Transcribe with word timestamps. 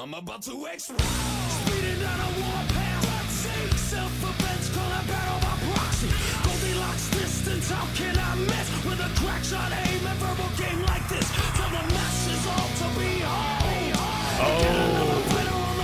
I'm 0.00 0.14
about 0.14 0.40
to 0.42 0.64
explode. 0.64 1.02
Speeding 1.02 2.00
down 2.00 2.20
a 2.20 2.28
warpath. 2.40 3.04
Toxic 3.04 3.78
self-defense, 3.78 4.70
call 4.74 4.86
a 4.86 5.02
battle 5.04 5.40
by 5.44 5.54
proxy. 5.68 6.08
Goldilocks 6.42 7.10
distance, 7.10 7.70
how 7.70 7.86
can 7.94 8.16
I 8.16 8.34
miss? 8.36 8.70
With 8.86 8.98
a 8.98 9.10
crack 9.20 9.44
shot 9.44 9.70
aim 9.70 10.06
and 10.06 10.18
verbal 10.18 10.48
game 10.56 10.82
like 10.86 11.06
this. 11.10 11.30
Tell 11.54 11.68
the 11.68 11.82
masses 11.92 12.46
all 12.48 12.70
to 12.80 12.88
be 12.98 13.20
whole. 13.20 13.60
Oh. 14.42 15.22
Fighter 15.28 15.54
on 15.54 15.80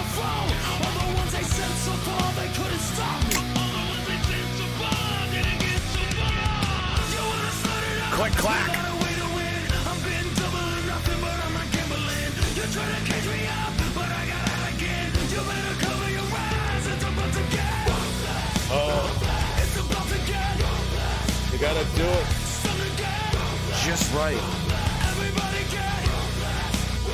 you 21.57 21.63
gotta 21.63 21.85
do 21.97 22.05
it 22.05 22.27
It's 22.29 22.61
time 22.63 22.77
to 22.77 22.91
get. 23.01 23.33
just 23.81 24.13
right. 24.13 24.37
Everybody 24.37 25.65
get. 25.73 26.05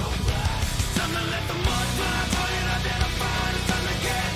It's 0.02 0.98
time 0.98 1.14
to 1.14 1.22
let 1.30 1.44
the 1.46 1.54
mud 1.62 1.86
fly. 1.94 2.26
Target 2.34 2.66
identified. 2.74 3.54
It's 3.54 3.70
time 3.70 3.86
to 3.86 3.96
get. 4.02 4.34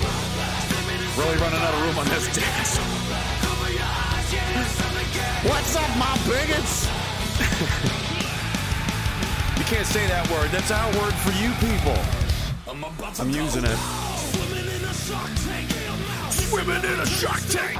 Send 0.71 0.83
me 0.87 0.95
the 0.95 1.11
Really 1.19 1.35
running 1.43 1.59
out 1.59 1.75
of 1.75 1.81
room 1.83 1.99
on 1.99 2.07
this 2.07 2.23
desk. 2.31 2.79
cover 3.43 3.67
your 3.75 3.83
eyes. 3.83 4.31
Yeah, 4.31 4.63
it's 4.63 4.79
time 4.79 4.95
to 4.95 5.03
get. 5.11 5.51
What's 5.51 5.75
up, 5.75 5.91
my 5.99 6.15
bigots? 6.23 6.87
you 9.59 9.65
can't 9.67 9.83
say 9.87 10.07
that 10.07 10.23
word. 10.31 10.47
That's 10.55 10.71
our 10.71 10.87
word 11.03 11.11
for 11.19 11.35
you 11.35 11.51
people. 11.59 11.99
I'm 12.71 12.79
about 12.79 13.13
to 13.15 13.23
I'm 13.23 13.31
using 13.31 13.65
it. 13.65 13.77
Swimming 16.31 16.83
in 16.87 16.99
a 16.99 17.05
shark 17.05 17.41
tank. 17.51 17.75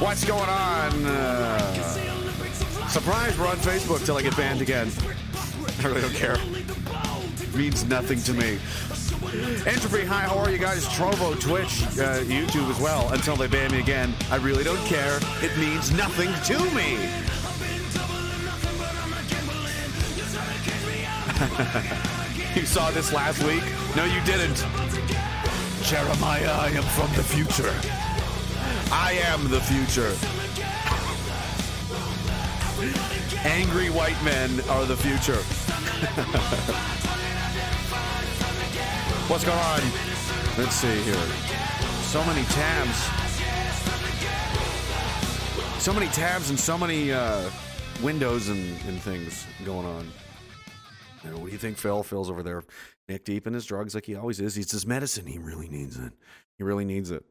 What's 0.00 0.24
going 0.24 0.48
on? 0.48 1.04
Uh, 1.06 1.74
surprise, 2.88 3.38
we're 3.38 3.46
on 3.46 3.56
Facebook 3.58 4.04
till 4.04 4.16
I 4.16 4.22
get 4.22 4.36
banned 4.36 4.60
again. 4.60 4.90
I 5.82 5.86
really 5.86 6.00
don't 6.00 6.14
care. 6.14 6.36
Means 7.56 7.84
nothing 7.84 8.20
to 8.22 8.32
me. 8.32 8.58
Entropy, 9.64 10.04
hi, 10.04 10.22
how 10.22 10.36
are 10.36 10.50
you 10.50 10.58
guys? 10.58 10.84
Trovo, 10.86 11.40
Twitch, 11.40 11.82
uh, 12.00 12.18
YouTube 12.24 12.68
as 12.70 12.80
well. 12.80 13.12
Until 13.12 13.36
they 13.36 13.46
ban 13.46 13.70
me 13.70 13.78
again, 13.78 14.12
I 14.32 14.36
really 14.36 14.64
don't 14.64 14.84
care. 14.86 15.20
It 15.42 15.56
means 15.58 15.92
nothing 15.92 16.32
to 16.46 16.58
me. 16.74 16.94
you 22.60 22.66
saw 22.66 22.90
this 22.90 23.12
last 23.12 23.42
week? 23.44 23.62
No, 23.94 24.04
you 24.04 24.20
didn't. 24.24 24.56
Jeremiah, 25.84 26.50
I 26.50 26.70
am 26.70 26.82
from 26.82 27.14
the 27.14 27.22
future. 27.22 28.03
I 28.96 29.14
am 29.24 29.50
the 29.50 29.60
future. 29.60 30.14
Angry 33.44 33.90
white 33.90 34.22
men 34.22 34.60
are 34.70 34.84
the 34.84 34.96
future. 34.96 35.34
What's 39.28 39.44
going 39.44 39.58
on? 39.58 39.80
Let's 40.56 40.76
see 40.76 41.02
here. 41.02 41.26
So 42.04 42.24
many 42.24 42.44
tabs. 42.44 42.96
So 45.82 45.92
many 45.92 46.06
tabs 46.06 46.50
and 46.50 46.58
so 46.58 46.78
many 46.78 47.10
uh, 47.10 47.50
windows 48.00 48.48
and, 48.48 48.80
and 48.86 49.02
things 49.02 49.44
going 49.64 49.86
on. 49.86 50.08
You 51.24 51.30
know, 51.30 51.38
what 51.38 51.46
do 51.46 51.52
you 51.52 51.58
think, 51.58 51.78
Phil? 51.78 52.04
Phil's 52.04 52.30
over 52.30 52.44
there, 52.44 52.62
neck 53.08 53.24
deep 53.24 53.48
in 53.48 53.54
his 53.54 53.66
drugs 53.66 53.96
like 53.96 54.06
he 54.06 54.14
always 54.14 54.38
is. 54.38 54.54
He's 54.54 54.70
his 54.70 54.86
medicine. 54.86 55.26
He 55.26 55.38
really 55.38 55.68
needs 55.68 55.98
it. 55.98 56.12
He 56.58 56.62
really 56.62 56.84
needs 56.84 57.10
it. 57.10 57.24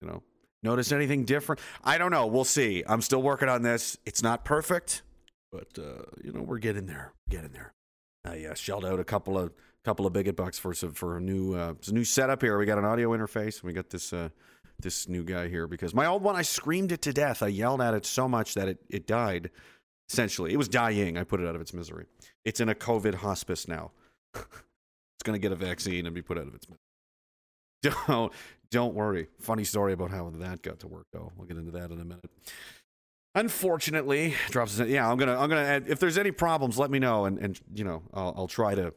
You 0.00 0.08
know, 0.08 0.22
notice 0.62 0.92
anything 0.92 1.24
different? 1.24 1.60
I 1.84 1.98
don't 1.98 2.10
know. 2.10 2.26
We'll 2.26 2.44
see. 2.44 2.84
I'm 2.86 3.02
still 3.02 3.22
working 3.22 3.48
on 3.48 3.62
this. 3.62 3.96
It's 4.06 4.22
not 4.22 4.44
perfect, 4.44 5.02
but 5.52 5.68
uh, 5.78 6.02
you 6.22 6.32
know, 6.32 6.42
we're 6.42 6.58
getting 6.58 6.86
there. 6.86 7.12
Getting 7.28 7.52
there. 7.52 7.72
Uh, 8.26 8.34
yeah, 8.34 8.54
shelled 8.54 8.84
out 8.84 9.00
a 9.00 9.04
couple 9.04 9.38
of 9.38 9.52
couple 9.84 10.06
of 10.06 10.12
bigot 10.12 10.36
bucks 10.36 10.58
for 10.58 10.74
some 10.74 10.92
for 10.92 11.16
a 11.16 11.20
new 11.20 11.54
uh, 11.54 11.74
a 11.86 11.92
new 11.92 12.04
setup 12.04 12.42
here. 12.42 12.58
We 12.58 12.66
got 12.66 12.78
an 12.78 12.84
audio 12.84 13.10
interface. 13.16 13.60
And 13.60 13.64
we 13.64 13.72
got 13.72 13.90
this 13.90 14.12
uh, 14.12 14.28
this 14.80 15.08
new 15.08 15.24
guy 15.24 15.48
here 15.48 15.66
because 15.66 15.94
my 15.94 16.06
old 16.06 16.22
one 16.22 16.36
I 16.36 16.42
screamed 16.42 16.92
it 16.92 17.02
to 17.02 17.12
death. 17.12 17.42
I 17.42 17.48
yelled 17.48 17.80
at 17.80 17.94
it 17.94 18.04
so 18.04 18.28
much 18.28 18.54
that 18.54 18.68
it 18.68 18.78
it 18.88 19.06
died. 19.06 19.50
Essentially, 20.10 20.52
it 20.52 20.56
was 20.56 20.68
dying. 20.68 21.18
I 21.18 21.24
put 21.24 21.40
it 21.40 21.46
out 21.46 21.54
of 21.54 21.60
its 21.60 21.74
misery. 21.74 22.06
It's 22.44 22.60
in 22.60 22.68
a 22.68 22.74
COVID 22.74 23.14
hospice 23.14 23.68
now. 23.68 23.92
it's 24.34 25.22
gonna 25.24 25.38
get 25.38 25.52
a 25.52 25.56
vaccine 25.56 26.06
and 26.06 26.14
be 26.14 26.22
put 26.22 26.38
out 26.38 26.46
of 26.46 26.54
its 26.54 26.66
misery. 26.68 27.96
Don't 28.08 28.32
don't 28.70 28.94
worry. 28.94 29.28
Funny 29.40 29.64
story 29.64 29.92
about 29.92 30.10
how 30.10 30.30
that 30.30 30.62
got 30.62 30.80
to 30.80 30.88
work 30.88 31.06
though. 31.12 31.32
We'll 31.36 31.46
get 31.46 31.56
into 31.56 31.72
that 31.72 31.90
in 31.90 32.00
a 32.00 32.04
minute. 32.04 32.30
Unfortunately, 33.34 34.34
drops. 34.50 34.78
Yeah, 34.78 35.10
I'm 35.10 35.16
gonna 35.16 35.38
I'm 35.38 35.48
gonna 35.48 35.62
add. 35.62 35.84
If 35.88 36.00
there's 36.00 36.18
any 36.18 36.30
problems, 36.30 36.78
let 36.78 36.90
me 36.90 36.98
know, 36.98 37.24
and 37.24 37.38
and 37.38 37.60
you 37.74 37.84
know 37.84 38.02
I'll 38.12 38.34
I'll 38.36 38.48
try 38.48 38.74
to 38.74 38.92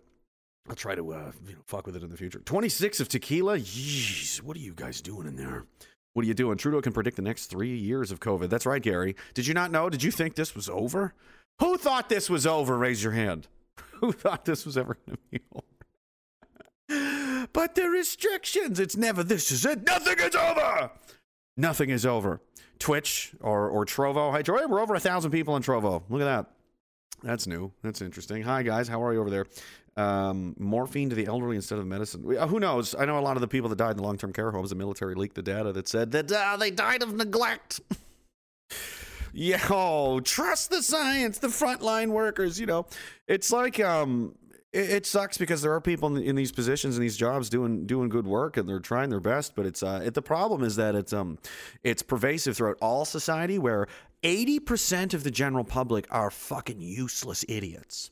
I'll 0.69 0.75
try 0.75 0.95
to 0.95 1.13
uh, 1.13 1.31
you 1.45 1.53
know 1.53 1.61
fuck 1.67 1.85
with 1.85 1.95
it 1.95 2.03
in 2.03 2.09
the 2.09 2.17
future. 2.17 2.39
26 2.39 2.99
of 2.99 3.09
tequila. 3.09 3.59
Yeesh, 3.59 4.41
what 4.41 4.57
are 4.57 4.61
you 4.61 4.73
guys 4.73 5.01
doing 5.01 5.27
in 5.27 5.35
there? 5.35 5.65
What 6.13 6.25
are 6.25 6.27
you 6.27 6.33
doing? 6.33 6.57
Trudeau 6.57 6.81
can 6.81 6.91
predict 6.91 7.15
the 7.15 7.21
next 7.21 7.45
three 7.47 7.77
years 7.77 8.11
of 8.11 8.19
COVID. 8.19 8.49
That's 8.49 8.65
right, 8.65 8.81
Gary. 8.81 9.15
Did 9.33 9.47
you 9.47 9.53
not 9.53 9.71
know? 9.71 9.89
Did 9.89 10.03
you 10.03 10.11
think 10.11 10.35
this 10.35 10.55
was 10.55 10.69
over? 10.69 11.13
Who 11.59 11.77
thought 11.77 12.09
this 12.09 12.29
was 12.29 12.45
over? 12.45 12.77
Raise 12.77 13.03
your 13.03 13.13
hand. 13.13 13.47
Who 13.99 14.11
thought 14.11 14.45
this 14.45 14.65
was 14.65 14.77
ever 14.77 14.97
going 15.05 15.17
to 15.17 15.23
be 15.29 15.39
over? 15.53 17.17
But 17.53 17.75
the 17.75 17.90
restrictions. 17.90 18.79
It's 18.79 18.96
never. 18.97 19.24
This 19.24 19.52
is 19.52 19.66
it. 19.66 19.85
Nothing 19.85 20.19
is 20.19 20.35
over. 20.35 20.91
Nothing 21.57 21.90
is 21.90 22.06
over. 22.06 22.41
Twitch 22.79 23.34
or 23.41 23.69
or 23.69 23.85
Trovo. 23.85 24.31
Hi, 24.31 24.41
Troy. 24.41 24.66
We're 24.68 24.81
over 24.81 24.96
a 24.96 25.00
thousand 25.00 25.31
people 25.31 25.53
on 25.53 25.63
Trovo. 25.63 26.03
Look 26.09 26.22
at 26.22 26.25
that. 26.25 26.46
That's 27.24 27.46
new. 27.46 27.72
That's 27.84 28.01
interesting. 28.01 28.41
Hi, 28.44 28.63
guys. 28.63 28.88
How 28.88 29.03
are 29.03 29.13
you 29.13 29.22
over 29.22 29.30
there? 29.30 29.46
Um, 29.97 30.56
morphine 30.57 31.09
to 31.09 31.16
the 31.16 31.25
elderly 31.28 31.56
instead 31.57 31.78
of 31.78 31.85
medicine. 31.85 32.24
We- 32.24 32.38
uh, 32.38 32.47
Who 32.47 32.59
knows? 32.59 32.96
I 32.96 33.06
know 33.06 33.19
a 33.19 33.22
lot 33.22 33.38
of 33.38 33.41
the 33.41 33.47
people 33.47 33.69
that 33.69 33.75
died 33.75 33.97
in 33.97 34.03
long 34.03 34.18
term 34.18 34.34
care 34.34 34.50
homes, 34.51 34.69
the 34.69 34.75
military 34.75 35.16
leaked 35.16 35.35
the 35.35 35.41
data 35.44 35.72
that 35.74 35.88
said 35.88 36.12
that 36.12 36.31
uh, 36.31 36.57
they 36.57 36.72
died 36.72 37.03
of 37.03 37.13
neglect. 37.13 37.81
oh, 39.69 40.19
trust 40.22 40.69
the 40.72 40.81
science, 40.81 41.40
the 41.40 41.47
frontline 41.50 42.09
workers. 42.09 42.59
You 42.59 42.66
know, 42.66 42.85
it's 43.28 43.51
like 43.51 43.80
um, 43.80 44.35
it, 44.73 44.89
it 44.89 45.05
sucks 45.05 45.37
because 45.37 45.61
there 45.61 45.73
are 45.73 45.81
people 45.81 46.15
in, 46.15 46.23
in 46.23 46.35
these 46.35 46.51
positions 46.51 46.95
in 46.95 47.01
these 47.01 47.17
jobs 47.17 47.49
doing 47.49 47.85
doing 47.85 48.09
good 48.09 48.27
work 48.27 48.57
and 48.57 48.67
they're 48.67 48.79
trying 48.79 49.09
their 49.09 49.19
best. 49.19 49.55
But 49.55 49.65
it's 49.65 49.83
uh, 49.83 50.01
it, 50.03 50.13
the 50.13 50.21
problem 50.21 50.63
is 50.63 50.75
that 50.75 50.95
it's 50.95 51.13
um, 51.13 51.37
it's 51.83 52.01
pervasive 52.01 52.57
throughout 52.57 52.77
all 52.81 53.05
society 53.05 53.59
where 53.59 53.87
eighty 54.23 54.59
percent 54.59 55.13
of 55.13 55.23
the 55.23 55.31
general 55.31 55.63
public 55.63 56.07
are 56.09 56.31
fucking 56.31 56.81
useless 56.81 57.45
idiots 57.47 58.11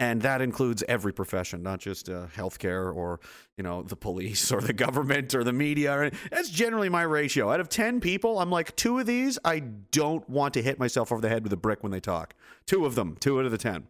and 0.00 0.22
that 0.22 0.40
includes 0.40 0.82
every 0.88 1.12
profession, 1.12 1.62
not 1.62 1.78
just 1.78 2.08
uh, 2.08 2.26
healthcare 2.34 2.92
or 2.92 3.20
you 3.56 3.62
know 3.62 3.82
the 3.82 3.94
police 3.94 4.50
or 4.50 4.60
the 4.60 4.72
government 4.86 5.34
or 5.34 5.44
the 5.44 5.52
media. 5.52 6.10
That's 6.30 6.48
generally 6.48 6.88
my 6.88 7.02
ratio. 7.02 7.52
Out 7.52 7.60
of 7.60 7.68
ten 7.68 8.00
people, 8.00 8.40
I'm 8.40 8.50
like 8.50 8.74
two 8.74 8.98
of 8.98 9.06
these. 9.06 9.38
I 9.44 9.60
don't 9.60 10.28
want 10.28 10.54
to 10.54 10.62
hit 10.62 10.78
myself 10.78 11.12
over 11.12 11.20
the 11.20 11.28
head 11.28 11.44
with 11.44 11.52
a 11.52 11.58
brick 11.58 11.82
when 11.82 11.92
they 11.92 12.00
talk. 12.00 12.34
Two 12.66 12.86
of 12.86 12.94
them, 12.94 13.16
two 13.20 13.38
out 13.38 13.44
of 13.44 13.52
the 13.52 13.58
ten. 13.58 13.86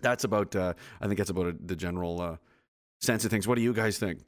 That's 0.00 0.24
about. 0.24 0.54
Uh, 0.54 0.74
I 1.00 1.06
think 1.06 1.18
that's 1.18 1.30
about 1.30 1.46
uh 1.46 1.52
the 1.64 1.76
general 1.76 2.20
uh, 2.20 2.36
sense 3.00 3.24
of 3.24 3.30
things. 3.30 3.46
What 3.46 3.56
do 3.56 3.62
you 3.62 3.72
guys 3.72 3.98
think? 3.98 4.20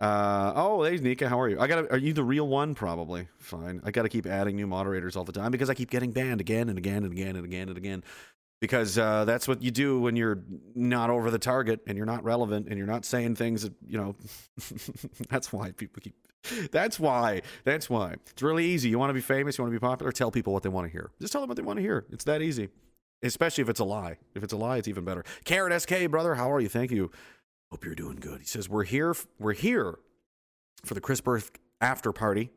Uh, 0.00 0.52
oh, 0.56 0.82
hey 0.82 0.96
Nika, 0.96 1.28
how 1.28 1.40
are 1.40 1.48
you? 1.48 1.60
I 1.60 1.66
got. 1.66 1.90
Are 1.90 1.98
you 1.98 2.12
the 2.12 2.24
real 2.24 2.48
one? 2.48 2.74
Probably. 2.74 3.28
Fine. 3.38 3.80
I 3.84 3.90
got 3.90 4.02
to 4.02 4.08
keep 4.08 4.26
adding 4.26 4.56
new 4.56 4.66
moderators 4.66 5.16
all 5.16 5.24
the 5.24 5.32
time 5.32 5.52
because 5.52 5.70
I 5.70 5.74
keep 5.74 5.90
getting 5.90 6.10
banned 6.10 6.40
again 6.40 6.68
and 6.68 6.78
again 6.78 7.04
and 7.04 7.12
again 7.12 7.36
and 7.36 7.44
again 7.44 7.68
and 7.68 7.78
again 7.78 8.02
because 8.62 8.96
uh, 8.96 9.24
that's 9.24 9.48
what 9.48 9.60
you 9.60 9.72
do 9.72 10.00
when 10.00 10.14
you're 10.14 10.38
not 10.76 11.10
over 11.10 11.32
the 11.32 11.38
target 11.38 11.80
and 11.88 11.96
you're 11.96 12.06
not 12.06 12.22
relevant 12.22 12.68
and 12.68 12.78
you're 12.78 12.86
not 12.86 13.04
saying 13.04 13.34
things 13.34 13.62
that 13.62 13.72
you 13.86 13.98
know 13.98 14.14
that's 15.28 15.52
why 15.52 15.72
people 15.72 16.00
keep 16.00 16.14
that's 16.70 16.98
why 16.98 17.42
that's 17.64 17.90
why 17.90 18.14
it's 18.30 18.40
really 18.40 18.64
easy 18.64 18.88
you 18.88 19.00
want 19.00 19.10
to 19.10 19.14
be 19.14 19.20
famous 19.20 19.58
you 19.58 19.64
want 19.64 19.74
to 19.74 19.78
be 19.78 19.84
popular 19.84 20.12
tell 20.12 20.30
people 20.30 20.52
what 20.52 20.62
they 20.62 20.68
want 20.68 20.86
to 20.86 20.92
hear 20.92 21.10
just 21.20 21.32
tell 21.32 21.40
them 21.42 21.48
what 21.48 21.56
they 21.56 21.62
want 21.62 21.76
to 21.76 21.82
hear 21.82 22.04
it's 22.12 22.24
that 22.24 22.40
easy 22.40 22.68
especially 23.22 23.62
if 23.62 23.68
it's 23.68 23.80
a 23.80 23.84
lie 23.84 24.16
if 24.34 24.42
it's 24.42 24.52
a 24.52 24.56
lie 24.56 24.76
it's 24.76 24.88
even 24.88 25.04
better 25.04 25.24
carrot 25.44 25.80
sk 25.80 26.10
brother 26.10 26.34
how 26.34 26.50
are 26.50 26.60
you 26.60 26.68
thank 26.68 26.90
you 26.90 27.10
hope 27.70 27.84
you're 27.84 27.94
doing 27.94 28.16
good 28.16 28.40
he 28.40 28.46
says 28.46 28.68
we're 28.68 28.84
here 28.84 29.14
we're 29.38 29.52
here 29.52 29.98
for 30.84 30.94
the 30.94 31.00
chris 31.00 31.20
Burke 31.20 31.58
after 31.80 32.12
party 32.12 32.50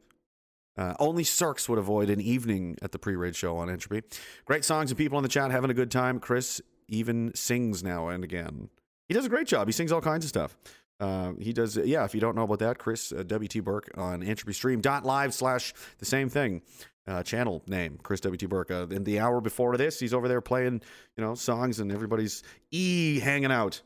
uh, 0.78 0.94
only 1.00 1.24
Cirques 1.24 1.70
would 1.70 1.80
avoid 1.80 2.10
an 2.10 2.20
evening 2.20 2.78
at 2.82 2.92
the 2.92 3.00
pre-raid 3.00 3.36
show 3.36 3.56
on 3.58 3.70
Entropy. 3.70 4.06
Great 4.44 4.66
songs 4.66 4.92
and 4.92 4.98
people 4.98 5.18
in 5.18 5.24
the 5.24 5.30
chat 5.30 5.52
having 5.52 5.70
a 5.70 5.74
good 5.74 5.90
time. 5.90 6.20
Chris 6.20 6.62
even 6.90 7.34
sings 7.34 7.84
now 7.84 8.10
and 8.10 8.24
again. 8.24 8.70
He 9.08 9.14
does 9.14 9.26
a 9.26 9.30
great 9.30 9.48
job. 9.48 9.68
He 9.68 9.72
sings 9.72 9.92
all 9.92 10.02
kinds 10.02 10.26
of 10.26 10.30
stuff. 10.30 10.58
Uh, 11.00 11.34
he 11.40 11.54
does, 11.54 11.78
yeah. 11.78 12.04
If 12.06 12.14
you 12.14 12.22
don't 12.22 12.36
know 12.36 12.44
about 12.44 12.60
that, 12.60 12.78
Chris 12.78 13.12
uh, 13.12 13.24
WT 13.24 13.64
Burke 13.64 13.92
on 13.96 14.22
EntropyStream.live 14.22 15.34
slash 15.34 15.74
the 16.00 16.06
same 16.06 16.30
thing. 16.30 16.62
Uh, 17.08 17.22
channel 17.22 17.62
name 17.68 18.00
Chris 18.02 18.20
WT 18.22 18.50
Burke. 18.50 18.72
Uh, 18.72 18.88
in 18.88 19.04
the 19.04 19.20
hour 19.20 19.40
before 19.40 19.78
this, 19.78 20.00
he's 20.00 20.14
over 20.14 20.28
there 20.28 20.42
playing, 20.42 20.82
you 21.16 21.24
know, 21.24 21.36
songs, 21.36 21.80
and 21.80 21.92
everybody's 21.92 22.42
e 22.72 23.20
hanging 23.20 23.52
out. 23.52 23.82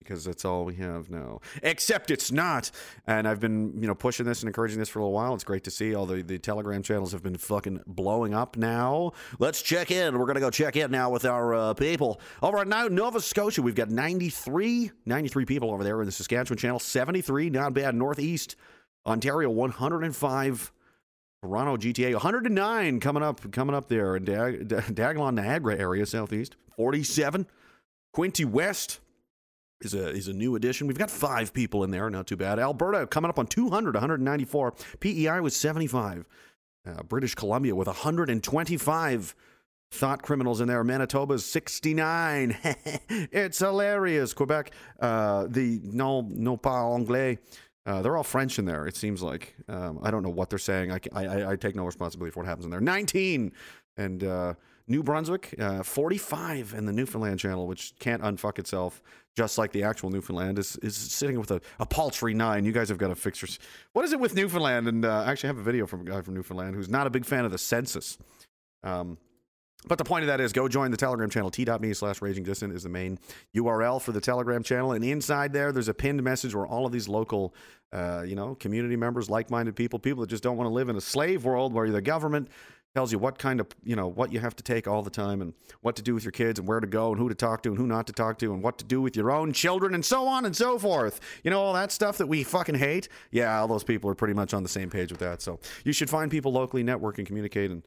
because 0.00 0.24
that's 0.24 0.44
all 0.44 0.64
we 0.64 0.74
have 0.76 1.10
now. 1.10 1.38
Except 1.62 2.10
it's 2.10 2.32
not. 2.32 2.70
And 3.06 3.28
I've 3.28 3.40
been, 3.40 3.80
you 3.80 3.86
know, 3.86 3.94
pushing 3.94 4.24
this 4.24 4.40
and 4.40 4.48
encouraging 4.48 4.78
this 4.78 4.88
for 4.88 5.00
a 5.00 5.02
little 5.02 5.12
while. 5.12 5.34
It's 5.34 5.44
great 5.44 5.64
to 5.64 5.70
see. 5.70 5.94
All 5.94 6.06
the, 6.06 6.22
the 6.22 6.38
Telegram 6.38 6.82
channels 6.82 7.12
have 7.12 7.22
been 7.22 7.36
fucking 7.36 7.82
blowing 7.86 8.32
up 8.32 8.56
now. 8.56 9.12
Let's 9.38 9.60
check 9.60 9.90
in. 9.90 10.18
We're 10.18 10.24
going 10.24 10.36
to 10.36 10.40
go 10.40 10.50
check 10.50 10.76
in 10.76 10.90
now 10.90 11.10
with 11.10 11.26
our 11.26 11.54
uh, 11.54 11.74
people. 11.74 12.20
Over 12.42 12.58
at 12.58 12.68
Nova 12.68 13.20
Scotia, 13.20 13.60
we've 13.60 13.74
got 13.74 13.90
93, 13.90 14.90
93 15.04 15.44
people 15.44 15.70
over 15.72 15.84
there 15.84 16.00
in 16.00 16.06
the 16.06 16.12
Saskatchewan 16.12 16.56
channel. 16.58 16.78
73, 16.78 17.50
not 17.50 17.74
bad. 17.74 17.94
Northeast, 17.94 18.56
Ontario, 19.06 19.50
105. 19.50 20.72
Toronto 21.42 21.76
GTA 21.76 22.12
109 22.14 23.00
coming 23.00 23.22
up 23.22 23.50
coming 23.52 23.74
up 23.74 23.88
there 23.88 24.16
in 24.16 24.24
Dag- 24.24 24.68
Daglon 24.68 25.34
Niagara 25.34 25.78
area 25.78 26.04
southeast 26.04 26.56
47 26.76 27.46
Quinte 28.14 28.44
West 28.44 29.00
is 29.80 29.94
a 29.94 30.08
is 30.08 30.28
a 30.28 30.32
new 30.32 30.56
addition. 30.56 30.86
We've 30.86 30.98
got 30.98 31.10
five 31.10 31.52
people 31.52 31.84
in 31.84 31.90
there, 31.90 32.10
not 32.10 32.26
too 32.26 32.36
bad. 32.36 32.58
Alberta 32.58 33.06
coming 33.06 33.28
up 33.28 33.38
on 33.38 33.46
200, 33.46 33.94
194. 33.94 34.74
PEI 35.00 35.40
was 35.40 35.54
75. 35.54 36.26
Uh, 36.86 37.02
British 37.04 37.34
Columbia 37.34 37.74
with 37.74 37.86
125 37.86 39.34
thought 39.90 40.22
criminals 40.22 40.60
in 40.60 40.68
there. 40.68 40.82
Manitoba's 40.84 41.44
69. 41.44 42.56
it's 43.08 43.58
hilarious. 43.58 44.32
Quebec, 44.32 44.72
uh, 45.00 45.46
the 45.48 45.80
no 45.84 46.22
no 46.22 46.56
pas 46.56 46.94
anglais. 46.94 47.38
Uh, 47.88 48.02
they're 48.02 48.18
all 48.18 48.22
French 48.22 48.58
in 48.58 48.66
there. 48.66 48.86
It 48.86 48.96
seems 48.96 49.22
like 49.22 49.54
um, 49.66 49.98
I 50.02 50.10
don't 50.10 50.22
know 50.22 50.28
what 50.28 50.50
they're 50.50 50.58
saying. 50.58 50.92
I, 50.92 51.00
I, 51.10 51.52
I 51.52 51.56
take 51.56 51.74
no 51.74 51.86
responsibility 51.86 52.30
for 52.30 52.40
what 52.40 52.46
happens 52.46 52.66
in 52.66 52.70
there. 52.70 52.82
19 52.82 53.50
and 53.96 54.24
uh, 54.24 54.54
New 54.88 55.02
Brunswick, 55.02 55.54
uh, 55.58 55.82
45 55.82 56.74
in 56.76 56.84
the 56.84 56.92
Newfoundland 56.92 57.40
channel, 57.40 57.66
which 57.66 57.94
can't 57.98 58.20
unfuck 58.22 58.58
itself, 58.58 59.02
just 59.34 59.56
like 59.56 59.72
the 59.72 59.84
actual 59.84 60.10
Newfoundland 60.10 60.58
is 60.58 60.76
is 60.82 60.96
sitting 60.96 61.38
with 61.40 61.50
a, 61.50 61.62
a 61.80 61.86
paltry 61.86 62.34
nine. 62.34 62.66
You 62.66 62.72
guys 62.72 62.90
have 62.90 62.98
got 62.98 63.08
to 63.08 63.14
fix 63.14 63.40
your. 63.40 63.48
What 63.94 64.04
is 64.04 64.12
it 64.12 64.20
with 64.20 64.34
Newfoundland? 64.34 64.86
And 64.86 65.06
uh, 65.06 65.24
actually, 65.26 65.48
I 65.48 65.52
have 65.52 65.58
a 65.58 65.62
video 65.62 65.86
from 65.86 66.02
a 66.02 66.04
guy 66.04 66.20
from 66.20 66.34
Newfoundland 66.34 66.74
who's 66.74 66.90
not 66.90 67.06
a 67.06 67.10
big 67.10 67.24
fan 67.24 67.46
of 67.46 67.52
the 67.52 67.58
census. 67.58 68.18
Um, 68.82 69.16
but 69.86 69.98
the 69.98 70.04
point 70.04 70.22
of 70.22 70.26
that 70.26 70.40
is 70.40 70.52
go 70.52 70.66
join 70.68 70.90
the 70.90 70.96
Telegram 70.96 71.30
channel. 71.30 71.50
T.me 71.50 71.94
slash 71.94 72.20
raging 72.20 72.42
dissident 72.42 72.76
is 72.76 72.82
the 72.82 72.88
main 72.88 73.18
URL 73.54 74.02
for 74.02 74.12
the 74.12 74.20
Telegram 74.20 74.62
channel. 74.62 74.92
And 74.92 75.04
inside 75.04 75.52
there, 75.52 75.70
there's 75.70 75.88
a 75.88 75.94
pinned 75.94 76.22
message 76.22 76.54
where 76.54 76.66
all 76.66 76.84
of 76.84 76.92
these 76.92 77.08
local, 77.08 77.54
uh, 77.92 78.24
you 78.26 78.34
know, 78.34 78.56
community 78.56 78.96
members, 78.96 79.30
like 79.30 79.50
minded 79.50 79.76
people, 79.76 79.98
people 79.98 80.22
that 80.22 80.30
just 80.30 80.42
don't 80.42 80.56
want 80.56 80.66
to 80.66 80.74
live 80.74 80.88
in 80.88 80.96
a 80.96 81.00
slave 81.00 81.44
world 81.44 81.72
where 81.72 81.90
the 81.90 82.02
government 82.02 82.48
tells 82.94 83.12
you 83.12 83.18
what 83.18 83.38
kind 83.38 83.60
of, 83.60 83.68
you 83.84 83.94
know, 83.94 84.08
what 84.08 84.32
you 84.32 84.40
have 84.40 84.56
to 84.56 84.64
take 84.64 84.88
all 84.88 85.02
the 85.02 85.10
time 85.10 85.40
and 85.42 85.54
what 85.82 85.94
to 85.94 86.02
do 86.02 86.14
with 86.14 86.24
your 86.24 86.32
kids 86.32 86.58
and 86.58 86.66
where 86.66 86.80
to 86.80 86.86
go 86.86 87.10
and 87.10 87.20
who 87.20 87.28
to 87.28 87.34
talk 87.34 87.62
to 87.62 87.68
and 87.68 87.78
who 87.78 87.86
not 87.86 88.06
to 88.06 88.12
talk 88.12 88.38
to 88.38 88.52
and 88.52 88.62
what 88.62 88.78
to 88.78 88.84
do 88.84 89.00
with 89.00 89.14
your 89.14 89.30
own 89.30 89.52
children 89.52 89.94
and 89.94 90.04
so 90.04 90.26
on 90.26 90.44
and 90.44 90.56
so 90.56 90.78
forth. 90.78 91.20
You 91.44 91.50
know, 91.50 91.60
all 91.60 91.74
that 91.74 91.92
stuff 91.92 92.18
that 92.18 92.26
we 92.26 92.42
fucking 92.42 92.76
hate. 92.76 93.08
Yeah, 93.30 93.60
all 93.60 93.68
those 93.68 93.84
people 93.84 94.10
are 94.10 94.14
pretty 94.14 94.34
much 94.34 94.54
on 94.54 94.62
the 94.62 94.68
same 94.68 94.90
page 94.90 95.12
with 95.12 95.20
that. 95.20 95.42
So 95.42 95.60
you 95.84 95.92
should 95.92 96.10
find 96.10 96.30
people 96.30 96.50
locally, 96.50 96.82
network 96.82 97.18
and 97.18 97.26
communicate 97.26 97.70
and 97.70 97.82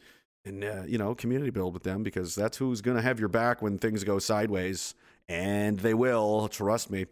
and 0.46 0.64
uh, 0.64 0.84
you 0.88 0.98
know 0.98 1.14
community 1.16 1.52
build 1.52 1.74
with 1.74 1.84
them 1.84 2.04
because 2.04 2.36
that's 2.36 2.58
who's 2.58 2.82
going 2.82 2.98
to 2.98 3.04
have 3.04 3.20
your 3.20 3.30
back 3.30 3.62
when 3.62 3.78
things 3.78 4.04
go 4.04 4.20
sideways 4.20 4.96
and 5.30 5.80
they 5.80 5.94
will 5.94 6.48
trust 6.48 6.90
me. 6.90 7.06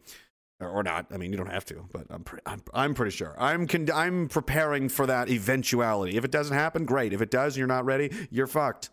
Or 0.61 0.83
not. 0.83 1.05
I 1.09 1.15
mean 1.15 1.31
you 1.31 1.37
don't 1.37 1.49
have 1.49 1.63
to 1.65 1.87
but 1.93 2.07
i'm 2.09 2.25
pre- 2.25 2.41
I'm, 2.45 2.61
I'm 2.73 2.93
pretty 2.93 3.11
sure. 3.11 3.33
I'm 3.39 3.65
con- 3.65 3.87
i'm 3.93 4.27
preparing 4.27 4.89
for 4.89 5.05
that 5.05 5.29
eventuality. 5.29 6.17
If 6.17 6.25
it 6.25 6.31
doesn't 6.31 6.55
happen 6.55 6.83
great. 6.83 7.13
If 7.13 7.21
it 7.21 7.31
does 7.31 7.53
and 7.53 7.59
you're 7.59 7.67
not 7.67 7.85
ready 7.85 8.11
you're 8.29 8.45
fucked. 8.45 8.89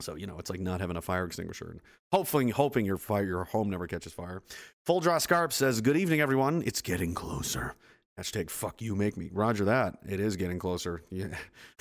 So 0.00 0.14
you 0.14 0.26
know 0.26 0.38
it's 0.38 0.50
like 0.50 0.60
not 0.60 0.82
having 0.82 0.98
a 0.98 1.02
fire 1.02 1.24
extinguisher 1.24 1.70
and 1.70 1.80
hopefully 2.12 2.50
hoping 2.50 2.84
your 2.84 2.98
fire 2.98 3.24
your 3.24 3.44
home 3.44 3.70
never 3.70 3.86
catches 3.86 4.12
fire. 4.12 4.42
Full 4.84 5.00
draw 5.00 5.16
scarp 5.16 5.54
says 5.54 5.80
good 5.80 5.96
evening 5.96 6.20
everyone. 6.20 6.62
It's 6.66 6.82
getting 6.82 7.14
closer 7.14 7.74
Hashtag 8.20 8.50
fuck 8.50 8.82
you, 8.82 8.94
make 8.94 9.16
me. 9.16 9.30
Roger 9.32 9.64
that. 9.64 9.96
It 10.06 10.20
is 10.20 10.36
getting 10.36 10.58
closer. 10.58 11.02
Yeah, 11.10 11.36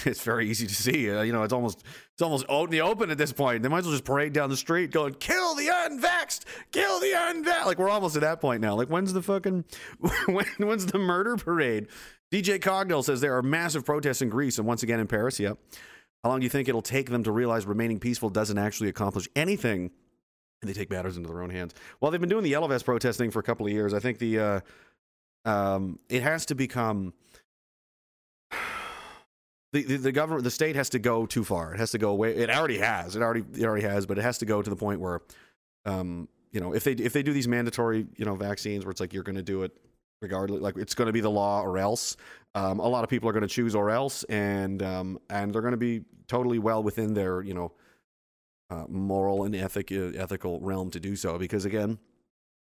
it's 0.06 0.22
very 0.22 0.50
easy 0.50 0.68
to 0.68 0.74
see. 0.74 1.12
Uh, 1.12 1.22
you 1.22 1.34
know, 1.34 1.44
it's 1.44 1.52
almost 1.52 1.84
it's 2.14 2.22
almost 2.22 2.46
out 2.50 2.66
in 2.66 2.70
the 2.72 2.82
open 2.82 3.10
at 3.10 3.18
this 3.18 3.34
point. 3.34 3.62
They 3.62 3.70
might 3.70 3.80
as 3.80 3.86
well 3.86 3.94
just 3.94 4.06
parade 4.06 4.32
down 4.32 4.50
the 4.50 4.58
street, 4.58 4.92
going 4.92 5.14
kill 5.16 5.56
the 5.56 5.68
unvaxxed, 5.68 6.46
kill 6.72 7.00
the 7.00 7.12
unvaxxed. 7.14 7.66
Like 7.66 7.78
we're 7.78 7.90
almost 7.90 8.16
at 8.16 8.22
that 8.22 8.40
point 8.40 8.62
now. 8.62 8.76
Like 8.76 8.88
when's 8.88 9.12
the 9.12 9.22
fucking 9.22 9.66
when, 10.28 10.46
when's 10.58 10.86
the 10.86 10.98
murder 10.98 11.36
parade? 11.36 11.88
DJ 12.32 12.60
Cogdell 12.60 13.04
says 13.04 13.20
there 13.22 13.36
are 13.38 13.42
massive 13.42 13.86
protests 13.86 14.22
in 14.22 14.30
Greece 14.30 14.58
and 14.58 14.68
once 14.68 14.82
again 14.82 15.00
in 15.00 15.08
Paris. 15.08 15.40
Yep. 15.40 15.58
How 16.24 16.30
long 16.30 16.40
do 16.40 16.46
you 16.46 16.50
think 16.50 16.70
it'll 16.70 16.82
take 16.82 17.10
them 17.10 17.24
to 17.24 17.32
realize 17.32 17.66
remaining 17.66 18.00
peaceful 18.00 18.30
doesn't 18.30 18.58
actually 18.58 18.90
accomplish 18.90 19.28
anything? 19.36 19.92
And 20.62 20.70
they 20.70 20.74
take 20.74 20.90
matters 20.90 21.16
into 21.16 21.30
their 21.30 21.42
own 21.42 21.50
hands. 21.50 21.74
Well, 22.02 22.12
they've 22.12 22.20
been 22.20 22.30
doing 22.30 22.44
the 22.44 22.50
Yellow 22.50 22.68
Vest 22.68 22.84
protesting 22.84 23.32
for 23.32 23.40
a 23.40 23.44
couple 23.44 23.66
of 23.66 23.72
years. 23.72 23.94
I 23.94 24.00
think 24.00 24.18
the 24.18 24.40
uh, 24.40 24.60
um, 25.46 26.00
it 26.10 26.22
has 26.22 26.46
to 26.48 26.56
become 26.56 27.14
the, 29.74 29.84
the, 29.84 29.98
the 29.98 30.12
government 30.12 30.44
the 30.44 30.52
state 30.52 30.76
has 30.76 30.90
to 30.90 31.00
go 31.00 31.26
too 31.26 31.44
far. 31.44 31.74
It 31.74 31.80
has 31.80 31.92
to 31.92 31.98
go 31.98 32.12
away. 32.12 32.36
It 32.36 32.50
already 32.50 32.78
has. 32.80 33.16
It 33.16 33.22
already 33.22 33.44
it 33.58 33.66
already 33.66 33.86
has 33.86 34.06
but 34.06 34.18
it 34.18 34.22
has 34.22 34.38
to 34.40 34.46
go 34.46 34.62
to 34.62 34.70
the 34.70 34.76
point 34.76 35.00
where 35.00 35.22
um, 35.86 36.28
you 36.52 36.60
know 36.60 36.74
if 36.74 36.84
they 36.84 36.94
if 36.94 37.14
they 37.14 37.24
do 37.24 37.34
these 37.34 37.48
mandatory 37.48 38.08
you 38.16 38.26
know 38.26 38.36
vaccines 38.36 38.86
where 38.86 38.92
it's 38.92 39.02
like 39.02 39.14
you're 39.14 39.24
going 39.24 39.36
to 39.36 39.42
do 39.42 39.64
it 39.64 39.72
regardless 40.22 40.62
like 40.62 40.78
it's 40.78 40.96
going 40.96 41.08
to 41.08 41.14
be 41.14 41.22
the 41.22 41.30
law 41.30 41.62
or 41.62 41.78
else 41.78 42.18
um, 42.56 42.80
a 42.80 42.88
lot 42.88 43.04
of 43.04 43.10
people 43.10 43.30
are 43.30 43.34
going 43.34 43.42
to 43.42 43.48
choose 43.48 43.76
or 43.76 43.90
else 43.90 44.24
and 44.24 44.84
um, 44.84 45.20
and 45.30 45.54
they're 45.54 45.62
going 45.62 45.72
to 45.72 45.78
be 45.78 46.02
totally 46.28 46.60
well 46.60 46.84
within 46.84 47.14
their 47.14 47.42
you 47.42 47.54
know 47.54 47.72
uh, 48.70 48.86
moral 48.88 49.44
and 49.46 49.56
ethic 49.56 49.92
uh, 49.92 50.12
ethical 50.16 50.60
realm 50.60 50.92
to 50.92 51.00
do 51.00 51.16
so 51.16 51.38
because 51.38 51.66
again 51.66 51.98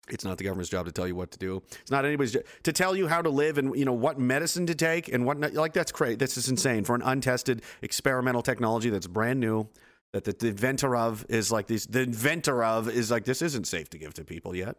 it's 0.10 0.24
not 0.24 0.38
the 0.38 0.44
government's 0.44 0.70
job 0.70 0.86
to 0.86 0.92
tell 0.92 1.08
you 1.08 1.16
what 1.16 1.32
to 1.32 1.40
do. 1.40 1.62
It's 1.82 1.92
not 1.92 2.06
anybody's 2.06 2.34
job 2.34 2.44
to 2.64 2.74
tell 2.74 2.96
you 2.96 3.08
how 3.08 3.22
to 3.22 3.30
live 3.30 3.58
and 3.58 3.76
you 3.76 3.86
know 3.86 3.94
what 3.94 4.20
medicine 4.20 4.66
to 4.68 4.76
take 4.76 5.12
and 5.12 5.26
what. 5.26 5.54
Like 5.54 5.74
that's 5.74 5.92
great. 5.92 6.20
This 6.20 6.38
is 6.38 6.50
insane 6.50 6.84
for 6.84 6.96
an 6.96 7.02
untested 7.02 7.62
experimental 7.82 8.42
technology 8.42 8.90
that's 8.90 9.08
brand 9.08 9.40
new. 9.40 9.68
That 10.14 10.24
the, 10.24 10.32
the 10.32 10.48
inventor 10.48 10.96
of 10.96 11.26
is 11.28 11.52
like 11.52 11.68
this. 11.68 11.86
The 11.86 12.02
inventor 12.02 12.64
of 12.64 12.90
is 12.90 13.12
like 13.12 13.26
this 13.26 13.42
isn't 13.42 13.68
safe 13.68 13.90
to 13.90 13.98
give 13.98 14.14
to 14.16 14.24
people 14.24 14.56
yet. 14.56 14.78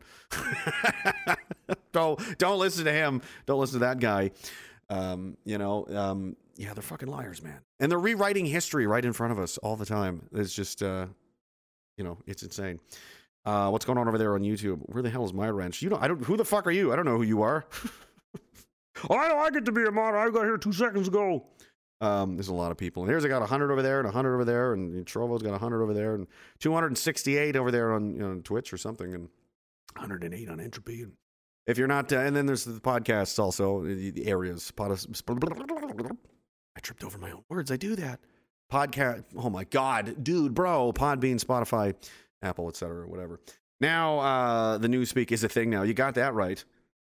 don't 1.92 2.38
don't 2.38 2.58
listen 2.58 2.86
to 2.86 2.92
him. 2.92 3.20
Don't 3.46 3.60
listen 3.60 3.80
to 3.80 3.86
that 3.86 4.00
guy. 4.00 4.30
Um, 4.90 5.36
you 5.44 5.58
know, 5.58 5.86
um, 5.90 6.36
yeah, 6.56 6.75
they're 6.75 6.82
fucking 6.82 7.08
liars, 7.08 7.42
man. 7.42 7.61
And 7.78 7.90
they're 7.90 7.99
rewriting 7.99 8.47
history 8.47 8.87
right 8.87 9.04
in 9.04 9.12
front 9.12 9.32
of 9.32 9.38
us 9.38 9.58
all 9.58 9.76
the 9.76 9.87
time. 9.87 10.28
It's 10.32 10.52
just, 10.52 10.82
uh, 10.82 11.06
you 11.97 12.04
know, 12.04 12.18
it's 12.26 12.42
insane. 12.42 12.80
Uh, 13.49 13.71
what's 13.71 13.87
going 13.87 13.97
on 13.97 14.07
over 14.07 14.19
there 14.19 14.35
on 14.35 14.43
YouTube? 14.43 14.78
Where 14.93 15.02
the 15.02 15.09
hell 15.09 15.25
is 15.25 15.33
my 15.33 15.49
wrench? 15.49 15.81
You 15.81 15.88
know, 15.88 15.97
I 15.99 16.07
don't. 16.07 16.23
Who 16.23 16.37
the 16.37 16.45
fuck 16.45 16.67
are 16.67 16.71
you? 16.71 16.93
I 16.93 16.97
don't 16.97 17.07
know 17.07 17.17
who 17.17 17.23
you 17.23 17.40
are. 17.40 17.64
oh, 19.09 19.09
I 19.17 19.28
know. 19.28 19.38
I 19.38 19.49
get 19.49 19.64
to 19.64 19.73
be 19.73 19.85
a 19.85 19.90
mod. 19.90 20.14
I 20.14 20.28
got 20.28 20.45
here 20.45 20.59
two 20.59 20.75
seconds 20.75 21.09
ago. 21.09 21.47
Um, 22.02 22.37
there's 22.37 22.49
a 22.49 22.55
lot 22.55 22.73
of 22.73 22.76
people. 22.76 23.02
And 23.02 23.11
here's 23.11 23.25
I 23.25 23.28
got 23.28 23.40
100 23.40 23.73
over 23.73 23.81
there 23.81 24.00
and 24.00 24.05
100 24.05 24.35
over 24.35 24.45
there, 24.45 24.75
and 24.75 25.07
Trovo's 25.07 25.43
got 25.43 25.52
100 25.52 25.83
over 25.83 25.95
there, 25.95 26.14
and 26.14 26.26
268 26.59 27.57
over 27.57 27.71
there 27.71 27.95
on 27.95 28.17
you 28.17 28.21
know 28.21 28.38
Twitch 28.45 28.71
or 28.71 28.76
something, 28.76 29.14
and 29.14 29.31
108 29.97 30.50
on 30.50 30.61
Entropy. 30.61 31.05
And 31.05 31.12
if 31.67 31.78
you're 31.78 31.88
not, 31.88 32.12
uh, 32.12 32.19
and 32.19 32.37
then 32.37 32.45
there's 32.45 32.64
the 32.64 32.81
podcasts 32.81 33.38
also, 33.38 33.83
the, 33.83 34.11
the 34.11 34.26
areas. 34.26 34.71
I 34.78 36.81
tripped 36.83 37.02
over 37.02 37.17
my 37.17 37.31
own 37.31 37.45
words. 37.49 37.71
I 37.71 37.78
do 37.78 37.97
that. 37.97 38.21
Podcast. 38.71 39.25
Oh 39.38 39.49
my 39.49 39.64
god, 39.64 40.23
dude, 40.23 40.52
bro. 40.52 40.93
Podbean, 40.93 41.43
Spotify. 41.43 41.95
Apple, 42.42 42.68
etc., 42.68 43.07
whatever. 43.07 43.40
Now, 43.80 44.18
uh, 44.18 44.78
the 44.78 44.88
newspeak 44.88 45.30
is 45.33 45.45
a 45.45 45.49
thing 45.49 45.71
now. 45.71 45.83
You 45.83 45.95
got 45.95 46.14
that 46.14 46.35
right. 46.35 46.64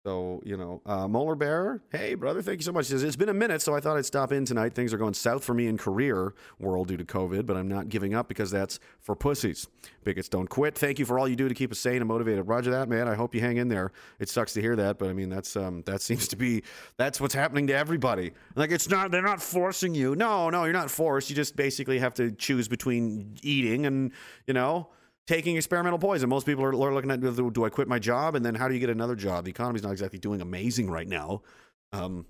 So, 0.04 0.42
you 0.44 0.58
know, 0.58 0.82
uh, 0.84 1.08
Molar 1.08 1.36
Bear, 1.36 1.80
hey, 1.92 2.16
brother, 2.16 2.42
thank 2.42 2.58
you 2.58 2.64
so 2.64 2.72
much. 2.72 2.88
Says, 2.88 3.04
it's 3.04 3.16
been 3.16 3.30
a 3.30 3.36
minute, 3.36 3.62
so 3.62 3.76
I 3.76 3.80
thought 3.80 3.98
I'd 3.98 4.06
stop 4.06 4.32
in 4.32 4.46
tonight. 4.46 4.74
Things 4.74 4.96
are 4.96 4.98
going 4.98 5.14
south 5.14 5.44
for 5.44 5.54
me 5.54 5.68
in 5.68 5.78
career 5.78 6.34
world 6.60 6.88
due 6.88 6.98
to 6.98 7.04
COVID, 7.04 7.46
but 7.46 7.56
I'm 7.56 7.68
not 7.68 7.88
giving 7.88 8.16
up 8.16 8.28
because 8.28 8.50
that's 8.50 8.80
for 9.00 9.16
pussies. 9.16 9.68
Bigots 10.04 10.28
don't 10.28 10.50
quit. 10.50 10.76
Thank 10.76 10.98
you 10.98 11.06
for 11.06 11.20
all 11.20 11.28
you 11.28 11.36
do 11.36 11.48
to 11.48 11.54
keep 11.54 11.72
us 11.72 11.78
sane 11.78 11.98
and 11.98 12.08
motivated. 12.08 12.48
Roger 12.48 12.72
that, 12.72 12.90
man. 12.90 13.08
I 13.08 13.14
hope 13.14 13.36
you 13.36 13.42
hang 13.42 13.58
in 13.58 13.68
there. 13.68 13.92
It 14.18 14.28
sucks 14.28 14.54
to 14.54 14.62
hear 14.62 14.76
that, 14.76 14.98
but 14.98 15.08
I 15.08 15.14
mean, 15.14 15.30
that's 15.30 15.56
um, 15.56 15.84
that 15.86 16.02
seems 16.02 16.28
to 16.30 16.36
be 16.36 16.64
that's 16.98 17.22
what's 17.22 17.36
happening 17.36 17.68
to 17.68 17.76
everybody. 17.76 18.32
Like, 18.56 18.72
it's 18.72 18.90
not 18.90 19.12
they're 19.12 19.22
not 19.22 19.40
forcing 19.40 19.94
you. 19.94 20.16
No, 20.16 20.50
no, 20.50 20.64
you're 20.64 20.74
not 20.74 20.90
forced. 20.90 21.30
You 21.30 21.36
just 21.36 21.56
basically 21.56 22.00
have 22.00 22.16
to 22.16 22.32
choose 22.32 22.68
between 22.68 23.38
eating 23.44 23.86
and 23.86 24.12
you 24.48 24.56
know 24.56 24.90
taking 25.28 25.58
experimental 25.58 26.00
poison. 26.00 26.30
Most 26.30 26.46
people 26.46 26.64
are, 26.64 26.70
are 26.70 26.94
looking 26.94 27.12
at 27.12 27.22
do 27.22 27.66
I 27.66 27.70
quit 27.70 27.88
my 27.88 28.00
job 28.00 28.36
and 28.36 28.46
then 28.46 28.56
how 28.56 28.68
do 28.68 28.74
you 28.74 28.80
get 28.80 28.90
another 28.90 29.16
job? 29.16 29.46
The 29.46 29.52
economy's 29.52 29.84
not 29.84 29.92
exactly 29.92 30.20
doing 30.20 30.42
amazing 30.42 30.90
right 30.90 31.08
now. 31.08 31.42
Um, 31.94 32.26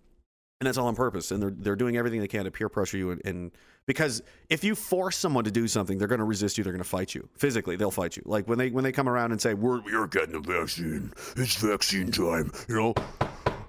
and 0.62 0.68
that's 0.68 0.78
all 0.78 0.88
on 0.88 0.96
purpose. 0.96 1.32
And 1.32 1.42
they're 1.42 1.52
they're 1.52 1.76
doing 1.76 1.98
everything 1.98 2.20
they 2.20 2.28
can 2.28 2.46
to 2.46 2.52
peer 2.52 2.70
pressure 2.70 2.96
you, 2.96 3.12
and, 3.12 3.22
and 3.26 3.52
because 3.88 4.22
if 4.50 4.64
you 4.64 4.76
force 4.76 5.18
someone 5.18 5.44
to 5.44 5.52
do 5.52 5.68
something, 5.68 5.98
they're 5.98 6.08
going 6.08 6.20
to 6.20 6.26
resist 6.26 6.58
you. 6.58 6.64
They're 6.64 6.72
going 6.72 6.84
to 6.84 6.90
fight 6.90 7.16
you 7.16 7.28
physically. 7.36 7.76
They'll 7.76 7.90
fight 7.90 8.16
you. 8.16 8.22
Like 8.28 8.48
when 8.48 8.60
they 8.60 8.70
when 8.70 8.84
they 8.84 8.92
come 8.92 9.10
around 9.10 9.32
and 9.32 9.42
say, 9.42 9.56
"We're 9.56 9.82
you're 9.90 10.08
getting 10.08 10.40
the 10.40 10.40
vaccine. 10.40 11.12
It's 11.36 11.56
vaccine 11.56 12.12
time," 12.12 12.52
you 12.70 12.76
know. 12.76 12.94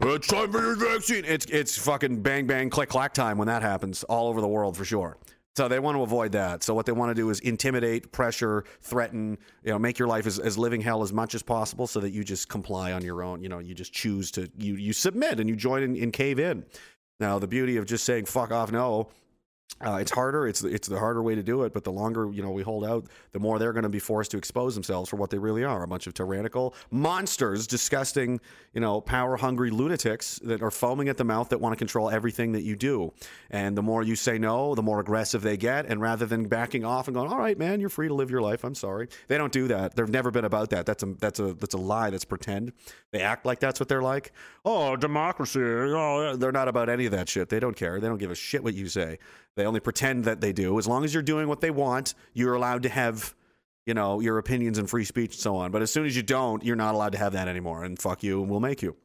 It's 0.04 0.26
time 0.26 0.52
for 0.52 0.60
your 0.60 0.76
vaccine. 0.76 1.24
It's 1.24 1.46
it's 1.46 1.78
fucking 1.78 2.20
bang 2.20 2.46
bang 2.46 2.68
click 2.68 2.90
clack 2.90 3.14
time 3.14 3.38
when 3.38 3.48
that 3.48 3.62
happens 3.62 4.04
all 4.04 4.28
over 4.28 4.42
the 4.42 4.48
world 4.48 4.76
for 4.76 4.84
sure. 4.84 5.16
So 5.54 5.68
they 5.68 5.78
want 5.78 5.96
to 5.96 6.02
avoid 6.02 6.32
that. 6.32 6.62
So 6.62 6.72
what 6.72 6.86
they 6.86 6.92
want 6.92 7.10
to 7.10 7.14
do 7.14 7.28
is 7.28 7.40
intimidate, 7.40 8.10
pressure, 8.10 8.64
threaten, 8.80 9.36
you 9.62 9.70
know, 9.70 9.78
make 9.78 9.98
your 9.98 10.08
life 10.08 10.26
as, 10.26 10.38
as 10.38 10.56
living 10.56 10.80
hell 10.80 11.02
as 11.02 11.12
much 11.12 11.34
as 11.34 11.42
possible 11.42 11.86
so 11.86 12.00
that 12.00 12.10
you 12.10 12.24
just 12.24 12.48
comply 12.48 12.92
on 12.92 13.02
your 13.02 13.22
own. 13.22 13.42
You 13.42 13.50
know, 13.50 13.58
you 13.58 13.74
just 13.74 13.92
choose 13.92 14.30
to 14.32 14.50
you 14.56 14.76
you 14.76 14.92
submit 14.92 15.40
and 15.40 15.48
you 15.48 15.56
join 15.56 15.82
in, 15.82 15.96
and 16.02 16.12
cave 16.12 16.38
in. 16.38 16.64
Now 17.20 17.38
the 17.38 17.46
beauty 17.46 17.76
of 17.76 17.84
just 17.86 18.04
saying 18.04 18.24
fuck 18.26 18.50
off 18.50 18.72
no 18.72 19.10
uh, 19.80 19.96
it's 19.96 20.10
harder. 20.10 20.46
It's 20.46 20.62
it's 20.62 20.86
the 20.86 20.98
harder 20.98 21.22
way 21.22 21.34
to 21.34 21.42
do 21.42 21.62
it. 21.62 21.72
But 21.72 21.84
the 21.84 21.92
longer 21.92 22.30
you 22.32 22.42
know 22.42 22.50
we 22.50 22.62
hold 22.62 22.84
out, 22.84 23.06
the 23.32 23.40
more 23.40 23.58
they're 23.58 23.72
going 23.72 23.82
to 23.82 23.88
be 23.88 23.98
forced 23.98 24.30
to 24.32 24.38
expose 24.38 24.74
themselves 24.74 25.08
for 25.08 25.16
what 25.16 25.30
they 25.30 25.38
really 25.38 25.64
are—a 25.64 25.86
bunch 25.86 26.06
of 26.06 26.14
tyrannical 26.14 26.74
monsters, 26.90 27.66
disgusting, 27.66 28.40
you 28.74 28.80
know, 28.80 29.00
power-hungry 29.00 29.70
lunatics 29.70 30.38
that 30.44 30.62
are 30.62 30.70
foaming 30.70 31.08
at 31.08 31.16
the 31.16 31.24
mouth 31.24 31.48
that 31.48 31.58
want 31.58 31.72
to 31.72 31.76
control 31.76 32.10
everything 32.10 32.52
that 32.52 32.62
you 32.62 32.76
do. 32.76 33.12
And 33.50 33.76
the 33.76 33.82
more 33.82 34.02
you 34.02 34.14
say 34.14 34.38
no, 34.38 34.74
the 34.74 34.82
more 34.82 35.00
aggressive 35.00 35.42
they 35.42 35.56
get. 35.56 35.86
And 35.86 36.00
rather 36.00 36.26
than 36.26 36.44
backing 36.44 36.84
off 36.84 37.08
and 37.08 37.14
going, 37.14 37.30
"All 37.30 37.38
right, 37.38 37.58
man, 37.58 37.80
you're 37.80 37.88
free 37.88 38.08
to 38.08 38.14
live 38.14 38.30
your 38.30 38.42
life," 38.42 38.64
I'm 38.64 38.74
sorry, 38.74 39.08
they 39.28 39.38
don't 39.38 39.52
do 39.52 39.68
that. 39.68 39.96
They've 39.96 40.08
never 40.08 40.30
been 40.30 40.44
about 40.44 40.70
that. 40.70 40.86
That's 40.86 41.02
a 41.02 41.06
that's 41.18 41.40
a 41.40 41.54
that's 41.54 41.74
a 41.74 41.78
lie. 41.78 42.10
That's 42.10 42.24
pretend. 42.24 42.72
They 43.10 43.20
act 43.20 43.44
like 43.44 43.58
that's 43.58 43.80
what 43.80 43.88
they're 43.88 44.02
like. 44.02 44.32
Oh, 44.64 44.96
democracy. 44.96 45.60
Oh, 45.60 46.36
they're 46.36 46.52
not 46.52 46.68
about 46.68 46.88
any 46.88 47.06
of 47.06 47.12
that 47.12 47.28
shit. 47.28 47.48
They 47.48 47.60
don't 47.60 47.76
care. 47.76 48.00
They 48.00 48.08
don't 48.08 48.18
give 48.18 48.30
a 48.30 48.34
shit 48.34 48.62
what 48.62 48.74
you 48.74 48.88
say. 48.88 49.18
They 49.56 49.66
only 49.66 49.80
pretend 49.80 50.24
that 50.24 50.40
they 50.40 50.52
do. 50.52 50.78
As 50.78 50.86
long 50.86 51.04
as 51.04 51.12
you're 51.12 51.22
doing 51.22 51.48
what 51.48 51.60
they 51.60 51.70
want, 51.70 52.14
you're 52.32 52.54
allowed 52.54 52.82
to 52.84 52.88
have, 52.88 53.34
you 53.86 53.94
know, 53.94 54.20
your 54.20 54.38
opinions 54.38 54.78
and 54.78 54.88
free 54.88 55.04
speech 55.04 55.34
and 55.34 55.40
so 55.40 55.56
on. 55.56 55.70
But 55.70 55.82
as 55.82 55.90
soon 55.90 56.06
as 56.06 56.16
you 56.16 56.22
don't, 56.22 56.64
you're 56.64 56.76
not 56.76 56.94
allowed 56.94 57.12
to 57.12 57.18
have 57.18 57.34
that 57.34 57.48
anymore. 57.48 57.84
And 57.84 57.98
fuck 57.98 58.22
you, 58.22 58.40
and 58.40 58.50
we'll 58.50 58.60
make 58.60 58.82
you. 58.82 58.96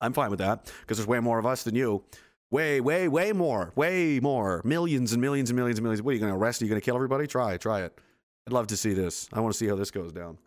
I'm 0.00 0.12
fine 0.12 0.30
with 0.30 0.40
that 0.40 0.70
because 0.80 0.98
there's 0.98 1.06
way 1.06 1.20
more 1.20 1.38
of 1.38 1.46
us 1.46 1.62
than 1.62 1.74
you. 1.74 2.04
Way, 2.50 2.80
way, 2.80 3.08
way 3.08 3.32
more. 3.32 3.72
Way 3.74 4.20
more. 4.20 4.60
Millions 4.64 5.12
and 5.12 5.20
millions 5.20 5.50
and 5.50 5.56
millions 5.56 5.78
and 5.78 5.84
millions. 5.84 6.02
What 6.02 6.10
are 6.10 6.14
you 6.14 6.20
going 6.20 6.32
to 6.32 6.38
arrest? 6.38 6.62
Are 6.62 6.64
you 6.64 6.68
going 6.68 6.80
to 6.80 6.84
kill 6.84 6.94
everybody? 6.94 7.26
Try, 7.26 7.56
try 7.56 7.82
it. 7.82 7.98
I'd 8.46 8.52
love 8.52 8.68
to 8.68 8.76
see 8.76 8.92
this. 8.92 9.28
I 9.32 9.40
want 9.40 9.52
to 9.52 9.58
see 9.58 9.66
how 9.66 9.74
this 9.74 9.90
goes 9.90 10.12
down. 10.12 10.38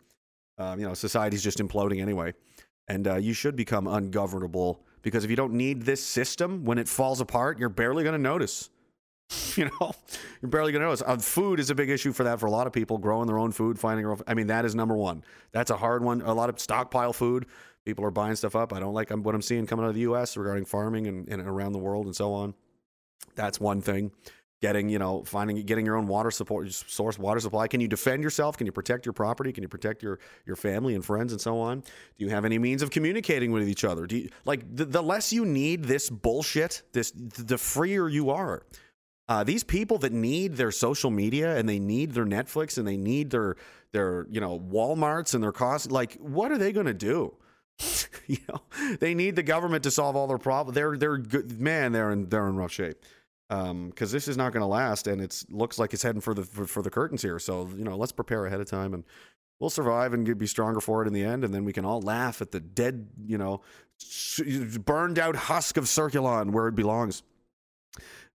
Um, 0.56 0.78
you 0.78 0.86
know, 0.86 0.94
society's 0.94 1.42
just 1.42 1.58
imploding 1.58 2.00
anyway. 2.00 2.34
And 2.88 3.06
uh, 3.06 3.16
you 3.16 3.34
should 3.34 3.54
become 3.56 3.86
ungovernable 3.86 4.82
because 5.02 5.24
if 5.24 5.30
you 5.30 5.36
don't 5.36 5.52
need 5.52 5.82
this 5.82 6.04
system, 6.04 6.64
when 6.64 6.78
it 6.78 6.88
falls 6.88 7.20
apart, 7.20 7.58
you're 7.58 7.68
barely 7.68 8.02
going 8.02 8.14
to 8.14 8.22
notice. 8.22 8.70
you 9.56 9.66
know, 9.66 9.92
you're 10.40 10.48
barely 10.48 10.72
going 10.72 10.80
to 10.80 10.86
notice. 10.86 11.02
Uh, 11.06 11.16
food 11.16 11.60
is 11.60 11.70
a 11.70 11.74
big 11.74 11.90
issue 11.90 12.12
for 12.12 12.24
that 12.24 12.40
for 12.40 12.46
a 12.46 12.50
lot 12.50 12.66
of 12.66 12.72
people. 12.72 12.98
Growing 12.98 13.26
their 13.26 13.38
own 13.38 13.52
food, 13.52 13.78
finding 13.78 14.04
their 14.04 14.12
own. 14.12 14.22
I 14.26 14.34
mean, 14.34 14.48
that 14.48 14.64
is 14.64 14.74
number 14.74 14.96
one. 14.96 15.24
That's 15.52 15.70
a 15.70 15.76
hard 15.76 16.02
one. 16.02 16.22
A 16.22 16.32
lot 16.32 16.48
of 16.48 16.58
stockpile 16.58 17.12
food. 17.12 17.46
People 17.84 18.04
are 18.04 18.10
buying 18.10 18.36
stuff 18.36 18.54
up. 18.54 18.72
I 18.72 18.80
don't 18.80 18.94
like 18.94 19.10
what 19.10 19.34
I'm 19.34 19.42
seeing 19.42 19.66
coming 19.66 19.84
out 19.84 19.88
of 19.88 19.94
the 19.94 20.02
U.S. 20.02 20.36
regarding 20.36 20.64
farming 20.64 21.06
and, 21.06 21.28
and 21.28 21.42
around 21.42 21.72
the 21.72 21.78
world 21.78 22.06
and 22.06 22.14
so 22.14 22.32
on. 22.32 22.54
That's 23.36 23.58
one 23.58 23.80
thing. 23.80 24.10
Getting, 24.60 24.90
you 24.90 24.98
know, 24.98 25.24
finding, 25.24 25.56
getting 25.64 25.86
your 25.86 25.96
own 25.96 26.06
water 26.06 26.30
support 26.30 26.70
source, 26.70 27.18
water 27.18 27.40
supply. 27.40 27.66
Can 27.66 27.80
you 27.80 27.88
defend 27.88 28.22
yourself? 28.22 28.58
Can 28.58 28.66
you 28.66 28.72
protect 28.72 29.06
your 29.06 29.14
property? 29.14 29.52
Can 29.52 29.62
you 29.62 29.68
protect 29.68 30.02
your 30.02 30.18
your 30.44 30.56
family 30.56 30.94
and 30.94 31.02
friends 31.02 31.32
and 31.32 31.40
so 31.40 31.58
on? 31.58 31.80
Do 31.80 32.24
you 32.26 32.28
have 32.28 32.44
any 32.44 32.58
means 32.58 32.82
of 32.82 32.90
communicating 32.90 33.52
with 33.52 33.66
each 33.66 33.84
other? 33.84 34.06
Do 34.06 34.18
you 34.18 34.28
like 34.44 34.60
the, 34.76 34.84
the 34.84 35.02
less 35.02 35.32
you 35.32 35.46
need 35.46 35.84
this 35.84 36.10
bullshit, 36.10 36.82
this 36.92 37.10
the 37.12 37.56
freer 37.56 38.06
you 38.10 38.28
are. 38.28 38.62
Uh, 39.30 39.44
these 39.44 39.62
people 39.62 39.96
that 39.96 40.12
need 40.12 40.56
their 40.56 40.72
social 40.72 41.08
media 41.08 41.56
and 41.56 41.68
they 41.68 41.78
need 41.78 42.10
their 42.14 42.26
Netflix 42.26 42.76
and 42.76 42.86
they 42.86 42.96
need 42.96 43.30
their 43.30 43.54
their 43.92 44.26
you 44.28 44.40
know 44.40 44.58
WalMarts 44.58 45.34
and 45.34 45.42
their 45.42 45.52
cost, 45.52 45.92
like 45.92 46.14
what 46.14 46.50
are 46.50 46.58
they 46.58 46.72
going 46.72 46.86
to 46.86 46.92
do? 46.94 47.32
you 48.26 48.38
know, 48.48 48.60
they 48.98 49.14
need 49.14 49.36
the 49.36 49.44
government 49.44 49.84
to 49.84 49.90
solve 49.92 50.16
all 50.16 50.26
their 50.26 50.36
problems. 50.36 50.74
They're 50.74 50.96
they're 50.96 51.16
good 51.16 51.60
man. 51.60 51.92
They're 51.92 52.10
in 52.10 52.28
they're 52.28 52.48
in 52.48 52.56
rough 52.56 52.72
shape 52.72 53.00
because 53.48 53.70
um, 53.70 53.92
this 53.96 54.26
is 54.26 54.36
not 54.36 54.52
going 54.52 54.62
to 54.62 54.66
last, 54.66 55.06
and 55.06 55.22
it 55.22 55.44
looks 55.48 55.78
like 55.78 55.94
it's 55.94 56.02
heading 56.02 56.20
for 56.20 56.34
the 56.34 56.42
for, 56.42 56.66
for 56.66 56.82
the 56.82 56.90
curtains 56.90 57.22
here. 57.22 57.38
So 57.38 57.70
you 57.76 57.84
know, 57.84 57.96
let's 57.96 58.12
prepare 58.12 58.46
ahead 58.46 58.60
of 58.60 58.68
time 58.68 58.94
and 58.94 59.04
we'll 59.60 59.70
survive 59.70 60.12
and 60.12 60.38
be 60.38 60.46
stronger 60.46 60.80
for 60.80 61.04
it 61.04 61.06
in 61.06 61.12
the 61.12 61.22
end. 61.22 61.44
And 61.44 61.54
then 61.54 61.64
we 61.64 61.72
can 61.72 61.84
all 61.84 62.00
laugh 62.00 62.42
at 62.42 62.50
the 62.50 62.58
dead, 62.58 63.10
you 63.24 63.38
know, 63.38 63.60
burned 64.84 65.20
out 65.20 65.36
husk 65.36 65.76
of 65.76 65.84
Circulon 65.84 66.50
where 66.50 66.66
it 66.66 66.74
belongs. 66.74 67.22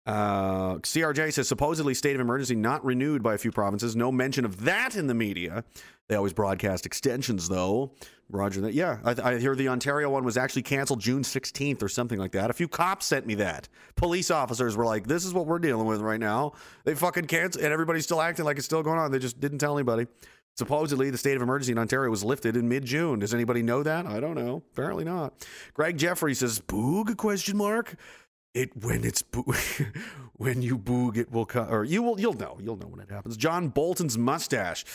Uh, 0.05 0.75
CRJ 0.77 1.33
says 1.33 1.47
supposedly 1.47 1.93
state 1.95 2.15
of 2.15 2.21
emergency 2.21 2.55
not 2.55 2.85
renewed 2.85 3.23
by 3.23 3.33
a 3.33 3.37
few 3.37 3.51
provinces. 3.51 3.95
No 3.95 4.11
mention 4.11 4.45
of 4.45 4.63
that 4.65 4.95
in 4.95 5.07
the 5.07 5.15
media. 5.15 5.63
They 6.07 6.15
always 6.15 6.33
broadcast 6.33 6.85
extensions, 6.85 7.49
though. 7.49 7.93
Roger 8.29 8.61
that. 8.61 8.73
Yeah, 8.73 8.99
I, 9.03 9.15
I, 9.23 9.39
hear 9.39 9.55
the 9.55 9.69
Ontario 9.69 10.09
one 10.09 10.23
was 10.23 10.35
actually 10.37 10.63
canceled 10.63 10.99
June 10.99 11.21
16th 11.21 11.83
or 11.83 11.89
something 11.89 12.17
like 12.17 12.31
that. 12.31 12.49
A 12.49 12.53
few 12.53 12.67
cops 12.67 13.05
sent 13.05 13.25
me 13.25 13.35
that. 13.35 13.67
Police 13.95 14.31
officers 14.31 14.75
were 14.75 14.85
like, 14.85 15.05
"This 15.05 15.25
is 15.25 15.33
what 15.33 15.45
we're 15.45 15.59
dealing 15.59 15.85
with 15.85 16.01
right 16.01 16.19
now." 16.19 16.53
They 16.85 16.95
fucking 16.95 17.25
canceled, 17.25 17.63
and 17.63 17.71
everybody's 17.71 18.03
still 18.03 18.21
acting 18.21 18.45
like 18.45 18.57
it's 18.57 18.65
still 18.65 18.81
going 18.81 18.97
on. 18.97 19.11
They 19.11 19.19
just 19.19 19.39
didn't 19.39 19.59
tell 19.59 19.77
anybody. 19.77 20.07
Supposedly, 20.55 21.09
the 21.09 21.17
state 21.17 21.35
of 21.35 21.41
emergency 21.43 21.73
in 21.73 21.77
Ontario 21.77 22.09
was 22.09 22.23
lifted 22.23 22.55
in 22.55 22.67
mid-June. 22.69 23.19
Does 23.19 23.33
anybody 23.33 23.61
know 23.61 23.83
that? 23.83 24.05
I 24.05 24.19
don't 24.19 24.35
know. 24.35 24.63
Apparently 24.71 25.03
not. 25.03 25.45
Greg 25.73 25.97
Jeffrey 25.97 26.33
says, 26.33 26.59
"Boog?" 26.59 27.15
Question 27.17 27.57
mark 27.57 27.95
it 28.55 28.75
when 28.83 29.03
it's 29.03 29.21
bo- 29.21 29.53
when 30.33 30.61
you 30.61 30.77
boog 30.77 31.17
it 31.17 31.31
will 31.31 31.45
come 31.45 31.69
or 31.71 31.83
you 31.83 32.01
will 32.01 32.19
you'll 32.19 32.33
know 32.33 32.57
you'll 32.61 32.77
know 32.77 32.87
when 32.87 32.99
it 32.99 33.09
happens. 33.09 33.37
John 33.37 33.67
bolton's 33.67 34.17
mustache. 34.17 34.85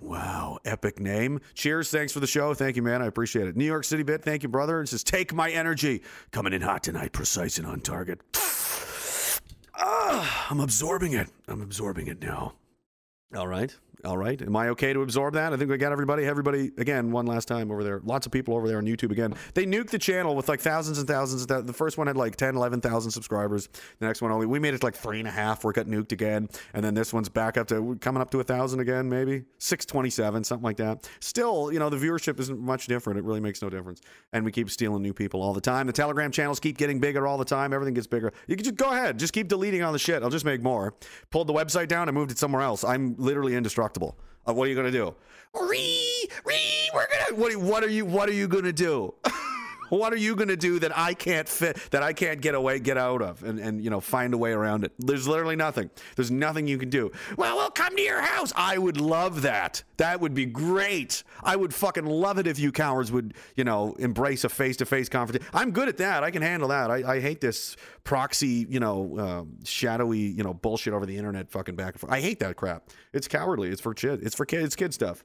Wow 0.00 0.58
epic 0.64 0.98
name. 0.98 1.40
Cheers 1.54 1.90
thanks 1.90 2.12
for 2.12 2.20
the 2.20 2.26
show. 2.26 2.54
Thank 2.54 2.76
you 2.76 2.82
man. 2.82 3.02
I 3.02 3.06
appreciate 3.06 3.46
it. 3.46 3.56
New 3.56 3.64
york 3.64 3.84
city 3.84 4.02
bit 4.02 4.22
thank 4.22 4.42
you 4.42 4.48
brother. 4.48 4.80
And 4.80 4.88
says 4.88 5.04
take 5.04 5.32
my 5.32 5.50
energy. 5.50 6.02
Coming 6.32 6.52
in 6.52 6.62
hot 6.62 6.82
tonight. 6.82 7.12
Precise 7.12 7.58
and 7.58 7.66
on 7.66 7.80
target. 7.80 8.20
Ah, 9.82 10.46
i'm 10.50 10.60
absorbing 10.60 11.12
it. 11.12 11.30
I'm 11.46 11.62
absorbing 11.62 12.06
it 12.08 12.20
now. 12.20 12.54
All 13.36 13.46
right 13.46 13.76
all 14.04 14.16
right. 14.16 14.40
Am 14.40 14.56
I 14.56 14.68
okay 14.70 14.92
to 14.92 15.02
absorb 15.02 15.34
that? 15.34 15.52
I 15.52 15.56
think 15.56 15.70
we 15.70 15.76
got 15.76 15.92
everybody. 15.92 16.24
Everybody 16.24 16.70
again 16.78 17.10
one 17.10 17.26
last 17.26 17.48
time 17.48 17.70
over 17.70 17.84
there. 17.84 18.00
Lots 18.04 18.26
of 18.26 18.32
people 18.32 18.54
over 18.54 18.66
there 18.66 18.78
on 18.78 18.84
YouTube 18.84 19.10
again. 19.10 19.34
They 19.54 19.66
nuked 19.66 19.90
the 19.90 19.98
channel 19.98 20.34
with 20.34 20.48
like 20.48 20.60
thousands 20.60 20.98
and 20.98 21.06
thousands. 21.06 21.50
Of 21.50 21.66
the 21.66 21.72
first 21.72 21.98
one 21.98 22.06
had 22.06 22.16
like 22.16 22.36
10, 22.36 22.56
11,000 22.56 23.10
subscribers. 23.10 23.68
The 23.98 24.06
next 24.06 24.22
one 24.22 24.30
only 24.32 24.46
we 24.46 24.58
made 24.58 24.74
it 24.74 24.82
like 24.82 24.94
three 24.94 25.18
and 25.18 25.28
a 25.28 25.30
half. 25.30 25.64
We 25.64 25.72
got 25.72 25.86
nuked 25.86 26.12
again, 26.12 26.48
and 26.72 26.84
then 26.84 26.94
this 26.94 27.12
one's 27.12 27.28
back 27.28 27.56
up 27.56 27.66
to 27.68 27.98
coming 28.00 28.20
up 28.20 28.30
to 28.30 28.40
a 28.40 28.44
thousand 28.44 28.80
again, 28.80 29.08
maybe 29.08 29.44
six 29.58 29.84
twenty 29.84 30.10
seven, 30.10 30.44
something 30.44 30.64
like 30.64 30.78
that. 30.78 31.08
Still, 31.20 31.72
you 31.72 31.78
know, 31.78 31.90
the 31.90 31.96
viewership 31.96 32.40
isn't 32.40 32.58
much 32.58 32.86
different. 32.86 33.18
It 33.18 33.24
really 33.24 33.40
makes 33.40 33.60
no 33.60 33.68
difference, 33.68 34.00
and 34.32 34.44
we 34.44 34.52
keep 34.52 34.70
stealing 34.70 35.02
new 35.02 35.12
people 35.12 35.42
all 35.42 35.52
the 35.52 35.60
time. 35.60 35.86
The 35.86 35.92
Telegram 35.92 36.30
channels 36.30 36.58
keep 36.60 36.78
getting 36.78 37.00
bigger 37.00 37.26
all 37.26 37.36
the 37.36 37.44
time. 37.44 37.72
Everything 37.72 37.94
gets 37.94 38.06
bigger. 38.06 38.32
You 38.46 38.56
can 38.56 38.64
just 38.64 38.76
go 38.76 38.90
ahead, 38.90 39.18
just 39.18 39.32
keep 39.32 39.48
deleting 39.48 39.82
all 39.82 39.92
the 39.92 39.98
shit. 39.98 40.22
I'll 40.22 40.30
just 40.30 40.44
make 40.44 40.62
more. 40.62 40.94
Pulled 41.30 41.46
the 41.48 41.52
website 41.52 41.88
down 41.88 42.08
and 42.08 42.16
moved 42.16 42.30
it 42.30 42.38
somewhere 42.38 42.62
else. 42.62 42.84
I'm 42.84 43.14
literally 43.18 43.54
indestructible. 43.54 43.89
Uh, 43.98 44.52
what 44.52 44.66
are 44.66 44.70
you 44.70 44.76
gonna 44.76 44.90
do? 44.90 45.14
Ree, 45.54 46.28
ree, 46.44 46.90
we're 46.94 47.06
gonna. 47.08 47.40
What, 47.40 47.56
what 47.56 47.84
are 47.84 47.88
you? 47.88 48.04
What 48.04 48.28
are 48.28 48.32
you 48.32 48.48
gonna 48.48 48.72
do? 48.72 49.14
what 49.90 50.12
are 50.12 50.18
you 50.18 50.34
going 50.34 50.48
to 50.48 50.56
do 50.56 50.78
that 50.78 50.96
I 50.96 51.14
can't 51.14 51.48
fit, 51.48 51.76
that 51.90 52.02
I 52.02 52.12
can't 52.12 52.40
get 52.40 52.54
away, 52.54 52.78
get 52.78 52.96
out 52.96 53.22
of, 53.22 53.44
and, 53.44 53.58
and 53.58 53.82
you 53.84 53.90
know 53.90 54.00
find 54.00 54.32
a 54.34 54.38
way 54.38 54.52
around 54.52 54.84
it? 54.84 54.92
There's 54.98 55.28
literally 55.28 55.56
nothing. 55.56 55.90
There's 56.16 56.30
nothing 56.30 56.66
you 56.66 56.78
can 56.78 56.90
do. 56.90 57.12
Well, 57.36 57.56
we'll 57.56 57.70
come 57.70 57.94
to 57.96 58.02
your 58.02 58.20
house. 58.22 58.52
I 58.56 58.78
would 58.78 59.00
love 59.00 59.42
that. 59.42 59.82
That 59.98 60.20
would 60.20 60.32
be 60.32 60.46
great. 60.46 61.22
I 61.42 61.56
would 61.56 61.74
fucking 61.74 62.06
love 62.06 62.38
it 62.38 62.46
if 62.46 62.58
you 62.58 62.72
cowards 62.72 63.12
would, 63.12 63.34
you 63.54 63.64
know, 63.64 63.94
embrace 63.98 64.44
a 64.44 64.48
face-to-face 64.48 65.10
confrontation. 65.10 65.46
I'm 65.52 65.72
good 65.72 65.88
at 65.88 65.98
that. 65.98 66.24
I 66.24 66.30
can 66.30 66.40
handle 66.40 66.68
that. 66.68 66.90
I, 66.90 67.16
I 67.16 67.20
hate 67.20 67.40
this 67.40 67.76
proxy, 68.04 68.66
you 68.68 68.80
know, 68.80 69.18
uh, 69.18 69.44
shadowy, 69.64 70.20
you 70.20 70.42
know, 70.42 70.54
bullshit 70.54 70.94
over 70.94 71.04
the 71.04 71.16
internet, 71.16 71.50
fucking 71.50 71.76
back 71.76 71.94
and 71.94 72.00
forth. 72.00 72.12
I 72.12 72.20
hate 72.20 72.40
that 72.40 72.56
crap. 72.56 72.88
It's 73.12 73.28
cowardly. 73.28 73.68
It's 73.68 73.80
for 73.80 73.92
kid. 73.92 74.20
It's 74.22 74.34
for 74.34 74.46
kids. 74.46 74.64
It's 74.64 74.76
kid 74.76 74.94
stuff. 74.94 75.24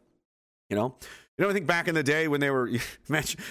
You 0.69 0.75
know, 0.75 0.95
you 1.37 1.43
know, 1.43 1.49
I 1.49 1.53
think 1.53 1.67
back 1.67 1.87
in 1.87 1.95
the 1.95 2.03
day 2.03 2.27
when 2.27 2.39
they 2.39 2.49
were, 2.49 2.71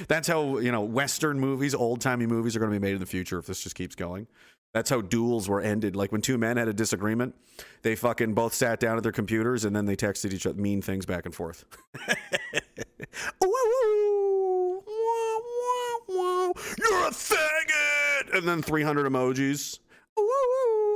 that's 0.09 0.29
how, 0.29 0.59
you 0.59 0.73
know, 0.73 0.83
Western 0.83 1.38
movies, 1.38 1.75
old 1.75 2.00
timey 2.00 2.26
movies 2.26 2.57
are 2.57 2.59
going 2.59 2.73
to 2.73 2.79
be 2.79 2.85
made 2.85 2.95
in 2.95 3.00
the 3.00 3.07
future 3.07 3.38
if 3.38 3.47
this 3.47 3.62
just 3.62 3.75
keeps 3.75 3.95
going. 3.95 4.26
That's 4.73 4.91
how 4.91 5.03
duels 5.03 5.49
were 5.49 5.61
ended. 5.61 5.95
Like 5.95 6.11
when 6.11 6.21
two 6.21 6.37
men 6.37 6.57
had 6.57 6.67
a 6.67 6.73
disagreement, 6.73 7.35
they 7.83 7.95
fucking 7.95 8.35
both 8.35 8.55
sat 8.55 8.81
down 8.81 8.97
at 8.97 9.03
their 9.05 9.12
computers 9.12 9.64
and 9.64 9.75
then 9.75 9.85
they 9.85 9.95
texted 9.97 10.33
each 10.33 10.47
other 10.47 10.61
mean 10.61 10.83
things 10.83 11.07
back 11.07 11.26
and 11.26 11.35
forth. 11.35 11.64
You're 16.79 17.07
a 17.07 17.11
faggot! 17.11 18.35
And 18.37 18.49
then 18.49 18.62
300 18.62 19.07
emojis. 19.07 19.79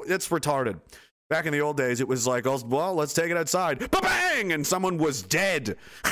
It's 0.06 0.28
retarded. 0.28 0.80
Back 1.28 1.44
in 1.44 1.52
the 1.52 1.60
old 1.60 1.76
days, 1.76 2.00
it 2.00 2.08
was 2.08 2.26
like, 2.26 2.46
oh, 2.46 2.58
well, 2.66 2.94
let's 2.94 3.12
take 3.12 3.30
it 3.30 3.36
outside. 3.36 3.78
Ba-bang! 3.90 4.52
And 4.52 4.66
someone 4.66 4.96
was 4.96 5.22
dead. 5.22 5.76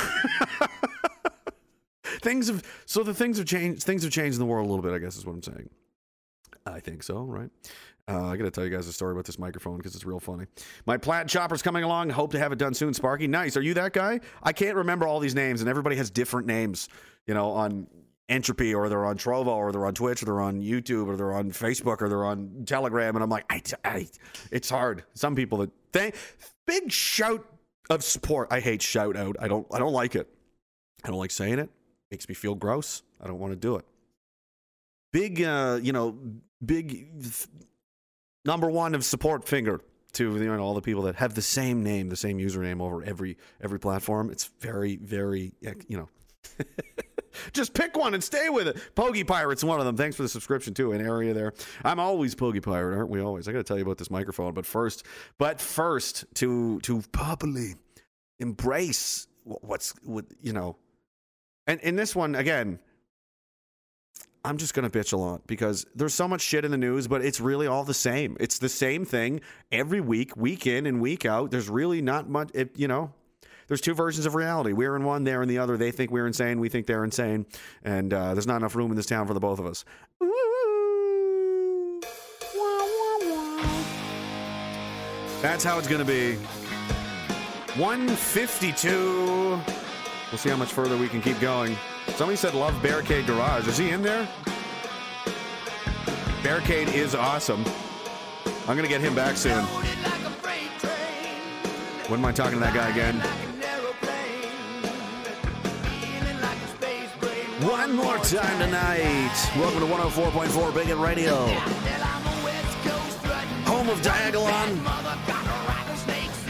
things 2.21 2.49
have 2.49 2.63
so 2.85 3.03
the 3.03 3.15
things 3.15 3.39
have 3.39 3.47
changed. 3.47 3.83
Things 3.83 4.03
have 4.03 4.13
changed 4.13 4.35
in 4.35 4.41
the 4.41 4.47
world 4.47 4.67
a 4.67 4.69
little 4.69 4.83
bit. 4.83 4.93
I 4.93 4.99
guess 4.99 5.17
is 5.17 5.25
what 5.25 5.33
I'm 5.33 5.43
saying. 5.43 5.71
I 6.67 6.81
think 6.81 7.03
so, 7.03 7.23
right? 7.23 7.49
Uh, 8.09 8.27
I 8.27 8.37
got 8.37 8.45
to 8.45 8.51
tell 8.51 8.65
you 8.65 8.71
guys 8.71 8.87
a 8.87 8.93
story 8.93 9.13
about 9.13 9.25
this 9.25 9.39
microphone 9.39 9.79
because 9.79 9.95
it's 9.95 10.05
real 10.05 10.21
funny. 10.21 10.47
My 10.85 10.97
plaid 10.97 11.29
chopper's 11.29 11.63
coming 11.63 11.83
along. 11.83 12.11
Hope 12.11 12.31
to 12.33 12.39
have 12.39 12.53
it 12.53 12.59
done 12.59 12.75
soon. 12.75 12.95
Sparky, 12.95 13.27
nice. 13.27 13.57
Are 13.57 13.63
you 13.63 13.75
that 13.75 13.93
guy? 13.93 14.21
I 14.43 14.53
can't 14.53 14.77
remember 14.77 15.07
all 15.07 15.19
these 15.19 15.35
names, 15.35 15.61
and 15.61 15.69
everybody 15.69 15.97
has 15.97 16.11
different 16.11 16.47
names. 16.47 16.89
You 17.27 17.35
know, 17.35 17.51
on 17.51 17.87
Entropy 18.29 18.75
or 18.75 18.89
they're 18.89 19.05
on 19.05 19.17
Trovo 19.17 19.49
or 19.49 19.71
they're 19.71 19.87
on 19.87 19.95
Twitch 19.95 20.23
or 20.23 20.27
they're 20.27 20.41
on 20.41 20.61
YouTube 20.61 21.07
or 21.07 21.17
they're 21.17 21.33
on 21.33 21.53
Facebook 21.53 22.03
or 22.03 22.09
they're 22.09 22.25
on 22.25 22.65
Telegram. 22.67 23.15
And 23.15 23.23
I'm 23.23 23.31
like, 23.31 23.45
I, 23.49 23.63
I, 23.85 24.09
it's 24.51 24.69
hard. 24.69 25.05
Some 25.15 25.37
people 25.37 25.59
that 25.59 25.71
thank 25.93 26.15
big 26.67 26.91
shout 26.91 27.45
of 27.89 28.03
support. 28.03 28.49
I 28.51 28.61
hate 28.61 28.83
shout 28.83 29.17
out. 29.17 29.37
I 29.41 29.49
don't 29.49 29.67
I 29.73 29.79
don't 29.79 29.93
like 29.93 30.17
it. 30.17 30.29
I 31.05 31.09
don't 31.09 31.19
like 31.19 31.31
saying 31.31 31.59
it. 31.59 31.71
Makes 32.11 32.29
me 32.29 32.35
feel 32.35 32.55
gross. 32.55 33.03
I 33.21 33.27
don't 33.27 33.39
want 33.39 33.53
to 33.53 33.57
do 33.57 33.77
it. 33.77 33.85
Big 35.13 35.43
uh, 35.43 35.79
you 35.81 35.93
know, 35.93 36.19
big 36.65 37.09
number 38.45 38.71
one 38.71 38.95
of 38.95 39.05
support 39.05 39.47
finger 39.47 39.81
to 40.15 40.37
you 40.37 40.45
know 40.45 40.59
all 40.59 40.75
the 40.75 40.83
people 40.83 41.03
that 41.03 41.17
have 41.17 41.35
the 41.35 41.43
same 41.43 41.83
name, 41.83 42.09
the 42.09 42.17
same 42.17 42.39
username 42.39 42.81
over 42.81 43.05
every 43.05 43.37
every 43.63 43.79
platform. 43.79 44.31
It's 44.31 44.51
very 44.61 44.97
very 44.97 45.53
you 45.63 45.97
know 45.97 46.09
Just 47.53 47.75
pick 47.75 47.97
one 47.97 48.15
and 48.15 48.25
stay 48.25 48.49
with 48.49 48.67
it. 48.67 48.77
Pogie 48.95 49.27
Pirate's 49.27 49.63
one 49.63 49.79
of 49.79 49.87
them. 49.87 49.97
Thanks 49.97 50.17
for 50.17 50.23
the 50.23 50.29
subscription 50.29 50.75
too. 50.75 50.93
An 50.93 51.01
area 51.01 51.35
there. 51.35 51.53
I'm 51.85 52.01
always 52.01 52.35
Pogie 52.35 52.63
Pirate, 52.63 52.97
aren't 52.97 53.11
we? 53.11 53.21
Always. 53.21 53.47
I 53.49 53.53
got 53.53 53.59
to 53.59 53.65
tell 53.65 53.77
you 53.77 53.85
about 53.85 53.99
this 53.99 54.11
microphone, 54.11 54.55
but 54.55 54.65
first, 54.67 55.05
but 55.39 55.61
first 55.61 56.25
to 56.37 56.81
to 56.81 57.03
properly 57.13 57.75
embrace 58.39 59.27
what's 59.45 59.93
what 60.03 60.25
you 60.41 60.53
know. 60.53 60.77
And 61.67 61.81
in 61.81 61.97
this 61.97 62.15
one 62.17 62.35
again, 62.35 62.79
I'm 64.47 64.59
just 64.59 64.75
going 64.75 64.89
to 64.89 64.99
bitch 64.99 65.13
a 65.13 65.17
lot 65.17 65.47
because 65.49 65.87
there's 65.97 66.15
so 66.15 66.29
much 66.29 66.41
shit 66.41 66.65
in 66.65 66.71
the 66.71 66.79
news, 66.79 67.09
but 67.09 67.25
it's 67.25 67.41
really 67.41 67.67
all 67.67 67.83
the 67.83 67.95
same. 67.95 68.37
It's 68.39 68.61
the 68.61 68.69
same 68.69 69.05
thing 69.05 69.41
every 69.73 70.01
week, 70.01 70.37
week 70.37 70.69
in 70.69 70.87
and 70.87 71.01
week 71.01 71.27
out. 71.27 71.51
There's 71.51 71.69
really 71.69 72.01
not 72.01 72.29
much, 72.29 72.51
it, 72.55 72.71
you 72.79 72.87
know, 72.87 73.13
there's 73.69 73.81
two 73.81 73.95
versions 73.95 74.27
of 74.27 74.35
reality. 74.35 74.73
We're 74.73 74.97
in 74.97 75.05
one, 75.05 75.25
they're 75.25 75.43
in 75.43 75.49
the 75.49 75.59
other. 75.59 75.77
They 75.77 75.91
think 75.91 76.11
we're 76.11 76.27
insane, 76.27 76.61
we 76.61 76.69
think 76.69 76.87
they're 76.87 77.05
insane, 77.05 77.47
and 77.85 78.13
uh, 78.13 78.35
there's 78.35 78.47
not 78.47 78.57
enough 78.57 78.75
room 78.75 78.91
in 78.91 78.97
this 78.97 79.07
town 79.07 79.27
for 79.27 79.35
the 79.35 79.41
both 79.41 79.59
of 79.59 79.67
us. 79.67 79.85
That's 85.43 85.63
how 85.63 85.79
it's 85.79 85.87
going 85.87 86.05
to 86.05 86.05
be. 86.05 86.37
152. 87.79 89.61
We'll 90.31 90.39
see 90.39 90.49
how 90.49 90.57
much 90.57 90.73
further 90.73 90.97
we 90.97 91.09
can 91.09 91.21
keep 91.21 91.39
going. 91.41 91.77
Somebody 92.09 92.37
said 92.37 92.55
love 92.55 92.83
Barricade 92.83 93.27
Garage. 93.27 93.69
Is 93.69 93.77
he 93.77 93.91
in 93.91 94.03
there? 94.03 94.27
Barricade 96.43 96.89
is 96.89 97.15
awesome. 97.15 97.65
I'm 98.67 98.77
going 98.77 98.83
to 98.83 98.89
get 98.89 99.01
him 99.01 99.15
back 99.15 99.37
soon. 99.37 99.63
When 102.09 102.21
am 102.21 102.25
I 102.25 102.33
talking 102.33 102.55
to 102.55 102.61
that 102.61 102.75
guy 102.75 102.89
again? 102.91 103.46
One 107.61 107.97
more 107.97 108.19
time 108.19 108.59
tonight. 108.59 109.33
Welcome 109.57 109.81
to 109.81 109.87
104.4 109.87 110.75
Big 110.75 110.89
Bigot 110.89 110.99
Radio. 110.99 111.47
Home 113.65 113.89
of 113.89 113.99
Diagolon. 114.03 114.77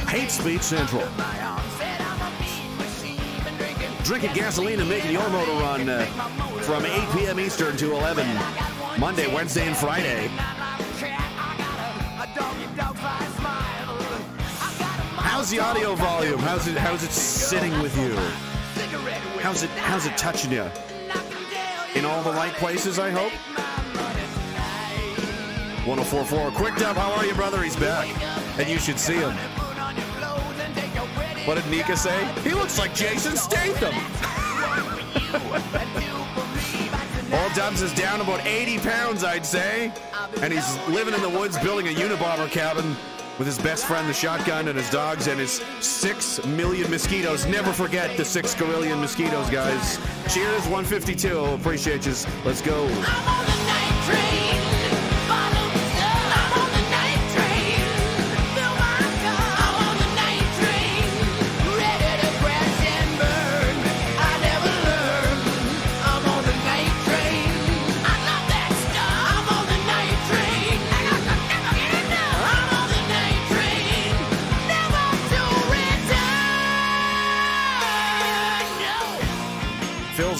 Hate 0.09 0.33
Speech 0.33 0.63
Central. 0.63 1.07
Drinking 4.03 4.33
gasoline 4.35 4.81
and 4.81 4.89
making 4.89 5.13
your 5.13 5.29
motor 5.31 5.53
run 5.53 5.89
uh, 5.89 6.07
from 6.63 6.85
8 6.85 7.17
p.m. 7.17 7.39
Eastern 7.39 7.77
to 7.77 7.93
11. 7.93 8.27
Monday, 8.99 9.33
Wednesday, 9.33 9.69
and 9.69 9.77
Friday. 9.77 10.27
How's 15.19 15.51
the 15.51 15.61
audio 15.61 15.95
volume? 15.95 16.41
How's 16.41 16.67
it 16.67 16.77
how's 16.77 17.05
it 17.05 17.13
sitting 17.13 17.81
with 17.81 17.97
you? 17.97 18.17
How's 19.41 19.63
it 19.63 19.71
how's 19.71 20.07
it 20.07 20.17
touching 20.17 20.51
you? 20.51 20.69
In 21.97 22.05
all 22.05 22.23
the 22.23 22.33
right 22.33 22.53
places, 22.53 22.99
I 22.99 23.11
hope. 23.11 23.33
1044 25.87 26.51
Quick 26.51 26.77
Dub, 26.77 26.95
how 26.95 27.11
are 27.13 27.25
you, 27.25 27.33
brother? 27.33 27.63
He's 27.63 27.75
back. 27.75 28.07
And 28.59 28.69
you 28.69 28.79
should 28.79 28.99
see 28.99 29.15
him. 29.15 29.33
What 31.47 31.55
did 31.55 31.67
Nika 31.71 31.97
say? 31.97 32.31
He 32.45 32.51
looks 32.51 32.79
like 32.79 32.95
Jason 32.95 33.35
Statham. 33.35 33.95
All 37.33 37.49
Dubs 37.55 37.81
is 37.81 37.95
down 37.95 38.21
about 38.21 38.45
80 38.45 38.79
pounds, 38.81 39.25
I'd 39.25 39.47
say. 39.47 39.91
And 40.43 40.53
he's 40.53 40.79
living 40.89 41.15
in 41.15 41.23
the 41.23 41.31
woods 41.31 41.59
building 41.61 41.89
a 41.89 41.93
Unabomber 41.93 42.51
cabin 42.51 42.95
with 43.39 43.47
his 43.47 43.59
best 43.59 43.87
friend, 43.87 44.09
the 44.09 44.15
shotgun, 44.15 44.69
and 44.69 44.79
his 44.79 44.91
dogs, 44.91 45.27
and 45.27 45.39
his 45.39 45.63
six 45.81 46.45
million 46.47 46.91
mosquitoes. 46.91 47.47
Never 47.47 47.73
forget 47.73 48.17
the 48.17 48.25
six 48.25 48.55
gorillion 48.55 49.01
mosquitoes, 49.01 49.51
guys. 49.51 49.99
Cheers, 50.33 50.63
152. 50.69 51.39
Appreciate 51.39 52.07
you. 52.07 52.15
Let's 52.45 52.63
go. 52.63 52.87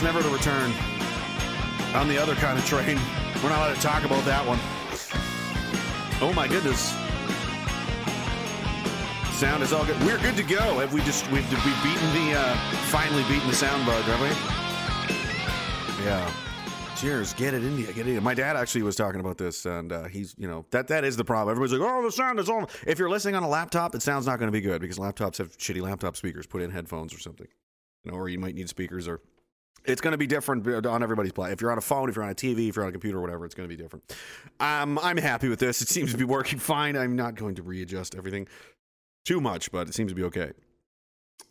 Never 0.03 0.23
to 0.23 0.29
return. 0.29 0.73
On 1.95 2.07
the 2.07 2.17
other 2.17 2.35
kind 2.37 2.59
of 2.59 2.65
train. 2.65 2.99
We're 3.43 3.49
not 3.49 3.59
allowed 3.59 3.75
to 3.75 3.81
talk 3.81 4.05
about 4.05 4.25
that 4.25 4.47
one. 4.47 4.59
Oh 6.21 6.33
my 6.33 6.47
goodness. 6.47 6.91
Sound 9.37 9.63
is 9.63 9.73
all 9.73 9.85
good. 9.85 9.99
We're 10.05 10.19
good 10.19 10.37
to 10.37 10.43
go. 10.43 10.79
Have 10.79 10.93
we 10.93 11.01
just 11.01 11.25
we've 11.33 11.51
we've 11.51 11.83
beaten 11.83 12.15
the 12.15 12.39
uh 12.39 12.55
finally 12.89 13.23
beaten 13.25 13.49
the 13.49 13.55
sound 13.55 13.85
bug, 13.85 14.05
have 14.05 14.21
we? 14.21 16.05
Yeah. 16.05 16.31
Cheers. 16.97 17.35
Get 17.35 17.55
it, 17.55 17.65
India. 17.65 17.87
Get 17.87 17.99
it. 17.99 18.09
India. 18.09 18.21
My 18.21 18.35
dad 18.35 18.57
actually 18.57 18.83
was 18.83 18.97
talking 18.97 19.21
about 19.21 19.39
this, 19.39 19.67
and 19.67 19.93
uh, 19.93 20.05
he's, 20.05 20.35
you 20.39 20.47
know, 20.47 20.65
that 20.71 20.89
that 20.89 21.05
is 21.05 21.17
the 21.17 21.25
problem. 21.25 21.53
Everybody's 21.53 21.79
like, 21.79 21.91
"Oh, 21.91 22.03
the 22.03 22.13
sound 22.13 22.39
is 22.39 22.49
on." 22.49 22.67
If 22.87 22.99
you're 22.99 23.11
listening 23.11 23.35
on 23.35 23.43
a 23.43 23.49
laptop, 23.49 23.95
it 23.95 24.03
sound's 24.03 24.27
not 24.27 24.39
going 24.39 24.49
to 24.49 24.53
be 24.53 24.61
good 24.61 24.81
because 24.81 24.99
laptops 24.99 25.39
have 25.39 25.57
shitty 25.59 25.83
laptop 25.83 26.17
speakers. 26.17 26.47
Put 26.47 26.63
in 26.63 26.71
headphones 26.71 27.13
or 27.13 27.19
something, 27.19 27.49
you 28.05 28.13
know, 28.13 28.17
or 28.17 28.29
you 28.29 28.39
might 28.39 28.55
need 28.55 28.69
speakers 28.69 29.09
or 29.09 29.21
it's 29.85 30.01
going 30.01 30.13
to 30.13 30.19
be 30.19 30.27
different 30.27 30.67
on 30.87 31.03
everybody's 31.03 31.33
play. 31.33 31.53
If 31.53 31.61
you're 31.61 31.71
on 31.71 31.79
a 31.79 31.83
phone, 31.83 32.09
if 32.09 32.17
you're 32.17 32.25
on 32.25 32.31
a 32.31 32.35
TV, 32.35 32.69
if 32.69 32.77
you're 32.77 32.85
on 32.85 32.89
a 32.89 32.93
computer, 32.93 33.21
whatever, 33.21 33.45
it's 33.45 33.55
going 33.55 33.69
to 33.69 33.75
be 33.75 33.81
different. 33.81 34.13
Um, 34.59 34.99
I'm 35.03 35.17
happy 35.17 35.49
with 35.49 35.61
this. 35.61 35.81
It 35.83 35.89
seems 35.89 36.13
to 36.13 36.19
be 36.19 36.25
working 36.25 36.59
fine. 36.61 36.97
I'm 36.97 37.17
not 37.17 37.35
going 37.35 37.55
to 37.57 37.63
readjust 37.63 38.15
everything 38.15 38.49
too 39.25 39.41
much, 39.41 39.71
but 39.71 39.89
it 39.89 39.95
seems 39.95 40.13
to 40.13 40.17
be 40.17 40.25
okay. 40.25 40.53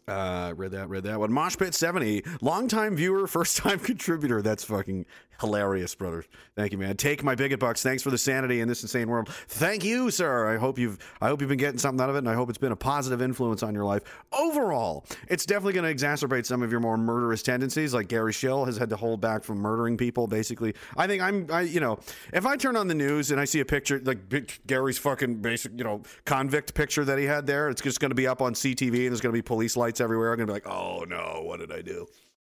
Uh, 0.08 0.54
read 0.56 0.72
that, 0.72 0.88
read 0.88 1.04
that 1.04 1.20
one. 1.20 1.32
Mosh 1.32 1.58
Pit 1.58 1.74
70, 1.74 2.24
longtime 2.42 2.96
viewer, 2.96 3.26
first 3.26 3.58
time 3.58 3.80
contributor. 3.82 4.42
That's 4.42 4.64
fucking 4.64 5.06
hilarious, 5.40 5.96
brother. 5.96 6.26
Thank 6.56 6.72
you, 6.72 6.78
man. 6.78 6.98
Take 6.98 7.24
my 7.24 7.36
bigot 7.36 7.60
bucks. 7.60 7.84
Thanks 7.84 8.04
for 8.04 8.10
the 8.10 8.18
sanity 8.18 8.62
in 8.62 8.68
this 8.68 8.82
insane 8.82 9.10
world. 9.10 9.30
Thank 9.48 9.84
you, 9.84 10.10
sir. 10.12 10.54
I 10.54 10.58
hope 10.58 10.80
you've, 10.80 10.98
I 11.22 11.28
hope 11.28 11.42
you've 11.42 11.50
been 11.50 11.58
getting 11.58 11.78
something 11.78 12.02
out 12.02 12.10
of 12.10 12.16
it, 12.16 12.20
and 12.20 12.30
I 12.30 12.34
hope 12.34 12.50
it's 12.50 12.58
been 12.58 12.72
a 12.72 12.78
positive 12.78 13.22
influence 13.22 13.64
on 13.64 13.74
your 13.74 13.86
life. 13.86 14.04
Overall, 14.32 15.06
it's 15.28 15.46
definitely 15.46 15.74
going 15.74 15.98
to 15.98 16.06
exacerbate 16.06 16.46
some 16.46 16.62
of 16.62 16.72
your 16.72 16.80
more 16.80 16.98
murderous 16.98 17.42
tendencies. 17.42 17.94
Like 17.94 18.08
Gary 18.08 18.34
Schill 18.34 18.66
has 18.66 18.78
had 18.78 18.90
to 18.90 18.96
hold 18.96 19.22
back 19.22 19.44
from 19.44 19.58
murdering 19.58 19.98
people. 19.98 20.28
Basically, 20.28 20.74
I 20.98 21.08
think 21.08 21.22
I'm, 21.22 21.48
I, 21.52 21.62
you 21.62 21.80
know, 21.80 22.00
if 22.34 22.46
I 22.46 22.56
turn 22.56 22.76
on 22.76 22.88
the 22.88 22.96
news 22.96 23.32
and 23.32 23.40
I 23.40 23.46
see 23.46 23.60
a 23.60 23.66
picture 23.66 24.02
like 24.04 24.30
big, 24.30 24.52
Gary's 24.68 24.98
fucking 24.98 25.42
basic, 25.42 25.74
you 25.78 25.84
know, 25.84 26.02
convict 26.26 26.74
picture 26.74 27.06
that 27.06 27.18
he 27.18 27.26
had 27.26 27.46
there, 27.46 27.70
it's 27.70 27.82
just 27.82 28.00
going 28.00 28.12
to 28.12 28.16
be 28.16 28.28
up 28.28 28.42
on 28.42 28.54
CTV, 28.54 28.86
and 28.86 29.10
there's 29.10 29.22
going 29.22 29.34
to 29.34 29.38
be 29.38 29.42
police 29.42 29.76
lights 29.76 30.00
everywhere. 30.02 30.32
I'm 30.32 30.38
going 30.38 30.48
to 30.48 30.54
be 30.54 30.56
like, 30.56 30.68
oh 30.68 31.06
no, 31.08 31.42
what 31.44 31.60
did 31.60 31.72
I 31.72 31.82
do? 31.82 32.08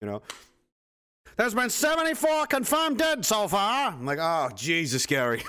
You 0.01 0.09
know. 0.09 0.23
There's 1.39 1.55
been 1.55 1.71
74 1.71 2.47
confirmed 2.49 2.99
dead 2.99 3.25
so 3.25 3.47
far. 3.47 3.93
I'm 3.93 4.05
like, 4.05 4.19
oh, 4.21 4.51
Jesus, 4.57 5.07
Gary. 5.07 5.45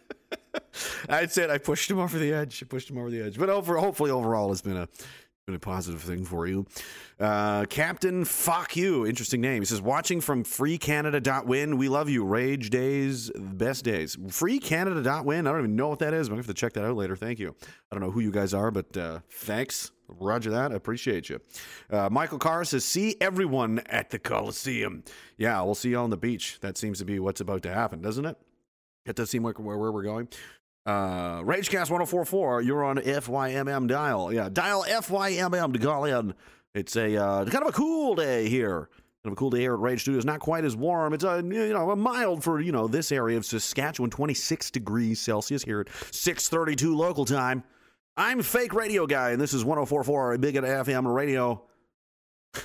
I'd 1.08 1.32
say 1.32 1.50
I 1.50 1.58
pushed 1.58 1.90
him 1.90 1.98
over 1.98 2.16
the 2.16 2.32
edge. 2.32 2.62
I 2.62 2.66
pushed 2.66 2.88
him 2.88 2.96
over 2.96 3.10
the 3.10 3.20
edge. 3.20 3.36
But 3.36 3.50
over, 3.50 3.78
hopefully, 3.78 4.12
overall, 4.12 4.52
it's 4.52 4.62
been 4.62 4.76
a 4.76 4.88
been 5.44 5.56
a 5.56 5.58
positive 5.58 6.00
thing 6.00 6.24
for 6.24 6.46
you. 6.46 6.66
Uh, 7.18 7.64
Captain 7.64 8.24
Fuck 8.24 8.76
You, 8.76 9.04
interesting 9.04 9.40
name. 9.40 9.60
He 9.62 9.66
says, 9.66 9.82
watching 9.82 10.20
from 10.20 10.44
freecanada.win. 10.44 11.76
We 11.76 11.88
love 11.88 12.08
you. 12.08 12.24
Rage 12.24 12.70
days, 12.70 13.32
best 13.34 13.84
days. 13.84 14.14
Freecanada.win. 14.14 15.48
I 15.48 15.50
don't 15.50 15.60
even 15.60 15.74
know 15.74 15.88
what 15.88 15.98
that 15.98 16.14
is, 16.14 16.28
but 16.28 16.36
I 16.36 16.38
have 16.38 16.46
to 16.46 16.54
check 16.54 16.74
that 16.74 16.84
out 16.84 16.94
later. 16.94 17.16
Thank 17.16 17.40
you. 17.40 17.56
I 17.90 17.96
don't 17.96 18.04
know 18.04 18.12
who 18.12 18.20
you 18.20 18.30
guys 18.30 18.54
are, 18.54 18.70
but 18.70 18.96
uh, 18.96 19.18
thanks. 19.30 19.90
Roger 20.18 20.50
that. 20.50 20.72
I 20.72 20.74
appreciate 20.74 21.28
you. 21.28 21.40
Uh, 21.90 22.08
Michael 22.10 22.38
Carr 22.38 22.64
says, 22.64 22.84
see 22.84 23.16
everyone 23.20 23.80
at 23.86 24.10
the 24.10 24.18
Coliseum. 24.18 25.04
Yeah, 25.36 25.60
we'll 25.62 25.74
see 25.74 25.90
you 25.90 25.98
on 25.98 26.10
the 26.10 26.16
beach. 26.16 26.58
That 26.60 26.76
seems 26.76 26.98
to 26.98 27.04
be 27.04 27.18
what's 27.18 27.40
about 27.40 27.62
to 27.62 27.72
happen, 27.72 28.00
doesn't 28.00 28.24
it? 28.24 28.36
It 29.06 29.16
does 29.16 29.30
seem 29.30 29.44
like 29.44 29.58
where, 29.58 29.76
where 29.76 29.92
we're 29.92 30.02
going. 30.02 30.28
Uh, 30.86 31.40
Ragecast 31.42 31.90
1044, 31.90 32.62
you're 32.62 32.84
on 32.84 32.96
FYMM 32.98 33.86
dial. 33.86 34.32
Yeah, 34.32 34.48
dial 34.48 34.84
FYMM 34.88 35.72
to 35.72 35.78
call 35.78 36.04
in. 36.04 36.34
It's 36.74 36.96
a 36.96 37.16
uh, 37.16 37.44
kind 37.46 37.64
of 37.64 37.70
a 37.70 37.76
cool 37.76 38.14
day 38.14 38.48
here 38.48 38.88
Kind 39.22 39.32
of 39.32 39.36
a 39.36 39.36
cool 39.36 39.50
day 39.50 39.60
here 39.60 39.74
at 39.74 39.80
Rage 39.80 40.00
Studios. 40.00 40.24
Not 40.24 40.40
quite 40.40 40.64
as 40.64 40.74
warm. 40.74 41.12
It's 41.12 41.24
a 41.24 41.42
you 41.44 41.74
know 41.74 41.90
a 41.90 41.96
mild 41.96 42.42
for 42.42 42.58
you 42.58 42.72
know 42.72 42.88
this 42.88 43.12
area 43.12 43.36
of 43.36 43.44
Saskatchewan. 43.44 44.08
26 44.08 44.70
degrees 44.70 45.20
Celsius 45.20 45.62
here 45.62 45.80
at 45.80 45.88
6:32 45.88 46.96
local 46.96 47.26
time. 47.26 47.62
I'm 48.16 48.42
fake 48.42 48.74
radio 48.74 49.06
guy, 49.06 49.30
and 49.30 49.40
this 49.40 49.54
is 49.54 49.64
104.4 49.64 50.40
Big 50.40 50.56
at 50.56 50.64
FM 50.64 51.12
radio. 51.12 51.62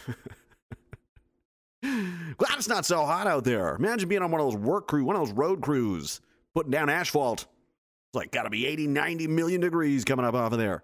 Glad 1.81 2.57
it's 2.57 2.67
not 2.67 2.85
so 2.85 3.05
hot 3.05 3.27
out 3.27 3.43
there. 3.43 3.75
Imagine 3.75 4.09
being 4.09 4.21
on 4.21 4.31
one 4.31 4.41
of 4.41 4.47
those 4.47 4.59
work 4.59 4.87
crew, 4.87 5.05
one 5.05 5.15
of 5.15 5.21
those 5.25 5.35
road 5.35 5.61
crews, 5.61 6.19
putting 6.53 6.71
down 6.71 6.89
asphalt. 6.89 7.41
It's 7.41 8.15
like 8.15 8.31
got 8.31 8.43
to 8.43 8.49
be 8.49 8.65
80, 8.65 8.87
90 8.87 9.27
million 9.27 9.61
degrees 9.61 10.03
coming 10.03 10.25
up 10.25 10.33
off 10.33 10.51
of 10.51 10.57
there. 10.57 10.83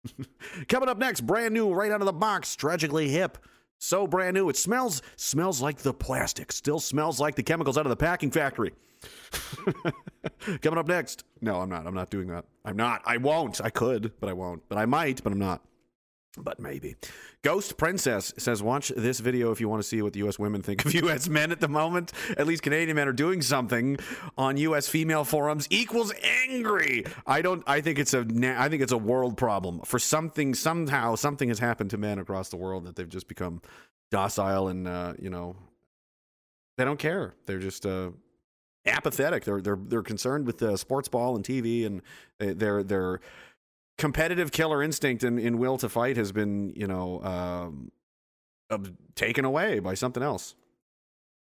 coming 0.68 0.88
up 0.88 0.98
next, 0.98 1.20
brand 1.20 1.54
new, 1.54 1.72
right 1.72 1.92
out 1.92 2.00
of 2.00 2.06
the 2.06 2.12
box, 2.12 2.56
tragically 2.56 3.08
hip. 3.08 3.38
So 3.82 4.06
brand 4.06 4.34
new. 4.34 4.48
It 4.48 4.56
smells 4.56 5.02
smells 5.16 5.60
like 5.60 5.78
the 5.78 5.92
plastic. 5.92 6.52
Still 6.52 6.78
smells 6.78 7.18
like 7.18 7.34
the 7.34 7.42
chemicals 7.42 7.76
out 7.76 7.84
of 7.84 7.90
the 7.90 7.96
packing 7.96 8.30
factory. 8.30 8.74
Coming 10.62 10.78
up 10.78 10.86
next. 10.86 11.24
No, 11.40 11.60
I'm 11.60 11.68
not. 11.68 11.84
I'm 11.88 11.94
not 11.94 12.08
doing 12.08 12.28
that. 12.28 12.44
I'm 12.64 12.76
not. 12.76 13.02
I 13.04 13.16
won't. 13.16 13.60
I 13.60 13.70
could, 13.70 14.12
but 14.20 14.28
I 14.30 14.34
won't. 14.34 14.62
But 14.68 14.78
I 14.78 14.86
might, 14.86 15.24
but 15.24 15.32
I'm 15.32 15.40
not. 15.40 15.62
But 16.38 16.58
maybe. 16.58 16.96
Ghost 17.42 17.76
Princess 17.76 18.32
says, 18.38 18.62
watch 18.62 18.90
this 18.96 19.20
video 19.20 19.50
if 19.50 19.60
you 19.60 19.68
want 19.68 19.82
to 19.82 19.88
see 19.88 20.00
what 20.00 20.14
the 20.14 20.20
U.S. 20.20 20.38
women 20.38 20.62
think 20.62 20.84
of 20.84 20.94
U.S. 21.02 21.28
men 21.28 21.52
at 21.52 21.60
the 21.60 21.68
moment. 21.68 22.12
At 22.38 22.46
least 22.46 22.62
Canadian 22.62 22.96
men 22.96 23.06
are 23.06 23.12
doing 23.12 23.42
something 23.42 23.98
on 24.38 24.56
U.S. 24.56 24.88
female 24.88 25.24
forums 25.24 25.66
equals 25.68 26.12
angry. 26.48 27.04
I 27.26 27.42
don't. 27.42 27.62
I 27.66 27.82
think 27.82 27.98
it's 27.98 28.14
a. 28.14 28.26
I 28.56 28.68
think 28.70 28.82
it's 28.82 28.92
a 28.92 28.98
world 28.98 29.36
problem. 29.36 29.80
For 29.84 29.98
something, 29.98 30.54
somehow, 30.54 31.16
something 31.16 31.48
has 31.48 31.58
happened 31.58 31.90
to 31.90 31.98
men 31.98 32.18
across 32.18 32.48
the 32.48 32.56
world 32.56 32.84
that 32.86 32.96
they've 32.96 33.08
just 33.08 33.28
become 33.28 33.60
docile 34.10 34.68
and 34.68 34.86
uh, 34.86 35.14
you 35.18 35.30
know 35.30 35.56
they 36.78 36.84
don't 36.84 36.98
care. 36.98 37.34
They're 37.46 37.58
just 37.58 37.84
uh, 37.84 38.10
apathetic. 38.86 39.44
They're 39.44 39.60
they're 39.60 39.78
they're 39.80 40.02
concerned 40.02 40.46
with 40.46 40.58
the 40.58 40.76
sports 40.78 41.08
ball 41.08 41.36
and 41.36 41.44
TV, 41.44 41.86
and 41.86 42.02
they're 42.38 42.82
they're 42.82 43.20
competitive 43.98 44.52
killer 44.52 44.82
instinct 44.82 45.22
and, 45.24 45.38
in 45.38 45.58
will 45.58 45.78
to 45.78 45.88
fight 45.88 46.16
has 46.16 46.32
been, 46.32 46.72
you 46.74 46.86
know, 46.86 47.22
um, 47.22 47.92
taken 49.14 49.44
away 49.44 49.78
by 49.78 49.94
something 49.94 50.22
else. 50.22 50.54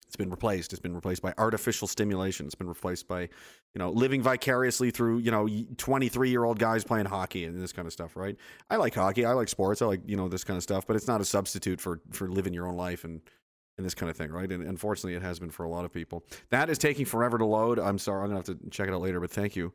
It's 0.07 0.17
been 0.17 0.31
replaced. 0.31 0.75
It's 0.75 0.81
been 0.81 0.95
replaced 0.95 1.23
by 1.23 1.33
artificial 1.39 1.89
stimulation. 1.89 2.45
It's 2.45 2.55
been 2.55 2.69
replaced 2.69 3.09
by, 3.09 3.23
you 3.23 3.79
know, 3.79 3.91
living 3.91 4.21
vicariously 4.21 4.91
through, 4.91 5.19
you 5.19 5.31
know, 5.31 5.49
23 5.79 6.29
year 6.29 6.45
old 6.45 6.59
guys 6.59 6.85
playing 6.85 7.07
hockey 7.07 7.47
and 7.47 7.59
this 7.59 7.73
kind 7.73 7.87
of 7.87 7.95
stuff, 7.95 8.15
right? 8.15 8.37
I 8.69 8.77
like 8.77 8.95
hockey. 8.95 9.25
I 9.25 9.33
like 9.33 9.49
sports. 9.49 9.81
I 9.81 9.87
like, 9.87 10.03
you 10.05 10.17
know, 10.17 10.29
this 10.29 10.45
kind 10.45 10.59
of 10.59 10.63
stuff, 10.63 10.87
but 10.87 10.97
it's 10.97 11.09
not 11.09 11.23
a 11.23 11.25
substitute 11.25 11.81
for, 11.81 12.03
for 12.11 12.29
living 12.29 12.53
your 12.53 12.67
own 12.67 12.77
life 12.77 13.05
and, 13.05 13.23
and 13.79 13.87
this 13.87 13.95
kind 13.95 14.11
of 14.11 14.17
thing, 14.17 14.31
right? 14.31 14.53
And 14.53 14.63
unfortunately, 14.63 15.15
it 15.15 15.23
has 15.23 15.39
been 15.39 15.51
for 15.51 15.65
a 15.65 15.69
lot 15.71 15.87
of 15.87 15.93
people. 15.95 16.25
That 16.51 16.69
is 16.69 16.77
taking 16.77 17.07
forever 17.07 17.39
to 17.39 17.47
load. 17.47 17.79
I'm 17.79 17.99
sorry. 17.99 18.23
I'm 18.23 18.31
going 18.31 18.43
to 18.43 18.53
have 18.53 18.61
to 18.61 18.71
check 18.71 18.89
it 18.89 18.93
out 18.93 19.01
later, 19.01 19.19
but 19.19 19.31
thank 19.31 19.57
you 19.57 19.73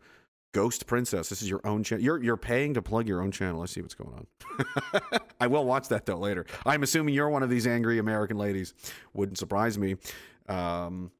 Ghost 0.58 0.88
Princess. 0.88 1.30
This 1.30 1.44
is 1.44 1.50
your 1.52 1.62
own 1.66 1.84
channel. 1.84 2.04
You're 2.04 2.24
you're 2.24 2.36
paying 2.36 2.74
to 2.74 2.82
plug 2.82 3.08
your 3.08 3.22
own 3.22 3.32
channel. 3.32 3.60
Let's 3.60 3.74
see 3.74 3.82
what's 3.84 3.94
going 3.94 4.12
on. 4.16 5.20
I 5.40 5.46
will 5.46 5.66
watch 5.66 5.88
that 5.90 6.08
though 6.08 6.18
later. 6.18 6.48
I'm 6.66 6.82
assuming 6.82 7.14
you're 7.14 7.30
one 7.30 7.44
of 7.44 7.52
these 7.52 7.68
angry 7.68 8.00
American 8.00 8.40
ladies. 8.40 8.74
Wouldn't 9.14 9.38
surprise 9.38 9.78
me. 9.78 9.98
Um, 10.50 11.12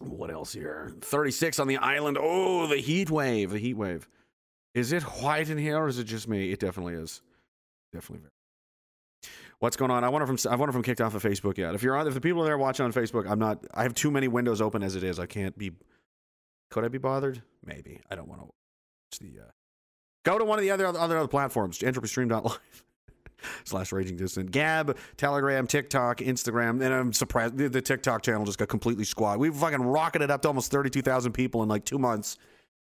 what 0.00 0.30
else 0.30 0.52
here? 0.52 0.92
36 1.00 1.58
on 1.58 1.68
the 1.68 1.78
island. 1.78 2.18
Oh, 2.20 2.66
the 2.66 2.76
heat 2.76 3.08
wave. 3.08 3.50
The 3.50 3.58
heat 3.58 3.78
wave. 3.78 4.10
Is 4.74 4.92
it 4.92 5.02
white 5.04 5.48
in 5.48 5.56
here 5.56 5.78
or 5.78 5.88
is 5.88 5.98
it 5.98 6.04
just 6.04 6.28
me? 6.28 6.52
It 6.52 6.60
definitely 6.60 6.96
is. 6.96 7.22
Definitely 7.94 8.24
very. 8.24 8.32
What's 9.58 9.78
going 9.78 9.90
on? 9.90 10.04
I 10.04 10.10
wonder 10.10 10.30
if 10.30 10.44
I'm, 10.44 10.52
I 10.52 10.56
wonder 10.56 10.76
I'm 10.76 10.82
kicked 10.82 11.00
off 11.00 11.14
of 11.14 11.22
Facebook 11.22 11.56
yet. 11.56 11.74
If 11.74 11.82
you're 11.82 11.96
on, 11.96 12.06
if 12.06 12.12
the 12.12 12.20
people 12.20 12.42
are 12.42 12.44
there 12.44 12.58
watching 12.58 12.84
on 12.84 12.92
Facebook, 12.92 13.26
I'm 13.26 13.38
not. 13.38 13.64
I 13.72 13.84
have 13.84 13.94
too 13.94 14.10
many 14.10 14.28
windows 14.28 14.60
open 14.60 14.82
as 14.82 14.96
it 14.96 15.02
is. 15.02 15.18
I 15.18 15.24
can't 15.24 15.56
be. 15.56 15.72
Could 16.70 16.84
I 16.84 16.88
be 16.88 16.98
bothered? 16.98 17.40
Maybe. 17.64 18.02
I 18.10 18.16
don't 18.16 18.28
want 18.28 18.42
to 18.42 18.55
the 19.20 19.40
uh, 19.40 19.50
go 20.24 20.38
to 20.38 20.44
one 20.44 20.58
of 20.58 20.62
the 20.62 20.70
other 20.70 20.86
other, 20.86 21.16
other 21.16 21.28
platforms, 21.28 21.78
entropystream.live 21.78 22.58
slash 23.64 23.92
raging 23.92 24.16
dissident 24.16 24.50
gab 24.50 24.96
telegram 25.16 25.66
tiktok 25.66 26.18
instagram 26.18 26.82
and 26.82 26.92
i'm 26.92 27.12
surprised 27.12 27.56
the, 27.56 27.68
the, 27.68 27.82
tiktok 27.82 28.22
channel 28.22 28.44
just 28.44 28.58
got 28.58 28.68
completely 28.68 29.04
squat. 29.04 29.38
We 29.38 29.50
fucking 29.50 29.82
rocketed 29.82 30.30
up 30.30 30.42
to 30.42 30.48
almost 30.48 30.70
32000 30.70 31.32
people 31.32 31.62
in 31.62 31.68
like 31.68 31.84
two 31.84 31.98
months. 31.98 32.38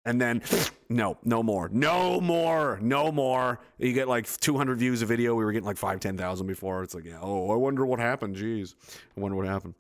And 0.04 0.20
then 0.20 0.42
no 0.90 1.18
no 1.24 1.42
more 1.42 1.70
no 1.70 2.20
more 2.20 2.80
no 2.82 3.12
more. 3.12 3.60
You 3.78 3.94
get 3.94 4.08
like 4.08 4.28
200 4.40 4.78
views 4.78 5.02
a 5.02 5.06
video. 5.06 5.36
We 5.36 5.46
were 5.46 5.52
getting 5.52 5.66
like 5.66 5.78
5 5.78 6.00
10000 6.00 6.48
before. 6.48 6.84
It's 6.84 6.94
like 6.94 7.06
yeah, 7.06 7.20
oh 7.22 7.52
i 7.52 7.56
wonder 7.56 7.86
what 7.86 8.00
happened. 8.00 8.36
Jeez. 8.36 8.76
I 9.16 9.20
wonder 9.20 9.38
what 9.38 9.48
happened 9.48 9.76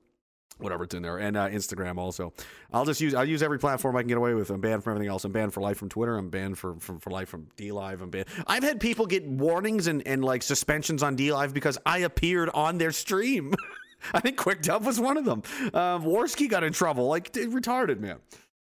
whatever 0.57 0.83
it's 0.83 0.93
in 0.93 1.01
there, 1.01 1.17
and 1.17 1.35
uh, 1.35 1.49
Instagram 1.49 1.97
also. 1.97 2.33
I'll 2.71 2.85
just 2.85 3.01
use 3.01 3.13
I'll 3.13 3.25
use 3.25 3.43
every 3.43 3.59
platform 3.59 3.95
I 3.95 4.01
can 4.01 4.07
get 4.07 4.17
away 4.17 4.33
with. 4.33 4.49
I'm 4.49 4.61
banned 4.61 4.83
from 4.83 4.91
everything 4.91 5.09
else. 5.09 5.25
I'm 5.25 5.31
banned 5.31 5.53
for 5.53 5.61
life 5.61 5.77
from 5.77 5.89
Twitter. 5.89 6.17
I'm 6.17 6.29
banned 6.29 6.57
for 6.57 6.75
for, 6.79 6.99
for 6.99 7.09
life 7.09 7.29
from 7.29 7.47
DLive. 7.57 8.01
I'm 8.01 8.09
banned. 8.09 8.27
I've 8.47 8.63
had 8.63 8.79
people 8.79 9.05
get 9.05 9.25
warnings 9.25 9.87
and 9.87 10.05
and 10.07 10.23
like 10.23 10.43
suspensions 10.43 11.03
on 11.03 11.15
d 11.15 11.31
live 11.33 11.53
because 11.53 11.77
I 11.85 11.99
appeared 11.99 12.49
on 12.49 12.77
their 12.77 12.91
stream. 12.91 13.53
I 14.13 14.19
think 14.19 14.37
Quick 14.37 14.63
Dub 14.63 14.83
was 14.83 14.99
one 14.99 15.17
of 15.17 15.25
them. 15.25 15.43
Uh, 15.73 15.99
Warski 15.99 16.49
got 16.49 16.63
in 16.63 16.73
trouble, 16.73 17.07
like 17.07 17.31
retarded 17.33 17.99
man, 17.99 18.17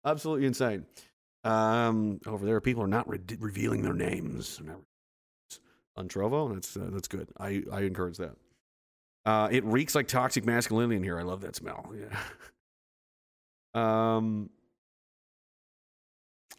absolutely 0.05 0.45
insane. 0.45 0.85
Um, 1.43 2.21
over 2.25 2.45
there, 2.45 2.61
people 2.61 2.83
are 2.83 2.87
not 2.87 3.09
re- 3.09 3.19
revealing 3.39 3.81
their 3.81 3.93
names. 3.93 4.61
On 5.95 6.07
Trovo, 6.07 6.53
that's 6.53 6.75
uh, 6.75 6.89
that's 6.91 7.07
good. 7.07 7.29
I 7.39 7.63
I 7.71 7.81
encourage 7.81 8.17
that. 8.17 8.35
Uh, 9.25 9.47
it 9.51 9.63
reeks 9.63 9.95
like 9.95 10.07
toxic 10.07 10.45
masculinity 10.45 10.97
in 10.97 11.03
here. 11.03 11.17
I 11.19 11.23
love 11.23 11.41
that 11.41 11.55
smell. 11.55 11.91
Yeah. 13.75 14.15
um, 14.17 14.49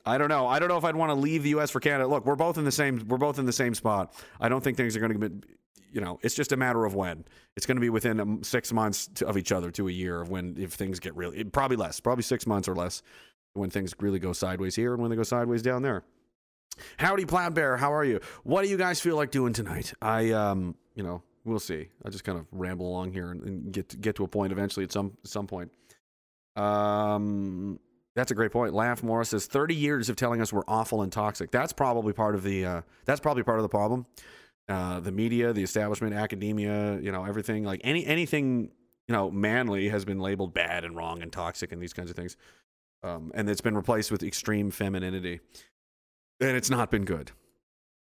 I 0.06 0.18
don't 0.18 0.28
know. 0.28 0.46
I 0.46 0.58
don't 0.58 0.68
know 0.68 0.76
if 0.76 0.84
I'd 0.84 0.96
want 0.96 1.10
to 1.10 1.14
leave 1.14 1.44
the 1.44 1.50
U.S. 1.50 1.70
for 1.70 1.80
Canada. 1.80 2.06
Look, 2.06 2.26
we're 2.26 2.36
both 2.36 2.58
in 2.58 2.64
the 2.64 2.72
same. 2.72 3.04
We're 3.08 3.16
both 3.18 3.38
in 3.38 3.46
the 3.46 3.52
same 3.52 3.74
spot. 3.74 4.12
I 4.40 4.48
don't 4.48 4.62
think 4.62 4.76
things 4.76 4.96
are 4.96 5.00
going 5.00 5.18
to 5.18 5.28
be. 5.30 5.46
You 5.92 6.00
know, 6.00 6.18
it's 6.22 6.34
just 6.34 6.50
a 6.52 6.56
matter 6.56 6.84
of 6.84 6.94
when. 6.94 7.24
It's 7.56 7.66
going 7.66 7.76
to 7.76 7.80
be 7.80 7.88
within 7.88 8.18
um, 8.20 8.42
six 8.42 8.72
months 8.72 9.06
to, 9.14 9.28
of 9.28 9.38
each 9.38 9.52
other 9.52 9.70
to 9.70 9.88
a 9.88 9.92
year 9.92 10.20
of 10.20 10.28
when 10.28 10.56
if 10.58 10.72
things 10.72 10.98
get 10.98 11.14
really 11.14 11.44
probably 11.44 11.76
less, 11.76 12.00
probably 12.00 12.22
six 12.22 12.46
months 12.46 12.68
or 12.68 12.74
less 12.74 13.02
when 13.54 13.70
things 13.70 13.94
really 14.00 14.18
go 14.18 14.32
sideways 14.32 14.74
here 14.74 14.92
and 14.92 15.00
when 15.00 15.10
they 15.10 15.16
go 15.16 15.22
sideways 15.22 15.62
down 15.62 15.82
there. 15.82 16.02
Howdy, 16.96 17.24
Plaid 17.26 17.54
Bear. 17.54 17.76
How 17.76 17.94
are 17.94 18.04
you? 18.04 18.20
What 18.42 18.62
do 18.64 18.68
you 18.68 18.76
guys 18.76 19.00
feel 19.00 19.14
like 19.14 19.30
doing 19.30 19.52
tonight? 19.52 19.94
I 20.02 20.32
um, 20.32 20.74
you 20.96 21.04
know, 21.04 21.22
we'll 21.44 21.58
see. 21.58 21.88
I'll 22.04 22.10
just 22.10 22.24
kind 22.24 22.38
of 22.38 22.46
ramble 22.52 22.88
along 22.88 23.12
here 23.12 23.30
and, 23.30 23.42
and 23.42 23.72
get 23.72 23.88
to, 23.90 23.96
get 23.96 24.16
to 24.16 24.24
a 24.24 24.28
point 24.28 24.52
eventually 24.52 24.84
at 24.84 24.92
some 24.92 25.16
some 25.24 25.46
point. 25.46 25.70
Um, 26.56 27.78
that's 28.14 28.30
a 28.30 28.34
great 28.34 28.52
point. 28.52 28.74
Laugh 28.74 29.02
Morris 29.02 29.30
says 29.30 29.46
30 29.46 29.74
years 29.74 30.08
of 30.08 30.16
telling 30.16 30.40
us 30.40 30.52
we're 30.52 30.62
awful 30.68 31.02
and 31.02 31.10
toxic. 31.10 31.50
That's 31.50 31.72
probably 31.72 32.12
part 32.12 32.34
of 32.34 32.42
the 32.42 32.64
uh, 32.64 32.82
that's 33.04 33.20
probably 33.20 33.42
part 33.42 33.58
of 33.58 33.62
the 33.62 33.68
problem. 33.68 34.06
Uh, 34.68 35.00
the 35.00 35.12
media, 35.12 35.52
the 35.52 35.62
establishment, 35.62 36.14
academia, 36.14 36.98
you 37.00 37.12
know, 37.12 37.24
everything 37.24 37.64
like 37.64 37.80
any 37.84 38.06
anything 38.06 38.70
you 39.08 39.12
know 39.12 39.30
manly 39.30 39.88
has 39.88 40.04
been 40.04 40.20
labeled 40.20 40.54
bad 40.54 40.84
and 40.84 40.96
wrong 40.96 41.22
and 41.22 41.32
toxic 41.32 41.72
and 41.72 41.82
these 41.82 41.92
kinds 41.92 42.10
of 42.10 42.16
things. 42.16 42.36
Um, 43.02 43.32
and 43.34 43.50
it's 43.50 43.60
been 43.60 43.76
replaced 43.76 44.10
with 44.10 44.22
extreme 44.22 44.70
femininity, 44.70 45.40
and 46.40 46.56
it's 46.56 46.70
not 46.70 46.90
been 46.90 47.04
good 47.04 47.32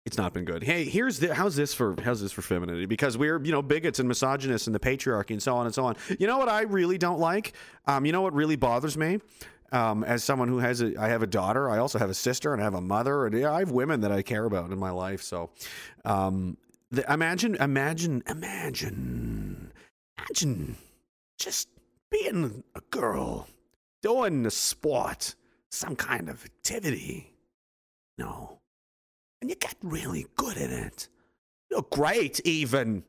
it's 0.07 0.16
not 0.16 0.33
been 0.33 0.45
good. 0.45 0.62
Hey, 0.62 0.85
here's 0.85 1.19
the 1.19 1.35
how's 1.35 1.57
this 1.57 1.75
for 1.75 1.97
how's 2.03 2.23
this 2.23 2.31
for 2.31 2.40
femininity? 2.40 2.87
Because 2.87 3.19
we're 3.19 3.42
you 3.45 3.51
know 3.51 3.61
bigots 3.61 3.99
and 3.99 4.09
misogynists 4.09 4.69
and 4.69 4.75
the 4.75 4.79
patriarchy 4.79 5.31
and 5.31 5.42
so 5.42 5.57
on 5.57 5.66
and 5.66 5.75
so 5.75 5.85
on. 5.85 5.97
You 6.21 6.29
know 6.29 6.38
what 6.38 6.49
I 6.49 6.62
really 6.62 6.97
don't 6.97 7.19
like? 7.19 7.55
Um, 7.87 8.07
you 8.07 8.12
know 8.12 8.23
what 8.23 8.33
really 8.33 8.55
bothers 8.55 8.97
me? 8.97 9.19
Um, 9.73 10.05
as 10.05 10.23
someone 10.23 10.47
who 10.47 10.59
has 10.59 10.81
a, 10.81 10.95
I 10.97 11.09
have 11.09 11.25
a 11.25 11.27
daughter, 11.27 11.69
I 11.69 11.79
also 11.79 11.99
have 11.99 12.09
a 12.09 12.14
sister, 12.14 12.53
and 12.53 12.62
I 12.62 12.64
have 12.64 12.75
a 12.75 12.81
mother, 12.81 13.27
and 13.27 13.37
yeah, 13.37 13.53
I 13.53 13.59
have 13.59 13.73
women 13.73 14.01
that 14.03 14.12
I 14.12 14.23
care 14.23 14.45
about 14.45 14.71
in 14.71 14.79
my 14.79 14.90
life. 14.90 15.23
So, 15.23 15.51
um, 16.05 16.57
the, 16.92 17.05
imagine, 17.12 17.57
imagine, 17.57 18.23
imagine, 18.29 19.73
imagine 20.16 20.77
just 21.37 21.69
being 22.12 22.62
a 22.77 22.81
girl 22.92 23.49
doing 24.03 24.47
a 24.47 24.53
sport, 24.53 25.35
some 25.73 25.97
kind 25.97 26.31
of 26.31 26.45
activity. 26.45 27.33
No 28.19 28.56
and 29.40 29.51
you 29.51 29.57
get 29.57 29.75
really 29.83 30.27
good 30.37 30.57
at 30.57 30.70
it. 30.70 31.09
You're 31.70 31.87
great, 31.90 32.40
even. 32.44 33.05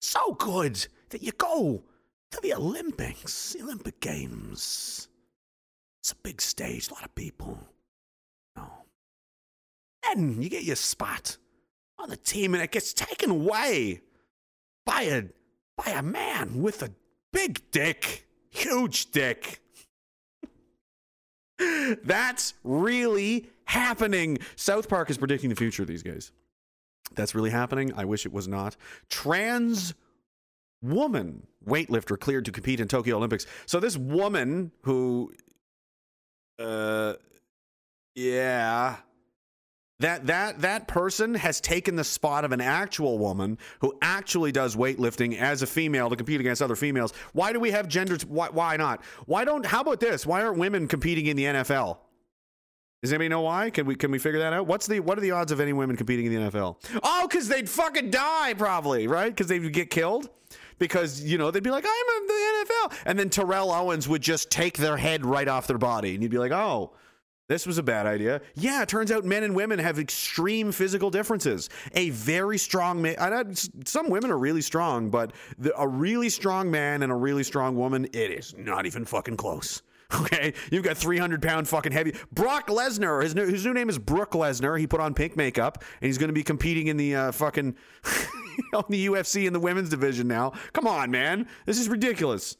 So 0.00 0.34
good 0.34 0.86
that 1.10 1.22
you 1.22 1.32
go 1.32 1.82
to 2.30 2.40
the 2.42 2.54
Olympics, 2.54 3.52
the 3.52 3.62
Olympic 3.62 4.00
Games. 4.00 5.08
It's 6.00 6.12
a 6.12 6.16
big 6.16 6.40
stage, 6.40 6.90
a 6.90 6.94
lot 6.94 7.04
of 7.04 7.14
people. 7.14 7.58
No. 8.56 8.70
Then 10.02 10.42
you 10.42 10.50
get 10.50 10.64
your 10.64 10.76
spot 10.76 11.38
on 11.98 12.10
the 12.10 12.16
team, 12.16 12.54
and 12.54 12.62
it 12.62 12.70
gets 12.70 12.92
taken 12.92 13.30
away 13.30 14.02
by 14.84 15.02
a 15.02 15.22
by 15.76 15.90
a 15.90 16.02
man 16.02 16.62
with 16.62 16.82
a 16.82 16.90
big 17.32 17.70
dick, 17.70 18.26
huge 18.50 19.10
dick. 19.10 19.60
That's 22.04 22.54
really 22.64 23.46
happening. 23.66 24.38
South 24.56 24.88
Park 24.88 25.10
is 25.10 25.18
predicting 25.18 25.50
the 25.50 25.56
future 25.56 25.84
these 25.84 26.02
guys. 26.02 26.32
That's 27.14 27.34
really 27.34 27.50
happening. 27.50 27.92
I 27.96 28.04
wish 28.04 28.26
it 28.26 28.32
was 28.32 28.48
not. 28.48 28.76
Trans 29.08 29.94
woman 30.82 31.46
weightlifter 31.66 32.18
cleared 32.18 32.44
to 32.44 32.52
compete 32.52 32.80
in 32.80 32.88
Tokyo 32.88 33.16
Olympics. 33.16 33.46
So 33.66 33.80
this 33.80 33.96
woman 33.96 34.72
who, 34.82 35.32
uh, 36.58 37.14
yeah, 38.14 38.96
that 40.04 40.26
that 40.26 40.60
that 40.60 40.86
person 40.86 41.34
has 41.34 41.62
taken 41.62 41.96
the 41.96 42.04
spot 42.04 42.44
of 42.44 42.52
an 42.52 42.60
actual 42.60 43.16
woman 43.18 43.56
who 43.80 43.96
actually 44.02 44.52
does 44.52 44.76
weightlifting 44.76 45.38
as 45.38 45.62
a 45.62 45.66
female 45.66 46.10
to 46.10 46.16
compete 46.16 46.40
against 46.40 46.60
other 46.60 46.76
females. 46.76 47.14
Why 47.32 47.54
do 47.54 47.58
we 47.58 47.70
have 47.70 47.88
genders? 47.88 48.26
Why, 48.26 48.50
why 48.50 48.76
not? 48.76 49.02
Why 49.24 49.46
don't? 49.46 49.64
How 49.64 49.80
about 49.80 50.00
this? 50.00 50.26
Why 50.26 50.42
aren't 50.42 50.58
women 50.58 50.88
competing 50.88 51.24
in 51.26 51.38
the 51.38 51.44
NFL? 51.44 51.96
Does 53.02 53.12
anybody 53.12 53.30
know 53.30 53.40
why? 53.40 53.70
Can 53.70 53.86
we 53.86 53.94
can 53.94 54.10
we 54.10 54.18
figure 54.18 54.40
that 54.40 54.52
out? 54.52 54.66
What's 54.66 54.86
the 54.86 55.00
what 55.00 55.16
are 55.16 55.22
the 55.22 55.30
odds 55.30 55.52
of 55.52 55.60
any 55.60 55.72
women 55.72 55.96
competing 55.96 56.26
in 56.26 56.34
the 56.34 56.50
NFL? 56.50 56.76
Oh, 57.02 57.26
because 57.26 57.48
they'd 57.48 57.68
fucking 57.68 58.10
die 58.10 58.52
probably, 58.58 59.06
right? 59.06 59.34
Because 59.34 59.46
they'd 59.46 59.72
get 59.72 59.88
killed. 59.88 60.28
Because 60.78 61.22
you 61.22 61.38
know 61.38 61.50
they'd 61.50 61.62
be 61.62 61.70
like, 61.70 61.86
I'm 61.86 62.22
in 62.22 62.26
the 62.26 62.66
NFL, 62.66 62.98
and 63.06 63.18
then 63.18 63.30
Terrell 63.30 63.70
Owens 63.70 64.06
would 64.08 64.20
just 64.22 64.50
take 64.50 64.76
their 64.76 64.98
head 64.98 65.24
right 65.24 65.48
off 65.48 65.66
their 65.66 65.78
body, 65.78 66.12
and 66.14 66.22
you'd 66.22 66.32
be 66.32 66.38
like, 66.38 66.52
oh, 66.52 66.92
this 67.48 67.66
was 67.66 67.78
a 67.78 67.82
bad 67.82 68.06
idea. 68.06 68.40
Yeah, 68.54 68.82
it 68.82 68.88
turns 68.88 69.12
out 69.12 69.24
men 69.24 69.42
and 69.42 69.54
women 69.54 69.78
have 69.78 69.98
extreme 69.98 70.72
physical 70.72 71.10
differences. 71.10 71.68
A 71.94 72.10
very 72.10 72.56
strong 72.56 73.02
man, 73.02 73.54
some 73.84 74.08
women 74.08 74.30
are 74.30 74.38
really 74.38 74.62
strong, 74.62 75.10
but 75.10 75.32
the, 75.58 75.78
a 75.78 75.86
really 75.86 76.30
strong 76.30 76.70
man 76.70 77.02
and 77.02 77.12
a 77.12 77.14
really 77.14 77.44
strong 77.44 77.76
woman, 77.76 78.06
it 78.06 78.30
is 78.30 78.54
not 78.56 78.86
even 78.86 79.04
fucking 79.04 79.36
close. 79.36 79.82
Okay, 80.20 80.52
you've 80.70 80.84
got 80.84 80.96
300 80.96 81.42
pound 81.42 81.66
fucking 81.66 81.90
heavy. 81.90 82.14
Brock 82.30 82.68
Lesnar, 82.68 83.22
his 83.22 83.34
new, 83.34 83.46
his 83.46 83.64
new 83.64 83.72
name 83.72 83.88
is 83.88 83.98
Brook 83.98 84.32
Lesnar. 84.32 84.78
He 84.78 84.86
put 84.86 85.00
on 85.00 85.12
pink 85.12 85.36
makeup 85.36 85.82
and 86.00 86.06
he's 86.06 86.18
going 86.18 86.28
to 86.28 86.34
be 86.34 86.44
competing 86.44 86.86
in 86.86 86.96
the 86.96 87.16
uh, 87.16 87.32
fucking 87.32 87.74
on 88.74 88.84
the 88.90 89.06
UFC 89.06 89.46
in 89.46 89.52
the 89.52 89.58
women's 89.58 89.88
division 89.88 90.28
now. 90.28 90.52
Come 90.72 90.86
on, 90.86 91.10
man, 91.10 91.48
this 91.66 91.80
is 91.80 91.88
ridiculous. 91.88 92.56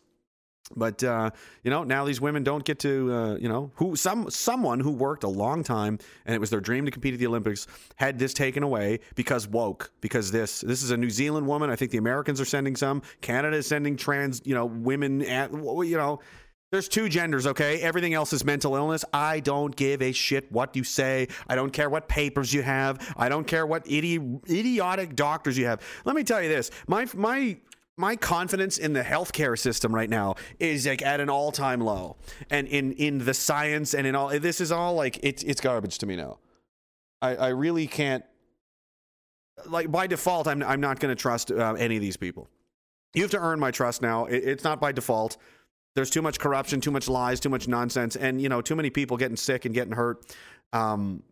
But 0.74 1.04
uh, 1.04 1.30
you 1.62 1.70
know, 1.70 1.84
now 1.84 2.04
these 2.04 2.20
women 2.20 2.42
don't 2.42 2.64
get 2.64 2.78
to 2.80 3.12
uh, 3.12 3.34
you 3.36 3.48
know 3.48 3.70
who 3.74 3.96
some 3.96 4.30
someone 4.30 4.80
who 4.80 4.90
worked 4.90 5.22
a 5.24 5.28
long 5.28 5.62
time 5.62 5.98
and 6.24 6.34
it 6.34 6.38
was 6.38 6.50
their 6.50 6.60
dream 6.60 6.86
to 6.86 6.90
compete 6.90 7.12
at 7.12 7.20
the 7.20 7.26
Olympics 7.26 7.66
had 7.96 8.18
this 8.18 8.32
taken 8.32 8.62
away 8.62 9.00
because 9.14 9.46
woke 9.46 9.92
because 10.00 10.32
this 10.32 10.62
this 10.62 10.82
is 10.82 10.90
a 10.90 10.96
New 10.96 11.10
Zealand 11.10 11.46
woman. 11.46 11.68
I 11.68 11.76
think 11.76 11.90
the 11.90 11.98
Americans 11.98 12.40
are 12.40 12.46
sending 12.46 12.76
some. 12.76 13.02
Canada 13.20 13.58
is 13.58 13.66
sending 13.66 13.96
trans 13.96 14.40
you 14.44 14.54
know 14.54 14.66
women 14.66 15.22
at 15.22 15.52
you 15.52 15.96
know. 15.96 16.20
There's 16.70 16.88
two 16.88 17.08
genders, 17.08 17.46
okay? 17.46 17.80
Everything 17.82 18.14
else 18.14 18.32
is 18.32 18.44
mental 18.44 18.74
illness. 18.74 19.04
I 19.12 19.38
don't 19.38 19.76
give 19.76 20.02
a 20.02 20.10
shit 20.10 20.50
what 20.50 20.74
you 20.74 20.82
say. 20.82 21.28
I 21.46 21.54
don't 21.54 21.72
care 21.72 21.88
what 21.88 22.08
papers 22.08 22.52
you 22.52 22.62
have. 22.62 23.14
I 23.16 23.28
don't 23.28 23.46
care 23.46 23.64
what 23.64 23.84
idi- 23.84 24.50
idiotic 24.50 25.14
doctors 25.14 25.56
you 25.56 25.66
have. 25.66 25.80
Let 26.04 26.16
me 26.16 26.24
tell 26.24 26.42
you 26.42 26.48
this. 26.48 26.72
My 26.88 27.06
my 27.14 27.58
my 27.96 28.16
confidence 28.16 28.78
in 28.78 28.92
the 28.92 29.02
healthcare 29.02 29.58
system 29.58 29.94
right 29.94 30.10
now 30.10 30.34
is 30.58 30.86
like 30.86 31.02
at 31.02 31.20
an 31.20 31.30
all-time 31.30 31.80
low. 31.80 32.16
And 32.50 32.66
in 32.68 32.92
in 32.92 33.24
the 33.24 33.34
science 33.34 33.94
and 33.94 34.06
in 34.06 34.14
all 34.14 34.28
this 34.40 34.60
is 34.60 34.72
all 34.72 34.94
like 34.94 35.20
it's 35.22 35.42
it's 35.42 35.60
garbage 35.60 35.98
to 35.98 36.06
me 36.06 36.16
now. 36.16 36.38
I 37.22 37.36
i 37.36 37.48
really 37.48 37.86
can't 37.86 38.24
like 39.66 39.90
by 39.90 40.08
default 40.08 40.48
i'm 40.48 40.64
i'm 40.64 40.80
not 40.80 40.98
going 40.98 41.14
to 41.14 41.20
trust 41.20 41.52
uh, 41.52 41.74
any 41.78 41.96
of 41.96 42.02
these 42.02 42.16
people. 42.16 42.48
You 43.14 43.22
have 43.22 43.30
to 43.30 43.38
earn 43.38 43.60
my 43.60 43.70
trust 43.70 44.02
now. 44.02 44.24
It, 44.24 44.42
it's 44.44 44.64
not 44.64 44.80
by 44.80 44.90
default. 44.90 45.36
There's 45.94 46.10
too 46.10 46.22
much 46.22 46.40
corruption 46.40 46.80
too 46.80 46.90
much 46.90 47.08
lies 47.08 47.38
too 47.38 47.50
much 47.50 47.68
nonsense 47.68 48.16
and 48.16 48.40
you 48.42 48.48
know 48.48 48.60
too 48.60 48.74
many 48.74 48.90
people 48.90 49.16
getting 49.16 49.36
sick 49.36 49.64
and 49.64 49.74
getting 49.74 49.92
hurt. 49.92 50.24
Um 50.72 51.22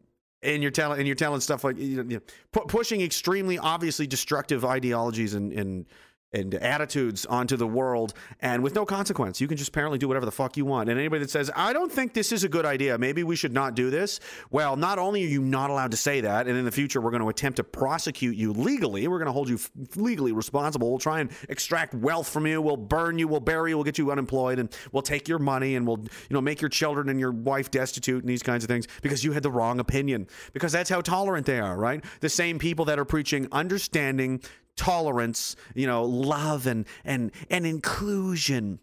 and 0.45 0.63
you're 0.63 0.71
telling 0.73 0.99
and 0.99 1.09
you're 1.09 1.17
telling 1.17 1.41
stuff 1.41 1.65
like 1.65 1.77
you 1.77 2.05
know, 2.05 2.21
pu- 2.53 2.67
pushing 2.67 3.01
extremely 3.01 3.59
obviously 3.59 4.07
destructive 4.07 4.65
ideologies 4.65 5.35
and 5.35 5.53
and 5.53 5.87
and 6.33 6.55
attitudes 6.55 7.27
onto 7.27 7.57
the 7.57 7.67
world 7.67 8.15
and 8.41 8.63
with 8.63 8.75
no 8.75 8.87
consequence. 8.87 9.41
You 9.41 9.49
can 9.49 9.57
just 9.57 9.69
apparently 9.69 9.99
do 9.99 10.09
whatever 10.09 10.27
the 10.27 10.33
fuck 10.33 10.57
you 10.57 10.65
want. 10.65 10.89
And 10.89 10.99
anybody 10.99 11.25
that 11.25 11.31
says, 11.31 11.51
I 11.55 11.73
don't 11.73 11.93
think 11.93 12.15
this 12.15 12.33
is 12.33 12.45
a 12.45 12.49
good 12.49 12.65
idea, 12.65 12.97
maybe 12.99 13.23
we 13.23 13.37
should 13.37 13.53
not 13.53 13.75
do 13.75 13.91
this, 13.91 14.21
well, 14.51 14.77
not 14.77 14.99
only 14.99 15.25
are 15.25 15.29
you 15.29 15.43
not 15.43 15.71
allowed 15.71 15.91
to 15.91 15.97
say 15.97 16.23
that, 16.23 16.47
and 16.47 16.57
in 16.57 16.65
the 16.65 16.73
future 16.73 17.01
we're 17.01 17.11
going 17.11 17.23
to 17.23 17.29
attempt 17.29 17.57
to 17.57 17.65
prosecute 17.65 18.37
you 18.37 18.53
legally, 18.53 19.07
we're 19.09 19.19
going 19.19 19.27
to 19.27 19.33
hold 19.33 19.49
you 19.49 19.59
legally 19.97 20.33
responsible. 20.33 20.91
We'll 20.91 20.99
try 20.99 21.21
and 21.21 21.31
extract 21.49 21.95
wealth 21.95 22.29
from 22.29 22.47
you, 22.47 22.63
we'll 22.63 22.77
burn 22.77 23.19
you, 23.19 23.29
we'll 23.29 23.41
bury 23.41 23.71
you, 23.71 23.77
we'll 23.77 23.85
get 23.85 23.99
you 23.99 24.11
unemployed, 24.11 24.59
and 24.59 24.75
we'll 24.93 25.03
take 25.03 25.29
your 25.29 25.39
money 25.39 25.77
and 25.77 25.87
we'll, 25.87 25.99
you 25.99 26.35
know, 26.35 26.41
make 26.41 26.61
your 26.61 26.71
children 26.71 27.09
and 27.09 27.21
your 27.21 27.33
wife 27.33 27.71
destitute 27.71 28.23
and 28.23 28.29
these 28.29 28.43
kinds 28.43 28.65
of 28.65 28.69
things 28.69 28.87
because 29.03 29.23
you 29.23 29.33
had 29.33 29.43
the 29.43 29.51
wrong 29.51 29.81
opinion. 29.81 30.27
Because 30.53 30.73
that's 30.73 30.91
how 30.91 31.01
tolerant 31.01 31.47
they 31.47 31.61
are, 31.61 31.77
right? 31.77 32.05
The 32.21 32.29
same 32.29 32.59
people 32.59 32.85
that 32.87 32.99
are 32.99 33.05
preaching 33.05 33.49
understanding, 33.53 34.43
tolerance, 34.77 35.57
you 35.75 35.87
know, 35.87 36.05
love 36.05 36.67
and 36.67 36.87
and 37.05 37.33
and 37.51 37.67
inclusion. 37.67 38.79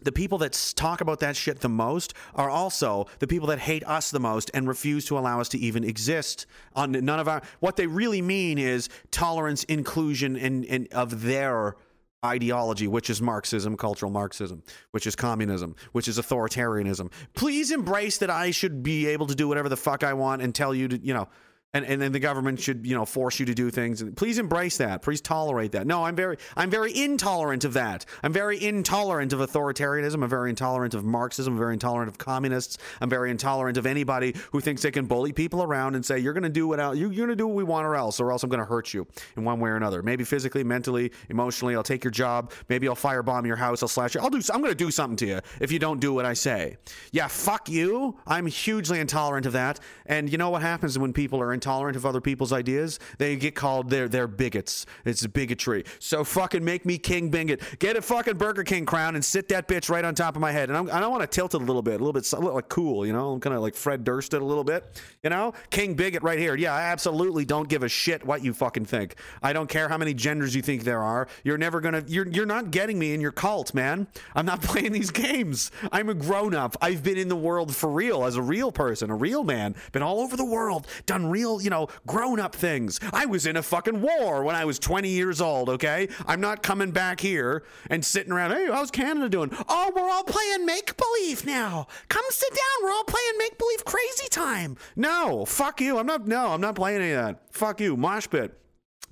The 0.00 0.12
people 0.12 0.38
that 0.38 0.72
talk 0.74 1.00
about 1.00 1.20
that 1.20 1.36
shit 1.36 1.60
the 1.60 1.68
most 1.68 2.12
are 2.34 2.50
also 2.50 3.06
the 3.20 3.28
people 3.28 3.46
that 3.48 3.60
hate 3.60 3.84
us 3.86 4.10
the 4.10 4.18
most 4.18 4.50
and 4.52 4.66
refuse 4.66 5.04
to 5.06 5.18
allow 5.18 5.40
us 5.40 5.48
to 5.50 5.58
even 5.58 5.84
exist 5.84 6.46
on 6.74 6.90
none 6.90 7.20
of 7.20 7.28
our 7.28 7.42
what 7.60 7.76
they 7.76 7.86
really 7.86 8.20
mean 8.20 8.58
is 8.58 8.88
tolerance, 9.12 9.62
inclusion 9.64 10.36
and, 10.36 10.64
and 10.66 10.88
of 10.92 11.22
their 11.22 11.76
ideology, 12.24 12.86
which 12.86 13.10
is 13.10 13.20
Marxism, 13.20 13.76
cultural 13.76 14.10
Marxism, 14.10 14.62
which 14.92 15.06
is 15.06 15.16
communism, 15.16 15.74
which 15.92 16.08
is 16.08 16.18
authoritarianism. 16.18 17.10
Please 17.34 17.70
embrace 17.70 18.18
that 18.18 18.30
I 18.30 18.50
should 18.52 18.82
be 18.82 19.06
able 19.08 19.26
to 19.26 19.34
do 19.34 19.48
whatever 19.48 19.68
the 19.68 19.76
fuck 19.76 20.04
I 20.04 20.12
want 20.12 20.42
and 20.42 20.54
tell 20.54 20.74
you 20.74 20.88
to, 20.88 20.98
you 20.98 21.14
know, 21.14 21.28
and 21.74 21.86
and 21.86 22.00
then 22.00 22.12
the 22.12 22.20
government 22.20 22.60
should 22.60 22.86
you 22.86 22.94
know 22.94 23.04
force 23.04 23.40
you 23.40 23.46
to 23.46 23.54
do 23.54 23.70
things. 23.70 24.02
And 24.02 24.16
please 24.16 24.38
embrace 24.38 24.76
that. 24.78 25.02
Please 25.02 25.20
tolerate 25.20 25.72
that. 25.72 25.86
No 25.86 26.04
i'm 26.04 26.14
very 26.14 26.36
i'm 26.56 26.70
very 26.70 26.96
intolerant 26.96 27.64
of 27.64 27.72
that. 27.74 28.04
I'm 28.22 28.32
very 28.32 28.62
intolerant 28.62 29.32
of 29.32 29.40
authoritarianism. 29.40 30.22
I'm 30.22 30.28
very 30.28 30.50
intolerant 30.50 30.94
of 30.94 31.04
marxism. 31.04 31.54
I'm 31.54 31.58
very 31.58 31.72
intolerant 31.72 32.08
of 32.08 32.18
communists. 32.18 32.78
I'm 33.00 33.08
very 33.08 33.30
intolerant 33.30 33.78
of 33.78 33.86
anybody 33.86 34.34
who 34.50 34.60
thinks 34.60 34.82
they 34.82 34.90
can 34.90 35.06
bully 35.06 35.32
people 35.32 35.62
around 35.62 35.94
and 35.94 36.04
say 36.04 36.18
you're 36.18 36.34
going 36.34 36.42
to 36.42 36.48
do 36.48 36.68
what 36.68 36.78
you're 36.96 37.10
going 37.10 37.28
to 37.28 37.36
do 37.36 37.46
what 37.46 37.56
we 37.56 37.64
want 37.64 37.86
or 37.86 37.96
else 37.96 38.20
or 38.20 38.30
else 38.30 38.42
i'm 38.42 38.50
going 38.50 38.60
to 38.60 38.66
hurt 38.66 38.92
you 38.92 39.06
in 39.36 39.44
one 39.44 39.58
way 39.58 39.70
or 39.70 39.76
another. 39.76 40.02
Maybe 40.02 40.24
physically 40.24 40.64
mentally 40.64 41.12
emotionally 41.30 41.74
i'll 41.74 41.82
take 41.82 42.04
your 42.04 42.10
job. 42.10 42.52
Maybe 42.68 42.86
i'll 42.86 42.96
firebomb 42.96 43.46
your 43.46 43.56
house. 43.56 43.82
I'll 43.82 43.88
slash 43.88 44.14
you. 44.14 44.20
I'll 44.20 44.30
do 44.30 44.40
i'm 44.52 44.60
going 44.60 44.72
to 44.72 44.74
do 44.74 44.90
something 44.90 45.16
to 45.16 45.26
you 45.26 45.40
if 45.60 45.72
you 45.72 45.78
don't 45.78 46.00
do 46.00 46.12
what 46.12 46.26
i 46.26 46.34
say. 46.34 46.76
Yeah 47.12 47.28
fuck 47.28 47.70
you. 47.70 48.18
I'm 48.26 48.46
hugely 48.46 49.00
intolerant 49.00 49.46
of 49.46 49.54
that. 49.54 49.80
And 50.04 50.30
you 50.30 50.36
know 50.36 50.50
what 50.50 50.60
happens 50.60 50.98
when 50.98 51.12
people 51.12 51.40
are 51.40 51.54
intolerant 51.62 51.96
of 51.96 52.04
other 52.04 52.20
people's 52.20 52.52
ideas, 52.52 52.98
they 53.18 53.36
get 53.36 53.54
called 53.54 53.88
they're 53.88 54.08
they're 54.08 54.26
bigots. 54.26 54.84
It's 55.04 55.24
bigotry. 55.28 55.84
So 56.00 56.24
fucking 56.24 56.64
make 56.64 56.84
me 56.84 56.98
king 56.98 57.30
bigot. 57.30 57.62
Get 57.78 57.96
a 57.96 58.02
fucking 58.02 58.36
Burger 58.36 58.64
King 58.64 58.84
crown 58.84 59.14
and 59.14 59.24
sit 59.24 59.48
that 59.50 59.68
bitch 59.68 59.88
right 59.88 60.04
on 60.04 60.16
top 60.16 60.34
of 60.34 60.40
my 60.42 60.50
head. 60.50 60.70
And 60.70 60.76
I'm, 60.76 60.90
I 60.90 60.98
don't 60.98 61.12
want 61.12 61.22
to 61.22 61.28
tilt 61.28 61.54
it 61.54 61.62
a 61.62 61.64
little 61.64 61.82
bit, 61.82 62.00
a 62.00 62.04
little 62.04 62.12
bit, 62.12 62.30
a 62.32 62.36
little 62.36 62.54
like 62.54 62.68
cool, 62.68 63.06
you 63.06 63.12
know. 63.12 63.32
I'm 63.32 63.40
kind 63.40 63.54
of 63.54 63.62
like 63.62 63.76
Fred 63.76 64.02
Durst 64.02 64.34
it 64.34 64.42
a 64.42 64.44
little 64.44 64.64
bit, 64.64 65.00
you 65.22 65.30
know. 65.30 65.52
King 65.70 65.94
bigot 65.94 66.24
right 66.24 66.38
here. 66.38 66.56
Yeah, 66.56 66.74
I 66.74 66.82
absolutely 66.82 67.44
don't 67.44 67.68
give 67.68 67.84
a 67.84 67.88
shit 67.88 68.26
what 68.26 68.42
you 68.42 68.52
fucking 68.52 68.86
think. 68.86 69.14
I 69.40 69.52
don't 69.52 69.68
care 69.68 69.88
how 69.88 69.98
many 69.98 70.14
genders 70.14 70.56
you 70.56 70.62
think 70.62 70.82
there 70.82 71.02
are. 71.02 71.28
You're 71.44 71.58
never 71.58 71.80
gonna. 71.80 72.02
You're 72.08 72.26
you're 72.26 72.46
not 72.46 72.72
getting 72.72 72.98
me 72.98 73.14
in 73.14 73.20
your 73.20 73.32
cult, 73.32 73.72
man. 73.72 74.08
I'm 74.34 74.46
not 74.46 74.62
playing 74.62 74.92
these 74.92 75.12
games. 75.12 75.70
I'm 75.92 76.08
a 76.08 76.14
grown 76.14 76.54
up. 76.54 76.76
I've 76.80 77.04
been 77.04 77.18
in 77.18 77.28
the 77.28 77.36
world 77.36 77.74
for 77.74 77.88
real 77.88 78.24
as 78.24 78.36
a 78.36 78.42
real 78.42 78.72
person, 78.72 79.10
a 79.10 79.14
real 79.14 79.44
man. 79.44 79.76
Been 79.92 80.02
all 80.02 80.20
over 80.20 80.36
the 80.36 80.44
world, 80.44 80.88
done 81.06 81.26
real 81.26 81.51
you 81.60 81.70
know, 81.70 81.88
grown 82.06 82.40
up 82.40 82.54
things. 82.54 83.00
I 83.12 83.26
was 83.26 83.46
in 83.46 83.56
a 83.56 83.62
fucking 83.62 84.00
war 84.00 84.44
when 84.44 84.56
I 84.56 84.64
was 84.64 84.78
20 84.78 85.08
years 85.08 85.40
old, 85.40 85.68
okay? 85.68 86.08
I'm 86.26 86.40
not 86.40 86.62
coming 86.62 86.90
back 86.90 87.20
here 87.20 87.64
and 87.90 88.04
sitting 88.04 88.32
around, 88.32 88.52
hey, 88.52 88.66
how's 88.66 88.90
Canada 88.90 89.28
doing? 89.28 89.50
Oh, 89.68 89.92
we're 89.94 90.10
all 90.10 90.24
playing 90.24 90.66
make 90.66 90.96
believe 90.96 91.44
now. 91.46 91.86
Come 92.08 92.24
sit 92.30 92.50
down. 92.50 92.84
We're 92.84 92.92
all 92.92 93.04
playing 93.04 93.38
make 93.38 93.58
believe 93.58 93.84
crazy 93.84 94.28
time. 94.30 94.76
No, 94.96 95.44
fuck 95.44 95.80
you. 95.80 95.98
I'm 95.98 96.06
not, 96.06 96.26
no, 96.26 96.48
I'm 96.48 96.60
not 96.60 96.74
playing 96.74 97.02
any 97.02 97.12
of 97.12 97.24
that. 97.24 97.40
Fuck 97.50 97.80
you. 97.80 97.96
Mosh 97.96 98.28
pit 98.28 98.58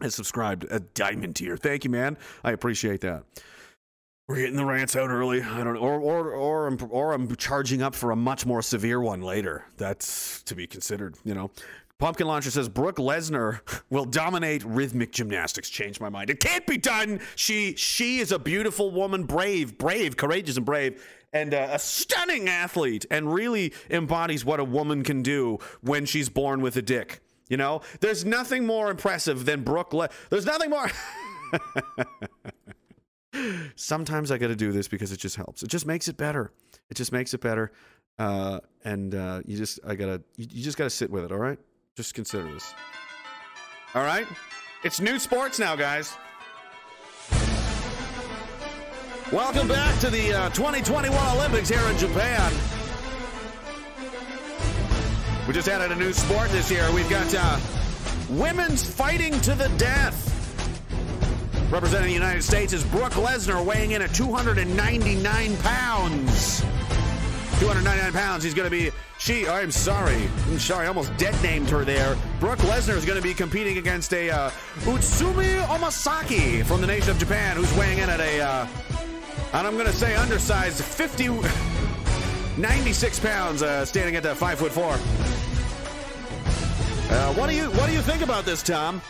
has 0.01 0.15
subscribed 0.15 0.67
a 0.71 0.81
diamond 0.81 1.37
tier. 1.37 1.57
Thank 1.57 1.85
you, 1.85 1.91
man. 1.91 2.17
I 2.45 2.53
appreciate 2.53 3.01
that. 3.03 3.25
We're 4.31 4.37
getting 4.37 4.55
the 4.55 4.65
rants 4.65 4.95
out 4.95 5.11
early. 5.11 5.43
I 5.43 5.65
don't 5.65 5.75
know, 5.75 5.81
or 5.81 5.99
or 5.99 6.31
or 6.31 6.67
I'm 6.69 6.79
or 6.91 7.13
I'm 7.13 7.35
charging 7.35 7.83
up 7.83 7.97
for 7.97 8.13
a 8.13 8.17
much 8.17 8.47
more 8.47 8.63
severe 8.63 9.01
one 9.01 9.23
later. 9.23 9.65
That's 9.77 10.45
to 10.45 10.55
be 10.55 10.69
considered. 10.69 11.17
You 11.25 11.35
know, 11.35 11.51
Pumpkin 12.01 12.27
Launcher 12.27 12.51
says 12.51 12.69
Brooke 12.69 12.97
Lesnar 12.97 13.61
will 13.91 14.07
dominate 14.07 14.65
rhythmic 14.65 15.13
gymnastics. 15.13 15.69
Change 15.69 16.01
my 16.01 16.09
mind. 16.09 16.31
It 16.31 16.41
can't 16.41 16.67
be 16.67 16.79
done. 16.79 17.21
She 17.37 17.77
she 17.77 18.19
is 18.19 18.33
a 18.33 18.39
beautiful 18.39 18.91
woman, 18.91 19.25
brave, 19.25 19.79
brave, 19.79 20.17
courageous, 20.17 20.57
and 20.57 20.65
brave, 20.67 21.05
and 21.33 21.53
uh, 21.55 21.69
a 21.73 21.79
stunning 21.79 22.49
athlete, 22.49 23.05
and 23.11 23.33
really 23.33 23.75
embodies 23.91 24.45
what 24.45 24.59
a 24.59 24.65
woman 24.65 25.05
can 25.05 25.23
do 25.23 25.59
when 25.83 26.07
she's 26.07 26.29
born 26.31 26.63
with 26.63 26.75
a 26.77 26.83
dick. 26.83 27.21
You 27.49 27.59
know, 27.59 27.83
there's 28.01 28.25
nothing 28.25 28.65
more 28.65 28.91
impressive 28.91 29.45
than 29.45 29.63
Brooke. 29.63 29.93
Le- 29.93 30.09
there's 30.31 30.47
nothing 30.47 30.71
more. 30.71 30.91
Sometimes 33.77 34.31
I 34.31 34.39
got 34.39 34.49
to 34.49 34.57
do 34.57 34.73
this 34.73 34.89
because 34.89 35.13
it 35.13 35.19
just 35.19 35.37
helps. 35.37 35.63
It 35.63 35.69
just 35.69 35.87
makes 35.87 36.09
it 36.09 36.17
better. 36.17 36.53
It 36.89 36.95
just 36.95 37.13
makes 37.13 37.35
it 37.35 37.41
better. 37.41 37.73
Uh, 38.19 38.61
and 38.85 39.15
uh, 39.15 39.41
you 39.45 39.57
just 39.57 39.81
I 39.87 39.95
gotta 39.95 40.23
you, 40.37 40.47
you 40.51 40.63
just 40.63 40.79
gotta 40.79 40.91
sit 40.91 41.11
with 41.11 41.25
it. 41.25 41.33
All 41.33 41.39
right. 41.39 41.59
Just 41.97 42.15
consider 42.15 42.51
this. 42.53 42.73
All 43.95 44.03
right? 44.03 44.27
It's 44.85 45.01
new 45.01 45.19
sports 45.19 45.59
now, 45.59 45.75
guys. 45.77 46.17
Welcome 49.33 49.69
back 49.69 49.99
to 50.01 50.11
the 50.11 50.33
uh, 50.33 50.49
2021 50.51 51.37
Olympics 51.37 51.69
here 51.69 51.83
in 51.89 51.99
Japan. 51.99 52.53
We 55.47 55.55
just 55.55 55.69
added 55.69 55.91
a 55.91 55.97
new 55.97 56.13
sport 56.13 56.49
this 56.51 56.71
year. 56.71 56.89
We've 56.93 57.11
got 57.11 57.35
uh, 57.37 57.59
women's 58.31 58.89
fighting 58.89 59.41
to 59.41 59.55
the 59.55 59.69
death. 59.77 60.29
Representing 61.71 62.09
the 62.09 62.15
United 62.15 62.43
States 62.43 62.73
is 62.73 62.85
Brooke 62.85 63.13
Lesnar, 63.13 63.65
weighing 63.65 63.93
in 63.93 64.03
at 64.03 64.15
299 64.15 65.57
pounds. 65.59 66.61
299 67.59 68.13
pounds. 68.13 68.45
He's 68.45 68.55
going 68.55 68.67
to 68.67 68.71
be. 68.71 68.91
She. 69.21 69.47
I'm 69.47 69.71
sorry. 69.71 70.31
I'm 70.49 70.59
sorry. 70.59 70.87
I 70.87 70.89
almost 70.89 71.15
dead 71.19 71.41
named 71.43 71.69
her 71.69 71.85
there. 71.85 72.17
Brooke 72.41 72.61
Lesnar 72.61 72.97
is 72.97 73.05
going 73.05 73.19
to 73.21 73.23
be 73.23 73.35
competing 73.35 73.77
against 73.77 74.15
a 74.15 74.31
uh, 74.31 74.51
Utsumi 74.81 75.61
Omasaki 75.67 76.65
from 76.65 76.81
the 76.81 76.87
nation 76.87 77.11
of 77.11 77.19
Japan, 77.19 77.57
who's 77.57 77.71
weighing 77.77 77.99
in 77.99 78.09
at 78.09 78.19
a. 78.19 78.41
Uh, 78.41 78.67
and 79.53 79.67
I'm 79.67 79.75
going 79.75 79.87
to 79.87 79.93
say 79.93 80.17
undersized 80.17 80.83
50. 80.83 81.29
96 82.57 83.21
pounds, 83.21 83.63
uh, 83.63 83.85
standing 83.85 84.17
at 84.17 84.23
that 84.23 84.39
five 84.39 84.59
foot 84.59 84.73
four. 84.73 84.93
Uh, 87.15 87.35
what 87.35 87.51
do 87.51 87.55
you 87.55 87.65
What 87.73 87.89
do 87.89 87.93
you 87.93 88.01
think 88.01 88.23
about 88.23 88.47
this, 88.47 88.63
Tom? 88.63 89.03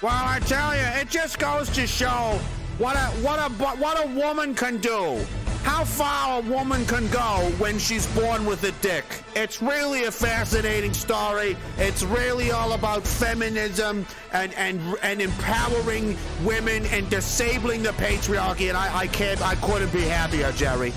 Well, 0.00 0.12
I 0.12 0.38
tell 0.40 0.76
you, 0.76 0.82
it 1.00 1.10
just 1.10 1.40
goes 1.40 1.68
to 1.70 1.88
show 1.88 2.38
what 2.78 2.94
a 2.94 3.06
what 3.20 3.40
a 3.40 3.52
what 3.52 4.04
a 4.04 4.08
woman 4.14 4.54
can 4.54 4.76
do. 4.78 5.26
How 5.64 5.84
far 5.84 6.38
a 6.38 6.42
woman 6.42 6.86
can 6.86 7.08
go 7.08 7.50
when 7.58 7.78
she's 7.78 8.06
born 8.14 8.44
with 8.44 8.62
a 8.64 8.72
dick. 8.82 9.04
It's 9.34 9.60
really 9.60 10.04
a 10.04 10.12
fascinating 10.12 10.92
story. 10.92 11.56
It's 11.78 12.02
really 12.04 12.52
all 12.52 12.74
about 12.74 13.04
feminism 13.04 14.06
and 14.32 14.54
and 14.54 14.80
and 15.02 15.20
empowering 15.20 16.16
women 16.44 16.86
and 16.86 17.10
disabling 17.10 17.82
the 17.82 17.90
patriarchy. 17.90 18.68
And 18.68 18.76
I, 18.76 18.98
I 18.98 19.06
can't 19.08 19.42
I 19.42 19.56
couldn't 19.56 19.92
be 19.92 20.02
happier, 20.02 20.52
Jerry. 20.52 20.92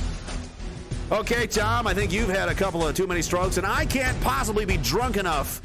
Okay, 1.12 1.48
Tom, 1.48 1.88
I 1.88 1.94
think 1.94 2.12
you've 2.12 2.30
had 2.30 2.50
a 2.50 2.54
couple 2.54 2.86
of 2.86 2.94
too 2.94 3.08
many 3.08 3.22
strokes, 3.22 3.58
and 3.58 3.66
I 3.66 3.86
can't 3.86 4.20
possibly 4.22 4.66
be 4.66 4.78
drunk 4.78 5.16
enough 5.16 5.62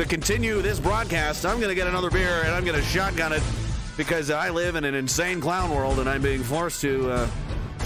to 0.00 0.06
continue 0.06 0.62
this 0.62 0.80
broadcast, 0.80 1.44
I'm 1.44 1.58
going 1.58 1.68
to 1.68 1.74
get 1.74 1.86
another 1.86 2.08
beer 2.08 2.40
and 2.42 2.54
I'm 2.54 2.64
going 2.64 2.78
to 2.78 2.86
shotgun 2.86 3.34
it 3.34 3.42
because 3.98 4.30
I 4.30 4.48
live 4.48 4.76
in 4.76 4.84
an 4.84 4.94
insane 4.94 5.42
clown 5.42 5.70
world 5.70 5.98
and 5.98 6.08
I'm 6.08 6.22
being 6.22 6.42
forced 6.42 6.80
to 6.80 7.10
uh, 7.10 7.28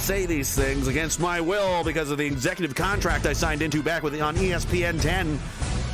say 0.05 0.27
these 0.27 0.55
things 0.55 0.87
against 0.87 1.19
my 1.19 1.41
will 1.41 1.83
because 1.83 2.11
of 2.11 2.19
the 2.19 2.27
executive 2.27 2.75
contract 2.75 3.25
I 3.25 3.33
signed 3.33 3.63
into 3.63 3.83
back 3.83 4.03
with 4.03 4.21
on 4.21 4.37
ESPN 4.37 5.01
10 5.01 5.39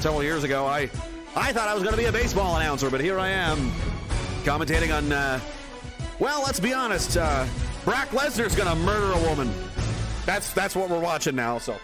several 0.00 0.24
years 0.24 0.42
ago. 0.42 0.66
I 0.66 0.90
I 1.36 1.52
thought 1.52 1.68
I 1.68 1.74
was 1.74 1.84
going 1.84 1.94
to 1.94 2.00
be 2.00 2.06
a 2.06 2.12
baseball 2.12 2.56
announcer, 2.56 2.90
but 2.90 3.00
here 3.00 3.20
I 3.20 3.28
am 3.28 3.70
commentating 4.42 4.92
on. 4.92 5.12
Uh, 5.12 5.38
well, 6.18 6.42
let's 6.42 6.58
be 6.58 6.72
honest. 6.72 7.16
Uh, 7.16 7.46
Brock 7.84 8.08
Lesnar's 8.08 8.56
going 8.56 8.68
to 8.68 8.74
murder 8.74 9.12
a 9.12 9.28
woman. 9.28 9.48
That's 10.26 10.52
that's 10.54 10.74
what 10.74 10.90
we're 10.90 10.98
watching 10.98 11.36
now. 11.36 11.58
So 11.58 11.76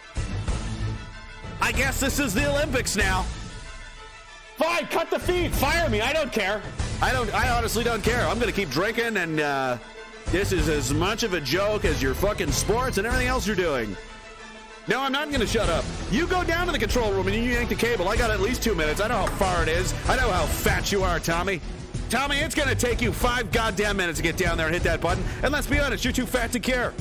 I 1.61 1.71
guess 1.71 2.01
this 2.01 2.19
is 2.19 2.35
the 2.35 2.51
Olympics 2.51 2.97
now. 2.97 3.23
Fine, 4.57 4.89
cut 4.89 5.11
the 5.11 5.21
feed. 5.21 5.53
Fire 5.53 5.89
me. 5.89 6.01
I 6.01 6.13
don't 6.13 6.33
care. 6.33 6.61
I 7.01 7.13
don't. 7.13 7.33
I 7.33 7.51
honestly 7.51 7.85
don't 7.85 8.03
care. 8.03 8.27
I'm 8.27 8.41
going 8.41 8.53
to 8.53 8.57
keep 8.57 8.71
drinking, 8.71 9.17
and 9.17 9.39
uh, 9.39 9.79
this 10.33 10.53
is 10.53 10.69
as 10.69 10.93
much 10.93 11.23
of 11.23 11.35
a 11.35 11.41
joke 11.41 11.85
as 11.85 12.03
your 12.03 12.15
fucking 12.15 12.53
sports 12.53 12.99
and 12.99 13.07
everything 13.07 13.29
else 13.29 13.47
you're 13.47 13.57
doing. 13.57 13.97
No, 14.89 15.01
I'm 15.01 15.13
not 15.13 15.29
going 15.29 15.41
to 15.41 15.47
shut 15.47 15.69
up. 15.69 15.85
You 16.11 16.27
go 16.27 16.45
down 16.45 16.67
to 16.67 16.73
the 16.73 16.79
control 16.79 17.13
room 17.13 17.27
and 17.27 17.35
you 17.37 17.43
yank 17.43 17.69
the 17.69 17.75
cable. 17.75 18.09
I 18.09 18.17
got 18.17 18.31
at 18.31 18.41
least 18.41 18.63
two 18.63 18.75
minutes. 18.75 19.01
I 19.01 19.09
know 19.09 19.17
how 19.17 19.27
far 19.27 19.63
it 19.63 19.69
is. 19.69 19.93
I 20.09 20.17
know 20.17 20.31
how 20.31 20.47
fat 20.47 20.93
you 20.93 21.03
are, 21.03 21.19
Tommy. 21.19 21.61
Tommy, 22.09 22.39
it's 22.39 22.55
going 22.55 22.69
to 22.69 22.75
take 22.77 23.01
you 23.01 23.13
five 23.13 23.51
goddamn 23.51 23.97
minutes 23.97 24.19
to 24.19 24.23
get 24.23 24.37
down 24.37 24.57
there 24.57 24.67
and 24.67 24.75
hit 24.75 24.85
that 24.85 25.01
button. 25.01 25.25
And 25.43 25.53
let's 25.53 25.67
be 25.67 25.81
honest, 25.81 26.05
you're 26.05 26.13
too 26.13 26.27
fat 26.27 26.53
to 26.53 26.61
care. 26.61 26.95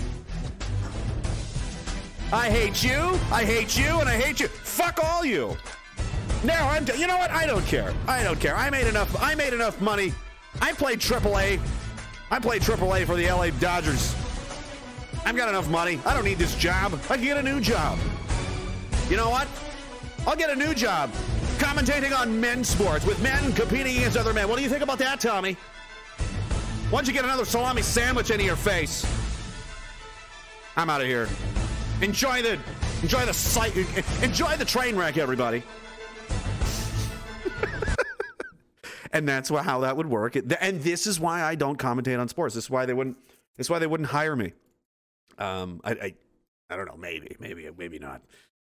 I 2.34 2.50
hate 2.50 2.84
you. 2.84 3.20
I 3.32 3.44
hate 3.44 3.78
you, 3.78 4.00
and 4.00 4.10
I 4.10 4.18
hate 4.18 4.40
you. 4.40 4.48
Fuck 4.48 5.00
all 5.04 5.24
you. 5.24 5.56
Now 6.44 6.68
I'm. 6.70 6.88
You 6.98 7.06
know 7.06 7.18
what? 7.18 7.30
I 7.30 7.46
don't 7.46 7.66
care. 7.66 7.94
I 8.08 8.24
don't 8.24 8.40
care. 8.40 8.56
I 8.56 8.72
made 8.72 8.88
enough. 8.88 9.16
I 9.22 9.36
made 9.36 9.54
enough 9.54 9.80
money. 9.80 10.12
I 10.60 10.74
played 10.74 11.00
AAA. 11.00 11.60
I 12.32 12.40
played 12.40 12.62
AAA 12.62 13.06
for 13.06 13.16
the 13.16 13.28
LA 13.28 13.52
Dodgers. 13.52 14.16
I've 15.26 15.36
got 15.36 15.50
enough 15.50 15.70
money. 15.70 16.00
I 16.06 16.14
don't 16.14 16.26
need 16.26 16.38
this 16.38 16.56
job. 16.56 17.00
I 17.10 17.16
can 17.16 17.24
get 17.24 17.38
a 17.38 17.44
new 17.44 17.60
job. 17.60 18.00
You 19.10 19.18
know 19.18 19.30
what? 19.30 19.48
I'll 20.28 20.36
get 20.36 20.50
a 20.50 20.56
new 20.56 20.74
job 20.74 21.12
commentating 21.58 22.18
on 22.18 22.40
men's 22.40 22.68
sports 22.68 23.06
with 23.06 23.22
men 23.22 23.54
competing 23.54 23.98
against 23.98 24.18
other 24.18 24.34
men. 24.34 24.50
What 24.50 24.58
do 24.58 24.64
you 24.64 24.70
think 24.70 24.82
about 24.82 24.98
that, 25.00 25.20
Tommy? 25.20 25.54
Why 26.90 27.00
don't 27.00 27.08
you 27.08 27.14
get 27.14 27.24
another 27.24 27.46
salami 27.46 27.82
sandwich 27.82 28.30
into 28.32 28.44
your 28.44 28.56
face? 28.56 29.06
I'm 30.76 30.90
out 30.90 31.02
of 31.02 31.08
here. 31.08 31.30
Enjoy 32.02 32.42
the 32.42 32.60
enjoy 33.02 33.26
the 33.26 33.34
sight. 33.34 33.76
Enjoy 34.22 34.56
the 34.58 34.66
train 34.66 34.96
wreck, 34.96 35.18
everybody. 35.18 35.64
And 39.16 39.28
that's 39.28 39.50
how 39.50 39.80
that 39.80 39.96
would 39.96 40.08
work. 40.08 40.36
And 40.36 40.82
this 40.82 41.08
is 41.08 41.20
why 41.20 41.42
I 41.42 41.56
don't 41.56 41.80
commentate 41.80 42.20
on 42.20 42.28
sports. 42.28 42.54
This 42.54 42.66
is 42.66 42.70
why 42.70 42.86
they 42.86 42.94
wouldn't. 42.94 43.18
This 43.56 43.68
is 43.68 43.70
why 43.70 43.80
they 43.80 43.88
wouldn't 43.88 44.10
hire 44.10 44.36
me. 44.36 44.52
Um, 45.38 45.80
I, 45.84 45.92
I, 45.92 46.14
I 46.70 46.76
don't 46.76 46.86
know. 46.86 46.98
Maybe, 46.98 47.36
maybe, 47.40 47.70
maybe 47.78 47.98
not. 47.98 48.22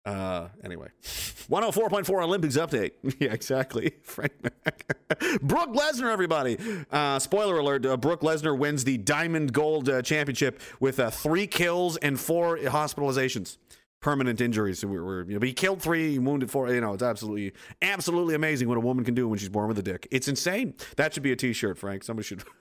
Uh, 0.06 0.48
anyway, 0.64 0.88
104.4 1.04 2.24
Olympics 2.24 2.56
update. 2.56 2.92
yeah, 3.20 3.34
exactly. 3.34 3.92
Frank. 4.04 4.32
Brooke 5.42 5.74
Lesnar, 5.74 6.12
everybody. 6.12 6.58
Uh, 6.90 7.20
spoiler 7.20 7.60
alert: 7.60 7.86
uh, 7.86 7.98
Brooke 7.98 8.22
Lesnar 8.22 8.58
wins 8.58 8.86
the 8.86 8.98
Diamond 8.98 9.52
Gold 9.52 9.90
uh, 9.90 10.02
Championship 10.02 10.62
with 10.80 11.02
uh, 11.02 11.10
three 11.10 11.48
kills 11.48 11.98
and 11.98 12.18
four 12.18 12.58
hospitalizations 12.60 13.58
permanent 14.02 14.42
injuries. 14.42 14.84
We 14.84 15.00
were, 15.00 15.26
you 15.26 15.34
know, 15.34 15.40
but 15.40 15.48
he 15.48 15.54
killed 15.54 15.82
three, 15.82 16.18
wounded 16.18 16.52
four. 16.52 16.72
You 16.74 16.82
know, 16.82 16.94
it's 16.94 17.04
absolutely, 17.04 17.54
absolutely 17.82 18.36
amazing 18.36 18.68
what 18.68 18.78
a 18.78 18.82
woman 18.82 19.06
can 19.06 19.14
do 19.14 19.28
when 19.28 19.40
she's 19.40 19.50
born 19.50 19.68
with 19.68 19.80
a 19.80 19.84
dick. 19.84 20.08
It's 20.12 20.28
insane. 20.28 20.74
That 20.98 21.14
should 21.14 21.24
be 21.24 21.32
a 21.32 21.36
T-shirt, 21.36 21.78
Frank. 21.78 22.04
Somebody 22.04 22.26
should. 22.26 22.44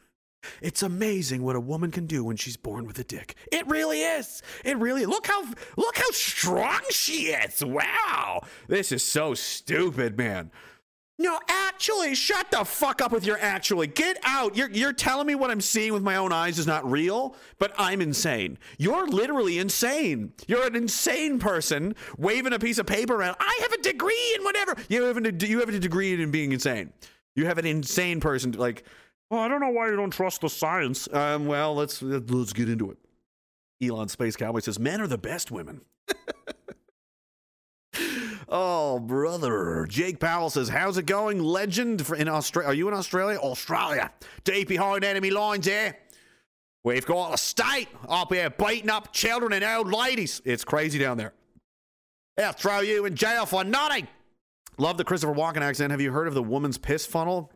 It's 0.62 0.85
amazing 0.85 1.42
what 1.42 1.57
a 1.57 1.61
woman 1.61 1.90
can 1.90 2.07
do 2.07 2.22
when 2.22 2.37
she's 2.37 2.57
born 2.57 2.87
with 2.87 2.96
a 3.01 3.05
dick. 3.05 3.35
It 3.51 3.66
really 3.66 4.03
is. 4.03 4.40
It 4.64 4.79
really. 4.79 5.05
Look 5.05 5.27
how 5.27 5.42
look 5.77 5.98
how 5.98 6.11
strong 6.12 6.81
she 6.90 7.33
is. 7.33 7.62
Wow. 7.64 8.42
This 8.68 8.92
is 8.92 9.05
so 9.05 9.35
stupid, 9.35 10.16
man. 10.16 10.53
No, 11.20 11.40
actually, 11.48 12.14
shut 12.14 12.48
the 12.52 12.64
fuck 12.64 13.02
up 13.02 13.11
with 13.11 13.26
your 13.26 13.38
actually. 13.40 13.88
Get 13.88 14.18
out. 14.22 14.57
You're, 14.57 14.70
you're 14.70 14.92
telling 14.92 15.26
me 15.26 15.35
what 15.35 15.50
I'm 15.50 15.61
seeing 15.61 15.92
with 15.92 16.04
my 16.04 16.14
own 16.14 16.33
eyes 16.33 16.61
is 16.61 16.66
not 16.66 16.88
real, 16.88 17.35
but 17.59 17.72
I'm 17.76 18.00
insane. 18.00 18.57
You're 18.78 19.09
literally 19.09 19.59
insane. 19.59 20.33
You're 20.46 20.64
an 20.64 20.76
insane 20.76 21.40
person 21.40 21.96
waving 22.18 22.52
a 22.52 22.59
piece 22.61 22.78
of 22.78 22.87
paper 22.87 23.16
around. 23.16 23.37
I 23.40 23.59
have 23.62 23.72
a 23.72 23.83
degree 23.83 24.35
in 24.37 24.44
whatever. 24.44 24.76
You 24.88 25.04
have 25.04 25.16
a, 25.16 25.46
you 25.46 25.59
have 25.59 25.68
a 25.68 25.78
degree 25.81 26.14
in 26.14 26.31
being 26.31 26.52
insane. 26.52 26.92
You 27.35 27.46
have 27.46 27.59
an 27.59 27.66
insane 27.66 28.20
person 28.20 28.52
like, 28.52 28.85
well, 29.28 29.40
I 29.40 29.48
don't 29.48 29.61
know 29.61 29.70
why 29.70 29.88
you 29.90 29.96
don't 29.96 30.11
trust 30.12 30.42
the 30.42 30.48
science. 30.48 31.09
Um, 31.12 31.46
well, 31.46 31.74
let's 31.74 32.00
let's 32.00 32.52
get 32.52 32.68
into 32.68 32.92
it. 32.92 32.98
Elon 33.83 34.09
Space 34.09 34.37
Cowboy 34.37 34.61
says 34.61 34.78
men 34.78 35.00
are 35.00 35.07
the 35.09 35.18
best 35.18 35.50
women. 35.50 35.81
Oh, 38.50 38.98
brother. 38.98 39.87
Jake 39.88 40.20
Powell 40.20 40.48
says, 40.48 40.68
How's 40.68 40.96
it 40.96 41.04
going? 41.06 41.40
Legend 41.40 42.08
in 42.16 42.28
Australia. 42.28 42.70
Are 42.70 42.74
you 42.74 42.88
in 42.88 42.94
Australia? 42.94 43.38
Australia. 43.38 44.11
Deep 44.44 44.68
behind 44.68 45.04
enemy 45.04 45.30
lines 45.30 45.66
here. 45.66 45.96
We've 46.82 47.04
got 47.04 47.34
a 47.34 47.38
state 47.38 47.88
up 48.08 48.32
here 48.32 48.48
beating 48.48 48.88
up 48.88 49.12
children 49.12 49.52
and 49.52 49.64
old 49.64 49.92
ladies. 49.92 50.40
It's 50.44 50.64
crazy 50.64 50.98
down 50.98 51.18
there. 51.18 51.34
They'll 52.37 52.52
throw 52.52 52.80
you 52.80 53.04
in 53.04 53.16
jail 53.16 53.44
for 53.44 53.64
nothing. 53.64 54.08
Love 54.78 54.96
the 54.96 55.04
Christopher 55.04 55.34
Walken 55.34 55.61
accent. 55.61 55.90
Have 55.90 56.00
you 56.00 56.12
heard 56.12 56.28
of 56.28 56.34
the 56.34 56.42
woman's 56.42 56.78
piss 56.78 57.04
funnel? 57.04 57.50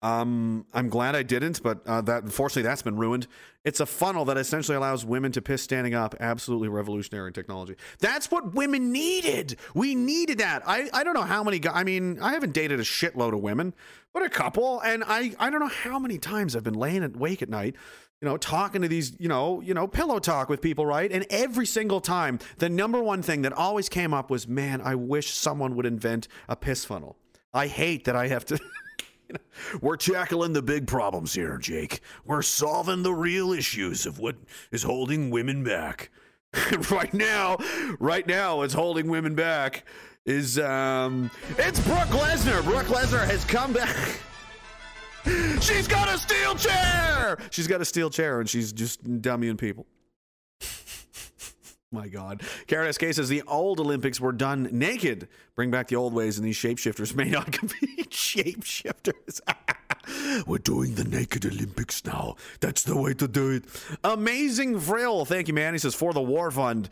Um, 0.00 0.64
I'm 0.72 0.88
glad 0.88 1.16
I 1.16 1.24
didn't, 1.24 1.60
but 1.62 1.84
uh, 1.84 2.00
that 2.02 2.22
unfortunately 2.22 2.62
that's 2.62 2.82
been 2.82 2.96
ruined. 2.96 3.26
It's 3.64 3.80
a 3.80 3.86
funnel 3.86 4.24
that 4.26 4.36
essentially 4.36 4.76
allows 4.76 5.04
women 5.04 5.32
to 5.32 5.42
piss 5.42 5.60
standing 5.62 5.94
up. 5.94 6.14
Absolutely 6.20 6.68
revolutionary 6.68 7.32
technology. 7.32 7.74
That's 7.98 8.30
what 8.30 8.54
women 8.54 8.92
needed. 8.92 9.56
We 9.74 9.96
needed 9.96 10.38
that. 10.38 10.62
I, 10.66 10.88
I 10.92 11.02
don't 11.02 11.14
know 11.14 11.22
how 11.22 11.42
many. 11.42 11.60
I 11.68 11.82
mean, 11.82 12.20
I 12.20 12.32
haven't 12.32 12.52
dated 12.52 12.78
a 12.78 12.84
shitload 12.84 13.34
of 13.34 13.40
women, 13.40 13.74
but 14.14 14.22
a 14.22 14.28
couple, 14.28 14.80
and 14.80 15.02
I 15.04 15.34
I 15.40 15.50
don't 15.50 15.60
know 15.60 15.66
how 15.66 15.98
many 15.98 16.18
times 16.18 16.54
I've 16.54 16.64
been 16.64 16.74
laying 16.74 17.02
awake 17.02 17.42
at 17.42 17.48
night. 17.48 17.74
You 18.20 18.26
know, 18.26 18.36
talking 18.36 18.82
to 18.82 18.88
these, 18.88 19.12
you 19.20 19.28
know, 19.28 19.60
you 19.60 19.74
know, 19.74 19.86
pillow 19.86 20.18
talk 20.18 20.48
with 20.48 20.60
people, 20.60 20.84
right? 20.86 21.10
And 21.10 21.24
every 21.30 21.66
single 21.66 22.00
time, 22.00 22.40
the 22.58 22.68
number 22.68 23.00
one 23.00 23.22
thing 23.22 23.42
that 23.42 23.52
always 23.52 23.88
came 23.88 24.14
up 24.14 24.30
was, 24.30 24.46
"Man, 24.46 24.80
I 24.80 24.94
wish 24.94 25.32
someone 25.32 25.74
would 25.76 25.86
invent 25.86 26.28
a 26.48 26.54
piss 26.54 26.84
funnel." 26.84 27.16
I 27.52 27.66
hate 27.66 28.04
that 28.04 28.14
I 28.14 28.28
have 28.28 28.44
to. 28.46 28.58
We're 29.80 29.96
tackling 29.96 30.52
the 30.52 30.62
big 30.62 30.86
problems 30.86 31.34
here, 31.34 31.58
Jake. 31.58 32.00
We're 32.24 32.42
solving 32.42 33.02
the 33.02 33.12
real 33.12 33.52
issues 33.52 34.06
of 34.06 34.18
what 34.18 34.36
is 34.70 34.82
holding 34.82 35.30
women 35.30 35.64
back. 35.64 36.10
right 36.90 37.12
now, 37.12 37.58
right 37.98 38.26
now, 38.26 38.58
what's 38.58 38.74
holding 38.74 39.08
women 39.08 39.34
back 39.34 39.84
is 40.24 40.58
um, 40.58 41.30
it's 41.58 41.80
Brooke 41.80 42.08
Lesnar. 42.08 42.62
Brooke 42.64 42.86
Lesnar 42.86 43.26
has 43.26 43.44
come 43.44 43.72
back. 43.72 44.20
She's 45.60 45.86
got 45.86 46.08
a 46.08 46.18
steel 46.18 46.54
chair. 46.54 47.38
She's 47.50 47.66
got 47.66 47.80
a 47.80 47.84
steel 47.84 48.08
chair, 48.08 48.40
and 48.40 48.48
she's 48.48 48.72
just 48.72 49.04
dummying 49.04 49.58
people. 49.58 49.86
My 51.90 52.08
God. 52.08 52.42
Karen 52.66 52.92
SK 52.92 53.12
says 53.14 53.28
the 53.30 53.42
old 53.46 53.80
Olympics 53.80 54.20
were 54.20 54.32
done 54.32 54.68
naked. 54.72 55.28
Bring 55.56 55.70
back 55.70 55.88
the 55.88 55.96
old 55.96 56.12
ways, 56.12 56.36
and 56.36 56.46
these 56.46 56.56
shapeshifters 56.56 57.14
may 57.14 57.30
not 57.30 57.50
compete. 57.52 58.10
shapeshifters. 58.10 59.40
We're 60.46 60.58
doing 60.58 60.94
the 60.94 61.04
naked 61.04 61.46
Olympics 61.46 62.04
now. 62.04 62.36
That's 62.60 62.82
the 62.82 62.96
way 62.96 63.14
to 63.14 63.26
do 63.28 63.50
it. 63.50 63.64
Amazing 64.04 64.80
Frill. 64.80 65.24
Thank 65.24 65.48
you, 65.48 65.54
man. 65.54 65.72
He 65.74 65.78
says, 65.78 65.94
for 65.94 66.12
the 66.12 66.20
war 66.20 66.50
fund, 66.50 66.88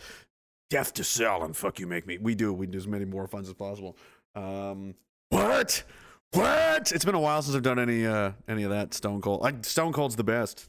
death 0.71 0.95
to 0.95 1.05
sell, 1.05 1.45
and 1.45 1.55
fuck 1.57 1.79
you, 1.79 1.87
make 1.87 2.07
me. 2.07 2.19
We 2.19 2.35
do. 2.35 2.53
We 2.53 2.67
do 2.67 2.79
as 2.79 2.87
many 2.87 3.05
more 3.05 3.27
funds 3.27 3.49
as 3.49 3.55
possible. 3.55 3.97
Um, 4.35 4.95
what? 5.29 5.83
What? 6.33 6.93
It's 6.93 7.05
been 7.05 7.15
a 7.15 7.21
while 7.21 7.41
since 7.43 7.55
I've 7.57 7.63
done 7.63 7.79
any 7.79 8.07
uh 8.07 8.33
any 8.49 8.65
of 8.65 8.71
that 8.71 8.93
Stone 8.95 9.21
Cold. 9.23 9.41
Like 9.43 9.65
Stone 9.65 9.93
Cold's 9.93 10.17
the 10.17 10.25
best. 10.25 10.69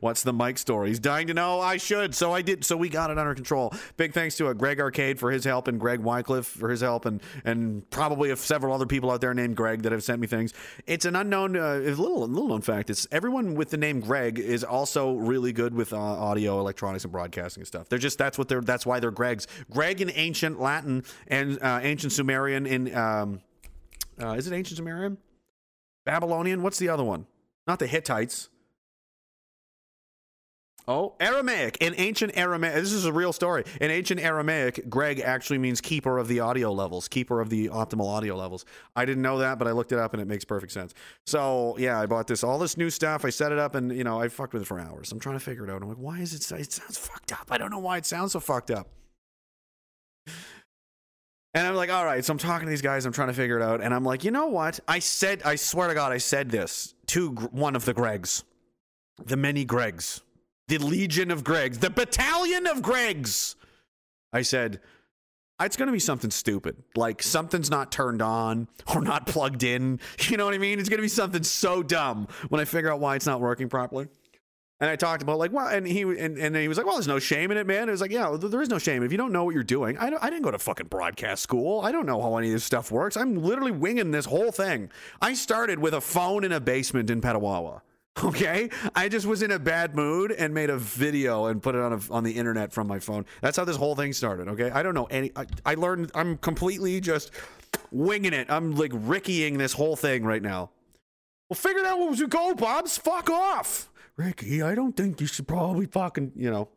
What's 0.00 0.24
the 0.24 0.32
Mike 0.32 0.58
story? 0.58 0.88
He's 0.88 0.98
dying 0.98 1.28
to 1.28 1.34
know. 1.34 1.60
I 1.60 1.76
should, 1.76 2.12
so 2.12 2.32
I 2.32 2.42
did. 2.42 2.64
So 2.64 2.76
we 2.76 2.88
got 2.88 3.12
it 3.12 3.18
under 3.18 3.36
control. 3.36 3.72
Big 3.96 4.12
thanks 4.12 4.36
to 4.36 4.48
a 4.48 4.50
uh, 4.50 4.52
Greg 4.52 4.80
Arcade 4.80 5.20
for 5.20 5.30
his 5.30 5.44
help 5.44 5.68
and 5.68 5.78
Greg 5.78 6.00
Wycliffe 6.00 6.46
for 6.46 6.70
his 6.70 6.80
help, 6.80 7.06
and 7.06 7.22
and 7.44 7.88
probably 7.90 8.34
several 8.34 8.74
other 8.74 8.86
people 8.86 9.12
out 9.12 9.20
there 9.20 9.32
named 9.32 9.54
Greg 9.54 9.82
that 9.82 9.92
have 9.92 10.02
sent 10.02 10.20
me 10.20 10.26
things. 10.26 10.52
It's 10.88 11.04
an 11.04 11.14
unknown, 11.14 11.56
uh, 11.56 11.76
little 11.76 12.26
little 12.26 12.48
known 12.48 12.62
fact. 12.62 12.90
It's 12.90 13.06
everyone 13.12 13.54
with 13.54 13.70
the 13.70 13.76
name 13.76 14.00
Greg 14.00 14.40
is 14.40 14.64
also 14.64 15.14
really 15.14 15.52
good 15.52 15.72
with 15.72 15.92
uh, 15.92 15.98
audio, 15.98 16.58
electronics, 16.58 17.04
and 17.04 17.12
broadcasting 17.12 17.60
and 17.60 17.68
stuff. 17.68 17.88
They're 17.88 18.00
just 18.00 18.18
that's 18.18 18.36
what 18.36 18.48
they're 18.48 18.62
that's 18.62 18.86
why 18.86 18.98
they're 18.98 19.12
Gregs. 19.12 19.46
Greg 19.70 20.00
in 20.00 20.10
ancient 20.16 20.60
Latin 20.60 21.04
and 21.28 21.62
uh, 21.62 21.78
ancient 21.80 22.12
Sumerian 22.12 22.66
in 22.66 22.92
um, 22.92 23.40
uh, 24.20 24.32
is 24.32 24.48
it 24.48 24.52
ancient 24.52 24.78
Sumerian? 24.78 25.18
Babylonian? 26.04 26.64
What's 26.64 26.80
the 26.80 26.88
other 26.88 27.04
one? 27.04 27.26
Not 27.68 27.78
the 27.78 27.86
Hittites. 27.86 28.48
Oh, 30.88 31.14
Aramaic. 31.18 31.78
In 31.80 31.94
ancient 31.96 32.36
Aramaic, 32.36 32.74
this 32.74 32.92
is 32.92 33.06
a 33.06 33.12
real 33.12 33.32
story. 33.32 33.64
In 33.80 33.90
ancient 33.90 34.20
Aramaic, 34.20 34.88
Greg 34.88 35.18
actually 35.18 35.58
means 35.58 35.80
keeper 35.80 36.16
of 36.18 36.28
the 36.28 36.38
audio 36.38 36.72
levels, 36.72 37.08
keeper 37.08 37.40
of 37.40 37.50
the 37.50 37.68
optimal 37.70 38.06
audio 38.06 38.36
levels. 38.36 38.64
I 38.94 39.04
didn't 39.04 39.22
know 39.22 39.38
that, 39.38 39.58
but 39.58 39.66
I 39.66 39.72
looked 39.72 39.90
it 39.90 39.98
up 39.98 40.12
and 40.12 40.22
it 40.22 40.28
makes 40.28 40.44
perfect 40.44 40.72
sense. 40.72 40.94
So, 41.26 41.76
yeah, 41.76 42.00
I 42.00 42.06
bought 42.06 42.28
this, 42.28 42.44
all 42.44 42.60
this 42.60 42.76
new 42.76 42.88
stuff. 42.88 43.24
I 43.24 43.30
set 43.30 43.50
it 43.50 43.58
up 43.58 43.74
and, 43.74 43.96
you 43.96 44.04
know, 44.04 44.20
I 44.20 44.28
fucked 44.28 44.52
with 44.52 44.62
it 44.62 44.66
for 44.66 44.78
hours. 44.78 45.10
I'm 45.10 45.18
trying 45.18 45.34
to 45.36 45.44
figure 45.44 45.64
it 45.64 45.70
out. 45.70 45.82
I'm 45.82 45.88
like, 45.88 45.98
why 45.98 46.20
is 46.20 46.32
it, 46.32 46.52
it 46.56 46.72
sounds 46.72 46.96
fucked 46.98 47.32
up. 47.32 47.48
I 47.50 47.58
don't 47.58 47.70
know 47.70 47.80
why 47.80 47.96
it 47.96 48.06
sounds 48.06 48.32
so 48.32 48.40
fucked 48.40 48.70
up. 48.70 48.86
And 51.52 51.66
I'm 51.66 51.74
like, 51.74 51.90
all 51.90 52.04
right. 52.04 52.24
So 52.24 52.32
I'm 52.32 52.38
talking 52.38 52.66
to 52.66 52.70
these 52.70 52.82
guys. 52.82 53.06
I'm 53.06 53.12
trying 53.12 53.28
to 53.28 53.34
figure 53.34 53.58
it 53.58 53.62
out. 53.62 53.80
And 53.80 53.92
I'm 53.92 54.04
like, 54.04 54.22
you 54.22 54.30
know 54.30 54.46
what? 54.46 54.78
I 54.86 55.00
said, 55.00 55.42
I 55.44 55.56
swear 55.56 55.88
to 55.88 55.94
God, 55.94 56.12
I 56.12 56.18
said 56.18 56.48
this 56.48 56.94
to 57.06 57.30
one 57.30 57.74
of 57.74 57.86
the 57.86 57.94
Gregs, 57.94 58.44
the 59.24 59.36
many 59.36 59.66
Gregs 59.66 60.20
the 60.68 60.78
Legion 60.78 61.30
of 61.30 61.44
Gregs, 61.44 61.80
the 61.80 61.90
Battalion 61.90 62.66
of 62.66 62.78
Gregs. 62.78 63.54
I 64.32 64.42
said, 64.42 64.80
it's 65.60 65.76
going 65.76 65.86
to 65.86 65.92
be 65.92 66.00
something 66.00 66.30
stupid. 66.30 66.76
Like 66.96 67.22
something's 67.22 67.70
not 67.70 67.90
turned 67.90 68.20
on 68.20 68.68
or 68.94 69.00
not 69.00 69.26
plugged 69.26 69.62
in. 69.62 70.00
You 70.28 70.36
know 70.36 70.44
what 70.44 70.54
I 70.54 70.58
mean? 70.58 70.80
It's 70.80 70.88
going 70.88 70.98
to 70.98 71.02
be 71.02 71.08
something 71.08 71.44
so 71.44 71.82
dumb 71.82 72.26
when 72.48 72.60
I 72.60 72.64
figure 72.64 72.92
out 72.92 73.00
why 73.00 73.14
it's 73.14 73.26
not 73.26 73.40
working 73.40 73.68
properly. 73.68 74.08
And 74.80 74.90
I 74.90 74.96
talked 74.96 75.22
about 75.22 75.38
like, 75.38 75.52
well, 75.52 75.68
and 75.68 75.86
he 75.86 76.02
and, 76.02 76.36
and 76.36 76.54
he 76.54 76.68
was 76.68 76.76
like, 76.76 76.84
well, 76.84 76.96
there's 76.96 77.08
no 77.08 77.18
shame 77.18 77.50
in 77.50 77.56
it, 77.56 77.66
man. 77.66 77.88
It 77.88 77.92
was 77.92 78.02
like, 78.02 78.10
yeah, 78.10 78.36
there 78.38 78.60
is 78.60 78.68
no 78.68 78.78
shame 78.78 79.02
if 79.02 79.10
you 79.10 79.16
don't 79.16 79.32
know 79.32 79.44
what 79.44 79.54
you're 79.54 79.64
doing. 79.64 79.96
I, 79.96 80.08
I 80.20 80.28
didn't 80.28 80.42
go 80.42 80.50
to 80.50 80.58
fucking 80.58 80.88
broadcast 80.88 81.42
school. 81.42 81.80
I 81.80 81.92
don't 81.92 82.04
know 82.04 82.20
how 82.20 82.36
any 82.36 82.48
of 82.48 82.52
this 82.52 82.64
stuff 82.64 82.90
works. 82.90 83.16
I'm 83.16 83.36
literally 83.36 83.70
winging 83.70 84.10
this 84.10 84.26
whole 84.26 84.52
thing. 84.52 84.90
I 85.22 85.32
started 85.32 85.78
with 85.78 85.94
a 85.94 86.00
phone 86.02 86.44
in 86.44 86.52
a 86.52 86.60
basement 86.60 87.08
in 87.08 87.22
Petawawa. 87.22 87.80
Okay, 88.24 88.70
I 88.94 89.10
just 89.10 89.26
was 89.26 89.42
in 89.42 89.50
a 89.50 89.58
bad 89.58 89.94
mood 89.94 90.32
and 90.32 90.54
made 90.54 90.70
a 90.70 90.78
video 90.78 91.46
and 91.46 91.62
put 91.62 91.74
it 91.74 91.82
on 91.82 91.92
a, 91.92 92.00
on 92.10 92.24
the 92.24 92.32
internet 92.32 92.72
from 92.72 92.86
my 92.86 92.98
phone. 92.98 93.26
That's 93.42 93.58
how 93.58 93.64
this 93.64 93.76
whole 93.76 93.94
thing 93.94 94.14
started. 94.14 94.48
Okay, 94.48 94.70
I 94.70 94.82
don't 94.82 94.94
know 94.94 95.04
any. 95.04 95.32
I, 95.36 95.44
I 95.66 95.74
learned. 95.74 96.12
I'm 96.14 96.38
completely 96.38 96.98
just 97.00 97.30
winging 97.90 98.32
it. 98.32 98.50
I'm 98.50 98.74
like 98.74 98.92
Rickying 98.94 99.58
this 99.58 99.74
whole 99.74 99.96
thing 99.96 100.24
right 100.24 100.40
now. 100.40 100.70
Well, 101.50 101.56
figure 101.56 101.84
out 101.84 101.98
what 101.98 102.18
you 102.18 102.26
go, 102.26 102.54
Bob's. 102.54 102.96
Fuck 102.96 103.28
off, 103.28 103.90
Ricky. 104.16 104.62
I 104.62 104.74
don't 104.74 104.96
think 104.96 105.20
you 105.20 105.26
should 105.26 105.46
probably 105.46 105.84
fucking 105.84 106.32
you 106.36 106.50
know. 106.50 106.70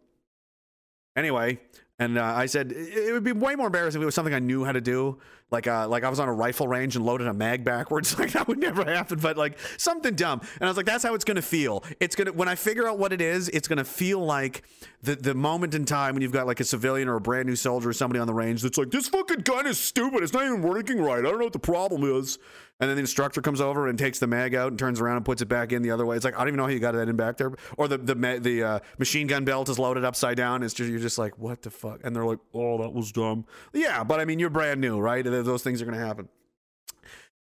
Anyway, 1.16 1.60
and 2.00 2.18
uh, 2.18 2.24
I 2.24 2.48
said 2.48 2.74
it 2.74 3.14
would 3.14 3.24
be 3.24 3.32
way 3.32 3.56
more 3.56 3.68
embarrassing 3.68 4.02
if 4.02 4.04
it 4.04 4.06
was 4.06 4.16
something 4.16 4.34
I 4.34 4.40
knew 4.40 4.66
how 4.66 4.74
to 4.74 4.82
do, 4.82 5.20
like 5.52 5.68
uh, 5.68 5.88
like 5.88 6.04
I 6.04 6.10
was 6.10 6.20
on 6.20 6.28
a 6.28 6.34
rifle 6.34 6.68
range 6.68 6.96
and 6.96 7.06
loaded 7.06 7.28
a 7.28 7.34
mag 7.34 7.64
backwards. 7.64 8.10
Like 8.20 8.34
that 8.34 8.50
would 8.50 8.58
never 8.60 8.84
happen, 8.84 9.18
but 9.20 9.38
like 9.38 9.58
something 9.78 10.14
dumb. 10.14 10.42
And 10.60 10.64
I 10.64 10.68
was 10.68 10.76
like, 10.76 10.86
that's 10.86 11.04
how 11.04 11.14
it's 11.14 11.24
gonna 11.24 11.42
feel. 11.42 11.86
It's 12.02 12.16
gonna 12.16 12.34
when 12.34 12.50
I 12.50 12.56
figure 12.56 12.88
out 12.88 13.00
what 13.00 13.14
it 13.14 13.22
is, 13.22 13.48
it's 13.50 13.68
gonna 13.68 13.86
feel 13.86 14.20
like 14.20 14.64
the 15.02 15.16
the 15.16 15.34
moment 15.34 15.74
in 15.74 15.86
time 15.86 16.16
when 16.16 16.22
you've 16.22 16.34
got 16.34 16.48
like 16.48 16.60
a 16.60 16.66
civilian 16.66 17.08
or 17.08 17.16
a 17.16 17.22
brand 17.22 17.48
new 17.48 17.56
soldier 17.56 17.90
or 17.90 17.94
somebody 17.94 18.20
on 18.20 18.28
the 18.28 18.34
range 18.34 18.62
that's 18.62 18.78
like, 18.78 18.92
this 18.92 19.08
fucking 19.08 19.42
gun 19.42 19.66
is 19.68 19.80
stupid. 19.80 20.22
It's 20.22 20.34
not 20.34 20.44
even 20.44 20.62
working 20.62 21.02
right. 21.02 21.20
I 21.20 21.22
don't 21.30 21.40
know 21.40 21.46
what 21.46 21.54
the 21.54 21.60
problem 21.60 22.04
is. 22.04 22.40
And 22.82 22.90
then 22.90 22.96
the 22.96 23.02
instructor 23.02 23.42
comes 23.42 23.60
over 23.60 23.90
and 23.90 24.00
takes 24.00 24.20
the 24.20 24.28
mag 24.28 24.56
out 24.56 24.70
and 24.70 24.80
turns 24.80 25.02
around 25.02 25.18
and 25.18 25.26
puts 25.26 25.42
it 25.42 25.48
back 25.48 25.74
in 25.74 25.82
the 25.82 25.92
other 25.92 26.06
way. 26.06 26.16
It's 26.16 26.24
like 26.24 26.36
I 26.36 26.40
don't 26.40 26.50
even 26.50 26.58
know 26.58 26.64
how 26.64 26.70
you 26.70 26.80
got 26.80 26.94
that 26.94 27.10
in 27.10 27.16
back 27.18 27.36
there. 27.36 27.52
Or 27.78 27.90
the 27.90 27.98
the 27.98 28.40
the 28.42 28.64
uh, 28.64 28.80
machine 28.98 29.28
gun 29.28 29.44
belt 29.44 29.68
is 29.68 29.78
loaded 29.78 30.06
upside 30.06 30.38
down. 30.38 30.64
It's 30.64 30.74
just 30.74 30.90
you're 30.90 31.00
just 31.00 31.18
like 31.18 31.38
what 31.38 31.62
the 31.62 31.72
fuck, 31.72 32.00
and 32.04 32.16
they're 32.16 32.26
like, 32.26 32.40
oh, 32.54 32.82
that 32.82 32.94
was 32.94 33.12
dumb. 33.12 33.46
Yeah, 33.74 34.06
but 34.06 34.22
I 34.22 34.26
mean 34.26 34.40
you're 34.40 34.50
brand 34.50 34.80
new, 34.80 34.98
right? 35.00 35.26
Those 35.44 35.64
things 35.64 35.82
are 35.82 35.86
gonna 35.86 35.98
happen. 35.98 36.30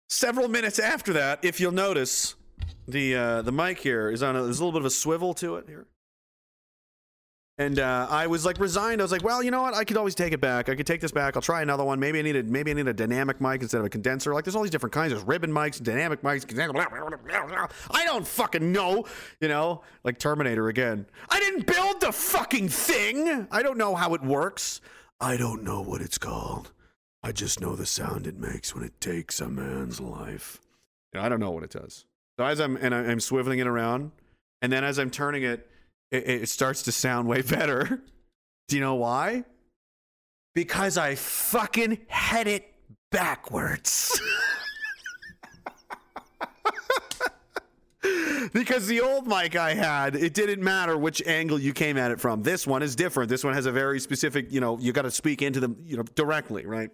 Several 0.08 0.48
minutes 0.48 0.78
after 0.78 1.12
that, 1.14 1.44
if 1.44 1.60
you'll 1.60 1.72
notice, 1.72 2.34
the 2.86 3.14
uh, 3.14 3.42
the 3.42 3.52
mic 3.52 3.78
here 3.78 4.10
is 4.10 4.22
on 4.22 4.36
a, 4.36 4.42
there's 4.42 4.60
a 4.60 4.64
little 4.64 4.72
bit 4.72 4.82
of 4.82 4.86
a 4.86 4.90
swivel 4.90 5.34
to 5.34 5.56
it 5.56 5.66
here. 5.68 5.86
And 7.60 7.80
uh, 7.80 8.06
I 8.08 8.28
was 8.28 8.46
like 8.46 8.60
resigned. 8.60 9.00
I 9.00 9.04
was 9.04 9.10
like, 9.10 9.24
well, 9.24 9.42
you 9.42 9.50
know 9.50 9.62
what? 9.62 9.74
I 9.74 9.82
could 9.82 9.96
always 9.96 10.14
take 10.14 10.32
it 10.32 10.40
back. 10.40 10.68
I 10.68 10.76
could 10.76 10.86
take 10.86 11.00
this 11.00 11.10
back. 11.10 11.34
I'll 11.34 11.42
try 11.42 11.60
another 11.60 11.82
one. 11.82 11.98
Maybe 11.98 12.20
I 12.20 12.22
need 12.22 12.36
a 12.36 12.44
maybe 12.44 12.70
I 12.70 12.74
need 12.74 12.86
a 12.86 12.94
dynamic 12.94 13.40
mic 13.40 13.62
instead 13.62 13.80
of 13.80 13.84
a 13.84 13.90
condenser. 13.90 14.32
Like 14.32 14.44
there's 14.44 14.54
all 14.54 14.62
these 14.62 14.70
different 14.70 14.92
kinds. 14.92 15.12
There's 15.12 15.24
ribbon 15.24 15.50
mics, 15.50 15.82
dynamic 15.82 16.22
mics. 16.22 16.46
I 17.90 18.04
don't 18.04 18.26
fucking 18.26 18.70
know. 18.70 19.04
You 19.40 19.48
know, 19.48 19.82
like 20.04 20.18
Terminator 20.18 20.68
again. 20.68 21.04
I 21.28 21.40
didn't 21.40 21.66
build 21.66 22.00
the 22.00 22.12
fucking 22.12 22.68
thing. 22.68 23.48
I 23.50 23.62
don't 23.62 23.76
know 23.76 23.96
how 23.96 24.14
it 24.14 24.22
works. 24.22 24.80
I 25.20 25.36
don't 25.36 25.64
know 25.64 25.82
what 25.82 26.00
it's 26.00 26.16
called. 26.16 26.70
I 27.22 27.32
just 27.32 27.60
know 27.60 27.74
the 27.74 27.86
sound 27.86 28.26
it 28.26 28.38
makes 28.38 28.74
when 28.74 28.84
it 28.84 29.00
takes 29.00 29.40
a 29.40 29.48
man's 29.48 30.00
life. 30.00 30.60
I 31.14 31.28
don't 31.28 31.40
know 31.40 31.50
what 31.50 31.64
it 31.64 31.70
does. 31.70 32.04
So 32.38 32.44
as 32.44 32.60
I'm 32.60 32.76
and 32.76 32.94
I'm 32.94 33.18
swiveling 33.18 33.58
it 33.58 33.66
around, 33.66 34.12
and 34.62 34.72
then 34.72 34.84
as 34.84 34.98
I'm 34.98 35.10
turning 35.10 35.42
it 35.42 35.68
it, 36.10 36.28
it 36.28 36.48
starts 36.48 36.82
to 36.84 36.92
sound 36.92 37.28
way 37.28 37.42
better. 37.42 38.02
Do 38.68 38.76
you 38.76 38.82
know 38.82 38.94
why? 38.96 39.44
Because 40.54 40.96
I 40.98 41.14
fucking 41.14 41.98
had 42.08 42.46
it 42.46 42.72
backwards. 43.10 44.20
because 48.52 48.86
the 48.86 49.00
old 49.00 49.26
mic 49.26 49.56
I 49.56 49.74
had, 49.74 50.14
it 50.16 50.34
didn't 50.34 50.62
matter 50.62 50.98
which 50.98 51.22
angle 51.26 51.58
you 51.58 51.72
came 51.72 51.96
at 51.96 52.10
it 52.10 52.20
from. 52.20 52.42
This 52.42 52.66
one 52.66 52.82
is 52.82 52.94
different. 52.94 53.30
This 53.30 53.44
one 53.44 53.54
has 53.54 53.64
a 53.66 53.72
very 53.72 54.00
specific, 54.00 54.52
you 54.52 54.60
know, 54.60 54.78
you 54.78 54.92
got 54.92 55.02
to 55.02 55.10
speak 55.10 55.40
into 55.42 55.60
them, 55.60 55.76
you 55.84 55.96
know, 55.96 56.02
directly, 56.14 56.66
right? 56.66 56.90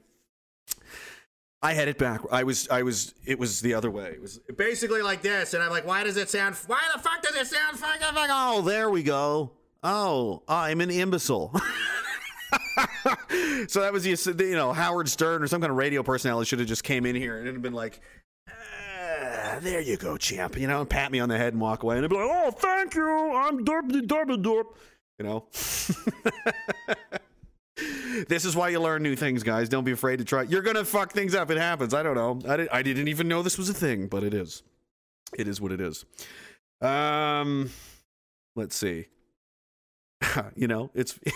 I 1.65 1.73
had 1.73 1.89
it 1.89 1.97
back. 1.97 2.21
I 2.31 2.45
was, 2.45 2.69
I 2.69 2.83
was, 2.83 3.15
it 3.25 3.39
was 3.39 3.63
the 3.63 3.73
other 3.73 3.91
way. 3.91 4.11
It 4.11 4.21
was 4.21 4.39
basically 4.55 5.01
like 5.01 5.23
this, 5.23 5.55
and 5.55 5.63
I'm 5.63 5.71
like, 5.71 5.87
why 5.87 6.05
does 6.05 6.19
it 6.19 6.29
sound? 6.29 6.57
Why 6.67 6.83
the 6.95 7.01
fuck 7.01 7.23
does 7.23 7.35
it 7.35 7.47
sound? 7.47 7.79
Fuck, 7.79 8.01
fuck, 8.01 8.29
oh, 8.31 8.61
there 8.61 8.91
we 8.91 9.03
go. 9.03 9.53
Oh, 9.83 10.43
I'm 10.47 10.83
an 10.83 10.91
imbecile. 10.91 11.53
so 13.67 13.81
that 13.81 13.95
was 13.95 14.07
you 14.07 14.55
know, 14.55 14.75
Howard 14.75 15.09
Stern 15.09 15.43
or 15.43 15.47
some 15.47 15.63
kind 15.63 15.71
of 15.71 15.79
radio 15.79 16.03
personality 16.03 16.47
should 16.47 16.59
have 16.59 16.69
just 16.69 16.85
came 16.85 17.07
in 17.07 17.17
here 17.17 17.39
and 17.39 17.45
it'd 17.45 17.55
have 17.55 17.63
been 17.63 17.73
like, 17.73 17.99
ah, 18.47 19.59
there 19.63 19.81
you 19.81 19.97
go, 19.97 20.19
champ. 20.19 20.59
You 20.59 20.67
know, 20.67 20.81
and 20.81 20.91
pat 20.91 21.11
me 21.11 21.19
on 21.21 21.31
the 21.31 21.39
head 21.39 21.55
and 21.55 21.63
walk 21.63 21.83
away, 21.83 21.97
and 21.97 22.05
I'd 22.05 22.11
be 22.11 22.17
like, 22.17 22.29
oh, 22.31 22.51
thank 22.51 22.95
you. 22.95 23.09
I'm 23.09 23.65
derp, 23.65 23.91
derp, 23.91 24.43
derp. 24.45 24.67
You 25.19 25.25
know. 25.25 25.47
this 28.29 28.45
is 28.45 28.55
why 28.55 28.69
you 28.69 28.81
learn 28.81 29.03
new 29.03 29.17
things, 29.17 29.43
guys. 29.43 29.69
Don't 29.69 29.85
be 29.85 29.93
afraid 29.93 30.19
to 30.19 30.25
try. 30.25 30.43
You're 30.43 30.63
gonna 30.63 30.85
fuck 30.85 31.13
things 31.13 31.35
up. 31.35 31.51
It 31.51 31.57
happens. 31.57 31.93
I 31.93 32.03
don't 32.03 32.15
know. 32.15 32.41
I, 32.51 32.57
did, 32.57 32.69
I 32.69 32.83
didn't 32.83 33.09
even 33.09 33.27
know 33.29 33.43
this 33.43 33.59
was 33.59 33.69
a 33.69 33.75
thing, 33.75 34.07
but 34.07 34.23
it 34.23 34.33
is. 34.35 34.63
It 35.37 35.49
is 35.49 35.61
what 35.61 35.73
it 35.73 35.81
is. 35.81 36.05
Um, 36.81 37.71
let's 38.55 38.77
see. 38.77 39.07
you 40.57 40.69
know, 40.69 40.91
it's. 40.95 41.19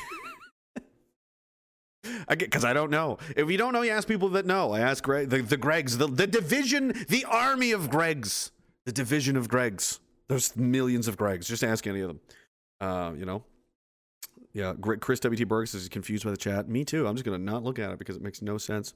I 2.29 2.35
get 2.37 2.51
because 2.51 2.65
I 2.65 2.73
don't 2.73 2.91
know. 2.91 3.19
If 3.37 3.51
you 3.51 3.57
don't 3.57 3.73
know, 3.73 3.83
you 3.83 3.91
ask 3.91 4.07
people 4.07 4.29
that 4.31 4.47
know. 4.47 4.73
I 4.73 4.81
ask 4.81 5.03
Greg, 5.03 5.31
the, 5.31 5.43
the 5.43 5.59
Gregs, 5.59 5.99
the, 5.99 6.07
the 6.07 6.27
division, 6.27 6.95
the 7.09 7.25
army 7.25 7.73
of 7.73 7.91
Gregs, 7.91 8.51
the 8.87 8.93
division 8.93 9.37
of 9.37 9.49
Gregs. 9.49 9.99
There's 10.29 10.57
millions 10.57 11.09
of 11.09 11.17
Gregs. 11.17 11.47
Just 11.47 11.65
ask 11.65 11.87
any 11.87 12.01
of 12.01 12.09
them. 12.09 12.21
Uh, 12.81 13.13
you 13.17 13.25
know, 13.25 13.43
yeah, 14.53 14.75
Chris 15.01 15.21
WT 15.21 15.47
Burks 15.47 15.75
is 15.75 15.89
confused 15.89 16.25
by 16.25 16.31
the 16.31 16.37
chat. 16.37 16.69
Me 16.69 16.85
too. 16.85 17.07
I'm 17.07 17.15
just 17.15 17.25
gonna 17.25 17.39
not 17.39 17.63
look 17.63 17.79
at 17.79 17.91
it 17.91 17.99
because 17.99 18.17
it 18.17 18.23
makes 18.23 18.43
no 18.43 18.59
sense. 18.59 18.95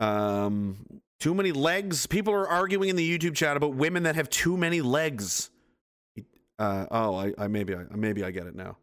Um, 0.00 1.00
Too 1.20 1.34
many 1.34 1.52
legs. 1.52 2.06
People 2.06 2.34
are 2.34 2.48
arguing 2.48 2.90
in 2.90 2.96
the 2.96 3.18
YouTube 3.18 3.34
chat 3.34 3.56
about 3.56 3.74
women 3.74 4.02
that 4.02 4.16
have 4.16 4.28
too 4.28 4.56
many 4.56 4.82
legs. 4.82 5.50
Uh, 6.58 6.86
oh, 6.90 7.14
I, 7.14 7.32
I 7.38 7.48
maybe 7.48 7.74
I 7.74 7.84
maybe 7.94 8.22
I 8.22 8.30
get 8.30 8.46
it 8.46 8.54
now. 8.54 8.76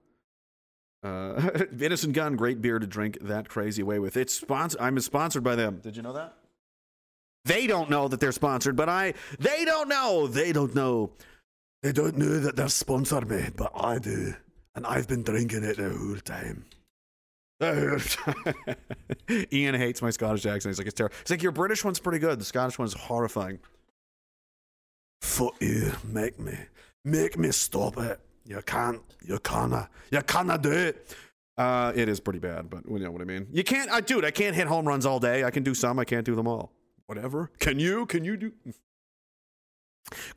Uh, 1.04 1.50
Innis 1.80 2.06
& 2.06 2.08
Gunn, 2.08 2.36
great 2.36 2.62
beer 2.62 2.80
to 2.80 2.88
drink 2.88 3.18
that 3.22 3.50
crazy 3.50 3.84
way 3.84 4.00
with. 4.00 4.16
It's 4.16 4.34
sponsored. 4.34 4.80
I'm 4.80 4.98
sponsored 5.00 5.44
by 5.44 5.56
them. 5.56 5.80
Did 5.84 5.98
you 5.98 6.02
know 6.02 6.14
that? 6.14 6.34
They 7.46 7.68
don't 7.68 7.90
know 7.90 8.08
that 8.08 8.20
they're 8.22 8.32
sponsored, 8.32 8.76
but 8.76 8.90
I. 8.90 9.14
They 9.38 9.66
don't 9.66 9.90
know. 9.90 10.28
They 10.28 10.54
don't 10.54 10.74
know. 10.74 11.12
They 11.84 11.92
don't 11.92 12.18
know 12.18 12.40
that 12.40 12.56
they're 12.56 12.70
sponsored 12.70 13.30
me, 13.30 13.50
but 13.56 13.72
I 13.76 14.00
do, 14.00 14.34
and 14.76 14.86
I've 14.86 15.08
been 15.08 15.24
drinking 15.24 15.64
it 15.64 15.78
the 15.78 15.90
whole 15.90 16.18
time. 16.18 16.66
The 17.60 17.76
whole 17.76 18.44
time. 18.44 19.48
Ian 19.52 19.76
hates 19.76 20.02
my 20.02 20.10
Scottish 20.10 20.46
accent. 20.46 20.72
He's 20.72 20.80
like, 20.80 20.88
it's 20.88 20.96
terrible. 20.96 21.16
He's 21.24 21.32
like, 21.32 21.44
your 21.44 21.52
British 21.52 21.84
one's 21.84 22.00
pretty 22.00 22.20
good. 22.20 22.40
The 22.40 22.46
Scottish 22.46 22.78
one's 22.80 22.94
horrifying. 22.94 23.60
Fuck 25.22 25.56
you. 25.62 25.92
Make 26.04 26.40
me. 26.40 26.58
Make 27.06 27.38
me 27.38 27.52
stop 27.52 27.98
it. 27.98 28.20
You 28.46 28.62
can't. 28.66 29.02
You 29.26 29.40
canna. 29.40 29.90
You 30.12 30.22
canna 30.22 30.58
do 30.58 30.72
it. 30.72 31.16
Uh, 31.58 31.92
it 31.96 32.10
is 32.10 32.20
pretty 32.20 32.40
bad, 32.40 32.70
but 32.70 32.84
you 32.90 33.00
know 33.00 33.12
what 33.12 33.22
I 33.22 33.26
mean. 33.26 33.48
You 33.52 33.64
can't, 33.64 33.90
I, 33.92 34.02
dude. 34.02 34.26
I 34.26 34.32
can't 34.32 34.56
hit 34.56 34.68
home 34.68 34.88
runs 34.88 35.06
all 35.06 35.20
day. 35.20 35.44
I 35.44 35.52
can 35.52 35.64
do 35.64 35.76
some. 35.76 36.00
I 36.00 36.06
can't 36.06 36.26
do 36.26 36.36
them 36.36 36.48
all. 36.48 36.72
Whatever. 37.06 37.52
Can 37.60 37.80
you? 37.80 38.06
Can 38.06 38.26
you 38.26 38.38
do? 38.38 38.52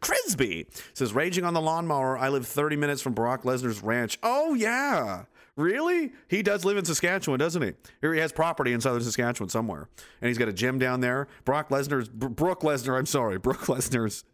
Crisby 0.01 0.67
says, 0.95 1.13
raging 1.13 1.45
on 1.45 1.55
the 1.55 1.61
lawnmower. 1.61 2.17
I 2.17 2.29
live 2.29 2.47
30 2.47 2.77
minutes 2.77 3.03
from 3.03 3.15
Brock 3.15 3.43
Lesnar's 3.43 3.83
ranch. 3.83 4.19
Oh 4.23 4.55
yeah, 4.55 5.25
really? 5.57 6.13
He 6.29 6.43
does 6.43 6.65
live 6.65 6.77
in 6.77 6.85
Saskatchewan, 6.85 7.39
doesn't 7.39 7.63
he? 7.63 7.73
Here 8.01 8.15
he 8.15 8.21
has 8.21 8.33
property 8.33 8.73
in 8.73 8.81
southern 8.81 9.03
Saskatchewan 9.03 9.49
somewhere, 9.49 9.89
and 10.21 10.29
he's 10.29 10.39
got 10.39 10.49
a 10.49 10.53
gym 10.53 10.79
down 10.79 11.01
there. 11.01 11.29
Brock 11.45 11.69
Lesnar's 11.69 12.09
Brooke 12.09 12.61
Lesnar. 12.61 12.99
I'm 12.99 13.07
sorry, 13.07 13.39
Brooke 13.39 13.61
Lesnar's 13.67 14.25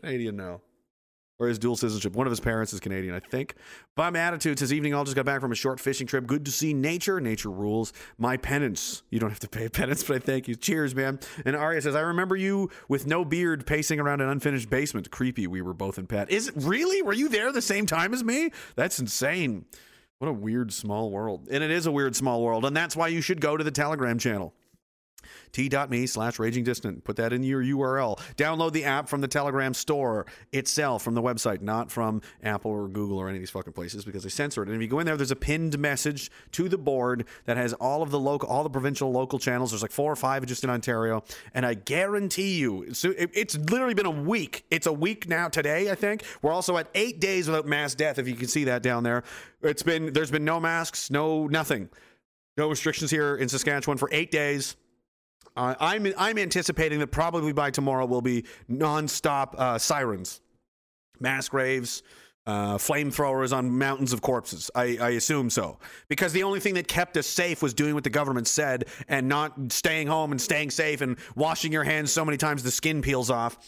Canadian 0.00 0.36
now 0.36 0.60
or 1.38 1.48
his 1.48 1.58
dual 1.58 1.76
citizenship. 1.76 2.14
One 2.14 2.26
of 2.26 2.30
his 2.30 2.40
parents 2.40 2.72
is 2.72 2.80
Canadian, 2.80 3.14
I 3.14 3.20
think. 3.20 3.54
Bum 3.94 4.16
Attitude 4.16 4.58
says, 4.58 4.72
Evening, 4.72 4.94
all 4.94 5.04
just 5.04 5.16
got 5.16 5.26
back 5.26 5.40
from 5.40 5.52
a 5.52 5.56
short 5.56 5.80
fishing 5.80 6.06
trip. 6.06 6.26
Good 6.26 6.44
to 6.46 6.50
see 6.50 6.72
nature. 6.72 7.20
Nature 7.20 7.50
rules. 7.50 7.92
My 8.18 8.36
penance. 8.36 9.02
You 9.10 9.18
don't 9.18 9.30
have 9.30 9.40
to 9.40 9.48
pay 9.48 9.66
a 9.66 9.70
penance, 9.70 10.02
but 10.04 10.16
I 10.16 10.18
thank 10.20 10.48
you. 10.48 10.54
Cheers, 10.54 10.94
man. 10.94 11.20
And 11.44 11.54
Arya 11.54 11.82
says, 11.82 11.94
I 11.94 12.00
remember 12.00 12.36
you 12.36 12.70
with 12.88 13.06
no 13.06 13.24
beard 13.24 13.66
pacing 13.66 14.00
around 14.00 14.20
an 14.20 14.28
unfinished 14.28 14.70
basement. 14.70 15.10
Creepy. 15.10 15.46
We 15.46 15.60
were 15.60 15.74
both 15.74 15.98
in 15.98 16.06
Pat. 16.06 16.30
Is 16.30 16.48
it 16.48 16.54
really? 16.56 17.02
Were 17.02 17.12
you 17.12 17.28
there 17.28 17.52
the 17.52 17.62
same 17.62 17.86
time 17.86 18.14
as 18.14 18.24
me? 18.24 18.50
That's 18.74 18.98
insane. 18.98 19.66
What 20.18 20.28
a 20.28 20.32
weird 20.32 20.72
small 20.72 21.10
world. 21.10 21.48
And 21.50 21.62
it 21.62 21.70
is 21.70 21.84
a 21.84 21.92
weird 21.92 22.16
small 22.16 22.42
world. 22.42 22.64
And 22.64 22.74
that's 22.74 22.96
why 22.96 23.08
you 23.08 23.20
should 23.20 23.40
go 23.40 23.56
to 23.56 23.62
the 23.62 23.70
Telegram 23.70 24.18
channel 24.18 24.54
t.me 25.52 26.06
slash 26.06 26.38
raging 26.38 26.64
dissident. 26.64 27.04
Put 27.04 27.16
that 27.16 27.32
in 27.32 27.42
your 27.42 27.62
URL. 27.62 28.18
Download 28.36 28.72
the 28.72 28.84
app 28.84 29.08
from 29.08 29.20
the 29.20 29.28
Telegram 29.28 29.74
store 29.74 30.26
itself, 30.52 31.02
from 31.02 31.14
the 31.14 31.22
website, 31.22 31.62
not 31.62 31.90
from 31.90 32.22
Apple 32.42 32.70
or 32.70 32.88
Google 32.88 33.18
or 33.18 33.28
any 33.28 33.38
of 33.38 33.42
these 33.42 33.50
fucking 33.50 33.72
places 33.72 34.04
because 34.04 34.22
they 34.22 34.28
censor 34.28 34.62
it. 34.62 34.68
And 34.68 34.76
if 34.76 34.82
you 34.82 34.88
go 34.88 34.98
in 34.98 35.06
there, 35.06 35.16
there's 35.16 35.30
a 35.30 35.36
pinned 35.36 35.78
message 35.78 36.30
to 36.52 36.68
the 36.68 36.78
board 36.78 37.26
that 37.44 37.56
has 37.56 37.72
all 37.74 38.02
of 38.02 38.10
the 38.10 38.18
local, 38.18 38.48
all 38.48 38.62
the 38.62 38.70
provincial 38.70 39.10
local 39.10 39.38
channels. 39.38 39.70
There's 39.70 39.82
like 39.82 39.92
four 39.92 40.12
or 40.12 40.16
five 40.16 40.44
just 40.46 40.64
in 40.64 40.70
Ontario. 40.70 41.24
And 41.54 41.64
I 41.64 41.74
guarantee 41.74 42.58
you, 42.58 42.84
it's 42.86 43.56
literally 43.56 43.94
been 43.94 44.06
a 44.06 44.10
week. 44.10 44.64
It's 44.70 44.86
a 44.86 44.92
week 44.92 45.28
now 45.28 45.48
today, 45.48 45.90
I 45.90 45.94
think. 45.94 46.22
We're 46.42 46.52
also 46.52 46.76
at 46.76 46.88
eight 46.94 47.20
days 47.20 47.46
without 47.46 47.66
mass 47.66 47.94
death, 47.94 48.18
if 48.18 48.28
you 48.28 48.34
can 48.34 48.48
see 48.48 48.64
that 48.64 48.82
down 48.82 49.02
there. 49.02 49.24
It's 49.62 49.82
been, 49.82 50.12
there's 50.12 50.30
been 50.30 50.44
no 50.44 50.60
masks, 50.60 51.10
no 51.10 51.46
nothing. 51.46 51.88
No 52.56 52.68
restrictions 52.68 53.10
here 53.10 53.36
in 53.36 53.48
Saskatchewan 53.48 53.98
for 53.98 54.08
eight 54.12 54.30
days. 54.30 54.76
Uh, 55.56 55.74
I'm 55.80 56.12
I'm 56.18 56.38
anticipating 56.38 56.98
that 57.00 57.08
probably 57.08 57.52
by 57.52 57.70
tomorrow 57.70 58.06
will 58.06 58.22
be 58.22 58.44
nonstop 58.70 59.54
uh, 59.54 59.78
sirens, 59.78 60.40
mass 61.18 61.48
graves, 61.48 62.02
uh, 62.46 62.76
flamethrowers 62.76 63.56
on 63.56 63.76
mountains 63.76 64.12
of 64.12 64.22
corpses. 64.22 64.70
I, 64.74 64.98
I, 65.00 65.10
assume 65.10 65.50
so. 65.50 65.78
Because 66.08 66.32
the 66.32 66.44
only 66.44 66.60
thing 66.60 66.74
that 66.74 66.86
kept 66.86 67.16
us 67.16 67.26
safe 67.26 67.60
was 67.60 67.74
doing 67.74 67.94
what 67.94 68.04
the 68.04 68.10
government 68.10 68.46
said 68.46 68.84
and 69.08 69.28
not 69.28 69.72
staying 69.72 70.06
home 70.06 70.30
and 70.30 70.40
staying 70.40 70.70
safe 70.70 71.00
and 71.00 71.16
washing 71.34 71.72
your 71.72 71.82
hands 71.82 72.12
so 72.12 72.24
many 72.24 72.36
times 72.36 72.62
the 72.62 72.70
skin 72.70 73.02
peels 73.02 73.30
off 73.30 73.58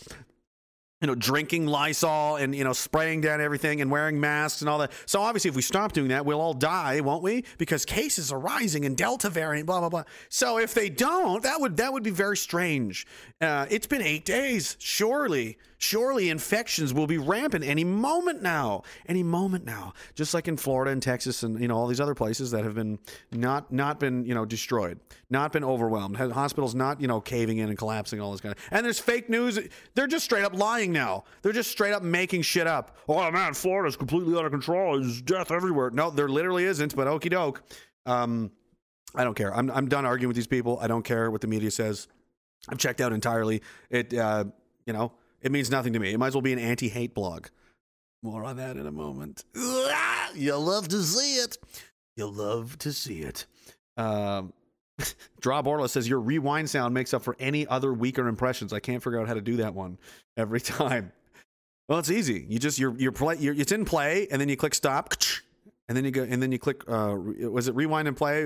you 1.01 1.07
know, 1.07 1.14
drinking 1.14 1.66
Lysol 1.66 2.36
and, 2.36 2.55
you 2.55 2.64
know, 2.64 2.72
spraying 2.72 3.20
down 3.20 3.40
everything 3.40 3.80
and 3.80 3.90
wearing 3.90 4.18
masks 4.18 4.62
and 4.62 4.68
all 4.68 4.78
that. 4.78 4.90
So 5.07 5.20
obviously, 5.20 5.49
if 5.49 5.55
we 5.55 5.62
stop 5.62 5.92
doing 5.92 6.09
that, 6.09 6.26
we'll 6.26 6.40
all 6.40 6.55
die, 6.55 7.01
won't 7.01 7.22
we? 7.22 7.44
Because 7.57 7.84
cases 7.84 8.32
are 8.32 8.38
rising 8.38 8.84
and 8.84 8.96
Delta 8.96 9.30
variant, 9.30 9.66
blah, 9.66 9.78
blah, 9.78 9.88
blah. 9.88 10.05
So 10.28 10.59
if 10.59 10.74
they 10.74 10.88
don't, 10.88 11.42
that 11.44 11.61
would, 11.61 11.76
that 11.76 11.92
would 11.92 12.03
be 12.03 12.11
very 12.11 12.36
strange. 12.36 13.07
Uh, 13.40 13.66
it's 13.70 13.86
been 13.86 14.03
eight 14.03 14.24
days. 14.24 14.76
Surely 14.80 15.57
Surely 15.79 16.29
infections 16.29 16.93
will 16.93 17.07
be 17.07 17.18
rampant 17.18 17.64
any 17.64 17.85
moment 17.85 18.43
now. 18.43 18.83
Any 19.07 19.22
moment 19.22 19.64
now. 19.64 19.95
Just 20.14 20.35
like 20.35 20.49
in 20.49 20.57
Florida 20.57 20.91
and 20.91 21.03
Texas 21.03 21.43
and 21.43 21.61
you 21.61 21.68
know 21.68 21.76
all 21.76 21.87
these 21.87 22.01
other 22.01 22.14
places 22.14 22.51
that 22.51 22.64
have 22.64 22.74
been 22.74 22.99
not 23.33 23.72
not 23.72 24.01
been, 24.01 24.24
you 24.24 24.35
know, 24.35 24.45
destroyed, 24.45 24.99
not 25.31 25.53
been 25.53 25.64
overwhelmed. 25.64 26.16
Hospitals 26.16 26.74
not, 26.74 27.01
you 27.01 27.07
know, 27.07 27.20
caving 27.20 27.59
in 27.59 27.68
and 27.68 27.79
collapsing 27.79 28.20
all 28.20 28.33
this 28.33 28.41
kind 28.41 28.55
of. 28.55 28.62
And 28.70 28.85
there's 28.85 28.99
fake 28.99 29.31
news. 29.31 29.59
They're 29.95 30.07
just 30.07 30.24
straight 30.24 30.45
up 30.45 30.55
lying 30.55 30.93
now. 30.93 31.24
They're 31.43 31.53
just 31.53 31.70
straight 31.70 31.93
up 31.93 32.03
making 32.03 32.43
shit 32.43 32.66
up. 32.66 32.97
Oh 33.09 33.31
man, 33.31 33.55
Florida's 33.55 33.97
completely 33.97 34.37
out 34.37 34.45
of 34.45 34.51
control. 34.51 35.01
There's 35.01 35.22
death 35.22 35.51
everywhere. 35.51 35.91
No, 35.91 36.11
there 36.11 36.29
literally 36.29 36.64
isn't, 36.64 36.97
but 36.97 37.07
okey 37.07 37.31
doke. 37.31 37.62
Um 38.05 38.51
I 39.14 39.24
don't 39.24 39.35
care. 39.35 39.55
I'm 39.55 39.70
I'm 39.70 39.89
done 39.89 40.05
arguing 40.05 40.29
with 40.29 40.37
these 40.37 40.47
people. 40.47 40.79
I 40.81 40.87
don't 40.87 41.05
care 41.05 41.31
what 41.31 41.41
the 41.41 41.47
media 41.47 41.70
says. 41.70 42.09
I've 42.68 42.79
checked 42.79 43.01
out 43.01 43.12
entirely. 43.12 43.62
It 43.91 44.12
uh, 44.12 44.45
you 44.87 44.93
know, 44.93 45.12
it 45.43 45.53
means 45.53 45.70
nothing 45.70 45.93
to 45.93 45.99
me. 45.99 46.12
It 46.12 46.18
might 46.18 46.28
as 46.28 46.34
well 46.34 46.43
be 46.43 46.53
an 46.53 46.59
anti 46.59 46.89
hate 46.89 47.14
blog. 47.14 47.47
More 48.22 48.45
on 48.45 48.57
that 48.57 48.76
in 48.76 48.86
a 48.86 48.93
moment. 48.93 49.45
You'll 50.34 50.61
love 50.61 50.89
to 50.89 51.03
see 51.03 51.36
it. 51.36 51.57
You'll 52.16 52.32
love 52.32 52.76
to 52.78 52.93
see 52.93 53.20
it. 53.20 53.47
Um, 53.97 54.53
Draw 55.41 55.62
Borla 55.62 55.89
says 55.89 56.09
your 56.09 56.20
rewind 56.20 56.68
sound 56.68 56.95
makes 56.95 57.14
up 57.14 57.22
for 57.22 57.36
any 57.39 57.66
other 57.66 57.93
weaker 57.93 58.26
impressions. 58.26 58.72
I 58.72 58.80
can't 58.80 59.03
figure 59.03 59.20
out 59.20 59.28
how 59.28 59.34
to 59.34 59.41
do 59.41 59.57
that 59.59 59.74
one 59.74 59.99
every 60.36 60.61
time. 60.61 61.12
Well, 61.89 61.99
it's 61.99 62.11
easy. 62.11 62.45
You 62.49 62.59
just 62.59 62.78
you're 62.78 62.95
you're 62.99 63.12
play 63.12 63.36
you're, 63.39 63.55
it's 63.55 63.72
in 63.72 63.84
play, 63.84 64.26
and 64.30 64.41
then 64.41 64.49
you 64.49 64.57
click 64.57 64.74
stop, 64.74 65.14
and 65.89 65.97
then 65.97 66.05
you 66.05 66.11
go 66.11 66.22
and 66.22 66.43
then 66.43 66.53
you 66.53 66.59
click. 66.59 66.82
Uh, 66.86 67.16
was 67.49 67.68
it 67.68 67.74
rewind 67.74 68.09
and 68.09 68.16
play? 68.16 68.45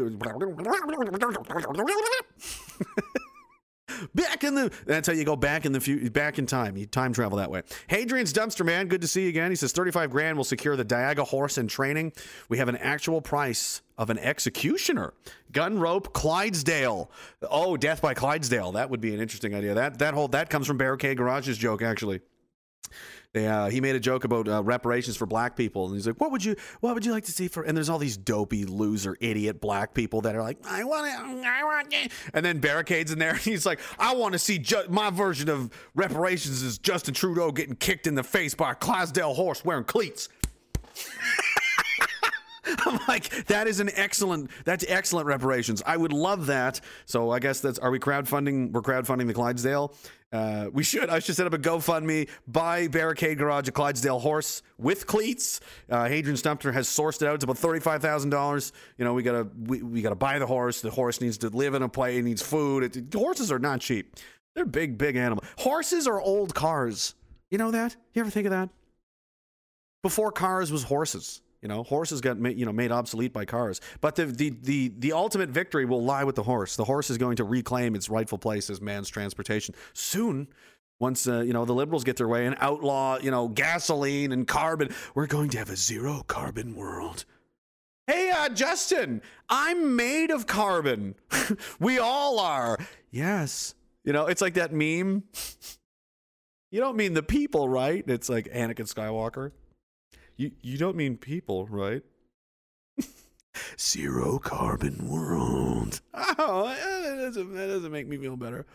Back 4.15 4.45
in 4.45 4.55
the. 4.55 4.73
That's 4.87 5.07
how 5.07 5.15
you 5.15 5.25
go 5.25 5.37
back 5.37 5.67
in 5.67 5.73
the 5.73 5.81
few, 5.81 6.11
back 6.11 6.39
in 6.39 6.47
time. 6.47 6.77
You 6.77 6.87
time 6.87 7.13
travel 7.13 7.39
that 7.39 7.51
way. 7.51 7.63
Hadrian's 7.89 8.33
dumpster 8.33 8.65
man, 8.65 8.89
good 8.89 9.01
to 9.01 9.09
see 9.09 9.23
you 9.25 9.29
again. 9.29 9.51
He 9.51 9.57
says 9.57 9.73
thirty-five 9.73 10.11
grand 10.11 10.37
will 10.37 10.45
secure 10.45 10.77
the 10.77 10.85
Diaga 10.85 11.27
horse 11.27 11.59
in 11.59 11.69
training. 11.69 12.13
We 12.49 12.59
have 12.59 12.69
an 12.69 12.77
actual 12.77 13.21
price 13.21 13.83
of 13.99 14.11
an 14.11 14.19
executioner. 14.19 15.15
Gun 15.53 15.79
rope, 15.79 16.13
Clydesdale. 16.13 17.11
Oh, 17.51 17.77
death 17.77 18.01
by 18.01 18.15
Clydesdale. 18.15 18.73
That 18.73 18.91
would 18.91 19.01
be 19.01 19.15
an 19.15 19.21
interesting 19.21 19.55
idea. 19.55 19.75
That 19.75 19.99
that 19.99 20.15
whole 20.15 20.29
that 20.29 20.51
comes 20.51 20.67
from 20.67 20.79
Barricade 20.79 21.19
Garage's 21.19 21.59
joke 21.59 21.83
actually. 21.83 22.21
They, 23.33 23.47
uh, 23.47 23.71
he 23.71 23.81
made 23.81 23.97
a 23.97 24.01
joke 24.01 24.25
about 24.25 24.47
uh, 24.47 24.63
reparations 24.63 25.17
for 25.17 25.25
black 25.25 25.57
people, 25.57 25.87
and 25.87 25.95
he's 25.95 26.07
like, 26.07 26.21
"What 26.21 26.31
would 26.33 26.45
you, 26.45 26.55
what 26.81 26.93
would 26.93 27.07
you 27.07 27.13
like 27.13 27.25
to 27.25 27.33
see 27.33 27.49
for?" 27.49 27.63
And 27.63 27.75
there's 27.75 27.89
all 27.89 27.99
these 27.99 28.19
dopey, 28.19 28.67
loser, 28.67 29.17
idiot 29.21 29.59
black 29.59 29.95
people 29.95 30.21
that 30.23 30.37
are 30.37 30.43
like, 30.43 30.59
"I 30.67 30.85
want 30.85 31.07
it, 31.07 31.47
I 31.47 31.65
want 31.65 31.95
it," 31.95 32.13
and 32.35 32.45
then 32.45 32.59
barricades 32.59 33.11
in 33.11 33.19
there, 33.19 33.31
and 33.31 33.39
he's 33.41 33.65
like, 33.65 33.81
"I 33.99 34.15
want 34.15 34.35
to 34.35 34.39
see 34.39 34.59
ju- 34.59 34.85
my 34.91 35.09
version 35.09 35.49
of 35.49 35.71
reparations 35.95 36.63
is 36.63 36.77
Justin 36.77 37.15
Trudeau 37.15 37.53
getting 37.53 37.75
kicked 37.75 38.07
in 38.07 38.15
the 38.15 38.23
face 38.23 38.55
by 38.55 38.73
a 38.73 38.75
Clydesdale 38.75 39.33
horse 39.33 39.65
wearing 39.65 39.85
cleats." 39.85 40.29
I'm 42.65 43.01
like, 43.09 43.47
that 43.47 43.67
is 43.67 43.81
an 43.81 43.91
excellent, 43.95 44.51
that's 44.65 44.85
excellent 44.89 45.27
reparations. 45.27 45.83
I 45.85 45.97
would 45.97 46.13
love 46.13 46.47
that. 46.47 46.81
So 47.07 47.31
I 47.31 47.39
guess 47.41 47.61
that's, 47.61 47.79
are 47.81 47.91
we 47.91 47.99
crowdfunding? 47.99 48.71
We're 48.71 48.83
crowdfunding 48.83 49.27
the 49.27 49.35
Clydesdale. 49.35 49.95
Uh, 50.33 50.71
we 50.73 50.83
should. 50.83 51.11
I 51.11 51.19
should 51.19 51.37
set 51.37 51.47
up 51.47 51.53
a 51.53 51.59
GoFundMe. 51.59 52.29
Buy 52.47 52.89
Barricade 52.89 53.37
Garage 53.37 53.69
a 53.69 53.73
Clydesdale 53.73 54.19
horse 54.19 54.63
with 54.79 55.07
cleats. 55.07 55.61
Uh, 55.91 56.09
Hadrian's 56.09 56.43
Dumpster 56.43 56.73
has 56.73 56.89
sourced 56.89 57.21
it 57.21 57.29
out. 57.29 57.35
It's 57.35 57.45
about 57.45 57.59
thirty-five 57.59 58.01
thousand 58.01 58.31
dollars. 58.31 58.73
You 58.97 59.05
know, 59.05 59.13
we 59.13 59.23
gotta 59.23 59.47
we, 59.67 59.83
we 59.83 60.01
gotta 60.01 60.15
buy 60.15 60.39
the 60.39 60.47
horse. 60.47 60.81
The 60.81 60.91
horse 60.91 61.21
needs 61.21 61.37
to 61.39 61.49
live 61.51 61.75
in 61.75 61.83
a 61.83 61.89
place. 61.89 62.19
It 62.19 62.23
needs 62.23 62.41
food. 62.41 62.97
It, 62.97 63.13
horses 63.15 63.53
are 63.53 63.59
not 63.59 63.81
cheap. 63.81 64.17
They're 64.55 64.65
big, 64.65 64.97
big 64.97 65.17
animals. 65.17 65.47
Horses 65.59 66.07
are 66.07 66.21
old 66.21 66.55
cars. 66.55 67.15
You 67.51 67.59
know 67.59 67.71
that? 67.71 67.97
You 68.15 68.21
ever 68.21 68.31
think 68.31 68.47
of 68.47 68.51
that? 68.53 68.71
Before 70.03 70.33
cars 70.33 70.73
was 70.73 70.85
horses. 70.85 71.43
You 71.63 71.69
know, 71.69 71.85
horses 71.85 72.21
got 72.21 72.39
you 72.57 72.67
know 72.67 72.73
made 72.73 72.91
obsolete 72.91 73.33
by 73.33 73.45
cars. 73.45 73.81
But 74.01 74.17
the, 74.17 74.27
the 74.27 74.51
the 74.51 74.93
the 74.99 75.13
ultimate 75.13 75.49
victory 75.49 75.85
will 75.85 76.03
lie 76.03 76.25
with 76.25 76.35
the 76.35 76.43
horse. 76.43 76.75
The 76.75 76.85
horse 76.85 77.09
is 77.09 77.19
going 77.19 77.37
to 77.37 77.45
reclaim 77.45 77.95
its 77.95 78.09
rightful 78.11 78.39
place 78.39 78.69
as 78.69 78.81
man's 78.81 79.09
transportation 79.09 79.75
soon. 79.93 80.49
Once 80.99 81.29
uh, 81.29 81.41
you 81.41 81.53
know 81.53 81.65
the 81.65 81.73
liberals 81.73 82.03
get 82.03 82.17
their 82.17 82.29
way 82.29 82.47
and 82.47 82.57
outlaw 82.61 83.19
you 83.21 83.31
know 83.31 83.47
gasoline 83.47 84.33
and 84.33 84.47
carbon, 84.49 84.89
we're 85.15 85.29
going 85.29 85.51
to 85.51 85.59
have 85.59 85.71
a 85.71 85.77
zero 85.77 86.25
carbon 86.27 86.75
world. 86.75 87.25
Hey, 88.09 88.33
uh, 88.35 88.49
Justin, 88.49 89.23
I'm 89.49 89.95
made 89.95 90.33
of 90.33 90.49
carbon. 90.49 91.15
we 91.79 92.01
all 92.01 92.41
are. 92.41 92.77
Yes, 93.13 93.75
You 94.05 94.13
know, 94.13 94.27
it's 94.27 94.43
like 94.43 94.55
that 94.55 94.73
meme. 94.73 95.23
You 96.73 96.81
don't 96.81 96.97
mean 96.97 97.15
the 97.15 97.23
people, 97.23 97.69
right? 97.69 98.03
It's 98.09 98.29
like 98.29 98.47
Anakin 98.47 98.93
Skywalker. 98.93 99.53
You 100.37 100.53
you 100.63 100.79
don't 100.79 100.97
mean 100.97 101.17
people, 101.17 101.67
right? 101.67 102.03
Zero 103.79 104.39
carbon 104.39 105.09
world. 105.09 106.01
Oh, 106.39 106.65
that 106.65 107.17
doesn't, 107.21 107.55
that 107.55 107.67
doesn't 107.69 107.93
make 107.93 108.09
me 108.09 108.17
feel 108.17 108.37
better. 108.37 108.67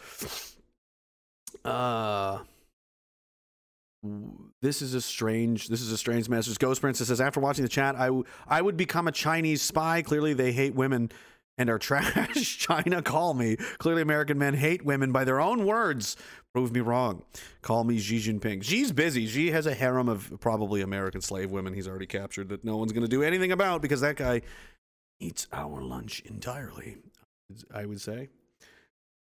Uh 1.66 2.39
this 4.62 4.82
is 4.82 4.93
a 4.93 5.01
strange 5.01 5.68
this 5.68 5.82
is 5.82 5.91
a 5.91 5.97
strange 5.97 6.30
message 6.30 6.60
ghost 6.60 6.82
princess 6.82 7.08
says 7.08 7.20
after 7.20 7.39
watching 7.39 7.64
the 7.64 7.70
chat 7.70 7.95
I, 7.95 8.05
w- 8.05 8.24
I 8.47 8.62
would 8.62 8.78
become 8.78 9.08
a 9.08 9.12
chinese 9.12 9.62
spy 9.62 10.01
clearly 10.01 10.34
they 10.34 10.51
hate 10.51 10.76
women 10.76 11.12
and 11.58 11.70
are 11.70 11.80
trash. 11.80 12.58
China 12.60 13.01
call 13.01 13.34
me. 13.34 13.55
Clearly 13.78 14.01
american 14.01 14.38
men 14.38 14.53
hate 14.53 14.86
women 14.86 15.12
by 15.12 15.24
their 15.24 15.39
own 15.39 15.66
words. 15.66 16.16
Prove 16.53 16.72
me 16.72 16.80
wrong. 16.80 17.24
Call 17.62 17.84
me 17.84 17.99
xi 17.99 18.18
jinping. 18.20 18.64
Xi's 18.64 18.91
busy. 18.91 19.28
Xi 19.28 19.51
has 19.51 19.66
a 19.66 19.74
harem 19.74 20.10
of 20.10 20.39
probably 20.39 20.82
american 20.82 21.22
slave 21.22 21.51
women 21.51 21.74
he's 21.74 21.88
already 21.88 22.08
captured 22.08 22.49
that 22.49 22.64
no 22.64 22.78
one's 22.78 22.91
going 22.91 23.03
to 23.03 23.10
do 23.10 23.24
anything 23.24 23.51
about 23.51 23.82
because 23.82 24.01
that 24.01 24.16
guy 24.16 24.41
eats 25.20 25.47
our 25.51 25.82
lunch 25.82 26.22
entirely 26.26 26.97
i 27.74 27.86
would 27.86 28.01
say. 28.01 28.30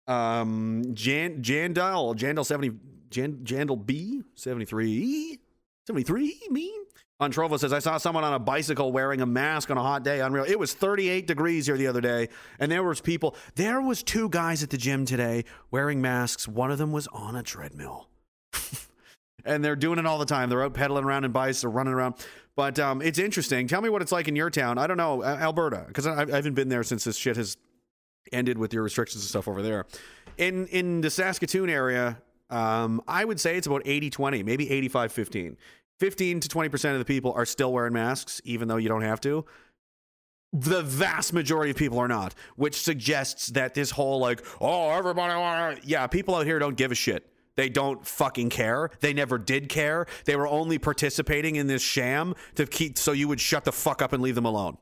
Um 0.08 0.84
jan 0.94 1.42
jandal 1.42 2.16
jandal 2.16 2.46
70 2.46 2.72
Jan, 3.10 3.38
Jandal 3.44 3.84
B 3.84 4.24
73 4.36 5.40
73 5.88 6.40
me 6.50 6.74
on 7.20 7.32
Trovo 7.32 7.60
says 7.60 7.72
I 7.72 7.80
saw 7.80 7.98
someone 7.98 8.24
on 8.24 8.34
a 8.34 8.40
bicycle 8.40 8.92
wearing 8.92 9.22
a 9.22 9.26
mask 9.26 9.72
on 9.72 9.78
a 9.78 9.82
hot 9.82 10.04
day 10.04 10.20
unreal. 10.20 10.46
It 10.46 10.60
was 10.60 10.74
38 10.74 11.28
degrees 11.28 11.66
here 11.68 11.78
the 11.78 11.88
other 11.88 12.02
day 12.02 12.30
and 12.60 12.72
there 12.72 12.84
was 12.84 13.02
people 13.02 13.36
there 13.56 13.82
was 13.82 14.04
two 14.04 14.30
guys 14.30 14.64
at 14.64 14.70
the 14.70 14.78
gym 14.78 15.06
today 15.06 15.46
wearing 15.72 16.02
masks. 16.02 16.48
One 16.48 16.72
of 16.72 16.78
them 16.78 16.92
was 16.92 17.08
on 17.08 17.36
a 17.36 17.44
treadmill. 17.44 18.10
And 19.48 19.64
they're 19.64 19.76
doing 19.76 20.00
it 20.00 20.08
all 20.08 20.18
the 20.18 20.26
time. 20.26 20.50
They're 20.50 20.64
out 20.64 20.74
pedaling 20.74 21.06
around 21.06 21.24
in 21.24 21.32
bikes 21.32 21.62
they're 21.62 21.70
running 21.70 21.94
around. 21.94 22.16
But 22.56 22.80
um, 22.80 23.00
it's 23.04 23.20
interesting. 23.20 23.68
Tell 23.68 23.80
me 23.80 23.90
what 23.90 24.02
it's 24.02 24.12
like 24.12 24.28
in 24.28 24.36
your 24.36 24.50
town. 24.50 24.80
I 24.80 24.88
don't 24.88 24.98
know 24.98 25.24
Alberta 25.24 25.84
because 25.88 26.08
I, 26.08 26.24
I 26.24 26.26
haven't 26.32 26.56
been 26.56 26.70
there 26.70 26.82
since 26.82 27.04
this 27.04 27.16
shit 27.16 27.38
has 27.38 27.56
ended 28.32 28.58
with 28.58 28.74
your 28.74 28.82
restrictions 28.82 29.24
and 29.24 29.30
stuff 29.30 29.48
over 29.48 29.62
there. 29.62 29.86
In 30.40 30.66
in 30.70 31.02
the 31.02 31.12
Saskatoon 31.12 31.70
area 31.70 32.18
um, 32.50 33.02
I 33.08 33.26
would 33.26 33.40
say 33.40 33.58
it's 33.58 33.68
about 33.68 33.82
80 33.86 34.10
20, 34.10 34.44
maybe 34.44 34.70
85 34.70 35.12
15. 35.12 35.58
15 36.00 36.42
to 36.42 36.50
20% 36.50 36.94
of 36.94 37.00
the 37.00 37.06
people 37.06 37.34
are 37.34 37.46
still 37.46 37.72
wearing 37.72 37.94
masks, 37.94 38.42
even 38.44 38.68
though 38.68 38.78
you 38.78 38.90
don't 38.90 39.02
have 39.02 39.22
to. 39.22 39.46
The 40.54 40.82
vast 40.82 41.34
majority 41.34 41.72
of 41.72 41.78
people 41.78 42.00
are 42.00 42.08
not, 42.08 42.34
which 42.56 42.82
suggests 42.82 43.48
that 43.48 43.74
this 43.74 43.92
whole, 43.92 44.20
like, 44.20 44.46
oh, 44.62 44.92
everybody, 44.92 45.82
yeah, 45.84 46.08
people 46.08 46.36
out 46.36 46.46
here 46.46 46.60
don't 46.60 46.78
give 46.78 46.92
a 46.92 46.96
shit. 46.96 47.30
They 47.58 47.70
don't 47.70 48.06
fucking 48.06 48.50
care. 48.50 48.90
They 49.00 49.14
never 49.14 49.38
did 49.38 49.70
care. 49.70 50.08
They 50.26 50.36
were 50.36 50.48
only 50.48 50.78
participating 50.78 51.56
in 51.56 51.68
this 51.68 51.82
sham 51.82 52.36
to 52.56 52.66
keep 52.66 52.98
so 52.98 53.14
you 53.14 53.28
would 53.28 53.40
shut 53.40 53.64
the 53.64 53.72
fuck 53.72 54.02
up 54.02 54.12
and 54.12 54.22
leave 54.22 54.36
them 54.36 54.46
alone 54.46 54.78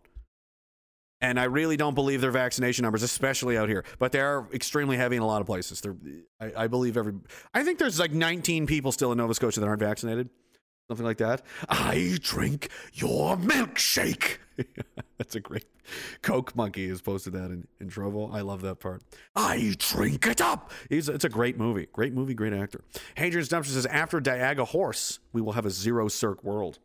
and 1.23 1.39
I 1.39 1.45
really 1.45 1.77
don't 1.77 1.95
believe 1.95 2.19
their 2.19 2.31
vaccination 2.31 2.83
numbers, 2.83 3.01
especially 3.01 3.57
out 3.57 3.69
here. 3.69 3.85
But 3.97 4.11
they 4.11 4.19
are 4.19 4.45
extremely 4.53 4.97
heavy 4.97 5.15
in 5.15 5.21
a 5.21 5.25
lot 5.25 5.39
of 5.39 5.47
places. 5.47 5.79
They're, 5.79 5.95
I, 6.39 6.63
I, 6.63 6.67
believe 6.67 6.97
every. 6.97 7.13
I 7.53 7.63
think 7.63 7.79
there's 7.79 7.97
like 7.97 8.11
19 8.11 8.67
people 8.67 8.91
still 8.91 9.13
in 9.13 9.17
Nova 9.17 9.33
Scotia 9.33 9.61
that 9.61 9.65
aren't 9.65 9.79
vaccinated, 9.79 10.29
something 10.87 11.05
like 11.05 11.17
that. 11.17 11.41
I 11.69 12.17
drink 12.21 12.69
your 12.93 13.37
milkshake. 13.37 14.37
That's 15.17 15.35
a 15.35 15.39
great. 15.39 15.65
Coke 16.21 16.55
Monkey 16.55 16.87
has 16.89 17.01
posted 17.01 17.33
that 17.33 17.45
in, 17.45 17.67
in 17.79 17.89
Trovo. 17.89 18.33
I 18.33 18.41
love 18.41 18.61
that 18.61 18.79
part. 18.79 19.01
I 19.35 19.75
drink 19.77 20.27
it 20.27 20.41
up. 20.41 20.71
He's, 20.89 21.09
it's 21.09 21.25
a 21.25 21.29
great 21.29 21.57
movie. 21.57 21.87
Great 21.91 22.13
movie, 22.13 22.33
great 22.33 22.53
actor. 22.53 22.81
Hadrian's 23.15 23.49
Dumpster 23.49 23.67
says 23.73 23.85
after 23.85 24.19
Diaga 24.21 24.67
Horse, 24.67 25.19
we 25.31 25.41
will 25.41 25.53
have 25.53 25.65
a 25.65 25.71
zero 25.71 26.07
circ 26.07 26.43
world. 26.43 26.79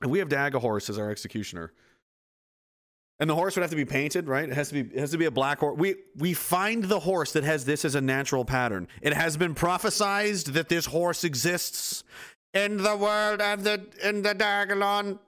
And 0.00 0.10
we 0.10 0.18
have 0.18 0.28
Diaga 0.28 0.60
Horse 0.60 0.88
as 0.88 0.98
our 0.98 1.10
executioner. 1.10 1.72
And 3.18 3.28
the 3.28 3.34
horse 3.34 3.54
would 3.54 3.60
have 3.60 3.70
to 3.70 3.76
be 3.76 3.84
painted, 3.84 4.28
right? 4.28 4.48
It 4.48 4.54
has 4.54 4.68
to 4.68 4.82
be 4.82 4.96
it 4.96 4.98
has 4.98 5.10
to 5.10 5.18
be 5.18 5.26
a 5.26 5.30
black 5.30 5.58
horse. 5.58 5.78
We 5.78 5.96
we 6.16 6.32
find 6.32 6.84
the 6.84 7.00
horse 7.00 7.34
that 7.34 7.44
has 7.44 7.66
this 7.66 7.84
as 7.84 7.94
a 7.94 8.00
natural 8.00 8.46
pattern. 8.46 8.88
It 9.02 9.12
has 9.12 9.36
been 9.36 9.54
prophesized 9.54 10.54
that 10.54 10.70
this 10.70 10.86
horse 10.86 11.22
exists 11.22 12.02
in 12.54 12.78
the 12.78 12.96
world 12.96 13.40
and 13.40 13.62
the 13.62 13.86
in 14.02 14.22
the 14.22 14.34
Dagalon. 14.34 15.18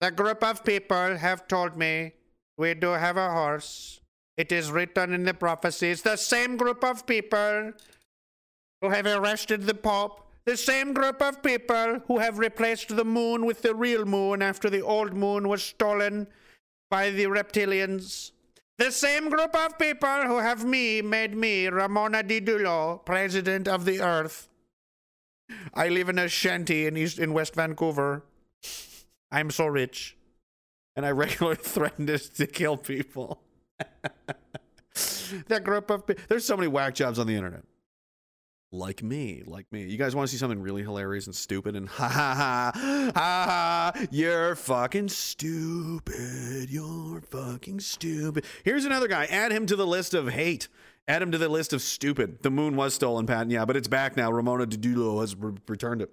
The 0.00 0.10
group 0.10 0.42
of 0.42 0.64
people 0.64 1.16
have 1.16 1.46
told 1.46 1.76
me 1.76 2.12
we 2.56 2.74
do 2.74 2.88
have 2.88 3.16
a 3.16 3.30
horse. 3.30 4.00
It 4.36 4.50
is 4.50 4.70
written 4.70 5.12
in 5.12 5.24
the 5.24 5.34
prophecies. 5.34 6.02
The 6.02 6.16
same 6.16 6.56
group 6.56 6.82
of 6.84 7.06
people 7.06 7.72
who 8.80 8.90
have 8.90 9.06
arrested 9.06 9.62
the 9.62 9.74
Pope. 9.74 10.26
The 10.44 10.56
same 10.56 10.92
group 10.92 11.22
of 11.22 11.40
people 11.40 12.00
who 12.08 12.18
have 12.18 12.38
replaced 12.38 12.96
the 12.96 13.04
moon 13.04 13.46
with 13.46 13.62
the 13.62 13.76
real 13.76 14.04
moon 14.04 14.42
after 14.42 14.68
the 14.68 14.80
old 14.80 15.14
moon 15.14 15.48
was 15.48 15.62
stolen 15.62 16.26
by 16.90 17.10
the 17.10 17.26
reptilians. 17.26 18.32
The 18.78 18.90
same 18.90 19.28
group 19.30 19.54
of 19.54 19.78
people 19.78 20.22
who 20.26 20.38
have 20.38 20.64
me 20.64 21.00
made 21.00 21.36
me 21.36 21.68
Ramona 21.68 22.24
Didulo, 22.24 23.04
president 23.04 23.68
of 23.68 23.84
the 23.84 24.00
earth. 24.00 24.48
I 25.74 25.88
live 25.88 26.08
in 26.08 26.18
a 26.18 26.28
shanty 26.28 26.86
in 26.86 26.96
East 26.96 27.18
in 27.18 27.32
West 27.32 27.54
Vancouver. 27.54 28.24
I'm 29.30 29.50
so 29.50 29.66
rich. 29.66 30.16
And 30.94 31.06
I 31.06 31.10
regularly 31.10 31.56
threaten 31.60 32.06
to, 32.06 32.46
kill 32.46 32.76
people. 32.76 33.42
that 35.48 35.64
group 35.64 35.90
of 35.90 36.04
there's 36.28 36.44
so 36.44 36.56
many 36.56 36.68
whack 36.68 36.94
jobs 36.94 37.18
on 37.18 37.26
the 37.26 37.34
internet 37.34 37.64
like 38.72 39.02
me, 39.02 39.42
like 39.46 39.70
me. 39.70 39.84
You 39.84 39.98
guys 39.98 40.16
want 40.16 40.28
to 40.28 40.32
see 40.32 40.38
something 40.38 40.60
really 40.60 40.82
hilarious 40.82 41.26
and 41.26 41.36
stupid 41.36 41.76
and 41.76 41.88
ha 41.88 42.08
ha 42.08 42.34
ha 42.34 43.12
ha 43.14 43.92
ha 43.94 44.06
you're 44.10 44.56
fucking 44.56 45.08
stupid. 45.08 46.70
You're 46.70 47.20
fucking 47.20 47.80
stupid. 47.80 48.44
Here's 48.64 48.84
another 48.84 49.08
guy. 49.08 49.26
Add 49.26 49.52
him 49.52 49.66
to 49.66 49.76
the 49.76 49.86
list 49.86 50.14
of 50.14 50.30
hate. 50.30 50.68
Add 51.08 51.22
him 51.22 51.32
to 51.32 51.38
the 51.38 51.48
list 51.48 51.72
of 51.72 51.82
stupid. 51.82 52.42
The 52.42 52.50
moon 52.50 52.76
was 52.76 52.94
stolen, 52.94 53.26
Pat. 53.26 53.50
Yeah, 53.50 53.64
but 53.64 53.76
it's 53.76 53.88
back 53.88 54.16
now. 54.16 54.30
Ramona 54.30 54.66
Didulo 54.66 55.20
has 55.20 55.34
re- 55.34 55.54
returned 55.66 56.00
it. 56.02 56.10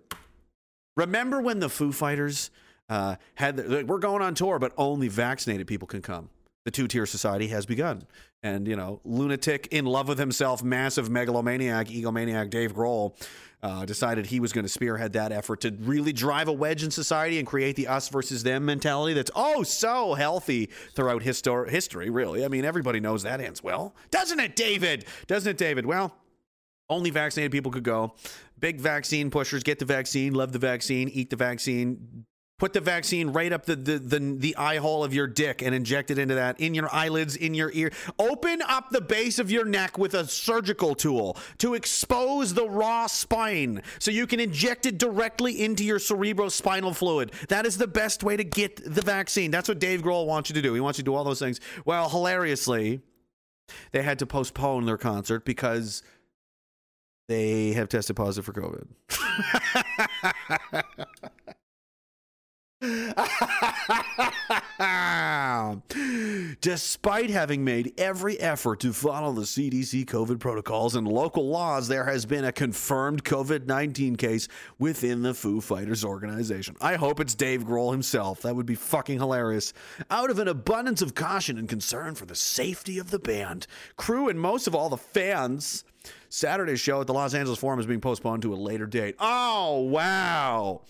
Remember 0.97 1.41
when 1.41 1.59
the 1.59 1.69
Foo 1.69 1.91
Fighters 1.91 2.49
uh, 2.89 3.15
had 3.35 3.57
the, 3.57 3.85
we're 3.85 3.99
going 3.99 4.21
on 4.21 4.33
tour, 4.33 4.57
but 4.57 4.73
only 4.77 5.07
vaccinated 5.07 5.67
people 5.67 5.87
can 5.87 6.01
come. 6.01 6.29
The 6.70 6.74
two 6.74 6.88
tier 6.88 7.07
society 7.07 7.47
has 7.47 7.65
begun. 7.65 8.03
And 8.43 8.67
you 8.67 8.76
know 8.76 9.01
lunatic 9.03 9.70
in 9.72 9.86
love 9.88 10.07
with 10.07 10.20
himself 10.20 10.61
massive 10.61 11.09
megalomaniac 11.09 11.88
egomaniac 11.88 12.51
dave 12.51 12.76
grohl 12.76 13.15
uh, 13.63 13.86
decided 13.86 14.28
he 14.28 14.39
was 14.39 14.53
going 14.53 14.65
to 14.65 14.70
spearhead 14.70 15.13
that 15.13 15.32
effort 15.32 15.61
to 15.61 15.76
really 15.80 16.13
drive 16.13 16.47
a 16.47 16.53
wedge 16.53 16.84
in 16.84 16.91
society 16.91 17.39
and 17.39 17.47
create 17.47 17.76
the 17.76 17.88
us 17.88 18.07
versus 18.09 18.43
them 18.43 18.65
mentality 18.65 19.15
that's 19.15 19.32
oh 19.36 19.63
so 19.63 20.13
healthy 20.13 20.70
throughout 20.93 21.24
histor- 21.24 21.67
history 21.67 22.11
really. 22.11 22.45
I 22.45 22.49
mean 22.49 22.65
everybody 22.65 22.99
knows 22.99 23.24
that 23.24 23.41
ends 23.41 23.63
well. 23.63 23.95
Doesn't 24.11 24.39
it 24.39 24.55
david? 24.55 25.05
Doesn't 25.26 25.49
it 25.49 25.57
david? 25.57 25.88
Well 25.88 26.13
only 26.88 27.09
vaccinated 27.09 27.51
people 27.51 27.72
could 27.72 27.84
go. 27.84 28.13
Big 28.59 28.80
vaccine 28.80 29.32
pushers 29.32 29.63
get 29.63 29.80
the 29.80 29.86
vaccine 29.86 30.36
love 30.36 30.51
the 30.51 30.59
vaccine 30.59 31.09
eat 31.09 31.32
the 31.32 31.36
vaccine 31.36 32.26
put 32.60 32.74
the 32.74 32.82
vaccine 32.82 33.30
right 33.30 33.51
up 33.51 33.66
the, 33.66 33.76
the, 33.76 33.97
the, 33.97 34.20
the, 34.20 34.55
eye 34.57 34.78
hole 34.78 35.03
of 35.03 35.14
your 35.14 35.26
dick 35.26 35.62
and 35.62 35.74
inject 35.74 36.12
it 36.12 36.20
into 36.20 36.36
that, 36.36 36.60
in 36.60 36.76
your 36.76 36.93
eyelids, 36.93 37.36
in 37.36 37.53
your 37.53 37.72
ear. 37.74 37.91
Open 38.20 38.62
up 38.68 38.89
the 38.89 39.01
base 39.01 39.39
of 39.39 39.49
your 39.49 39.66
neck 39.66 39.97
with 39.97 40.14
a 40.14 40.28
surgical 40.28 40.93
tool 40.93 41.38
to 41.57 41.74
expose 41.74 42.53
the 42.53 42.70
raw 42.70 43.07
spine 43.07 43.82
so 43.97 44.12
you 44.12 44.28
can 44.28 44.39
inject 44.39 44.86
it 44.86 44.97
directly 44.97 45.64
into 45.64 45.84
your 45.84 45.99
cerebrospinal 45.99 46.95
fluid. 46.95 47.32
That 47.47 47.66
is 47.66 47.78
the 47.78 47.88
best 47.88 48.24
way 48.24 48.36
to 48.38 48.43
get 48.43 48.76
the 48.84 49.01
vaccine. 49.01 49.49
That's 49.49 49.70
what 49.70 49.80
Dave 49.80 50.01
Grohl 50.01 50.28
wants 50.28 50.49
you 50.49 50.53
to 50.55 50.62
do. 50.62 50.74
He 50.74 50.82
wants 50.82 50.99
you 50.99 51.03
to 51.03 51.12
do 51.12 51.16
all 51.16 51.24
those 51.24 51.39
things. 51.39 51.62
Well, 51.86 52.10
hilariously, 52.10 53.01
they 53.91 54.03
had 54.03 54.20
to 54.20 54.26
postpone 54.26 54.86
their 54.86 54.97
concert 54.97 55.45
because 55.45 56.03
they 57.30 57.74
have 57.74 57.88
tested 57.89 58.16
positive 58.16 58.45
for 58.45 58.53
COVID. 58.53 58.88
Despite 66.61 67.30
having 67.30 67.65
made 67.65 67.91
every 67.97 68.39
effort 68.39 68.80
to 68.80 68.93
follow 68.93 69.34
the 69.34 69.41
CDC 69.41 70.05
COVID 70.05 70.39
protocols 70.39 70.95
and 70.95 71.05
local 71.05 71.49
laws, 71.49 71.89
there 71.89 72.05
has 72.05 72.25
been 72.25 72.45
a 72.45 72.53
confirmed 72.53 73.25
COVID 73.25 73.65
19 73.65 74.15
case 74.15 74.47
within 74.77 75.23
the 75.23 75.34
Foo 75.34 75.59
Fighters 75.59 76.05
organization. 76.05 76.77
I 76.80 76.95
hope 76.95 77.19
it's 77.19 77.36
Dave 77.36 77.65
Grohl 77.65 77.91
himself. 77.91 78.43
That 78.43 78.55
would 78.55 78.65
be 78.65 78.75
fucking 78.75 79.19
hilarious. 79.19 79.73
Out 80.09 80.30
of 80.30 80.39
an 80.39 80.47
abundance 80.47 81.01
of 81.01 81.15
caution 81.15 81.57
and 81.57 81.67
concern 81.67 82.15
for 82.15 82.25
the 82.25 82.36
safety 82.36 82.97
of 82.97 83.11
the 83.11 83.19
band, 83.19 83.67
crew, 83.97 84.30
and 84.30 84.39
most 84.39 84.67
of 84.67 84.75
all 84.75 84.88
the 84.88 84.95
fans, 84.95 85.84
Saturday's 86.30 86.80
show 86.80 87.01
at 87.01 87.07
the 87.07 87.13
Los 87.13 87.34
Angeles 87.34 87.59
Forum 87.59 87.82
is 87.82 87.88
being 87.88 87.99
postponed 87.99 88.43
to 88.43 88.53
a 88.53 88.55
later 88.55 88.86
date. 88.86 89.15
Oh, 89.19 89.82
wow. 89.82 90.84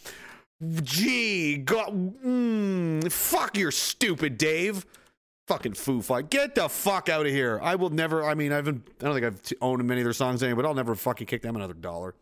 Gee, 0.62 1.58
God, 1.58 1.90
mm, 2.24 3.12
fuck 3.12 3.58
your 3.58 3.72
stupid 3.72 4.38
Dave. 4.38 4.86
Fucking 5.48 5.74
Foo 5.74 6.02
Fight. 6.02 6.30
Get 6.30 6.54
the 6.54 6.70
fuck 6.70 7.10
out 7.10 7.26
of 7.26 7.32
here. 7.32 7.60
I 7.64 7.76
will 7.76 7.90
never, 7.90 8.24
I 8.24 8.36
mean, 8.36 8.52
I 8.52 8.58
haven't, 8.58 8.88
I 9.02 9.06
don't 9.06 9.14
think 9.16 9.26
I've 9.26 9.42
owned 9.62 9.84
many 9.88 10.02
of 10.02 10.06
their 10.06 10.14
songs 10.14 10.44
anyway, 10.44 10.58
but 10.62 10.68
I'll 10.68 10.76
never 10.76 10.94
fucking 10.96 11.28
kick 11.28 11.42
them 11.42 11.56
another 11.56 11.74
dollar. 11.74 12.14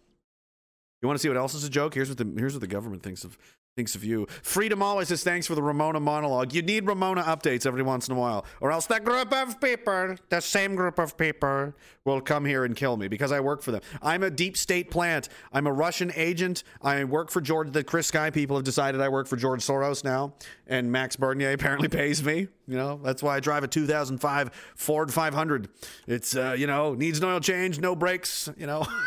You 1.02 1.08
want 1.08 1.20
to 1.20 1.22
see 1.22 1.28
what 1.28 1.38
else 1.38 1.54
is 1.54 1.64
a 1.64 1.70
joke? 1.70 1.94
Here's 1.94 2.10
what 2.10 2.18
the 2.18 2.34
here's 2.38 2.54
what 2.54 2.62
the 2.62 2.68
government 2.68 3.04
thinks 3.04 3.24
of 3.24 3.38
thinks 3.78 3.94
of 3.94 4.04
you. 4.04 4.26
Freedom 4.42 4.82
always 4.82 5.10
says 5.10 5.24
thanks 5.24 5.46
for 5.46 5.54
the 5.54 5.62
Ramona 5.62 6.00
monologue. 6.00 6.52
You 6.52 6.64
need 6.64 6.88
Ramona 6.88 7.22
updates 7.22 7.68
every 7.68 7.84
once 7.84 8.08
in 8.10 8.16
a 8.16 8.20
while, 8.20 8.44
or 8.60 8.72
else 8.72 8.88
that 8.88 9.06
group 9.06 9.32
of 9.32 9.62
people, 9.62 10.16
the 10.30 10.42
same 10.42 10.76
group 10.76 10.98
of 10.98 11.16
people, 11.16 11.74
will 12.04 12.20
come 12.20 12.44
here 12.44 12.66
and 12.66 12.76
kill 12.76 12.98
me 12.98 13.08
because 13.08 13.32
I 13.32 13.40
work 13.40 13.62
for 13.62 13.72
them. 13.72 13.82
I'm 14.02 14.24
a 14.24 14.32
deep 14.32 14.58
state 14.58 14.90
plant. 14.90 15.30
I'm 15.54 15.68
a 15.68 15.72
Russian 15.72 16.12
agent. 16.16 16.64
I 16.82 17.04
work 17.04 17.30
for 17.30 17.40
George. 17.40 17.72
The 17.72 17.84
Chris 17.84 18.08
Sky 18.08 18.32
people 18.32 18.56
have 18.56 18.66
decided 18.66 19.00
I 19.00 19.10
work 19.10 19.28
for 19.28 19.36
George 19.36 19.62
Soros 19.62 20.04
now, 20.04 20.34
and 20.66 20.92
Max 20.92 21.16
Bernier 21.16 21.52
apparently 21.54 21.88
pays 21.88 22.24
me. 22.24 22.48
You 22.68 22.78
know 22.78 23.00
that's 23.04 23.22
why 23.22 23.36
I 23.36 23.40
drive 23.40 23.64
a 23.64 23.68
2005 23.68 24.74
Ford 24.76 25.14
500. 25.14 25.70
It's 26.08 26.36
uh, 26.36 26.56
you 26.58 26.66
know 26.66 26.96
needs 26.96 27.20
an 27.20 27.26
oil 27.26 27.40
change, 27.40 27.80
no 27.80 27.96
brakes. 27.96 28.50
You 28.58 28.66
know. 28.66 28.88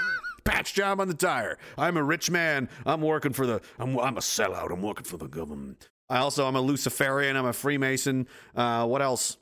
patch 0.44 0.74
job 0.74 1.00
on 1.00 1.08
the 1.08 1.14
tire. 1.14 1.58
I'm 1.76 1.96
a 1.96 2.02
rich 2.02 2.30
man. 2.30 2.68
I'm 2.86 3.00
working 3.00 3.32
for 3.32 3.46
the. 3.46 3.60
I'm, 3.78 3.98
I'm 3.98 4.16
a 4.16 4.20
sellout. 4.20 4.72
I'm 4.72 4.82
working 4.82 5.04
for 5.04 5.16
the 5.16 5.28
government. 5.28 5.88
I 6.08 6.18
also 6.18 6.46
I'm 6.46 6.56
a 6.56 6.60
Luciferian. 6.60 7.36
I'm 7.36 7.46
a 7.46 7.52
Freemason. 7.52 8.26
Uh, 8.54 8.86
what 8.86 9.00
else? 9.00 9.36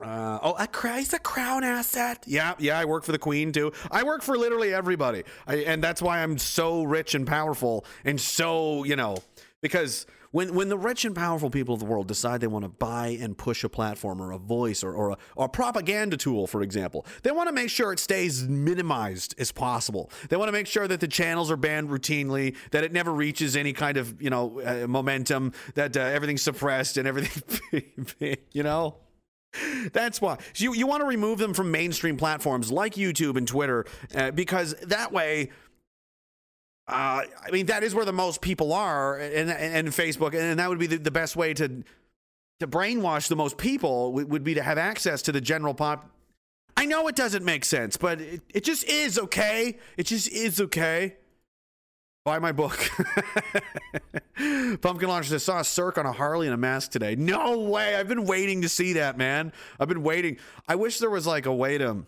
Uh, 0.00 0.38
oh, 0.42 0.54
a 0.58 0.66
crown. 0.66 0.98
He's 0.98 1.12
a 1.12 1.18
crown 1.18 1.64
asset. 1.64 2.24
Yeah, 2.26 2.54
yeah. 2.58 2.78
I 2.78 2.86
work 2.86 3.04
for 3.04 3.12
the 3.12 3.18
queen 3.18 3.52
too. 3.52 3.72
I 3.90 4.02
work 4.02 4.22
for 4.22 4.36
literally 4.38 4.72
everybody, 4.72 5.22
I, 5.46 5.56
and 5.56 5.82
that's 5.82 6.00
why 6.00 6.22
I'm 6.22 6.38
so 6.38 6.82
rich 6.82 7.14
and 7.14 7.26
powerful, 7.26 7.84
and 8.04 8.20
so 8.20 8.84
you 8.84 8.96
know 8.96 9.18
because 9.60 10.06
when 10.32 10.54
when 10.54 10.68
the 10.68 10.76
rich 10.76 11.04
and 11.04 11.14
powerful 11.14 11.50
people 11.50 11.74
of 11.74 11.80
the 11.80 11.86
world 11.86 12.08
decide 12.08 12.40
they 12.40 12.46
want 12.46 12.64
to 12.64 12.68
buy 12.68 13.16
and 13.20 13.38
push 13.38 13.62
a 13.62 13.68
platform 13.68 14.20
or 14.20 14.32
a 14.32 14.38
voice 14.38 14.82
or, 14.82 14.92
or, 14.92 15.10
a, 15.10 15.18
or 15.36 15.46
a 15.46 15.48
propaganda 15.48 16.16
tool, 16.16 16.46
for 16.46 16.62
example, 16.62 17.06
they 17.22 17.30
want 17.30 17.48
to 17.48 17.52
make 17.52 17.70
sure 17.70 17.92
it 17.92 18.00
stays 18.00 18.42
minimized 18.42 19.34
as 19.38 19.52
possible. 19.52 20.10
They 20.28 20.36
want 20.36 20.48
to 20.48 20.52
make 20.52 20.66
sure 20.66 20.88
that 20.88 21.00
the 21.00 21.08
channels 21.08 21.50
are 21.50 21.56
banned 21.56 21.88
routinely, 21.88 22.56
that 22.72 22.82
it 22.82 22.92
never 22.92 23.12
reaches 23.12 23.56
any 23.56 23.72
kind 23.72 23.96
of 23.96 24.20
you 24.20 24.30
know 24.30 24.60
uh, 24.60 24.86
momentum, 24.88 25.52
that 25.74 25.96
uh, 25.96 26.00
everything's 26.00 26.42
suppressed 26.42 26.96
and 26.96 27.06
everything, 27.06 28.36
you 28.52 28.62
know. 28.62 28.96
That's 29.92 30.20
why 30.20 30.38
so 30.54 30.64
you 30.64 30.74
you 30.74 30.86
want 30.86 31.02
to 31.02 31.06
remove 31.06 31.38
them 31.38 31.52
from 31.52 31.70
mainstream 31.70 32.16
platforms 32.16 32.72
like 32.72 32.94
YouTube 32.94 33.36
and 33.36 33.46
Twitter 33.46 33.84
uh, 34.14 34.30
because 34.30 34.74
that 34.84 35.12
way 35.12 35.50
uh, 36.88 37.22
I 37.44 37.50
mean, 37.52 37.66
that 37.66 37.84
is 37.84 37.94
where 37.94 38.04
the 38.04 38.12
most 38.12 38.40
people 38.40 38.72
are, 38.72 39.16
and 39.16 39.50
and, 39.50 39.86
and 39.86 39.88
Facebook, 39.88 40.34
and 40.34 40.58
that 40.58 40.68
would 40.68 40.78
be 40.78 40.88
the, 40.88 40.98
the, 40.98 41.12
best 41.12 41.36
way 41.36 41.54
to 41.54 41.84
to 42.58 42.66
brainwash 42.66 43.28
the 43.28 43.36
most 43.36 43.56
people 43.56 44.12
would, 44.12 44.30
would, 44.30 44.44
be 44.44 44.54
to 44.54 44.62
have 44.62 44.78
access 44.78 45.22
to 45.22 45.32
the 45.32 45.40
general 45.40 45.74
pop. 45.74 46.10
I 46.76 46.86
know 46.86 47.06
it 47.06 47.14
doesn't 47.14 47.44
make 47.44 47.64
sense, 47.64 47.96
but 47.96 48.20
it, 48.20 48.42
it 48.52 48.64
just 48.64 48.84
is 48.84 49.18
okay. 49.18 49.78
It 49.96 50.04
just 50.04 50.28
is 50.28 50.60
okay. 50.60 51.16
Buy 52.24 52.38
my 52.38 52.52
book. 52.52 52.78
Pumpkin 54.80 55.08
Launcher 55.08 55.28
says, 55.28 55.42
saw 55.42 55.60
a 55.60 55.64
Cirque 55.64 55.98
on 55.98 56.06
a 56.06 56.12
Harley 56.12 56.46
and 56.46 56.54
a 56.54 56.58
mask 56.58 56.92
today. 56.92 57.16
No 57.16 57.58
way. 57.58 57.96
I've 57.96 58.06
been 58.06 58.26
waiting 58.26 58.62
to 58.62 58.68
see 58.68 58.92
that, 58.94 59.18
man. 59.18 59.52
I've 59.80 59.88
been 59.88 60.04
waiting. 60.04 60.38
I 60.68 60.76
wish 60.76 60.98
there 60.98 61.10
was 61.10 61.26
like 61.26 61.46
a 61.46 61.54
way 61.54 61.78
to 61.78 62.06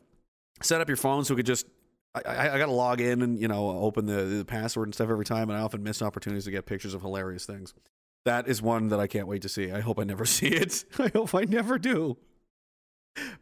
set 0.63 0.81
up 0.81 0.89
your 0.89 0.97
phone 0.97 1.25
so 1.25 1.35
we 1.35 1.39
could 1.39 1.47
just 1.47 1.67
I, 2.15 2.51
I 2.51 2.59
got 2.59 2.67
to 2.67 2.73
log 2.73 3.01
in 3.01 3.23
and 3.23 3.41
you 3.41 3.49
know 3.49 3.71
open 3.71 4.07
the, 4.07 4.23
the 4.23 4.45
password 4.45 4.89
and 4.89 4.95
stuff 4.95 5.11
every 5.11 5.25
time, 5.25 5.51
and 5.51 5.59
I 5.59 5.63
often 5.63 5.83
miss 5.83 6.03
opportunities 6.03 6.45
to 6.45 6.51
get 6.51 6.67
pictures 6.67 6.95
of 6.95 7.03
hilarious 7.03 7.45
things. 7.45 7.75
That 8.25 8.49
is 8.49 8.63
one 8.63 8.89
that 8.89 9.01
I 9.01 9.07
can't 9.07 9.27
wait 9.27 9.43
to 9.43 9.49
see. 9.49 9.71
I 9.71 9.81
hope 9.81 9.99
I 9.99 10.05
never 10.05 10.25
see 10.27 10.49
it. 10.49 10.85
I 10.99 11.09
hope 11.09 11.35
I 11.35 11.43
never 11.43 11.79
do. 11.79 12.17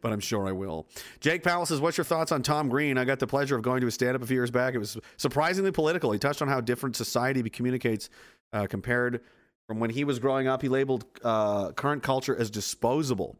But 0.01 0.11
I'm 0.11 0.19
sure 0.19 0.47
I 0.47 0.51
will. 0.51 0.87
Jake 1.19 1.41
Powell 1.43 1.65
says, 1.65 1.81
What's 1.81 1.97
your 1.97 2.03
thoughts 2.05 2.31
on 2.31 2.43
Tom 2.43 2.69
Green? 2.69 2.97
I 2.97 3.05
got 3.05 3.19
the 3.19 3.25
pleasure 3.25 3.55
of 3.55 3.63
going 3.63 3.81
to 3.81 3.87
a 3.87 3.91
stand 3.91 4.15
up 4.15 4.21
a 4.21 4.25
few 4.25 4.35
years 4.35 4.51
back. 4.51 4.75
It 4.75 4.77
was 4.77 4.97
surprisingly 5.17 5.71
political. 5.71 6.11
He 6.11 6.19
touched 6.19 6.41
on 6.43 6.47
how 6.47 6.61
different 6.61 6.95
society 6.95 7.47
communicates 7.49 8.09
uh, 8.51 8.67
compared 8.67 9.21
from 9.67 9.79
when 9.79 9.89
he 9.89 10.03
was 10.03 10.19
growing 10.19 10.47
up. 10.47 10.61
He 10.61 10.69
labeled 10.69 11.05
uh, 11.23 11.71
current 11.71 12.03
culture 12.03 12.35
as 12.35 12.51
disposable. 12.51 13.35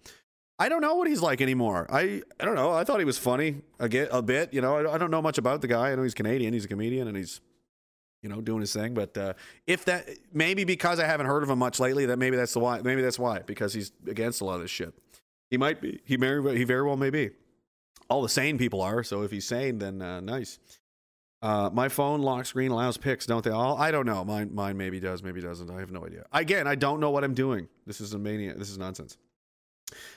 I 0.60 0.70
don't 0.70 0.82
know 0.82 0.96
what 0.96 1.08
he's 1.08 1.22
like 1.22 1.42
anymore. 1.42 1.88
I, 1.90 2.22
I 2.40 2.46
don't 2.46 2.56
know. 2.56 2.72
I 2.72 2.84
thought 2.84 3.00
he 3.00 3.06
was 3.06 3.18
funny 3.18 3.62
a, 3.80 3.90
get, 3.90 4.10
a 4.12 4.22
bit. 4.22 4.54
You 4.54 4.62
know, 4.62 4.78
I, 4.78 4.96
I 4.96 4.98
don't 4.98 5.12
know 5.12 5.22
much 5.22 5.38
about 5.38 5.62
the 5.62 5.68
guy. 5.68 5.92
I 5.92 5.96
know 5.96 6.04
he's 6.04 6.14
Canadian. 6.14 6.54
He's 6.54 6.66
a 6.66 6.68
comedian 6.68 7.08
and 7.08 7.18
he's, 7.18 7.42
you 8.22 8.30
know, 8.30 8.40
doing 8.40 8.62
his 8.62 8.72
thing. 8.72 8.94
But 8.94 9.18
uh, 9.18 9.34
if 9.66 9.86
that 9.86 10.08
maybe 10.32 10.64
because 10.64 11.00
I 11.00 11.06
haven't 11.06 11.26
heard 11.26 11.44
of 11.44 11.50
him 11.50 11.60
much 11.60 11.80
lately, 11.80 12.06
that 12.06 12.18
maybe 12.18 12.38
that's 12.38 12.54
the 12.54 12.60
why. 12.60 12.82
Maybe 12.82 13.02
that's 13.02 13.20
why 13.20 13.40
because 13.40 13.74
he's 13.74 13.92
against 14.08 14.42
a 14.42 14.46
lot 14.46 14.56
of 14.56 14.62
this 14.62 14.72
shit. 14.72 14.94
He 15.50 15.58
might 15.58 15.82
be. 15.82 16.00
He 16.06 16.16
very 16.16 16.58
he 16.58 16.64
very 16.64 16.84
well 16.84 16.98
may 16.98 17.10
be. 17.10 17.32
All 18.10 18.22
the 18.22 18.30
sane 18.30 18.58
people 18.58 18.82
are. 18.82 19.04
So 19.04 19.24
if 19.24 19.32
he's 19.32 19.46
sane, 19.46 19.80
then 19.80 20.02
uh, 20.02 20.20
nice. 20.20 20.60
Uh, 21.42 21.70
my 21.74 21.90
phone 21.90 22.22
lock 22.22 22.46
screen 22.46 22.72
allows 22.72 22.96
pics, 22.96 23.26
don't 23.26 23.44
they 23.44 23.52
all? 23.52 23.78
I 23.78 23.92
don't 23.92 24.06
know. 24.06 24.24
Mine, 24.24 24.56
mine 24.56 24.78
maybe 24.78 25.02
does, 25.02 25.22
maybe 25.22 25.42
doesn't. 25.42 25.70
I 25.70 25.82
have 25.82 25.92
no 25.92 26.06
idea. 26.06 26.24
Again, 26.32 26.68
I 26.68 26.76
don't 26.76 27.02
know 27.02 27.12
what 27.12 27.26
I'm 27.26 27.34
doing. 27.34 27.68
This 27.86 28.00
is 28.00 28.14
a 28.14 28.18
mania. 28.18 28.54
This 28.56 28.70
is 28.70 28.78
nonsense. 28.78 29.18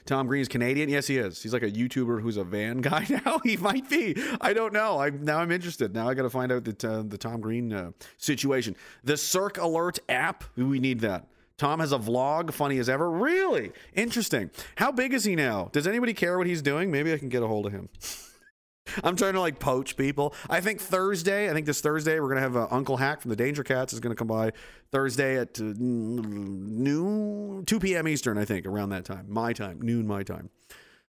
Tom 0.05 0.27
Green 0.27 0.43
is 0.43 0.49
Canadian. 0.49 0.89
Yes, 0.89 1.07
he 1.07 1.19
is. 1.19 1.43
He's 1.43 1.53
like 1.53 1.63
a 1.63 1.71
YouTuber 1.71 2.21
who's 2.23 2.37
a 2.37 2.45
van 2.45 2.81
guy 2.81 3.07
now. 3.09 3.39
he 3.45 3.57
might 3.57 3.89
be. 3.89 4.17
I 4.41 4.53
don't 4.53 4.73
know. 4.73 4.99
I 5.01 5.11
now 5.11 5.39
I'm 5.39 5.53
interested. 5.53 5.95
Now 5.95 6.09
I 6.09 6.15
got 6.15 6.23
to 6.23 6.31
find 6.31 6.53
out 6.53 6.65
the 6.65 6.89
uh, 6.91 7.03
the 7.07 7.19
Tom 7.19 7.41
Green 7.41 7.73
uh, 7.73 7.91
situation. 8.17 8.77
The 9.05 9.17
Cirque 9.17 9.59
Alert 9.59 9.99
app. 10.09 10.45
We 10.57 10.79
need 10.79 11.01
that. 11.01 11.27
Tom 11.59 11.81
has 11.81 11.93
a 11.93 11.99
vlog, 11.99 12.53
funny 12.53 12.79
as 12.79 12.89
ever. 12.89 13.11
Really 13.11 13.73
interesting. 13.95 14.51
How 14.77 14.93
big 14.93 15.15
is 15.15 15.25
he 15.25 15.35
now? 15.35 15.71
Does 15.73 15.87
anybody 15.87 16.13
care 16.13 16.37
what 16.37 16.47
he's 16.47 16.61
doing? 16.61 16.91
Maybe 16.91 17.13
I 17.15 17.19
can 17.19 17.31
get 17.31 17.43
a 17.43 17.47
hold 17.47 17.65
of 17.65 17.73
him. 17.73 17.89
I'm 19.05 19.17
trying 19.17 19.35
to 19.35 19.41
like 19.41 19.59
poach 19.59 19.97
people. 19.97 20.35
I 20.49 20.61
think 20.61 20.81
Thursday, 20.81 21.51
I 21.51 21.53
think 21.53 21.67
this 21.67 21.81
Thursday, 21.81 22.21
we're 22.21 22.29
going 22.29 22.37
to 22.37 22.43
have 22.43 22.57
uh, 22.57 22.69
Uncle 22.71 22.97
Hack 22.97 23.21
from 23.21 23.31
the 23.31 23.37
Danger 23.37 23.63
Cats 23.63 23.93
is 23.93 24.01
going 24.01 24.15
to 24.15 24.19
come 24.19 24.29
by 24.29 24.53
Thursday 24.93 25.39
at 25.39 25.61
uh, 25.61 25.75
noon, 25.77 27.65
2 27.67 27.81
p.m. 27.81 28.09
Eastern, 28.09 28.39
I 28.39 28.45
think, 28.45 28.67
around 28.67 28.91
that 28.91 29.05
time. 29.05 29.27
My 29.29 29.53
time, 29.53 29.81
noon 29.83 30.07
my 30.07 30.23
time. 30.23 30.51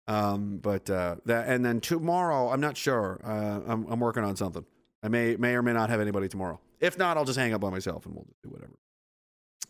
Um, 0.07 0.57
but 0.57 0.89
uh, 0.89 1.17
that, 1.25 1.47
and 1.47 1.63
then 1.63 1.79
tomorrow, 1.81 2.49
I'm 2.49 2.61
not 2.61 2.75
sure. 2.75 3.21
Uh, 3.23 3.61
I'm, 3.71 3.85
I'm 3.89 3.99
working 3.99 4.23
on 4.23 4.35
something. 4.35 4.65
I 5.03 5.07
may, 5.07 5.35
may 5.35 5.53
or 5.55 5.61
may 5.61 5.73
not 5.73 5.89
have 5.89 6.01
anybody 6.01 6.27
tomorrow. 6.27 6.59
If 6.79 6.97
not, 6.97 7.17
I'll 7.17 7.25
just 7.25 7.37
hang 7.37 7.53
up 7.53 7.61
by 7.61 7.69
myself 7.69 8.05
and 8.05 8.15
we'll 8.15 8.27
do 8.43 8.49
whatever. 8.49 8.73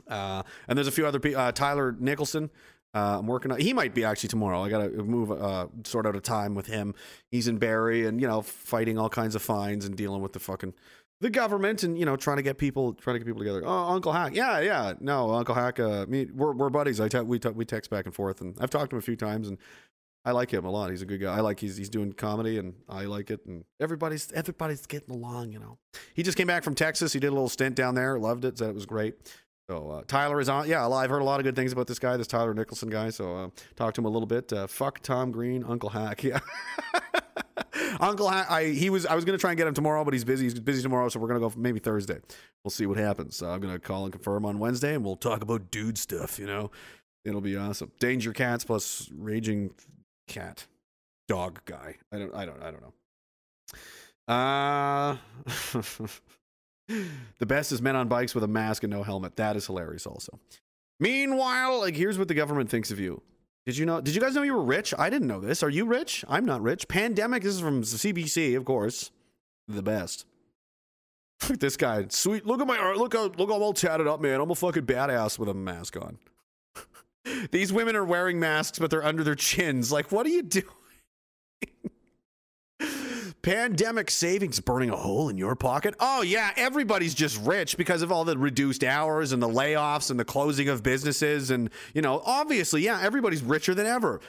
Uh, 0.07 0.43
and 0.67 0.77
there's 0.77 0.87
a 0.87 0.91
few 0.91 1.05
other 1.05 1.19
people. 1.19 1.39
Uh, 1.41 1.51
Tyler 1.51 1.95
Nicholson 1.99 2.49
uh, 2.93 3.19
I'm 3.19 3.27
working 3.27 3.51
on. 3.51 3.59
He 3.59 3.73
might 3.73 3.93
be 3.93 4.03
actually 4.03 4.29
tomorrow. 4.29 4.63
I 4.63 4.69
got 4.69 4.79
to 4.79 5.03
move, 5.03 5.31
uh, 5.31 5.67
sort 5.83 6.07
out 6.07 6.15
a 6.15 6.21
time 6.21 6.55
with 6.55 6.67
him. 6.67 6.95
He's 7.31 7.47
in 7.47 7.57
Barrie, 7.57 8.05
and 8.07 8.19
you 8.19 8.27
know, 8.27 8.41
fighting 8.41 8.97
all 8.97 9.09
kinds 9.09 9.35
of 9.35 9.41
fines 9.41 9.85
and 9.85 9.95
dealing 9.95 10.21
with 10.21 10.33
the 10.33 10.39
fucking 10.39 10.73
the 11.21 11.29
government, 11.29 11.83
and 11.83 11.99
you 11.99 12.05
know, 12.05 12.15
trying 12.15 12.37
to 12.37 12.43
get 12.43 12.57
people, 12.57 12.93
trying 12.93 13.15
to 13.15 13.19
get 13.19 13.25
people 13.27 13.39
together. 13.39 13.61
Oh, 13.65 13.89
Uncle 13.89 14.11
Hack, 14.11 14.33
yeah, 14.33 14.59
yeah, 14.59 14.93
no, 14.99 15.31
Uncle 15.31 15.53
Hack. 15.53 15.79
Uh, 15.79 16.05
me, 16.07 16.25
we're 16.33 16.53
we're 16.53 16.69
buddies. 16.69 16.99
I 16.99 17.09
te- 17.09 17.19
we 17.21 17.37
te- 17.37 17.49
we 17.49 17.65
text 17.65 17.91
back 17.91 18.05
and 18.05 18.15
forth, 18.15 18.41
and 18.41 18.55
I've 18.59 18.69
talked 18.69 18.89
to 18.91 18.95
him 18.95 18.99
a 18.99 19.03
few 19.03 19.15
times, 19.15 19.47
and 19.49 19.57
I 20.25 20.31
like 20.31 20.51
him 20.51 20.65
a 20.65 20.71
lot. 20.71 20.89
He's 20.89 21.01
a 21.01 21.05
good 21.05 21.21
guy. 21.21 21.35
I 21.35 21.41
like 21.41 21.59
he's 21.59 21.77
he's 21.77 21.89
doing 21.89 22.13
comedy, 22.13 22.57
and 22.57 22.73
I 22.87 23.05
like 23.05 23.29
it, 23.31 23.45
and 23.45 23.65
everybody's 23.79 24.31
everybody's 24.31 24.85
getting 24.85 25.13
along. 25.13 25.51
You 25.51 25.59
know, 25.59 25.77
he 26.13 26.23
just 26.23 26.37
came 26.37 26.47
back 26.47 26.63
from 26.63 26.75
Texas. 26.75 27.13
He 27.13 27.19
did 27.19 27.27
a 27.27 27.33
little 27.33 27.49
stint 27.49 27.75
down 27.75 27.95
there. 27.95 28.17
Loved 28.17 28.45
it. 28.45 28.57
Said 28.57 28.69
it 28.69 28.75
was 28.75 28.85
great. 28.85 29.15
So 29.69 29.91
uh, 29.91 30.03
Tyler 30.07 30.39
is 30.39 30.49
on. 30.49 30.67
Yeah, 30.67 30.89
I've 30.89 31.11
heard 31.11 31.21
a 31.21 31.25
lot 31.25 31.39
of 31.39 31.43
good 31.43 31.55
things 31.55 31.71
about 31.71 31.85
this 31.85 31.99
guy, 31.99 32.17
this 32.17 32.25
Tyler 32.25 32.55
Nicholson 32.55 32.89
guy. 32.89 33.11
So 33.11 33.35
uh, 33.35 33.49
talk 33.75 33.93
to 33.93 34.01
him 34.01 34.05
a 34.05 34.09
little 34.09 34.25
bit. 34.25 34.51
Uh, 34.51 34.65
fuck 34.65 34.99
Tom 35.01 35.31
Green, 35.31 35.63
Uncle 35.63 35.89
Hack. 35.89 36.23
Yeah, 36.29 36.39
Uncle 37.99 38.27
Hack. 38.29 38.49
I 38.49 38.65
he 38.65 38.89
was. 38.89 39.05
I 39.05 39.13
was 39.13 39.25
gonna 39.25 39.37
try 39.37 39.51
and 39.51 39.57
get 39.57 39.67
him 39.67 39.75
tomorrow, 39.75 40.03
but 40.03 40.13
he's 40.13 40.23
busy. 40.23 40.45
He's 40.45 40.59
busy 40.59 40.81
tomorrow, 40.81 41.07
so 41.09 41.19
we're 41.19 41.27
gonna 41.27 41.39
go 41.39 41.53
maybe 41.55 41.79
Thursday. 41.79 42.19
We'll 42.63 42.71
see 42.71 42.87
what 42.87 42.97
happens. 42.97 43.35
So 43.35 43.47
I'm 43.47 43.61
gonna 43.61 43.77
call 43.77 44.05
and 44.05 44.11
confirm 44.11 44.43
on 44.45 44.57
Wednesday, 44.57 44.95
and 44.95 45.05
we'll 45.05 45.15
talk 45.15 45.43
about 45.43 45.69
dude 45.69 45.97
stuff. 45.97 46.39
You 46.39 46.47
know, 46.47 46.71
it'll 47.23 47.41
be 47.41 47.55
awesome. 47.55 47.91
Danger 47.99 48.33
cats 48.33 48.63
plus 48.63 49.09
raging 49.15 49.71
cat 50.27 50.65
dog 51.27 51.59
guy. 51.65 51.97
I 52.11 52.17
don't. 52.17 52.33
I 52.33 52.45
don't. 52.45 52.63
I 52.63 52.71
don't 52.71 52.81
know. 52.81 52.93
Uh. 54.33 56.07
the 57.39 57.45
best 57.45 57.71
is 57.71 57.81
men 57.81 57.95
on 57.95 58.07
bikes 58.07 58.33
with 58.33 58.43
a 58.43 58.47
mask 58.47 58.83
and 58.83 58.91
no 58.91 59.03
helmet. 59.03 59.35
That 59.35 59.55
is 59.55 59.65
hilarious, 59.67 60.05
also. 60.05 60.39
Meanwhile, 60.99 61.79
like 61.79 61.95
here's 61.95 62.17
what 62.17 62.27
the 62.27 62.33
government 62.33 62.69
thinks 62.69 62.91
of 62.91 62.99
you. 62.99 63.21
Did 63.65 63.77
you 63.77 63.85
know? 63.85 64.01
Did 64.01 64.15
you 64.15 64.21
guys 64.21 64.35
know 64.35 64.41
you 64.41 64.55
were 64.55 64.63
rich? 64.63 64.93
I 64.97 65.09
didn't 65.09 65.27
know 65.27 65.39
this. 65.39 65.61
Are 65.63 65.69
you 65.69 65.85
rich? 65.85 66.25
I'm 66.27 66.45
not 66.45 66.61
rich. 66.61 66.87
Pandemic. 66.87 67.43
This 67.43 67.55
is 67.55 67.61
from 67.61 67.83
CBC, 67.83 68.57
of 68.57 68.65
course. 68.65 69.11
The 69.67 69.83
best. 69.83 70.25
This 71.59 71.77
guy, 71.77 72.05
sweet. 72.09 72.45
Look 72.45 72.59
at 72.59 72.67
my 72.67 72.77
art. 72.77 72.97
Look 72.97 73.13
how 73.13 73.27
look 73.37 73.49
how 73.49 73.61
all 73.61 73.73
tatted 73.73 74.07
up, 74.07 74.19
man. 74.19 74.41
I'm 74.41 74.51
a 74.51 74.55
fucking 74.55 74.85
badass 74.85 75.39
with 75.39 75.47
a 75.47 75.53
mask 75.53 75.95
on. 75.95 76.17
These 77.51 77.71
women 77.71 77.95
are 77.95 78.03
wearing 78.03 78.39
masks, 78.39 78.77
but 78.77 78.91
they're 78.91 79.05
under 79.05 79.23
their 79.23 79.35
chins. 79.35 79.89
Like, 79.91 80.11
what 80.11 80.25
are 80.25 80.29
you 80.29 80.41
doing? 80.41 80.65
Pandemic 83.41 84.11
savings 84.11 84.59
burning 84.59 84.89
a 84.89 84.97
hole 84.97 85.29
in 85.29 85.37
your 85.37 85.55
pocket? 85.55 85.95
Oh, 85.99 86.21
yeah, 86.21 86.51
everybody's 86.57 87.13
just 87.13 87.39
rich 87.41 87.77
because 87.77 88.01
of 88.01 88.11
all 88.11 88.25
the 88.25 88.37
reduced 88.37 88.83
hours 88.83 89.31
and 89.31 89.41
the 89.41 89.47
layoffs 89.47 90.11
and 90.11 90.19
the 90.19 90.25
closing 90.25 90.67
of 90.67 90.83
businesses. 90.83 91.49
And, 91.49 91.69
you 91.93 92.01
know, 92.01 92.21
obviously, 92.25 92.81
yeah, 92.81 92.99
everybody's 93.01 93.41
richer 93.41 93.73
than 93.73 93.85
ever. 93.85 94.19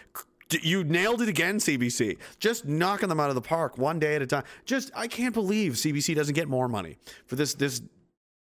You 0.63 0.85
nailed 0.85 1.23
it 1.23 1.29
again, 1.29 1.59
CBC. 1.59 2.19
Just 2.39 2.67
knocking 2.67 3.09
them 3.09 3.21
out 3.21 3.31
of 3.31 3.35
the 3.35 3.41
park 3.41 3.79
one 3.79 3.99
day 3.99 4.15
at 4.15 4.23
a 4.23 4.27
time. 4.27 4.45
Just, 4.65 4.91
I 4.95 5.09
can't 5.09 5.35
believe 5.35 5.73
CBC 5.73 6.15
doesn't 6.15 6.35
get 6.35 6.49
more 6.49 6.69
money 6.69 6.97
for 7.27 7.37
this, 7.37 7.55
this 7.55 7.83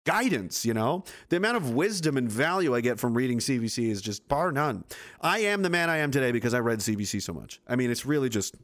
guidance, 0.05 0.65
you 0.65 0.75
know? 0.75 1.05
The 1.29 1.37
amount 1.37 1.57
of 1.57 1.71
wisdom 1.75 2.17
and 2.17 2.31
value 2.31 2.75
I 2.75 2.81
get 2.81 2.99
from 2.99 3.15
reading 3.15 3.39
CBC 3.39 3.91
is 3.91 4.01
just 4.01 4.29
bar 4.29 4.53
none. 4.53 4.85
I 5.21 5.41
am 5.41 5.62
the 5.62 5.71
man 5.71 5.91
I 5.91 5.99
am 5.99 6.11
today 6.11 6.33
because 6.33 6.55
I 6.55 6.61
read 6.61 6.79
CBC 6.79 7.23
so 7.23 7.33
much. 7.33 7.61
I 7.67 7.77
mean, 7.77 7.91
it's 7.91 8.07
really 8.07 8.29
just 8.29 8.55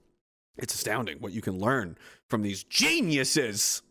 it's 0.57 0.75
astounding 0.75 1.19
what 1.19 1.33
you 1.33 1.41
can 1.41 1.59
learn 1.59 1.97
from 2.29 2.43
these 2.43 2.65
geniuses. 2.65 3.83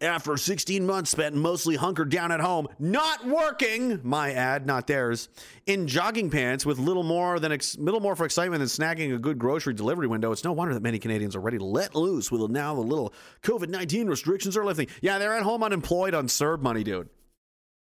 After 0.00 0.36
16 0.36 0.86
months 0.86 1.10
spent 1.10 1.34
mostly 1.34 1.74
hunkered 1.74 2.10
down 2.10 2.30
at 2.30 2.40
home, 2.40 2.68
not 2.78 3.26
working, 3.26 4.00
my 4.04 4.32
ad, 4.32 4.66
not 4.66 4.86
theirs, 4.86 5.28
in 5.66 5.88
jogging 5.88 6.30
pants 6.30 6.64
with 6.64 6.78
little 6.78 7.02
more 7.02 7.40
than 7.40 7.50
ex- 7.50 7.76
little 7.76 7.98
more 7.98 8.14
for 8.14 8.24
excitement 8.24 8.60
than 8.60 8.68
snagging 8.68 9.14
a 9.14 9.18
good 9.18 9.38
grocery 9.38 9.74
delivery 9.74 10.06
window, 10.06 10.30
it's 10.30 10.44
no 10.44 10.52
wonder 10.52 10.74
that 10.74 10.82
many 10.82 10.98
Canadians 10.98 11.34
are 11.34 11.40
ready 11.40 11.58
to 11.58 11.64
let 11.64 11.94
loose 11.96 12.30
with 12.30 12.48
now 12.50 12.74
the 12.74 12.80
little 12.80 13.12
COVID 13.42 13.68
19 13.68 14.06
restrictions 14.06 14.56
are 14.56 14.64
lifting. 14.64 14.86
Yeah, 15.00 15.18
they're 15.18 15.34
at 15.34 15.42
home 15.42 15.64
unemployed 15.64 16.14
on 16.14 16.28
CERB 16.28 16.60
money, 16.60 16.84
dude. 16.84 17.08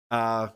Uh, 0.10 0.50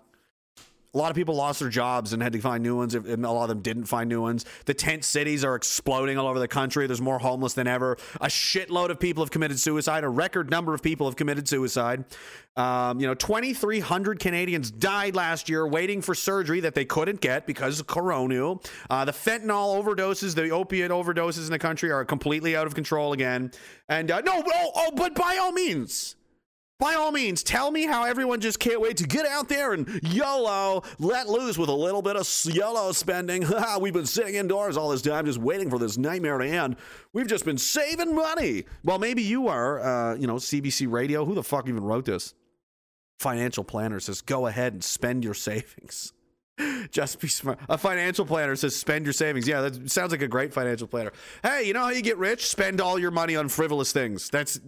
a 0.96 0.98
lot 0.98 1.12
of 1.12 1.16
people 1.16 1.36
lost 1.36 1.60
their 1.60 1.70
jobs 1.70 2.14
and 2.14 2.24
had 2.24 2.32
to 2.32 2.40
find 2.40 2.64
new 2.64 2.78
ones, 2.78 2.96
and 2.96 3.26
a 3.26 3.32
lot 3.32 3.44
of 3.44 3.50
them 3.50 3.60
didn't 3.60 3.84
find 3.84 4.08
new 4.08 4.22
ones. 4.22 4.46
The 4.64 4.74
tent 4.74 5.04
cities 5.04 5.44
are 5.44 5.56
exploding 5.56 6.18
all 6.18 6.28
over 6.28 6.40
the 6.40 6.48
country. 6.48 6.88
There's 6.88 7.02
more 7.02 7.20
homeless 7.20 7.54
than 7.54 7.68
ever. 7.68 7.98
A 8.22 8.28
shitload 8.28 8.90
of 8.90 9.00
people 9.00 9.22
have 9.22 9.30
committed 9.30 9.60
suicide. 9.60 10.06
A 10.06 10.10
record 10.10 10.50
number 10.50 10.74
of 10.74 10.82
people 10.82 11.08
have 11.08 11.18
committed 11.18 11.50
suicide. 11.50 12.06
Um, 12.56 13.02
you 13.02 13.08
know, 13.08 13.14
2,300 13.14 14.20
Canadians 14.20 14.72
died 14.72 15.16
last 15.16 15.50
year 15.50 15.68
waiting 15.68 16.02
for 16.02 16.16
surgery 16.16 16.62
that 16.62 16.74
they 16.74 16.86
couldn't 16.86 17.20
get 17.20 17.46
because 17.46 17.82
of 17.82 17.88
corona. 17.88 18.56
Uh, 18.90 19.04
the 19.04 19.12
fentanyl 19.12 19.84
overdoses, 19.84 20.34
the 20.34 20.50
opiate 20.52 20.92
overdoses 20.92 21.46
in 21.46 21.52
the 21.52 21.60
country 21.60 21.92
are 21.92 22.06
completely 22.06 22.56
out 22.56 22.66
of 22.68 22.74
control 22.74 23.12
again. 23.12 23.52
And 23.90 24.10
uh, 24.10 24.22
no, 24.22 24.42
oh, 24.46 24.72
oh, 24.76 24.92
but 24.96 25.14
by 25.14 25.38
all 25.42 25.52
means, 25.52 26.16
by 26.78 26.94
all 26.96 27.12
means, 27.12 27.42
tell 27.42 27.72
me 27.72 27.86
how 27.86 28.04
everyone 28.04 28.42
just 28.42 28.60
can't 28.60 28.82
wait 28.82 28.98
to 28.98 29.08
get 29.08 29.26
out 29.26 29.48
there 29.48 29.74
and 29.74 30.00
YOLO, 30.04 30.84
let 31.00 31.28
loose 31.28 31.58
with 31.58 31.70
a 31.70 31.74
little 31.74 32.02
bit 32.02 32.18
of 32.18 32.30
YOLO 32.46 32.92
spending. 32.92 33.46
We've 33.80 33.94
been 33.94 34.06
sitting 34.06 34.36
indoors 34.36 34.76
all 34.76 34.90
this 34.90 35.02
time 35.02 35.26
just 35.26 35.38
waiting 35.38 35.70
for 35.70 35.80
this 35.80 35.98
nightmare 35.98 36.38
to 36.38 36.48
end. 36.48 36.76
We've 37.14 37.28
just 37.28 37.46
been 37.46 37.58
saving 37.58 38.14
money. 38.14 38.66
Well, 38.84 39.00
maybe 39.00 39.22
you 39.22 39.48
are, 39.48 39.80
uh, 39.80 40.16
you 40.16 40.28
know, 40.28 40.36
CBC 40.36 40.92
Radio. 40.92 41.24
Who 41.24 41.34
the 41.34 41.44
fuck 41.44 41.70
even 41.70 41.84
wrote 41.84 42.06
this? 42.06 42.34
Financial 43.20 43.64
planner 43.64 44.02
says, 44.02 44.22
go 44.22 44.48
ahead 44.48 44.74
and 44.74 44.84
spend 44.84 45.24
your 45.24 45.34
savings. 45.34 46.12
Just 46.92 47.20
be 47.20 47.28
smart. 47.28 47.60
A 47.70 47.78
financial 47.78 48.26
planner 48.26 48.56
says 48.56 48.76
spend 48.76 49.06
your 49.06 49.14
savings. 49.14 49.48
Yeah, 49.48 49.62
that 49.62 49.92
sounds 49.92 50.12
like 50.12 50.22
a 50.22 50.28
great 50.28 50.54
financial 50.54 50.88
planner. 50.88 51.12
Hey, 51.44 51.64
you 51.64 51.74
know 51.74 51.82
how 51.82 51.90
you 51.90 52.02
get 52.02 52.18
rich? 52.18 52.48
Spend 52.48 52.80
all 52.80 52.98
your 52.98 53.12
money 53.12 53.36
on 53.36 53.50
frivolous 53.50 53.92
things. 53.92 54.30
That's 54.30 54.60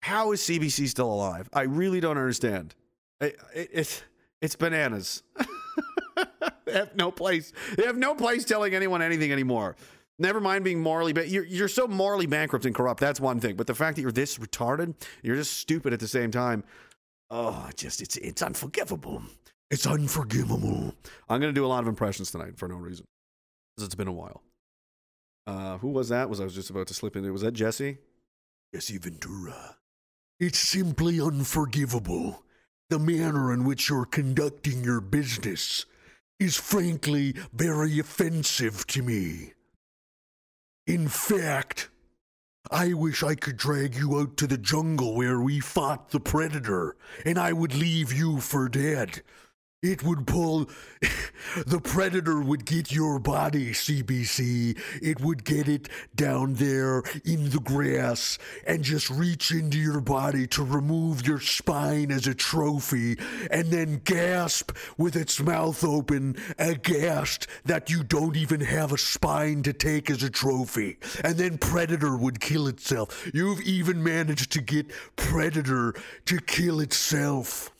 how 0.00 0.32
is 0.32 0.40
CBC 0.40 0.88
still 0.88 1.12
alive? 1.12 1.48
I 1.52 1.62
really 1.62 2.00
don't 2.00 2.18
understand. 2.18 2.74
It, 3.20 3.38
it, 3.54 3.70
it's 3.72 4.02
it's 4.40 4.56
bananas. 4.56 5.22
they 6.64 6.72
have 6.72 6.96
no 6.96 7.10
place. 7.10 7.52
They 7.76 7.84
have 7.84 7.96
no 7.96 8.14
place 8.14 8.44
telling 8.44 8.74
anyone 8.74 9.02
anything 9.02 9.32
anymore. 9.32 9.76
Never 10.18 10.40
mind 10.40 10.64
being 10.64 10.80
morally, 10.80 11.12
but 11.12 11.28
you're 11.28 11.44
you're 11.44 11.68
so 11.68 11.86
morally 11.86 12.26
bankrupt 12.26 12.64
and 12.64 12.74
corrupt. 12.74 13.00
That's 13.00 13.20
one 13.20 13.40
thing. 13.40 13.56
But 13.56 13.66
the 13.66 13.74
fact 13.74 13.96
that 13.96 14.02
you're 14.02 14.12
this 14.12 14.38
retarded, 14.38 14.94
you're 15.22 15.36
just 15.36 15.54
stupid 15.58 15.92
at 15.92 16.00
the 16.00 16.08
same 16.08 16.30
time. 16.30 16.64
Oh, 17.30 17.68
just 17.76 18.02
it's 18.02 18.16
it's 18.16 18.42
unforgivable. 18.42 19.22
It's 19.70 19.86
unforgivable. 19.86 20.94
I'm 21.28 21.40
gonna 21.40 21.52
do 21.52 21.64
a 21.64 21.68
lot 21.68 21.82
of 21.82 21.88
impressions 21.88 22.30
tonight 22.30 22.58
for 22.58 22.68
no 22.68 22.76
reason, 22.76 23.06
because 23.76 23.86
it's 23.86 23.94
been 23.94 24.08
a 24.08 24.12
while. 24.12 24.42
Uh, 25.46 25.78
who 25.78 25.88
was 25.88 26.08
that? 26.10 26.28
Was 26.28 26.40
I 26.40 26.44
was 26.44 26.54
just 26.54 26.70
about 26.70 26.86
to 26.88 26.94
slip 26.94 27.16
in? 27.16 27.30
Was 27.32 27.42
that 27.42 27.52
Jesse? 27.52 27.98
Jesse 28.74 28.98
Ventura. 28.98 29.76
It's 30.40 30.58
simply 30.58 31.20
unforgivable. 31.20 32.42
The 32.88 32.98
manner 32.98 33.52
in 33.52 33.64
which 33.64 33.90
you're 33.90 34.06
conducting 34.06 34.82
your 34.82 35.02
business 35.02 35.84
is 36.38 36.56
frankly 36.56 37.34
very 37.52 37.98
offensive 37.98 38.86
to 38.86 39.02
me. 39.02 39.52
In 40.86 41.08
fact, 41.08 41.90
I 42.70 42.94
wish 42.94 43.22
I 43.22 43.34
could 43.34 43.58
drag 43.58 43.94
you 43.94 44.18
out 44.18 44.38
to 44.38 44.46
the 44.46 44.56
jungle 44.56 45.14
where 45.14 45.42
we 45.42 45.60
fought 45.60 46.08
the 46.08 46.20
predator, 46.20 46.96
and 47.26 47.38
I 47.38 47.52
would 47.52 47.74
leave 47.74 48.10
you 48.10 48.40
for 48.40 48.70
dead. 48.70 49.22
It 49.82 50.02
would 50.04 50.26
pull. 50.26 50.68
the 51.66 51.80
predator 51.80 52.38
would 52.38 52.66
get 52.66 52.92
your 52.92 53.18
body, 53.18 53.70
CBC. 53.70 54.78
It 55.00 55.22
would 55.22 55.42
get 55.42 55.68
it 55.68 55.88
down 56.14 56.52
there 56.54 57.02
in 57.24 57.48
the 57.48 57.62
grass 57.64 58.36
and 58.66 58.84
just 58.84 59.08
reach 59.08 59.50
into 59.50 59.78
your 59.78 60.02
body 60.02 60.46
to 60.48 60.62
remove 60.62 61.26
your 61.26 61.40
spine 61.40 62.12
as 62.12 62.26
a 62.26 62.34
trophy 62.34 63.16
and 63.50 63.68
then 63.68 64.02
gasp 64.04 64.72
with 64.98 65.16
its 65.16 65.40
mouth 65.40 65.82
open, 65.82 66.36
aghast 66.58 67.46
that 67.64 67.88
you 67.88 68.02
don't 68.02 68.36
even 68.36 68.60
have 68.60 68.92
a 68.92 68.98
spine 68.98 69.62
to 69.62 69.72
take 69.72 70.10
as 70.10 70.22
a 70.22 70.28
trophy. 70.28 70.98
And 71.24 71.38
then 71.38 71.56
Predator 71.56 72.18
would 72.18 72.38
kill 72.38 72.68
itself. 72.68 73.30
You've 73.32 73.62
even 73.62 74.02
managed 74.02 74.52
to 74.52 74.60
get 74.60 74.92
Predator 75.16 75.94
to 76.26 76.38
kill 76.38 76.80
itself. 76.80 77.70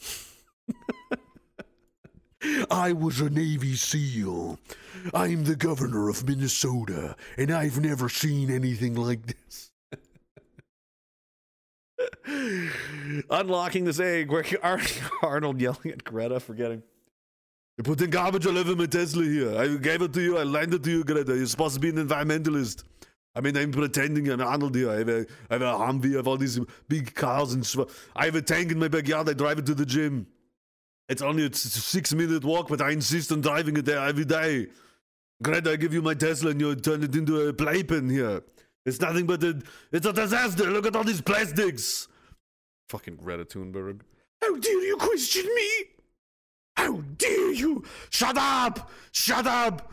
I 2.71 2.93
was 2.93 3.21
a 3.21 3.29
Navy 3.29 3.75
SEAL. 3.75 4.59
I'm 5.13 5.45
the 5.45 5.57
governor 5.57 6.09
of 6.09 6.27
Minnesota, 6.27 7.17
and 7.37 7.51
I've 7.51 7.81
never 7.81 8.09
seen 8.09 8.51
anything 8.51 8.95
like 8.95 9.21
this. 9.27 9.71
Unlocking 13.31 13.85
this 13.85 14.01
egg 14.01 14.31
where 14.31 14.45
Arnold 15.23 15.61
yelling 15.61 15.91
at 15.91 16.05
Greta, 16.05 16.41
forgetting. 16.41 16.83
You 17.77 17.85
put 17.85 18.01
in 18.01 18.11
garbage 18.11 18.47
all 18.47 18.57
over 18.57 18.75
my 18.77 18.87
Tesla 18.87 19.25
here. 19.25 19.59
I 19.59 19.77
gave 19.77 20.03
it 20.03 20.13
to 20.15 20.21
you. 20.21 20.39
I 20.39 20.43
lent 20.43 20.75
it 20.75 20.83
to 20.85 20.91
you, 20.91 21.05
Greta. 21.05 21.37
You're 21.37 21.47
supposed 21.47 21.75
to 21.75 21.81
be 21.81 21.91
an 21.91 21.97
environmentalist. 21.97 22.85
I 23.35 23.41
mean, 23.41 23.57
I'm 23.57 23.71
pretending 23.71 24.29
I'm 24.29 24.41
Arnold 24.41 24.75
here. 24.75 24.91
I 24.91 24.97
have 24.97 25.09
a, 25.09 25.27
I 25.51 25.55
have 25.55 25.63
a 25.63 25.73
Humvee. 25.73 26.15
I 26.15 26.17
have 26.17 26.27
all 26.27 26.37
these 26.37 26.59
big 26.89 27.15
cars 27.15 27.53
and. 27.53 27.67
I 28.17 28.25
have 28.25 28.35
a 28.35 28.43
tank 28.43 28.73
in 28.73 28.79
my 28.79 28.89
backyard. 28.89 29.29
I 29.29 29.35
drive 29.35 29.59
it 29.59 29.67
to 29.67 29.75
the 29.75 29.87
gym. 29.87 30.27
It's 31.11 31.23
only 31.23 31.45
a 31.45 31.53
six 31.53 32.15
minute 32.15 32.45
walk, 32.45 32.69
but 32.69 32.81
I 32.81 32.93
insist 32.93 33.33
on 33.33 33.41
driving 33.41 33.77
it 33.77 33.85
there 33.85 33.99
every 33.99 34.25
day. 34.25 34.69
Greta, 35.43 35.73
I 35.73 35.77
give 35.77 35.93
you 35.93 36.03
my 36.03 36.15
Tesla 36.15 36.53
and 36.53 36.61
you 36.61 36.77
turn 36.77 37.03
it 37.03 37.17
into 37.17 37.49
a 37.49 37.53
playpen 37.53 38.09
here. 38.09 38.43
It's 38.87 39.01
nothing 39.01 39.27
but 39.27 39.43
a, 39.43 39.61
it's 39.91 40.07
a 40.07 40.13
disaster. 40.13 40.71
Look 40.71 40.87
at 40.87 40.95
all 40.95 41.03
these 41.03 41.21
plastics. 41.21 42.07
Fucking 42.91 43.17
Greta 43.17 43.45
Thunberg. 43.45 44.03
How 44.41 44.57
dare 44.57 44.87
you 44.87 44.97
question 44.99 45.45
me? 45.53 45.69
How 46.77 47.01
dare 47.19 47.53
you? 47.55 47.85
Shut 48.11 48.39
up! 48.39 48.89
Shut 49.11 49.49
up! 49.49 49.93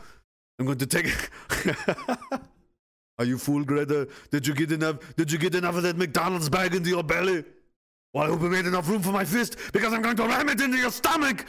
I'm 0.60 0.66
going 0.66 0.78
to 0.78 0.86
take. 0.86 1.30
Are 3.18 3.24
you 3.24 3.38
fool, 3.38 3.64
Greta? 3.64 4.06
Did 4.30 4.46
you 4.46 4.54
get 4.54 4.70
enough? 4.70 4.98
Did 5.16 5.32
you 5.32 5.38
get 5.38 5.56
enough 5.56 5.74
of 5.74 5.82
that 5.82 5.98
McDonald's 5.98 6.48
bag 6.48 6.76
into 6.76 6.90
your 6.90 7.02
belly? 7.02 7.44
Well, 8.14 8.24
I 8.24 8.28
hope 8.28 8.40
we 8.40 8.48
made 8.48 8.66
enough 8.66 8.88
room 8.88 9.02
for 9.02 9.12
my 9.12 9.24
fist 9.24 9.56
because 9.72 9.92
I'm 9.92 10.00
going 10.00 10.16
to 10.16 10.24
ram 10.24 10.48
it 10.48 10.60
into 10.60 10.78
your 10.78 10.90
stomach. 10.90 11.46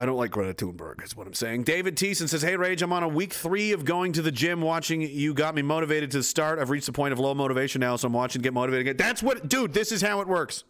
I 0.00 0.06
don't 0.06 0.16
like 0.16 0.30
Greta 0.30 0.54
Thunberg, 0.54 1.02
is 1.02 1.16
what 1.16 1.26
I'm 1.26 1.34
saying. 1.34 1.64
David 1.64 1.96
Thiessen 1.96 2.28
says, 2.28 2.42
Hey, 2.42 2.56
Rage, 2.56 2.82
I'm 2.82 2.92
on 2.92 3.02
a 3.02 3.08
week 3.08 3.32
three 3.32 3.72
of 3.72 3.84
going 3.84 4.12
to 4.12 4.22
the 4.22 4.30
gym. 4.30 4.60
Watching 4.60 5.00
you 5.00 5.34
got 5.34 5.56
me 5.56 5.62
motivated 5.62 6.12
to 6.12 6.22
start. 6.22 6.60
I've 6.60 6.70
reached 6.70 6.86
the 6.86 6.92
point 6.92 7.12
of 7.12 7.18
low 7.18 7.34
motivation 7.34 7.80
now, 7.80 7.96
so 7.96 8.06
I'm 8.06 8.12
watching 8.12 8.42
get 8.42 8.52
motivated 8.52 8.86
again. 8.86 8.96
That's 8.96 9.22
what, 9.22 9.48
dude, 9.48 9.72
this 9.72 9.90
is 9.90 10.00
how 10.00 10.20
it 10.20 10.28
works. 10.28 10.62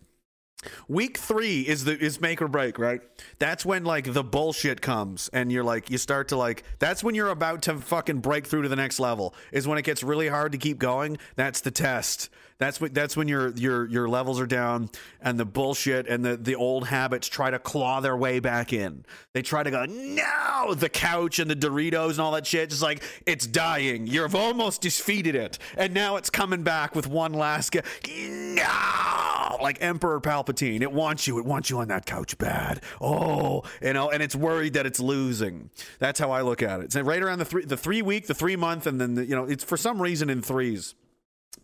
Week 0.89 1.19
three 1.19 1.61
is 1.61 1.85
the 1.85 1.97
is 1.97 2.21
make 2.21 2.41
or 2.43 2.49
break, 2.49 2.79
right? 2.79 3.01
That's 3.39 3.65
when 3.67 3.85
like 3.85 4.13
the 4.13 4.25
bullshit 4.25 4.81
comes, 4.81 5.29
and 5.33 5.53
you're 5.53 5.63
like, 5.63 5.91
you 5.91 5.99
start 5.99 6.29
to 6.29 6.37
like. 6.37 6.65
That's 6.79 7.05
when 7.05 7.15
you're 7.15 7.31
about 7.31 7.63
to 7.63 7.77
fucking 7.77 8.21
break 8.21 8.47
through 8.47 8.63
to 8.63 8.69
the 8.69 8.77
next 8.77 8.99
level. 8.99 9.35
Is 9.53 9.69
when 9.69 9.79
it 9.79 9.83
gets 9.83 10.03
really 10.03 10.27
hard 10.27 10.53
to 10.53 10.59
keep 10.59 10.79
going. 10.79 11.19
That's 11.37 11.61
the 11.61 11.71
test. 11.71 12.31
That's 12.59 12.81
what. 12.81 12.93
That's 12.93 13.17
when 13.17 13.29
your 13.29 13.51
your 13.51 13.87
your 13.87 14.09
levels 14.09 14.41
are 14.41 14.47
down, 14.47 14.91
and 15.21 15.39
the 15.39 15.45
bullshit 15.45 16.09
and 16.09 16.25
the 16.25 16.37
the 16.37 16.57
old 16.57 16.89
habits 16.89 17.29
try 17.29 17.51
to 17.51 17.59
claw 17.59 18.01
their 18.01 18.17
way 18.17 18.41
back 18.41 18.73
in. 18.73 19.05
They 19.33 19.43
try 19.43 19.63
to 19.63 19.71
go 19.71 19.85
no, 19.85 20.75
the 20.75 20.89
couch 20.89 21.39
and 21.39 21.51
the 21.51 21.57
Doritos 21.57 22.13
and 22.13 22.21
all 22.21 22.33
that 22.33 22.47
shit. 22.47 22.71
Just 22.71 22.83
like 22.83 23.03
it's 23.27 23.47
dying. 23.47 24.07
You've 24.07 24.35
almost 24.35 24.81
defeated 24.81 25.37
it, 25.37 25.59
and 25.77 25.95
now 25.95 26.17
it's 26.17 26.31
coming 26.31 26.63
back 26.63 26.95
with 26.95 27.07
one 27.07 27.33
last. 27.33 27.71
Ga- 27.71 27.83
no 28.09 29.59
like 29.63 29.79
Emperor 29.81 30.21
Palpatine. 30.21 30.83
It 30.83 30.93
wants 30.93 31.27
you. 31.27 31.39
It 31.39 31.45
wants 31.45 31.71
you 31.71 31.79
on 31.79 31.89
that 31.89 32.07
couch 32.07 32.37
bad. 32.39 32.83
Oh, 33.01 33.63
you 33.83 33.93
know, 33.93 34.11
and 34.11 34.23
it's 34.23 34.35
worried 34.35 34.75
that 34.75 34.87
it's 34.87 35.01
losing. 35.01 35.71
That's 35.99 36.19
how 36.19 36.31
I 36.31 36.43
look 36.43 36.63
at 36.63 36.81
it. 36.81 36.85
It's 36.85 36.97
right 36.97 37.23
around 37.23 37.39
the 37.39 37.45
three, 37.45 37.65
the 37.65 37.77
three 37.77 38.03
week, 38.03 38.27
the 38.27 38.35
three 38.35 38.57
month, 38.57 38.87
and 38.87 39.01
then 39.01 39.15
the, 39.15 39.25
you 39.25 39.35
know, 39.35 39.45
it's 39.45 39.65
for 39.65 39.77
some 39.77 40.01
reason 40.01 40.31
in 40.31 40.43
threes. 40.43 40.95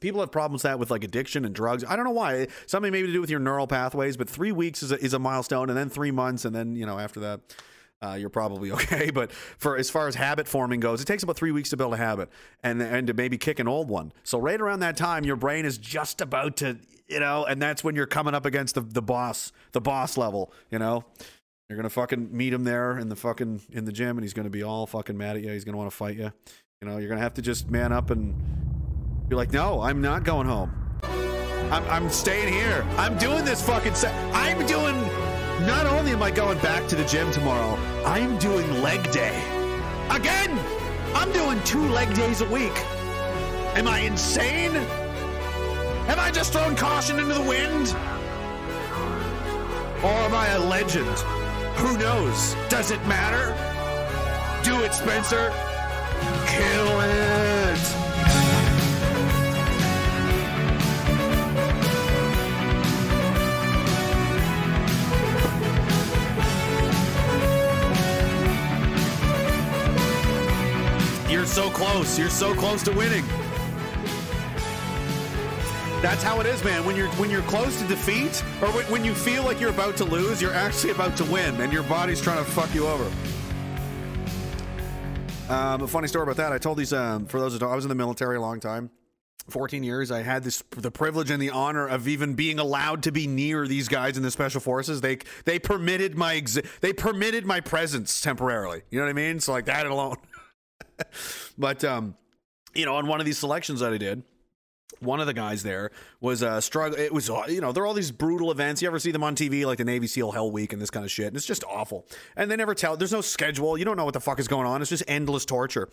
People 0.00 0.20
have 0.20 0.32
problems 0.32 0.62
that 0.62 0.78
with 0.78 0.90
like 0.90 1.04
addiction 1.04 1.44
and 1.44 1.54
drugs. 1.54 1.84
I 1.86 1.96
don't 1.96 2.04
know 2.04 2.10
why. 2.10 2.48
Something 2.66 2.92
maybe 2.92 3.06
to 3.06 3.12
do 3.12 3.20
with 3.20 3.30
your 3.30 3.40
neural 3.40 3.66
pathways, 3.66 4.16
but 4.16 4.28
three 4.28 4.52
weeks 4.52 4.82
is 4.82 4.92
a, 4.92 5.02
is 5.02 5.14
a 5.14 5.18
milestone, 5.18 5.68
and 5.70 5.78
then 5.78 5.88
three 5.88 6.10
months, 6.10 6.44
and 6.44 6.54
then 6.54 6.74
you 6.74 6.84
know 6.84 6.98
after 6.98 7.20
that 7.20 7.40
uh, 8.04 8.14
you're 8.14 8.30
probably 8.30 8.70
okay. 8.72 9.10
But 9.10 9.32
for 9.32 9.76
as 9.76 9.90
far 9.90 10.08
as 10.08 10.14
habit 10.14 10.48
forming 10.48 10.80
goes, 10.80 11.00
it 11.00 11.06
takes 11.06 11.22
about 11.22 11.36
three 11.36 11.52
weeks 11.52 11.70
to 11.70 11.76
build 11.76 11.94
a 11.94 11.96
habit 11.96 12.28
and 12.62 12.82
and 12.82 13.06
to 13.06 13.14
maybe 13.14 13.38
kick 13.38 13.58
an 13.58 13.68
old 13.68 13.88
one. 13.88 14.12
So 14.22 14.38
right 14.38 14.60
around 14.60 14.80
that 14.80 14.96
time, 14.96 15.24
your 15.24 15.36
brain 15.36 15.64
is 15.64 15.78
just 15.78 16.20
about 16.20 16.56
to, 16.58 16.78
you 17.08 17.20
know, 17.20 17.44
and 17.44 17.60
that's 17.60 17.82
when 17.82 17.94
you're 17.94 18.06
coming 18.06 18.34
up 18.34 18.46
against 18.46 18.74
the 18.74 18.82
the 18.82 19.02
boss, 19.02 19.52
the 19.72 19.80
boss 19.80 20.16
level. 20.16 20.52
You 20.70 20.78
know, 20.78 21.04
you're 21.68 21.76
gonna 21.76 21.90
fucking 21.90 22.36
meet 22.36 22.52
him 22.52 22.64
there 22.64 22.98
in 22.98 23.08
the 23.08 23.16
fucking 23.16 23.62
in 23.70 23.84
the 23.84 23.92
gym, 23.92 24.16
and 24.16 24.24
he's 24.24 24.34
gonna 24.34 24.50
be 24.50 24.62
all 24.62 24.86
fucking 24.86 25.16
mad 25.16 25.36
at 25.36 25.42
you. 25.42 25.50
He's 25.50 25.64
gonna 25.64 25.78
want 25.78 25.90
to 25.90 25.96
fight 25.96 26.16
you. 26.16 26.32
You 26.82 26.88
know, 26.88 26.98
you're 26.98 27.08
gonna 27.08 27.20
have 27.20 27.34
to 27.34 27.42
just 27.42 27.70
man 27.70 27.92
up 27.92 28.10
and 28.10 28.34
be 29.34 29.38
like, 29.38 29.52
no, 29.52 29.80
I'm 29.80 30.00
not 30.00 30.22
going 30.22 30.46
home. 30.46 30.70
I'm, 31.72 31.84
I'm 31.86 32.08
staying 32.08 32.52
here. 32.52 32.86
I'm 32.96 33.18
doing 33.18 33.44
this 33.44 33.60
fucking. 33.66 33.94
I'm 34.32 34.64
doing 34.64 34.96
not 35.66 35.86
only 35.86 36.12
am 36.12 36.22
I 36.22 36.30
going 36.30 36.58
back 36.58 36.86
to 36.88 36.94
the 36.94 37.04
gym 37.04 37.32
tomorrow, 37.32 37.76
I'm 38.06 38.38
doing 38.38 38.80
leg 38.80 39.10
day. 39.10 39.36
Again! 40.10 40.56
I'm 41.16 41.32
doing 41.32 41.60
two 41.64 41.84
leg 41.88 42.14
days 42.14 42.42
a 42.42 42.48
week. 42.48 42.76
Am 43.74 43.88
I 43.88 44.00
insane? 44.00 44.74
Have 46.06 46.20
I 46.20 46.30
just 46.30 46.52
thrown 46.52 46.76
caution 46.76 47.18
into 47.18 47.34
the 47.34 47.42
wind? 47.42 47.88
Or 50.04 50.14
am 50.26 50.34
I 50.34 50.46
a 50.50 50.60
legend? 50.60 51.18
Who 51.78 51.98
knows? 51.98 52.54
Does 52.68 52.92
it 52.92 53.04
matter? 53.08 53.46
Do 54.62 54.84
it, 54.84 54.94
Spencer. 54.94 55.52
Kill 56.46 57.00
it. 57.00 57.53
You're 71.34 71.46
so 71.46 71.68
close. 71.68 72.16
You're 72.16 72.30
so 72.30 72.54
close 72.54 72.84
to 72.84 72.92
winning. 72.92 73.24
That's 76.00 76.22
how 76.22 76.38
it 76.38 76.46
is, 76.46 76.62
man. 76.62 76.84
When 76.84 76.94
you're 76.94 77.08
when 77.14 77.28
you're 77.28 77.42
close 77.42 77.76
to 77.82 77.88
defeat, 77.88 78.40
or 78.62 78.68
when, 78.68 78.84
when 78.84 79.04
you 79.04 79.16
feel 79.16 79.42
like 79.42 79.60
you're 79.60 79.70
about 79.70 79.96
to 79.96 80.04
lose, 80.04 80.40
you're 80.40 80.54
actually 80.54 80.92
about 80.92 81.16
to 81.16 81.24
win, 81.24 81.60
and 81.60 81.72
your 81.72 81.82
body's 81.82 82.20
trying 82.20 82.38
to 82.38 82.48
fuck 82.48 82.72
you 82.72 82.86
over. 82.86 83.10
Um, 85.52 85.82
a 85.82 85.88
funny 85.88 86.06
story 86.06 86.22
about 86.22 86.36
that. 86.36 86.52
I 86.52 86.58
told 86.58 86.78
these 86.78 86.92
um, 86.92 87.26
for 87.26 87.40
those 87.40 87.52
who 87.52 87.58
don't. 87.58 87.72
I 87.72 87.74
was 87.74 87.84
in 87.84 87.88
the 87.88 87.96
military 87.96 88.36
a 88.36 88.40
long 88.40 88.60
time. 88.60 88.90
14 89.48 89.82
years 89.82 90.10
i 90.10 90.22
had 90.22 90.42
this 90.42 90.62
the 90.70 90.90
privilege 90.90 91.30
and 91.30 91.42
the 91.42 91.50
honor 91.50 91.86
of 91.86 92.08
even 92.08 92.32
being 92.32 92.58
allowed 92.58 93.02
to 93.02 93.12
be 93.12 93.26
near 93.26 93.68
these 93.68 93.88
guys 93.88 94.16
in 94.16 94.22
the 94.22 94.30
special 94.30 94.58
forces 94.58 95.02
they 95.02 95.18
they 95.44 95.58
permitted 95.58 96.16
my 96.16 96.34
exi- 96.34 96.64
they 96.80 96.94
permitted 96.94 97.44
my 97.44 97.60
presence 97.60 98.22
temporarily 98.22 98.80
you 98.88 98.98
know 98.98 99.04
what 99.04 99.10
i 99.10 99.12
mean 99.12 99.38
so 99.38 99.52
like 99.52 99.66
that 99.66 99.84
alone 99.86 100.16
but 101.58 101.84
um 101.84 102.14
you 102.74 102.84
know 102.84 102.96
on 102.96 103.06
one 103.06 103.20
of 103.20 103.26
these 103.26 103.38
selections 103.38 103.80
that 103.80 103.92
i 103.92 103.98
did 103.98 104.22
one 105.00 105.20
of 105.20 105.26
the 105.26 105.34
guys 105.34 105.62
there 105.62 105.90
was 106.20 106.42
a 106.42 106.50
uh, 106.50 106.60
struggle. 106.60 106.98
It 106.98 107.12
was, 107.12 107.28
you 107.48 107.60
know, 107.60 107.72
there 107.72 107.82
are 107.82 107.86
all 107.86 107.94
these 107.94 108.10
brutal 108.10 108.50
events. 108.50 108.82
You 108.82 108.88
ever 108.88 108.98
see 108.98 109.10
them 109.10 109.22
on 109.22 109.34
TV, 109.34 109.66
like 109.66 109.78
the 109.78 109.84
Navy 109.84 110.06
SEAL 110.06 110.32
Hell 110.32 110.50
Week 110.50 110.72
and 110.72 110.80
this 110.80 110.90
kind 110.90 111.04
of 111.04 111.10
shit. 111.10 111.26
And 111.26 111.36
it's 111.36 111.46
just 111.46 111.64
awful. 111.64 112.06
And 112.36 112.50
they 112.50 112.56
never 112.56 112.74
tell. 112.74 112.96
There's 112.96 113.12
no 113.12 113.20
schedule. 113.20 113.76
You 113.78 113.84
don't 113.84 113.96
know 113.96 114.04
what 114.04 114.14
the 114.14 114.20
fuck 114.20 114.38
is 114.38 114.48
going 114.48 114.66
on. 114.66 114.80
It's 114.80 114.90
just 114.90 115.04
endless 115.08 115.44
torture. 115.44 115.88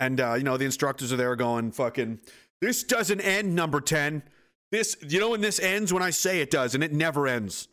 And 0.00 0.20
uh, 0.20 0.34
you 0.34 0.44
know, 0.44 0.56
the 0.56 0.64
instructors 0.64 1.12
are 1.12 1.16
there 1.16 1.34
going, 1.36 1.72
"Fucking, 1.72 2.20
this 2.60 2.84
doesn't 2.84 3.20
end." 3.20 3.54
Number 3.54 3.80
ten. 3.80 4.22
This, 4.72 4.96
you 5.00 5.20
know, 5.20 5.30
when 5.30 5.40
this 5.40 5.60
ends, 5.60 5.92
when 5.92 6.02
I 6.02 6.10
say 6.10 6.40
it 6.40 6.50
does, 6.50 6.74
and 6.74 6.82
it 6.82 6.92
never 6.92 7.28
ends 7.28 7.68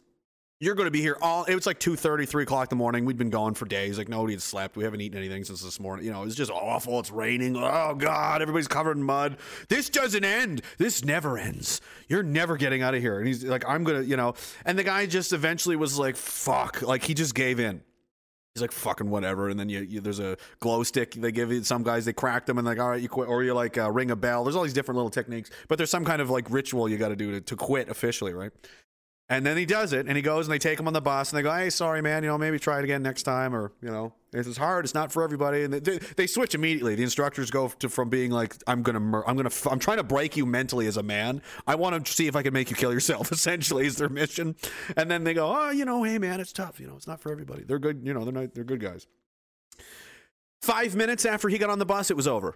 you're 0.64 0.76
going 0.76 0.88
to 0.88 0.92
be 0.92 1.02
here 1.02 1.18
all 1.22 1.44
it 1.44 1.56
was 1.56 1.66
like 1.66 1.80
2 1.80 1.96
3 1.96 2.26
o'clock 2.44 2.68
in 2.68 2.70
the 2.70 2.80
morning. 2.80 3.06
We'd 3.06 3.18
been 3.18 3.30
gone 3.30 3.54
for 3.54 3.66
days. 3.66 3.98
Like 3.98 4.08
nobody 4.08 4.34
had 4.34 4.42
slept. 4.42 4.78
We 4.78 4.84
haven't 4.84 5.02
eaten 5.02 5.18
anything 5.18 5.44
since 5.44 5.62
this 5.62 5.80
morning. 5.80 6.06
You 6.06 6.12
know 6.12 6.24
it's 6.24 6.36
just 6.36 6.52
awful. 6.52 7.00
It's 7.00 7.12
raining. 7.12 7.58
Oh 7.58 7.96
god. 7.96 8.42
Everybody's 8.42 8.68
covered 8.68 8.98
in 8.98 9.04
mud. 9.04 9.38
This 9.68 9.90
doesn't 9.90 10.24
end. 10.24 10.62
This 10.78 11.04
never 11.04 11.38
ends. 11.38 11.82
You're 12.08 12.24
never 12.24 12.56
getting 12.56 12.82
out 12.82 12.96
of 12.96 13.02
here. 13.02 13.20
And 13.20 13.28
he's 13.28 13.44
like 13.44 13.68
i'm 13.68 13.84
gonna 13.84 14.02
you 14.02 14.16
know 14.16 14.36
and 14.66 14.80
the 14.80 14.84
guy 14.84 15.06
just 15.06 15.34
eventually 15.34 15.76
was 15.76 16.00
like 16.00 16.16
fuck. 16.16 16.82
Like 16.82 17.04
he 17.04 17.14
just 17.14 17.36
gave 17.36 17.60
in. 17.60 17.82
He's 18.54 18.62
like 18.62 18.72
fucking 18.72 19.10
whatever, 19.10 19.50
and 19.50 19.60
then 19.60 19.68
you, 19.68 19.80
you, 19.80 20.00
there's 20.00 20.20
a 20.20 20.38
glow 20.60 20.84
stick 20.84 21.16
they 21.16 21.32
give 21.32 21.52
you. 21.52 21.64
Some 21.64 21.82
guys 21.82 22.06
they 22.06 22.14
crack 22.14 22.46
them 22.46 22.60
and 22.60 22.68
like 22.68 22.78
all 22.80 22.90
right 22.90 23.02
you 23.02 23.10
quit, 23.10 23.28
or 23.28 23.44
you 23.44 23.56
like 23.56 23.80
uh, 23.80 23.90
ring 23.90 24.12
a 24.12 24.16
bell. 24.16 24.44
There's 24.44 24.56
all 24.56 24.62
these 24.62 24.74
different 24.74 24.98
little 24.98 25.10
techniques, 25.10 25.50
but 25.68 25.80
there's 25.80 25.90
some 25.90 26.06
kind 26.06 26.22
of 26.22 26.30
like 26.30 26.52
ritual 26.52 26.88
you 26.88 27.00
got 27.00 27.10
to 27.10 27.16
do 27.16 27.32
to 27.32 27.42
to 27.42 27.56
quit 27.56 27.90
officially, 27.90 28.32
right? 28.32 28.52
And 29.30 29.46
then 29.46 29.56
he 29.56 29.66
does 29.66 29.94
it, 29.94 30.06
and 30.08 30.18
he 30.18 30.22
goes, 30.22 30.48
and 30.48 30.54
they 30.54 30.60
take 30.60 30.78
him 30.78 30.86
on 30.86 30.94
the 30.94 31.02
bus, 31.02 31.32
and 31.32 31.38
they 31.38 31.44
go, 31.44 31.52
"Hey, 31.54 31.70
sorry, 31.70 32.02
man. 32.02 32.24
You 32.24 32.30
know, 32.30 32.38
maybe 32.38 32.60
try 32.60 32.80
it 32.80 32.84
again 32.84 33.02
next 33.02 33.24
time, 33.24 33.56
or 33.56 33.72
you 33.82 33.90
know, 33.90 34.14
it's 34.34 34.58
hard. 34.58 34.84
It's 34.84 34.94
not 34.94 35.14
for 35.14 35.24
everybody." 35.24 35.64
And 35.64 35.74
they, 35.74 35.98
they 35.98 36.28
switch 36.28 36.54
immediately. 36.54 36.96
The 36.96 37.04
instructors 37.04 37.50
go 37.50 37.70
to, 37.70 37.88
from 37.88 38.10
being 38.10 38.32
like, 38.32 38.54
"I'm 38.68 38.84
gonna, 38.84 39.00
mur- 39.00 39.24
I'm 39.26 39.38
gonna, 39.38 39.48
f- 39.48 39.66
I'm 39.66 39.80
trying 39.80 39.98
to 39.98 40.04
break 40.04 40.36
you 40.36 40.46
mentally 40.46 40.88
as 40.88 40.98
a 40.98 41.04
man. 41.04 41.42
I 41.66 41.76
want 41.76 42.06
to 42.06 42.12
see 42.12 42.28
if 42.28 42.36
I 42.36 42.44
can 42.44 42.54
make 42.54 42.70
you 42.70 42.76
kill 42.76 42.92
yourself." 42.94 43.32
Essentially, 43.32 43.86
is 43.88 43.96
their 43.96 44.10
mission. 44.10 44.56
And 44.98 45.10
then 45.10 45.24
they 45.24 45.34
go, 45.34 45.56
"Oh, 45.56 45.70
you 45.72 45.86
know, 45.86 46.04
hey, 46.04 46.18
man, 46.20 46.42
it's 46.42 46.52
tough. 46.54 46.80
You 46.82 46.88
know, 46.88 46.98
it's 46.98 47.08
not 47.08 47.22
for 47.22 47.32
everybody. 47.32 47.64
They're 47.64 47.80
good. 47.80 48.02
You 48.04 48.14
know, 48.14 48.26
they're 48.26 48.34
not, 48.34 48.54
they're 48.54 48.66
good 48.66 48.82
guys." 48.82 49.08
Five 50.62 50.96
minutes 50.96 51.26
after 51.26 51.48
he 51.48 51.58
got 51.58 51.70
on 51.70 51.80
the 51.80 51.86
bus, 51.86 52.12
it 52.12 52.18
was 52.18 52.28
over. 52.28 52.56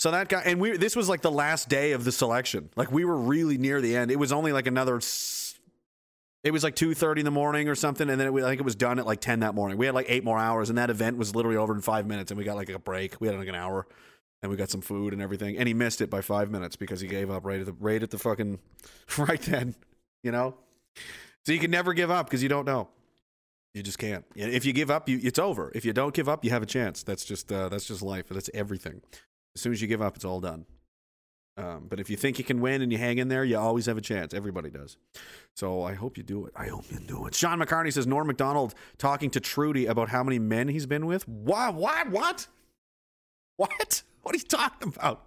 So 0.00 0.10
that 0.12 0.30
guy, 0.30 0.40
and 0.46 0.58
we 0.58 0.78
this 0.78 0.96
was 0.96 1.10
like 1.10 1.20
the 1.20 1.30
last 1.30 1.68
day 1.68 1.92
of 1.92 2.04
the 2.04 2.12
selection. 2.12 2.70
Like 2.74 2.90
we 2.90 3.04
were 3.04 3.18
really 3.18 3.58
near 3.58 3.82
the 3.82 3.96
end. 3.96 4.10
It 4.10 4.18
was 4.18 4.32
only 4.32 4.50
like 4.50 4.66
another. 4.66 4.98
It 6.42 6.50
was 6.52 6.64
like 6.64 6.74
two 6.74 6.94
thirty 6.94 7.20
in 7.20 7.26
the 7.26 7.30
morning 7.30 7.68
or 7.68 7.74
something, 7.74 8.08
and 8.08 8.18
then 8.18 8.28
it, 8.28 8.42
I 8.42 8.48
think 8.48 8.60
it 8.60 8.64
was 8.64 8.76
done 8.76 8.98
at 8.98 9.04
like 9.04 9.20
ten 9.20 9.40
that 9.40 9.54
morning. 9.54 9.76
We 9.76 9.84
had 9.84 9.94
like 9.94 10.06
eight 10.08 10.24
more 10.24 10.38
hours, 10.38 10.70
and 10.70 10.78
that 10.78 10.88
event 10.88 11.18
was 11.18 11.36
literally 11.36 11.58
over 11.58 11.74
in 11.74 11.82
five 11.82 12.06
minutes, 12.06 12.30
and 12.30 12.38
we 12.38 12.44
got 12.44 12.56
like 12.56 12.70
a 12.70 12.78
break. 12.78 13.20
We 13.20 13.28
had 13.28 13.36
like 13.36 13.48
an 13.48 13.54
hour, 13.54 13.86
and 14.42 14.50
we 14.50 14.56
got 14.56 14.70
some 14.70 14.80
food 14.80 15.12
and 15.12 15.20
everything. 15.20 15.58
And 15.58 15.68
he 15.68 15.74
missed 15.74 16.00
it 16.00 16.08
by 16.08 16.22
five 16.22 16.50
minutes 16.50 16.76
because 16.76 17.02
he 17.02 17.06
gave 17.06 17.30
up 17.30 17.44
right 17.44 17.60
at 17.60 17.66
the 17.66 17.74
right 17.74 18.02
at 18.02 18.08
the 18.10 18.18
fucking 18.18 18.58
right 19.18 19.42
then. 19.42 19.74
You 20.22 20.32
know, 20.32 20.54
so 21.44 21.52
you 21.52 21.58
can 21.58 21.70
never 21.70 21.92
give 21.92 22.10
up 22.10 22.24
because 22.24 22.42
you 22.42 22.48
don't 22.48 22.64
know. 22.64 22.88
You 23.74 23.82
just 23.82 23.98
can't. 23.98 24.24
If 24.34 24.64
you 24.64 24.72
give 24.72 24.90
up, 24.90 25.10
you, 25.10 25.20
it's 25.22 25.38
over. 25.38 25.70
If 25.74 25.84
you 25.84 25.92
don't 25.92 26.14
give 26.14 26.26
up, 26.26 26.42
you 26.42 26.52
have 26.52 26.62
a 26.62 26.66
chance. 26.66 27.02
That's 27.02 27.26
just 27.26 27.52
uh, 27.52 27.68
that's 27.68 27.84
just 27.84 28.00
life. 28.00 28.28
That's 28.30 28.48
everything. 28.54 29.02
As 29.54 29.60
soon 29.60 29.72
as 29.72 29.82
you 29.82 29.88
give 29.88 30.02
up, 30.02 30.16
it's 30.16 30.24
all 30.24 30.40
done. 30.40 30.66
Um, 31.56 31.86
but 31.88 32.00
if 32.00 32.08
you 32.08 32.16
think 32.16 32.38
you 32.38 32.44
can 32.44 32.60
win 32.60 32.80
and 32.80 32.90
you 32.90 32.96
hang 32.98 33.18
in 33.18 33.28
there, 33.28 33.44
you 33.44 33.58
always 33.58 33.86
have 33.86 33.98
a 33.98 34.00
chance. 34.00 34.32
Everybody 34.32 34.70
does. 34.70 34.96
So 35.54 35.82
I 35.82 35.94
hope 35.94 36.16
you 36.16 36.22
do 36.22 36.46
it. 36.46 36.52
I 36.56 36.68
hope 36.68 36.84
you 36.90 36.98
do 37.00 37.26
it. 37.26 37.34
Sean 37.34 37.58
McCartney 37.58 37.92
says 37.92 38.06
Norm 38.06 38.28
Macdonald 38.28 38.74
talking 38.96 39.30
to 39.30 39.40
Trudy 39.40 39.86
about 39.86 40.08
how 40.08 40.22
many 40.22 40.38
men 40.38 40.68
he's 40.68 40.86
been 40.86 41.06
with. 41.06 41.28
What? 41.28 41.74
What? 41.74 42.10
What? 42.10 42.46
What? 43.56 44.02
What 44.22 44.34
are 44.34 44.38
you 44.38 44.44
talking 44.44 44.92
about? 44.94 45.26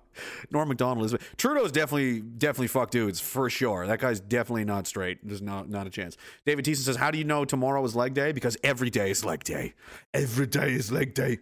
Norm 0.51 0.69
Macdonald 0.69 1.05
is 1.05 1.15
Trudeau's 1.37 1.71
definitely 1.71 2.21
definitely 2.21 2.67
fuck 2.67 2.91
dudes 2.91 3.19
for 3.19 3.49
sure. 3.49 3.87
That 3.87 3.99
guy's 3.99 4.19
definitely 4.19 4.65
not 4.65 4.87
straight. 4.87 5.19
There's 5.23 5.41
not 5.41 5.69
not 5.69 5.87
a 5.87 5.89
chance. 5.89 6.17
David 6.45 6.65
Thiessen 6.65 6.77
says, 6.83 6.95
"How 6.95 7.09
do 7.09 7.17
you 7.17 7.23
know 7.23 7.45
tomorrow 7.45 7.83
is 7.83 7.95
leg 7.95 8.13
day? 8.13 8.31
Because 8.31 8.55
every 8.63 8.89
day 8.89 9.11
is 9.11 9.25
leg 9.25 9.43
day. 9.43 9.73
Every 10.13 10.45
day 10.47 10.73
is 10.73 10.91
leg 10.91 11.13
day." 11.13 11.39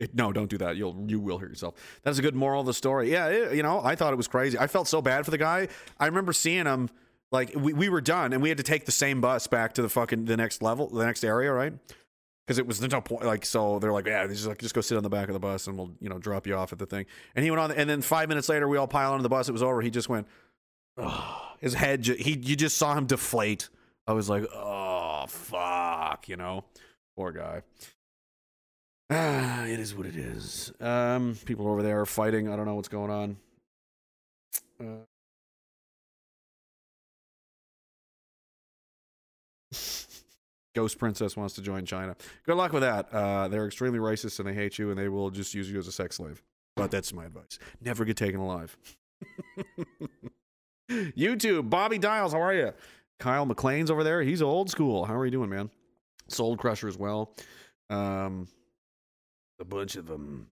It, 0.00 0.14
no, 0.14 0.32
don't 0.32 0.50
do 0.50 0.58
that. 0.58 0.76
You'll 0.76 1.04
you 1.06 1.20
will 1.20 1.38
hurt 1.38 1.50
yourself. 1.50 1.74
That's 2.02 2.18
a 2.18 2.22
good 2.22 2.34
moral 2.34 2.60
of 2.60 2.66
the 2.66 2.74
story. 2.74 3.12
Yeah, 3.12 3.28
it, 3.28 3.54
you 3.54 3.62
know, 3.62 3.80
I 3.82 3.94
thought 3.94 4.12
it 4.12 4.16
was 4.16 4.28
crazy. 4.28 4.58
I 4.58 4.66
felt 4.66 4.88
so 4.88 5.00
bad 5.00 5.24
for 5.24 5.30
the 5.30 5.38
guy. 5.38 5.68
I 6.00 6.06
remember 6.06 6.32
seeing 6.32 6.66
him 6.66 6.90
like 7.30 7.52
we, 7.56 7.72
we 7.72 7.88
were 7.88 8.00
done 8.00 8.32
and 8.32 8.42
we 8.42 8.48
had 8.48 8.58
to 8.58 8.64
take 8.64 8.86
the 8.86 8.92
same 8.92 9.20
bus 9.20 9.46
back 9.46 9.74
to 9.74 9.82
the 9.82 9.88
fucking 9.88 10.24
the 10.24 10.36
next 10.36 10.62
level, 10.62 10.88
the 10.88 11.04
next 11.06 11.24
area, 11.24 11.52
right? 11.52 11.72
Because 12.44 12.58
it 12.58 12.66
was 12.66 12.80
no 12.80 13.00
point. 13.00 13.24
Like 13.24 13.44
so, 13.44 13.78
they're 13.78 13.92
like, 13.92 14.06
yeah, 14.06 14.26
just 14.26 14.46
like 14.46 14.58
just 14.58 14.74
go 14.74 14.80
sit 14.80 14.96
on 14.96 15.04
the 15.04 15.08
back 15.08 15.28
of 15.28 15.32
the 15.32 15.40
bus 15.40 15.68
and 15.68 15.78
we'll 15.78 15.92
you 16.00 16.08
know 16.08 16.18
drop 16.18 16.46
you 16.46 16.56
off 16.56 16.72
at 16.72 16.78
the 16.78 16.86
thing. 16.86 17.06
And 17.36 17.44
he 17.44 17.50
went 17.50 17.60
on, 17.60 17.70
and 17.72 17.88
then 17.88 18.02
five 18.02 18.28
minutes 18.28 18.48
later, 18.48 18.68
we 18.68 18.76
all 18.76 18.88
pile 18.88 19.12
onto 19.12 19.22
the 19.22 19.28
bus. 19.28 19.48
It 19.48 19.52
was 19.52 19.62
over. 19.62 19.80
He 19.80 19.90
just 19.90 20.08
went. 20.08 20.26
Oh, 20.96 21.52
his 21.60 21.74
head. 21.74 22.04
He 22.04 22.32
you 22.32 22.56
just 22.56 22.76
saw 22.76 22.94
him 22.94 23.06
deflate. 23.06 23.68
I 24.06 24.12
was 24.12 24.28
like, 24.28 24.44
oh 24.52 25.24
fuck, 25.28 26.28
you 26.28 26.36
know, 26.36 26.64
poor 27.16 27.32
guy. 27.32 27.62
Ah, 29.10 29.64
it 29.66 29.78
is 29.78 29.94
what 29.94 30.06
it 30.06 30.16
is. 30.16 30.72
Um, 30.80 31.36
people 31.44 31.68
over 31.68 31.82
there 31.82 32.00
are 32.00 32.06
fighting. 32.06 32.48
I 32.48 32.56
don't 32.56 32.64
know 32.66 32.74
what's 32.74 32.88
going 32.88 33.10
on. 33.10 33.36
Uh, 34.80 35.04
Ghost 40.74 40.98
Princess 40.98 41.36
wants 41.36 41.54
to 41.54 41.62
join 41.62 41.84
China. 41.84 42.16
Good 42.44 42.56
luck 42.56 42.72
with 42.72 42.82
that. 42.82 43.12
Uh, 43.12 43.48
they're 43.48 43.66
extremely 43.66 43.98
racist 43.98 44.38
and 44.38 44.48
they 44.48 44.54
hate 44.54 44.78
you 44.78 44.90
and 44.90 44.98
they 44.98 45.08
will 45.08 45.30
just 45.30 45.54
use 45.54 45.70
you 45.70 45.78
as 45.78 45.86
a 45.86 45.92
sex 45.92 46.16
slave. 46.16 46.42
But 46.74 46.90
that's 46.90 47.12
my 47.12 47.26
advice. 47.26 47.58
Never 47.80 48.04
get 48.04 48.16
taken 48.16 48.40
alive. 48.40 48.76
YouTube, 50.90 51.70
Bobby 51.70 51.98
Dials, 51.98 52.32
how 52.32 52.40
are 52.40 52.54
you? 52.54 52.72
Kyle 53.20 53.46
McLean's 53.46 53.90
over 53.90 54.02
there. 54.02 54.22
He's 54.22 54.42
old 54.42 54.70
school. 54.70 55.04
How 55.04 55.14
are 55.14 55.24
you 55.24 55.30
doing, 55.30 55.50
man? 55.50 55.70
Soul 56.28 56.56
Crusher 56.56 56.88
as 56.88 56.98
well. 56.98 57.34
Um, 57.90 58.48
a 59.60 59.64
bunch 59.64 59.96
of 59.96 60.06
them. 60.06 60.48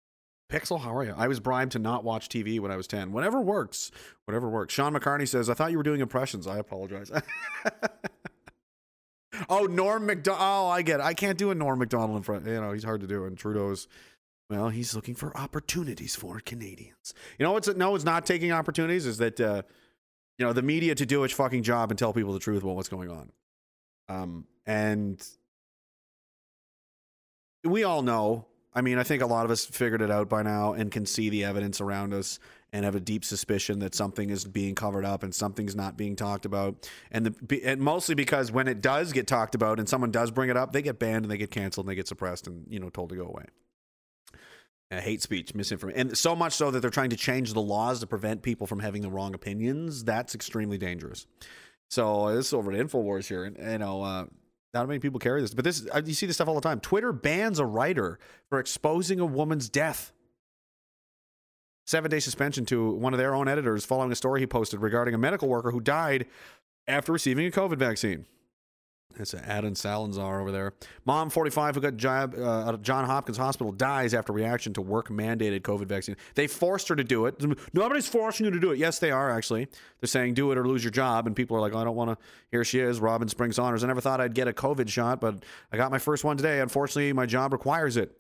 Pixel, 0.52 0.82
how 0.82 0.96
are 0.96 1.04
you? 1.04 1.14
I 1.16 1.28
was 1.28 1.40
bribed 1.40 1.74
to 1.74 1.80
not 1.80 2.04
watch 2.04 2.28
TV 2.28 2.60
when 2.60 2.72
I 2.72 2.76
was 2.76 2.88
10. 2.88 3.12
Whatever 3.12 3.40
works. 3.40 3.92
Whatever 4.26 4.50
works. 4.50 4.74
Sean 4.74 4.94
McCartney 4.94 5.28
says, 5.28 5.50
I 5.50 5.54
thought 5.54 5.72
you 5.72 5.78
were 5.78 5.84
doing 5.84 6.02
impressions. 6.02 6.48
I 6.48 6.58
apologize. 6.58 7.12
oh, 9.50 9.66
Norm 9.66 10.08
Macdonald. 10.08 10.42
Oh, 10.42 10.68
I 10.70 10.82
get 10.82 11.00
it. 11.00 11.04
I 11.04 11.14
can't 11.14 11.38
do 11.38 11.52
a 11.52 11.56
Norm 11.56 11.78
Macdonald 11.78 12.18
in 12.18 12.24
front. 12.24 12.48
You 12.48 12.60
know, 12.60 12.72
he's 12.72 12.84
hard 12.84 13.02
to 13.02 13.08
do. 13.08 13.26
And 13.26 13.38
Trudeau's, 13.38 13.88
well, 14.50 14.70
he's 14.70 14.96
looking 14.96 15.14
for 15.14 15.38
opportunities 15.38 16.16
for 16.16 16.40
Canadians. 16.40 17.14
You 17.38 17.44
know 17.44 17.52
what's 17.52 17.68
no, 17.68 17.94
it's 17.94 18.04
not 18.04 18.26
taking 18.26 18.52
opportunities 18.52 19.06
is 19.06 19.20
that, 19.20 19.40
uh, 19.40 19.62
you 20.40 20.46
know, 20.46 20.54
the 20.54 20.64
media 20.64 20.96
to 20.96 21.06
do 21.06 21.24
its 21.24 21.34
fucking 21.34 21.62
job 21.62 21.92
and 21.92 22.00
tell 22.00 22.12
people 22.12 22.34
the 22.34 22.40
truth 22.40 22.64
about 22.64 22.76
what's 22.76 22.90
going 22.90 23.12
on. 23.12 23.32
Um, 24.08 24.46
and 24.66 25.24
we 27.64 27.84
all 27.84 28.02
know. 28.02 28.48
I 28.74 28.82
mean, 28.82 29.00
I 29.00 29.04
think 29.04 29.24
a 29.24 29.26
lot 29.26 29.46
of 29.46 29.52
us 29.52 29.66
figured 29.66 30.02
it 30.02 30.12
out 30.12 30.30
by 30.30 30.44
now 30.44 30.74
and 30.74 30.92
can 30.92 31.06
see 31.06 31.30
the 31.30 31.44
evidence 31.44 31.82
around 31.82 32.14
us 32.14 32.40
and 32.72 32.86
have 32.86 32.96
a 32.96 33.00
deep 33.00 33.26
suspicion 33.26 33.80
that 33.80 33.96
something 33.96 34.30
is 34.30 34.46
being 34.46 34.76
covered 34.76 35.06
up 35.06 35.24
and 35.24 35.34
something's 35.34 35.76
not 35.76 35.98
being 35.98 36.16
talked 36.16 36.46
about. 36.46 36.88
And 37.12 37.26
the 37.26 37.64
and 37.66 37.82
mostly 37.82 38.14
because 38.14 38.52
when 38.52 38.68
it 38.68 38.82
does 38.82 39.12
get 39.12 39.26
talked 39.26 39.56
about 39.56 39.80
and 39.80 39.90
someone 39.90 40.12
does 40.12 40.30
bring 40.30 40.50
it 40.50 40.58
up, 40.58 40.72
they 40.72 40.84
get 40.84 41.00
banned 41.00 41.26
and 41.26 41.32
they 41.32 41.38
get 41.38 41.50
canceled 41.50 41.86
and 41.86 41.92
they 41.92 41.96
get 41.96 42.08
suppressed 42.08 42.46
and 42.46 42.66
you 42.70 42.80
know 42.80 42.90
told 42.90 43.10
to 43.10 43.16
go 43.16 43.26
away. 43.26 43.46
Hate 44.92 45.22
speech, 45.22 45.54
misinformation, 45.54 46.10
and 46.10 46.18
so 46.18 46.36
much 46.36 46.54
so 46.54 46.72
that 46.72 46.80
they're 46.80 46.90
trying 46.90 47.12
to 47.12 47.16
change 47.16 47.54
the 47.54 47.62
laws 47.62 48.00
to 48.00 48.08
prevent 48.08 48.42
people 48.42 48.66
from 48.66 48.80
having 48.80 49.04
the 49.04 49.10
wrong 49.10 49.36
opinions. 49.36 50.04
That's 50.04 50.34
extremely 50.34 50.80
dangerous. 50.80 51.28
So 51.90 52.36
this 52.36 52.48
is 52.48 52.54
over 52.54 52.72
at 52.72 52.80
Infowars 52.80 53.28
here, 53.28 53.44
and 53.44 53.58
you 53.58 53.78
know, 53.78 54.02
uh, 54.02 54.26
not 54.74 54.88
many 54.88 55.00
people 55.00 55.20
carry 55.20 55.42
this, 55.42 55.54
but 55.54 55.66
this 55.66 55.88
you 56.06 56.14
see 56.14 56.26
this 56.26 56.38
stuff 56.38 56.48
all 56.48 56.56
the 56.56 56.62
time. 56.62 56.80
Twitter 56.80 57.12
bans 57.12 57.60
a 57.60 57.66
writer 57.66 58.20
for 58.50 58.60
exposing 58.60 59.20
a 59.20 59.26
woman's 59.26 59.70
death. 59.70 60.14
Seven 61.88 62.12
day 62.12 62.20
suspension 62.20 62.66
to 62.68 62.92
one 62.92 63.14
of 63.14 63.18
their 63.18 63.34
own 63.34 63.48
editors 63.48 63.84
following 63.84 64.12
a 64.12 64.16
story 64.16 64.42
he 64.42 64.48
posted 64.48 64.80
regarding 64.80 65.16
a 65.16 65.18
medical 65.18 65.48
worker 65.48 65.72
who 65.72 65.80
died 65.80 66.28
after 66.88 67.12
receiving 67.12 67.48
a 67.48 67.52
COVID 67.52 67.78
vaccine. 67.78 68.26
It's 69.20 69.34
an 69.34 69.44
Adam 69.46 69.76
Salazar 69.76 70.42
over 70.42 70.52
there. 70.52 70.74
Mom, 71.06 71.30
45, 71.30 71.76
who 71.76 71.82
got 71.82 71.98
job 71.98 72.36
uh, 72.38 72.74
at 72.74 72.82
John 72.82 73.06
Hopkins 73.06 73.38
Hospital, 73.38 73.72
dies 73.72 74.14
after 74.14 74.34
reaction 74.34 74.74
to 74.74 74.82
work 74.82 75.10
mandated 75.10 75.62
COVID 75.62 75.86
vaccine. 75.86 76.16
They 76.36 76.48
forced 76.48 76.88
her 76.88 76.96
to 76.96 77.04
do 77.04 77.26
it. 77.26 77.42
Nobody's 77.74 78.08
forcing 78.08 78.46
you 78.46 78.52
to 78.52 78.60
do 78.60 78.72
it. 78.72 78.78
Yes, 78.78 79.00
they 79.00 79.12
are 79.12 79.30
actually. 79.30 79.68
They're 80.00 80.08
saying 80.08 80.36
do 80.36 80.52
it 80.52 80.58
or 80.58 80.68
lose 80.68 80.84
your 80.84 80.92
job. 80.92 81.28
And 81.28 81.36
people 81.36 81.58
are 81.58 81.62
like, 81.62 81.74
oh, 81.74 81.80
I 81.80 81.84
don't 81.84 81.96
want 81.96 82.12
to. 82.12 82.26
Here 82.52 82.64
she 82.64 82.80
is, 82.80 83.00
Robin 83.00 83.28
Springs 83.28 83.58
Saunders. 83.58 83.84
I 83.84 83.88
never 83.88 84.02
thought 84.02 84.22
I'd 84.22 84.34
get 84.34 84.48
a 84.48 84.54
COVID 84.54 84.90
shot, 84.90 85.22
but 85.22 85.44
I 85.72 85.78
got 85.78 85.92
my 85.92 86.00
first 86.00 86.24
one 86.24 86.38
today. 86.38 86.62
Unfortunately, 86.62 87.14
my 87.14 87.26
job 87.26 87.54
requires 87.54 87.98
it. 87.98 88.16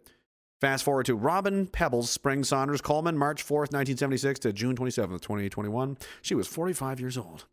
Fast 0.61 0.83
forward 0.83 1.05
to 1.05 1.15
Robin 1.15 1.67
Pebbles 1.67 2.09
Spring 2.09 2.43
Saunders 2.43 2.81
Coleman, 2.81 3.17
March 3.17 3.45
4th, 3.45 3.71
1976 3.71 4.39
to 4.41 4.51
June 4.51 4.75
27th, 4.75 5.21
2021. 5.21 5.97
She 6.21 6.35
was 6.35 6.47
45 6.47 6.99
years 6.99 7.17
old 7.17 7.45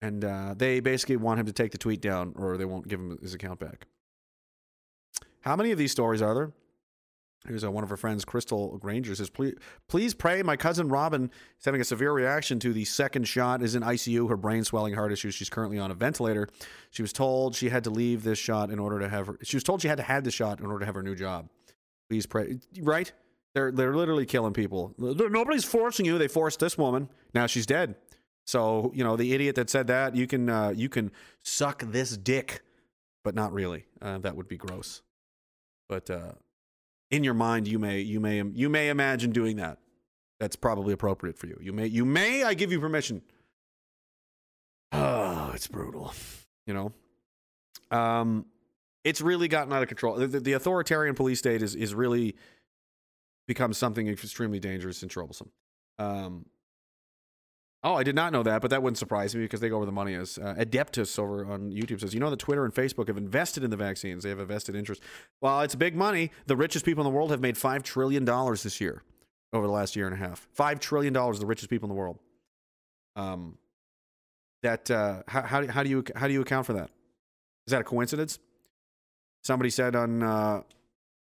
and 0.00 0.24
uh, 0.24 0.54
they 0.56 0.80
basically 0.80 1.16
want 1.16 1.40
him 1.40 1.46
to 1.46 1.52
take 1.52 1.72
the 1.72 1.78
tweet 1.78 2.00
down 2.00 2.34
or 2.36 2.56
they 2.56 2.64
won't 2.64 2.88
give 2.88 3.00
him 3.00 3.18
his 3.20 3.34
account 3.34 3.58
back. 3.58 3.86
How 5.40 5.56
many 5.56 5.70
of 5.70 5.78
these 5.78 5.92
stories 5.92 6.22
are 6.22 6.34
there? 6.34 6.52
Here's 7.46 7.62
a, 7.62 7.70
one 7.70 7.84
of 7.84 7.90
her 7.90 7.96
friends, 7.96 8.24
Crystal 8.24 8.76
Granger, 8.78 9.14
says, 9.14 9.30
please, 9.30 9.54
please 9.88 10.12
pray. 10.12 10.42
My 10.42 10.56
cousin 10.56 10.88
Robin 10.88 11.30
is 11.58 11.64
having 11.64 11.80
a 11.80 11.84
severe 11.84 12.12
reaction 12.12 12.58
to 12.60 12.72
the 12.72 12.84
second 12.84 13.28
shot, 13.28 13.62
is 13.62 13.74
in 13.74 13.82
ICU, 13.82 14.28
her 14.28 14.36
brain 14.36 14.64
swelling, 14.64 14.94
heart 14.94 15.12
issues. 15.12 15.34
She's 15.34 15.48
currently 15.48 15.78
on 15.78 15.90
a 15.90 15.94
ventilator. 15.94 16.48
She 16.90 17.00
was 17.00 17.12
told 17.12 17.54
she 17.54 17.68
had 17.68 17.84
to 17.84 17.90
leave 17.90 18.24
this 18.24 18.38
shot 18.38 18.70
in 18.70 18.78
order 18.78 18.98
to 18.98 19.08
have 19.08 19.28
her, 19.28 19.38
she 19.42 19.56
was 19.56 19.62
told 19.62 19.80
she 19.80 19.88
had 19.88 19.98
to 19.98 20.02
have 20.02 20.24
the 20.24 20.30
shot 20.30 20.58
in 20.58 20.66
order 20.66 20.80
to 20.80 20.86
have 20.86 20.96
her 20.96 21.02
new 21.02 21.14
job. 21.14 21.48
Please 22.10 22.26
pray. 22.26 22.58
Right? 22.80 23.12
They're, 23.54 23.70
they're 23.70 23.94
literally 23.94 24.26
killing 24.26 24.52
people. 24.52 24.94
Nobody's 24.98 25.64
forcing 25.64 26.06
you. 26.06 26.18
They 26.18 26.28
forced 26.28 26.60
this 26.60 26.76
woman. 26.76 27.08
Now 27.34 27.46
she's 27.46 27.66
dead. 27.66 27.94
So 28.48 28.92
you 28.94 29.04
know 29.04 29.14
the 29.14 29.34
idiot 29.34 29.56
that 29.56 29.68
said 29.68 29.88
that 29.88 30.16
you 30.16 30.26
can 30.26 30.48
uh, 30.48 30.70
you 30.70 30.88
can 30.88 31.12
suck 31.42 31.82
this 31.82 32.16
dick, 32.16 32.62
but 33.22 33.34
not 33.34 33.52
really. 33.52 33.84
Uh, 34.00 34.16
that 34.16 34.36
would 34.36 34.48
be 34.48 34.56
gross. 34.56 35.02
But 35.86 36.08
uh, 36.08 36.32
in 37.10 37.24
your 37.24 37.34
mind, 37.34 37.68
you 37.68 37.78
may 37.78 38.00
you 38.00 38.20
may 38.20 38.42
you 38.42 38.70
may 38.70 38.88
imagine 38.88 39.32
doing 39.32 39.56
that. 39.56 39.76
That's 40.40 40.56
probably 40.56 40.94
appropriate 40.94 41.36
for 41.36 41.46
you. 41.46 41.58
You 41.60 41.74
may 41.74 41.88
you 41.88 42.06
may 42.06 42.42
I 42.42 42.54
give 42.54 42.72
you 42.72 42.80
permission. 42.80 43.20
Oh, 44.92 45.50
it's 45.54 45.66
brutal. 45.66 46.14
You 46.66 46.72
know, 46.72 46.92
um, 47.90 48.46
it's 49.04 49.20
really 49.20 49.48
gotten 49.48 49.74
out 49.74 49.82
of 49.82 49.88
control. 49.88 50.16
The, 50.16 50.40
the 50.40 50.54
authoritarian 50.54 51.14
police 51.14 51.38
state 51.38 51.60
is 51.60 51.74
is 51.74 51.94
really 51.94 52.34
become 53.46 53.74
something 53.74 54.08
extremely 54.08 54.58
dangerous 54.58 55.02
and 55.02 55.10
troublesome. 55.10 55.50
Um, 55.98 56.46
Oh, 57.84 57.94
I 57.94 58.02
did 58.02 58.16
not 58.16 58.32
know 58.32 58.42
that, 58.42 58.60
but 58.60 58.70
that 58.70 58.82
wouldn't 58.82 58.98
surprise 58.98 59.36
me 59.36 59.42
because 59.42 59.60
they 59.60 59.68
go 59.68 59.78
where 59.78 59.86
the 59.86 59.92
money 59.92 60.14
is. 60.14 60.36
Uh, 60.36 60.54
Adeptus 60.58 61.16
over 61.16 61.46
on 61.46 61.70
YouTube 61.70 62.00
says, 62.00 62.12
you 62.12 62.18
know, 62.18 62.28
that 62.28 62.40
Twitter 62.40 62.64
and 62.64 62.74
Facebook 62.74 63.06
have 63.06 63.16
invested 63.16 63.62
in 63.62 63.70
the 63.70 63.76
vaccines. 63.76 64.24
They 64.24 64.30
have 64.30 64.40
a 64.40 64.44
vested 64.44 64.74
interest. 64.74 65.00
Well, 65.40 65.60
it's 65.60 65.76
big 65.76 65.94
money. 65.94 66.32
The 66.46 66.56
richest 66.56 66.84
people 66.84 67.02
in 67.06 67.10
the 67.10 67.16
world 67.16 67.30
have 67.30 67.40
made 67.40 67.54
$5 67.54 67.82
trillion 67.84 68.24
this 68.24 68.80
year 68.80 69.02
over 69.52 69.66
the 69.66 69.72
last 69.72 69.94
year 69.94 70.06
and 70.06 70.14
a 70.14 70.18
half. 70.18 70.48
$5 70.58 70.80
trillion, 70.80 71.12
the 71.12 71.46
richest 71.46 71.70
people 71.70 71.86
in 71.86 71.94
the 71.94 71.98
world. 72.00 72.18
Um, 73.14 73.58
that, 74.62 74.90
uh, 74.90 75.22
how, 75.28 75.42
how, 75.42 75.66
how, 75.68 75.82
do 75.84 75.88
you, 75.88 76.04
how 76.16 76.26
do 76.26 76.32
you 76.32 76.40
account 76.40 76.66
for 76.66 76.72
that? 76.72 76.90
Is 77.68 77.70
that 77.70 77.80
a 77.80 77.84
coincidence? 77.84 78.40
Somebody 79.44 79.70
said 79.70 79.94
on, 79.94 80.22
uh, 80.24 80.62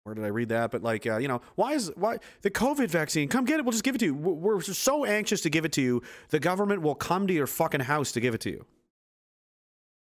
where 0.03 0.15
did 0.15 0.25
I 0.25 0.29
read 0.29 0.49
that? 0.49 0.71
But 0.71 0.83
like, 0.83 1.07
uh, 1.07 1.17
you 1.17 1.27
know, 1.27 1.41
why 1.55 1.73
is 1.73 1.91
why 1.95 2.17
the 2.41 2.51
COVID 2.51 2.89
vaccine? 2.89 3.29
Come 3.29 3.45
get 3.45 3.59
it. 3.59 3.65
We'll 3.65 3.71
just 3.71 3.83
give 3.83 3.95
it 3.95 3.99
to 3.99 4.05
you. 4.05 4.13
We're 4.13 4.61
so 4.61 5.05
anxious 5.05 5.41
to 5.41 5.49
give 5.49 5.63
it 5.63 5.71
to 5.73 5.81
you. 5.81 6.01
The 6.29 6.39
government 6.39 6.81
will 6.81 6.95
come 6.95 7.25
to 7.27 7.33
your 7.33 7.47
fucking 7.47 7.81
house 7.81 8.11
to 8.13 8.19
give 8.19 8.33
it 8.33 8.41
to 8.41 8.49
you 8.49 8.65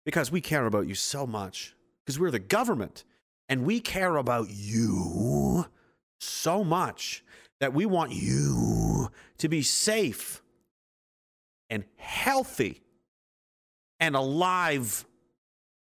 because 0.04 0.32
we 0.32 0.42
care 0.42 0.66
about 0.66 0.88
you 0.88 0.96
so 0.96 1.28
much. 1.28 1.76
Because 2.04 2.20
we're 2.20 2.32
the 2.32 2.40
government 2.40 3.04
and 3.48 3.64
we 3.64 3.80
care 3.80 4.16
about 4.18 4.48
you 4.50 5.66
so 6.20 6.64
much 6.64 7.24
that 7.60 7.74
we 7.74 7.86
want 7.86 8.12
you 8.12 9.12
to 9.38 9.48
be 9.48 9.62
safe 9.62 10.42
and 11.70 11.84
healthy 11.98 12.82
and 14.00 14.16
alive. 14.16 15.06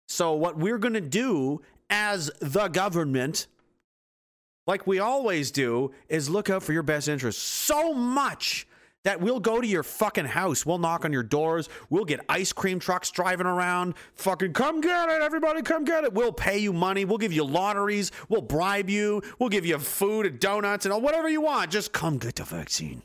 So, 0.07 0.33
what 0.33 0.57
we're 0.57 0.77
going 0.77 0.93
to 0.93 1.01
do 1.01 1.61
as 1.89 2.29
the 2.39 2.67
government 2.67 3.47
like 4.69 4.85
we 4.85 4.99
always 4.99 5.49
do, 5.49 5.91
is 6.09 6.29
look 6.29 6.47
out 6.47 6.61
for 6.61 6.73
your 6.73 6.83
best 6.83 7.07
interests 7.07 7.41
so 7.41 7.91
much 7.91 8.67
that 9.03 9.19
we'll 9.19 9.39
go 9.39 9.59
to 9.59 9.65
your 9.65 9.81
fucking 9.81 10.25
house. 10.25 10.63
We'll 10.63 10.77
knock 10.77 11.05
on 11.05 11.11
your 11.11 11.23
doors. 11.23 11.69
We'll 11.89 12.05
get 12.05 12.19
ice 12.29 12.53
cream 12.53 12.77
trucks 12.77 13.09
driving 13.09 13.47
around. 13.47 13.95
Fucking 14.13 14.53
come 14.53 14.79
get 14.79 15.09
it, 15.09 15.23
everybody, 15.23 15.63
come 15.63 15.85
get 15.85 16.03
it. 16.03 16.13
We'll 16.13 16.31
pay 16.31 16.59
you 16.59 16.71
money. 16.71 17.03
We'll 17.03 17.17
give 17.17 17.33
you 17.33 17.45
lotteries. 17.45 18.11
We'll 18.29 18.43
bribe 18.43 18.91
you. 18.91 19.23
We'll 19.39 19.49
give 19.49 19.65
you 19.65 19.79
food 19.79 20.27
and 20.27 20.39
donuts 20.39 20.85
and 20.85 20.93
all, 20.93 21.01
whatever 21.01 21.29
you 21.29 21.41
want. 21.41 21.71
Just 21.71 21.91
come 21.91 22.19
get 22.19 22.35
the 22.35 22.43
vaccine. 22.43 23.01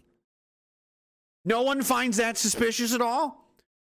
No 1.47 1.63
one 1.63 1.81
finds 1.81 2.19
that 2.19 2.37
suspicious 2.37 2.93
at 2.93 3.01
all. 3.01 3.43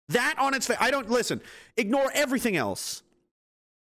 That 0.09 0.37
on 0.39 0.55
its 0.55 0.67
face. 0.67 0.79
I 0.81 0.91
don't 0.91 1.11
listen. 1.11 1.43
Ignore 1.77 2.13
everything 2.15 2.57
else. 2.57 3.03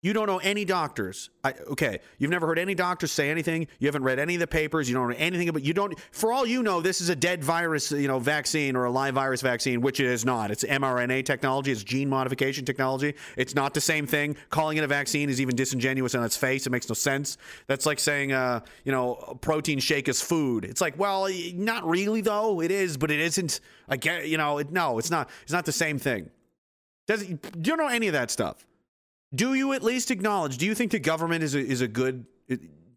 You 0.03 0.11
don't 0.11 0.27
know 0.27 0.39
any 0.39 0.65
doctors. 0.65 1.29
I, 1.45 1.53
okay, 1.69 1.99
you've 2.17 2.29
never 2.29 2.45
heard 2.45 2.59
any 2.59 2.75
doctors 2.75 3.09
say 3.09 3.31
anything. 3.31 3.67
You 3.79 3.87
haven't 3.87 4.03
read 4.03 4.19
any 4.19 4.35
of 4.35 4.41
the 4.41 4.47
papers. 4.47 4.89
You 4.89 4.95
don't 4.95 5.09
know 5.09 5.15
anything 5.17 5.47
about. 5.47 5.63
You 5.63 5.73
don't. 5.73 5.97
For 6.11 6.33
all 6.33 6.45
you 6.45 6.61
know, 6.61 6.81
this 6.81 6.99
is 6.99 7.07
a 7.07 7.15
dead 7.15 7.41
virus, 7.41 7.89
you 7.89 8.09
know, 8.09 8.19
vaccine 8.19 8.75
or 8.75 8.83
a 8.83 8.91
live 8.91 9.15
virus 9.15 9.41
vaccine, 9.41 9.79
which 9.79 10.01
it 10.01 10.07
is 10.07 10.25
not. 10.25 10.51
It's 10.51 10.65
mRNA 10.65 11.23
technology. 11.23 11.71
It's 11.71 11.85
gene 11.85 12.09
modification 12.09 12.65
technology. 12.65 13.15
It's 13.37 13.55
not 13.55 13.73
the 13.73 13.79
same 13.79 14.05
thing. 14.05 14.35
Calling 14.49 14.75
it 14.75 14.83
a 14.83 14.87
vaccine 14.87 15.29
is 15.29 15.39
even 15.39 15.55
disingenuous 15.55 16.15
on 16.15 16.23
its 16.25 16.35
face. 16.35 16.67
It 16.67 16.71
makes 16.71 16.89
no 16.89 16.95
sense. 16.95 17.37
That's 17.67 17.85
like 17.85 17.97
saying, 17.99 18.33
uh, 18.33 18.59
you 18.83 18.91
know, 18.91 19.37
protein 19.39 19.79
shake 19.79 20.09
is 20.09 20.21
food. 20.21 20.65
It's 20.65 20.81
like, 20.81 20.99
well, 20.99 21.29
not 21.53 21.87
really 21.87 22.19
though. 22.19 22.61
It 22.61 22.71
is, 22.71 22.97
but 22.97 23.09
it 23.09 23.21
isn't. 23.21 23.61
I 23.87 23.95
get, 23.95 24.27
you 24.27 24.37
know, 24.37 24.57
it, 24.57 24.69
no, 24.69 24.99
it's 24.99 25.09
not. 25.09 25.29
It's 25.43 25.53
not 25.53 25.63
the 25.63 25.71
same 25.71 25.97
thing. 25.97 26.29
Does 27.07 27.29
you 27.29 27.39
don't 27.61 27.77
know 27.77 27.87
any 27.87 28.07
of 28.07 28.13
that 28.13 28.29
stuff? 28.29 28.65
Do 29.33 29.53
you 29.53 29.73
at 29.73 29.83
least 29.83 30.11
acknowledge? 30.11 30.57
Do 30.57 30.65
you 30.65 30.75
think 30.75 30.91
the 30.91 30.99
government 30.99 31.43
is 31.43 31.55
a, 31.55 31.59
is 31.59 31.81
a 31.81 31.87
good? 31.87 32.25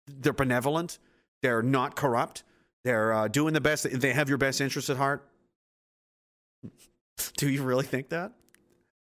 They're 0.07 0.33
benevolent. 0.33 0.99
They're 1.43 1.63
not 1.63 1.97
corrupt. 1.97 2.43
They're 2.85 3.13
uh, 3.13 3.29
doing 3.29 3.55
the 3.55 3.61
best. 3.61 3.87
They 3.91 4.13
have 4.13 4.29
your 4.29 4.39
best 4.39 4.61
interests 4.61 4.91
at 4.91 4.97
heart. 4.97 5.29
Do 7.37 7.49
you 7.49 7.63
really 7.63 7.85
think 7.85 8.11
that? 8.11 8.33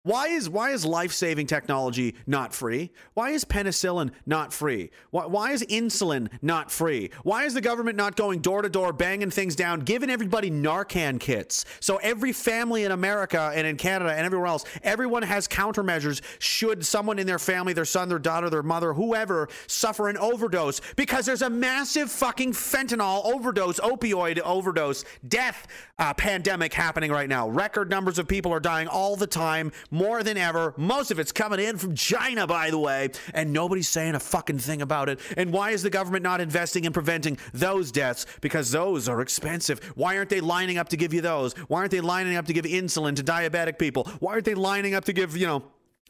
Why 0.04 0.26
is 0.26 0.50
why 0.50 0.70
is 0.70 0.84
life-saving 0.84 1.46
technology 1.46 2.16
not 2.26 2.52
free? 2.52 2.90
Why 3.14 3.30
is 3.30 3.44
penicillin 3.44 4.10
not 4.26 4.52
free? 4.52 4.90
Why, 5.10 5.26
why 5.26 5.52
is 5.52 5.62
insulin 5.62 6.28
not 6.42 6.72
free? 6.72 7.10
Why 7.22 7.44
is 7.44 7.54
the 7.54 7.60
government 7.60 7.96
not 7.96 8.16
going 8.16 8.40
door 8.40 8.62
to 8.62 8.68
door 8.68 8.92
banging 8.92 9.30
things 9.30 9.54
down, 9.54 9.78
giving 9.80 10.10
everybody 10.10 10.50
Narcan 10.50 11.20
kits? 11.20 11.64
So 11.78 11.98
every 11.98 12.32
family 12.32 12.82
in 12.82 12.90
America 12.90 13.52
and 13.54 13.64
in 13.64 13.76
Canada 13.76 14.10
and 14.10 14.26
everywhere 14.26 14.48
else, 14.48 14.64
everyone 14.82 15.22
has 15.22 15.46
countermeasures 15.46 16.20
should 16.40 16.84
someone 16.84 17.20
in 17.20 17.26
their 17.28 17.38
family, 17.38 17.72
their 17.72 17.84
son, 17.84 18.08
their 18.08 18.18
daughter, 18.18 18.50
their 18.50 18.64
mother, 18.64 18.94
whoever 18.94 19.48
suffer 19.68 20.08
an 20.08 20.16
overdose 20.16 20.80
because 20.96 21.26
there's 21.26 21.42
a 21.42 21.50
massive 21.50 22.10
fucking 22.10 22.54
fentanyl 22.54 23.24
overdose, 23.24 23.78
opioid 23.78 24.40
overdose, 24.40 25.04
death 25.28 25.68
uh, 26.00 26.12
pandemic 26.12 26.74
happening 26.74 27.12
right 27.12 27.28
now. 27.28 27.48
Record 27.48 27.88
numbers 27.88 28.18
of 28.18 28.26
people 28.26 28.52
are 28.52 28.58
dying 28.58 28.88
all 28.88 29.14
the 29.14 29.28
time 29.28 29.70
more 29.92 30.24
than 30.24 30.36
ever. 30.36 30.74
Most 30.76 31.12
of 31.12 31.20
it's 31.20 31.30
coming 31.30 31.60
in 31.60 31.78
from 31.78 31.94
China, 31.94 32.46
by 32.46 32.70
the 32.70 32.78
way, 32.78 33.10
and 33.34 33.52
nobody's 33.52 33.88
saying 33.88 34.16
a 34.16 34.20
fucking 34.20 34.58
thing 34.58 34.82
about 34.82 35.08
it. 35.08 35.20
And 35.36 35.52
why 35.52 35.70
is 35.70 35.82
the 35.82 35.90
government 35.90 36.24
not 36.24 36.40
investing 36.40 36.84
in 36.84 36.92
preventing 36.92 37.38
those 37.52 37.92
deaths? 37.92 38.26
Because 38.40 38.72
those 38.72 39.08
are 39.08 39.20
expensive. 39.20 39.78
Why 39.94 40.16
aren't 40.16 40.30
they 40.30 40.40
lining 40.40 40.78
up 40.78 40.88
to 40.88 40.96
give 40.96 41.12
you 41.12 41.20
those? 41.20 41.52
Why 41.68 41.80
aren't 41.80 41.92
they 41.92 42.00
lining 42.00 42.36
up 42.36 42.46
to 42.46 42.52
give 42.52 42.64
insulin 42.64 43.14
to 43.16 43.22
diabetic 43.22 43.78
people? 43.78 44.04
Why 44.18 44.32
aren't 44.32 44.46
they 44.46 44.54
lining 44.54 44.94
up 44.94 45.04
to 45.04 45.12
give, 45.12 45.36
you 45.36 45.46
know, 45.46 45.62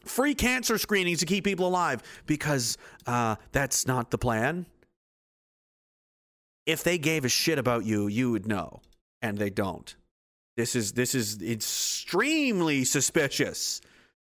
free 0.05 0.33
cancer 0.33 0.77
screenings 0.77 1.19
to 1.19 1.25
keep 1.25 1.43
people 1.43 1.67
alive? 1.67 2.01
Because 2.25 2.77
uh, 3.05 3.35
that's 3.51 3.85
not 3.85 4.09
the 4.09 4.17
plan. 4.17 4.65
If 6.65 6.83
they 6.83 6.97
gave 6.97 7.25
a 7.25 7.29
shit 7.29 7.59
about 7.59 7.85
you, 7.85 8.07
you 8.07 8.31
would 8.31 8.47
know, 8.47 8.81
and 9.21 9.37
they 9.37 9.49
don't. 9.49 9.93
This 10.55 10.75
is 10.75 10.93
this 10.93 11.15
is 11.15 11.41
extremely 11.41 12.83
suspicious. 12.83 13.81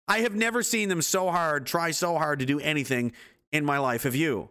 I 0.07 0.21
have 0.21 0.35
never 0.35 0.63
seen 0.63 0.89
them 0.89 1.03
so 1.03 1.31
hard, 1.31 1.67
try 1.67 1.91
so 1.91 2.17
hard 2.19 2.39
to 2.41 2.47
do 2.47 2.61
anything 2.61 3.13
in 3.53 3.65
my 3.65 3.79
life. 3.79 4.03
Have 4.05 4.15
you? 4.15 4.51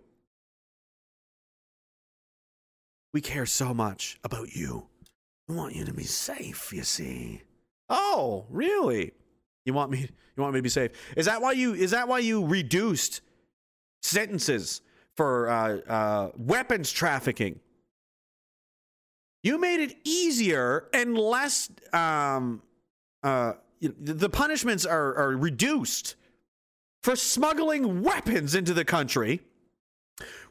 We 3.14 3.22
care 3.22 3.46
so 3.46 3.74
much 3.74 4.20
about 4.24 4.56
you. 4.56 4.88
We 5.48 5.56
want 5.56 5.76
you 5.76 5.86
to 5.86 5.94
be 5.94 6.04
safe, 6.04 6.74
you 6.74 6.84
see. 6.84 7.42
Oh, 7.90 8.46
really? 8.50 9.12
You 9.66 9.74
want 9.74 9.92
me 9.92 10.00
you 10.00 10.42
want 10.42 10.54
me 10.54 10.60
to 10.60 10.64
be 10.64 10.70
safe? 10.70 10.92
Is 11.16 11.28
that 11.28 11.42
why 11.42 11.52
you 11.52 11.74
is 11.74 11.92
that 11.92 12.08
why 12.08 12.20
you 12.20 12.46
reduced 12.46 13.22
sentences 14.02 14.82
for 15.16 15.50
uh, 15.50 15.78
uh, 15.88 16.32
weapons 16.36 16.92
trafficking? 16.92 17.60
You 19.44 19.60
made 19.60 19.82
it 19.82 19.98
easier 20.06 20.88
and 20.94 21.18
less. 21.18 21.70
Um, 21.92 22.62
uh, 23.22 23.54
the 23.82 24.30
punishments 24.30 24.86
are, 24.86 25.14
are 25.16 25.38
reduced 25.38 26.16
for 27.02 27.18
smuggling 27.18 28.02
weapons 28.02 28.56
into 28.56 28.74
the 28.74 28.86
country 28.86 29.42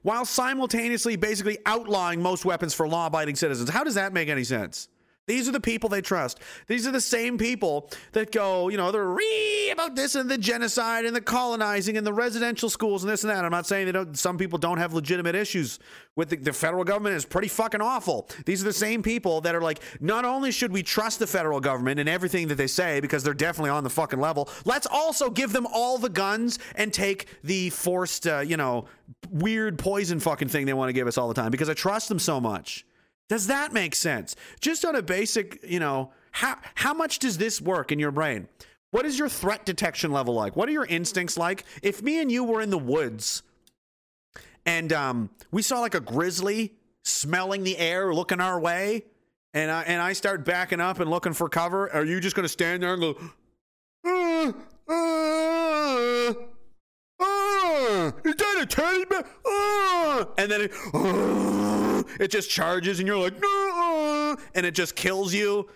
while 0.02 0.26
simultaneously 0.26 1.16
basically 1.16 1.58
outlawing 1.64 2.20
most 2.20 2.44
weapons 2.44 2.74
for 2.74 2.86
law 2.86 3.06
abiding 3.06 3.36
citizens. 3.36 3.70
How 3.70 3.84
does 3.84 3.94
that 3.94 4.12
make 4.12 4.28
any 4.28 4.44
sense? 4.44 4.88
These 5.28 5.48
are 5.48 5.52
the 5.52 5.60
people 5.60 5.88
they 5.88 6.00
trust. 6.00 6.40
These 6.66 6.84
are 6.86 6.90
the 6.90 7.00
same 7.00 7.38
people 7.38 7.88
that 8.10 8.32
go, 8.32 8.68
you 8.68 8.76
know, 8.76 8.90
they're 8.90 9.06
re 9.06 9.70
about 9.72 9.94
this 9.94 10.16
and 10.16 10.28
the 10.28 10.36
genocide 10.36 11.04
and 11.04 11.14
the 11.14 11.20
colonizing 11.20 11.96
and 11.96 12.04
the 12.04 12.12
residential 12.12 12.68
schools 12.68 13.04
and 13.04 13.12
this 13.12 13.22
and 13.22 13.30
that. 13.30 13.44
I'm 13.44 13.52
not 13.52 13.66
saying 13.66 13.86
they 13.86 13.92
don't. 13.92 14.18
Some 14.18 14.36
people 14.36 14.58
don't 14.58 14.78
have 14.78 14.94
legitimate 14.94 15.36
issues 15.36 15.78
with 16.16 16.30
the, 16.30 16.36
the 16.36 16.52
federal 16.52 16.82
government. 16.82 17.14
is 17.14 17.24
pretty 17.24 17.46
fucking 17.46 17.80
awful. 17.80 18.28
These 18.46 18.62
are 18.62 18.64
the 18.64 18.72
same 18.72 19.00
people 19.00 19.40
that 19.42 19.54
are 19.54 19.60
like, 19.60 19.80
not 20.00 20.24
only 20.24 20.50
should 20.50 20.72
we 20.72 20.82
trust 20.82 21.20
the 21.20 21.26
federal 21.28 21.60
government 21.60 22.00
and 22.00 22.08
everything 22.08 22.48
that 22.48 22.56
they 22.56 22.66
say 22.66 22.98
because 22.98 23.22
they're 23.22 23.32
definitely 23.32 23.70
on 23.70 23.84
the 23.84 23.90
fucking 23.90 24.20
level. 24.20 24.48
Let's 24.64 24.88
also 24.90 25.30
give 25.30 25.52
them 25.52 25.66
all 25.72 25.98
the 25.98 26.10
guns 26.10 26.58
and 26.74 26.92
take 26.92 27.28
the 27.44 27.70
forced, 27.70 28.26
uh, 28.26 28.40
you 28.40 28.56
know, 28.56 28.86
weird 29.30 29.78
poison 29.78 30.18
fucking 30.18 30.48
thing 30.48 30.66
they 30.66 30.74
want 30.74 30.88
to 30.88 30.92
give 30.92 31.06
us 31.06 31.16
all 31.16 31.28
the 31.28 31.34
time 31.34 31.52
because 31.52 31.68
I 31.68 31.74
trust 31.74 32.08
them 32.08 32.18
so 32.18 32.40
much. 32.40 32.84
Does 33.28 33.46
that 33.46 33.72
make 33.72 33.94
sense? 33.94 34.36
Just 34.60 34.84
on 34.84 34.96
a 34.96 35.02
basic, 35.02 35.60
you 35.66 35.80
know, 35.80 36.12
how 36.32 36.58
how 36.74 36.94
much 36.94 37.18
does 37.18 37.38
this 37.38 37.60
work 37.60 37.92
in 37.92 37.98
your 37.98 38.10
brain? 38.10 38.48
What 38.90 39.06
is 39.06 39.18
your 39.18 39.28
threat 39.28 39.64
detection 39.64 40.12
level 40.12 40.34
like? 40.34 40.54
What 40.54 40.68
are 40.68 40.72
your 40.72 40.84
instincts 40.84 41.38
like? 41.38 41.64
If 41.82 42.02
me 42.02 42.20
and 42.20 42.30
you 42.30 42.44
were 42.44 42.60
in 42.60 42.70
the 42.70 42.78
woods 42.78 43.42
and 44.66 44.92
um, 44.92 45.30
we 45.50 45.62
saw 45.62 45.80
like 45.80 45.94
a 45.94 46.00
grizzly 46.00 46.74
smelling 47.04 47.64
the 47.64 47.78
air, 47.78 48.14
looking 48.14 48.40
our 48.40 48.60
way, 48.60 49.04
and 49.54 49.70
I 49.70 49.82
and 49.82 50.00
I 50.00 50.12
start 50.12 50.44
backing 50.44 50.80
up 50.80 51.00
and 51.00 51.10
looking 51.10 51.32
for 51.32 51.48
cover, 51.48 51.90
are 51.92 52.04
you 52.04 52.20
just 52.20 52.36
going 52.36 52.44
to 52.44 52.48
stand 52.48 52.82
there 52.82 52.94
and 52.94 53.02
go, 53.02 53.16
uh, 54.04 54.52
uh, 54.88 55.21
is 58.24 58.34
that 58.36 58.58
a 58.60 58.66
teddy 58.66 59.04
bear? 59.04 59.24
Uh, 59.44 60.24
and 60.38 60.50
then 60.50 60.62
it, 60.62 60.72
uh, 60.94 62.02
it 62.20 62.28
just 62.30 62.50
charges 62.50 62.98
and 62.98 63.06
you're 63.06 63.18
like, 63.18 63.40
no, 63.40 64.36
and 64.54 64.66
it 64.66 64.74
just 64.74 64.96
kills 64.96 65.34
you. 65.34 65.68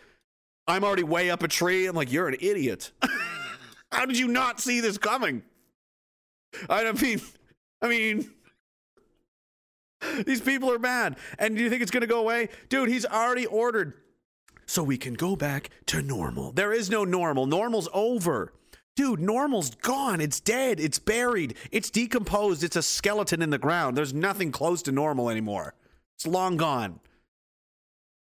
I'm 0.69 0.85
already 0.85 1.05
way 1.05 1.31
up 1.31 1.43
a 1.43 1.49
tree. 1.49 1.87
I'm 1.87 1.95
like, 1.95 2.11
you're 2.11 2.29
an 2.29 2.37
idiot. 2.41 2.91
How 3.93 4.05
did 4.05 4.19
you 4.19 4.29
not 4.29 4.61
see 4.61 4.81
this 4.81 4.99
coming? 4.99 5.43
I 6.69 6.83
don't 6.83 7.01
mean, 7.01 7.21
I 7.83 7.89
mean, 7.89 8.31
these 10.25 10.41
people 10.41 10.73
are 10.73 10.79
mad. 10.79 11.17
And 11.39 11.57
do 11.57 11.63
you 11.63 11.71
think 11.71 11.83
it's 11.83 11.91
going 11.91 12.03
to 12.03 12.07
go 12.07 12.21
away? 12.21 12.49
Dude, 12.69 12.89
he's 12.89 13.07
already 13.07 13.47
ordered 13.47 13.95
so 14.67 14.83
we 14.83 14.99
can 14.99 15.15
go 15.15 15.37
back 15.37 15.71
to 15.87 16.03
normal. 16.03 16.53
There 16.53 16.73
is 16.73 16.91
no 16.91 17.05
normal. 17.05 17.47
Normal's 17.47 17.89
over. 17.93 18.53
Dude, 18.97 19.21
normal's 19.21 19.75
gone. 19.75 20.23
It's 20.23 20.41
dead. 20.41 20.81
It's 20.81 20.99
buried. 20.99 21.55
It's 21.71 21.91
decomposed. 21.91 22.65
It's 22.65 22.77
a 22.77 22.83
skeleton 22.83 23.43
in 23.43 23.51
the 23.51 23.59
ground. 23.59 23.95
There's 23.95 24.15
nothing 24.15 24.51
close 24.51 24.81
to 24.83 24.93
normal 24.93 25.29
anymore. 25.29 25.75
It's 26.15 26.27
long 26.27 26.57
gone. 26.57 27.01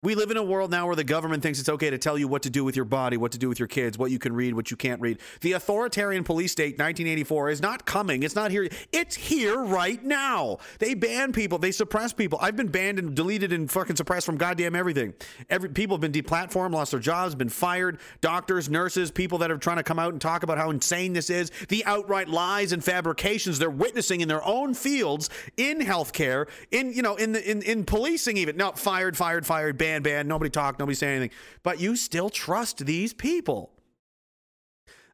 We 0.02 0.14
live 0.14 0.30
in 0.30 0.38
a 0.38 0.42
world 0.42 0.70
now 0.70 0.86
where 0.86 0.96
the 0.96 1.04
government 1.04 1.42
thinks 1.42 1.60
it's 1.60 1.68
okay 1.68 1.90
to 1.90 1.98
tell 1.98 2.16
you 2.16 2.26
what 2.26 2.40
to 2.44 2.48
do 2.48 2.64
with 2.64 2.74
your 2.74 2.86
body, 2.86 3.18
what 3.18 3.32
to 3.32 3.38
do 3.38 3.50
with 3.50 3.58
your 3.58 3.68
kids, 3.68 3.98
what 3.98 4.10
you 4.10 4.18
can 4.18 4.32
read, 4.32 4.54
what 4.54 4.70
you 4.70 4.76
can't 4.78 4.98
read. 4.98 5.18
The 5.42 5.52
authoritarian 5.52 6.24
police 6.24 6.52
state 6.52 6.78
1984 6.78 7.50
is 7.50 7.60
not 7.60 7.84
coming. 7.84 8.22
It's 8.22 8.34
not 8.34 8.50
here. 8.50 8.66
It's 8.92 9.14
here 9.14 9.62
right 9.62 10.02
now. 10.02 10.56
They 10.78 10.94
ban 10.94 11.34
people, 11.34 11.58
they 11.58 11.70
suppress 11.70 12.14
people. 12.14 12.38
I've 12.40 12.56
been 12.56 12.68
banned 12.68 12.98
and 12.98 13.14
deleted 13.14 13.52
and 13.52 13.70
fucking 13.70 13.96
suppressed 13.96 14.24
from 14.24 14.38
goddamn 14.38 14.74
everything. 14.74 15.12
Every 15.50 15.68
people 15.68 15.96
have 15.96 16.00
been 16.00 16.12
deplatformed, 16.12 16.72
lost 16.72 16.92
their 16.92 17.00
jobs, 17.00 17.34
been 17.34 17.50
fired, 17.50 18.00
doctors, 18.22 18.70
nurses, 18.70 19.10
people 19.10 19.36
that 19.36 19.50
are 19.50 19.58
trying 19.58 19.76
to 19.76 19.82
come 19.82 19.98
out 19.98 20.12
and 20.12 20.20
talk 20.20 20.42
about 20.42 20.56
how 20.56 20.70
insane 20.70 21.12
this 21.12 21.28
is, 21.28 21.50
the 21.68 21.84
outright 21.84 22.30
lies 22.30 22.72
and 22.72 22.82
fabrications 22.82 23.58
they're 23.58 23.68
witnessing 23.68 24.22
in 24.22 24.28
their 24.28 24.42
own 24.46 24.72
fields 24.72 25.28
in 25.58 25.80
healthcare, 25.80 26.48
in 26.70 26.90
you 26.90 27.02
know, 27.02 27.16
in 27.16 27.32
the 27.32 27.50
in, 27.50 27.60
in 27.60 27.84
policing 27.84 28.38
even. 28.38 28.56
No, 28.56 28.72
fired, 28.72 29.14
fired, 29.14 29.44
fired, 29.44 29.76
banned 29.76 29.89
ban, 29.90 30.02
ban. 30.02 30.28
Nobody 30.28 30.50
talk. 30.50 30.78
Nobody 30.78 30.94
say 30.94 31.16
anything. 31.16 31.36
But 31.62 31.80
you 31.80 31.96
still 31.96 32.30
trust 32.30 32.86
these 32.86 33.12
people. 33.12 33.72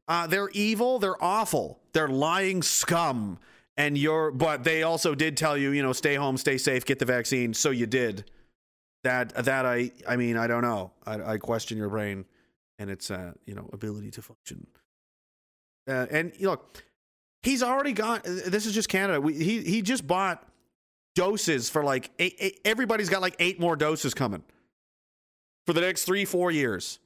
Uh, 0.09 0.27
they're 0.27 0.51
evil. 0.51 0.99
They're 0.99 1.23
awful. 1.23 1.81
They're 1.93 2.09
lying 2.09 2.63
scum. 2.63 3.39
And 3.77 3.99
you're, 3.99 4.31
but 4.31 4.65
they 4.65 4.83
also 4.83 5.15
did 5.15 5.37
tell 5.37 5.57
you, 5.57 5.71
you 5.71 5.83
know, 5.83 5.93
stay 5.93 6.15
home, 6.15 6.37
stay 6.37 6.57
safe, 6.59 6.85
get 6.85 6.99
the 6.99 7.05
vaccine. 7.05 7.53
So 7.53 7.71
you 7.71 7.87
did. 7.87 8.25
That 9.05 9.45
that 9.45 9.67
I 9.67 9.93
I 10.09 10.17
mean 10.17 10.37
I 10.37 10.49
don't 10.49 10.63
know. 10.63 10.91
I, 11.07 11.35
I 11.35 11.39
question 11.39 11.79
your 11.79 11.89
brain 11.89 12.25
and 12.81 12.91
its 12.91 13.09
uh, 13.09 13.33
you 13.45 13.55
know 13.55 13.71
ability 13.73 14.11
to 14.13 14.23
function. 14.23 14.67
Uh, 15.87 16.07
and 16.11 16.33
look, 16.41 16.83
he's 17.45 17.63
already 17.63 17.93
got. 17.93 18.25
This 18.25 18.67
is 18.67 18.75
just 18.75 18.89
Canada. 18.89 19.21
We, 19.21 19.35
he 19.35 19.63
he 19.63 19.83
just 19.83 20.09
bought 20.09 20.45
doses 21.15 21.69
for 21.71 21.85
like 21.85 22.11
eight, 22.19 22.35
eight, 22.41 22.61
everybody's 22.65 23.09
got 23.09 23.23
like 23.23 23.37
eight 23.39 23.61
more 23.61 23.77
doses 23.77 24.13
coming 24.15 24.43
for 25.67 25.73
the 25.73 25.81
next 25.81 26.05
three, 26.05 26.25
four 26.25 26.51
years 26.51 27.01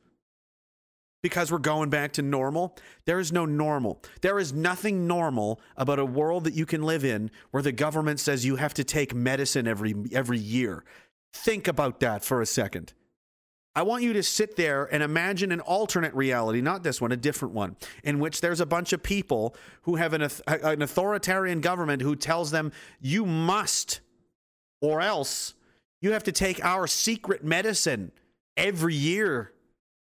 because 1.22 1.50
we're 1.52 1.58
going 1.58 1.90
back 1.90 2.12
to 2.12 2.22
normal. 2.22 2.76
There 3.04 3.20
is 3.20 3.32
no 3.32 3.44
normal. 3.44 4.02
There 4.22 4.38
is 4.38 4.52
nothing 4.52 5.06
normal 5.06 5.60
about 5.76 5.98
a 5.98 6.04
world 6.04 6.44
that 6.44 6.54
you 6.54 6.66
can 6.66 6.82
live 6.82 7.04
in 7.04 7.30
where 7.50 7.62
the 7.62 7.72
government 7.72 8.20
says 8.20 8.44
you 8.44 8.56
have 8.56 8.74
to 8.74 8.84
take 8.84 9.14
medicine 9.14 9.66
every 9.66 9.94
every 10.12 10.38
year. 10.38 10.84
Think 11.32 11.68
about 11.68 12.00
that 12.00 12.24
for 12.24 12.40
a 12.40 12.46
second. 12.46 12.92
I 13.76 13.82
want 13.82 14.02
you 14.02 14.12
to 14.14 14.22
sit 14.22 14.56
there 14.56 14.86
and 14.92 15.00
imagine 15.00 15.52
an 15.52 15.60
alternate 15.60 16.12
reality, 16.12 16.60
not 16.60 16.82
this 16.82 17.00
one, 17.00 17.12
a 17.12 17.16
different 17.16 17.54
one, 17.54 17.76
in 18.02 18.18
which 18.18 18.40
there's 18.40 18.60
a 18.60 18.66
bunch 18.66 18.92
of 18.92 19.00
people 19.00 19.54
who 19.82 19.94
have 19.94 20.12
an, 20.12 20.28
an 20.48 20.82
authoritarian 20.82 21.60
government 21.60 22.02
who 22.02 22.16
tells 22.16 22.50
them 22.50 22.72
you 23.00 23.24
must 23.24 24.00
or 24.80 25.00
else 25.00 25.54
you 26.00 26.10
have 26.12 26.24
to 26.24 26.32
take 26.32 26.64
our 26.64 26.88
secret 26.88 27.44
medicine 27.44 28.10
every 28.60 28.94
year, 28.94 29.52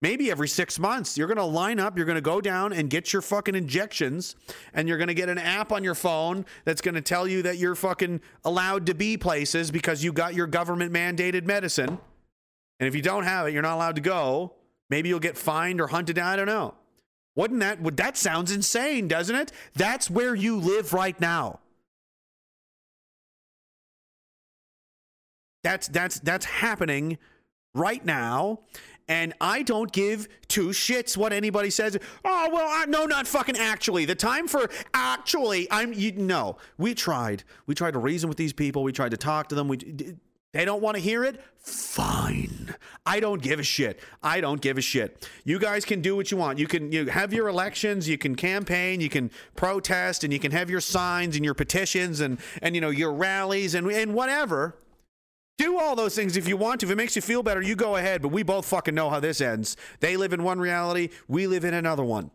maybe 0.02 0.30
every 0.30 0.48
six 0.48 0.78
months. 0.78 1.18
You're 1.18 1.28
going 1.28 1.38
to 1.38 1.44
line 1.44 1.80
up, 1.80 1.98
you're 1.98 2.06
going 2.06 2.16
to 2.16 2.22
go 2.22 2.42
down 2.42 2.74
and 2.74 2.90
get 2.90 3.14
your 3.14 3.22
fucking 3.22 3.56
injections, 3.56 4.36
and 4.74 4.88
you're 4.88 4.98
going 4.98 5.08
to 5.08 5.14
get 5.14 5.30
an 5.30 5.38
app 5.38 5.72
on 5.72 5.84
your 5.84 5.96
phone 5.96 6.46
that's 6.66 6.82
going 6.82 6.96
to 6.96 7.02
tell 7.02 7.28
you 7.28 7.42
that 7.44 7.58
you're 7.58 7.76
fucking 7.76 8.22
allowed 8.44 8.86
to 8.88 8.94
be 8.94 9.18
places 9.18 9.72
because 9.72 10.04
you 10.04 10.12
got 10.12 10.34
your 10.34 10.48
government 10.48 10.94
mandated 10.94 11.46
medicine. 11.46 11.98
And 12.80 12.88
if 12.88 12.96
you 12.96 13.02
don't 13.02 13.24
have 13.24 13.48
it, 13.48 13.54
you're 13.54 13.62
not 13.62 13.76
allowed 13.76 13.96
to 13.96 14.02
go. 14.02 14.54
Maybe 14.90 15.10
you'll 15.10 15.20
get 15.20 15.38
fined 15.38 15.80
or 15.80 15.88
hunted. 15.88 16.18
Down. 16.18 16.28
I 16.28 16.36
don't 16.36 16.48
know. 16.48 16.76
Wouldn't 17.36 17.62
that 17.62 17.82
would 17.82 17.98
that 17.98 18.18
sounds 18.18 18.52
insane, 18.52 19.08
doesn't 19.08 19.36
it? 19.36 19.52
That's 19.74 20.10
where 20.10 20.36
you 20.36 20.58
live 20.58 20.94
right 20.94 21.20
now. 21.20 21.62
That's 25.64 25.88
that's 25.88 26.20
that's 26.20 26.46
happening 26.46 27.18
right 27.74 28.04
now. 28.04 28.60
And 29.10 29.34
I 29.42 29.64
don't 29.64 29.92
give 29.92 30.30
two 30.48 30.70
shits 30.70 31.18
what 31.18 31.34
anybody 31.34 31.70
says. 31.70 31.98
Oh 32.24 32.50
well, 32.52 32.68
I, 32.70 32.86
no, 32.86 33.06
not 33.06 33.28
fucking 33.28 33.58
actually. 33.58 34.06
The 34.06 34.16
time 34.16 34.48
for 34.48 34.70
actually, 34.94 35.68
I'm 35.70 35.92
you 35.92 36.14
no. 36.14 36.58
We 36.78 36.94
tried. 36.94 37.44
We 37.66 37.76
tried 37.76 37.92
to 37.92 38.00
reason 38.00 38.30
with 38.30 38.38
these 38.38 38.54
people. 38.54 38.82
We 38.82 38.94
tried 38.94 39.12
to 39.12 39.18
talk 39.18 39.50
to 39.50 39.56
them. 39.56 39.68
We 39.68 40.16
they 40.54 40.66
don't 40.66 40.82
want 40.84 40.96
to 40.96 41.02
hear 41.02 41.24
it? 41.24 41.42
Fine. 41.58 42.76
I 43.08 43.20
don't 43.20 43.42
give 43.42 43.60
a 43.60 43.64
shit. 43.64 44.00
I 44.22 44.40
don't 44.40 44.62
give 44.62 44.78
a 44.78 44.82
shit. 44.82 45.28
You 45.44 45.58
guys 45.58 45.84
can 45.84 46.02
do 46.02 46.16
what 46.16 46.30
you 46.30 46.38
want. 46.38 46.60
You 46.60 46.68
can 46.68 46.92
you 46.92 47.08
have 47.08 47.34
your 47.34 47.48
elections, 47.48 48.08
you 48.08 48.20
can 48.20 48.36
campaign, 48.36 49.02
you 49.02 49.10
can 49.10 49.32
protest, 49.56 50.24
and 50.24 50.32
you 50.32 50.40
can 50.40 50.52
have 50.52 50.70
your 50.70 50.80
signs 50.80 51.36
and 51.36 51.44
your 51.44 51.56
petitions 51.56 52.22
and 52.22 52.38
and 52.62 52.76
you 52.76 52.82
know 52.82 52.92
your 52.92 53.12
rallies 53.12 53.74
and 53.74 53.88
and 53.92 54.14
whatever. 54.14 54.78
Do 55.58 55.80
all 55.80 55.96
those 55.96 56.16
things 56.16 56.36
if 56.36 56.48
you 56.48 56.58
want 56.58 56.80
to. 56.80 56.88
If 56.88 56.92
it 56.92 56.96
makes 56.96 57.16
you 57.16 57.22
feel 57.22 57.44
better, 57.44 57.62
you 57.62 57.76
go 57.76 57.96
ahead. 57.96 58.22
But 58.22 58.30
we 58.30 58.44
both 58.44 58.66
fucking 58.66 58.96
know 58.96 59.10
how 59.10 59.20
this 59.20 59.42
ends. 59.42 59.78
They 60.00 60.18
live 60.18 60.34
in 60.34 60.44
one 60.44 60.60
reality, 60.60 61.10
we 61.28 61.48
live 61.48 61.64
in 61.64 61.74
another 61.74 62.04
one. 62.04 62.32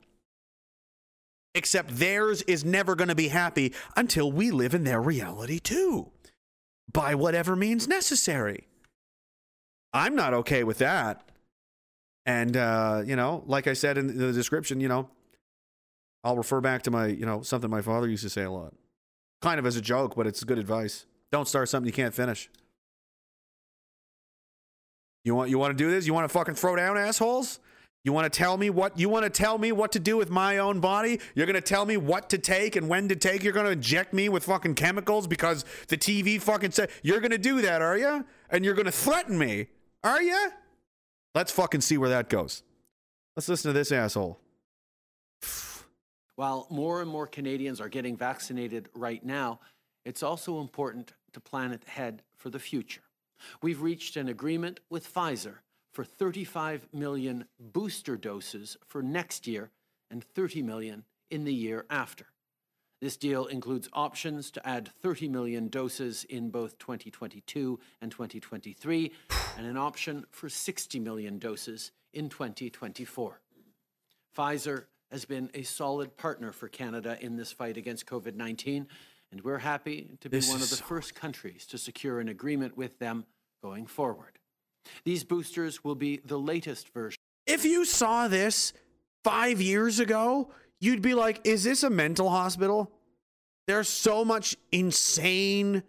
Except 1.54 1.96
theirs 1.96 2.42
is 2.42 2.64
never 2.64 2.94
going 2.94 3.08
to 3.08 3.14
be 3.14 3.28
happy 3.28 3.74
until 3.96 4.30
we 4.30 4.50
live 4.50 4.74
in 4.74 4.84
their 4.84 5.00
reality 5.00 5.58
too 5.58 6.12
by 6.92 7.14
whatever 7.14 7.56
means 7.56 7.88
necessary. 7.88 8.66
I'm 9.92 10.14
not 10.14 10.34
okay 10.34 10.64
with 10.64 10.78
that. 10.78 11.22
And, 12.26 12.56
uh, 12.56 13.02
you 13.06 13.16
know, 13.16 13.42
like 13.46 13.66
I 13.66 13.72
said 13.72 13.96
in 13.96 14.18
the 14.18 14.32
description, 14.32 14.80
you 14.80 14.88
know, 14.88 15.08
I'll 16.22 16.36
refer 16.36 16.60
back 16.60 16.82
to 16.82 16.90
my, 16.90 17.06
you 17.06 17.24
know, 17.24 17.42
something 17.42 17.70
my 17.70 17.80
father 17.80 18.06
used 18.06 18.22
to 18.22 18.30
say 18.30 18.42
a 18.42 18.50
lot. 18.50 18.74
Kind 19.40 19.58
of 19.58 19.66
as 19.66 19.76
a 19.76 19.80
joke, 19.80 20.14
but 20.14 20.26
it's 20.26 20.44
good 20.44 20.58
advice. 20.58 21.06
Don't 21.32 21.48
start 21.48 21.68
something 21.68 21.86
you 21.86 21.92
can't 21.92 22.14
finish. 22.14 22.50
You 25.24 25.34
want 25.34 25.50
you 25.50 25.58
want 25.58 25.76
to 25.76 25.84
do 25.84 25.90
this? 25.90 26.06
You 26.06 26.14
want 26.14 26.24
to 26.24 26.32
fucking 26.32 26.54
throw 26.54 26.76
down 26.76 26.96
assholes? 26.96 27.60
You 28.04 28.12
want 28.12 28.32
to 28.32 28.36
tell 28.36 28.56
me 28.56 28.70
what 28.70 28.98
you 28.98 29.08
want 29.08 29.24
to 29.24 29.30
tell 29.30 29.58
me 29.58 29.72
what 29.72 29.92
to 29.92 30.00
do 30.00 30.16
with 30.16 30.30
my 30.30 30.58
own 30.58 30.80
body? 30.80 31.20
You're 31.34 31.46
going 31.46 31.54
to 31.54 31.60
tell 31.60 31.84
me 31.84 31.96
what 31.96 32.30
to 32.30 32.38
take 32.38 32.76
and 32.76 32.88
when 32.88 33.08
to 33.08 33.16
take. 33.16 33.42
You're 33.42 33.52
going 33.52 33.66
to 33.66 33.72
inject 33.72 34.14
me 34.14 34.28
with 34.28 34.44
fucking 34.44 34.76
chemicals 34.76 35.26
because 35.26 35.64
the 35.88 35.96
TV 35.96 36.40
fucking 36.40 36.70
said 36.70 36.90
you're 37.02 37.20
going 37.20 37.32
to 37.32 37.38
do 37.38 37.60
that, 37.62 37.82
are 37.82 37.98
you? 37.98 38.24
And 38.50 38.64
you're 38.64 38.74
going 38.74 38.86
to 38.86 38.92
threaten 38.92 39.36
me, 39.36 39.66
are 40.04 40.22
you? 40.22 40.52
Let's 41.34 41.52
fucking 41.52 41.82
see 41.82 41.98
where 41.98 42.08
that 42.10 42.28
goes. 42.28 42.62
Let's 43.36 43.48
listen 43.48 43.72
to 43.72 43.78
this 43.78 43.92
asshole. 43.92 44.38
While 46.36 46.66
more 46.70 47.02
and 47.02 47.10
more 47.10 47.26
Canadians 47.26 47.80
are 47.80 47.88
getting 47.88 48.16
vaccinated 48.16 48.88
right 48.94 49.24
now, 49.24 49.60
it's 50.04 50.22
also 50.22 50.60
important 50.60 51.12
to 51.32 51.40
plan 51.40 51.78
ahead 51.86 52.22
for 52.36 52.48
the 52.48 52.58
future. 52.58 53.02
We've 53.62 53.82
reached 53.82 54.16
an 54.16 54.28
agreement 54.28 54.80
with 54.90 55.12
Pfizer 55.12 55.56
for 55.92 56.04
35 56.04 56.88
million 56.92 57.46
booster 57.58 58.16
doses 58.16 58.76
for 58.86 59.02
next 59.02 59.46
year 59.46 59.70
and 60.10 60.22
30 60.22 60.62
million 60.62 61.04
in 61.30 61.44
the 61.44 61.54
year 61.54 61.86
after. 61.90 62.26
This 63.00 63.16
deal 63.16 63.46
includes 63.46 63.88
options 63.92 64.50
to 64.52 64.68
add 64.68 64.90
30 65.02 65.28
million 65.28 65.68
doses 65.68 66.24
in 66.24 66.50
both 66.50 66.78
2022 66.78 67.78
and 68.00 68.10
2023, 68.10 69.12
and 69.56 69.66
an 69.66 69.76
option 69.76 70.24
for 70.30 70.48
60 70.48 70.98
million 70.98 71.38
doses 71.38 71.92
in 72.12 72.28
2024. 72.28 73.40
Pfizer 74.36 74.84
has 75.12 75.24
been 75.24 75.48
a 75.54 75.62
solid 75.62 76.16
partner 76.16 76.52
for 76.52 76.68
Canada 76.68 77.16
in 77.20 77.36
this 77.36 77.52
fight 77.52 77.76
against 77.76 78.06
COVID 78.06 78.34
19, 78.34 78.88
and 79.30 79.42
we're 79.42 79.58
happy 79.58 80.16
to 80.20 80.28
be 80.28 80.38
This 80.38 80.48
one 80.48 80.62
of 80.62 80.70
the 80.70 80.76
so- 80.76 80.84
first 80.84 81.14
countries 81.14 81.66
to 81.66 81.78
secure 81.78 82.20
an 82.20 82.28
agreement 82.28 82.76
with 82.76 82.98
them 82.98 83.24
going 83.62 83.86
forward. 83.86 84.38
These 85.04 85.24
boosters 85.24 85.84
will 85.84 85.94
be 85.94 86.18
the 86.24 86.38
latest 86.38 86.88
version. 86.94 87.18
If 87.46 87.64
you 87.64 87.84
saw 87.84 88.28
this 88.28 88.72
five 89.24 89.60
years 89.60 90.00
ago, 90.00 90.50
you'd 90.80 91.02
be 91.02 91.14
like, 91.14 91.40
is 91.44 91.64
this 91.64 91.82
a 91.82 91.90
mental 91.90 92.30
hospital? 92.30 92.90
There's 93.66 93.88
so 93.88 94.24
much 94.24 94.56
insane. 94.72 95.82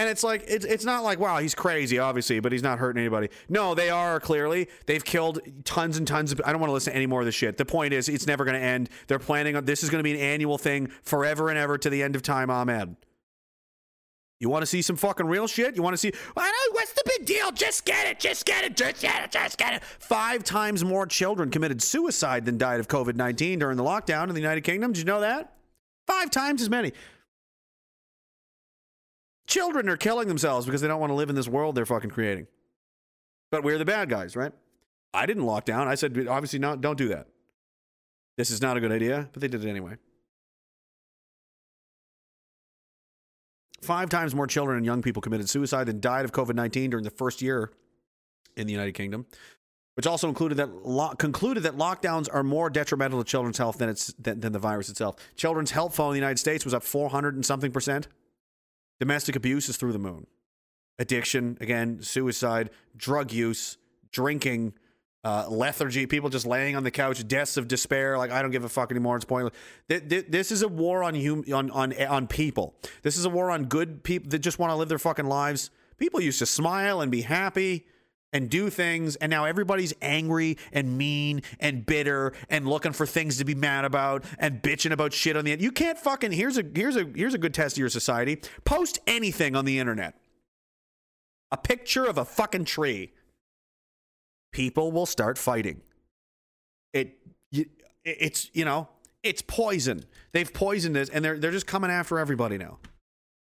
And 0.00 0.08
it's 0.08 0.24
like, 0.24 0.44
it's, 0.48 0.64
it's 0.64 0.86
not 0.86 1.04
like, 1.04 1.18
wow, 1.18 1.36
he's 1.40 1.54
crazy, 1.54 1.98
obviously, 1.98 2.40
but 2.40 2.52
he's 2.52 2.62
not 2.62 2.78
hurting 2.78 2.98
anybody. 2.98 3.28
No, 3.50 3.74
they 3.74 3.90
are 3.90 4.18
clearly. 4.18 4.66
They've 4.86 5.04
killed 5.04 5.40
tons 5.64 5.98
and 5.98 6.08
tons 6.08 6.32
of. 6.32 6.40
I 6.42 6.52
don't 6.52 6.60
want 6.62 6.70
to 6.70 6.72
listen 6.72 6.94
to 6.94 6.96
any 6.96 7.04
more 7.04 7.20
of 7.20 7.26
this 7.26 7.34
shit. 7.34 7.58
The 7.58 7.66
point 7.66 7.92
is, 7.92 8.08
it's 8.08 8.26
never 8.26 8.46
going 8.46 8.58
to 8.58 8.64
end. 8.64 8.88
They're 9.08 9.18
planning 9.18 9.56
on 9.56 9.66
this 9.66 9.82
is 9.82 9.90
going 9.90 9.98
to 9.98 10.02
be 10.02 10.12
an 10.12 10.20
annual 10.24 10.56
thing 10.56 10.90
forever 11.02 11.50
and 11.50 11.58
ever 11.58 11.76
to 11.76 11.90
the 11.90 12.02
end 12.02 12.16
of 12.16 12.22
time. 12.22 12.50
Amen. 12.50 12.96
You 14.38 14.48
want 14.48 14.62
to 14.62 14.66
see 14.66 14.80
some 14.80 14.96
fucking 14.96 15.26
real 15.26 15.46
shit? 15.46 15.76
You 15.76 15.82
want 15.82 15.92
to 15.92 15.98
see, 15.98 16.14
what's 16.32 16.94
the 16.94 17.02
big 17.04 17.26
deal? 17.26 17.52
Just 17.52 17.84
get 17.84 18.06
it, 18.06 18.18
just 18.18 18.46
get 18.46 18.64
it, 18.64 18.78
just 18.78 19.02
get 19.02 19.22
it, 19.22 19.30
just 19.30 19.58
get 19.58 19.74
it. 19.74 19.82
Five 19.84 20.44
times 20.44 20.82
more 20.82 21.04
children 21.04 21.50
committed 21.50 21.82
suicide 21.82 22.46
than 22.46 22.56
died 22.56 22.80
of 22.80 22.88
COVID 22.88 23.16
19 23.16 23.58
during 23.58 23.76
the 23.76 23.84
lockdown 23.84 24.30
in 24.30 24.34
the 24.34 24.40
United 24.40 24.62
Kingdom. 24.62 24.92
Did 24.92 25.00
you 25.00 25.04
know 25.04 25.20
that? 25.20 25.56
Five 26.06 26.30
times 26.30 26.62
as 26.62 26.70
many. 26.70 26.94
Children 29.50 29.88
are 29.88 29.96
killing 29.96 30.28
themselves 30.28 30.64
because 30.64 30.80
they 30.80 30.86
don't 30.86 31.00
want 31.00 31.10
to 31.10 31.14
live 31.14 31.28
in 31.28 31.34
this 31.34 31.48
world 31.48 31.74
they're 31.74 31.84
fucking 31.84 32.10
creating. 32.10 32.46
But 33.50 33.64
we're 33.64 33.78
the 33.78 33.84
bad 33.84 34.08
guys, 34.08 34.36
right? 34.36 34.52
I 35.12 35.26
didn't 35.26 35.44
lock 35.44 35.64
down. 35.64 35.88
I 35.88 35.96
said, 35.96 36.28
obviously, 36.28 36.60
not, 36.60 36.80
don't 36.80 36.96
do 36.96 37.08
that. 37.08 37.26
This 38.38 38.52
is 38.52 38.62
not 38.62 38.76
a 38.76 38.80
good 38.80 38.92
idea, 38.92 39.28
but 39.32 39.42
they 39.42 39.48
did 39.48 39.64
it 39.64 39.68
anyway. 39.68 39.96
Five 43.82 44.08
times 44.08 44.36
more 44.36 44.46
children 44.46 44.76
and 44.76 44.86
young 44.86 45.02
people 45.02 45.20
committed 45.20 45.48
suicide 45.48 45.88
than 45.88 45.98
died 45.98 46.24
of 46.24 46.30
COVID 46.30 46.54
19 46.54 46.90
during 46.90 47.02
the 47.02 47.10
first 47.10 47.42
year 47.42 47.72
in 48.56 48.68
the 48.68 48.72
United 48.72 48.92
Kingdom, 48.92 49.26
which 49.94 50.06
also 50.06 50.28
included 50.28 50.58
that 50.58 50.86
lo- 50.86 51.14
concluded 51.18 51.64
that 51.64 51.76
lockdowns 51.76 52.28
are 52.32 52.44
more 52.44 52.70
detrimental 52.70 53.18
to 53.18 53.28
children's 53.28 53.58
health 53.58 53.78
than, 53.78 53.88
it's, 53.88 54.12
than, 54.12 54.38
than 54.38 54.52
the 54.52 54.60
virus 54.60 54.88
itself. 54.88 55.16
Children's 55.34 55.72
health 55.72 55.96
phone 55.96 56.10
in 56.10 56.12
the 56.12 56.18
United 56.18 56.38
States 56.38 56.64
was 56.64 56.72
up 56.72 56.84
400 56.84 57.34
and 57.34 57.44
something 57.44 57.72
percent. 57.72 58.06
Domestic 59.00 59.34
abuse 59.34 59.68
is 59.68 59.76
through 59.76 59.92
the 59.92 59.98
moon. 59.98 60.26
Addiction, 60.98 61.56
again, 61.60 62.02
suicide, 62.02 62.68
drug 62.96 63.32
use, 63.32 63.78
drinking, 64.12 64.74
uh, 65.24 65.46
lethargy, 65.48 66.06
people 66.06 66.28
just 66.28 66.46
laying 66.46 66.76
on 66.76 66.84
the 66.84 66.90
couch, 66.90 67.26
deaths 67.26 67.56
of 67.56 67.66
despair. 67.68 68.18
Like 68.18 68.30
I 68.30 68.42
don't 68.42 68.50
give 68.50 68.64
a 68.64 68.68
fuck 68.68 68.90
anymore. 68.90 69.16
It's 69.16 69.24
pointless. 69.24 69.54
Th- 69.88 70.06
th- 70.08 70.26
This 70.28 70.52
is 70.52 70.62
a 70.62 70.68
war 70.68 71.02
on 71.02 71.14
hum- 71.14 71.44
on 71.52 71.70
on 71.70 71.92
on 72.06 72.26
people. 72.26 72.74
This 73.02 73.16
is 73.16 73.24
a 73.24 73.30
war 73.30 73.50
on 73.50 73.64
good 73.64 74.02
people 74.02 74.28
that 74.30 74.38
just 74.40 74.58
want 74.58 74.70
to 74.70 74.76
live 74.76 74.88
their 74.88 74.98
fucking 74.98 75.26
lives. 75.26 75.70
People 75.96 76.20
used 76.20 76.38
to 76.38 76.46
smile 76.46 77.00
and 77.00 77.10
be 77.10 77.22
happy 77.22 77.86
and 78.32 78.48
do 78.48 78.70
things, 78.70 79.16
and 79.16 79.30
now 79.30 79.44
everybody's 79.44 79.92
angry 80.00 80.56
and 80.72 80.96
mean 80.96 81.42
and 81.58 81.84
bitter 81.84 82.32
and 82.48 82.68
looking 82.68 82.92
for 82.92 83.06
things 83.06 83.38
to 83.38 83.44
be 83.44 83.54
mad 83.54 83.84
about 83.84 84.24
and 84.38 84.62
bitching 84.62 84.92
about 84.92 85.12
shit 85.12 85.36
on 85.36 85.44
the 85.44 85.52
internet. 85.52 85.64
You 85.64 85.72
can't 85.72 85.98
fucking 85.98 86.32
here's 86.32 86.56
a 86.58 86.64
here's 86.74 86.96
a 86.96 87.04
here's 87.14 87.34
a 87.34 87.38
good 87.38 87.54
test 87.54 87.74
of 87.76 87.78
your 87.78 87.88
society. 87.88 88.40
Post 88.64 89.00
anything 89.06 89.56
on 89.56 89.64
the 89.64 89.78
internet. 89.78 90.14
A 91.50 91.56
picture 91.56 92.04
of 92.04 92.18
a 92.18 92.24
fucking 92.24 92.64
tree 92.64 93.12
people 94.52 94.92
will 94.92 95.06
start 95.06 95.38
fighting. 95.38 95.80
It, 96.92 97.18
it's 98.04 98.50
you 98.52 98.64
know, 98.64 98.88
it's 99.22 99.42
poison. 99.42 100.04
They've 100.32 100.52
poisoned 100.52 100.96
this, 100.96 101.08
and 101.08 101.24
they're 101.24 101.38
they're 101.38 101.50
just 101.50 101.66
coming 101.66 101.90
after 101.90 102.18
everybody 102.18 102.58
now, 102.58 102.78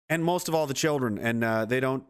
and 0.09 0.25
most 0.25 0.49
of 0.49 0.55
all 0.55 0.67
the 0.67 0.75
children. 0.75 1.19
And 1.19 1.45
uh, 1.45 1.65
they 1.65 1.81
don't. 1.81 2.05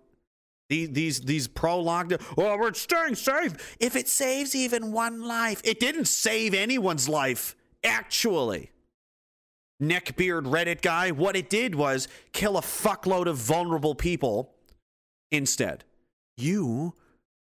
These 0.70 0.90
these 0.90 1.20
these 1.22 1.48
pro 1.48 1.82
lockdown. 1.82 2.22
Oh, 2.38 2.56
we're 2.56 2.72
staying 2.74 3.16
safe. 3.16 3.76
If 3.80 3.96
it 3.96 4.08
saves 4.08 4.54
even 4.54 4.92
one 4.92 5.20
life, 5.20 5.60
it 5.64 5.80
didn't 5.80 6.04
save 6.04 6.54
anyone's 6.54 7.08
life. 7.08 7.56
Actually, 7.82 8.70
neckbeard 9.82 10.44
Reddit 10.46 10.80
guy. 10.80 11.10
What 11.10 11.34
it 11.34 11.50
did 11.50 11.74
was 11.74 12.06
kill 12.32 12.56
a 12.56 12.62
fuckload 12.62 13.26
of 13.26 13.36
vulnerable 13.36 13.96
people. 13.96 14.54
Instead, 15.32 15.82
you 16.36 16.94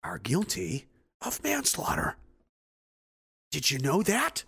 are 0.04 0.18
guilty 0.18 0.88
of 1.22 1.44
manslaughter. 1.44 2.16
Did 3.52 3.70
you 3.70 3.78
know 3.78 4.02
that? 4.04 4.44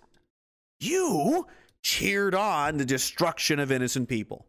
You 0.79 1.45
cheered 1.83 2.33
on 2.33 2.77
the 2.77 2.85
destruction 2.85 3.59
of 3.59 3.71
innocent 3.71 4.09
people. 4.09 4.47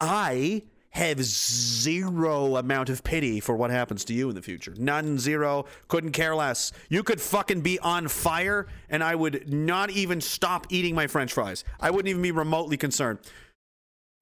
I 0.00 0.62
have 0.96 1.22
zero 1.22 2.56
amount 2.56 2.88
of 2.88 3.04
pity 3.04 3.38
for 3.38 3.54
what 3.54 3.70
happens 3.70 4.02
to 4.06 4.14
you 4.14 4.30
in 4.30 4.34
the 4.34 4.40
future. 4.40 4.74
None, 4.78 5.18
zero, 5.18 5.66
couldn't 5.88 6.12
care 6.12 6.34
less. 6.34 6.72
You 6.88 7.02
could 7.02 7.20
fucking 7.20 7.60
be 7.60 7.78
on 7.78 8.08
fire 8.08 8.66
and 8.88 9.04
I 9.04 9.14
would 9.14 9.52
not 9.52 9.90
even 9.90 10.22
stop 10.22 10.66
eating 10.70 10.94
my 10.94 11.06
french 11.06 11.34
fries. 11.34 11.64
I 11.78 11.90
wouldn't 11.90 12.08
even 12.08 12.22
be 12.22 12.32
remotely 12.32 12.78
concerned. 12.78 13.18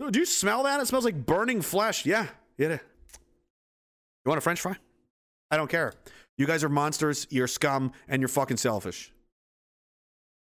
Oh, 0.00 0.10
Do 0.10 0.18
you 0.18 0.26
smell 0.26 0.64
that? 0.64 0.80
It 0.80 0.86
smells 0.86 1.04
like 1.04 1.24
burning 1.24 1.62
flesh. 1.62 2.04
Yeah, 2.04 2.26
yeah. 2.58 2.72
You 2.72 2.78
want 4.28 4.38
a 4.38 4.40
french 4.40 4.60
fry? 4.60 4.76
I 5.52 5.56
don't 5.56 5.70
care. 5.70 5.92
You 6.36 6.46
guys 6.46 6.64
are 6.64 6.68
monsters, 6.68 7.28
you're 7.30 7.46
scum, 7.46 7.92
and 8.08 8.20
you're 8.20 8.28
fucking 8.28 8.56
selfish. 8.56 9.12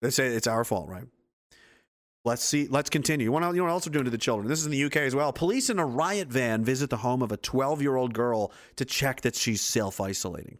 They 0.01 0.09
say 0.09 0.27
it's 0.27 0.47
our 0.47 0.63
fault, 0.63 0.87
right? 0.87 1.03
Let's 2.25 2.43
see. 2.43 2.67
Let's 2.69 2.89
continue. 2.89 3.25
You 3.25 3.31
want 3.33 3.45
you 3.53 3.57
know 3.57 3.65
what 3.65 3.71
else 3.71 3.85
we're 3.85 3.91
doing 3.91 4.05
to 4.05 4.11
the 4.11 4.17
children? 4.17 4.47
This 4.47 4.59
is 4.59 4.65
in 4.65 4.71
the 4.71 4.83
UK 4.85 4.97
as 4.97 5.13
well. 5.13 5.33
Police 5.33 5.69
in 5.69 5.77
a 5.77 5.85
riot 5.85 6.29
van 6.29 6.63
visit 6.63 6.89
the 6.89 6.97
home 6.97 7.21
of 7.21 7.33
a 7.33 7.37
12 7.37 7.81
year 7.81 7.97
old 7.97 8.13
girl 8.13 8.51
to 8.77 8.85
check 8.85 9.21
that 9.21 9.35
she's 9.35 9.61
self 9.61 9.99
isolating. 9.99 10.59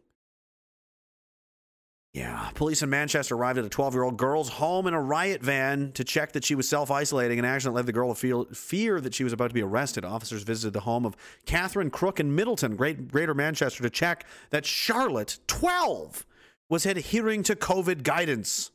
Yeah, 2.14 2.52
police 2.53 2.84
in 2.84 2.91
Manchester 2.91 3.34
arrived 3.34 3.57
at 3.57 3.65
a 3.65 3.69
12 3.69 3.94
year 3.95 4.03
old 4.03 4.18
girl's 4.18 4.49
home 4.49 4.85
in 4.85 4.94
a 4.94 5.02
riot 5.02 5.41
van 5.41 5.94
to 5.94 6.03
check 6.03 6.34
that 6.34 6.44
she 6.44 6.53
was 6.53 6.68
self 6.68 6.91
isolating, 6.91 7.40
an 7.40 7.45
action 7.45 7.72
that 7.72 7.76
led 7.77 7.85
the 7.85 7.94
girl 7.94 8.14
to 8.14 8.19
feel 8.19 8.45
fear 8.53 8.99
that 8.99 9.15
she 9.15 9.23
was 9.23 9.31
about 9.31 9.48
to 9.48 9.53
be 9.53 9.64
arrested. 9.64 10.03
Officers 10.03 10.44
visited 10.44 10.73
the 10.73 10.81
home 10.81 11.06
of 11.06 11.15
Catherine 11.45 11.90
Crook 11.90 12.19
in 12.19 12.35
Middleton, 12.35 12.76
Great, 12.76 13.10
Greater 13.10 13.34
Manchester, 13.34 13.81
to 13.81 13.90
check 13.90 14.26
that 14.49 14.65
Charlotte, 14.65 15.40
12, 15.48 16.26
was 16.69 16.85
adhering 16.85 17.41
to 17.44 17.56
COVID 17.56 18.03
guidance. 18.03 18.69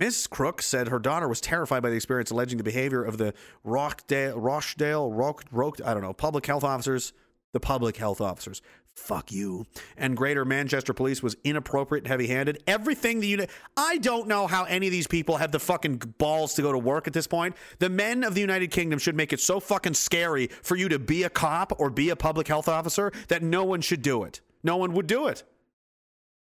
Miss 0.00 0.26
Crook 0.26 0.62
said 0.62 0.88
her 0.88 0.98
daughter 0.98 1.28
was 1.28 1.42
terrified 1.42 1.82
by 1.82 1.90
the 1.90 1.96
experience, 1.96 2.30
alleging 2.30 2.56
the 2.56 2.64
behavior 2.64 3.04
of 3.04 3.18
the 3.18 3.34
Rochdale, 3.64 4.40
Rochdale, 4.40 5.12
Rock, 5.12 5.44
Rock, 5.52 5.78
I 5.84 5.92
don't 5.92 6.02
know, 6.02 6.14
public 6.14 6.46
health 6.46 6.64
officers, 6.64 7.12
the 7.52 7.60
public 7.60 7.98
health 7.98 8.22
officers. 8.22 8.62
Fuck 8.94 9.30
you. 9.30 9.66
And 9.98 10.16
Greater 10.16 10.46
Manchester 10.46 10.94
Police 10.94 11.22
was 11.22 11.36
inappropriate 11.44 12.04
and 12.04 12.08
heavy 12.08 12.28
handed. 12.28 12.62
Everything 12.66 13.20
the 13.20 13.26
unit. 13.26 13.50
I 13.76 13.98
don't 13.98 14.26
know 14.26 14.46
how 14.46 14.64
any 14.64 14.86
of 14.86 14.90
these 14.90 15.06
people 15.06 15.36
have 15.36 15.52
the 15.52 15.58
fucking 15.58 15.98
balls 16.18 16.54
to 16.54 16.62
go 16.62 16.72
to 16.72 16.78
work 16.78 17.06
at 17.06 17.12
this 17.12 17.26
point. 17.26 17.54
The 17.78 17.90
men 17.90 18.24
of 18.24 18.34
the 18.34 18.40
United 18.40 18.70
Kingdom 18.70 18.98
should 18.98 19.14
make 19.14 19.34
it 19.34 19.40
so 19.40 19.60
fucking 19.60 19.94
scary 19.94 20.46
for 20.46 20.76
you 20.76 20.88
to 20.88 20.98
be 20.98 21.24
a 21.24 21.30
cop 21.30 21.78
or 21.78 21.90
be 21.90 22.08
a 22.08 22.16
public 22.16 22.48
health 22.48 22.68
officer 22.68 23.12
that 23.28 23.42
no 23.42 23.64
one 23.64 23.82
should 23.82 24.02
do 24.02 24.24
it. 24.24 24.40
No 24.62 24.78
one 24.78 24.92
would 24.94 25.06
do 25.06 25.26
it. 25.26 25.44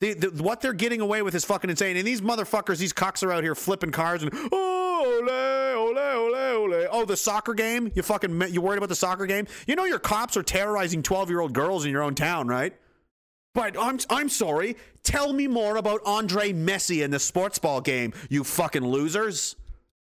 The, 0.01 0.13
the, 0.15 0.43
what 0.43 0.61
they're 0.61 0.73
getting 0.73 0.99
away 0.99 1.21
with 1.21 1.35
is 1.35 1.45
fucking 1.45 1.69
insane. 1.69 1.95
And 1.95 2.05
these 2.05 2.21
motherfuckers, 2.21 2.79
these 2.79 2.91
cocks 2.91 3.21
are 3.21 3.31
out 3.31 3.43
here 3.43 3.53
flipping 3.53 3.91
cars 3.91 4.23
and 4.23 4.31
oh, 4.51 5.21
ole, 5.21 5.29
ole, 5.29 5.99
ole, 5.99 6.35
ole. 6.35 6.87
Oh, 6.91 7.05
the 7.05 7.15
soccer 7.15 7.53
game? 7.53 7.91
You 7.93 8.01
fucking 8.01 8.41
you 8.49 8.61
worried 8.61 8.77
about 8.77 8.89
the 8.89 8.95
soccer 8.95 9.27
game? 9.27 9.45
You 9.67 9.75
know 9.75 9.85
your 9.85 9.99
cops 9.99 10.35
are 10.35 10.43
terrorizing 10.43 11.03
12-year-old 11.03 11.53
girls 11.53 11.85
in 11.85 11.91
your 11.91 12.01
own 12.01 12.15
town, 12.15 12.47
right? 12.47 12.75
But 13.53 13.77
I'm 13.79 13.99
I'm 14.09 14.27
sorry. 14.27 14.75
Tell 15.03 15.33
me 15.33 15.47
more 15.47 15.75
about 15.75 16.01
Andre 16.03 16.51
Messi 16.51 17.03
in 17.03 17.11
the 17.11 17.19
sports 17.19 17.59
ball 17.59 17.79
game, 17.79 18.13
you 18.29 18.43
fucking 18.43 18.83
losers. 18.83 19.55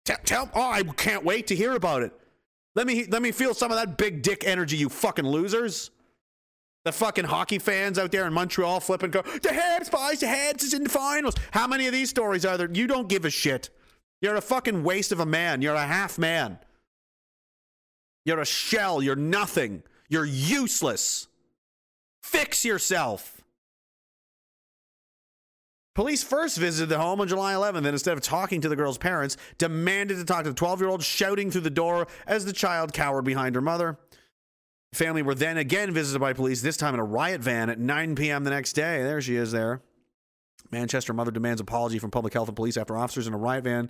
Tell, 0.06 0.18
tell 0.24 0.50
oh, 0.56 0.72
I 0.72 0.84
can't 0.84 1.26
wait 1.26 1.48
to 1.48 1.56
hear 1.58 1.74
about 1.74 2.04
it. 2.04 2.14
Let 2.74 2.88
me 2.88 3.04
let 3.06 3.22
me 3.22 3.32
feel 3.32 3.54
some 3.54 3.70
of 3.72 3.78
that 3.78 3.98
big 3.98 4.22
dick 4.22 4.46
energy, 4.46 4.78
you 4.78 4.88
fucking 4.88 5.28
losers. 5.28 5.92
The 6.90 6.94
fucking 6.94 7.26
hockey 7.26 7.60
fans 7.60 7.99
out 7.99 8.11
there 8.11 8.26
in 8.26 8.34
Montreal 8.34 8.80
flipping 8.80 9.11
go, 9.11 9.22
the 9.22 9.49
Habs 9.49 9.91
boys, 9.91 10.22
the 10.22 10.26
Habs 10.26 10.64
is 10.64 10.74
in 10.74 10.86
the 10.86 10.90
finals. 10.90 11.36
How 11.52 11.68
many 11.68 11.86
of 11.86 11.94
these 11.94 12.10
stories 12.10 12.45
are 12.45 12.57
there? 12.57 12.68
You 12.68 12.88
don't 12.88 13.07
give 13.07 13.26
a 13.26 13.30
shit. 13.30 13.70
You're 14.24 14.38
a 14.38 14.41
fucking 14.41 14.84
waste 14.84 15.11
of 15.11 15.20
a 15.20 15.26
man. 15.26 15.61
You're 15.61 15.76
a 15.76 15.86
half 15.86 16.18
man. 16.18 16.57
You're 18.26 18.40
a 18.40 18.45
shell. 18.45 19.03
You're 19.03 19.16
nothing. 19.16 19.84
You're 20.10 20.26
useless. 20.26 21.28
Fix 22.24 22.66
yourself. 22.66 23.44
Police 25.94 26.24
first 26.24 26.57
visited 26.57 26.90
the 26.90 26.98
home 26.98 27.22
on 27.22 27.28
July 27.28 27.53
11th 27.53 27.78
and 27.78 27.86
instead 27.86 28.18
of 28.18 28.24
talking 28.24 28.61
to 28.61 28.70
the 28.70 28.76
girl's 28.76 28.98
parents, 28.98 29.38
demanded 29.60 30.18
to 30.18 30.26
talk 30.26 30.44
to 30.44 30.49
the 30.49 30.56
12 30.56 30.82
year 30.82 30.90
old, 30.90 31.03
shouting 31.03 31.52
through 31.52 31.61
the 31.61 31.70
door 31.70 32.07
as 32.26 32.45
the 32.45 32.53
child 32.53 32.94
cowered 32.94 33.26
behind 33.26 33.53
her 33.53 33.61
mother. 33.61 33.99
Family 34.94 35.22
were 35.22 35.36
then 35.36 35.57
again 35.57 35.94
visited 35.94 36.20
by 36.20 36.34
police, 36.34 36.61
this 36.61 36.78
time 36.78 36.94
in 36.94 36.99
a 36.99 37.03
riot 37.03 37.41
van 37.41 37.70
at 37.70 37.80
9 37.80 38.16
p.m. 38.16 38.44
the 38.44 38.49
next 38.49 38.74
day. 38.74 39.03
There 39.03 39.22
she 39.22 39.36
is 39.36 39.52
there. 39.52 39.82
Manchester 40.72 41.14
mother 41.14 41.32
demands 41.32 41.61
apology 41.61 41.99
from 41.99 42.11
public 42.11 42.34
health 42.34 42.48
and 42.48 42.56
police 42.56 42.78
after 42.78 42.98
officers 42.98 43.28
in 43.28 43.34
a 43.34 43.38
riot 43.38 43.64
van 43.64 43.90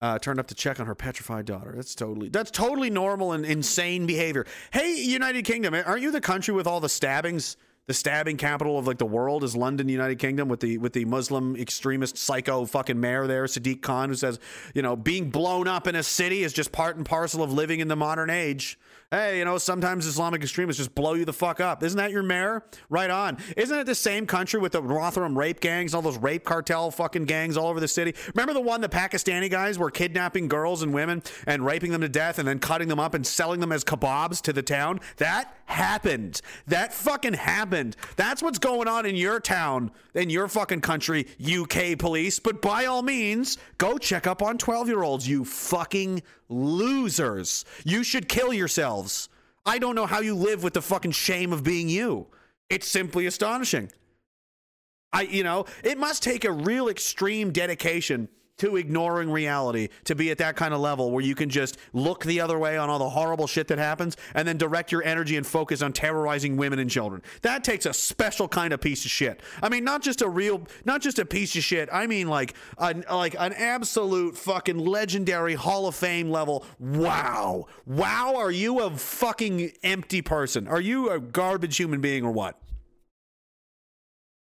uh, 0.00 0.18
turned 0.18 0.40
up 0.40 0.46
to 0.48 0.54
check 0.54 0.80
on 0.80 0.86
her 0.86 0.94
petrified 0.94 1.46
daughter. 1.46 1.72
That's 1.74 1.94
totally 1.94 2.28
that's 2.28 2.50
totally 2.50 2.90
normal 2.90 3.32
and 3.32 3.44
insane 3.44 4.06
behavior. 4.06 4.46
Hey, 4.70 4.96
United 4.96 5.44
Kingdom, 5.44 5.74
aren't 5.74 6.02
you 6.02 6.10
the 6.10 6.20
country 6.20 6.52
with 6.52 6.66
all 6.66 6.80
the 6.80 6.88
stabbings? 6.88 7.56
The 7.86 7.94
stabbing 7.94 8.38
capital 8.38 8.78
of 8.78 8.86
like 8.86 8.96
the 8.96 9.04
world 9.04 9.44
is 9.44 9.54
London, 9.54 9.90
United 9.90 10.18
Kingdom, 10.18 10.48
with 10.48 10.60
the 10.60 10.78
with 10.78 10.94
the 10.94 11.04
Muslim 11.04 11.54
extremist 11.54 12.16
psycho 12.16 12.64
fucking 12.64 12.98
mayor 12.98 13.26
there, 13.26 13.44
Sadiq 13.44 13.82
Khan, 13.82 14.08
who 14.08 14.14
says, 14.14 14.38
you 14.74 14.80
know, 14.80 14.96
being 14.96 15.28
blown 15.28 15.68
up 15.68 15.86
in 15.86 15.94
a 15.94 16.02
city 16.02 16.44
is 16.44 16.54
just 16.54 16.72
part 16.72 16.96
and 16.96 17.04
parcel 17.04 17.42
of 17.42 17.52
living 17.52 17.80
in 17.80 17.88
the 17.88 17.96
modern 17.96 18.30
age 18.30 18.78
hey, 19.14 19.38
you 19.38 19.44
know, 19.44 19.58
sometimes 19.58 20.06
Islamic 20.06 20.42
extremists 20.42 20.78
just 20.78 20.94
blow 20.94 21.14
you 21.14 21.24
the 21.24 21.32
fuck 21.32 21.60
up. 21.60 21.82
Isn't 21.82 21.98
that 21.98 22.10
your 22.10 22.22
mayor? 22.22 22.64
Right 22.88 23.10
on. 23.10 23.38
Isn't 23.56 23.78
it 23.78 23.84
the 23.84 23.94
same 23.94 24.26
country 24.26 24.58
with 24.58 24.72
the 24.72 24.82
Rotherham 24.82 25.38
rape 25.38 25.60
gangs, 25.60 25.94
all 25.94 26.02
those 26.02 26.18
rape 26.18 26.44
cartel 26.44 26.90
fucking 26.90 27.24
gangs 27.24 27.56
all 27.56 27.68
over 27.68 27.80
the 27.80 27.88
city? 27.88 28.14
Remember 28.34 28.52
the 28.52 28.60
one, 28.60 28.80
the 28.80 28.88
Pakistani 28.88 29.50
guys 29.50 29.78
were 29.78 29.90
kidnapping 29.90 30.48
girls 30.48 30.82
and 30.82 30.92
women 30.92 31.22
and 31.46 31.64
raping 31.64 31.92
them 31.92 32.00
to 32.00 32.08
death 32.08 32.38
and 32.38 32.48
then 32.48 32.58
cutting 32.58 32.88
them 32.88 32.98
up 32.98 33.14
and 33.14 33.26
selling 33.26 33.60
them 33.60 33.72
as 33.72 33.84
kebabs 33.84 34.40
to 34.42 34.52
the 34.52 34.62
town? 34.62 35.00
That 35.18 35.56
happened. 35.66 36.40
That 36.66 36.92
fucking 36.92 37.34
happened. 37.34 37.96
That's 38.16 38.42
what's 38.42 38.58
going 38.58 38.88
on 38.88 39.06
in 39.06 39.16
your 39.16 39.40
town, 39.40 39.90
in 40.14 40.30
your 40.30 40.48
fucking 40.48 40.80
country, 40.80 41.26
UK 41.40 41.98
police. 41.98 42.38
But 42.38 42.62
by 42.62 42.86
all 42.86 43.02
means, 43.02 43.58
go 43.78 43.98
check 43.98 44.26
up 44.26 44.42
on 44.42 44.58
12 44.58 44.88
year 44.88 45.02
olds, 45.02 45.28
you 45.28 45.44
fucking 45.44 46.22
losers. 46.48 47.64
You 47.84 48.04
should 48.04 48.28
kill 48.28 48.52
yourselves. 48.52 49.28
I 49.66 49.78
don't 49.78 49.94
know 49.94 50.06
how 50.06 50.20
you 50.20 50.34
live 50.34 50.62
with 50.62 50.74
the 50.74 50.82
fucking 50.82 51.12
shame 51.12 51.52
of 51.52 51.64
being 51.64 51.88
you. 51.88 52.26
It's 52.68 52.88
simply 52.88 53.26
astonishing. 53.26 53.90
I, 55.12 55.22
you 55.22 55.44
know, 55.44 55.66
it 55.82 55.96
must 55.96 56.22
take 56.22 56.44
a 56.44 56.50
real 56.50 56.88
extreme 56.88 57.52
dedication 57.52 58.28
to 58.58 58.76
ignoring 58.76 59.30
reality 59.30 59.88
to 60.04 60.14
be 60.14 60.30
at 60.30 60.38
that 60.38 60.56
kind 60.56 60.72
of 60.72 60.80
level 60.80 61.10
where 61.10 61.24
you 61.24 61.34
can 61.34 61.50
just 61.50 61.76
look 61.92 62.24
the 62.24 62.40
other 62.40 62.58
way 62.58 62.76
on 62.76 62.88
all 62.88 62.98
the 62.98 63.08
horrible 63.08 63.46
shit 63.46 63.68
that 63.68 63.78
happens 63.78 64.16
and 64.34 64.46
then 64.46 64.56
direct 64.56 64.92
your 64.92 65.02
energy 65.04 65.36
and 65.36 65.46
focus 65.46 65.82
on 65.82 65.92
terrorizing 65.92 66.56
women 66.56 66.78
and 66.78 66.90
children. 66.90 67.22
That 67.42 67.64
takes 67.64 67.86
a 67.86 67.92
special 67.92 68.48
kind 68.48 68.72
of 68.72 68.80
piece 68.80 69.04
of 69.04 69.10
shit. 69.10 69.40
I 69.62 69.68
mean, 69.68 69.84
not 69.84 70.02
just 70.02 70.22
a 70.22 70.28
real, 70.28 70.62
not 70.84 71.00
just 71.00 71.18
a 71.18 71.24
piece 71.24 71.56
of 71.56 71.64
shit. 71.64 71.88
I 71.92 72.06
mean, 72.06 72.28
like 72.28 72.54
an 72.78 73.04
like 73.10 73.34
an 73.38 73.52
absolute 73.52 74.36
fucking 74.36 74.78
legendary 74.78 75.54
Hall 75.54 75.86
of 75.86 75.94
Fame 75.94 76.30
level. 76.30 76.64
Wow, 76.78 77.66
wow. 77.86 78.34
Are 78.36 78.50
you 78.50 78.80
a 78.80 78.90
fucking 78.90 79.72
empty 79.82 80.22
person? 80.22 80.68
Are 80.68 80.80
you 80.80 81.10
a 81.10 81.18
garbage 81.18 81.76
human 81.76 82.00
being 82.00 82.24
or 82.24 82.30
what? 82.30 82.60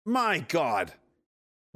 My 0.05 0.39
God. 0.39 0.93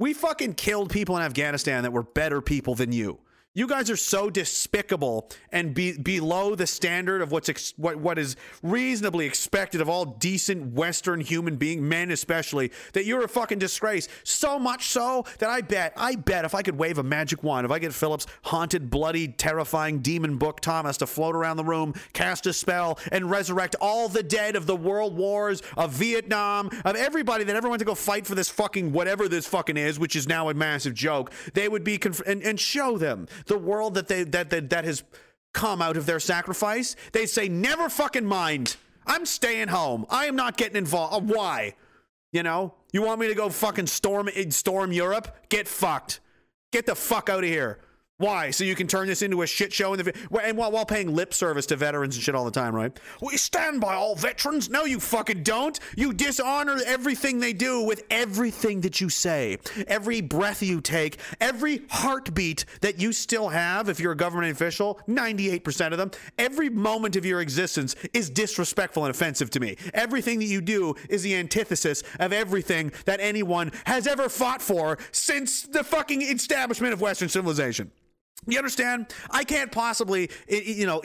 We 0.04 0.12
fucking 0.12 0.56
killed 0.56 0.90
people 0.90 1.16
in 1.16 1.22
Afghanistan 1.22 1.84
that 1.84 1.92
were 1.94 2.02
better 2.02 2.42
people 2.42 2.74
than 2.74 2.92
you. 2.92 3.20
You 3.56 3.68
guys 3.68 3.88
are 3.88 3.96
so 3.96 4.30
despicable 4.30 5.30
and 5.52 5.74
be, 5.74 5.96
below 5.96 6.56
the 6.56 6.66
standard 6.66 7.22
of 7.22 7.30
what's 7.30 7.48
ex, 7.48 7.72
what 7.76 7.98
what 7.98 8.18
is 8.18 8.34
reasonably 8.64 9.26
expected 9.26 9.80
of 9.80 9.88
all 9.88 10.04
decent 10.04 10.72
Western 10.72 11.20
human 11.20 11.54
being, 11.54 11.88
men 11.88 12.10
especially, 12.10 12.72
that 12.94 13.04
you're 13.04 13.22
a 13.22 13.28
fucking 13.28 13.60
disgrace. 13.60 14.08
So 14.24 14.58
much 14.58 14.88
so 14.88 15.24
that 15.38 15.50
I 15.50 15.60
bet, 15.60 15.92
I 15.96 16.16
bet, 16.16 16.44
if 16.44 16.52
I 16.52 16.62
could 16.62 16.76
wave 16.76 16.98
a 16.98 17.04
magic 17.04 17.44
wand, 17.44 17.64
if 17.64 17.70
I 17.70 17.78
get 17.78 17.94
Phillips' 17.94 18.26
haunted, 18.42 18.90
bloody, 18.90 19.28
terrifying 19.28 20.00
demon 20.00 20.36
book 20.36 20.60
Thomas 20.60 20.96
to 20.96 21.06
float 21.06 21.36
around 21.36 21.56
the 21.56 21.64
room, 21.64 21.94
cast 22.12 22.46
a 22.46 22.52
spell, 22.52 22.98
and 23.12 23.30
resurrect 23.30 23.76
all 23.80 24.08
the 24.08 24.24
dead 24.24 24.56
of 24.56 24.66
the 24.66 24.74
world 24.74 25.16
wars, 25.16 25.62
of 25.76 25.92
Vietnam, 25.92 26.70
of 26.84 26.96
everybody 26.96 27.44
that 27.44 27.54
ever 27.54 27.68
went 27.68 27.78
to 27.78 27.86
go 27.86 27.94
fight 27.94 28.26
for 28.26 28.34
this 28.34 28.48
fucking 28.48 28.90
whatever 28.90 29.28
this 29.28 29.46
fucking 29.46 29.76
is, 29.76 29.96
which 29.96 30.16
is 30.16 30.26
now 30.26 30.48
a 30.48 30.54
massive 30.54 30.94
joke, 30.94 31.30
they 31.52 31.68
would 31.68 31.84
be 31.84 31.98
conf- 31.98 32.26
and, 32.26 32.42
and 32.42 32.58
show 32.58 32.98
them 32.98 33.28
the 33.46 33.58
world 33.58 33.94
that 33.94 34.08
they 34.08 34.24
that 34.24 34.50
that, 34.50 34.70
that 34.70 34.84
has 34.84 35.02
come 35.52 35.80
out 35.80 35.96
of 35.96 36.06
their 36.06 36.20
sacrifice, 36.20 36.96
they 37.12 37.26
say 37.26 37.48
never 37.48 37.88
fucking 37.88 38.26
mind. 38.26 38.76
I'm 39.06 39.26
staying 39.26 39.68
home. 39.68 40.06
I 40.10 40.26
am 40.26 40.36
not 40.36 40.56
getting 40.56 40.76
involved. 40.76 41.14
Uh, 41.14 41.34
why? 41.34 41.74
You 42.32 42.42
know, 42.42 42.74
you 42.92 43.02
want 43.02 43.20
me 43.20 43.28
to 43.28 43.34
go 43.34 43.48
fucking 43.48 43.86
storm 43.86 44.28
storm 44.50 44.92
Europe? 44.92 45.36
Get 45.48 45.68
fucked. 45.68 46.20
Get 46.72 46.86
the 46.86 46.96
fuck 46.96 47.28
out 47.28 47.44
of 47.44 47.50
here. 47.50 47.78
Why? 48.18 48.52
So 48.52 48.62
you 48.62 48.76
can 48.76 48.86
turn 48.86 49.08
this 49.08 49.22
into 49.22 49.42
a 49.42 49.46
shit 49.46 49.72
show 49.72 49.92
in 49.92 49.98
the 49.98 50.14
and 50.40 50.56
while, 50.56 50.70
while 50.70 50.86
paying 50.86 51.12
lip 51.12 51.34
service 51.34 51.66
to 51.66 51.76
veterans 51.76 52.14
and 52.14 52.22
shit 52.22 52.36
all 52.36 52.44
the 52.44 52.50
time, 52.52 52.72
right? 52.72 52.96
We 53.20 53.36
stand 53.36 53.80
by 53.80 53.94
all 53.94 54.14
veterans. 54.14 54.70
No, 54.70 54.84
you 54.84 55.00
fucking 55.00 55.42
don't. 55.42 55.80
You 55.96 56.12
dishonor 56.12 56.78
everything 56.86 57.40
they 57.40 57.52
do 57.52 57.82
with 57.82 58.04
everything 58.10 58.82
that 58.82 59.00
you 59.00 59.08
say, 59.08 59.58
every 59.88 60.20
breath 60.20 60.62
you 60.62 60.80
take, 60.80 61.18
every 61.40 61.82
heartbeat 61.90 62.66
that 62.82 63.00
you 63.00 63.12
still 63.12 63.48
have. 63.48 63.88
If 63.88 63.98
you're 63.98 64.12
a 64.12 64.16
government 64.16 64.52
official, 64.52 65.00
ninety-eight 65.08 65.64
percent 65.64 65.92
of 65.92 65.98
them, 65.98 66.12
every 66.38 66.70
moment 66.70 67.16
of 67.16 67.26
your 67.26 67.40
existence 67.40 67.96
is 68.12 68.30
disrespectful 68.30 69.06
and 69.06 69.12
offensive 69.12 69.50
to 69.50 69.60
me. 69.60 69.76
Everything 69.92 70.38
that 70.38 70.44
you 70.44 70.60
do 70.60 70.94
is 71.10 71.24
the 71.24 71.34
antithesis 71.34 72.04
of 72.20 72.32
everything 72.32 72.92
that 73.06 73.18
anyone 73.18 73.72
has 73.86 74.06
ever 74.06 74.28
fought 74.28 74.62
for 74.62 74.98
since 75.10 75.62
the 75.62 75.82
fucking 75.82 76.22
establishment 76.22 76.92
of 76.92 77.00
Western 77.00 77.28
civilization. 77.28 77.90
You 78.46 78.58
understand? 78.58 79.14
I 79.30 79.44
can't 79.44 79.72
possibly, 79.72 80.30
you 80.48 80.86
know, 80.86 81.02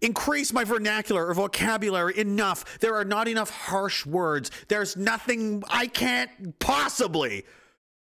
increase 0.00 0.52
my 0.52 0.64
vernacular 0.64 1.26
or 1.26 1.34
vocabulary 1.34 2.18
enough. 2.18 2.78
There 2.80 2.94
are 2.94 3.04
not 3.04 3.28
enough 3.28 3.50
harsh 3.50 4.04
words. 4.04 4.50
There's 4.68 4.96
nothing 4.96 5.62
I 5.68 5.86
can't 5.86 6.58
possibly 6.58 7.44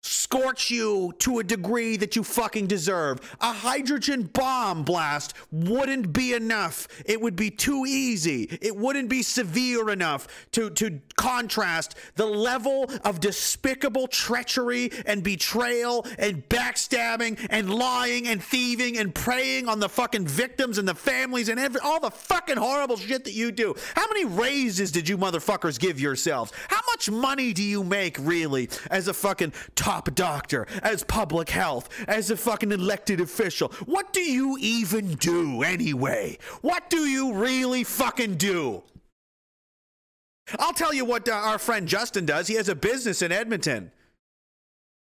scorch 0.02 0.72
you 0.72 1.14
to 1.19 1.40
a 1.40 1.44
degree 1.44 1.98
that 1.98 2.15
you 2.15 2.23
fucking 2.23 2.65
deserve. 2.65 3.19
A 3.40 3.53
hydrogen 3.53 4.23
bomb 4.34 4.84
blast 4.84 5.34
wouldn't 5.52 6.11
be 6.11 6.34
enough. 6.34 6.88
It 7.06 7.22
would 7.22 7.36
be 7.36 7.52
too 7.52 7.86
easy. 7.86 8.57
It 8.61 8.76
wouldn't 8.76 9.10
be 9.10 9.22
severe 9.22 9.90
enough 9.90 10.28
to 10.53 10.69
to 10.72 11.02
contrast 11.18 11.95
the 12.15 12.26
level 12.26 12.90
of 13.03 13.19
despicable 13.19 14.07
treachery 14.07 14.90
and 15.06 15.23
betrayal 15.23 16.06
and 16.18 16.48
backstabbing 16.49 17.45
and 17.49 17.73
lying 17.73 18.28
and 18.28 18.44
thieving 18.44 18.98
and 18.98 19.14
preying 19.14 19.68
on 19.68 19.80
the 19.80 19.90
fucking 19.90 20.26
victims 20.26 20.78
and 20.78 20.88
the 20.88 20.95
families 20.95 21.49
and 21.49 21.60
every, 21.60 21.80
all 21.82 21.99
the 21.99 22.10
fucking 22.10 22.57
horrible 22.57 22.98
shit 22.98 23.26
that 23.26 23.34
you 23.34 23.52
do. 23.52 23.76
How 23.95 24.07
many 24.07 24.26
raises 24.26 24.91
did 24.91 25.07
you 25.07 25.18
motherfuckers 25.18 25.80
give 25.80 25.99
yourselves? 25.99 26.52
How 26.69 26.82
much 26.88 27.10
money 27.10 27.53
do 27.53 27.64
you 27.64 27.84
make 27.84 28.18
really 28.19 28.69
as 28.90 29.07
a 29.07 29.14
fucking 29.14 29.53
top 29.76 29.90
doctor, 30.15 30.68
as 30.81 31.03
public 31.03 31.49
health, 31.49 31.89
as 32.07 32.31
a 32.31 32.38
fucking 32.38 32.72
elected 32.72 33.19
official? 33.19 33.69
What 33.85 34.13
do 34.13 34.22
you 34.22 34.57
even 34.59 35.15
do 35.15 35.63
anyway? 35.63 36.38
What 36.61 36.89
do 36.89 37.05
you 37.05 37.34
really 37.34 37.84
fucking 37.84 38.35
do? 38.35 38.84
I'll 40.59 40.73
tell 40.73 40.93
you 40.93 41.05
what 41.05 41.27
uh, 41.27 41.34
our 41.34 41.59
friend 41.59 41.88
Justin 41.88 42.26
does. 42.26 42.47
He 42.47 42.55
has 42.55 42.69
a 42.69 42.76
business 42.76 43.22
in 43.22 43.31
Edmonton. 43.31 43.91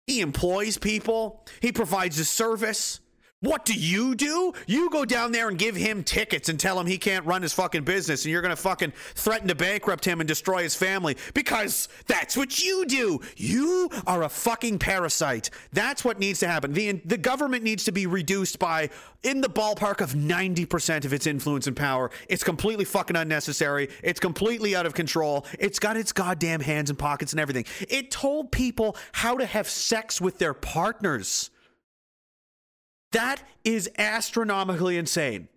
He 0.06 0.20
employs 0.20 0.76
people, 0.76 1.44
he 1.60 1.70
provides 1.70 2.18
a 2.18 2.24
service. 2.24 3.00
What 3.42 3.64
do 3.64 3.72
you 3.72 4.14
do? 4.14 4.52
You 4.66 4.90
go 4.90 5.06
down 5.06 5.32
there 5.32 5.48
and 5.48 5.56
give 5.56 5.74
him 5.74 6.04
tickets 6.04 6.50
and 6.50 6.60
tell 6.60 6.78
him 6.78 6.86
he 6.86 6.98
can't 6.98 7.24
run 7.24 7.40
his 7.40 7.54
fucking 7.54 7.84
business 7.84 8.26
and 8.26 8.32
you're 8.32 8.42
going 8.42 8.54
to 8.54 8.62
fucking 8.62 8.92
threaten 9.14 9.48
to 9.48 9.54
bankrupt 9.54 10.04
him 10.04 10.20
and 10.20 10.28
destroy 10.28 10.62
his 10.62 10.74
family 10.74 11.16
because 11.32 11.88
that's 12.06 12.36
what 12.36 12.62
you 12.62 12.84
do. 12.84 13.18
You 13.38 13.88
are 14.06 14.24
a 14.24 14.28
fucking 14.28 14.78
parasite. 14.78 15.48
That's 15.72 16.04
what 16.04 16.18
needs 16.18 16.40
to 16.40 16.48
happen. 16.48 16.74
The 16.74 17.00
the 17.06 17.16
government 17.16 17.64
needs 17.64 17.84
to 17.84 17.92
be 17.92 18.06
reduced 18.06 18.58
by 18.58 18.90
in 19.22 19.40
the 19.40 19.48
ballpark 19.48 20.02
of 20.02 20.12
90% 20.12 21.06
of 21.06 21.14
its 21.14 21.26
influence 21.26 21.66
and 21.66 21.74
power. 21.74 22.10
It's 22.28 22.44
completely 22.44 22.84
fucking 22.84 23.16
unnecessary. 23.16 23.88
It's 24.02 24.20
completely 24.20 24.76
out 24.76 24.84
of 24.84 24.92
control. 24.92 25.46
It's 25.58 25.78
got 25.78 25.96
its 25.96 26.12
goddamn 26.12 26.60
hands 26.60 26.90
and 26.90 26.98
pockets 26.98 27.32
and 27.32 27.40
everything. 27.40 27.64
It 27.88 28.10
told 28.10 28.52
people 28.52 28.98
how 29.12 29.38
to 29.38 29.46
have 29.46 29.66
sex 29.66 30.20
with 30.20 30.36
their 30.36 30.52
partners. 30.52 31.48
That 33.12 33.42
is 33.64 33.90
astronomically 33.98 34.96
insane. 34.96 35.48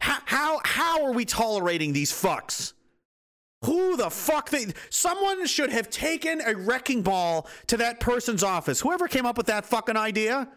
How, 0.00 0.18
how, 0.24 0.60
how 0.64 1.04
are 1.04 1.12
we 1.12 1.24
tolerating 1.24 1.92
these 1.92 2.12
fucks? 2.12 2.72
Who 3.64 3.96
the 3.96 4.10
fuck 4.10 4.48
they 4.48 4.66
someone 4.88 5.46
should 5.46 5.70
have 5.70 5.90
taken 5.90 6.40
a 6.40 6.54
wrecking 6.54 7.02
ball 7.02 7.46
to 7.66 7.76
that 7.76 8.00
person's 8.00 8.42
office. 8.42 8.80
Whoever 8.80 9.06
came 9.06 9.26
up 9.26 9.36
with 9.36 9.46
that 9.46 9.66
fucking 9.66 9.96
idea. 9.96 10.48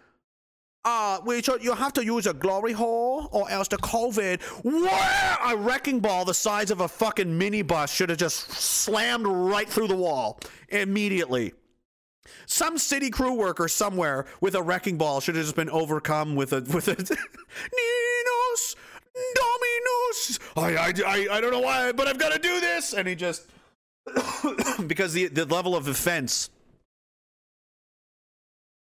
Uh, 0.85 1.19
should, 1.41 1.63
you 1.63 1.73
have 1.73 1.93
to 1.93 2.03
use 2.03 2.27
a 2.27 2.33
glory 2.33 2.73
hole 2.73 3.29
or 3.31 3.49
else 3.49 3.67
the 3.67 3.77
COVID. 3.77 4.41
Where 4.63 5.37
a 5.45 5.55
wrecking 5.55 5.99
ball 5.99 6.25
the 6.25 6.33
size 6.33 6.71
of 6.71 6.81
a 6.81 6.87
fucking 6.87 7.39
minibus 7.39 7.93
should 7.93 8.09
have 8.09 8.17
just 8.17 8.51
slammed 8.51 9.27
right 9.27 9.67
through 9.67 9.87
the 9.87 9.95
wall 9.95 10.39
immediately. 10.69 11.53
Some 12.45 12.77
city 12.77 13.09
crew 13.09 13.33
worker 13.33 13.67
somewhere 13.67 14.25
with 14.41 14.55
a 14.55 14.61
wrecking 14.61 14.97
ball 14.97 15.19
should 15.19 15.35
have 15.35 15.43
just 15.43 15.55
been 15.55 15.69
overcome 15.69 16.35
with 16.35 16.53
a 16.53 16.61
with 16.61 16.87
a 16.87 16.95
Ninos 17.75 18.75
Dominos. 19.35 20.39
I, 20.55 20.75
I, 20.75 20.93
I, 21.05 21.37
I 21.37 21.41
don't 21.41 21.51
know 21.51 21.59
why, 21.59 21.91
but 21.91 22.07
I've 22.07 22.17
got 22.17 22.33
to 22.33 22.39
do 22.39 22.59
this, 22.59 22.93
and 22.93 23.07
he 23.07 23.15
just 23.15 23.45
because 24.87 25.13
the 25.13 25.27
the 25.27 25.45
level 25.45 25.75
of 25.75 25.87
offense, 25.87 26.49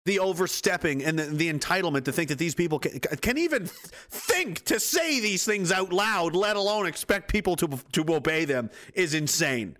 the 0.05 0.19
overstepping, 0.19 1.03
and 1.03 1.19
the, 1.19 1.25
the 1.25 1.53
entitlement 1.53 2.05
to 2.05 2.13
think 2.13 2.29
that 2.29 2.39
these 2.39 2.55
people 2.55 2.79
can, 2.79 2.99
can 3.01 3.39
even 3.39 3.67
think 3.67 4.65
to 4.67 4.81
say 4.81 5.21
these 5.21 5.45
things 5.45 5.73
out 5.73 5.93
loud, 5.93 6.35
let 6.35 6.57
alone 6.57 6.87
expect 6.87 7.31
people 7.31 7.57
to 7.57 7.69
to 7.93 8.05
obey 8.15 8.45
them, 8.45 8.71
is 8.95 9.15
insane. 9.15 9.77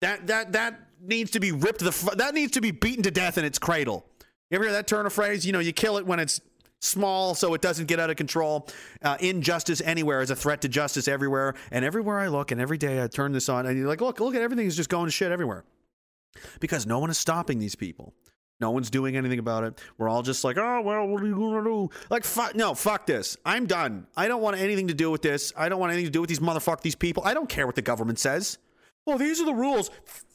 That 0.00 0.26
that 0.28 0.52
that 0.52 0.89
needs 1.02 1.30
to 1.32 1.40
be 1.40 1.52
ripped. 1.52 1.80
The 1.80 2.14
that 2.16 2.34
needs 2.34 2.52
to 2.52 2.60
be 2.60 2.70
beaten 2.70 3.02
to 3.04 3.10
death 3.10 3.38
in 3.38 3.44
its 3.44 3.58
cradle. 3.58 4.06
You 4.50 4.56
ever 4.56 4.64
hear 4.64 4.72
that 4.72 4.86
turn 4.86 5.06
of 5.06 5.12
phrase? 5.12 5.46
You 5.46 5.52
know, 5.52 5.60
you 5.60 5.72
kill 5.72 5.96
it 5.98 6.06
when 6.06 6.18
it's 6.18 6.40
small, 6.80 7.34
so 7.34 7.54
it 7.54 7.60
doesn't 7.60 7.86
get 7.86 8.00
out 8.00 8.10
of 8.10 8.16
control. 8.16 8.68
Uh, 9.02 9.16
injustice 9.20 9.80
anywhere 9.82 10.22
is 10.22 10.30
a 10.30 10.36
threat 10.36 10.62
to 10.62 10.68
justice 10.68 11.08
everywhere, 11.08 11.54
and 11.70 11.84
everywhere 11.84 12.18
I 12.18 12.28
look, 12.28 12.50
and 12.50 12.60
every 12.60 12.78
day 12.78 13.02
I 13.02 13.06
turn 13.06 13.32
this 13.32 13.48
on, 13.48 13.66
and 13.66 13.78
you're 13.78 13.88
like, 13.88 14.00
look, 14.00 14.18
look 14.20 14.34
at 14.34 14.42
everything 14.42 14.66
is 14.66 14.76
just 14.76 14.88
going 14.88 15.06
to 15.06 15.12
shit 15.12 15.30
everywhere 15.30 15.64
because 16.58 16.86
no 16.86 16.98
one 16.98 17.10
is 17.10 17.18
stopping 17.18 17.58
these 17.58 17.74
people. 17.74 18.14
No 18.60 18.70
one's 18.70 18.90
doing 18.90 19.16
anything 19.16 19.38
about 19.38 19.64
it. 19.64 19.80
We're 19.96 20.08
all 20.08 20.22
just 20.22 20.44
like, 20.44 20.58
oh 20.58 20.82
well, 20.82 21.06
what 21.06 21.22
are 21.22 21.26
you 21.26 21.34
gonna 21.34 21.64
do? 21.64 21.88
Like, 22.10 22.24
fuck, 22.24 22.54
no, 22.54 22.74
fuck 22.74 23.06
this. 23.06 23.36
I'm 23.44 23.66
done. 23.66 24.06
I 24.16 24.28
don't 24.28 24.42
want 24.42 24.58
anything 24.58 24.88
to 24.88 24.94
do 24.94 25.10
with 25.10 25.22
this. 25.22 25.52
I 25.56 25.70
don't 25.70 25.80
want 25.80 25.92
anything 25.92 26.08
to 26.08 26.12
do 26.12 26.20
with 26.20 26.28
these 26.28 26.40
motherfuck 26.40 26.82
these 26.82 26.94
people. 26.94 27.22
I 27.24 27.32
don't 27.32 27.48
care 27.48 27.66
what 27.66 27.74
the 27.74 27.82
government 27.82 28.18
says. 28.18 28.58
Well, 29.06 29.16
these 29.16 29.40
are 29.40 29.46
the 29.46 29.54
rules. 29.54 29.90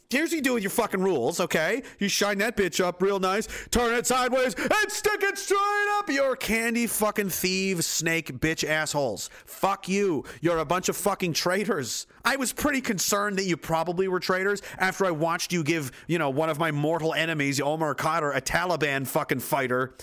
Here's 0.09 0.29
what 0.29 0.35
you 0.35 0.41
do 0.41 0.53
with 0.53 0.63
your 0.63 0.69
fucking 0.69 1.01
rules, 1.01 1.39
okay? 1.39 1.81
You 1.99 2.07
shine 2.07 2.37
that 2.37 2.55
bitch 2.55 2.83
up 2.83 3.01
real 3.01 3.19
nice, 3.19 3.47
turn 3.71 3.93
it 3.93 4.05
sideways, 4.05 4.53
and 4.53 4.91
stick 4.91 5.23
it 5.23 5.37
straight 5.37 5.97
up 5.97 6.09
your 6.09 6.35
candy 6.35 6.85
fucking 6.85 7.29
thieves, 7.29 7.87
snake 7.87 8.39
bitch 8.39 8.67
assholes. 8.67 9.29
Fuck 9.45 9.89
you. 9.89 10.23
You're 10.41 10.59
a 10.59 10.65
bunch 10.65 10.89
of 10.89 10.95
fucking 10.95 11.33
traitors. 11.33 12.05
I 12.23 12.35
was 12.35 12.53
pretty 12.53 12.81
concerned 12.81 13.37
that 13.37 13.45
you 13.45 13.57
probably 13.57 14.07
were 14.07 14.19
traitors 14.19 14.61
after 14.77 15.05
I 15.05 15.11
watched 15.11 15.51
you 15.51 15.63
give, 15.63 15.91
you 16.07 16.19
know, 16.19 16.29
one 16.29 16.49
of 16.49 16.59
my 16.59 16.71
mortal 16.71 17.13
enemies, 17.13 17.59
Omar 17.59 17.95
Khadr, 17.95 18.35
a 18.35 18.41
Taliban 18.41 19.07
fucking 19.07 19.39
fighter, 19.39 19.95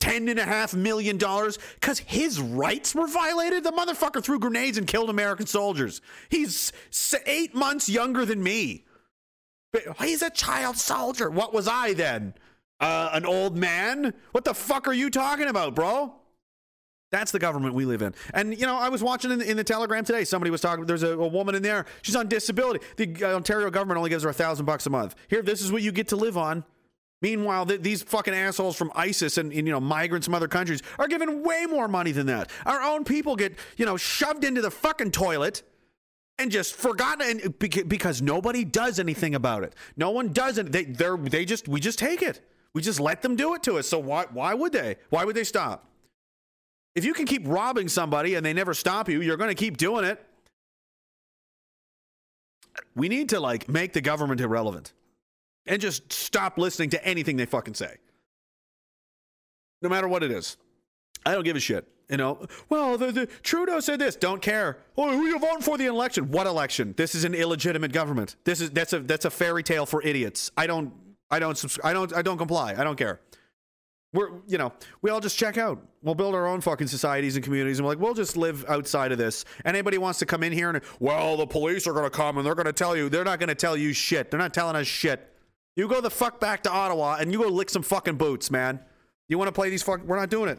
ten 0.00 0.28
and 0.28 0.38
a 0.38 0.44
half 0.44 0.74
million 0.74 1.16
dollars 1.16 1.58
because 1.74 1.98
his 2.00 2.40
rights 2.40 2.94
were 2.94 3.06
violated. 3.06 3.64
The 3.64 3.72
motherfucker 3.72 4.22
threw 4.22 4.38
grenades 4.38 4.78
and 4.78 4.86
killed 4.86 5.10
American 5.10 5.46
soldiers. 5.46 6.00
He's 6.28 6.72
eight 7.26 7.54
months 7.54 7.88
younger 7.88 8.24
than 8.24 8.42
me. 8.42 8.84
He's 10.00 10.22
a 10.22 10.30
child 10.30 10.76
soldier. 10.76 11.30
What 11.30 11.52
was 11.52 11.68
I 11.68 11.94
then? 11.94 12.34
Uh, 12.80 13.10
an 13.12 13.24
old 13.24 13.56
man? 13.56 14.14
What 14.32 14.44
the 14.44 14.54
fuck 14.54 14.88
are 14.88 14.92
you 14.92 15.10
talking 15.10 15.46
about, 15.46 15.74
bro? 15.74 16.14
That's 17.10 17.30
the 17.30 17.38
government 17.38 17.74
we 17.74 17.84
live 17.84 18.02
in. 18.02 18.12
And, 18.32 18.58
you 18.58 18.66
know, 18.66 18.76
I 18.76 18.88
was 18.88 19.02
watching 19.02 19.30
in 19.30 19.38
the, 19.38 19.48
in 19.48 19.56
the 19.56 19.62
Telegram 19.62 20.04
today. 20.04 20.24
Somebody 20.24 20.50
was 20.50 20.60
talking, 20.60 20.84
there's 20.84 21.04
a, 21.04 21.12
a 21.12 21.28
woman 21.28 21.54
in 21.54 21.62
there. 21.62 21.86
She's 22.02 22.16
on 22.16 22.26
disability. 22.26 22.84
The 22.96 23.24
uh, 23.24 23.36
Ontario 23.36 23.70
government 23.70 23.98
only 23.98 24.10
gives 24.10 24.24
her 24.24 24.30
a 24.30 24.34
thousand 24.34 24.66
bucks 24.66 24.86
a 24.86 24.90
month. 24.90 25.14
Here, 25.28 25.40
this 25.40 25.62
is 25.62 25.70
what 25.70 25.82
you 25.82 25.92
get 25.92 26.08
to 26.08 26.16
live 26.16 26.36
on. 26.36 26.64
Meanwhile, 27.22 27.66
th- 27.66 27.82
these 27.82 28.02
fucking 28.02 28.34
assholes 28.34 28.76
from 28.76 28.90
ISIS 28.94 29.38
and, 29.38 29.52
and, 29.52 29.66
you 29.66 29.72
know 29.72 29.80
migrants 29.80 30.26
from 30.26 30.34
other 30.34 30.48
countries 30.48 30.82
are 30.98 31.08
given 31.08 31.42
way 31.42 31.66
more 31.66 31.88
money 31.88 32.12
than 32.12 32.26
that. 32.26 32.50
Our 32.66 32.82
own 32.82 33.04
people 33.04 33.36
get 33.36 33.56
you 33.78 33.86
know 33.86 33.96
shoved 33.96 34.44
into 34.44 34.60
the 34.60 34.70
fucking 34.70 35.12
toilet 35.12 35.62
and 36.38 36.50
just 36.50 36.74
forgotten 36.74 37.40
and 37.40 37.58
because 37.58 38.20
nobody 38.20 38.64
does 38.64 38.98
anything 38.98 39.34
about 39.34 39.62
it. 39.62 39.74
No 39.96 40.10
one 40.10 40.32
does 40.32 40.58
it. 40.58 40.72
They 40.72 40.84
they're 40.84 41.16
they 41.16 41.44
just 41.44 41.68
we 41.68 41.80
just 41.80 41.98
take 41.98 42.22
it. 42.22 42.40
We 42.72 42.82
just 42.82 43.00
let 43.00 43.22
them 43.22 43.36
do 43.36 43.54
it 43.54 43.62
to 43.64 43.78
us. 43.78 43.88
So 43.88 43.98
why 43.98 44.26
why 44.32 44.54
would 44.54 44.72
they? 44.72 44.96
Why 45.10 45.24
would 45.24 45.36
they 45.36 45.44
stop? 45.44 45.88
If 46.94 47.04
you 47.04 47.12
can 47.12 47.26
keep 47.26 47.42
robbing 47.46 47.88
somebody 47.88 48.34
and 48.34 48.44
they 48.44 48.52
never 48.52 48.74
stop 48.74 49.08
you, 49.08 49.20
you're 49.20 49.36
going 49.36 49.48
to 49.48 49.54
keep 49.54 49.76
doing 49.76 50.04
it. 50.04 50.24
We 52.94 53.08
need 53.08 53.30
to 53.30 53.40
like 53.40 53.68
make 53.68 53.92
the 53.92 54.00
government 54.00 54.40
irrelevant 54.40 54.92
and 55.66 55.80
just 55.80 56.12
stop 56.12 56.58
listening 56.58 56.90
to 56.90 57.04
anything 57.04 57.36
they 57.36 57.46
fucking 57.46 57.74
say. 57.74 57.96
No 59.82 59.88
matter 59.88 60.08
what 60.08 60.22
it 60.22 60.30
is. 60.30 60.56
I 61.26 61.32
don't 61.32 61.44
give 61.44 61.56
a 61.56 61.60
shit. 61.60 61.88
You 62.08 62.18
know, 62.18 62.46
well, 62.68 62.98
the, 62.98 63.12
the 63.12 63.26
Trudeau 63.26 63.80
said 63.80 63.98
this. 63.98 64.14
Don't 64.16 64.42
care. 64.42 64.78
Oh, 64.96 65.10
who 65.10 65.26
you 65.26 65.38
voting 65.38 65.62
for 65.62 65.78
the 65.78 65.86
election? 65.86 66.30
What 66.30 66.46
election? 66.46 66.94
This 66.96 67.14
is 67.14 67.24
an 67.24 67.34
illegitimate 67.34 67.92
government. 67.92 68.36
This 68.44 68.60
is 68.60 68.70
that's 68.70 68.92
a 68.92 69.00
that's 69.00 69.24
a 69.24 69.30
fairy 69.30 69.62
tale 69.62 69.86
for 69.86 70.02
idiots. 70.02 70.50
I 70.56 70.66
don't 70.66 70.92
I 71.30 71.38
don't 71.38 71.56
subs- 71.56 71.80
I 71.82 71.92
don't 71.92 72.14
I 72.14 72.22
don't 72.22 72.36
comply. 72.36 72.74
I 72.76 72.84
don't 72.84 72.96
care. 72.96 73.20
We're 74.12 74.28
you 74.46 74.58
know 74.58 74.72
we 75.00 75.10
all 75.10 75.20
just 75.20 75.38
check 75.38 75.56
out. 75.56 75.82
We'll 76.02 76.14
build 76.14 76.34
our 76.34 76.46
own 76.46 76.60
fucking 76.60 76.88
societies 76.88 77.36
and 77.36 77.44
communities, 77.44 77.78
and 77.78 77.86
we're 77.86 77.92
like 77.92 78.00
we'll 78.00 78.14
just 78.14 78.36
live 78.36 78.64
outside 78.68 79.10
of 79.10 79.18
this. 79.18 79.46
Anybody 79.64 79.96
wants 79.96 80.18
to 80.18 80.26
come 80.26 80.42
in 80.42 80.52
here 80.52 80.68
and 80.68 80.80
well, 81.00 81.38
the 81.38 81.46
police 81.46 81.86
are 81.86 81.94
to 81.94 82.10
come 82.10 82.36
and 82.36 82.46
they're 82.46 82.54
to 82.54 82.72
tell 82.72 82.94
you. 82.94 83.08
They're 83.08 83.24
not 83.24 83.40
to 83.40 83.54
tell 83.54 83.76
you 83.76 83.94
shit. 83.94 84.30
They're 84.30 84.38
not 84.38 84.52
telling 84.52 84.76
us 84.76 84.86
shit. 84.86 85.30
You 85.74 85.88
go 85.88 86.00
the 86.00 86.10
fuck 86.10 86.38
back 86.38 86.62
to 86.64 86.70
Ottawa 86.70 87.16
and 87.18 87.32
you 87.32 87.42
go 87.42 87.48
lick 87.48 87.70
some 87.70 87.82
fucking 87.82 88.16
boots, 88.16 88.50
man. 88.50 88.78
You 89.28 89.38
want 89.38 89.48
to 89.48 89.52
play 89.52 89.70
these 89.70 89.82
fuck? 89.82 90.02
We're 90.04 90.16
not 90.16 90.30
doing 90.30 90.50
it. 90.50 90.58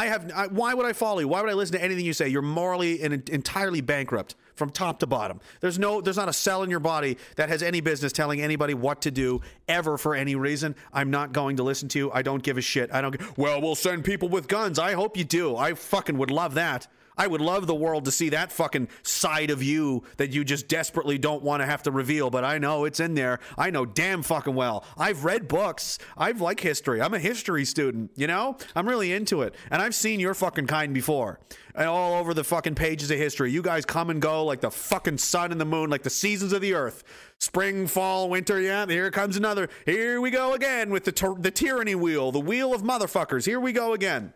I 0.00 0.06
have. 0.06 0.32
I, 0.34 0.46
why 0.46 0.72
would 0.72 0.86
I 0.86 0.94
follow 0.94 1.20
you? 1.20 1.28
Why 1.28 1.42
would 1.42 1.50
I 1.50 1.52
listen 1.52 1.76
to 1.76 1.84
anything 1.84 2.06
you 2.06 2.14
say? 2.14 2.28
You're 2.28 2.40
morally 2.40 3.02
and 3.02 3.28
entirely 3.28 3.82
bankrupt 3.82 4.34
from 4.54 4.70
top 4.70 5.00
to 5.00 5.06
bottom. 5.06 5.40
There's 5.60 5.78
no. 5.78 6.00
There's 6.00 6.16
not 6.16 6.28
a 6.30 6.32
cell 6.32 6.62
in 6.62 6.70
your 6.70 6.80
body 6.80 7.18
that 7.36 7.50
has 7.50 7.62
any 7.62 7.82
business 7.82 8.10
telling 8.10 8.40
anybody 8.40 8.72
what 8.72 9.02
to 9.02 9.10
do 9.10 9.42
ever 9.68 9.98
for 9.98 10.14
any 10.14 10.36
reason. 10.36 10.74
I'm 10.90 11.10
not 11.10 11.32
going 11.32 11.56
to 11.56 11.62
listen 11.64 11.88
to 11.90 11.98
you. 11.98 12.10
I 12.12 12.22
don't 12.22 12.42
give 12.42 12.56
a 12.56 12.62
shit. 12.62 12.90
I 12.94 13.02
don't. 13.02 13.36
Well, 13.36 13.60
we'll 13.60 13.74
send 13.74 14.06
people 14.06 14.30
with 14.30 14.48
guns. 14.48 14.78
I 14.78 14.94
hope 14.94 15.18
you 15.18 15.24
do. 15.24 15.54
I 15.54 15.74
fucking 15.74 16.16
would 16.16 16.30
love 16.30 16.54
that. 16.54 16.86
I 17.16 17.26
would 17.26 17.40
love 17.40 17.66
the 17.66 17.74
world 17.74 18.04
to 18.06 18.10
see 18.10 18.30
that 18.30 18.52
fucking 18.52 18.88
side 19.02 19.50
of 19.50 19.62
you 19.62 20.04
that 20.16 20.30
you 20.30 20.44
just 20.44 20.68
desperately 20.68 21.18
don't 21.18 21.42
want 21.42 21.60
to 21.60 21.66
have 21.66 21.82
to 21.84 21.90
reveal, 21.90 22.30
but 22.30 22.44
I 22.44 22.58
know 22.58 22.84
it's 22.84 23.00
in 23.00 23.14
there. 23.14 23.40
I 23.58 23.70
know 23.70 23.84
damn 23.84 24.22
fucking 24.22 24.54
well. 24.54 24.84
I've 24.96 25.24
read 25.24 25.48
books. 25.48 25.98
I've 26.16 26.40
like 26.40 26.60
history. 26.60 27.00
I'm 27.02 27.14
a 27.14 27.18
history 27.18 27.64
student, 27.64 28.10
you 28.16 28.26
know? 28.26 28.56
I'm 28.74 28.88
really 28.88 29.12
into 29.12 29.42
it. 29.42 29.54
And 29.70 29.82
I've 29.82 29.94
seen 29.94 30.20
your 30.20 30.34
fucking 30.34 30.66
kind 30.66 30.94
before. 30.94 31.40
And 31.74 31.86
all 31.86 32.14
over 32.14 32.34
the 32.34 32.44
fucking 32.44 32.74
pages 32.74 33.10
of 33.10 33.18
history. 33.18 33.52
You 33.52 33.62
guys 33.62 33.84
come 33.84 34.10
and 34.10 34.20
go 34.20 34.44
like 34.44 34.60
the 34.60 34.70
fucking 34.70 35.18
sun 35.18 35.52
and 35.52 35.60
the 35.60 35.64
moon, 35.64 35.90
like 35.90 36.02
the 36.02 36.10
seasons 36.10 36.52
of 36.52 36.60
the 36.60 36.74
earth. 36.74 37.04
Spring, 37.38 37.86
fall, 37.86 38.28
winter, 38.28 38.60
yeah, 38.60 38.86
here 38.86 39.10
comes 39.10 39.36
another. 39.36 39.68
Here 39.86 40.20
we 40.20 40.30
go 40.30 40.52
again 40.52 40.90
with 40.90 41.04
the, 41.04 41.36
the 41.38 41.50
tyranny 41.50 41.94
wheel, 41.94 42.32
the 42.32 42.40
wheel 42.40 42.74
of 42.74 42.82
motherfuckers. 42.82 43.46
Here 43.46 43.60
we 43.60 43.72
go 43.72 43.94
again. 43.94 44.34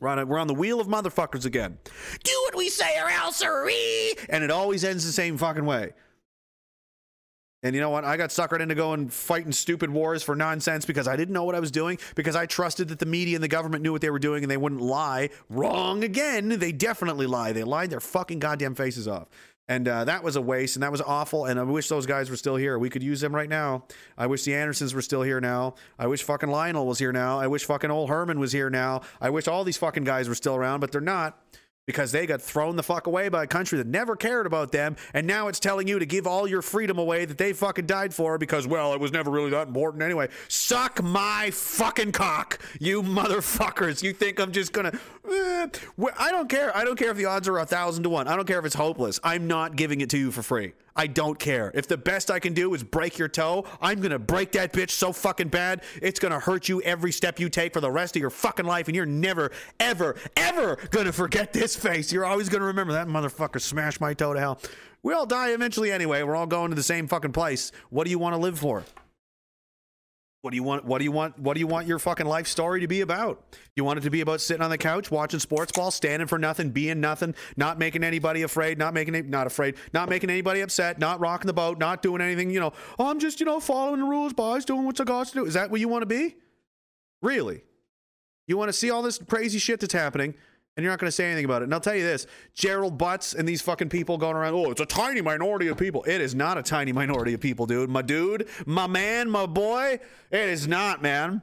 We're 0.00 0.08
on, 0.08 0.18
a, 0.18 0.26
we're 0.26 0.38
on 0.38 0.46
the 0.46 0.54
wheel 0.54 0.80
of 0.80 0.86
motherfuckers 0.86 1.44
again. 1.44 1.78
Do 2.22 2.32
what 2.44 2.56
we 2.56 2.68
say 2.68 2.98
or 3.00 3.08
else, 3.08 3.42
and 4.28 4.44
it 4.44 4.50
always 4.50 4.84
ends 4.84 5.04
the 5.04 5.12
same 5.12 5.36
fucking 5.36 5.64
way. 5.64 5.92
And 7.64 7.74
you 7.74 7.80
know 7.80 7.90
what? 7.90 8.04
I 8.04 8.16
got 8.16 8.30
suckered 8.30 8.60
into 8.60 8.76
going 8.76 9.08
fighting 9.08 9.50
stupid 9.50 9.90
wars 9.90 10.22
for 10.22 10.36
nonsense 10.36 10.84
because 10.86 11.08
I 11.08 11.16
didn't 11.16 11.34
know 11.34 11.42
what 11.42 11.56
I 11.56 11.60
was 11.60 11.72
doing, 11.72 11.98
because 12.14 12.36
I 12.36 12.46
trusted 12.46 12.88
that 12.88 13.00
the 13.00 13.06
media 13.06 13.36
and 13.36 13.42
the 13.42 13.48
government 13.48 13.82
knew 13.82 13.90
what 13.90 14.00
they 14.00 14.10
were 14.10 14.20
doing 14.20 14.44
and 14.44 14.50
they 14.50 14.56
wouldn't 14.56 14.80
lie. 14.80 15.30
Wrong 15.50 16.04
again. 16.04 16.48
They 16.60 16.70
definitely 16.70 17.26
lie. 17.26 17.52
They 17.52 17.64
lied 17.64 17.90
their 17.90 18.00
fucking 18.00 18.38
goddamn 18.38 18.76
faces 18.76 19.08
off. 19.08 19.26
And 19.68 19.86
uh, 19.86 20.04
that 20.06 20.24
was 20.24 20.36
a 20.36 20.40
waste, 20.40 20.76
and 20.76 20.82
that 20.82 20.90
was 20.90 21.02
awful. 21.02 21.44
And 21.44 21.60
I 21.60 21.62
wish 21.62 21.88
those 21.88 22.06
guys 22.06 22.30
were 22.30 22.36
still 22.36 22.56
here. 22.56 22.78
We 22.78 22.88
could 22.88 23.02
use 23.02 23.20
them 23.20 23.34
right 23.34 23.48
now. 23.48 23.84
I 24.16 24.26
wish 24.26 24.44
the 24.44 24.54
Andersons 24.54 24.94
were 24.94 25.02
still 25.02 25.22
here 25.22 25.40
now. 25.40 25.74
I 25.98 26.06
wish 26.06 26.22
fucking 26.22 26.48
Lionel 26.48 26.86
was 26.86 26.98
here 26.98 27.12
now. 27.12 27.38
I 27.38 27.46
wish 27.48 27.64
fucking 27.66 27.90
old 27.90 28.08
Herman 28.08 28.40
was 28.40 28.52
here 28.52 28.70
now. 28.70 29.02
I 29.20 29.28
wish 29.28 29.46
all 29.46 29.64
these 29.64 29.76
fucking 29.76 30.04
guys 30.04 30.28
were 30.28 30.34
still 30.34 30.56
around, 30.56 30.80
but 30.80 30.90
they're 30.90 31.00
not 31.02 31.38
because 31.88 32.12
they 32.12 32.26
got 32.26 32.42
thrown 32.42 32.76
the 32.76 32.82
fuck 32.82 33.06
away 33.06 33.30
by 33.30 33.44
a 33.44 33.46
country 33.46 33.78
that 33.78 33.86
never 33.86 34.14
cared 34.14 34.44
about 34.44 34.72
them. 34.72 34.94
And 35.14 35.26
now 35.26 35.48
it's 35.48 35.58
telling 35.58 35.88
you 35.88 35.98
to 35.98 36.04
give 36.04 36.26
all 36.26 36.46
your 36.46 36.60
freedom 36.60 36.98
away 36.98 37.24
that 37.24 37.38
they 37.38 37.54
fucking 37.54 37.86
died 37.86 38.12
for 38.12 38.36
because, 38.36 38.66
well, 38.66 38.92
it 38.92 39.00
was 39.00 39.10
never 39.10 39.30
really 39.30 39.48
that 39.52 39.68
important 39.68 40.02
anyway. 40.02 40.28
Suck 40.48 41.02
my 41.02 41.50
fucking 41.50 42.12
cock, 42.12 42.58
you 42.78 43.02
motherfuckers. 43.02 44.02
You 44.02 44.12
think 44.12 44.38
I'm 44.38 44.52
just 44.52 44.74
gonna. 44.74 44.92
Eh, 45.32 45.66
I 46.18 46.30
don't 46.30 46.50
care. 46.50 46.76
I 46.76 46.84
don't 46.84 46.98
care 46.98 47.10
if 47.10 47.16
the 47.16 47.24
odds 47.24 47.48
are 47.48 47.58
a 47.58 47.64
thousand 47.64 48.02
to 48.02 48.10
one. 48.10 48.28
I 48.28 48.36
don't 48.36 48.46
care 48.46 48.58
if 48.58 48.66
it's 48.66 48.74
hopeless. 48.74 49.18
I'm 49.24 49.46
not 49.46 49.74
giving 49.74 50.02
it 50.02 50.10
to 50.10 50.18
you 50.18 50.30
for 50.30 50.42
free. 50.42 50.74
I 50.98 51.06
don't 51.06 51.38
care. 51.38 51.70
If 51.74 51.86
the 51.86 51.96
best 51.96 52.28
I 52.28 52.40
can 52.40 52.54
do 52.54 52.74
is 52.74 52.82
break 52.82 53.18
your 53.18 53.28
toe, 53.28 53.64
I'm 53.80 54.00
going 54.00 54.10
to 54.10 54.18
break 54.18 54.50
that 54.52 54.72
bitch 54.72 54.90
so 54.90 55.12
fucking 55.12 55.46
bad, 55.46 55.82
it's 56.02 56.18
going 56.18 56.32
to 56.32 56.40
hurt 56.40 56.68
you 56.68 56.82
every 56.82 57.12
step 57.12 57.38
you 57.38 57.48
take 57.48 57.72
for 57.72 57.80
the 57.80 57.90
rest 57.90 58.16
of 58.16 58.20
your 58.20 58.30
fucking 58.30 58.66
life. 58.66 58.88
And 58.88 58.96
you're 58.96 59.06
never, 59.06 59.52
ever, 59.78 60.16
ever 60.36 60.74
going 60.90 61.06
to 61.06 61.12
forget 61.12 61.52
this 61.52 61.76
face. 61.76 62.12
You're 62.12 62.24
always 62.26 62.48
going 62.48 62.62
to 62.62 62.66
remember 62.66 62.94
that 62.94 63.06
motherfucker 63.06 63.60
smashed 63.60 64.00
my 64.00 64.12
toe 64.12 64.34
to 64.34 64.40
hell. 64.40 64.60
We 65.04 65.14
all 65.14 65.24
die 65.24 65.50
eventually 65.50 65.92
anyway. 65.92 66.24
We're 66.24 66.34
all 66.34 66.48
going 66.48 66.70
to 66.70 66.74
the 66.74 66.82
same 66.82 67.06
fucking 67.06 67.32
place. 67.32 67.70
What 67.90 68.02
do 68.02 68.10
you 68.10 68.18
want 68.18 68.34
to 68.34 68.38
live 68.40 68.58
for? 68.58 68.82
What 70.48 70.52
do 70.52 70.56
you 70.56 70.62
want? 70.62 70.86
What 70.86 70.96
do 70.96 71.04
you 71.04 71.12
want? 71.12 71.38
What 71.38 71.52
do 71.52 71.60
you 71.60 71.66
want 71.66 71.86
your 71.86 71.98
fucking 71.98 72.24
life 72.24 72.46
story 72.46 72.80
to 72.80 72.88
be 72.88 73.02
about? 73.02 73.44
You 73.76 73.84
want 73.84 73.98
it 73.98 74.02
to 74.04 74.10
be 74.10 74.22
about 74.22 74.40
sitting 74.40 74.62
on 74.62 74.70
the 74.70 74.78
couch 74.78 75.10
watching 75.10 75.40
sports 75.40 75.72
ball, 75.72 75.90
standing 75.90 76.26
for 76.26 76.38
nothing, 76.38 76.70
being 76.70 77.02
nothing, 77.02 77.34
not 77.58 77.78
making 77.78 78.02
anybody 78.02 78.40
afraid, 78.40 78.78
not 78.78 78.94
making 78.94 79.28
not 79.28 79.46
afraid, 79.46 79.74
not 79.92 80.08
making 80.08 80.30
anybody 80.30 80.62
upset, 80.62 80.98
not 80.98 81.20
rocking 81.20 81.48
the 81.48 81.52
boat, 81.52 81.78
not 81.78 82.00
doing 82.00 82.22
anything. 82.22 82.48
You 82.48 82.60
know, 82.60 82.72
oh, 82.98 83.10
I'm 83.10 83.18
just 83.18 83.40
you 83.40 83.44
know 83.44 83.60
following 83.60 84.00
the 84.00 84.06
rules, 84.06 84.32
boys, 84.32 84.64
doing 84.64 84.86
what 84.86 84.98
I 84.98 85.04
got 85.04 85.26
to 85.26 85.34
do. 85.34 85.44
Is 85.44 85.52
that 85.52 85.70
what 85.70 85.80
you 85.80 85.88
want 85.88 86.00
to 86.00 86.06
be? 86.06 86.36
Really? 87.20 87.60
You 88.46 88.56
want 88.56 88.70
to 88.70 88.72
see 88.72 88.88
all 88.88 89.02
this 89.02 89.18
crazy 89.18 89.58
shit 89.58 89.80
that's 89.80 89.92
happening, 89.92 90.32
and 90.78 90.84
you're 90.84 90.92
not 90.92 91.00
going 91.00 91.08
to 91.08 91.12
say 91.12 91.24
anything 91.24 91.44
about 91.44 91.62
it. 91.62 91.64
And 91.64 91.74
I'll 91.74 91.80
tell 91.80 91.96
you 91.96 92.04
this 92.04 92.28
Gerald 92.54 92.96
Butts 92.98 93.34
and 93.34 93.48
these 93.48 93.60
fucking 93.60 93.88
people 93.88 94.16
going 94.16 94.36
around, 94.36 94.54
oh, 94.54 94.70
it's 94.70 94.80
a 94.80 94.86
tiny 94.86 95.20
minority 95.20 95.66
of 95.66 95.76
people. 95.76 96.04
It 96.04 96.20
is 96.20 96.36
not 96.36 96.56
a 96.56 96.62
tiny 96.62 96.92
minority 96.92 97.34
of 97.34 97.40
people, 97.40 97.66
dude. 97.66 97.90
My 97.90 98.00
dude, 98.00 98.48
my 98.64 98.86
man, 98.86 99.28
my 99.28 99.44
boy. 99.46 99.98
It 100.30 100.48
is 100.48 100.68
not, 100.68 101.02
man. 101.02 101.42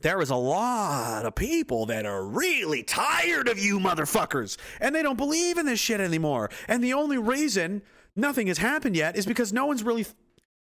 There 0.00 0.20
is 0.20 0.30
a 0.30 0.36
lot 0.36 1.24
of 1.24 1.36
people 1.36 1.86
that 1.86 2.04
are 2.04 2.26
really 2.26 2.82
tired 2.82 3.46
of 3.48 3.60
you 3.60 3.78
motherfuckers, 3.78 4.58
and 4.80 4.92
they 4.92 5.04
don't 5.04 5.16
believe 5.16 5.56
in 5.56 5.64
this 5.64 5.78
shit 5.78 6.00
anymore. 6.00 6.50
And 6.66 6.82
the 6.82 6.94
only 6.94 7.16
reason 7.16 7.82
nothing 8.16 8.48
has 8.48 8.58
happened 8.58 8.96
yet 8.96 9.16
is 9.16 9.24
because 9.24 9.52
no 9.52 9.66
one's 9.66 9.84
really, 9.84 10.04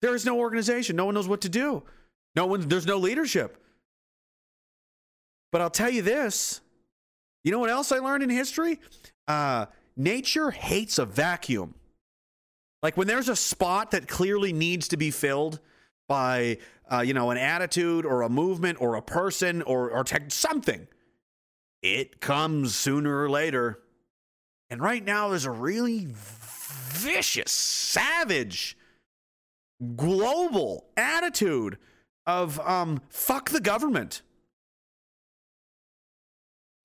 there 0.02 0.14
is 0.14 0.26
no 0.26 0.38
organization. 0.38 0.94
No 0.94 1.06
one 1.06 1.14
knows 1.14 1.26
what 1.26 1.40
to 1.40 1.48
do. 1.48 1.84
No 2.36 2.44
one, 2.44 2.68
there's 2.68 2.86
no 2.86 2.98
leadership. 2.98 3.56
But 5.50 5.62
I'll 5.62 5.70
tell 5.70 5.88
you 5.88 6.02
this 6.02 6.60
you 7.44 7.52
know 7.52 7.58
what 7.58 7.70
else 7.70 7.92
I 7.92 7.98
learned 7.98 8.22
in 8.22 8.30
history? 8.30 8.80
Uh, 9.26 9.66
nature 9.96 10.50
hates 10.50 10.98
a 10.98 11.06
vacuum. 11.06 11.74
Like 12.82 12.96
when 12.96 13.06
there's 13.06 13.28
a 13.28 13.36
spot 13.36 13.90
that 13.90 14.08
clearly 14.08 14.52
needs 14.52 14.88
to 14.88 14.96
be 14.96 15.10
filled 15.10 15.60
by, 16.08 16.58
uh, 16.90 17.00
you 17.00 17.12
know, 17.12 17.30
an 17.30 17.38
attitude 17.38 18.06
or 18.06 18.22
a 18.22 18.28
movement 18.28 18.80
or 18.80 18.94
a 18.94 19.02
person 19.02 19.62
or, 19.62 19.90
or 19.90 20.04
tech, 20.04 20.30
something, 20.30 20.86
it 21.82 22.20
comes 22.20 22.74
sooner 22.74 23.22
or 23.22 23.28
later. 23.28 23.80
And 24.70 24.80
right 24.80 25.04
now, 25.04 25.28
there's 25.28 25.44
a 25.44 25.50
really 25.50 26.06
vicious, 26.08 27.50
savage, 27.50 28.76
global 29.96 30.86
attitude 30.96 31.78
of 32.26 32.60
um, 32.60 33.00
fuck 33.08 33.50
the 33.50 33.60
government. 33.60 34.22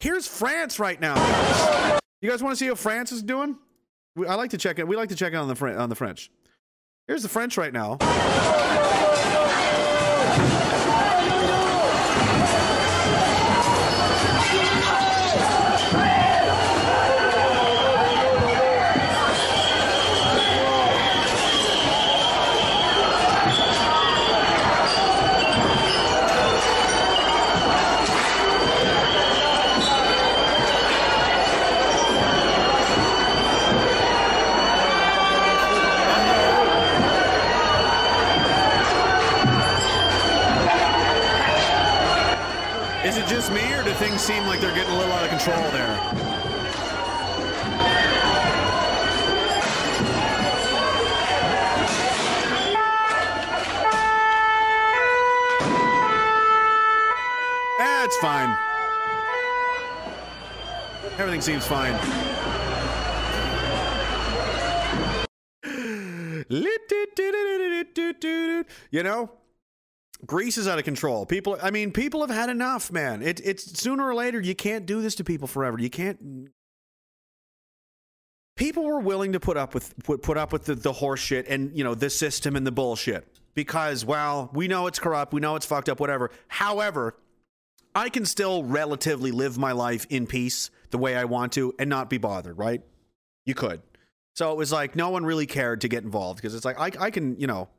Here's 0.03 0.27
France 0.27 0.79
right 0.79 0.99
now. 0.99 1.15
You 2.21 2.29
guys 2.29 2.43
want 2.43 2.51
to 2.51 2.57
see 2.57 2.67
how 2.67 2.75
France 2.75 3.13
is 3.13 3.23
doing? 3.23 3.57
I 4.27 4.35
like 4.35 4.49
to 4.49 4.57
check 4.57 4.77
it. 4.77 4.85
We 4.85 4.97
like 4.97 5.07
to 5.09 5.15
check 5.15 5.33
on 5.33 5.47
the 5.47 5.79
on 5.79 5.87
the 5.87 5.95
French. 5.95 6.29
Here's 7.07 7.23
the 7.23 7.29
French 7.29 7.57
right 7.57 7.71
now. 7.71 7.99
Seem 44.23 44.45
like 44.45 44.61
they're 44.61 44.73
getting 44.73 44.93
a 44.93 44.97
little 44.97 45.11
out 45.11 45.25
of 45.25 45.29
control 45.31 45.69
there. 45.71 45.99
That's 57.77 58.15
fine. 58.19 58.57
Everything 61.19 61.41
seems 61.41 61.67
fine. 61.67 61.93
You 68.91 69.01
know, 69.01 69.31
Greece 70.25 70.57
is 70.57 70.67
out 70.67 70.79
of 70.79 70.85
control. 70.85 71.25
People, 71.25 71.57
I 71.61 71.71
mean, 71.71 71.91
people 71.91 72.21
have 72.21 72.29
had 72.29 72.49
enough, 72.49 72.91
man. 72.91 73.21
It, 73.21 73.41
it's 73.43 73.79
sooner 73.79 74.07
or 74.07 74.15
later, 74.15 74.39
you 74.39 74.55
can't 74.55 74.85
do 74.85 75.01
this 75.01 75.15
to 75.15 75.23
people 75.23 75.47
forever. 75.47 75.79
You 75.79 75.89
can't. 75.89 76.49
People 78.55 78.85
were 78.85 78.99
willing 78.99 79.33
to 79.33 79.39
put 79.39 79.57
up 79.57 79.73
with 79.73 79.93
put, 80.03 80.37
up 80.37 80.53
with 80.53 80.65
the, 80.65 80.75
the 80.75 80.93
horse 80.93 81.19
shit 81.19 81.47
and 81.47 81.75
you 81.75 81.83
know 81.83 81.95
the 81.95 82.09
system 82.09 82.55
and 82.55 82.65
the 82.65 82.71
bullshit 82.71 83.27
because 83.55 84.05
well 84.05 84.49
we 84.53 84.67
know 84.67 84.87
it's 84.87 84.99
corrupt 84.99 85.33
we 85.33 85.41
know 85.41 85.55
it's 85.55 85.65
fucked 85.65 85.89
up 85.89 85.99
whatever 85.99 86.29
however 86.47 87.15
i 87.95 88.09
can 88.09 88.25
still 88.25 88.63
relatively 88.63 89.31
live 89.31 89.57
my 89.57 89.71
life 89.71 90.05
in 90.11 90.27
peace 90.27 90.69
the 90.91 90.99
way 90.99 91.15
i 91.15 91.25
want 91.25 91.51
to 91.53 91.73
and 91.79 91.89
not 91.89 92.11
be 92.11 92.19
bothered 92.19 92.57
right 92.57 92.83
you 93.45 93.55
could 93.55 93.81
so 94.35 94.51
it 94.51 94.57
was 94.57 94.71
like 94.71 94.95
no 94.95 95.09
one 95.09 95.25
really 95.25 95.47
cared 95.47 95.81
to 95.81 95.87
get 95.87 96.03
involved 96.03 96.37
because 96.37 96.53
it's 96.53 96.65
like 96.65 96.79
I, 96.79 96.91
I 97.05 97.09
can 97.09 97.39
you 97.39 97.47
know 97.47 97.69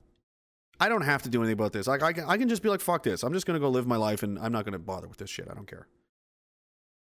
I 0.80 0.88
don't 0.88 1.02
have 1.02 1.22
to 1.22 1.28
do 1.28 1.40
anything 1.40 1.54
about 1.54 1.72
this. 1.72 1.86
Like 1.86 2.02
I 2.02 2.12
can, 2.12 2.24
I 2.24 2.36
can 2.36 2.48
just 2.48 2.62
be 2.62 2.68
like, 2.68 2.80
fuck 2.80 3.02
this. 3.02 3.22
I'm 3.22 3.32
just 3.32 3.46
gonna 3.46 3.60
go 3.60 3.68
live 3.68 3.86
my 3.86 3.96
life, 3.96 4.22
and 4.22 4.38
I'm 4.38 4.52
not 4.52 4.64
gonna 4.64 4.78
bother 4.78 5.08
with 5.08 5.18
this 5.18 5.30
shit. 5.30 5.48
I 5.50 5.54
don't 5.54 5.66
care. 5.66 5.86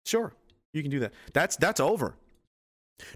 Sure, 0.05 0.33
you 0.73 0.81
can 0.81 0.91
do 0.91 0.99
that. 0.99 1.13
That's 1.33 1.55
that's 1.57 1.79
over. 1.79 2.15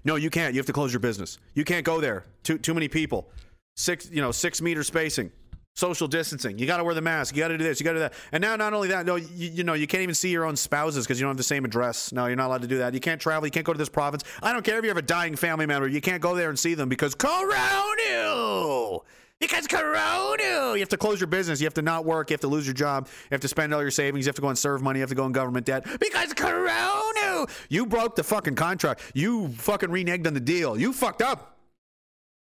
No, 0.04 0.16
you 0.16 0.30
can't. 0.30 0.54
You 0.54 0.58
have 0.58 0.66
to 0.66 0.72
close 0.72 0.92
your 0.92 1.00
business. 1.00 1.38
You 1.54 1.64
can't 1.64 1.84
go 1.84 2.00
there. 2.00 2.24
Too 2.42 2.58
too 2.58 2.74
many 2.74 2.88
people. 2.88 3.28
Six, 3.76 4.10
you 4.10 4.22
know, 4.22 4.32
six 4.32 4.62
meter 4.62 4.82
spacing, 4.82 5.30
social 5.74 6.08
distancing. 6.08 6.58
You 6.58 6.66
got 6.66 6.78
to 6.78 6.84
wear 6.84 6.94
the 6.94 7.02
mask. 7.02 7.36
You 7.36 7.42
got 7.42 7.48
to 7.48 7.58
do 7.58 7.64
this. 7.64 7.78
You 7.78 7.84
got 7.84 7.92
to 7.92 7.96
do 7.96 8.00
that. 8.00 8.14
And 8.32 8.40
now, 8.40 8.56
not 8.56 8.72
only 8.72 8.88
that, 8.88 9.04
no, 9.04 9.16
you, 9.16 9.50
you 9.50 9.64
know, 9.64 9.74
you 9.74 9.86
can't 9.86 10.02
even 10.02 10.14
see 10.14 10.30
your 10.30 10.46
own 10.46 10.56
spouses 10.56 11.04
because 11.04 11.20
you 11.20 11.24
don't 11.24 11.30
have 11.30 11.36
the 11.36 11.42
same 11.42 11.64
address. 11.64 12.10
No, 12.10 12.26
you're 12.26 12.36
not 12.36 12.46
allowed 12.46 12.62
to 12.62 12.68
do 12.68 12.78
that. 12.78 12.94
You 12.94 13.00
can't 13.00 13.20
travel. 13.20 13.46
You 13.46 13.50
can't 13.50 13.66
go 13.66 13.74
to 13.74 13.78
this 13.78 13.90
province. 13.90 14.24
I 14.42 14.52
don't 14.54 14.64
care 14.64 14.78
if 14.78 14.84
you 14.84 14.88
have 14.88 14.96
a 14.96 15.02
dying 15.02 15.36
family 15.36 15.66
member. 15.66 15.86
You 15.86 16.00
can't 16.00 16.22
go 16.22 16.34
there 16.34 16.48
and 16.48 16.58
see 16.58 16.72
them 16.72 16.88
because 16.88 17.14
corona. 17.14 19.00
Because 19.40 19.66
corona. 19.66 20.72
You 20.72 20.80
have 20.80 20.88
to 20.88 20.96
close 20.96 21.20
your 21.20 21.26
business. 21.26 21.60
You 21.60 21.66
have 21.66 21.74
to 21.74 21.82
not 21.82 22.04
work. 22.04 22.30
You 22.30 22.34
have 22.34 22.40
to 22.40 22.48
lose 22.48 22.66
your 22.66 22.74
job. 22.74 23.06
You 23.06 23.34
have 23.34 23.40
to 23.42 23.48
spend 23.48 23.74
all 23.74 23.82
your 23.82 23.90
savings. 23.90 24.24
You 24.24 24.30
have 24.30 24.36
to 24.36 24.42
go 24.42 24.48
and 24.48 24.58
serve 24.58 24.82
money. 24.82 24.98
You 24.98 25.02
have 25.02 25.10
to 25.10 25.14
go 25.14 25.26
in 25.26 25.32
government 25.32 25.66
debt 25.66 25.86
because 26.00 26.32
corona. 26.32 27.46
You 27.68 27.86
broke 27.86 28.16
the 28.16 28.24
fucking 28.24 28.54
contract. 28.54 29.02
You 29.14 29.48
fucking 29.48 29.90
reneged 29.90 30.26
on 30.26 30.32
the 30.34 30.40
deal. 30.40 30.78
You 30.78 30.92
fucked 30.92 31.20
up. 31.20 31.58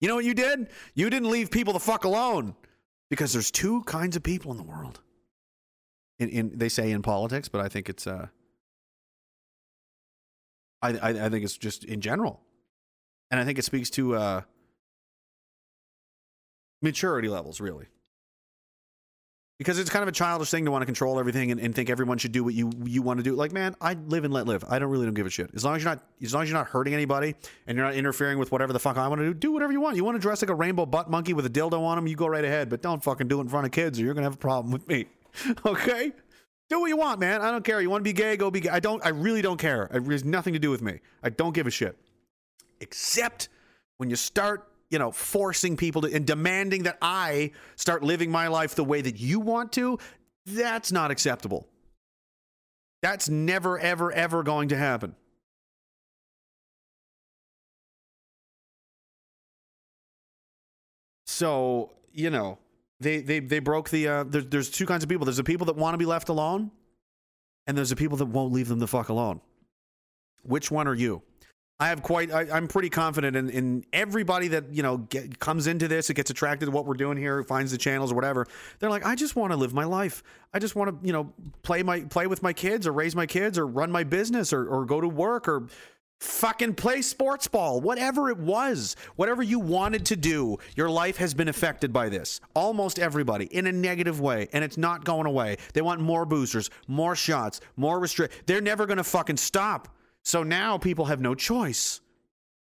You 0.02 0.10
know 0.10 0.16
what 0.16 0.26
you 0.26 0.34
did? 0.34 0.68
You 0.96 1.10
didn't 1.10 1.30
leave 1.30 1.50
people 1.50 1.72
the 1.72 1.80
fuck 1.80 2.04
alone 2.04 2.56
because 3.10 3.32
there's 3.32 3.52
two 3.52 3.84
kinds 3.84 4.18
of 4.18 4.24
people 4.24 4.52
in 4.52 4.58
the 4.58 4.64
world. 4.64 5.00
In, 6.20 6.30
in 6.30 6.58
they 6.58 6.68
say 6.68 6.92
in 6.92 7.02
politics, 7.02 7.48
but 7.48 7.62
I 7.62 7.70
think 7.70 7.88
it's 7.88 8.06
uh, 8.06 8.28
I, 10.82 10.90
I 10.90 11.10
I 11.10 11.30
think 11.30 11.46
it's 11.46 11.58
just 11.58 11.86
in 11.86 12.02
general, 12.02 12.42
and 13.32 13.40
I 13.40 13.46
think 13.46 13.58
it 13.58 13.66
speaks 13.66 13.90
to 13.92 14.16
uh, 14.16 14.42
maturity 16.84 17.28
levels 17.28 17.60
really. 17.62 17.88
Because 19.60 19.78
it's 19.80 19.90
kind 19.90 20.02
of 20.02 20.10
a 20.10 20.12
childish 20.12 20.50
thing 20.50 20.66
to 20.66 20.72
want 20.72 20.82
to 20.82 20.86
control 20.86 21.20
everything 21.20 21.52
and, 21.52 21.62
and 21.62 21.74
think 21.76 21.90
everyone 21.90 22.18
should 22.18 22.32
do 22.32 22.44
what 22.44 22.54
you 22.54 22.72
you 22.84 23.02
want 23.02 23.20
to 23.20 23.24
do. 23.24 23.34
Like, 23.36 23.54
man, 23.54 23.76
I 23.80 23.94
live 23.94 24.26
and 24.26 24.34
let 24.34 24.48
live. 24.48 24.66
I 24.68 24.80
don't 24.80 24.90
really 24.90 25.06
don't 25.06 25.14
give 25.14 25.28
a 25.28 25.30
shit. 25.30 25.52
As 25.54 25.64
long 25.64 25.76
as 25.76 25.84
you're 25.84 25.92
not 25.92 26.04
as 26.22 26.34
long 26.34 26.44
as 26.44 26.50
you're 26.50 26.58
not 26.58 26.68
hurting 26.68 26.94
anybody 26.94 27.36
and 27.68 27.78
you're 27.78 27.86
not 27.86 27.96
interfering 27.96 28.40
with 28.40 28.52
whatever 28.52 28.74
the 28.74 28.80
fuck 28.80 28.98
I 28.98 29.08
want 29.08 29.20
to 29.22 29.28
do, 29.28 29.34
do 29.34 29.52
whatever 29.52 29.72
you 29.72 29.80
want. 29.80 29.96
You 29.96 30.04
want 30.04 30.16
to 30.16 30.20
dress 30.20 30.42
like 30.42 30.50
a 30.50 30.56
rainbow 30.56 30.86
butt 30.86 31.10
monkey 31.10 31.34
with 31.34 31.46
a 31.46 31.50
dildo 31.50 31.80
on 31.82 31.98
him, 31.98 32.08
you 32.08 32.16
go 32.16 32.28
right 32.28 32.44
ahead. 32.44 32.70
But 32.70 32.82
don't 32.82 33.04
fucking 33.04 33.28
do 33.28 33.38
it 33.38 33.44
in 33.44 33.50
front 33.50 33.66
of 33.66 33.72
kids 33.72 34.00
or 34.00 34.04
you're 34.04 34.14
gonna 34.14 34.26
have 34.26 34.34
a 34.34 34.38
problem 34.38 34.72
with 34.72 34.88
me. 34.88 35.06
Okay? 35.66 36.12
Do 36.70 36.80
what 36.80 36.88
you 36.88 36.98
want, 36.98 37.20
man. 37.20 37.42
I 37.42 37.52
don't 37.52 37.64
care. 37.64 37.82
You 37.82 37.90
want 37.90 38.02
to 38.02 38.04
be 38.04 38.14
gay, 38.14 38.38
go 38.38 38.50
be 38.52 38.62
gay. 38.62 38.70
I 38.70 38.80
don't 38.80 39.04
I 39.06 39.10
really 39.10 39.42
don't 39.42 39.60
care. 39.60 39.84
It 39.94 40.04
has 40.12 40.24
nothing 40.24 40.54
to 40.54 40.60
do 40.60 40.70
with 40.72 40.82
me. 40.82 41.00
I 41.22 41.30
don't 41.30 41.54
give 41.54 41.68
a 41.68 41.72
shit. 41.72 41.98
Except 42.80 43.50
when 43.98 44.10
you 44.10 44.16
start 44.16 44.68
you 44.90 45.00
know, 45.00 45.12
forcing 45.12 45.78
people 45.78 46.02
to 46.04 46.14
and 46.14 46.26
demanding 46.26 46.84
that 46.84 46.98
I 47.02 47.52
start 47.76 48.04
living 48.04 48.32
my 48.32 48.48
life 48.48 48.76
the 48.76 48.84
way 48.84 49.02
that 49.02 49.20
you 49.20 49.40
want 49.40 49.72
to, 49.74 49.98
that's 50.46 50.92
not 50.92 51.12
acceptable. 51.12 51.68
That's 53.02 53.28
never, 53.28 53.78
ever, 53.80 54.12
ever 54.12 54.44
going 54.44 54.70
to 54.70 54.78
happen. 54.78 55.16
So, 61.26 61.92
you 62.12 62.30
know, 62.30 62.60
they 63.00 63.20
they 63.20 63.40
they 63.40 63.60
broke 63.60 63.90
the 63.90 64.08
uh 64.08 64.24
there's 64.24 64.46
there's 64.46 64.70
two 64.70 64.86
kinds 64.86 65.04
of 65.04 65.10
people. 65.10 65.26
There's 65.26 65.38
the 65.38 65.44
people 65.44 65.66
that 65.66 65.76
want 65.76 65.96
to 65.96 65.98
be 65.98 66.06
left 66.06 66.30
alone, 66.30 66.72
and 67.68 67.76
there's 67.76 67.90
the 67.90 67.96
people 67.96 68.18
that 68.18 68.28
won't 68.28 68.54
leave 68.54 68.68
them 68.68 68.80
the 68.80 68.88
fuck 68.88 69.10
alone. 69.10 69.42
Which 70.44 70.70
one 70.70 70.88
are 70.88 70.94
you? 70.94 71.24
I 71.84 71.88
have 71.88 72.02
quite. 72.02 72.32
I, 72.32 72.56
am 72.56 72.70
pretty 72.70 72.90
confident 72.90 73.36
in, 73.36 73.50
in 73.50 73.86
everybody 73.92 74.48
that 74.48 74.72
you 74.72 74.82
know 74.82 75.00
get, 75.00 75.38
comes 75.38 75.68
into 75.68 75.90
this. 75.90 76.10
It 76.10 76.14
gets 76.14 76.32
attracted 76.32 76.68
to 76.68 76.72
what 76.72 76.86
we're 76.86 76.94
doing 76.94 77.18
here, 77.18 77.44
finds 77.44 77.74
the 77.74 77.78
channels 77.78 78.14
or 78.14 78.16
whatever. 78.16 78.48
They're 78.80 78.90
like, 78.90 79.06
I 79.06 79.16
just 79.16 79.36
want 79.36 79.52
to 79.52 79.58
live 79.58 79.74
my 79.74 79.84
life. 79.84 80.24
I 80.54 80.60
just 80.60 80.78
want 80.78 80.92
to 80.92 81.06
you 81.06 81.12
know 81.12 81.34
play 81.62 81.84
my 81.84 82.00
play 82.00 82.28
with 82.28 82.42
my 82.42 82.54
kids 82.54 82.88
or 82.88 82.94
raise 82.94 83.18
my 83.18 83.26
kids 83.26 83.58
or 83.58 83.68
run 83.68 83.92
my 83.92 84.06
business 84.06 84.54
or 84.54 84.66
or 84.66 84.86
go 84.86 85.02
to 85.02 85.10
work 85.10 85.50
or 85.50 85.68
fucking 86.22 86.76
play 86.76 87.02
sports 87.02 87.50
ball. 87.50 87.82
Whatever 87.82 88.30
it 88.30 88.38
was, 88.38 88.96
whatever 89.18 89.44
you 89.44 89.60
wanted 89.60 90.06
to 90.06 90.16
do, 90.16 90.60
your 90.78 90.90
life 90.90 91.18
has 91.18 91.34
been 91.34 91.50
affected 91.50 91.92
by 91.92 92.08
this. 92.08 92.40
Almost 92.54 92.98
everybody 92.98 93.48
in 93.48 93.68
a 93.68 93.74
negative 93.74 94.22
way, 94.22 94.48
and 94.54 94.64
it's 94.64 94.78
not 94.78 95.04
going 95.04 95.26
away. 95.26 95.58
They 95.74 95.82
want 95.82 96.00
more 96.00 96.26
boosters, 96.26 96.70
more 96.88 97.14
shots, 97.14 97.60
more 97.76 98.00
restrict. 98.00 98.46
They're 98.46 98.62
never 98.62 98.86
going 98.86 99.00
to 99.00 99.04
fucking 99.04 99.36
stop. 99.36 99.90
So 100.24 100.44
now 100.44 100.78
people 100.78 101.06
have 101.06 101.22
no 101.22 101.36
choice. 101.36 102.00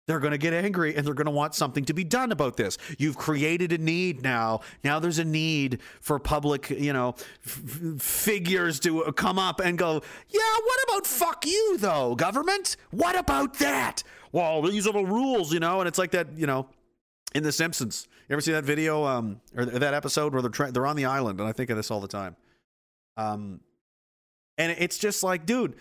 They're 0.09 0.19
going 0.19 0.33
to 0.33 0.39
get 0.39 0.53
angry 0.53 0.97
and 0.97 1.07
they're 1.07 1.15
going 1.15 1.27
to 1.27 1.31
want 1.31 1.55
something 1.55 1.85
to 1.85 1.95
be 1.95 2.03
done 2.03 2.33
about 2.33 2.57
this. 2.57 2.77
You've 2.99 3.17
created 3.17 3.73
a 3.73 3.79
need 3.79 4.23
now. 4.23 4.61
Now 4.83 4.99
there's 4.99 5.21
a 5.21 5.25
need 5.25 5.81
for 6.01 6.19
public, 6.19 6.71
you 6.71 6.93
know, 6.93 7.11
f- 7.47 8.01
figures 8.01 8.81
to 8.81 9.13
come 9.13 9.39
up 9.39 9.61
and 9.61 9.79
go, 9.79 10.03
yeah, 10.29 10.41
what 10.65 10.79
about 10.89 11.07
fuck 11.07 11.47
you, 11.47 11.77
though, 11.79 12.17
government? 12.17 12.77
What 12.91 13.17
about 13.17 13.59
that? 13.61 14.03
Well, 14.33 14.63
these 14.63 14.89
are 14.89 14.93
the 14.93 15.05
rules, 15.05 15.53
you 15.53 15.61
know? 15.61 15.81
And 15.81 15.87
it's 15.87 15.99
like 15.99 16.11
that, 16.11 16.37
you 16.37 16.49
know, 16.49 16.67
in 17.35 17.45
The 17.45 17.53
Simpsons. 17.53 18.09
You 18.29 18.35
ever 18.35 18.41
see 18.41 18.53
that 18.53 18.65
video 18.65 19.05
um, 19.05 19.41
or 19.57 19.67
that 19.67 19.95
episode 19.95 20.33
where 20.33 20.43
they're, 20.43 20.51
tra- 20.51 20.73
they're 20.73 20.87
on 20.87 20.97
the 20.97 21.05
island? 21.05 21.39
And 21.39 21.49
I 21.49 21.53
think 21.53 21.71
of 21.71 21.77
this 21.77 21.91
all 21.93 22.01
the 22.01 22.09
time. 22.09 22.35
Um, 23.17 23.61
and 24.59 24.75
it's 24.79 24.99
just 24.99 25.23
like, 25.23 25.47
dude, 25.47 25.77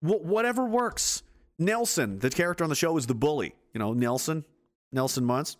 Wh- 0.00 0.24
whatever 0.24 0.64
works. 0.64 1.22
Nelson, 1.58 2.18
the 2.18 2.30
character 2.30 2.64
on 2.64 2.70
the 2.70 2.76
show, 2.76 2.96
is 2.96 3.06
the 3.06 3.14
bully. 3.14 3.54
You 3.74 3.78
know, 3.78 3.92
Nelson, 3.92 4.44
Nelson 4.92 5.24
Muntz. 5.24 5.56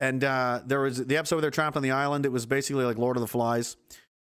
And 0.00 0.24
uh, 0.24 0.60
there 0.66 0.80
was 0.80 1.04
the 1.04 1.16
episode 1.16 1.36
where 1.36 1.42
they're 1.42 1.50
trapped 1.52 1.76
on 1.76 1.82
the 1.82 1.92
island. 1.92 2.26
It 2.26 2.32
was 2.32 2.44
basically 2.44 2.84
like 2.84 2.98
Lord 2.98 3.16
of 3.16 3.20
the 3.20 3.28
Flies. 3.28 3.76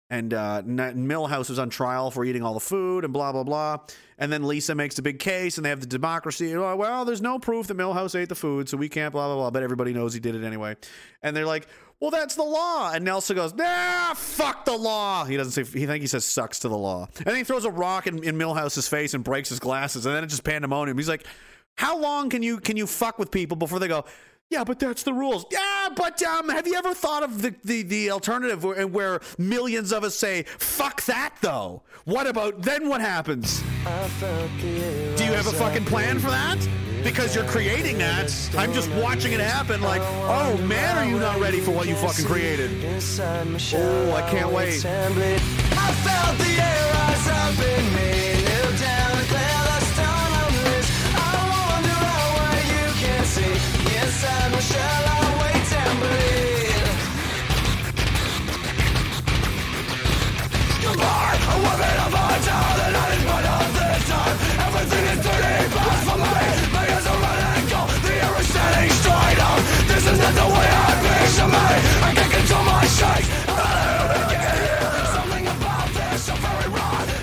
And 0.09 0.33
uh, 0.33 0.63
Milhouse 0.65 1.49
was 1.49 1.59
on 1.59 1.69
trial 1.69 2.11
for 2.11 2.23
eating 2.23 2.41
all 2.41 2.53
the 2.53 2.61
food 2.61 3.03
and 3.03 3.11
blah, 3.11 3.31
blah, 3.33 3.43
blah. 3.43 3.79
And 4.17 4.31
then 4.31 4.47
Lisa 4.47 4.73
makes 4.73 4.97
a 4.97 5.01
big 5.01 5.19
case 5.19 5.57
and 5.57 5.65
they 5.65 5.69
have 5.69 5.81
the 5.81 5.85
democracy. 5.85 6.55
Oh, 6.55 6.75
well, 6.77 7.03
there's 7.03 7.21
no 7.21 7.37
proof 7.39 7.67
that 7.67 7.77
Milhouse 7.77 8.17
ate 8.17 8.29
the 8.29 8.35
food, 8.35 8.69
so 8.69 8.77
we 8.77 8.87
can't, 8.89 9.11
blah, 9.11 9.27
blah, 9.27 9.35
blah. 9.35 9.51
But 9.51 9.63
everybody 9.63 9.93
knows 9.93 10.13
he 10.13 10.21
did 10.21 10.33
it 10.33 10.43
anyway. 10.43 10.77
And 11.21 11.35
they're 11.35 11.45
like, 11.45 11.67
well, 11.99 12.11
that's 12.11 12.35
the 12.35 12.43
law. 12.43 12.91
And 12.93 13.03
Nelson 13.03 13.35
goes, 13.35 13.53
nah, 13.53 14.13
fuck 14.13 14.65
the 14.65 14.77
law. 14.77 15.25
He 15.25 15.35
doesn't 15.35 15.51
say, 15.53 15.79
he 15.79 15.85
think 15.85 16.01
he 16.01 16.07
says 16.07 16.25
sucks 16.25 16.59
to 16.59 16.69
the 16.69 16.77
law. 16.77 17.07
And 17.17 17.25
then 17.25 17.35
he 17.35 17.43
throws 17.43 17.65
a 17.65 17.71
rock 17.71 18.07
in, 18.07 18.23
in 18.23 18.37
Milhouse's 18.37 18.87
face 18.87 19.13
and 19.13 19.23
breaks 19.23 19.49
his 19.49 19.59
glasses. 19.59 20.05
And 20.05 20.15
then 20.15 20.23
it's 20.23 20.33
just 20.33 20.43
pandemonium. 20.43 20.97
He's 20.97 21.09
like, 21.09 21.25
how 21.75 21.97
long 21.97 22.29
can 22.29 22.43
you 22.43 22.59
can 22.59 22.77
you 22.77 22.87
fuck 22.87 23.17
with 23.19 23.31
people 23.31 23.57
before 23.57 23.79
they 23.79 23.87
go, 23.87 24.05
yeah, 24.49 24.63
but 24.63 24.79
that's 24.79 25.03
the 25.03 25.13
rules. 25.13 25.45
Yeah, 25.51 25.89
but 25.95 26.23
um, 26.23 26.49
have 26.49 26.67
you 26.67 26.75
ever 26.75 26.93
thought 26.93 27.23
of 27.23 27.41
the, 27.41 27.53
the, 27.65 27.81
the 27.83 28.11
alternative 28.11 28.63
where, 28.63 28.87
where 28.87 29.19
millions 29.37 29.91
of 29.91 30.03
us 30.03 30.15
say, 30.15 30.43
fuck 30.43 31.03
that 31.05 31.35
though? 31.41 31.83
What 32.05 32.27
about 32.27 32.61
then 32.61 32.87
what 32.87 33.01
happens? 33.01 33.59
Do 35.17 35.25
you 35.25 35.33
have 35.33 35.47
a 35.47 35.53
fucking 35.53 35.85
plan 35.85 36.19
for 36.19 36.29
that? 36.29 36.86
Because 37.07 37.33
you're 37.33 37.45
creating 37.45 37.97
that. 37.99 38.29
I'm 38.57 38.73
just 38.73 38.91
watching 38.91 39.31
it 39.31 39.39
happen 39.39 39.81
like, 39.81 40.01
oh 40.03 40.57
man, 40.57 40.97
are 40.97 41.05
you 41.09 41.17
not 41.17 41.39
ready 41.39 41.61
for 41.61 41.71
what 41.71 41.87
you 41.87 41.95
fucking 41.95 42.25
created? 42.25 42.69
Oh, 43.79 44.11
I 44.13 44.29
can't 44.29 44.51
wait. 44.51 44.81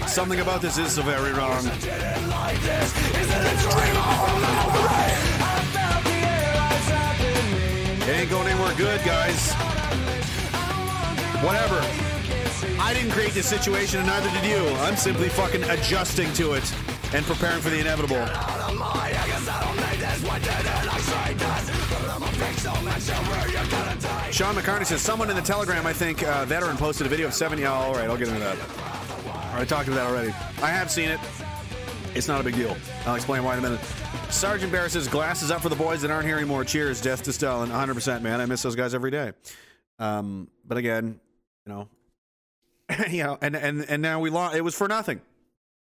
Something 0.07 0.39
about 0.39 0.63
this 0.63 0.79
is 0.79 0.93
so 0.93 1.03
very 1.03 1.33
wrong. 1.33 1.67
It 8.07 8.09
ain't 8.09 8.31
going 8.31 8.47
anywhere 8.47 8.75
good, 8.77 9.05
guys. 9.05 9.53
Whatever. 11.43 11.81
I 12.81 12.95
didn't 12.95 13.11
create 13.11 13.33
this 13.33 13.47
situation, 13.47 13.99
and 13.99 14.07
neither 14.07 14.31
did 14.31 14.45
you. 14.49 14.69
I'm 14.77 14.97
simply 14.97 15.29
fucking 15.29 15.65
adjusting 15.65 16.33
to 16.35 16.53
it 16.53 16.73
and 17.13 17.27
preparing 17.27 17.61
for 17.61 17.71
the 17.71 17.81
inevitable. 17.81 18.25
Sean 24.33 24.55
McCartney 24.55 24.87
says 24.87 25.03
someone 25.03 25.31
in 25.31 25.37
the 25.37 25.43
Telegram, 25.43 25.87
I 25.87 25.93
think, 25.93 26.23
uh, 26.23 26.45
veteran 26.47 26.77
posted 26.77 27.07
a 27.07 27.11
video 27.11 27.27
of 27.27 27.35
70. 27.35 27.65
Oh, 27.67 27.73
all 27.73 27.95
right, 27.95 28.09
I'll 28.09 28.17
get 28.17 28.29
into 28.29 28.41
that. 28.41 28.57
I 29.55 29.65
talked 29.65 29.89
about 29.89 29.97
that 29.97 30.07
already. 30.07 30.31
I 30.63 30.71
have 30.71 30.91
seen 30.91 31.11
it. 31.11 31.21
It's 32.15 32.29
not 32.29 32.41
a 32.41 32.45
big 32.45 32.55
deal. 32.55 32.77
I'll 33.07 33.17
explain 33.17 33.45
why 33.45 33.55
in 33.55 33.59
a 33.59 33.63
minute. 33.63 33.81
Sergeant 34.31 34.73
Bear 34.73 34.89
says 34.89 35.09
glasses 35.09 35.51
up 35.51 35.63
for 35.63 35.69
the 35.69 35.77
boys 35.77 36.03
that 36.03 36.11
aren't 36.11 36.27
here 36.27 36.37
anymore. 36.37 36.65
Cheers, 36.65 37.01
death 37.01 37.23
to 37.25 37.33
Stalin. 37.33 37.71
100%, 37.71 38.23
man. 38.23 38.41
I 38.41 38.47
miss 38.47 38.63
those 38.63 38.77
guys 38.77 38.95
every 38.95 39.11
day. 39.11 39.33
Um, 39.99 40.49
but 40.67 40.79
again, 40.79 41.21
you 41.67 41.73
know, 41.73 41.89
you 43.11 43.23
know, 43.23 43.39
and 43.41 43.57
and 43.57 43.85
and 43.89 44.03
now 44.03 44.21
we 44.21 44.31
lost. 44.31 44.57
It 44.57 44.61
was 44.61 44.75
for 44.75 44.89
nothing, 44.89 45.21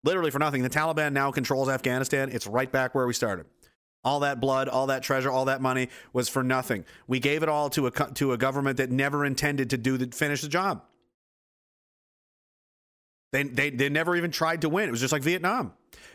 literally 0.04 0.32
for 0.32 0.40
nothing. 0.40 0.64
The 0.64 0.70
Taliban 0.70 1.14
now 1.14 1.32
controls 1.32 1.70
Afghanistan. 1.70 2.30
It's 2.32 2.46
right 2.46 2.72
back 2.72 2.94
where 2.94 3.08
we 3.08 3.14
started. 3.14 3.46
All 4.06 4.20
that 4.22 4.40
blood, 4.40 4.70
all 4.70 4.88
that 4.88 5.02
treasure, 5.02 5.32
all 5.32 5.46
that 5.46 5.62
money 5.62 5.90
was 6.14 6.30
for 6.30 6.44
nothing. 6.44 6.86
We 7.08 7.20
gave 7.20 7.42
it 7.42 7.50
all 7.50 7.72
to 7.72 7.88
a 7.88 7.92
to 7.92 8.32
a 8.34 8.38
government 8.38 8.78
that 8.78 8.92
never 8.92 9.26
intended 9.26 9.72
to 9.72 9.78
do 9.78 9.98
the 9.98 10.16
finish 10.16 10.42
the 10.42 10.48
job. 10.48 10.84
They, 13.34 13.44
they 13.44 13.70
they 13.72 13.90
never 13.90 14.16
even 14.16 14.30
tried 14.30 14.62
to 14.62 14.70
win. 14.70 14.88
It 14.88 14.92
was 14.92 15.02
just 15.02 15.12
like 15.12 15.24
Vietnam. 15.24 15.74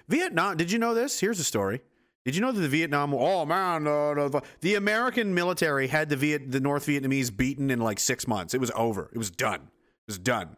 Vietnam. 0.09 0.57
Did 0.57 0.71
you 0.71 0.79
know 0.79 0.95
this? 0.95 1.19
Here's 1.19 1.41
a 1.41 1.45
story. 1.45 1.83
Did 2.25 2.37
you 2.37 2.43
know 2.43 2.53
that 2.53 2.61
the 2.61 2.69
Vietnam? 2.69 3.13
Oh 3.13 3.45
man, 3.45 3.87
uh, 3.89 4.15
the, 4.15 4.43
the 4.61 4.77
American 4.77 5.35
military 5.35 5.89
had 5.89 6.09
the 6.11 6.17
Viet 6.17 6.53
the 6.53 6.61
North 6.61 6.87
Vietnamese 6.87 7.37
beaten 7.37 7.71
in 7.71 7.81
like 7.81 7.99
six 7.99 8.29
months. 8.29 8.55
It 8.55 8.61
was 8.61 8.71
over. 8.77 9.11
It 9.13 9.19
was 9.19 9.31
done. 9.31 9.61
It 9.63 10.07
was 10.07 10.19
done. 10.19 10.57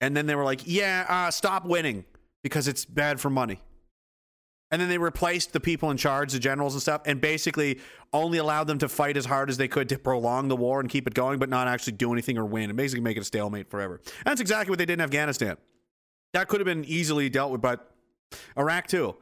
And 0.00 0.16
then 0.16 0.26
they 0.26 0.36
were 0.36 0.44
like, 0.44 0.60
"Yeah, 0.64 1.06
uh, 1.08 1.30
stop 1.32 1.66
winning 1.66 2.04
because 2.42 2.68
it's 2.68 2.84
bad 2.84 3.20
for 3.20 3.30
money." 3.30 3.60
And 4.70 4.80
then 4.80 4.88
they 4.88 4.98
replaced 4.98 5.52
the 5.52 5.60
people 5.60 5.90
in 5.90 5.96
charge, 5.96 6.32
the 6.32 6.38
generals 6.38 6.74
and 6.74 6.82
stuff, 6.82 7.02
and 7.04 7.20
basically 7.20 7.80
only 8.12 8.38
allowed 8.38 8.64
them 8.64 8.78
to 8.78 8.88
fight 8.88 9.16
as 9.16 9.24
hard 9.24 9.50
as 9.50 9.56
they 9.56 9.66
could 9.66 9.88
to 9.88 9.98
prolong 9.98 10.48
the 10.48 10.56
war 10.56 10.78
and 10.78 10.88
keep 10.88 11.06
it 11.08 11.14
going, 11.14 11.38
but 11.40 11.48
not 11.48 11.66
actually 11.66 11.94
do 11.94 12.12
anything 12.12 12.38
or 12.38 12.44
win, 12.46 12.70
and 12.70 12.76
basically 12.76 13.02
make 13.02 13.16
it 13.16 13.20
a 13.20 13.24
stalemate 13.24 13.68
forever. 13.68 14.00
And 14.04 14.26
that's 14.26 14.40
exactly 14.40 14.70
what 14.70 14.78
they 14.78 14.86
did 14.86 14.94
in 14.94 15.00
Afghanistan. 15.00 15.56
That 16.32 16.46
could 16.46 16.60
have 16.60 16.66
been 16.66 16.84
easily 16.84 17.28
dealt 17.28 17.50
with, 17.50 17.60
but 17.60 17.92
Iraq 18.56 18.86
too. 18.86 19.16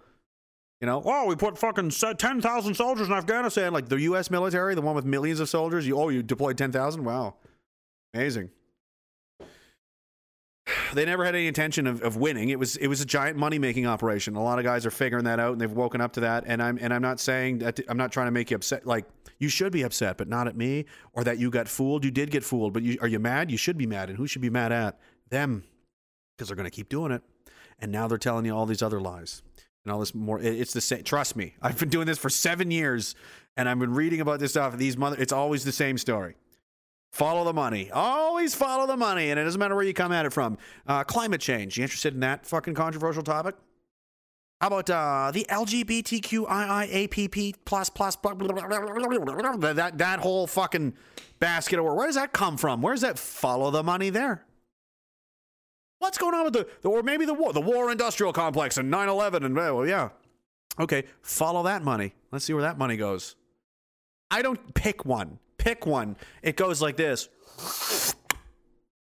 You 0.80 0.86
know, 0.86 1.02
oh, 1.04 1.26
we 1.26 1.34
put 1.34 1.58
fucking 1.58 1.90
ten 1.90 2.40
thousand 2.40 2.74
soldiers 2.74 3.08
in 3.08 3.12
Afghanistan, 3.14 3.72
like 3.72 3.88
the 3.88 4.00
U.S. 4.02 4.30
military, 4.30 4.74
the 4.74 4.82
one 4.82 4.94
with 4.94 5.04
millions 5.04 5.40
of 5.40 5.48
soldiers. 5.48 5.86
You 5.86 5.98
oh, 5.98 6.08
you 6.08 6.22
deployed 6.22 6.56
ten 6.56 6.70
thousand? 6.70 7.04
Wow, 7.04 7.34
amazing. 8.14 8.50
They 10.92 11.04
never 11.04 11.24
had 11.24 11.34
any 11.34 11.46
intention 11.46 11.86
of, 11.86 12.02
of 12.02 12.16
winning. 12.16 12.48
It 12.48 12.58
was 12.58 12.76
it 12.76 12.88
was 12.88 13.00
a 13.00 13.06
giant 13.06 13.36
money 13.36 13.58
making 13.58 13.86
operation. 13.86 14.36
A 14.36 14.42
lot 14.42 14.58
of 14.58 14.64
guys 14.64 14.86
are 14.86 14.90
figuring 14.90 15.24
that 15.24 15.40
out, 15.40 15.52
and 15.52 15.60
they've 15.60 15.70
woken 15.70 16.00
up 16.00 16.12
to 16.14 16.20
that. 16.20 16.44
And 16.46 16.62
I'm 16.62 16.78
and 16.80 16.92
I'm 16.92 17.02
not 17.02 17.20
saying 17.20 17.58
that 17.58 17.80
I'm 17.88 17.96
not 17.96 18.12
trying 18.12 18.26
to 18.26 18.30
make 18.30 18.50
you 18.50 18.56
upset. 18.56 18.86
Like 18.86 19.06
you 19.38 19.48
should 19.48 19.72
be 19.72 19.82
upset, 19.82 20.16
but 20.16 20.28
not 20.28 20.48
at 20.48 20.56
me, 20.56 20.86
or 21.12 21.24
that 21.24 21.38
you 21.38 21.50
got 21.50 21.68
fooled. 21.68 22.04
You 22.04 22.10
did 22.10 22.30
get 22.30 22.44
fooled, 22.44 22.72
but 22.72 22.82
you, 22.82 22.98
are 23.00 23.08
you 23.08 23.18
mad? 23.18 23.50
You 23.50 23.56
should 23.56 23.78
be 23.78 23.86
mad, 23.86 24.08
and 24.08 24.18
who 24.18 24.26
should 24.26 24.42
be 24.42 24.50
mad 24.50 24.72
at 24.72 24.98
them? 25.30 25.64
Because 26.36 26.48
they're 26.48 26.56
going 26.56 26.70
to 26.70 26.74
keep 26.74 26.88
doing 26.88 27.12
it, 27.12 27.22
and 27.78 27.92
now 27.92 28.08
they're 28.08 28.18
telling 28.18 28.44
you 28.44 28.54
all 28.54 28.66
these 28.66 28.82
other 28.82 29.00
lies 29.00 29.42
and 29.84 29.92
all 29.92 30.00
this 30.00 30.14
more. 30.14 30.40
It's 30.40 30.72
the 30.72 30.80
same. 30.80 31.02
Trust 31.02 31.36
me, 31.36 31.54
I've 31.62 31.78
been 31.78 31.88
doing 31.88 32.06
this 32.06 32.18
for 32.18 32.30
seven 32.30 32.70
years, 32.70 33.14
and 33.56 33.68
I've 33.68 33.78
been 33.78 33.94
reading 33.94 34.20
about 34.20 34.40
this 34.40 34.52
stuff. 34.52 34.76
These 34.76 34.96
mother, 34.96 35.16
it's 35.18 35.32
always 35.32 35.64
the 35.64 35.72
same 35.72 35.98
story. 35.98 36.36
Follow 37.12 37.44
the 37.44 37.52
money. 37.52 37.90
Always 37.90 38.54
follow 38.54 38.86
the 38.86 38.96
money, 38.96 39.30
and 39.30 39.40
it 39.40 39.44
doesn't 39.44 39.58
matter 39.58 39.74
where 39.74 39.84
you 39.84 39.94
come 39.94 40.12
at 40.12 40.26
it 40.26 40.32
from. 40.32 40.58
Uh, 40.86 41.04
climate 41.04 41.40
change. 41.40 41.76
You 41.76 41.82
interested 41.82 42.14
in 42.14 42.20
that 42.20 42.46
fucking 42.46 42.74
controversial 42.74 43.22
topic? 43.22 43.56
How 44.60 44.66
about 44.66 44.90
uh, 44.90 45.30
the 45.32 45.46
LGBTQIIAPP 45.48 47.54
plus 47.64 47.90
plus 47.90 48.16
that 48.16 49.92
that 49.98 50.20
whole 50.20 50.48
fucking 50.48 50.94
basket 51.38 51.78
of 51.78 51.84
work? 51.84 51.96
Where 51.96 52.06
does 52.06 52.16
that 52.16 52.32
come 52.32 52.56
from? 52.56 52.82
Where's 52.82 53.02
that 53.02 53.20
follow 53.20 53.70
the 53.70 53.84
money 53.84 54.10
there? 54.10 54.44
What's 56.00 56.18
going 56.18 56.34
on 56.34 56.44
with 56.44 56.54
the, 56.54 56.66
the 56.82 56.88
or 56.88 57.04
maybe 57.04 57.24
the 57.24 57.34
war, 57.34 57.52
the 57.52 57.60
war 57.60 57.90
industrial 57.90 58.32
complex 58.32 58.78
and 58.78 58.92
9/11 58.92 59.44
and 59.44 59.54
well, 59.54 59.86
yeah. 59.86 60.08
Okay, 60.80 61.04
follow 61.22 61.62
that 61.64 61.82
money. 61.82 62.14
Let's 62.32 62.44
see 62.44 62.52
where 62.52 62.62
that 62.62 62.78
money 62.78 62.96
goes. 62.96 63.34
I 64.30 64.42
don't 64.42 64.74
pick 64.74 65.04
one. 65.04 65.38
Pick 65.58 65.86
one. 65.86 66.16
It 66.42 66.56
goes 66.56 66.80
like 66.80 66.96
this. 66.96 67.28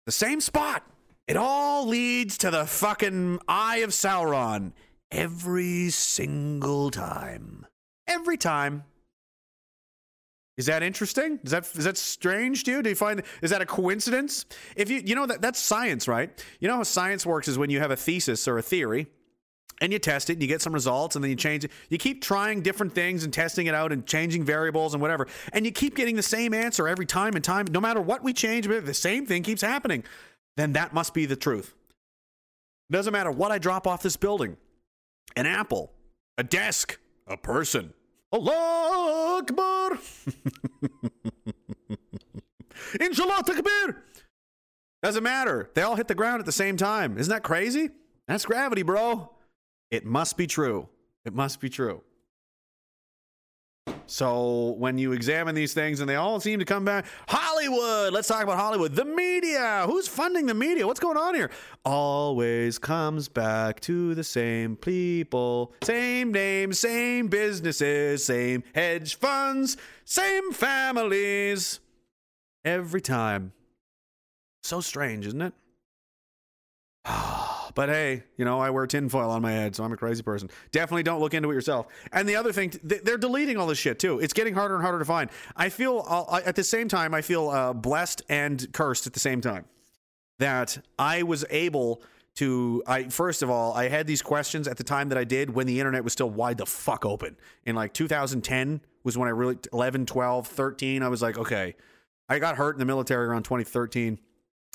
The 0.06 0.12
same 0.12 0.40
spot. 0.40 0.84
It 1.28 1.36
all 1.36 1.86
leads 1.86 2.36
to 2.38 2.50
the 2.50 2.66
fucking 2.66 3.38
Eye 3.46 3.78
of 3.78 3.90
Sauron 3.90 4.72
every 5.10 5.90
single 5.90 6.90
time. 6.90 7.66
Every 8.08 8.36
time. 8.36 8.84
Is 10.56 10.66
that 10.66 10.82
interesting? 10.82 11.38
Is 11.44 11.52
that 11.52 11.64
is 11.74 11.84
that 11.84 11.96
strange 11.96 12.64
to 12.64 12.72
you? 12.72 12.82
Do 12.82 12.90
you 12.90 12.96
find 12.96 13.22
is 13.40 13.50
that 13.50 13.62
a 13.62 13.66
coincidence? 13.66 14.44
If 14.76 14.90
you 14.90 15.00
you 15.02 15.14
know 15.14 15.26
that 15.26 15.40
that's 15.40 15.58
science, 15.58 16.06
right? 16.06 16.30
You 16.60 16.68
know 16.68 16.76
how 16.76 16.82
science 16.82 17.24
works 17.24 17.48
is 17.48 17.56
when 17.56 17.70
you 17.70 17.78
have 17.78 17.90
a 17.90 17.96
thesis 17.96 18.46
or 18.46 18.58
a 18.58 18.62
theory 18.62 19.06
and 19.82 19.92
you 19.92 19.98
test 19.98 20.30
it 20.30 20.34
and 20.34 20.42
you 20.42 20.46
get 20.46 20.62
some 20.62 20.72
results 20.72 21.16
and 21.16 21.24
then 21.24 21.30
you 21.30 21.36
change 21.36 21.64
it. 21.64 21.72
You 21.90 21.98
keep 21.98 22.22
trying 22.22 22.62
different 22.62 22.94
things 22.94 23.24
and 23.24 23.32
testing 23.32 23.66
it 23.66 23.74
out 23.74 23.90
and 23.90 24.06
changing 24.06 24.44
variables 24.44 24.94
and 24.94 25.02
whatever. 25.02 25.26
And 25.52 25.66
you 25.66 25.72
keep 25.72 25.96
getting 25.96 26.14
the 26.14 26.22
same 26.22 26.54
answer 26.54 26.86
every 26.86 27.04
time 27.04 27.34
and 27.34 27.44
time. 27.44 27.66
No 27.68 27.80
matter 27.80 28.00
what 28.00 28.22
we 28.22 28.32
change, 28.32 28.68
the 28.68 28.94
same 28.94 29.26
thing 29.26 29.42
keeps 29.42 29.60
happening. 29.60 30.04
Then 30.56 30.72
that 30.74 30.94
must 30.94 31.14
be 31.14 31.26
the 31.26 31.34
truth. 31.34 31.74
Doesn't 32.92 33.12
matter 33.12 33.32
what 33.32 33.50
I 33.50 33.58
drop 33.58 33.88
off 33.88 34.02
this 34.02 34.16
building 34.16 34.56
an 35.34 35.46
apple, 35.46 35.92
a 36.38 36.44
desk, 36.44 37.00
a 37.26 37.36
person. 37.36 37.92
Allah 38.30 39.38
Akbar. 39.38 39.98
Inshallah 43.00 43.42
Takbir. 43.44 43.96
Doesn't 45.02 45.24
matter. 45.24 45.70
They 45.74 45.82
all 45.82 45.96
hit 45.96 46.06
the 46.06 46.14
ground 46.14 46.38
at 46.38 46.46
the 46.46 46.52
same 46.52 46.76
time. 46.76 47.18
Isn't 47.18 47.32
that 47.32 47.42
crazy? 47.42 47.90
That's 48.28 48.44
gravity, 48.44 48.82
bro. 48.82 49.32
It 49.92 50.06
must 50.06 50.38
be 50.38 50.46
true. 50.46 50.88
It 51.26 51.34
must 51.34 51.60
be 51.60 51.68
true. 51.68 52.00
So 54.06 54.74
when 54.78 54.96
you 54.96 55.12
examine 55.12 55.54
these 55.54 55.74
things 55.74 56.00
and 56.00 56.08
they 56.08 56.16
all 56.16 56.40
seem 56.40 56.58
to 56.60 56.64
come 56.64 56.84
back, 56.84 57.04
Hollywood, 57.28 58.12
let's 58.12 58.26
talk 58.26 58.42
about 58.42 58.58
Hollywood. 58.58 58.94
The 58.94 59.04
media, 59.04 59.84
who's 59.86 60.08
funding 60.08 60.46
the 60.46 60.54
media? 60.54 60.86
What's 60.86 60.98
going 60.98 61.18
on 61.18 61.34
here? 61.34 61.50
Always 61.84 62.78
comes 62.78 63.28
back 63.28 63.80
to 63.80 64.14
the 64.14 64.24
same 64.24 64.76
people, 64.76 65.74
same 65.84 66.32
names, 66.32 66.78
same 66.78 67.28
businesses, 67.28 68.24
same 68.24 68.64
hedge 68.74 69.16
funds, 69.16 69.76
same 70.06 70.52
families. 70.52 71.80
Every 72.64 73.02
time. 73.02 73.52
So 74.62 74.80
strange, 74.80 75.26
isn't 75.26 75.42
it? 75.42 75.52
Ah. 77.04 77.61
But 77.74 77.88
hey, 77.88 78.22
you 78.36 78.44
know, 78.44 78.60
I 78.60 78.70
wear 78.70 78.86
tinfoil 78.86 79.30
on 79.30 79.42
my 79.42 79.52
head, 79.52 79.74
so 79.74 79.84
I'm 79.84 79.92
a 79.92 79.96
crazy 79.96 80.22
person. 80.22 80.50
Definitely 80.70 81.02
don't 81.04 81.20
look 81.20 81.34
into 81.34 81.50
it 81.50 81.54
yourself. 81.54 81.86
And 82.12 82.28
the 82.28 82.36
other 82.36 82.52
thing, 82.52 82.72
they're 82.82 83.18
deleting 83.18 83.56
all 83.56 83.66
this 83.66 83.78
shit 83.78 83.98
too. 83.98 84.18
It's 84.20 84.32
getting 84.32 84.54
harder 84.54 84.74
and 84.74 84.82
harder 84.82 84.98
to 84.98 85.04
find. 85.04 85.30
I 85.56 85.68
feel, 85.68 86.06
at 86.44 86.56
the 86.56 86.64
same 86.64 86.88
time, 86.88 87.14
I 87.14 87.22
feel 87.22 87.50
uh, 87.50 87.72
blessed 87.72 88.22
and 88.28 88.72
cursed 88.72 89.06
at 89.06 89.12
the 89.12 89.20
same 89.20 89.40
time 89.40 89.64
that 90.38 90.78
I 90.98 91.22
was 91.22 91.44
able 91.50 92.02
to 92.34 92.82
I 92.86 93.04
first 93.04 93.42
of 93.42 93.50
all 93.50 93.74
I 93.74 93.88
had 93.88 94.06
these 94.06 94.22
questions 94.22 94.66
at 94.66 94.76
the 94.76 94.84
time 94.84 95.10
that 95.10 95.18
I 95.18 95.24
did 95.24 95.50
when 95.50 95.66
the 95.66 95.78
internet 95.78 96.02
was 96.02 96.14
still 96.14 96.30
wide 96.30 96.56
the 96.58 96.66
fuck 96.66 97.04
open 97.04 97.36
in 97.64 97.76
like 97.76 97.92
2010 97.92 98.80
was 99.04 99.18
when 99.18 99.28
I 99.28 99.32
really 99.32 99.58
11 99.72 100.06
12 100.06 100.46
13 100.46 101.02
I 101.02 101.08
was 101.08 101.20
like 101.20 101.36
okay 101.36 101.74
I 102.28 102.38
got 102.38 102.56
hurt 102.56 102.74
in 102.74 102.78
the 102.78 102.86
military 102.86 103.26
around 103.26 103.42
2013 103.42 104.18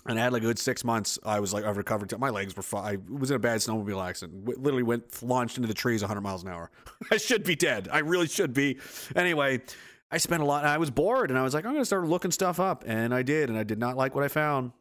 and 0.08 0.18
I 0.18 0.24
had 0.24 0.34
like 0.34 0.42
a 0.42 0.46
good 0.46 0.60
six 0.60 0.84
months. 0.84 1.20
I 1.26 1.40
was 1.40 1.54
like, 1.54 1.66
I've 1.66 1.78
recovered. 1.78 2.18
My 2.18 2.30
legs 2.30 2.56
were 2.56 2.64
fine. 2.64 2.86
I 2.86 3.14
was 3.14 3.30
in 3.30 3.36
a 3.36 3.40
bad 3.40 3.60
snowmobile 3.60 4.08
accident. 4.08 4.48
literally 4.48 4.84
went 4.84 5.22
launched 5.22 5.58
into 5.58 5.68
the 5.68 5.74
trees 5.74 6.02
100 6.02 6.22
miles 6.22 6.44
an 6.44 6.50
hour. 6.50 6.72
I 7.12 7.18
should 7.18 7.44
be 7.44 7.56
dead. 7.56 7.90
I 7.92 8.00
really 8.00 8.28
should 8.28 8.54
be. 8.54 8.80
Anyway, 9.16 9.62
I 10.10 10.18
spent 10.18 10.42
a 10.42 10.46
lot. 10.46 10.66
I 10.66 10.78
was 10.78 10.90
bored, 10.90 11.30
and 11.30 11.38
I 11.38 11.44
was 11.44 11.54
like, 11.54 11.66
I'm 11.66 11.74
going 11.74 11.82
to 11.82 11.86
start 11.86 12.08
looking 12.08 12.32
stuff 12.32 12.60
up, 12.60 12.86
and 12.88 13.14
I 13.14 13.22
did, 13.22 13.50
and 13.50 13.58
I 13.58 13.64
did 13.64 13.80
not 13.80 13.98
like 13.98 14.16
what 14.16 14.24
I 14.24 14.30
found. 14.30 14.72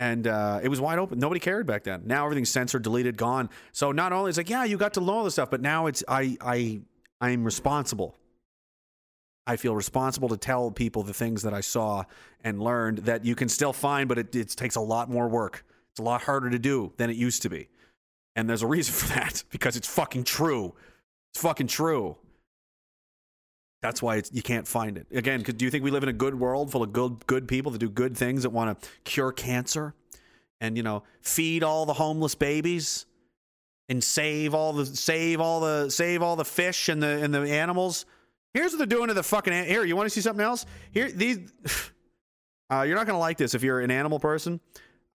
And 0.00 0.28
uh, 0.28 0.60
it 0.62 0.68
was 0.68 0.80
wide 0.80 1.00
open. 1.00 1.18
Nobody 1.18 1.40
cared 1.40 1.66
back 1.66 1.82
then. 1.82 2.02
Now 2.06 2.24
everything's 2.24 2.50
censored, 2.50 2.82
deleted, 2.82 3.16
gone. 3.16 3.50
So 3.72 3.90
not 3.90 4.12
only 4.12 4.28
it's 4.28 4.38
like, 4.38 4.48
yeah, 4.48 4.62
you 4.62 4.76
got 4.76 4.94
to 4.94 5.00
know 5.00 5.12
all 5.12 5.24
this 5.24 5.32
stuff, 5.32 5.50
but 5.50 5.60
now 5.60 5.86
it's 5.86 6.04
I 6.06 6.36
I 6.40 6.80
I'm 7.20 7.42
responsible 7.44 8.14
I 9.48 9.56
feel 9.56 9.74
responsible 9.74 10.28
to 10.28 10.36
tell 10.36 10.70
people 10.70 11.02
the 11.02 11.14
things 11.14 11.42
that 11.42 11.54
I 11.54 11.62
saw 11.62 12.04
and 12.44 12.62
learned 12.62 12.98
that 12.98 13.24
you 13.24 13.34
can 13.34 13.48
still 13.48 13.72
find, 13.72 14.06
but 14.06 14.18
it, 14.18 14.36
it 14.36 14.50
takes 14.50 14.76
a 14.76 14.80
lot 14.80 15.08
more 15.08 15.26
work. 15.26 15.64
It's 15.90 16.00
a 16.00 16.02
lot 16.02 16.20
harder 16.20 16.50
to 16.50 16.58
do 16.58 16.92
than 16.98 17.08
it 17.08 17.16
used 17.16 17.40
to 17.42 17.48
be. 17.48 17.70
And 18.36 18.46
there's 18.46 18.60
a 18.60 18.66
reason 18.66 18.92
for 19.08 19.08
that 19.14 19.42
because 19.48 19.74
it's 19.74 19.88
fucking 19.88 20.24
true. 20.24 20.74
It's 21.32 21.40
fucking 21.40 21.68
true. 21.68 22.18
That's 23.80 24.02
why 24.02 24.22
you 24.32 24.42
can't 24.42 24.68
find 24.68 24.98
it. 24.98 25.06
Again, 25.12 25.40
do 25.40 25.64
you 25.64 25.70
think 25.70 25.82
we 25.82 25.90
live 25.90 26.02
in 26.02 26.10
a 26.10 26.14
good 26.14 26.34
world 26.34 26.70
full 26.70 26.82
of 26.82 26.92
good 26.92 27.26
good 27.26 27.48
people 27.48 27.72
that 27.72 27.78
do 27.78 27.88
good 27.88 28.16
things 28.16 28.42
that 28.42 28.50
want 28.50 28.82
to 28.82 28.88
cure 29.04 29.32
cancer 29.32 29.94
and 30.60 30.76
you 30.76 30.82
know 30.82 31.04
feed 31.22 31.62
all 31.62 31.86
the 31.86 31.94
homeless 31.94 32.34
babies 32.34 33.06
and 33.88 34.02
save 34.02 34.52
all 34.52 34.72
the 34.72 34.84
save 34.84 35.40
all 35.40 35.60
the 35.60 35.88
save 35.90 36.22
all 36.22 36.34
the 36.36 36.44
fish 36.44 36.88
and 36.88 37.02
the 37.02 37.22
and 37.22 37.32
the 37.32 37.50
animals? 37.50 38.04
Here's 38.54 38.72
what 38.72 38.78
they're 38.78 38.86
doing 38.86 39.08
to 39.08 39.14
the 39.14 39.22
fucking. 39.22 39.52
Here, 39.52 39.84
you 39.84 39.96
want 39.96 40.06
to 40.06 40.10
see 40.10 40.20
something 40.20 40.44
else? 40.44 40.66
Here, 40.90 41.10
these. 41.10 41.38
Uh, 42.70 42.82
you're 42.82 42.96
not 42.96 43.06
gonna 43.06 43.18
like 43.18 43.38
this 43.38 43.54
if 43.54 43.62
you're 43.62 43.80
an 43.80 43.90
animal 43.90 44.20
person. 44.20 44.60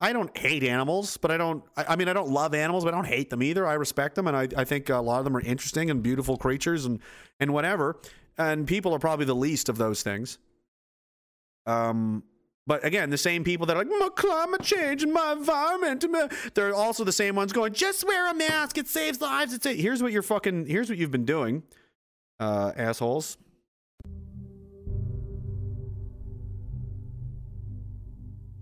I 0.01 0.11
don't 0.11 0.35
hate 0.35 0.63
animals, 0.63 1.17
but 1.17 1.29
I 1.29 1.37
don't. 1.37 1.63
I, 1.77 1.85
I, 1.89 1.95
mean, 1.95 2.07
I 2.07 2.13
don't 2.13 2.31
love 2.31 2.55
animals, 2.55 2.83
but 2.83 2.95
I 2.95 2.97
don't 2.97 3.05
hate 3.05 3.29
them 3.29 3.43
either. 3.43 3.67
I 3.67 3.73
respect 3.75 4.15
them, 4.15 4.27
and 4.27 4.35
I, 4.35 4.47
I 4.57 4.63
think 4.63 4.89
a 4.89 4.97
lot 4.97 5.19
of 5.19 5.23
them 5.25 5.37
are 5.37 5.41
interesting 5.41 5.91
and 5.91 6.01
beautiful 6.01 6.35
creatures, 6.35 6.85
and 6.85 6.99
and 7.39 7.53
whatever. 7.53 7.99
And 8.39 8.65
people 8.65 8.91
are 8.95 8.97
probably 8.97 9.25
the 9.27 9.35
least 9.35 9.69
of 9.69 9.77
those 9.77 10.01
things. 10.01 10.39
Um, 11.67 12.23
But 12.65 12.85
again, 12.85 13.09
the 13.09 13.17
same 13.17 13.43
people 13.43 13.65
that 13.67 13.75
are 13.75 13.83
like, 13.83 13.99
my 13.99 14.09
climate 14.15 14.61
change 14.63 15.03
and 15.03 15.11
my 15.13 15.33
environment, 15.33 16.05
they're 16.53 16.73
also 16.73 17.03
the 17.03 17.11
same 17.11 17.35
ones 17.35 17.51
going, 17.51 17.73
just 17.73 18.05
wear 18.07 18.29
a 18.31 18.33
mask, 18.33 18.77
it 18.77 18.87
saves 18.87 19.19
lives. 19.19 19.53
It's 19.53 19.65
a-. 19.65 19.75
Here's 19.75 20.01
what 20.01 20.11
you're 20.13 20.21
fucking, 20.21 20.67
here's 20.67 20.89
what 20.89 20.97
you've 20.97 21.11
been 21.11 21.25
doing, 21.25 21.63
uh, 22.43 22.71
assholes. 22.75 23.37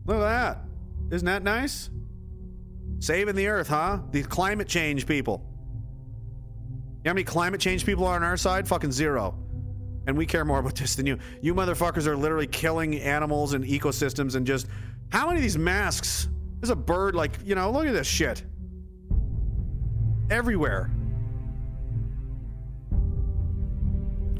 Look 0.06 0.18
at 0.18 0.20
that. 0.20 0.60
Isn't 1.12 1.26
that 1.26 1.44
nice? 1.44 1.90
Saving 2.99 3.36
the 3.36 3.48
earth, 3.48 3.68
huh? 3.68 3.99
The 4.12 4.24
climate 4.24 4.68
change 4.68 5.08
people. 5.08 5.44
You 7.03 7.06
know 7.06 7.10
how 7.10 7.14
many 7.14 7.24
climate 7.24 7.60
change 7.60 7.86
people 7.86 8.06
are 8.06 8.16
on 8.16 8.24
our 8.24 8.38
side? 8.38 8.68
Fucking 8.68 8.91
zero. 8.91 9.36
And 10.08 10.18
we 10.18 10.26
care 10.26 10.45
more 10.45 10.60
about 10.60 10.76
this 10.76 10.95
than 10.95 11.06
you. 11.06 11.18
You 11.41 11.56
motherfuckers 11.56 12.06
are 12.06 12.16
literally 12.16 12.48
killing 12.48 12.99
animals 12.99 13.53
and 13.53 13.64
ecosystems 13.66 14.36
and 14.36 14.45
just. 14.45 14.68
How 15.10 15.28
many 15.28 15.40
of 15.40 15.44
these 15.44 15.58
masks? 15.58 16.30
There's 16.60 16.70
a 16.70 16.76
bird, 16.76 17.16
like, 17.16 17.40
you 17.44 17.56
know, 17.56 17.72
look 17.72 17.88
at 17.88 17.94
this 17.94 18.08
shit. 18.08 18.44
Everywhere. 20.30 20.91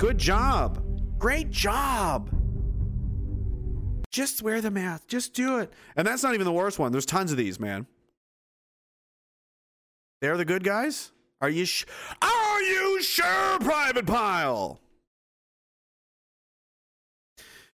Good 0.02 0.18
job. 0.18 0.84
Great 1.20 1.52
job. 1.52 2.32
Just 4.12 4.42
wear 4.42 4.60
the 4.60 4.72
mask. 4.72 5.08
Just 5.08 5.36
do 5.36 5.60
it. 5.60 5.72
And 5.96 6.08
that's 6.08 6.24
not 6.24 6.34
even 6.34 6.46
the 6.46 6.52
worst 6.52 6.80
one. 6.80 6.92
There's 6.92 7.06
tons 7.06 7.30
of 7.30 7.38
these, 7.38 7.60
man. 7.60 7.86
They're 10.20 10.38
the 10.38 10.44
good 10.44 10.64
guys? 10.64 11.12
Are 11.40 11.52
you 11.52 11.66
sh- 11.66 11.86
Are 12.20 12.62
you 12.64 13.04
sure, 13.04 13.60
Private 13.60 14.08
Pile? 14.08 14.80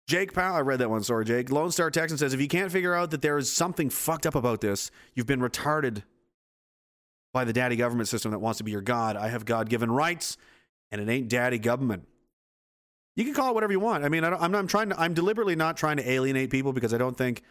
Jake 0.07 0.33
Powell, 0.33 0.57
I 0.57 0.61
read 0.61 0.79
that 0.79 0.89
one. 0.89 1.03
Sorry, 1.03 1.27
Jake. 1.27 1.53
Lone 1.53 1.73
Star 1.73 1.91
Texan 1.91 2.17
says 2.17 2.33
if 2.33 2.41
you 2.41 2.49
can't 2.49 2.73
figure 2.73 2.95
out 2.95 3.11
that 3.11 3.21
there 3.21 3.37
is 3.37 3.53
something 3.53 3.91
fucked 3.91 4.25
up 4.25 4.35
about 4.35 4.63
this, 4.63 4.91
you've 5.13 5.27
been 5.27 5.41
retarded 5.41 6.05
by 7.35 7.45
the 7.45 7.53
daddy 7.53 7.77
government 7.77 8.09
system 8.09 8.31
that 8.31 8.39
wants 8.39 8.57
to 8.57 8.65
be 8.65 8.73
your 8.73 8.81
God. 8.81 9.15
I 9.15 9.29
have 9.29 9.45
God 9.45 9.69
given 9.69 9.91
rights, 9.91 10.39
and 10.91 11.03
it 11.03 11.13
ain't 11.13 11.29
daddy 11.29 11.59
government. 11.59 12.09
You 13.17 13.25
can 13.25 13.35
call 13.35 13.51
it 13.51 13.55
whatever 13.55 13.73
you 13.73 13.81
want. 13.81 14.05
I 14.05 14.09
mean, 14.09 14.25
I 14.25 14.29
am 14.29 14.51
not 14.51 14.59
I'm 14.59 14.67
trying 14.67 14.91
to. 14.91 15.01
I'm 15.01 15.15
deliberately 15.15 15.57
not 15.57 15.77
trying 15.77 15.99
to 15.99 16.11
alienate 16.11 16.51
people 16.51 16.73
because 16.73 16.93
I 16.93 16.99
don't 16.99 17.17
think 17.17 17.43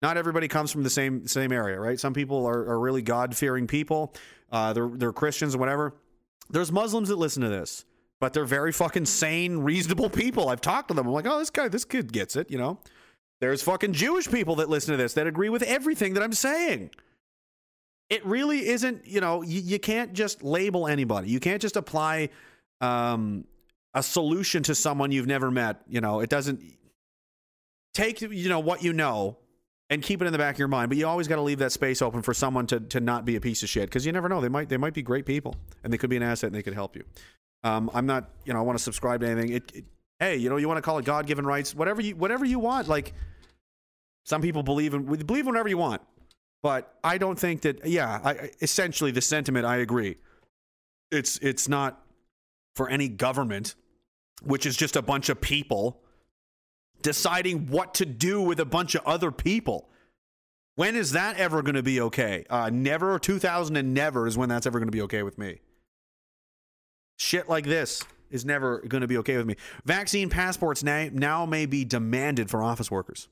not 0.00 0.16
everybody 0.16 0.48
comes 0.48 0.72
from 0.72 0.82
the 0.82 0.90
same 0.90 1.26
same 1.26 1.52
area, 1.52 1.78
right? 1.78 1.98
Some 1.98 2.12
people 2.12 2.44
are, 2.46 2.68
are 2.68 2.80
really 2.80 3.02
God 3.02 3.36
fearing 3.36 3.66
people. 3.66 4.14
Uh, 4.50 4.72
they're 4.72 4.88
they're 4.88 5.12
Christians 5.12 5.54
or 5.54 5.58
whatever. 5.58 5.94
There's 6.50 6.72
Muslims 6.72 7.08
that 7.08 7.16
listen 7.16 7.42
to 7.42 7.48
this 7.48 7.84
but 8.22 8.32
they're 8.32 8.44
very 8.44 8.70
fucking 8.70 9.04
sane, 9.04 9.58
reasonable 9.58 10.08
people. 10.08 10.48
I've 10.48 10.60
talked 10.60 10.86
to 10.86 10.94
them. 10.94 11.08
I'm 11.08 11.12
like, 11.12 11.26
oh, 11.26 11.40
this 11.40 11.50
guy, 11.50 11.66
this 11.66 11.84
kid 11.84 12.12
gets 12.12 12.36
it, 12.36 12.52
you 12.52 12.56
know? 12.56 12.78
There's 13.40 13.62
fucking 13.62 13.94
Jewish 13.94 14.30
people 14.30 14.54
that 14.56 14.68
listen 14.68 14.92
to 14.92 14.96
this 14.96 15.14
that 15.14 15.26
agree 15.26 15.48
with 15.48 15.64
everything 15.64 16.14
that 16.14 16.22
I'm 16.22 16.32
saying. 16.32 16.90
It 18.10 18.24
really 18.24 18.68
isn't, 18.68 19.08
you 19.08 19.20
know, 19.20 19.42
you, 19.42 19.60
you 19.60 19.80
can't 19.80 20.12
just 20.12 20.44
label 20.44 20.86
anybody. 20.86 21.30
You 21.30 21.40
can't 21.40 21.60
just 21.60 21.76
apply 21.76 22.28
um, 22.80 23.44
a 23.94 24.02
solution 24.02 24.62
to 24.64 24.74
someone 24.74 25.12
you've 25.12 25.26
never 25.26 25.50
met. 25.50 25.82
You 25.88 26.00
know, 26.00 26.20
it 26.20 26.30
doesn't 26.30 26.62
take, 27.94 28.20
you 28.20 28.48
know, 28.48 28.60
what 28.60 28.82
you 28.82 28.92
know 28.92 29.38
and 29.90 30.02
keep 30.02 30.22
it 30.22 30.26
in 30.26 30.32
the 30.32 30.38
back 30.38 30.54
of 30.54 30.58
your 30.58 30.68
mind. 30.68 30.88
But 30.88 30.98
you 30.98 31.06
always 31.06 31.28
got 31.28 31.36
to 31.36 31.42
leave 31.42 31.58
that 31.58 31.72
space 31.72 32.00
open 32.00 32.22
for 32.22 32.32
someone 32.32 32.66
to, 32.68 32.80
to 32.80 33.00
not 33.00 33.24
be 33.24 33.36
a 33.36 33.40
piece 33.40 33.62
of 33.62 33.68
shit 33.68 33.84
because 33.84 34.06
you 34.06 34.12
never 34.12 34.28
know. 34.28 34.40
They 34.40 34.48
might, 34.48 34.68
they 34.68 34.78
might 34.78 34.94
be 34.94 35.02
great 35.02 35.26
people 35.26 35.56
and 35.84 35.92
they 35.92 35.98
could 35.98 36.10
be 36.10 36.16
an 36.16 36.22
asset 36.22 36.48
and 36.48 36.54
they 36.54 36.62
could 36.62 36.74
help 36.74 36.96
you. 36.96 37.04
Um, 37.64 37.90
I'm 37.92 38.06
not, 38.06 38.30
you 38.44 38.52
know, 38.52 38.58
I 38.58 38.62
want 38.62 38.78
to 38.78 38.82
subscribe 38.82 39.20
to 39.20 39.28
anything. 39.28 39.52
It, 39.52 39.72
it, 39.74 39.84
hey, 40.18 40.36
you 40.36 40.48
know, 40.48 40.56
you 40.56 40.68
want 40.68 40.78
to 40.78 40.82
call 40.82 40.98
it 40.98 41.04
God 41.04 41.26
given 41.26 41.44
rights, 41.44 41.74
whatever 41.74 42.00
you, 42.00 42.16
whatever 42.16 42.44
you 42.44 42.58
want. 42.58 42.88
Like 42.88 43.12
some 44.24 44.40
people 44.40 44.62
believe 44.62 44.94
in, 44.94 45.04
believe 45.04 45.46
whatever 45.46 45.68
you 45.68 45.78
want, 45.78 46.00
but 46.62 46.96
I 47.02 47.18
don't 47.18 47.38
think 47.38 47.62
that. 47.62 47.86
Yeah, 47.86 48.20
I, 48.24 48.50
essentially 48.60 49.10
the 49.10 49.20
sentiment, 49.20 49.66
I 49.66 49.78
agree. 49.78 50.16
It's 51.10 51.38
it's 51.38 51.68
not 51.68 52.00
for 52.74 52.88
any 52.88 53.08
government, 53.08 53.74
which 54.44 54.66
is 54.66 54.76
just 54.76 54.96
a 54.96 55.02
bunch 55.02 55.28
of 55.28 55.40
people 55.40 56.00
deciding 57.02 57.66
what 57.66 57.94
to 57.94 58.06
do 58.06 58.40
with 58.40 58.60
a 58.60 58.64
bunch 58.64 58.94
of 58.94 59.04
other 59.04 59.30
people. 59.30 59.88
When 60.74 60.96
is 60.96 61.12
that 61.12 61.36
ever 61.36 61.62
going 61.62 61.74
to 61.74 61.82
be 61.82 62.00
okay? 62.00 62.44
Uh, 62.48 62.70
never, 62.72 63.18
2000 63.18 63.76
and 63.76 63.92
never 63.92 64.26
is 64.26 64.38
when 64.38 64.48
that's 64.48 64.66
ever 64.66 64.78
going 64.78 64.88
to 64.88 64.92
be 64.92 65.02
okay 65.02 65.22
with 65.22 65.36
me. 65.36 65.60
Shit 67.18 67.48
like 67.48 67.66
this 67.66 68.02
is 68.30 68.44
never 68.44 68.78
going 68.80 69.02
to 69.02 69.06
be 69.06 69.18
okay 69.18 69.36
with 69.36 69.46
me. 69.46 69.56
Vaccine 69.84 70.30
passports 70.30 70.82
now, 70.82 71.08
now 71.12 71.44
may 71.44 71.66
be 71.66 71.84
demanded 71.84 72.48
for 72.48 72.62
office 72.62 72.90
workers. 72.90 73.28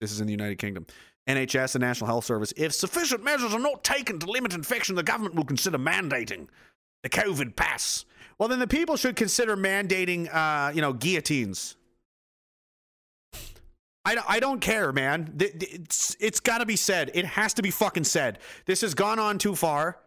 This 0.00 0.12
is 0.12 0.20
in 0.20 0.26
the 0.26 0.32
United 0.32 0.58
Kingdom. 0.58 0.86
NHS 1.26 1.74
and 1.74 1.82
National 1.82 2.06
Health 2.06 2.24
Service. 2.24 2.52
If 2.56 2.72
sufficient 2.74 3.24
measures 3.24 3.54
are 3.54 3.60
not 3.60 3.82
taken 3.82 4.18
to 4.20 4.30
limit 4.30 4.54
infection, 4.54 4.94
the 4.94 5.02
government 5.02 5.34
will 5.34 5.44
consider 5.44 5.78
mandating 5.78 6.48
the 7.04 7.10
COVID 7.10 7.54
pass. 7.54 8.06
Well, 8.38 8.48
then 8.48 8.58
the 8.58 8.66
people 8.66 8.96
should 8.96 9.14
consider 9.14 9.56
mandating, 9.56 10.34
uh, 10.34 10.72
you 10.72 10.80
know, 10.80 10.92
guillotines. 10.92 11.76
I, 14.06 14.16
I 14.26 14.40
don't 14.40 14.60
care, 14.60 14.90
man. 14.90 15.34
It's, 15.38 16.16
it's 16.18 16.40
got 16.40 16.58
to 16.58 16.66
be 16.66 16.76
said. 16.76 17.10
It 17.14 17.26
has 17.26 17.54
to 17.54 17.62
be 17.62 17.70
fucking 17.70 18.04
said. 18.04 18.38
This 18.64 18.80
has 18.80 18.94
gone 18.94 19.18
on 19.18 19.38
too 19.38 19.54
far. 19.54 19.98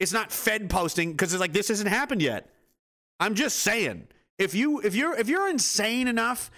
It's 0.00 0.12
not 0.12 0.32
Fed 0.32 0.70
posting 0.70 1.12
because 1.12 1.32
it's 1.32 1.40
like 1.40 1.52
this 1.52 1.68
hasn't 1.68 1.88
happened 1.88 2.22
yet. 2.22 2.50
I'm 3.20 3.34
just 3.34 3.60
saying. 3.60 4.08
If 4.38 4.54
you 4.54 4.80
if 4.80 4.94
you're 4.94 5.14
if 5.18 5.28
you're 5.28 5.48
insane 5.48 6.08
enough, 6.08 6.50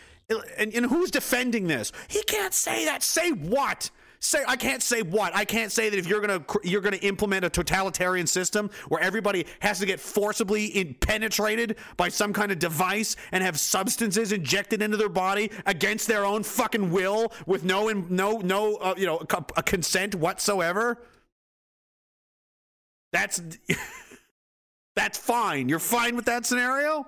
and, 0.59 0.75
and 0.75 0.87
who's 0.87 1.11
defending 1.11 1.67
this? 1.67 1.91
He 2.09 2.23
can't 2.25 2.53
say 2.53 2.85
that. 2.85 3.03
Say 3.03 3.31
what? 3.31 3.91
Say 4.21 4.43
I 4.47 4.57
can't 4.57 4.83
say 4.83 5.03
what 5.03 5.35
I 5.35 5.45
can't 5.45 5.73
say 5.73 5.89
that 5.89 5.99
if 5.99 6.07
you're 6.07 6.21
gonna 6.21 6.45
you're 6.63 6.83
gonna 6.83 6.97
implement 6.99 7.45
a 7.45 7.51
totalitarian 7.51 8.27
system 8.27 8.71
where 8.89 9.03
everybody 9.03 9.47
has 9.61 9.79
to 9.81 9.87
get 9.87 9.99
forcibly 9.99 10.67
in, 10.67 10.95
penetrated 10.95 11.77
by 11.97 12.09
some 12.09 12.33
kind 12.33 12.53
of 12.53 12.59
device 12.59 13.17
and 13.33 13.43
have 13.43 13.59
substances 13.59 14.33
injected 14.33 14.83
into 14.83 14.97
their 14.97 15.09
body 15.09 15.51
against 15.67 16.07
their 16.07 16.25
own 16.25 16.43
fucking 16.43 16.91
will 16.91 17.33
with 17.47 17.65
no 17.65 17.89
no 17.89 18.39
no 18.39 18.77
uh, 18.77 18.95
you 18.97 19.07
know 19.07 19.21
a 19.57 19.63
consent 19.63 20.15
whatsoever. 20.15 20.99
That's 23.13 23.41
that's 24.97 25.19
fine. 25.19 25.69
You're 25.69 25.79
fine 25.79 26.15
with 26.15 26.27
that 26.27 26.45
scenario? 26.45 27.07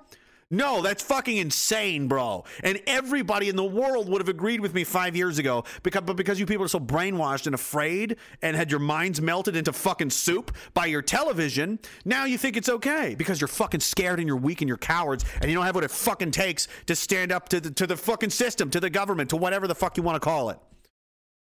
No, 0.52 0.82
that's 0.82 1.02
fucking 1.02 1.38
insane, 1.38 2.08
bro. 2.08 2.44
And 2.62 2.78
everybody 2.86 3.48
in 3.48 3.56
the 3.56 3.64
world 3.64 4.10
would 4.10 4.20
have 4.20 4.28
agreed 4.28 4.60
with 4.60 4.74
me 4.74 4.84
five 4.84 5.16
years 5.16 5.38
ago, 5.38 5.64
because, 5.82 6.02
but 6.02 6.14
because 6.14 6.38
you 6.38 6.44
people 6.44 6.62
are 6.66 6.68
so 6.68 6.78
brainwashed 6.78 7.46
and 7.46 7.54
afraid 7.54 8.16
and 8.42 8.54
had 8.54 8.70
your 8.70 8.78
minds 8.78 9.18
melted 9.22 9.56
into 9.56 9.72
fucking 9.72 10.10
soup 10.10 10.54
by 10.74 10.84
your 10.84 11.00
television, 11.00 11.78
now 12.04 12.26
you 12.26 12.36
think 12.36 12.58
it's 12.58 12.68
okay 12.68 13.14
because 13.16 13.40
you're 13.40 13.48
fucking 13.48 13.80
scared 13.80 14.18
and 14.18 14.28
you're 14.28 14.36
weak 14.36 14.60
and 14.60 14.68
you're 14.68 14.76
cowards 14.76 15.24
and 15.40 15.50
you 15.50 15.56
don't 15.56 15.64
have 15.64 15.74
what 15.74 15.84
it 15.84 15.90
fucking 15.90 16.32
takes 16.32 16.68
to 16.84 16.94
stand 16.94 17.32
up 17.32 17.48
to 17.48 17.58
the, 17.58 17.70
to 17.70 17.86
the 17.86 17.96
fucking 17.96 18.28
system, 18.30 18.68
to 18.68 18.78
the 18.78 18.90
government, 18.90 19.30
to 19.30 19.36
whatever 19.38 19.66
the 19.66 19.74
fuck 19.74 19.96
you 19.96 20.02
want 20.02 20.16
to 20.16 20.20
call 20.20 20.50
it. 20.50 20.58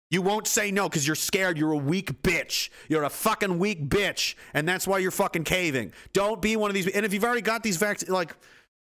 You 0.09 0.21
won't 0.21 0.47
say 0.47 0.71
no 0.71 0.87
because 0.87 1.05
you're 1.05 1.15
scared. 1.15 1.57
You're 1.57 1.73
a 1.73 1.77
weak 1.77 2.23
bitch. 2.23 2.69
You're 2.87 3.03
a 3.03 3.09
fucking 3.09 3.59
weak 3.59 3.89
bitch. 3.89 4.35
And 4.53 4.67
that's 4.67 4.87
why 4.87 4.99
you're 4.99 5.11
fucking 5.11 5.43
caving. 5.43 5.91
Don't 6.13 6.41
be 6.41 6.55
one 6.55 6.71
of 6.71 6.75
these. 6.75 6.87
And 6.87 7.05
if 7.05 7.13
you've 7.13 7.25
already 7.25 7.41
got 7.41 7.61
these 7.61 7.77
vaccines, 7.77 8.09
like, 8.09 8.35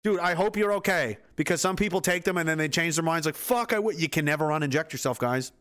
dude, 0.06 0.20
I 0.20 0.36
hope 0.36 0.56
you're 0.56 0.74
okay 0.74 1.18
because 1.36 1.62
some 1.62 1.76
people 1.76 2.00
take 2.00 2.26
them 2.26 2.38
and 2.38 2.48
then 2.48 2.60
they 2.60 2.70
change 2.70 2.96
their 2.96 3.04
minds. 3.04 3.26
Like, 3.26 3.34
fuck, 3.34 3.74
I 3.74 3.80
would. 3.80 4.00
You 4.00 4.08
can 4.08 4.24
never 4.24 4.50
uninject 4.50 4.92
yourself, 4.92 5.18
guys. 5.18 5.52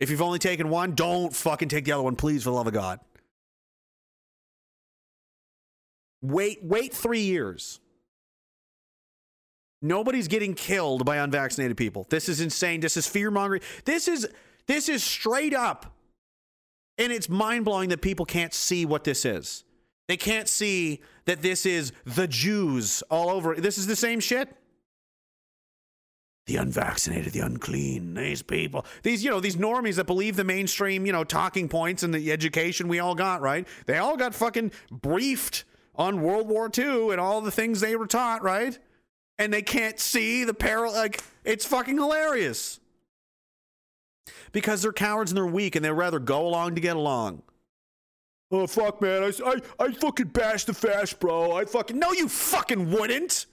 If 0.00 0.08
you've 0.08 0.22
only 0.22 0.38
taken 0.38 0.70
one, 0.70 0.94
don't 0.94 1.36
fucking 1.36 1.68
take 1.68 1.84
the 1.84 1.92
other 1.92 2.02
one, 2.02 2.16
please, 2.16 2.44
for 2.44 2.48
the 2.48 2.56
love 2.56 2.66
of 2.66 2.72
God. 2.72 3.00
Wait, 6.22 6.64
wait 6.64 6.94
three 6.94 7.20
years. 7.20 7.78
Nobody's 9.82 10.26
getting 10.26 10.54
killed 10.54 11.04
by 11.04 11.18
unvaccinated 11.18 11.76
people. 11.76 12.06
This 12.08 12.30
is 12.30 12.40
insane. 12.40 12.80
This 12.80 12.96
is 12.96 13.06
fear 13.06 13.30
mongering. 13.30 13.60
This 13.84 14.08
is 14.08 14.26
this 14.66 14.88
is 14.88 15.04
straight 15.04 15.52
up. 15.52 15.94
And 16.96 17.12
it's 17.12 17.28
mind 17.28 17.66
blowing 17.66 17.90
that 17.90 18.00
people 18.00 18.24
can't 18.24 18.54
see 18.54 18.86
what 18.86 19.04
this 19.04 19.26
is. 19.26 19.64
They 20.08 20.16
can't 20.16 20.48
see 20.48 21.02
that 21.26 21.42
this 21.42 21.66
is 21.66 21.92
the 22.04 22.28
Jews 22.28 23.02
all 23.10 23.30
over. 23.30 23.54
This 23.54 23.78
is 23.78 23.86
the 23.86 23.96
same 23.96 24.20
shit. 24.20 24.48
The 26.46 26.56
unvaccinated, 26.56 27.32
the 27.32 27.40
unclean, 27.40 28.12
these 28.12 28.42
people, 28.42 28.84
these, 29.02 29.24
you 29.24 29.30
know, 29.30 29.40
these 29.40 29.56
normies 29.56 29.96
that 29.96 30.06
believe 30.06 30.36
the 30.36 30.44
mainstream, 30.44 31.06
you 31.06 31.12
know, 31.12 31.24
talking 31.24 31.70
points 31.70 32.02
and 32.02 32.12
the 32.12 32.30
education 32.30 32.86
we 32.86 32.98
all 32.98 33.14
got, 33.14 33.40
right? 33.40 33.66
They 33.86 33.96
all 33.96 34.18
got 34.18 34.34
fucking 34.34 34.72
briefed 34.90 35.64
on 35.94 36.20
World 36.20 36.48
War 36.48 36.70
II 36.76 37.12
and 37.12 37.20
all 37.20 37.40
the 37.40 37.50
things 37.50 37.80
they 37.80 37.96
were 37.96 38.06
taught, 38.06 38.42
right? 38.42 38.78
and 39.38 39.52
they 39.52 39.62
can't 39.62 39.98
see 39.98 40.44
the 40.44 40.54
peril. 40.54 40.92
Like, 40.92 41.22
it's 41.44 41.66
fucking 41.66 41.96
hilarious. 41.96 42.80
Because 44.52 44.82
they're 44.82 44.92
cowards 44.92 45.30
and 45.30 45.36
they're 45.36 45.46
weak 45.46 45.76
and 45.76 45.84
they'd 45.84 45.90
rather 45.90 46.18
go 46.18 46.46
along 46.46 46.76
to 46.76 46.80
get 46.80 46.96
along. 46.96 47.42
Oh, 48.54 48.68
fuck, 48.68 49.02
man. 49.02 49.24
I, 49.24 49.32
I, 49.44 49.84
I 49.84 49.92
fucking 49.92 50.28
bash 50.28 50.64
the 50.64 50.74
fast, 50.74 51.18
bro. 51.18 51.56
I 51.56 51.64
fucking. 51.64 51.98
No, 51.98 52.12
you 52.12 52.28
fucking 52.28 52.88
wouldn't. 52.88 53.46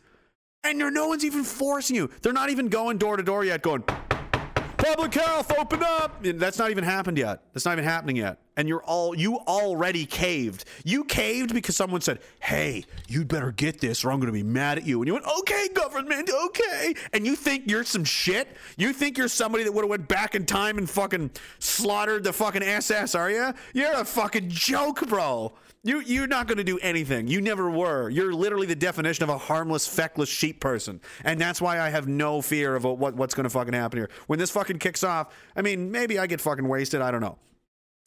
And 0.63 0.77
no 0.77 1.07
one's 1.07 1.25
even 1.25 1.43
forcing 1.43 1.95
you. 1.95 2.11
They're 2.21 2.33
not 2.33 2.51
even 2.51 2.67
going 2.67 2.99
door 2.99 3.17
to 3.17 3.23
door 3.23 3.43
yet, 3.43 3.63
going, 3.63 3.83
public 4.81 5.13
health, 5.13 5.51
open 5.57 5.83
up. 5.83 6.23
That's 6.23 6.57
not 6.57 6.71
even 6.71 6.83
happened 6.83 7.17
yet. 7.17 7.43
That's 7.53 7.65
not 7.65 7.73
even 7.73 7.83
happening 7.83 8.15
yet. 8.15 8.39
And 8.57 8.67
you're 8.67 8.83
all, 8.83 9.15
you 9.15 9.37
already 9.37 10.05
caved. 10.05 10.65
You 10.83 11.03
caved 11.03 11.53
because 11.53 11.75
someone 11.75 12.01
said, 12.01 12.19
hey, 12.39 12.85
you'd 13.07 13.27
better 13.27 13.51
get 13.51 13.79
this 13.79 14.03
or 14.03 14.11
I'm 14.11 14.19
going 14.19 14.27
to 14.27 14.33
be 14.33 14.43
mad 14.43 14.77
at 14.77 14.85
you. 14.85 14.99
And 14.99 15.07
you 15.07 15.13
went, 15.13 15.25
okay, 15.39 15.69
government, 15.69 16.29
okay. 16.45 16.93
And 17.13 17.25
you 17.25 17.35
think 17.35 17.69
you're 17.69 17.83
some 17.83 18.03
shit? 18.03 18.47
You 18.77 18.91
think 18.91 19.17
you're 19.17 19.27
somebody 19.27 19.63
that 19.63 19.71
would 19.71 19.83
have 19.83 19.89
went 19.89 20.07
back 20.07 20.35
in 20.35 20.45
time 20.45 20.77
and 20.77 20.89
fucking 20.89 21.31
slaughtered 21.59 22.23
the 22.23 22.33
fucking 22.33 22.63
SS, 22.63 23.15
are 23.15 23.31
you? 23.31 23.53
You're 23.73 23.93
a 23.93 24.05
fucking 24.05 24.49
joke, 24.49 25.07
bro. 25.07 25.53
You 25.83 25.99
you're 26.01 26.27
not 26.27 26.47
going 26.47 26.59
to 26.59 26.63
do 26.63 26.77
anything. 26.79 27.27
You 27.27 27.41
never 27.41 27.69
were. 27.69 28.07
You're 28.09 28.33
literally 28.33 28.67
the 28.67 28.75
definition 28.75 29.23
of 29.23 29.29
a 29.29 29.37
harmless, 29.37 29.87
feckless 29.87 30.29
sheep 30.29 30.59
person, 30.59 31.01
and 31.23 31.41
that's 31.41 31.59
why 31.59 31.79
I 31.79 31.89
have 31.89 32.07
no 32.07 32.41
fear 32.41 32.75
of 32.75 32.83
what 32.83 33.15
what's 33.15 33.33
going 33.33 33.45
to 33.45 33.49
fucking 33.49 33.73
happen 33.73 33.97
here. 33.97 34.09
When 34.27 34.37
this 34.37 34.51
fucking 34.51 34.77
kicks 34.77 35.03
off, 35.03 35.33
I 35.55 35.63
mean, 35.63 35.89
maybe 35.91 36.19
I 36.19 36.27
get 36.27 36.39
fucking 36.39 36.67
wasted. 36.67 37.01
I 37.01 37.09
don't 37.09 37.21
know. 37.21 37.39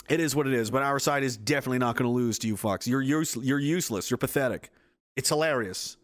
It 0.09 0.21
is 0.21 0.37
what 0.37 0.47
it 0.47 0.53
is. 0.53 0.71
But 0.71 0.83
our 0.83 0.99
side 1.01 1.25
is 1.25 1.37
definitely 1.37 1.79
not 1.79 1.97
going 1.97 2.09
to 2.09 2.15
lose 2.15 2.39
to 2.41 2.47
you, 2.47 2.57
fucks. 2.57 2.87
You're 2.87 3.03
use, 3.03 3.37
you're 3.37 3.59
useless. 3.59 4.11
You're 4.11 4.19
pathetic. 4.19 4.71
It's 5.17 5.29
hilarious. 5.29 5.97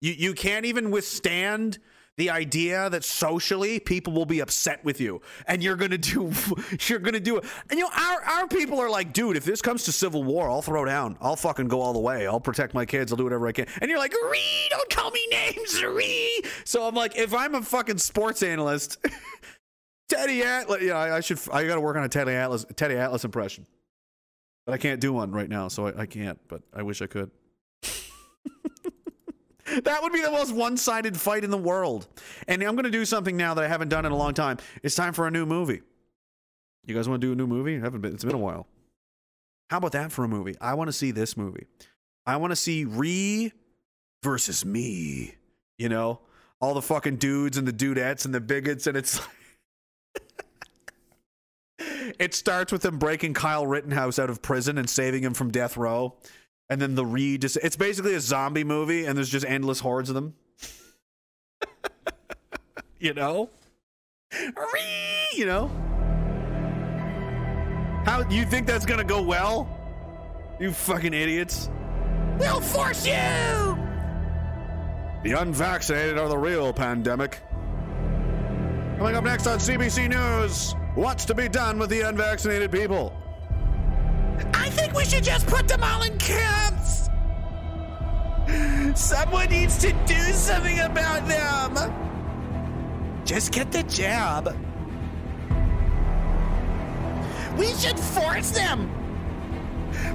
You 0.00 0.12
you 0.12 0.34
can't 0.34 0.64
even 0.64 0.90
withstand 0.90 1.78
the 2.18 2.30
idea 2.30 2.90
that 2.90 3.04
socially 3.04 3.78
people 3.78 4.12
will 4.12 4.26
be 4.26 4.40
upset 4.40 4.84
with 4.84 5.00
you 5.00 5.22
and 5.46 5.62
you're 5.62 5.76
gonna 5.76 5.96
do 5.96 6.32
you're 6.88 6.98
gonna 6.98 7.20
do 7.20 7.38
it. 7.38 7.44
And 7.70 7.78
you 7.78 7.84
know 7.84 7.90
our, 7.96 8.22
our 8.22 8.48
people 8.48 8.78
are 8.80 8.90
like 8.90 9.12
dude 9.12 9.36
if 9.36 9.44
this 9.44 9.62
comes 9.62 9.84
to 9.84 9.92
civil 9.92 10.24
war 10.24 10.50
i'll 10.50 10.60
throw 10.60 10.84
down. 10.84 11.16
I'll 11.20 11.36
fucking 11.36 11.68
go 11.68 11.80
all 11.80 11.92
the 11.92 12.00
way. 12.00 12.26
I'll 12.26 12.40
protect 12.40 12.74
my 12.74 12.84
kids. 12.84 13.12
I'll 13.12 13.16
do 13.16 13.24
whatever 13.24 13.46
i 13.46 13.52
can. 13.52 13.66
And 13.80 13.88
you're 13.88 14.00
like 14.00 14.12
Ree, 14.30 14.66
don't 14.68 14.90
call 14.90 15.10
me 15.12 15.26
names 15.30 15.82
Ree. 15.82 16.42
so 16.64 16.86
i'm 16.86 16.94
like 16.94 17.16
if 17.16 17.32
i'm 17.32 17.54
a 17.54 17.62
fucking 17.62 17.98
sports 17.98 18.42
analyst 18.42 18.98
teddy 20.08 20.42
atlas 20.42 20.82
yeah 20.82 20.96
I, 20.98 21.16
I, 21.16 21.20
should 21.20 21.38
i 21.52 21.64
gotta 21.66 21.80
work 21.80 21.96
on 21.96 22.02
a 22.02 22.08
teddy 22.08 22.32
atlas 22.32 22.66
teddy 22.76 22.96
atlas 22.96 23.24
impression. 23.24 23.66
But 24.66 24.74
i 24.74 24.78
can't 24.78 25.00
do 25.00 25.12
one 25.12 25.30
right 25.30 25.48
now 25.48 25.68
so 25.68 25.86
i, 25.86 26.00
I 26.02 26.06
can't 26.06 26.40
but 26.48 26.62
i 26.74 26.82
wish 26.82 27.00
i 27.00 27.06
could 27.06 27.30
that 29.84 30.02
would 30.02 30.12
be 30.12 30.22
the 30.22 30.30
most 30.30 30.54
one-sided 30.54 31.16
fight 31.16 31.44
in 31.44 31.50
the 31.50 31.58
world. 31.58 32.06
And 32.46 32.62
I'm 32.62 32.74
going 32.74 32.84
to 32.84 32.90
do 32.90 33.04
something 33.04 33.36
now 33.36 33.54
that 33.54 33.64
I 33.64 33.68
haven't 33.68 33.88
done 33.88 34.06
in 34.06 34.12
a 34.12 34.16
long 34.16 34.34
time. 34.34 34.58
It's 34.82 34.94
time 34.94 35.12
for 35.12 35.26
a 35.26 35.30
new 35.30 35.46
movie. 35.46 35.82
You 36.86 36.94
guys 36.94 37.08
want 37.08 37.20
to 37.20 37.26
do 37.26 37.32
a 37.32 37.36
new 37.36 37.46
movie? 37.46 37.78
Haven't 37.78 38.00
been. 38.00 38.14
It's 38.14 38.24
been 38.24 38.34
a 38.34 38.38
while. 38.38 38.66
How 39.70 39.78
about 39.78 39.92
that 39.92 40.12
for 40.12 40.24
a 40.24 40.28
movie? 40.28 40.56
I 40.60 40.74
want 40.74 40.88
to 40.88 40.92
see 40.92 41.10
this 41.10 41.36
movie. 41.36 41.66
I 42.24 42.36
want 42.36 42.52
to 42.52 42.56
see 42.56 42.84
Ree 42.84 43.52
versus 44.22 44.64
me. 44.64 45.34
You 45.76 45.88
know, 45.88 46.20
all 46.60 46.74
the 46.74 46.82
fucking 46.82 47.16
dudes 47.16 47.58
and 47.58 47.68
the 47.68 47.72
dudettes 47.72 48.24
and 48.24 48.34
the 48.34 48.40
bigots, 48.40 48.86
and 48.86 48.96
it's. 48.96 49.20
it 52.18 52.34
starts 52.34 52.72
with 52.72 52.82
them 52.82 52.98
breaking 52.98 53.34
Kyle 53.34 53.66
Rittenhouse 53.66 54.18
out 54.18 54.30
of 54.30 54.40
prison 54.40 54.78
and 54.78 54.88
saving 54.88 55.22
him 55.22 55.34
from 55.34 55.50
death 55.50 55.76
row 55.76 56.16
and 56.70 56.80
then 56.80 56.94
the 56.94 57.06
read 57.06 57.42
just 57.42 57.56
it's 57.62 57.76
basically 57.76 58.14
a 58.14 58.20
zombie 58.20 58.64
movie 58.64 59.04
and 59.04 59.16
there's 59.16 59.30
just 59.30 59.46
endless 59.46 59.80
hordes 59.80 60.08
of 60.08 60.14
them. 60.14 60.34
You 63.00 63.14
know? 63.14 63.48
You 65.32 65.46
know? 65.46 65.68
How 68.04 68.28
you 68.28 68.44
think 68.44 68.66
that's 68.66 68.84
gonna 68.84 69.04
go 69.04 69.22
well? 69.22 69.68
You 70.58 70.72
fucking 70.72 71.14
idiots. 71.14 71.70
We'll 72.40 72.60
force 72.60 73.06
you! 73.06 73.12
The 75.22 75.36
unvaccinated 75.38 76.18
are 76.18 76.28
the 76.28 76.38
real 76.38 76.72
pandemic. 76.72 77.38
Coming 78.98 79.14
up 79.14 79.22
next 79.22 79.46
on 79.46 79.60
cbc 79.60 80.08
news 80.08 80.74
what's 80.96 81.24
to 81.26 81.34
be 81.34 81.48
done 81.48 81.78
with 81.78 81.88
the 81.88 82.00
unvaccinated 82.00 82.72
people 82.72 83.12
I 84.54 84.70
think 84.70 84.94
we 84.94 85.04
should 85.04 85.24
just 85.24 85.46
put 85.46 85.68
them 85.68 85.82
all 85.82 86.02
in 86.02 86.16
camps. 86.18 87.08
Someone 88.94 89.48
needs 89.50 89.78
to 89.78 89.92
do 90.06 90.32
something 90.32 90.80
about 90.80 91.26
them. 91.28 91.92
Just 93.24 93.52
get 93.52 93.70
the 93.70 93.82
jab. 93.82 94.56
We 97.58 97.66
should 97.74 97.98
force 97.98 98.50
them. 98.50 98.90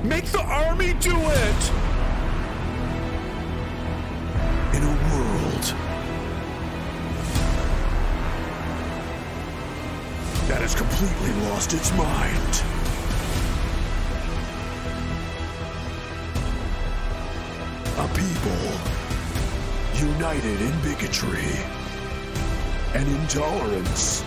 Make 0.03 0.25
the 0.25 0.41
army 0.41 0.93
do 0.93 1.15
it. 1.15 1.71
In 4.73 4.83
a 4.83 4.95
world 5.11 5.65
that 10.47 10.61
has 10.61 10.73
completely 10.75 11.33
lost 11.49 11.73
its 11.73 11.91
mind. 11.95 12.82
A 17.95 18.07
people 18.07 18.93
united 19.93 20.61
in 20.61 20.81
bigotry 20.81 21.53
and 22.95 23.07
intolerance 23.07 24.23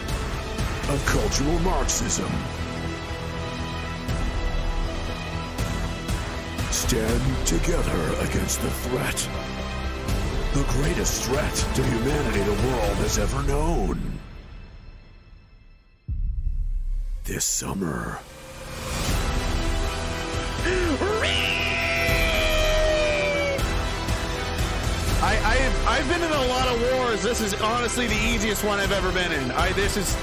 of 0.88 1.05
cultural 1.06 1.59
Marxism. 1.60 2.30
Stand 6.70 7.47
together 7.47 8.14
against 8.20 8.62
the 8.62 8.70
threat. 8.70 9.28
The 10.55 10.62
greatest 10.74 11.24
threat 11.24 11.55
to 11.74 11.82
humanity 11.82 12.43
the 12.43 12.68
world 12.68 12.97
has 12.98 13.18
ever 13.18 13.43
known. 13.43 14.20
This 17.24 17.44
summer. 17.44 18.20
I, 25.27 25.35
I've, 25.43 25.86
I've 25.89 26.09
been 26.09 26.23
in 26.23 26.31
a 26.31 26.47
lot 26.47 26.69
of 26.69 26.81
wars. 26.81 27.20
This 27.20 27.40
is 27.40 27.53
honestly 27.61 28.07
the 28.07 28.15
easiest 28.15 28.62
one 28.62 28.78
I've 28.78 28.93
ever 28.93 29.11
been 29.11 29.32
in. 29.32 29.51
I 29.51 29.73
this 29.73 29.97
is. 29.97 30.16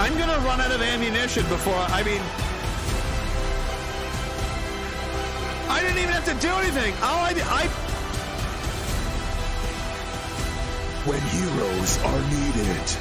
I'm 0.00 0.18
gonna 0.18 0.44
run 0.44 0.60
out 0.60 0.72
of 0.72 0.82
ammunition 0.82 1.46
before. 1.46 1.78
I 1.78 2.02
mean, 2.02 2.20
I 5.70 5.80
didn't 5.80 5.98
even 5.98 6.10
have 6.10 6.24
to 6.24 6.34
do 6.44 6.52
anything. 6.54 6.92
All 6.94 7.22
I, 7.22 7.34
I. 7.54 7.68
When 11.06 11.20
heroes 11.20 11.98
are 12.02 12.20
needed. 12.34 12.96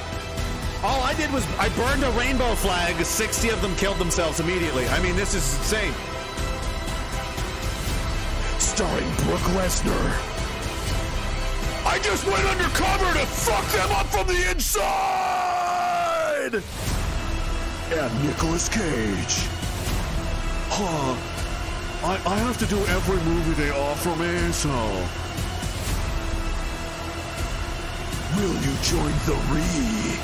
All 0.84 1.02
I 1.02 1.16
did 1.16 1.34
was 1.34 1.44
I 1.58 1.70
burned 1.70 2.04
a 2.04 2.12
rainbow 2.12 2.54
flag. 2.54 3.04
60 3.04 3.50
of 3.50 3.64
them 3.64 3.76
killed 3.78 3.98
themselves 3.98 4.40
immediately. 4.40 4.88
I 4.90 5.02
mean, 5.02 5.16
this 5.16 5.34
is 5.34 5.58
insane 5.58 5.94
starring 8.76 9.10
Brock 9.24 9.46
Lesnar. 9.56 10.06
I 11.86 11.98
just 12.04 12.26
went 12.26 12.46
undercover 12.46 13.14
to 13.18 13.26
fuck 13.26 13.66
them 13.72 13.90
up 13.92 14.06
from 14.08 14.28
the 14.28 14.52
inside! 14.52 14.82
And 17.94 18.26
Nicolas 18.26 18.68
Cage. 18.68 19.48
Huh. 20.68 21.16
I, 22.04 22.20
I 22.26 22.38
have 22.40 22.58
to 22.58 22.66
do 22.66 22.78
every 22.88 23.22
movie 23.24 23.54
they 23.54 23.72
offer 23.72 24.14
me, 24.18 24.52
so. 24.52 24.70
Will 28.36 28.56
you 28.60 28.76
join 28.84 29.14
the 29.24 29.38
Re? 29.56 30.20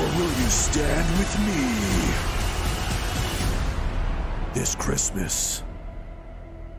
Or 0.00 0.06
will 0.16 0.32
you 0.40 0.48
stand 0.48 1.06
with 1.18 1.38
me? 1.44 1.60
This 4.54 4.74
Christmas. 4.74 5.62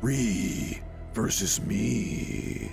Re 0.02 0.82
versus 1.14 1.62
me. 1.62 2.72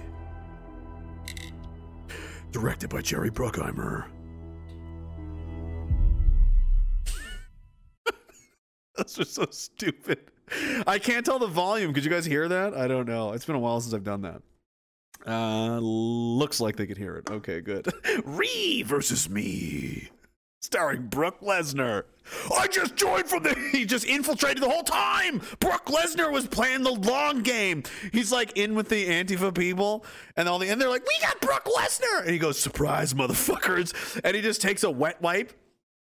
Directed 2.53 2.91
by 2.91 3.03
Jerry 3.03 3.31
Bruckheimer. 3.31 4.07
Those 8.97 9.19
are 9.19 9.25
so 9.25 9.47
stupid. 9.51 10.31
I 10.87 10.99
can't 10.99 11.27
tell 11.27 11.39
the 11.41 11.49
volume. 11.49 11.93
Could 11.93 12.05
you 12.05 12.11
guys 12.11 12.25
hear 12.25 12.49
that? 12.49 12.75
I 12.75 12.87
don't 12.87 13.09
know. 13.09 13.33
It's 13.33 13.45
been 13.45 13.57
a 13.57 13.59
while 13.61 13.81
since 13.81 13.93
I've 13.93 14.05
done 14.05 14.23
that. 14.23 14.43
Uh, 15.27 15.81
looks 15.81 16.61
like 16.61 16.77
they 16.77 16.87
could 16.87 16.97
hear 16.99 17.17
it. 17.17 17.29
Okay, 17.29 17.61
good. 17.61 17.93
Re 18.25 18.83
versus 18.83 19.29
me 19.29 20.09
starring 20.67 21.07
Brock 21.07 21.41
Lesnar. 21.41 22.03
I 22.59 22.67
just 22.67 22.97
joined 22.97 23.29
from 23.29 23.45
the. 23.45 23.55
He 23.77 23.85
just 23.85 24.05
infiltrated 24.05 24.63
the 24.63 24.69
whole 24.69 24.83
time. 24.83 25.41
Brock 25.61 25.87
Lesnar 25.87 26.33
was 26.33 26.47
playing 26.47 26.83
the 26.83 26.93
long 26.93 27.43
game. 27.43 27.85
He's 28.13 28.33
like 28.33 28.57
in 28.57 28.75
with 28.75 28.89
the 28.89 29.07
Antifa 29.07 29.55
people, 29.55 30.05
and 30.37 30.49
all 30.49 30.59
the 30.59 30.69
and 30.69 30.81
they're 30.81 30.89
like, 30.89 31.07
"We 31.07 31.15
got 31.21 31.41
Brock 31.41 31.67
Lesnar," 31.67 32.23
and 32.23 32.31
he 32.31 32.39
goes, 32.39 32.59
"Surprise, 32.59 33.15
motherfuckers!" 33.15 34.21
And 34.25 34.35
he 34.35 34.43
just 34.43 34.61
takes 34.61 34.83
a 34.83 34.91
wet 34.91 35.23
wipe 35.23 35.53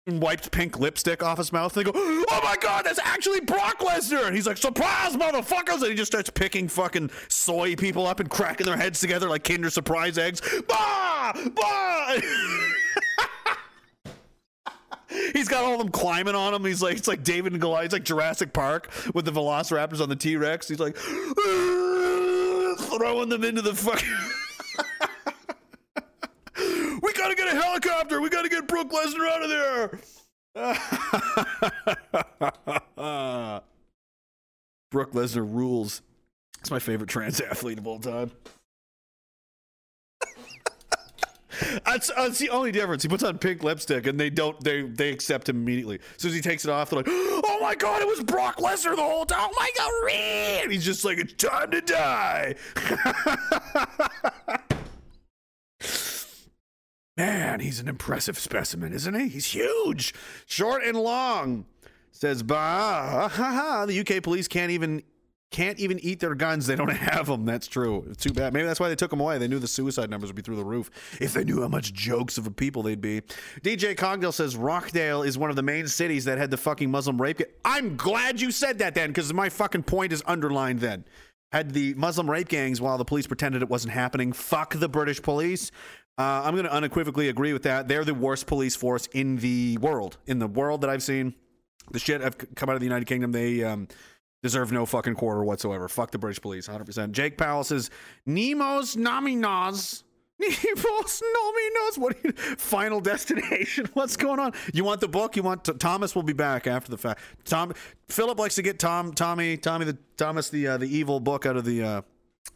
and 0.06 0.20
wipes 0.20 0.48
pink 0.48 0.78
lipstick 0.78 1.22
off 1.22 1.38
his 1.38 1.52
mouth. 1.52 1.76
And 1.76 1.86
they 1.86 1.90
go, 1.90 1.98
"Oh 1.98 2.40
my 2.44 2.56
god, 2.60 2.84
that's 2.84 3.00
actually 3.02 3.40
Brock 3.40 3.78
Lesnar!" 3.80 4.26
And 4.26 4.36
he's 4.36 4.46
like, 4.46 4.58
"Surprise, 4.58 5.16
motherfuckers!" 5.16 5.80
And 5.80 5.86
he 5.86 5.94
just 5.94 6.12
starts 6.12 6.30
picking 6.30 6.68
fucking 6.68 7.10
soy 7.28 7.74
people 7.76 8.06
up 8.06 8.20
and 8.20 8.28
cracking 8.30 8.66
their 8.66 8.76
heads 8.76 9.00
together 9.00 9.28
like 9.28 9.42
Kinder 9.42 9.70
Surprise 9.70 10.18
eggs. 10.18 10.40
Bah, 10.68 11.32
bah. 11.54 12.18
He's 15.32 15.48
got 15.48 15.64
all 15.64 15.74
of 15.74 15.78
them 15.78 15.90
climbing 15.90 16.34
on 16.34 16.54
him. 16.54 16.64
He's 16.64 16.82
like, 16.82 16.96
it's 16.96 17.08
like 17.08 17.22
David 17.22 17.52
and 17.52 17.60
Goliath. 17.60 17.86
It's 17.86 17.92
like 17.92 18.04
Jurassic 18.04 18.52
Park 18.52 18.90
with 19.14 19.24
the 19.24 19.32
Velociraptors 19.32 20.00
on 20.00 20.08
the 20.08 20.16
T 20.16 20.36
Rex. 20.36 20.68
He's 20.68 20.80
like 20.80 20.96
throwing 22.96 23.28
them 23.28 23.44
into 23.44 23.62
the 23.62 23.74
fucking. 23.74 24.08
we 27.02 27.12
gotta 27.12 27.34
get 27.34 27.52
a 27.52 27.60
helicopter. 27.60 28.20
We 28.20 28.28
gotta 28.28 28.48
get 28.48 28.66
Brock 28.66 28.90
Lesnar 28.90 29.28
out 29.28 29.42
of 29.42 29.50
there. 29.50 30.00
Brock 34.90 35.12
Lesnar 35.12 35.52
rules. 35.52 36.02
It's 36.60 36.70
my 36.70 36.78
favorite 36.78 37.10
trans 37.10 37.40
athlete 37.40 37.78
of 37.78 37.86
all 37.86 37.98
time. 37.98 38.30
That's, 41.84 42.10
that's 42.14 42.38
the 42.38 42.50
only 42.50 42.72
difference. 42.72 43.02
He 43.02 43.08
puts 43.08 43.22
on 43.22 43.38
pink 43.38 43.62
lipstick, 43.62 44.06
and 44.06 44.18
they 44.18 44.30
don't. 44.30 44.58
They 44.62 44.82
they 44.82 45.10
accept 45.10 45.48
him 45.48 45.56
immediately. 45.56 46.00
As 46.16 46.22
soon 46.22 46.30
as 46.30 46.34
he 46.34 46.40
takes 46.40 46.64
it 46.64 46.70
off, 46.70 46.90
they're 46.90 46.98
like, 46.98 47.06
"Oh 47.10 47.58
my 47.60 47.74
god, 47.74 48.02
it 48.02 48.08
was 48.08 48.22
Brock 48.22 48.58
Lesnar 48.58 48.96
the 48.96 49.02
whole 49.02 49.26
time! 49.26 49.50
Oh 49.50 49.54
my 49.58 49.70
god, 49.76 49.92
and 50.64 50.72
he's 50.72 50.84
just 50.84 51.04
like, 51.04 51.18
"It's 51.18 51.34
time 51.34 51.70
to 51.70 51.80
die." 51.80 52.54
Man, 57.16 57.60
he's 57.60 57.78
an 57.78 57.86
impressive 57.86 58.38
specimen, 58.38 58.92
isn't 58.92 59.14
he? 59.14 59.28
He's 59.28 59.46
huge, 59.46 60.12
short 60.46 60.82
and 60.84 60.98
long. 60.98 61.66
Says, 62.10 62.42
bah, 62.42 63.28
ha, 63.28 63.28
ha, 63.28 63.86
the 63.86 64.00
UK 64.00 64.22
police 64.22 64.48
can't 64.48 64.70
even 64.70 65.02
can't 65.54 65.78
even 65.78 66.00
eat 66.00 66.18
their 66.18 66.34
guns. 66.34 66.66
They 66.66 66.74
don't 66.74 66.88
have 66.90 67.28
them. 67.28 67.44
That's 67.44 67.68
true. 67.68 68.12
Too 68.18 68.32
bad. 68.32 68.52
Maybe 68.52 68.66
that's 68.66 68.80
why 68.80 68.88
they 68.88 68.96
took 68.96 69.10
them 69.10 69.20
away. 69.20 69.38
They 69.38 69.46
knew 69.46 69.60
the 69.60 69.68
suicide 69.68 70.10
numbers 70.10 70.28
would 70.28 70.34
be 70.34 70.42
through 70.42 70.56
the 70.56 70.64
roof 70.64 70.90
if 71.20 71.32
they 71.32 71.44
knew 71.44 71.62
how 71.62 71.68
much 71.68 71.92
jokes 71.94 72.36
of 72.38 72.48
a 72.48 72.50
people 72.50 72.82
they'd 72.82 73.00
be. 73.00 73.20
DJ 73.62 73.94
Cogdale 73.94 74.32
says 74.32 74.56
Rochdale 74.56 75.22
is 75.22 75.38
one 75.38 75.50
of 75.50 75.56
the 75.56 75.62
main 75.62 75.86
cities 75.86 76.24
that 76.24 76.38
had 76.38 76.50
the 76.50 76.56
fucking 76.56 76.90
Muslim 76.90 77.22
rape. 77.22 77.40
I'm 77.64 77.96
glad 77.96 78.40
you 78.40 78.50
said 78.50 78.80
that 78.80 78.96
then, 78.96 79.10
because 79.10 79.32
my 79.32 79.48
fucking 79.48 79.84
point 79.84 80.12
is 80.12 80.24
underlined 80.26 80.80
then. 80.80 81.04
Had 81.52 81.70
the 81.70 81.94
Muslim 81.94 82.28
rape 82.28 82.48
gangs 82.48 82.80
while 82.80 82.98
the 82.98 83.04
police 83.04 83.28
pretended 83.28 83.62
it 83.62 83.68
wasn't 83.68 83.92
happening. 83.92 84.32
Fuck 84.32 84.74
the 84.74 84.88
British 84.88 85.22
police. 85.22 85.70
Uh, 86.18 86.42
I'm 86.44 86.54
going 86.54 86.64
to 86.64 86.72
unequivocally 86.72 87.28
agree 87.28 87.52
with 87.52 87.62
that. 87.62 87.86
They're 87.86 88.04
the 88.04 88.12
worst 88.12 88.48
police 88.48 88.74
force 88.74 89.06
in 89.12 89.36
the 89.36 89.78
world. 89.78 90.16
In 90.26 90.40
the 90.40 90.48
world 90.48 90.80
that 90.80 90.90
I've 90.90 91.02
seen, 91.04 91.34
the 91.92 92.00
shit 92.00 92.22
I've 92.22 92.36
come 92.56 92.68
out 92.68 92.74
of 92.74 92.80
the 92.80 92.86
United 92.86 93.06
Kingdom. 93.06 93.30
They 93.30 93.62
um, 93.62 93.86
deserve 94.44 94.70
no 94.70 94.84
fucking 94.84 95.14
quarter 95.14 95.42
whatsoever. 95.42 95.88
Fuck 95.88 96.10
the 96.10 96.18
British 96.18 96.40
police, 96.40 96.68
100%. 96.68 97.12
Jake 97.12 97.38
Powell 97.38 97.64
says, 97.64 97.88
Nemos 98.26 98.94
Nominos. 98.94 100.02
Nemos 100.38 101.22
Nominos. 101.22 101.96
What 101.96 102.22
you, 102.22 102.32
Final 102.32 103.00
Destination? 103.00 103.88
What's 103.94 104.18
going 104.18 104.38
on? 104.38 104.52
You 104.74 104.84
want 104.84 105.00
the 105.00 105.08
book? 105.08 105.34
You 105.34 105.42
want 105.42 105.64
Thomas 105.80 106.14
will 106.14 106.22
be 106.22 106.34
back 106.34 106.66
after 106.66 106.90
the 106.90 106.98
fact. 106.98 107.22
Tom 107.46 107.72
Philip 108.08 108.38
likes 108.38 108.56
to 108.56 108.62
get 108.62 108.78
Tom 108.78 109.14
Tommy 109.14 109.56
Tommy 109.56 109.86
the 109.86 109.96
Thomas 110.18 110.50
the 110.50 110.66
uh, 110.66 110.76
the 110.76 110.94
evil 110.94 111.20
book 111.20 111.46
out 111.46 111.56
of 111.56 111.64
the 111.64 111.82
uh, 111.82 112.02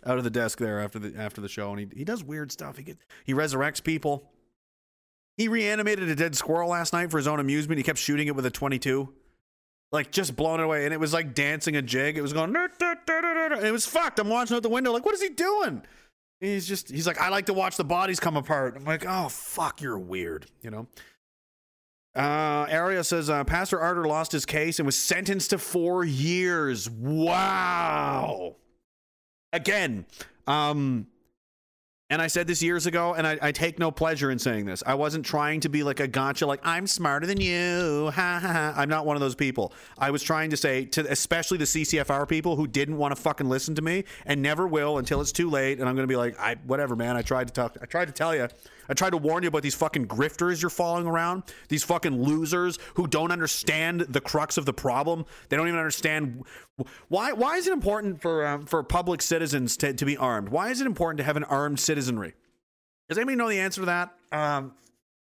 out 0.04 0.18
of 0.18 0.24
the 0.24 0.30
desk 0.30 0.58
there 0.58 0.80
after 0.80 0.98
the 0.98 1.18
after 1.18 1.40
the 1.40 1.48
show, 1.48 1.70
and 1.70 1.80
he 1.80 1.88
he 1.96 2.04
does 2.04 2.22
weird 2.22 2.52
stuff. 2.52 2.76
He 2.76 2.82
get 2.82 2.98
he 3.24 3.32
resurrects 3.32 3.82
people. 3.82 4.30
He 5.38 5.48
reanimated 5.48 6.08
a 6.10 6.16
dead 6.16 6.36
squirrel 6.36 6.68
last 6.68 6.92
night 6.92 7.10
for 7.10 7.16
his 7.16 7.28
own 7.28 7.40
amusement. 7.40 7.78
He 7.78 7.84
kept 7.84 7.98
shooting 7.98 8.26
it 8.26 8.34
with 8.34 8.44
a 8.44 8.50
22 8.50 9.14
like 9.92 10.10
just 10.10 10.36
blown 10.36 10.60
away. 10.60 10.84
And 10.84 10.94
it 10.94 11.00
was 11.00 11.12
like 11.12 11.34
dancing 11.34 11.76
a 11.76 11.82
jig. 11.82 12.18
It 12.18 12.22
was 12.22 12.32
going 12.32 12.54
it 12.54 13.72
was 13.72 13.86
fucked. 13.86 14.18
I'm 14.18 14.28
watching 14.28 14.56
out 14.56 14.62
the 14.62 14.68
window 14.68 14.92
like 14.92 15.04
what 15.04 15.14
is 15.14 15.22
he 15.22 15.30
doing? 15.30 15.82
And 16.40 16.50
he's 16.50 16.68
just 16.68 16.88
he's 16.90 17.06
like 17.06 17.20
i 17.20 17.30
like 17.30 17.46
to 17.46 17.52
watch 17.52 17.76
the 17.76 17.84
bodies 17.84 18.20
come 18.20 18.36
apart. 18.36 18.74
I'm 18.76 18.84
like 18.84 19.04
oh 19.06 19.28
fuck 19.28 19.80
you're 19.80 19.98
weird 19.98 20.46
you 20.62 20.70
know? 20.70 20.86
Uh 22.14 22.66
area 22.68 23.04
says 23.04 23.30
uh, 23.30 23.44
pastor 23.44 23.78
Artur 23.80 24.06
lost 24.06 24.32
his 24.32 24.44
case 24.44 24.78
and 24.78 24.86
was 24.86 24.96
sentenced 24.96 25.50
to 25.50 25.58
four 25.58 26.04
years. 26.04 26.88
Wow. 26.90 28.56
Again 29.52 30.06
um 30.46 31.06
and 32.10 32.22
I 32.22 32.26
said 32.28 32.46
this 32.46 32.62
years 32.62 32.86
ago, 32.86 33.12
and 33.14 33.26
I, 33.26 33.38
I, 33.42 33.52
take 33.52 33.78
no 33.78 33.90
pleasure 33.90 34.30
in 34.30 34.38
saying 34.38 34.64
this. 34.64 34.82
I 34.86 34.94
wasn't 34.94 35.26
trying 35.26 35.60
to 35.60 35.68
be 35.68 35.82
like 35.82 36.00
a 36.00 36.08
gotcha, 36.08 36.46
like 36.46 36.60
I'm 36.62 36.86
smarter 36.86 37.26
than 37.26 37.40
you. 37.40 38.10
Ha 38.18 38.40
ha 38.40 38.52
ha. 38.52 38.74
I'm 38.76 38.88
not 38.88 39.06
one 39.06 39.16
of 39.16 39.20
those 39.20 39.34
people. 39.34 39.72
I 39.96 40.10
was 40.10 40.22
trying 40.22 40.50
to 40.50 40.56
say 40.56 40.86
to 40.86 41.10
especially 41.10 41.58
the 41.58 41.64
CCFR 41.64 42.28
people 42.28 42.56
who 42.56 42.66
didn't 42.66 42.96
want 42.96 43.14
to 43.14 43.20
fucking 43.20 43.48
listen 43.48 43.74
to 43.76 43.82
me 43.82 44.04
and 44.26 44.42
never 44.42 44.66
will 44.66 44.98
until 44.98 45.20
it's 45.20 45.30
too 45.30 45.48
late. 45.48 45.78
And 45.78 45.88
I'm 45.88 45.94
going 45.94 46.08
to 46.08 46.10
be 46.10 46.16
like, 46.16 46.38
I 46.40 46.56
whatever, 46.66 46.96
man. 46.96 47.16
I 47.16 47.22
tried 47.22 47.48
to 47.48 47.52
talk. 47.52 47.76
I 47.80 47.86
tried 47.86 48.06
to 48.06 48.12
tell 48.12 48.34
you. 48.34 48.48
I 48.88 48.94
tried 48.94 49.10
to 49.10 49.16
warn 49.18 49.42
you 49.42 49.48
about 49.48 49.62
these 49.62 49.74
fucking 49.74 50.06
grifters 50.06 50.62
you're 50.62 50.70
following 50.70 51.06
around, 51.06 51.42
these 51.68 51.84
fucking 51.84 52.22
losers 52.22 52.78
who 52.94 53.06
don't 53.06 53.30
understand 53.30 54.00
the 54.02 54.20
crux 54.20 54.56
of 54.56 54.64
the 54.64 54.72
problem. 54.72 55.26
They 55.48 55.56
don't 55.56 55.68
even 55.68 55.78
understand 55.78 56.44
why. 57.08 57.32
Why 57.32 57.56
is 57.56 57.66
it 57.66 57.72
important 57.72 58.22
for 58.22 58.46
um, 58.46 58.66
for 58.66 58.82
public 58.82 59.22
citizens 59.22 59.76
to, 59.78 59.92
to 59.92 60.04
be 60.04 60.16
armed? 60.16 60.48
Why 60.48 60.70
is 60.70 60.80
it 60.80 60.86
important 60.86 61.18
to 61.18 61.24
have 61.24 61.36
an 61.36 61.44
armed 61.44 61.80
citizenry? 61.80 62.34
Does 63.08 63.18
anybody 63.18 63.36
know 63.36 63.48
the 63.48 63.60
answer 63.60 63.82
to 63.82 63.86
that? 63.86 64.14
Um, 64.32 64.72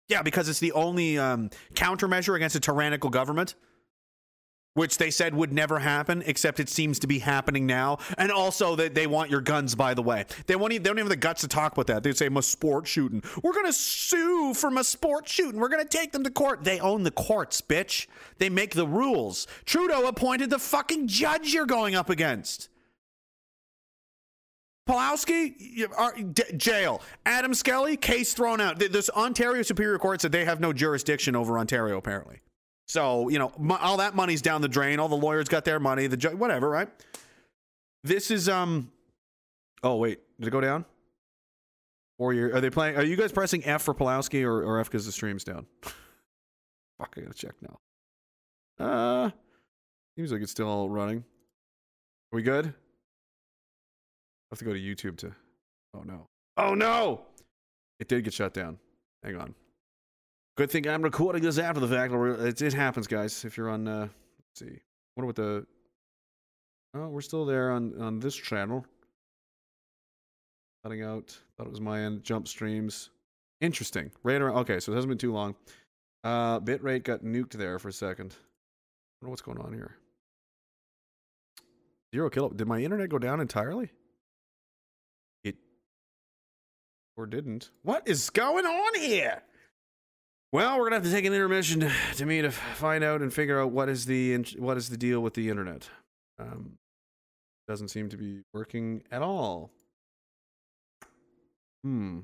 yeah, 0.07 0.21
because 0.21 0.49
it's 0.49 0.59
the 0.59 0.71
only 0.73 1.17
um, 1.17 1.49
countermeasure 1.73 2.35
against 2.35 2.55
a 2.55 2.59
tyrannical 2.59 3.09
government 3.09 3.55
which 4.73 4.97
they 4.97 5.11
said 5.11 5.33
would 5.33 5.51
never 5.51 5.79
happen, 5.79 6.23
except 6.25 6.59
it 6.59 6.69
seems 6.69 6.99
to 6.99 7.07
be 7.07 7.19
happening 7.19 7.65
now. 7.65 7.97
And 8.17 8.31
also 8.31 8.75
that 8.75 8.95
they 8.95 9.07
want 9.07 9.31
your 9.31 9.41
guns, 9.41 9.75
by 9.75 9.93
the 9.93 10.01
way. 10.01 10.25
They 10.47 10.55
won't 10.55 10.73
even, 10.73 10.83
they 10.83 10.89
don't 10.89 10.97
even 10.99 11.05
have 11.05 11.09
the 11.09 11.15
guts 11.17 11.41
to 11.41 11.47
talk 11.47 11.73
about 11.73 11.87
that. 11.87 12.03
They'd 12.03 12.17
say 12.17 12.29
my 12.29 12.41
sport 12.41 12.87
shooting. 12.87 13.23
We're 13.43 13.53
gonna 13.53 13.73
sue 13.73 14.53
for 14.53 14.69
my 14.71 14.83
sport 14.83 15.27
shooting. 15.27 15.59
We're 15.59 15.69
gonna 15.69 15.85
take 15.85 16.11
them 16.11 16.23
to 16.23 16.29
court. 16.29 16.63
They 16.63 16.79
own 16.79 17.03
the 17.03 17.11
courts, 17.11 17.61
bitch. 17.61 18.07
They 18.37 18.49
make 18.49 18.75
the 18.75 18.87
rules. 18.87 19.47
Trudeau 19.65 20.07
appointed 20.07 20.49
the 20.49 20.59
fucking 20.59 21.07
judge 21.07 21.53
you're 21.53 21.65
going 21.65 21.95
up 21.95 22.09
against. 22.09 22.69
Pawlowski, 24.87 26.57
jail. 26.57 27.01
Adam 27.23 27.53
Skelly, 27.53 27.95
case 27.95 28.33
thrown 28.33 28.59
out. 28.59 28.79
This 28.79 29.09
Ontario 29.11 29.61
Superior 29.61 29.99
Court 29.99 30.21
said 30.21 30.31
they 30.31 30.45
have 30.45 30.59
no 30.59 30.73
jurisdiction 30.73 31.35
over 31.35 31.59
Ontario, 31.59 31.97
apparently. 31.97 32.39
So, 32.89 33.29
you 33.29 33.37
know, 33.37 33.51
all 33.79 33.97
that 33.97 34.15
money's 34.15 34.41
down 34.41 34.61
the 34.61 34.67
drain. 34.67 34.99
All 34.99 35.07
the 35.07 35.15
lawyers 35.15 35.47
got 35.47 35.63
their 35.63 35.79
money, 35.79 36.07
the 36.07 36.17
ju- 36.17 36.35
whatever, 36.35 36.67
right? 36.67 36.89
This 38.03 38.31
is 38.31 38.49
um 38.49 38.91
Oh, 39.83 39.95
wait. 39.97 40.19
Did 40.39 40.47
it 40.47 40.51
go 40.51 40.59
down? 40.59 40.83
Or 42.17 42.33
are 42.33 42.59
they 42.59 42.69
playing 42.71 42.97
are 42.97 43.03
you 43.03 43.15
guys 43.15 43.31
pressing 43.31 43.63
F 43.63 43.83
for 43.83 43.93
Pawlowski 43.93 44.43
or, 44.43 44.63
or 44.63 44.79
F 44.79 44.87
because 44.89 45.05
the 45.05 45.11
stream's 45.11 45.43
down? 45.43 45.67
Fuck, 45.83 47.13
I 47.15 47.21
gotta 47.21 47.33
check 47.33 47.53
now. 47.61 47.79
Uh 48.83 49.29
seems 50.17 50.31
like 50.31 50.41
it's 50.41 50.51
still 50.51 50.67
all 50.67 50.89
running. 50.89 51.19
Are 51.19 52.35
we 52.35 52.41
good? 52.41 52.65
I 52.65 52.71
have 54.51 54.59
to 54.59 54.65
go 54.65 54.73
to 54.73 54.79
YouTube 54.79 55.17
to 55.17 55.31
Oh 55.95 56.01
no. 56.01 56.27
Oh 56.57 56.73
no! 56.73 57.21
It 57.99 58.07
did 58.09 58.23
get 58.23 58.33
shut 58.33 58.53
down. 58.53 58.79
Hang 59.23 59.37
on. 59.37 59.55
Good 60.59 60.71
thing 60.71 60.89
I'm 60.89 61.01
recording 61.01 61.41
this 61.41 61.57
after 61.57 61.79
the 61.79 61.87
fact. 61.87 62.13
It, 62.13 62.61
it 62.61 62.73
happens, 62.73 63.07
guys. 63.07 63.45
If 63.45 63.55
you're 63.55 63.69
on, 63.69 63.87
uh, 63.87 64.01
let's 64.01 64.59
see, 64.59 64.77
what 65.15 65.23
about 65.23 65.37
the? 65.37 65.65
Oh, 66.93 67.07
we're 67.07 67.21
still 67.21 67.45
there 67.45 67.71
on 67.71 67.93
on 68.01 68.19
this 68.19 68.35
channel. 68.35 68.85
Cutting 70.83 71.01
out. 71.01 71.29
Thought 71.55 71.67
it 71.67 71.69
was 71.69 71.79
my 71.79 72.01
end. 72.01 72.25
Jump 72.25 72.45
streams. 72.45 73.09
Interesting. 73.61 74.11
Right 74.21 74.41
around. 74.41 74.57
Okay, 74.57 74.81
so 74.81 74.91
it 74.91 74.95
hasn't 74.95 75.07
been 75.07 75.17
too 75.17 75.31
long. 75.31 75.55
Uh, 76.25 76.59
bitrate 76.59 77.05
got 77.05 77.23
nuked 77.23 77.53
there 77.53 77.79
for 77.79 77.87
a 77.87 77.93
second. 77.93 78.33
I 78.33 79.23
wonder 79.23 79.29
what's 79.29 79.41
going 79.41 79.59
on 79.59 79.71
here. 79.71 79.95
Zero 82.13 82.29
kill. 82.29 82.49
Did 82.49 82.67
my 82.67 82.81
internet 82.81 83.07
go 83.07 83.17
down 83.17 83.39
entirely? 83.39 83.91
It 85.45 85.55
or 87.15 87.27
didn't. 87.27 87.69
What 87.83 88.05
is 88.05 88.29
going 88.29 88.65
on 88.65 88.99
here? 88.99 89.41
Well, 90.51 90.79
we're 90.79 90.85
gonna 90.85 90.95
have 90.95 91.03
to 91.03 91.11
take 91.11 91.25
an 91.25 91.33
intermission 91.33 91.91
to 92.15 92.25
me 92.25 92.41
to 92.41 92.49
find 92.49 93.03
out 93.03 93.21
and 93.21 93.31
figure 93.31 93.61
out 93.61 93.71
what 93.71 93.87
is 93.87 94.05
the 94.05 94.35
what 94.57 94.77
is 94.77 94.89
the 94.89 94.97
deal 94.97 95.19
with 95.19 95.35
the 95.35 95.49
internet. 95.49 95.87
Um, 96.39 96.77
doesn't 97.67 97.89
seem 97.89 98.09
to 98.09 98.17
be 98.17 98.41
working 98.51 99.03
at 99.11 99.21
all. 99.21 99.69
Hmm. 101.83 102.21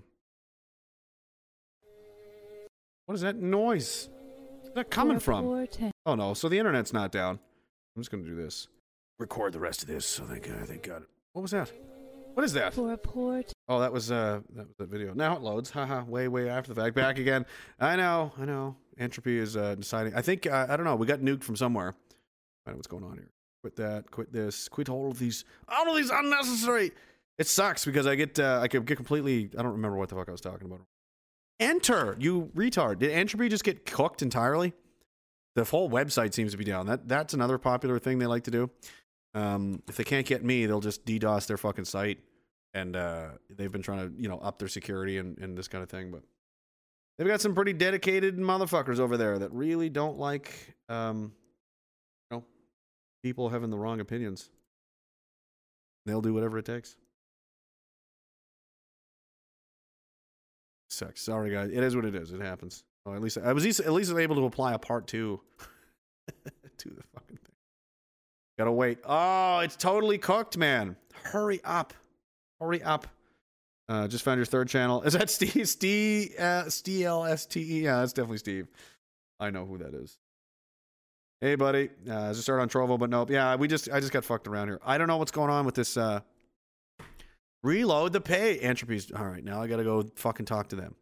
What 3.05 3.13
is 3.13 3.21
that 3.21 3.35
noise? 3.35 4.09
Where's 4.61 4.73
that 4.73 4.89
coming 4.89 5.19
from? 5.19 5.67
Oh 6.07 6.15
no! 6.15 6.33
So 6.33 6.49
the 6.49 6.57
internet's 6.57 6.93
not 6.93 7.11
down. 7.11 7.39
I'm 7.95 8.01
just 8.01 8.09
gonna 8.09 8.23
do 8.23 8.35
this. 8.35 8.67
Record 9.19 9.53
the 9.53 9.59
rest 9.59 9.83
of 9.83 9.87
this. 9.87 10.05
So 10.05 10.23
thank 10.23 10.47
God. 10.47 10.67
Thank 10.67 10.81
God. 10.81 11.03
What 11.33 11.43
was 11.43 11.51
that? 11.51 11.71
What 12.35 12.43
is 12.43 12.51
that? 12.53 12.73
For 12.73 12.91
a 12.91 12.97
port. 12.97 13.53
Oh, 13.69 13.79
that 13.79 13.93
was 13.93 14.11
uh 14.11 14.41
that 14.55 14.67
was 14.77 14.89
video. 14.89 15.13
Now 15.13 15.37
it 15.37 15.41
loads. 15.41 15.69
Haha, 15.69 16.03
way 16.03 16.27
way 16.27 16.49
after 16.49 16.73
the 16.73 16.81
fact. 16.81 16.93
Back 16.93 17.17
again. 17.17 17.45
I 17.79 17.95
know, 17.95 18.33
I 18.37 18.43
know. 18.43 18.75
Entropy 18.99 19.37
is 19.37 19.55
uh 19.55 19.75
deciding. 19.75 20.13
I 20.15 20.21
think 20.21 20.45
uh, 20.45 20.67
I 20.69 20.75
don't 20.75 20.85
know. 20.85 20.97
We 20.97 21.07
got 21.07 21.21
nuked 21.21 21.43
from 21.43 21.55
somewhere. 21.55 21.95
I 22.67 22.71
know 22.71 22.75
what's 22.75 22.87
going 22.87 23.05
on 23.05 23.13
here. 23.13 23.31
Quit 23.63 23.77
that. 23.77 24.11
Quit 24.11 24.33
this. 24.33 24.67
Quit 24.67 24.89
all 24.89 25.09
of 25.09 25.17
these. 25.17 25.45
All 25.69 25.89
of 25.89 25.95
these 25.95 26.09
unnecessary. 26.09 26.91
It 27.37 27.47
sucks 27.47 27.85
because 27.85 28.05
I 28.05 28.15
get 28.15 28.37
uh, 28.37 28.59
I 28.61 28.67
could 28.67 28.85
get 28.85 28.97
completely. 28.97 29.49
I 29.57 29.63
don't 29.63 29.71
remember 29.71 29.95
what 29.97 30.09
the 30.09 30.15
fuck 30.15 30.27
I 30.27 30.33
was 30.33 30.41
talking 30.41 30.67
about. 30.67 30.81
Enter, 31.61 32.17
you 32.19 32.51
retard. 32.53 32.99
Did 32.99 33.11
entropy 33.11 33.47
just 33.47 33.63
get 33.63 33.85
cooked 33.85 34.21
entirely? 34.21 34.73
The 35.55 35.63
whole 35.63 35.89
website 35.89 36.33
seems 36.33 36.51
to 36.51 36.57
be 36.57 36.65
down. 36.65 36.87
That 36.87 37.07
that's 37.07 37.33
another 37.33 37.57
popular 37.57 37.97
thing 37.97 38.19
they 38.19 38.25
like 38.25 38.43
to 38.43 38.51
do. 38.51 38.69
Um, 39.35 39.83
if 39.89 39.97
they 39.97 40.05
can't 40.05 40.25
get 40.25 40.43
me, 40.43 40.65
they'll 40.65 40.79
just 40.79 41.05
DDoS 41.05 41.45
their 41.45 41.57
fucking 41.57 41.85
site, 41.85 42.19
and 42.73 42.95
uh, 42.95 43.27
they've 43.49 43.71
been 43.71 43.81
trying 43.81 44.09
to 44.09 44.21
you 44.21 44.29
know 44.29 44.39
up 44.39 44.57
their 44.57 44.69
security 44.69 45.17
and, 45.17 45.37
and 45.39 45.57
this 45.57 45.67
kind 45.67 45.83
of 45.83 45.89
thing. 45.89 46.09
But 46.09 46.23
they've 47.17 47.27
got 47.27 47.41
some 47.41 47.53
pretty 47.53 47.73
dedicated 47.73 48.37
motherfuckers 48.37 48.97
over 48.97 49.17
there 49.17 49.37
that 49.37 49.51
really 49.51 49.89
don't 49.89 50.17
like 50.17 50.75
um, 50.87 51.33
you 52.31 52.37
know 52.37 52.43
people 53.23 53.49
having 53.49 53.69
the 53.69 53.77
wrong 53.77 53.99
opinions. 53.99 54.49
They'll 56.05 56.21
do 56.21 56.33
whatever 56.33 56.57
it 56.57 56.65
takes. 56.65 56.95
Sucks. 60.89 61.21
Sorry, 61.21 61.51
guys. 61.51 61.71
It 61.71 61.83
is 61.83 61.93
what 61.93 62.05
it 62.05 62.15
is. 62.15 62.31
It 62.31 62.41
happens. 62.41 62.85
Oh, 63.05 63.13
at 63.13 63.21
least 63.21 63.37
I 63.37 63.51
was 63.51 63.81
at 63.81 63.91
least 63.91 64.13
able 64.13 64.35
to 64.37 64.45
apply 64.45 64.73
a 64.73 64.79
part 64.79 65.07
two 65.07 65.41
to 66.77 66.89
the 66.89 67.03
fucking. 67.13 67.37
Gotta 68.57 68.71
wait. 68.71 68.99
Oh, 69.05 69.59
it's 69.59 69.75
totally 69.75 70.17
cooked, 70.17 70.57
man. 70.57 70.95
Hurry 71.23 71.59
up. 71.63 71.93
Hurry 72.59 72.81
up. 72.83 73.07
Uh, 73.87 74.07
just 74.07 74.23
found 74.23 74.37
your 74.37 74.45
third 74.45 74.67
channel. 74.67 75.01
Is 75.03 75.13
that 75.13 75.29
Steve? 75.31 75.67
Steve? 75.67 76.33
Uh, 76.39 76.63
S-T-E? 76.65 77.81
Yeah, 77.83 77.99
that's 77.99 78.13
definitely 78.13 78.37
Steve. 78.37 78.67
I 79.39 79.49
know 79.51 79.65
who 79.65 79.77
that 79.79 79.93
is. 79.93 80.17
Hey, 81.41 81.55
buddy. 81.55 81.89
Uh, 82.09 82.29
just 82.29 82.43
started 82.43 82.61
on 82.63 82.69
Trovo, 82.69 82.97
but 82.97 83.09
nope. 83.09 83.29
Yeah, 83.29 83.55
we 83.55 83.67
just 83.67 83.89
I 83.91 83.99
just 83.99 84.13
got 84.13 84.23
fucked 84.23 84.47
around 84.47 84.69
here. 84.69 84.79
I 84.85 84.97
don't 84.97 85.07
know 85.07 85.17
what's 85.17 85.31
going 85.31 85.49
on 85.49 85.65
with 85.65 85.75
this. 85.75 85.97
Uh, 85.97 86.21
reload 87.61 88.13
the 88.13 88.21
pay 88.21 88.57
entropy's. 88.59 89.11
All 89.11 89.25
right, 89.25 89.43
now 89.43 89.61
I 89.61 89.67
gotta 89.67 89.83
go 89.83 90.05
fucking 90.15 90.45
talk 90.45 90.69
to 90.69 90.75
them. 90.77 90.95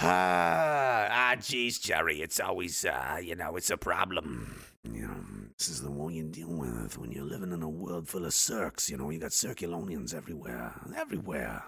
Ah, 0.00 1.08
ah, 1.10 1.36
geez, 1.40 1.78
Jerry, 1.80 2.22
it's 2.22 2.38
always, 2.38 2.84
uh, 2.84 3.18
you 3.22 3.34
know, 3.34 3.56
it's 3.56 3.70
a 3.70 3.76
problem. 3.76 4.62
You 4.94 5.06
know, 5.08 5.24
this 5.58 5.68
is 5.68 5.82
the 5.82 5.90
one 5.90 6.14
you 6.14 6.24
deal 6.24 6.48
with 6.48 6.98
when 6.98 7.12
you're 7.12 7.24
living 7.24 7.52
in 7.52 7.62
a 7.62 7.68
world 7.68 8.08
full 8.08 8.24
of 8.24 8.32
circs. 8.32 8.88
You 8.88 8.96
know, 8.96 9.10
you 9.10 9.18
got 9.18 9.30
circulonians 9.30 10.14
everywhere, 10.14 10.74
everywhere. 10.96 11.62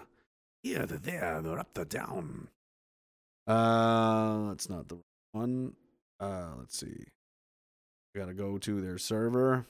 Here, 0.63 0.85
they're 0.85 0.97
there, 0.97 1.41
they're 1.41 1.59
up, 1.59 1.73
they're 1.73 1.85
down. 1.85 2.47
Uh, 3.47 4.49
that's 4.49 4.69
not 4.69 4.87
the 4.87 4.97
one. 5.31 5.73
Uh, 6.19 6.51
let's 6.59 6.77
see. 6.77 7.05
We 8.13 8.19
gotta 8.19 8.33
go 8.33 8.57
to 8.57 8.81
their 8.81 8.97
server. 8.97 9.65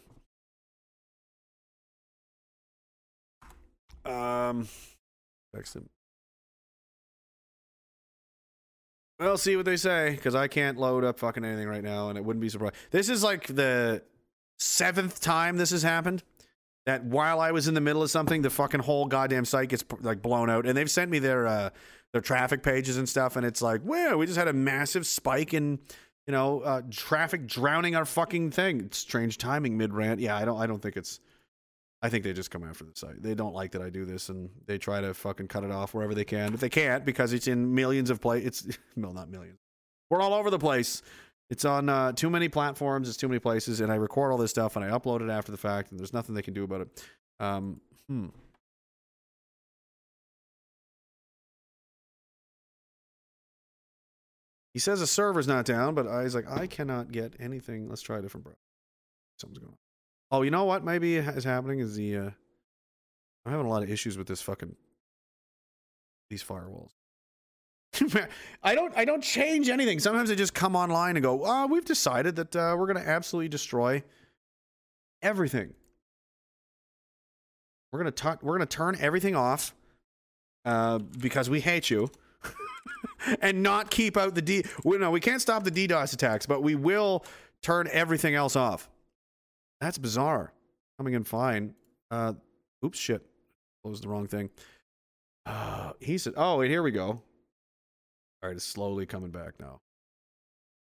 Um, 4.03 4.67
text. 5.55 5.77
Well, 9.21 9.37
see 9.37 9.55
what 9.55 9.65
they 9.65 9.77
say 9.77 10.15
because 10.15 10.33
I 10.33 10.47
can't 10.47 10.79
load 10.79 11.03
up 11.03 11.19
fucking 11.19 11.45
anything 11.45 11.67
right 11.67 11.83
now, 11.83 12.09
and 12.09 12.17
it 12.17 12.25
wouldn't 12.25 12.41
be 12.41 12.49
surprised. 12.49 12.73
This 12.89 13.07
is 13.07 13.23
like 13.23 13.45
the 13.45 14.01
seventh 14.57 15.21
time 15.21 15.57
this 15.57 15.69
has 15.69 15.83
happened. 15.83 16.23
That 16.87 17.05
while 17.05 17.39
I 17.39 17.51
was 17.51 17.67
in 17.67 17.75
the 17.75 17.81
middle 17.81 18.01
of 18.01 18.09
something, 18.09 18.41
the 18.41 18.49
fucking 18.49 18.79
whole 18.79 19.05
goddamn 19.05 19.45
site 19.45 19.69
gets 19.69 19.85
like 20.01 20.23
blown 20.23 20.49
out, 20.49 20.65
and 20.65 20.75
they've 20.75 20.89
sent 20.89 21.11
me 21.11 21.19
their 21.19 21.45
uh, 21.45 21.69
their 22.13 22.21
traffic 22.21 22.63
pages 22.63 22.97
and 22.97 23.07
stuff, 23.07 23.35
and 23.35 23.45
it's 23.45 23.61
like, 23.61 23.85
wow, 23.85 24.17
we 24.17 24.25
just 24.25 24.39
had 24.39 24.47
a 24.47 24.53
massive 24.53 25.05
spike 25.05 25.53
in 25.53 25.77
you 26.25 26.31
know 26.31 26.61
uh, 26.61 26.81
traffic 26.89 27.45
drowning 27.45 27.95
our 27.95 28.05
fucking 28.05 28.49
thing. 28.49 28.89
Strange 28.89 29.37
timing 29.37 29.77
mid 29.77 29.93
rant. 29.93 30.19
Yeah, 30.19 30.35
I 30.35 30.45
don't 30.45 30.59
I 30.59 30.65
don't 30.65 30.81
think 30.81 30.97
it's 30.97 31.19
I 32.03 32.09
think 32.09 32.23
they 32.23 32.33
just 32.33 32.49
come 32.49 32.63
after 32.63 32.83
the 32.83 32.91
site. 32.95 33.21
They 33.21 33.35
don't 33.35 33.53
like 33.53 33.71
that 33.71 33.81
I 33.81 33.89
do 33.89 34.05
this, 34.05 34.29
and 34.29 34.49
they 34.65 34.77
try 34.79 35.01
to 35.01 35.13
fucking 35.13 35.47
cut 35.47 35.63
it 35.63 35.71
off 35.71 35.93
wherever 35.93 36.15
they 36.15 36.25
can. 36.25 36.51
But 36.51 36.59
they 36.59 36.69
can't 36.69 37.05
because 37.05 37.31
it's 37.31 37.47
in 37.47 37.75
millions 37.75 38.09
of 38.09 38.19
play. 38.19 38.39
It's 38.39 38.65
no, 38.95 39.11
not 39.11 39.29
millions. 39.29 39.59
We're 40.09 40.21
all 40.21 40.33
over 40.33 40.49
the 40.49 40.59
place. 40.59 41.03
It's 41.51 41.65
on 41.65 41.89
uh, 41.89 42.13
too 42.13 42.29
many 42.29 42.49
platforms. 42.49 43.07
It's 43.07 43.17
too 43.17 43.27
many 43.27 43.39
places, 43.39 43.81
and 43.81 43.91
I 43.91 43.95
record 43.95 44.31
all 44.31 44.37
this 44.37 44.51
stuff 44.51 44.75
and 44.75 44.85
I 44.85 44.89
upload 44.89 45.21
it 45.21 45.29
after 45.29 45.51
the 45.51 45.57
fact, 45.57 45.91
and 45.91 45.99
there's 45.99 46.13
nothing 46.13 46.33
they 46.33 46.41
can 46.41 46.53
do 46.53 46.63
about 46.63 46.81
it. 46.81 47.03
Um, 47.39 47.81
hmm. 48.07 48.27
He 54.73 54.79
says 54.79 55.01
the 55.01 55.07
server's 55.07 55.47
not 55.47 55.65
down, 55.65 55.93
but 55.93 56.07
I 56.07 56.23
like, 56.27 56.49
I 56.49 56.65
cannot 56.67 57.11
get 57.11 57.33
anything. 57.39 57.89
Let's 57.89 58.01
try 58.01 58.19
a 58.19 58.21
different 58.21 58.45
browser. 58.45 58.57
Something's 59.37 59.59
going 59.59 59.71
on. 59.71 59.90
Oh, 60.31 60.43
you 60.43 60.51
know 60.51 60.63
what? 60.63 60.83
Maybe 60.83 61.17
is 61.17 61.43
happening 61.43 61.79
is 61.79 61.95
the. 61.95 62.17
Uh, 62.17 62.29
I'm 63.45 63.51
having 63.51 63.65
a 63.65 63.69
lot 63.69 63.83
of 63.83 63.89
issues 63.89 64.17
with 64.17 64.27
this 64.27 64.41
fucking 64.41 64.75
these 66.29 66.43
firewalls. 66.43 66.91
I 68.63 68.73
don't. 68.73 68.95
I 68.95 69.03
don't 69.03 69.21
change 69.21 69.67
anything. 69.67 69.99
Sometimes 69.99 70.31
I 70.31 70.35
just 70.35 70.53
come 70.53 70.75
online 70.75 71.17
and 71.17 71.23
go, 71.23 71.41
"Oh, 71.43 71.67
we've 71.67 71.83
decided 71.83 72.37
that 72.37 72.55
uh, 72.55 72.75
we're 72.77 72.87
going 72.91 73.03
to 73.03 73.09
absolutely 73.09 73.49
destroy 73.49 74.03
everything. 75.21 75.73
We're 77.91 78.03
going 78.03 78.13
to 78.13 78.39
we're 78.41 78.57
to 78.59 78.65
turn 78.65 78.95
everything 79.01 79.35
off 79.35 79.75
uh, 80.63 80.99
because 80.99 81.49
we 81.49 81.59
hate 81.59 81.89
you." 81.89 82.09
and 83.41 83.61
not 83.61 83.91
keep 83.91 84.15
out 84.15 84.33
the 84.33 84.41
D. 84.41 84.63
Well, 84.83 84.97
no, 84.97 85.11
we 85.11 85.19
can't 85.19 85.41
stop 85.41 85.63
the 85.65 85.71
DDoS 85.71 86.13
attacks, 86.13 86.45
but 86.45 86.63
we 86.63 86.75
will 86.75 87.25
turn 87.61 87.89
everything 87.91 88.33
else 88.33 88.55
off. 88.55 88.89
That's 89.81 89.97
bizarre. 89.97 90.53
Coming 90.97 91.15
in 91.15 91.23
fine. 91.23 91.73
Uh, 92.11 92.33
oops, 92.85 92.97
shit. 92.97 93.25
Closed 93.83 94.03
the 94.03 94.07
wrong 94.07 94.27
thing. 94.27 94.51
Uh, 95.45 95.93
he 95.99 96.17
said, 96.19 96.33
oh, 96.37 96.59
wait, 96.59 96.69
here 96.69 96.83
we 96.83 96.91
go. 96.91 97.07
All 97.09 97.23
right, 98.43 98.55
it's 98.55 98.63
slowly 98.63 99.05
coming 99.07 99.31
back 99.31 99.59
now. 99.59 99.81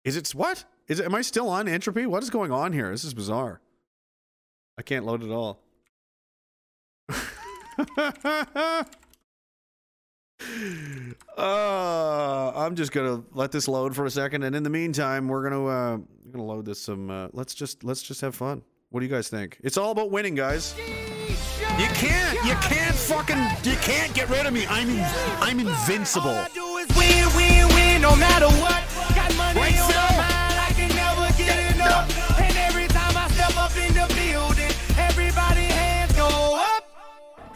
Is 0.04 0.18
it 0.18 0.30
what? 0.30 0.66
Is 0.88 1.00
it? 1.00 1.06
Am 1.06 1.16
I 1.16 1.22
still 1.22 1.48
on 1.50 1.68
entropy? 1.68 2.06
What 2.06 2.24
is 2.24 2.30
going 2.30 2.52
on 2.52 2.74
here? 2.74 2.92
This 2.92 3.04
is 3.04 3.14
bizarre. 3.14 3.62
I 4.78 4.82
can't 4.82 5.06
load 5.06 5.24
it 5.24 5.30
all. 5.30 5.62
uh, 11.38 12.52
I'm 12.56 12.76
just 12.76 12.92
gonna 12.92 13.24
let 13.32 13.52
this 13.52 13.68
load 13.68 13.96
for 13.96 14.06
a 14.06 14.12
second, 14.12 14.44
and 14.44 14.56
in 14.56 14.64
the 14.64 14.70
meantime, 14.70 15.28
we're 15.28 15.44
gonna 15.44 15.66
uh, 15.66 15.98
we're 16.26 16.32
gonna 16.32 16.46
load 16.46 16.66
this 16.66 16.82
some. 16.82 17.12
Uh, 17.12 17.28
let's 17.34 17.54
just 17.54 17.84
let's 17.84 18.02
just 18.02 18.22
have 18.22 18.34
fun. 18.34 18.64
What 18.92 19.00
do 19.00 19.06
you 19.06 19.12
guys 19.12 19.30
think? 19.30 19.58
It's 19.64 19.78
all 19.78 19.92
about 19.92 20.12
winning, 20.12 20.36
guys. 20.36 20.76
You 20.78 21.88
can't, 21.96 22.36
you 22.46 22.54
can't 22.56 22.94
fucking, 22.96 23.38
you 23.64 23.78
can't 23.78 24.14
get 24.14 24.30
rid 24.30 24.46
of 24.46 24.54
me. 24.54 24.66
I'm, 24.68 24.90
in, 24.90 25.06
I'm 25.40 25.60
invincible. 25.62 26.30
All 26.30 26.36
I 26.36 26.50
do 26.54 26.78
is 26.78 26.88
win, 26.98 27.26
win, 27.36 27.68
win, 27.74 28.02
no 28.02 28.16
matter 28.18 28.48
what. 28.60 28.84
Got 29.16 29.36
money 29.38 29.60
Right, 29.60 29.80
on 29.80 29.88
my 29.88 30.18
mind, 30.20 30.60
I 30.60 30.72
can 30.76 30.90
never 30.92 31.32
get 31.38 31.76
enough. 31.76 32.40
And 32.40 32.58
every 32.58 32.88
time 32.88 33.16
I 33.16 33.28
step 33.32 33.56
up 33.58 33.72
in 33.78 33.94
the 33.94 34.08
building, 34.14 34.72
everybody 35.00 35.64
hands 35.72 36.12
go 36.14 36.28
up. 36.60 36.84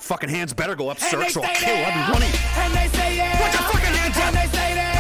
Fucking 0.02 0.30
hands 0.30 0.53
better 0.53 0.76
go 0.76 0.88
up, 0.90 0.98
And 1.02 1.22
they 1.22 1.28
search 1.28 1.36
or 1.38 1.45
I'll 1.45 1.56
stay 1.56 1.66
kill 1.66 1.76
there. 1.76 1.91
everybody. 1.91 2.32
And 2.64 2.74
they 2.74 2.88
say 2.98 3.18
yeah. 3.18 3.36
Put 3.44 3.52
your 3.60 3.70
fucking 3.72 3.95
hands 3.99 4.16
And 4.18 4.36
up. 4.38 4.41
they 4.41 4.49
say 4.57 4.74
there. 4.74 4.94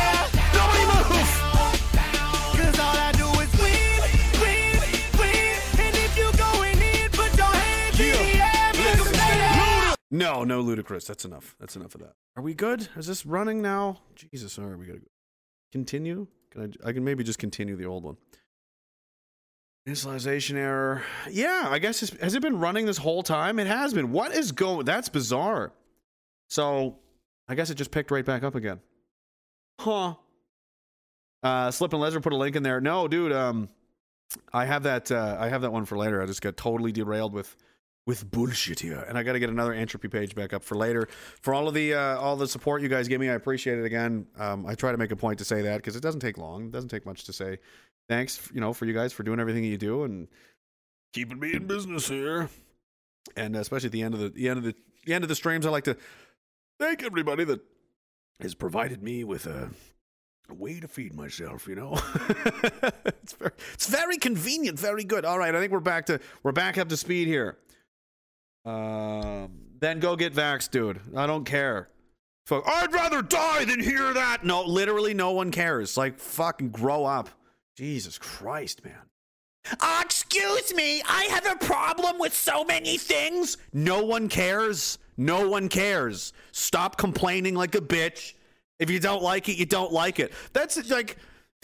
No, 10.15 10.45
no, 10.45 10.61
ludicrous. 10.61 11.03
That's 11.05 11.25
enough. 11.25 11.57
That's 11.59 11.75
enough 11.75 11.93
of 11.93 12.01
that. 12.01 12.13
Are 12.37 12.43
we 12.43 12.53
good? 12.53 12.87
Is 12.95 13.07
this 13.07 13.25
running 13.25 13.61
now? 13.61 13.99
Jesus, 14.15 14.57
all 14.57 14.65
right, 14.65 14.79
we 14.79 14.85
gotta 14.85 14.99
go. 14.99 15.07
Continue. 15.73 16.27
Can 16.51 16.73
I? 16.83 16.89
I 16.89 16.93
can 16.93 17.03
maybe 17.03 17.23
just 17.25 17.37
continue 17.37 17.75
the 17.75 17.85
old 17.85 18.05
one. 18.05 18.15
Initialization 19.87 20.55
error. 20.55 21.03
Yeah, 21.29 21.67
I 21.69 21.79
guess 21.79 21.99
has 21.99 22.33
it 22.33 22.41
been 22.41 22.59
running 22.59 22.85
this 22.85 22.97
whole 22.97 23.23
time? 23.23 23.59
It 23.59 23.67
has 23.67 23.93
been. 23.93 24.13
What 24.13 24.31
is 24.31 24.53
going? 24.53 24.85
That's 24.85 25.09
bizarre. 25.09 25.73
So, 26.49 26.97
I 27.49 27.55
guess 27.55 27.69
it 27.69 27.75
just 27.75 27.91
picked 27.91 28.09
right 28.09 28.25
back 28.25 28.43
up 28.43 28.55
again. 28.55 28.79
Huh. 29.81 30.15
Uh, 31.43 31.71
Slip 31.71 31.91
and 31.91 32.01
Leisure 32.01 32.21
put 32.21 32.31
a 32.31 32.37
link 32.37 32.55
in 32.55 32.63
there. 32.63 32.79
No, 32.79 33.09
dude. 33.09 33.33
Um, 33.33 33.67
I 34.53 34.63
have 34.63 34.83
that. 34.83 35.11
Uh, 35.11 35.35
I 35.37 35.49
have 35.49 35.61
that 35.61 35.73
one 35.73 35.83
for 35.83 35.97
later. 35.97 36.23
I 36.23 36.25
just 36.25 36.41
got 36.41 36.55
totally 36.55 36.93
derailed 36.93 37.33
with 37.33 37.55
with 38.05 38.29
bullshit 38.29 38.79
here, 38.79 39.03
and 39.07 39.17
I 39.17 39.23
got 39.23 39.33
to 39.33 39.39
get 39.39 39.49
another 39.49 39.73
entropy 39.73 40.07
page 40.07 40.35
back 40.35 40.53
up 40.53 40.63
for 40.63 40.75
later. 40.75 41.07
For 41.41 41.53
all 41.53 41.67
of 41.67 41.73
the 41.73 41.93
uh, 41.93 42.17
all 42.19 42.35
the 42.35 42.47
support 42.47 42.81
you 42.81 42.87
guys 42.89 43.07
give 43.07 43.19
me, 43.19 43.29
I 43.29 43.33
appreciate 43.33 43.79
it 43.79 43.85
again. 43.85 44.27
Um, 44.37 44.65
I 44.65 44.75
try 44.75 44.91
to 44.91 44.97
make 44.97 45.11
a 45.11 45.15
point 45.15 45.39
to 45.39 45.45
say 45.45 45.61
that 45.63 45.77
because 45.77 45.95
it 45.95 46.01
doesn't 46.01 46.19
take 46.19 46.37
long. 46.37 46.65
It 46.65 46.71
doesn't 46.71 46.89
take 46.89 47.05
much 47.05 47.23
to 47.25 47.33
say. 47.33 47.57
Thanks, 48.07 48.49
you 48.53 48.61
know, 48.61 48.73
for 48.73 48.85
you 48.85 48.93
guys 48.93 49.13
for 49.13 49.23
doing 49.23 49.39
everything 49.39 49.63
you 49.63 49.77
do 49.77 50.03
and 50.03 50.27
keeping 51.13 51.39
me 51.39 51.53
in 51.53 51.65
business 51.65 52.07
here. 52.07 52.49
And 53.35 53.55
especially 53.55 53.87
at 53.87 53.93
the 53.93 54.03
end 54.03 54.13
of 54.13 54.19
the, 54.19 54.29
the 54.29 54.49
end 54.49 54.59
of 54.59 54.63
the 54.63 54.75
the 55.05 55.13
end 55.13 55.23
of 55.23 55.27
the 55.27 55.35
streams, 55.35 55.65
I 55.65 55.69
like 55.69 55.85
to 55.85 55.97
thank 56.79 57.03
everybody 57.03 57.43
that 57.45 57.61
has 58.39 58.53
provided 58.53 59.01
me 59.01 59.23
with 59.23 59.47
a, 59.47 59.69
a 60.49 60.53
way 60.53 60.79
to 60.79 60.87
feed 60.87 61.15
myself. 61.15 61.67
You 61.67 61.75
know, 61.75 61.93
it's 63.05 63.33
very, 63.33 63.51
it's 63.73 63.87
very 63.87 64.17
convenient, 64.17 64.79
very 64.79 65.03
good. 65.03 65.25
All 65.25 65.39
right, 65.39 65.55
I 65.55 65.59
think 65.59 65.71
we're 65.71 65.79
back 65.79 66.05
to 66.07 66.19
we're 66.43 66.51
back 66.51 66.77
up 66.77 66.89
to 66.89 66.97
speed 66.97 67.27
here. 67.27 67.57
Um, 68.65 69.51
then 69.79 69.99
go 69.99 70.15
get 70.15 70.33
vaxxed, 70.33 70.71
dude. 70.71 70.99
I 71.15 71.27
don't 71.27 71.45
care. 71.45 71.89
Fuck, 72.47 72.63
I'd 72.67 72.93
rather 72.93 73.21
die 73.21 73.65
than 73.65 73.79
hear 73.79 74.13
that. 74.13 74.43
No, 74.43 74.63
literally, 74.63 75.13
no 75.13 75.31
one 75.31 75.51
cares. 75.51 75.97
Like, 75.97 76.19
fucking 76.19 76.69
grow 76.69 77.05
up. 77.05 77.29
Jesus 77.75 78.17
Christ, 78.17 78.85
man. 78.85 79.01
Uh, 79.79 80.01
excuse 80.03 80.73
me, 80.75 81.01
I 81.07 81.23
have 81.25 81.45
a 81.47 81.65
problem 81.65 82.19
with 82.19 82.35
so 82.35 82.63
many 82.63 82.97
things. 82.97 83.57
No 83.73 84.03
one 84.03 84.29
cares. 84.29 84.99
No 85.17 85.49
one 85.49 85.69
cares. 85.69 86.33
Stop 86.51 86.97
complaining 86.97 87.55
like 87.55 87.73
a 87.73 87.81
bitch. 87.81 88.33
If 88.79 88.89
you 88.89 88.99
don't 88.99 89.23
like 89.23 89.49
it, 89.49 89.57
you 89.57 89.65
don't 89.65 89.91
like 89.91 90.19
it. 90.19 90.33
That's 90.53 90.89
like 90.89 91.17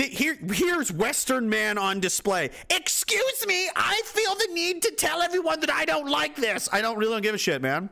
here 0.03 0.37
here's 0.51 0.91
western 0.91 1.49
man 1.49 1.77
on 1.77 1.99
display. 1.99 2.49
Excuse 2.69 3.45
me, 3.47 3.69
I 3.75 4.01
feel 4.05 4.35
the 4.35 4.53
need 4.53 4.81
to 4.83 4.91
tell 4.91 5.21
everyone 5.21 5.59
that 5.61 5.71
I 5.71 5.85
don't 5.85 6.09
like 6.09 6.35
this. 6.35 6.69
I 6.71 6.81
don't 6.81 6.97
really 6.97 7.13
don't 7.13 7.21
give 7.21 7.35
a 7.35 7.39
shit, 7.39 7.61
man. 7.61 7.89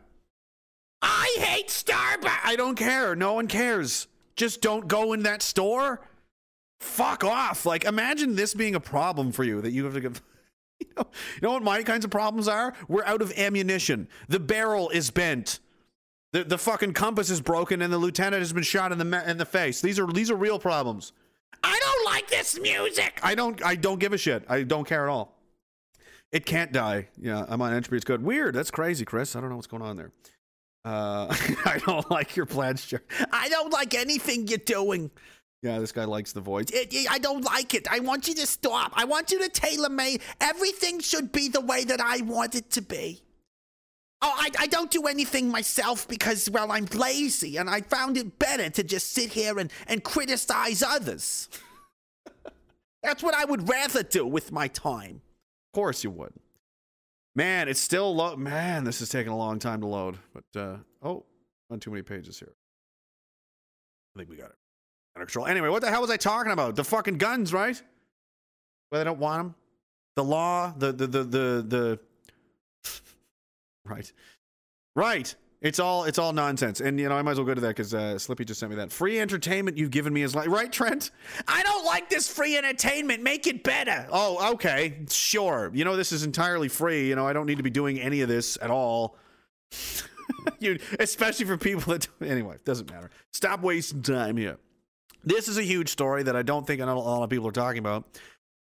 I 1.02 1.36
hate 1.40 1.70
Starbucks. 1.70 2.40
I 2.44 2.56
don't 2.56 2.76
care. 2.76 3.16
No 3.16 3.34
one 3.34 3.48
cares. 3.48 4.08
Just 4.36 4.62
don't 4.62 4.88
go 4.88 5.14
in 5.14 5.24
that 5.24 5.42
store. 5.42 6.02
Fuck 6.80 7.24
off. 7.24 7.66
Like, 7.66 7.86
imagine 7.86 8.36
this 8.36 8.54
being 8.54 8.76
a 8.76 8.80
problem 8.80 9.32
for 9.32 9.44
you 9.44 9.62
that 9.62 9.72
you 9.72 9.86
have 9.86 9.94
to 9.94 10.02
give. 10.02 10.22
You 10.82 10.88
know, 10.96 11.08
you 11.36 11.40
know 11.42 11.52
what 11.52 11.64
my 11.64 11.84
kinds 11.84 12.06
of 12.06 12.12
problems 12.12 12.48
are? 12.48 12.74
We're 12.88 13.04
out 13.04 13.22
of 13.22 13.38
ammunition. 13.38 14.08
The 14.30 14.40
barrel 14.40 14.90
is 14.92 15.12
bent. 15.12 15.60
The, 16.32 16.46
the 16.46 16.58
fucking 16.58 16.94
compass 16.94 17.30
is 17.30 17.42
broken, 17.42 17.82
and 17.82 17.92
the 17.92 17.98
lieutenant 17.98 18.40
has 18.40 18.54
been 18.54 18.64
shot 18.64 18.94
in 18.94 18.98
the 18.98 19.30
in 19.30 19.38
the 19.38 19.46
face. 19.46 19.82
These 19.82 20.00
are 20.00 20.08
these 20.08 20.32
are 20.32 20.38
real 20.38 20.58
problems. 20.58 21.12
I 21.64 21.80
don't 21.84 22.06
like 22.14 22.30
this 22.30 22.60
music. 22.60 23.20
I 23.24 23.36
don't 23.36 23.64
I 23.64 23.76
don't 23.76 24.00
give 24.00 24.14
a 24.14 24.18
shit. 24.18 24.44
I 24.50 24.64
don't 24.64 24.86
care 24.88 25.04
at 25.08 25.10
all. 25.10 25.36
It 26.32 26.46
can't 26.46 26.72
die. 26.72 27.08
Yeah, 27.20 27.46
I'm 27.50 27.62
on 27.62 27.74
entropy. 27.74 27.96
It's 27.98 28.06
good. 28.06 28.24
Weird. 28.24 28.54
That's 28.56 28.72
crazy, 28.72 29.04
Chris. 29.04 29.36
I 29.36 29.42
don't 29.42 29.50
know 29.50 29.56
what's 29.56 29.68
going 29.68 29.82
on 29.84 29.98
there. 29.98 30.12
Uh, 30.86 31.28
I 31.66 31.82
don't 31.86 32.10
like 32.12 32.36
your 32.36 32.46
plaid 32.46 32.80
shirt. 32.80 33.06
I 33.32 33.50
don't 33.50 33.74
like 33.74 33.94
anything 33.96 34.48
you're 34.48 34.60
doing. 34.60 35.10
Yeah, 35.62 35.80
this 35.80 35.92
guy 35.92 36.06
likes 36.06 36.32
the 36.32 36.40
voice. 36.40 36.68
It, 36.70 36.94
it- 36.94 37.12
I 37.12 37.18
don't 37.18 37.44
like 37.44 37.74
it. 37.74 37.88
I 37.92 38.00
want 38.00 38.28
you 38.28 38.36
to 38.36 38.46
stop. 38.48 38.94
I 38.96 39.06
want 39.06 39.32
you 39.32 39.40
to 39.42 39.50
tailor 39.50 39.90
made. 39.90 40.22
Everything 40.40 41.00
should 41.00 41.32
be 41.32 41.50
the 41.50 41.62
way 41.62 41.84
that 41.84 42.00
I 42.00 42.22
want 42.22 42.56
it 42.56 42.70
to 42.72 42.82
be. 42.82 43.22
Oh, 44.22 44.34
I, 44.36 44.50
I 44.60 44.68
don't 44.68 44.92
do 44.92 45.08
anything 45.08 45.50
myself 45.50 46.08
because, 46.08 46.50
well, 46.50 46.72
I'm 46.72 46.86
lazy 46.86 47.58
and 47.58 47.70
I 47.70 47.82
found 47.82 48.18
it 48.18 48.38
better 48.38 48.70
to 48.70 48.84
just 48.84 49.14
sit 49.14 49.32
here 49.32 49.60
and, 49.60 49.72
and 49.88 50.04
criticize 50.04 50.84
others. 50.84 51.48
That's 53.04 53.24
what 53.24 53.34
I 53.34 53.46
would 53.46 53.70
rather 53.70 54.04
do 54.04 54.28
with 54.28 54.52
my 54.52 54.68
time. 54.68 55.22
Of 55.70 55.74
course 55.74 56.04
you 56.04 56.12
would. 56.12 56.34
Man, 57.36 57.70
it's 57.70 57.80
still 57.80 58.14
low. 58.14 58.36
Man, 58.36 58.84
this 58.84 59.00
is 59.00 59.08
taking 59.08 59.32
a 59.32 59.38
long 59.38 59.60
time 59.60 59.80
to 59.82 59.88
load. 59.88 60.18
But, 60.34 60.60
uh, 60.60 60.78
oh, 61.02 61.24
not 61.70 61.80
too 61.80 61.92
many 61.92 62.02
pages 62.02 62.40
here. 62.40 62.54
I 64.16 64.20
think 64.20 64.30
we 64.30 64.36
got 64.36 64.50
it 64.50 64.56
under 65.16 65.26
control. 65.26 65.46
Anyway, 65.46 65.70
what 65.70 65.82
the 65.82 65.90
hell 65.90 66.02
was 66.02 66.10
I 66.10 66.18
talking 66.18 66.52
about? 66.52 66.76
The 66.76 66.84
fucking 66.84 67.18
guns, 67.18 67.54
right? 67.54 67.82
Well, 68.92 69.00
they 69.00 69.06
don't 69.06 69.20
want 69.20 69.44
them. 69.44 69.56
The 70.16 70.24
law, 70.24 70.74
the 70.78 70.92
the 70.92 71.08
the 71.08 71.24
the 71.24 71.66
the. 71.68 72.00
Right, 73.90 74.12
right. 74.96 75.36
It's 75.62 75.78
all 75.78 76.06
it's 76.06 76.18
all 76.18 76.32
nonsense, 76.32 76.80
and 76.80 76.98
you 76.98 77.10
know 77.10 77.16
I 77.16 77.22
might 77.22 77.32
as 77.32 77.38
well 77.38 77.46
go 77.46 77.54
to 77.54 77.60
that 77.62 77.70
because 77.70 77.94
uh, 77.94 78.18
Slippy 78.18 78.46
just 78.46 78.62
sent 78.62 78.70
me 78.70 78.78
that 78.78 78.94
free 78.94 79.20
entertainment 79.20 79.78
you've 79.78 79.92
given 79.92 80.14
me 80.14 80.22
is 80.22 80.34
like 80.34 80.48
right, 80.48 80.72
Trent. 80.72 81.12
I 81.50 81.64
don't 81.64 81.84
like 81.84 82.10
this 82.10 82.30
free 82.30 82.58
entertainment. 82.58 83.24
Make 83.24 83.46
it 83.46 83.62
better. 83.62 84.08
Oh, 84.10 84.54
okay, 84.54 85.02
sure. 85.10 85.70
You 85.74 85.84
know 85.84 85.98
this 85.98 86.14
is 86.14 86.24
entirely 86.24 86.70
free. 86.70 87.10
You 87.10 87.16
know 87.18 87.28
I 87.28 87.34
don't 87.34 87.46
need 87.46 87.58
to 87.58 87.64
be 87.64 87.70
doing 87.70 88.00
any 88.00 88.22
of 88.22 88.30
this 88.30 88.58
at 88.62 88.72
all. 88.72 89.18
you, 90.60 90.80
especially 90.98 91.46
for 91.46 91.58
people 91.58 91.92
that 91.92 92.08
anyway, 92.22 92.56
doesn't 92.64 92.90
matter. 92.90 93.10
Stop 93.34 93.62
wasting 93.62 94.02
time 94.02 94.38
here. 94.38 94.58
This 95.26 95.50
is 95.50 95.58
a 95.58 95.64
huge 95.64 95.90
story 95.90 96.24
that 96.24 96.38
I 96.38 96.42
don't 96.42 96.66
think 96.66 96.82
a 96.82 96.86
lot 96.86 97.24
of 97.24 97.30
people 97.30 97.48
are 97.48 97.52
talking 97.52 97.80
about. 97.80 98.06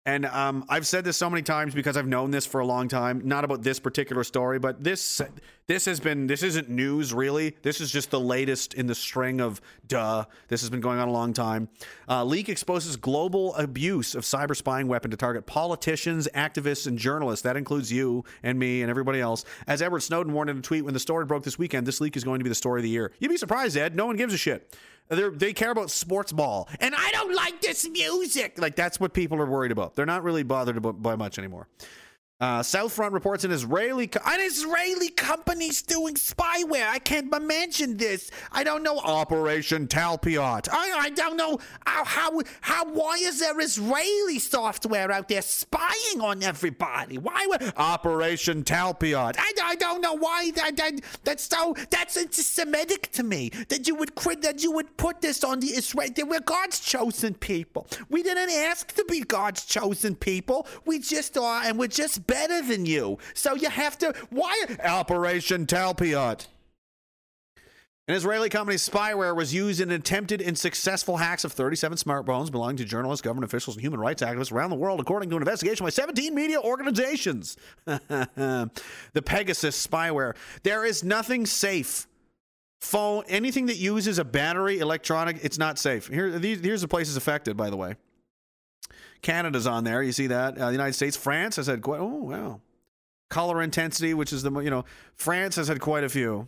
And 0.06 0.26
um, 0.26 0.66
I've 0.68 0.86
said 0.86 1.04
this 1.04 1.16
so 1.16 1.30
many 1.30 1.42
times 1.42 1.74
because 1.74 1.96
I've 1.96 2.06
known 2.06 2.30
this 2.30 2.44
for 2.44 2.60
a 2.60 2.66
long 2.66 2.88
time. 2.88 3.22
Not 3.24 3.42
about 3.42 3.62
this 3.62 3.78
particular 3.78 4.22
story, 4.22 4.58
but 4.58 4.84
this 4.84 5.22
this 5.66 5.86
has 5.86 5.98
been 5.98 6.26
this 6.26 6.42
isn't 6.42 6.68
news 6.68 7.14
really. 7.14 7.56
This 7.62 7.80
is 7.80 7.90
just 7.90 8.10
the 8.10 8.20
latest 8.20 8.74
in 8.74 8.86
the 8.86 8.94
string 8.94 9.40
of 9.40 9.62
duh. 9.88 10.26
This 10.48 10.60
has 10.60 10.68
been 10.68 10.82
going 10.82 10.98
on 10.98 11.08
a 11.08 11.10
long 11.10 11.32
time. 11.32 11.70
Uh, 12.06 12.22
leak 12.22 12.50
exposes 12.50 12.96
global 12.96 13.54
abuse 13.54 14.14
of 14.14 14.24
cyber 14.24 14.54
spying 14.54 14.88
weapon 14.88 15.10
to 15.10 15.16
target 15.16 15.46
politicians, 15.46 16.28
activists, 16.34 16.86
and 16.86 16.98
journalists. 16.98 17.42
That 17.42 17.56
includes 17.56 17.90
you 17.90 18.24
and 18.42 18.58
me 18.58 18.82
and 18.82 18.90
everybody 18.90 19.20
else. 19.20 19.46
As 19.66 19.80
Edward 19.80 20.00
Snowden 20.00 20.34
warned 20.34 20.50
in 20.50 20.58
a 20.58 20.62
tweet 20.62 20.84
when 20.84 20.92
the 20.92 21.00
story 21.00 21.24
broke 21.24 21.44
this 21.44 21.58
weekend, 21.58 21.86
this 21.86 22.02
leak 22.02 22.14
is 22.14 22.24
going 22.24 22.40
to 22.40 22.44
be 22.44 22.50
the 22.50 22.54
story 22.54 22.80
of 22.80 22.82
the 22.82 22.90
year. 22.90 23.10
You'd 23.20 23.30
be 23.30 23.38
surprised, 23.38 23.74
Ed. 23.74 23.96
No 23.96 24.04
one 24.04 24.16
gives 24.16 24.34
a 24.34 24.38
shit. 24.38 24.76
They're, 25.08 25.30
they 25.30 25.52
care 25.52 25.70
about 25.70 25.90
sports 25.90 26.32
ball, 26.32 26.68
and 26.80 26.94
I 26.94 27.10
don't 27.12 27.34
like 27.34 27.60
this 27.60 27.88
music. 27.88 28.58
Like 28.58 28.74
that's 28.74 28.98
what 28.98 29.12
people 29.12 29.38
are 29.38 29.46
worried 29.46 29.72
about. 29.72 29.94
They're 29.94 30.06
not 30.06 30.22
really 30.22 30.42
bothered 30.42 30.76
about 30.76 31.02
by 31.02 31.14
much 31.16 31.38
anymore. 31.38 31.68
Uh, 32.40 32.60
Southfront 32.60 33.12
reports 33.12 33.44
an 33.44 33.52
Israeli 33.52 34.08
co- 34.08 34.20
an 34.26 34.40
Israeli 34.40 35.08
company's 35.08 35.82
doing 35.82 36.14
spyware. 36.14 36.88
I 36.88 36.98
can't 36.98 37.32
imagine 37.32 37.96
this. 37.96 38.28
I 38.50 38.64
don't 38.64 38.82
know 38.82 38.98
Operation 38.98 39.86
Talpiot. 39.86 40.68
I, 40.70 40.98
I 41.00 41.10
don't 41.10 41.36
know 41.36 41.60
how, 41.86 42.04
how 42.04 42.42
how 42.60 42.90
why 42.90 43.18
is 43.20 43.38
there 43.38 43.60
Israeli 43.60 44.40
software 44.40 45.12
out 45.12 45.28
there 45.28 45.42
spying 45.42 46.20
on 46.20 46.42
everybody? 46.42 47.18
Why 47.18 47.46
would 47.48 47.72
Operation 47.76 48.64
Talpiot? 48.64 49.36
I, 49.38 49.52
I 49.62 49.76
don't 49.76 50.00
know 50.00 50.14
why 50.14 50.50
that, 50.56 50.76
that 50.76 51.00
that's 51.22 51.44
so 51.44 51.76
that's 51.88 52.16
anti-Semitic 52.16 53.12
to 53.12 53.22
me 53.22 53.50
that 53.68 53.86
you 53.86 53.94
would 53.94 54.16
crit 54.16 54.42
that 54.42 54.60
you 54.60 54.72
would 54.72 54.96
put 54.96 55.20
this 55.20 55.44
on 55.44 55.60
the 55.60 55.72
Israel. 55.72 56.08
They 56.14 56.24
were 56.24 56.40
God's 56.40 56.80
chosen 56.80 57.34
people. 57.34 57.86
We 58.10 58.24
didn't 58.24 58.50
ask 58.50 58.92
to 58.96 59.04
be 59.04 59.20
God's 59.20 59.64
chosen 59.64 60.16
people. 60.16 60.66
We 60.84 60.98
just 60.98 61.38
are, 61.38 61.62
and 61.62 61.78
we're 61.78 61.86
just 61.86 62.23
better 62.26 62.62
than 62.62 62.86
you. 62.86 63.18
So 63.34 63.54
you 63.54 63.70
have 63.70 63.98
to. 63.98 64.14
Why 64.30 64.64
Operation 64.84 65.66
Talpiot? 65.66 66.46
An 68.06 68.14
Israeli 68.14 68.50
company's 68.50 68.86
spyware 68.86 69.34
was 69.34 69.54
used 69.54 69.80
in 69.80 69.90
attempted 69.90 70.42
and 70.42 70.58
successful 70.58 71.16
hacks 71.16 71.42
of 71.42 71.54
37 71.54 71.96
smartphones 71.96 72.50
belonging 72.50 72.76
to 72.76 72.84
journalists, 72.84 73.22
government 73.22 73.50
officials, 73.50 73.76
and 73.76 73.82
human 73.82 73.98
rights 73.98 74.22
activists 74.22 74.52
around 74.52 74.68
the 74.68 74.76
world, 74.76 75.00
according 75.00 75.30
to 75.30 75.36
an 75.36 75.42
investigation 75.42 75.86
by 75.86 75.90
17 75.90 76.34
media 76.34 76.60
organizations. 76.60 77.56
the 77.86 78.70
Pegasus 79.24 79.86
spyware. 79.86 80.36
There 80.64 80.84
is 80.84 81.02
nothing 81.02 81.46
safe. 81.46 82.06
Phone, 82.82 83.24
anything 83.26 83.66
that 83.66 83.78
uses 83.78 84.18
a 84.18 84.24
battery, 84.24 84.80
electronic, 84.80 85.42
it's 85.42 85.56
not 85.56 85.78
safe. 85.78 86.06
Here, 86.06 86.38
these, 86.38 86.60
here's 86.60 86.82
the 86.82 86.88
places 86.88 87.16
affected, 87.16 87.56
by 87.56 87.70
the 87.70 87.76
way. 87.78 87.96
Canada's 89.24 89.66
on 89.66 89.82
there. 89.84 90.02
You 90.02 90.12
see 90.12 90.28
that? 90.28 90.56
Uh, 90.56 90.66
the 90.66 90.72
United 90.72 90.92
States, 90.92 91.16
France 91.16 91.56
has 91.56 91.66
had 91.66 91.82
quite. 91.82 91.98
Oh 91.98 92.06
wow, 92.06 92.60
color 93.30 93.60
intensity, 93.62 94.14
which 94.14 94.32
is 94.32 94.44
the 94.44 94.52
you 94.60 94.70
know 94.70 94.84
France 95.16 95.56
has 95.56 95.66
had 95.66 95.80
quite 95.80 96.04
a 96.04 96.08
few. 96.08 96.46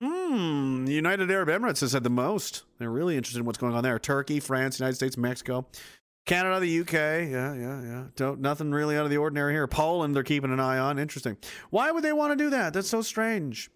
Hmm. 0.00 0.86
United 0.86 1.30
Arab 1.30 1.48
Emirates 1.48 1.80
has 1.80 1.92
had 1.94 2.04
the 2.04 2.10
most. 2.10 2.64
They're 2.78 2.90
really 2.90 3.16
interested 3.16 3.40
in 3.40 3.46
what's 3.46 3.58
going 3.58 3.74
on 3.74 3.82
there. 3.82 3.98
Turkey, 3.98 4.38
France, 4.38 4.78
United 4.78 4.96
States, 4.96 5.16
Mexico, 5.16 5.66
Canada, 6.26 6.60
the 6.60 6.80
UK. 6.80 6.92
Yeah, 6.92 7.54
yeah, 7.54 7.82
yeah. 7.82 8.04
Don't 8.14 8.40
nothing 8.40 8.72
really 8.72 8.98
out 8.98 9.04
of 9.04 9.10
the 9.10 9.16
ordinary 9.16 9.54
here. 9.54 9.66
Poland, 9.66 10.14
they're 10.14 10.22
keeping 10.22 10.52
an 10.52 10.60
eye 10.60 10.78
on. 10.78 10.98
Interesting. 10.98 11.38
Why 11.70 11.90
would 11.90 12.04
they 12.04 12.12
want 12.12 12.36
to 12.36 12.44
do 12.44 12.50
that? 12.50 12.74
That's 12.74 12.90
so 12.90 13.00
strange. 13.00 13.70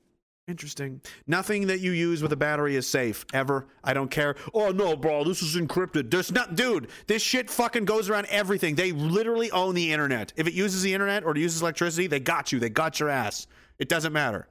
Interesting. 0.50 1.00
Nothing 1.28 1.68
that 1.68 1.78
you 1.78 1.92
use 1.92 2.22
with 2.22 2.32
a 2.32 2.36
battery 2.36 2.74
is 2.74 2.88
safe 2.88 3.24
ever. 3.32 3.68
I 3.84 3.94
don't 3.94 4.10
care. 4.10 4.34
Oh 4.52 4.70
no, 4.70 4.96
bro, 4.96 5.22
this 5.22 5.42
is 5.42 5.54
encrypted. 5.54 6.10
There's 6.10 6.32
not, 6.32 6.56
dude. 6.56 6.88
This 7.06 7.22
shit 7.22 7.48
fucking 7.48 7.84
goes 7.84 8.10
around 8.10 8.26
everything. 8.30 8.74
They 8.74 8.90
literally 8.90 9.52
own 9.52 9.76
the 9.76 9.92
internet. 9.92 10.32
If 10.34 10.48
it 10.48 10.52
uses 10.52 10.82
the 10.82 10.92
internet 10.92 11.22
or 11.22 11.36
uses 11.36 11.62
electricity, 11.62 12.08
they 12.08 12.18
got 12.18 12.50
you. 12.50 12.58
They 12.58 12.68
got 12.68 12.98
your 12.98 13.08
ass. 13.08 13.46
It 13.78 13.88
doesn't 13.88 14.12
matter. 14.12 14.48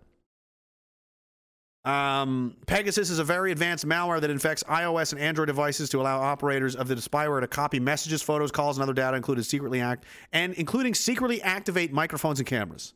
Um, 1.83 2.55
Pegasus 2.65 3.09
is 3.09 3.19
a 3.19 3.23
very 3.25 3.51
advanced 3.51 3.85
malware 3.85 4.21
that 4.21 4.29
infects 4.29 4.63
iOS 4.63 5.11
and 5.11 5.21
Android 5.21 5.47
devices 5.47 5.89
to 5.89 5.99
allow 5.99 6.21
operators 6.21 6.77
of 6.77 6.87
the 6.87 6.95
spyware 6.95 7.41
to 7.41 7.47
copy 7.47 7.79
messages, 7.81 8.21
photos, 8.21 8.51
calls, 8.51 8.77
and 8.77 8.83
other 8.83 8.93
data, 8.93 9.17
including 9.17 9.43
secretly 9.43 9.81
act 9.81 10.05
and 10.31 10.53
including 10.53 10.93
secretly 10.93 11.41
activate 11.41 11.91
microphones 11.91 12.39
and 12.39 12.47
cameras. 12.47 12.93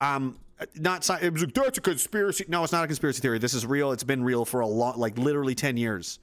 Um, 0.00 0.38
not 0.76 1.08
it 1.22 1.32
was 1.32 1.42
like, 1.42 1.54
that's 1.54 1.78
a 1.78 1.80
conspiracy. 1.80 2.44
No, 2.48 2.62
it's 2.62 2.72
not 2.72 2.84
a 2.84 2.86
conspiracy 2.86 3.20
theory. 3.20 3.38
This 3.38 3.54
is 3.54 3.66
real. 3.66 3.92
It's 3.92 4.04
been 4.04 4.22
real 4.22 4.44
for 4.44 4.60
a 4.60 4.66
lot, 4.66 4.98
like 4.98 5.18
literally 5.18 5.54
ten 5.54 5.76
years. 5.76 6.18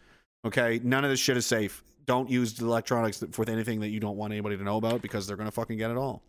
Okay, 0.46 0.80
none 0.84 1.04
of 1.04 1.10
this 1.10 1.20
shit 1.20 1.38
is 1.38 1.46
safe. 1.46 1.84
Don't 2.06 2.30
use 2.30 2.60
electronics 2.60 3.22
with 3.22 3.50
anything 3.50 3.80
that 3.82 3.90
you 3.90 4.00
don't 4.00 4.18
want 4.18 4.34
anybody 4.34 4.58
to 4.58 4.64
know 4.64 4.78
about 4.78 5.02
because 5.02 5.28
they're 5.28 5.38
gonna 5.38 5.52
fucking 5.52 5.78
get 5.78 5.92
it 5.92 5.98
all. 5.98 6.24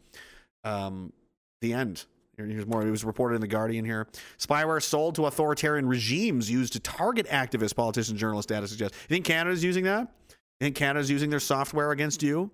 Um, 0.65 1.13
the 1.61 1.73
end. 1.73 2.05
Here's 2.37 2.67
more. 2.67 2.85
It 2.87 2.91
was 2.91 3.05
reported 3.05 3.37
in 3.37 3.41
the 3.41 3.47
Guardian 3.47 3.85
here. 3.85 4.09
Spyware 4.39 4.83
sold 4.83 5.15
to 5.17 5.27
authoritarian 5.27 5.87
regimes 5.87 6.51
used 6.51 6.73
to 6.73 6.81
target 6.81 7.27
activists, 7.29 7.77
politicians, 7.77 8.19
journalists. 8.19 8.49
Data 8.49 8.67
suggests. 8.67 8.97
You 9.03 9.15
think 9.15 9.27
Canada's 9.27 9.63
using 9.63 9.85
that? 9.85 10.09
You 10.31 10.67
think 10.67 10.77
Canada's 10.77 11.11
using 11.11 11.31
their 11.31 11.41
software 11.41 11.91
against 11.93 12.23
you? 12.23 12.51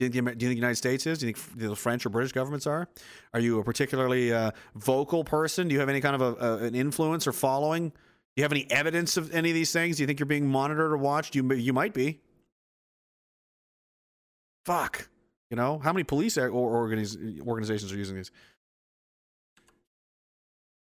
Do 0.00 0.06
you, 0.06 0.10
think, 0.12 0.24
the- 0.24 0.34
do 0.34 0.44
you 0.44 0.50
think 0.50 0.56
the 0.56 0.62
United 0.62 0.76
States 0.76 1.06
is? 1.06 1.18
Do 1.18 1.26
you 1.26 1.32
think 1.34 1.56
the 1.58 1.76
French 1.76 2.04
or 2.04 2.08
British 2.10 2.32
governments 2.32 2.66
are? 2.66 2.88
Are 3.32 3.40
you 3.40 3.60
a 3.60 3.64
particularly 3.64 4.32
uh, 4.32 4.50
vocal 4.74 5.22
person? 5.24 5.68
Do 5.68 5.74
you 5.74 5.80
have 5.80 5.88
any 5.88 6.00
kind 6.00 6.20
of 6.20 6.20
a, 6.20 6.44
a, 6.44 6.56
an 6.64 6.74
influence 6.74 7.26
or 7.26 7.32
following? 7.32 7.90
Do 7.90 7.94
you 8.40 8.42
have 8.42 8.52
any 8.52 8.68
evidence 8.70 9.16
of 9.16 9.32
any 9.32 9.50
of 9.50 9.54
these 9.54 9.72
things? 9.72 9.96
Do 9.96 10.02
you 10.02 10.06
think 10.08 10.18
you're 10.18 10.26
being 10.26 10.48
monitored 10.48 10.90
or 10.90 10.96
watched? 10.96 11.36
You 11.36 11.52
you 11.52 11.72
might 11.72 11.94
be. 11.94 12.20
Fuck. 14.66 15.08
You 15.50 15.56
know 15.56 15.78
how 15.78 15.92
many 15.92 16.02
police 16.04 16.36
or 16.36 16.50
organiz- 16.50 17.40
organizations 17.46 17.92
are 17.92 17.96
using 17.96 18.16
these? 18.16 18.32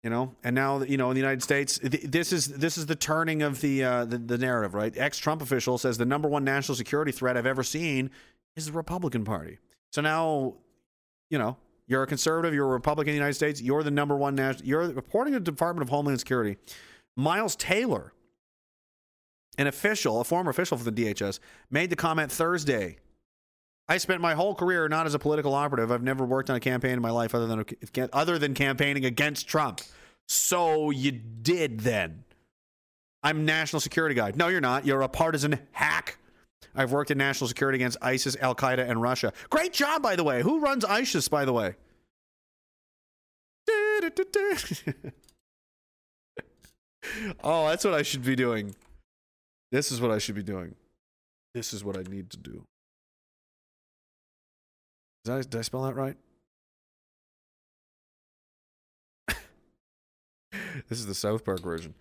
You 0.03 0.11
know, 0.11 0.35
and 0.43 0.55
now 0.55 0.83
you 0.83 0.97
know 0.97 1.11
in 1.11 1.15
the 1.15 1.21
United 1.21 1.43
States, 1.43 1.79
th- 1.79 2.03
this 2.05 2.33
is 2.33 2.47
this 2.49 2.79
is 2.79 2.87
the 2.87 2.95
turning 2.97 3.43
of 3.43 3.61
the 3.61 3.85
uh, 3.85 4.05
the, 4.05 4.19
the 4.19 4.39
narrative, 4.39 4.75
right? 4.75 4.93
Ex 4.97 5.19
Trump 5.19 5.43
official 5.43 5.79
says 5.79 5.99
the 5.99 6.05
number 6.05 6.29
one 6.29 6.43
national 6.43 6.75
security 6.75 7.13
threat 7.13 7.37
I've 7.37 7.47
ever 7.47 7.63
seen 7.63 8.11
is 8.57 8.67
the 8.67 8.73
Republican 8.73 9.25
Party. 9.25 9.59
So 9.93 10.01
now, 10.01 10.55
you 11.31 11.39
know, 11.39 11.57
you're 11.87 12.03
a 12.03 12.07
conservative, 12.07 12.53
you're 12.53 12.67
a 12.67 12.73
Republican 12.73 13.11
in 13.11 13.15
the 13.15 13.19
United 13.19 13.35
States, 13.35 13.63
you're 13.63 13.83
the 13.83 13.91
number 13.91 14.17
one 14.17 14.35
national. 14.35 14.67
You're 14.67 14.89
reporting 14.89 15.35
to 15.35 15.39
the 15.39 15.45
Department 15.45 15.83
of 15.83 15.91
Homeland 15.91 16.19
Security. 16.19 16.57
Miles 17.17 17.55
Taylor, 17.55 18.13
an 19.57 19.67
official, 19.67 20.21
a 20.21 20.25
former 20.25 20.51
official 20.51 20.77
for 20.77 20.91
the 20.91 20.93
DHS, 20.93 21.39
made 21.71 21.91
the 21.91 21.97
comment 21.97 22.33
Thursday. 22.33 22.99
I 23.89 23.99
spent 23.99 24.21
my 24.21 24.35
whole 24.35 24.55
career 24.55 24.89
not 24.89 25.07
as 25.07 25.15
a 25.15 25.19
political 25.19 25.55
operative. 25.55 25.93
I've 25.93 26.03
never 26.03 26.25
worked 26.25 26.51
on 26.51 26.57
a 26.57 26.61
campaign 26.61 26.95
in 26.95 27.03
my 27.03 27.11
life 27.11 27.35
other 27.35 27.47
than 27.47 27.65
other 28.13 28.39
than 28.39 28.53
campaigning 28.55 29.05
against 29.05 29.47
Trump. 29.47 29.81
So 30.29 30.91
you 30.91 31.13
did 31.13 31.81
then. 31.81 32.25
I'm 33.23 33.45
national 33.45 33.81
security 33.81 34.15
guy. 34.15 34.33
No, 34.35 34.49
you're 34.49 34.61
not. 34.61 34.87
You're 34.87 35.03
a 35.03 35.09
partisan 35.09 35.61
hack. 35.71 36.19
I've 36.77 36.93
worked 36.93 37.11
in 37.11 37.19
national 37.19 37.49
security 37.49 37.77
against 37.77 37.97
ISIS, 38.03 38.37
Al 38.41 38.55
Qaeda, 38.55 38.89
and 38.89 39.01
Russia. 39.01 39.33
Great 39.51 39.73
job, 39.73 40.03
by 40.03 40.15
the 40.15 40.25
way. 40.25 40.43
Who 40.43 40.61
runs 40.61 40.85
ISIS, 40.85 41.29
by 41.29 41.45
the 41.45 41.53
way? 41.53 41.75
oh, 47.43 47.69
that's 47.69 47.85
what 47.85 47.95
I 47.95 48.03
should 48.03 48.25
be 48.25 48.37
doing. 48.37 48.75
This 49.73 49.91
is 49.91 50.01
what 50.01 50.11
I 50.11 50.19
should 50.19 50.35
be 50.35 50.43
doing. 50.43 50.75
This 51.55 51.73
is 51.73 51.83
what 51.83 51.97
I 51.97 52.03
need 52.03 52.31
to 52.31 52.37
do. 52.37 52.65
Did 55.25 55.35
I, 55.35 55.43
did 55.43 55.57
I 55.57 55.63
spell 55.63 55.83
that 55.83 55.97
right? 55.97 56.17
this 60.89 60.99
is 60.99 61.07
the 61.07 61.15
South 61.15 61.45
Park 61.45 61.63
version. 61.63 61.95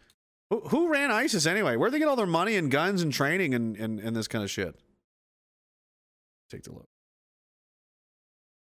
Who, 0.51 0.89
ran 0.89 1.11
ISIS 1.11 1.47
anyway? 1.47 1.75
Where'd 1.75 1.91
they 1.91 1.99
get 1.99 2.07
all 2.07 2.15
their 2.15 2.27
money 2.27 2.55
and 2.55 2.69
guns 2.69 3.01
and 3.01 3.11
training 3.11 3.55
and, 3.55 3.75
and, 3.77 3.99
and 3.99 4.15
this 4.15 4.27
kind 4.27 4.43
of 4.43 4.51
shit? 4.51 4.75
Take 6.51 6.63
the 6.63 6.71
look. 6.71 6.87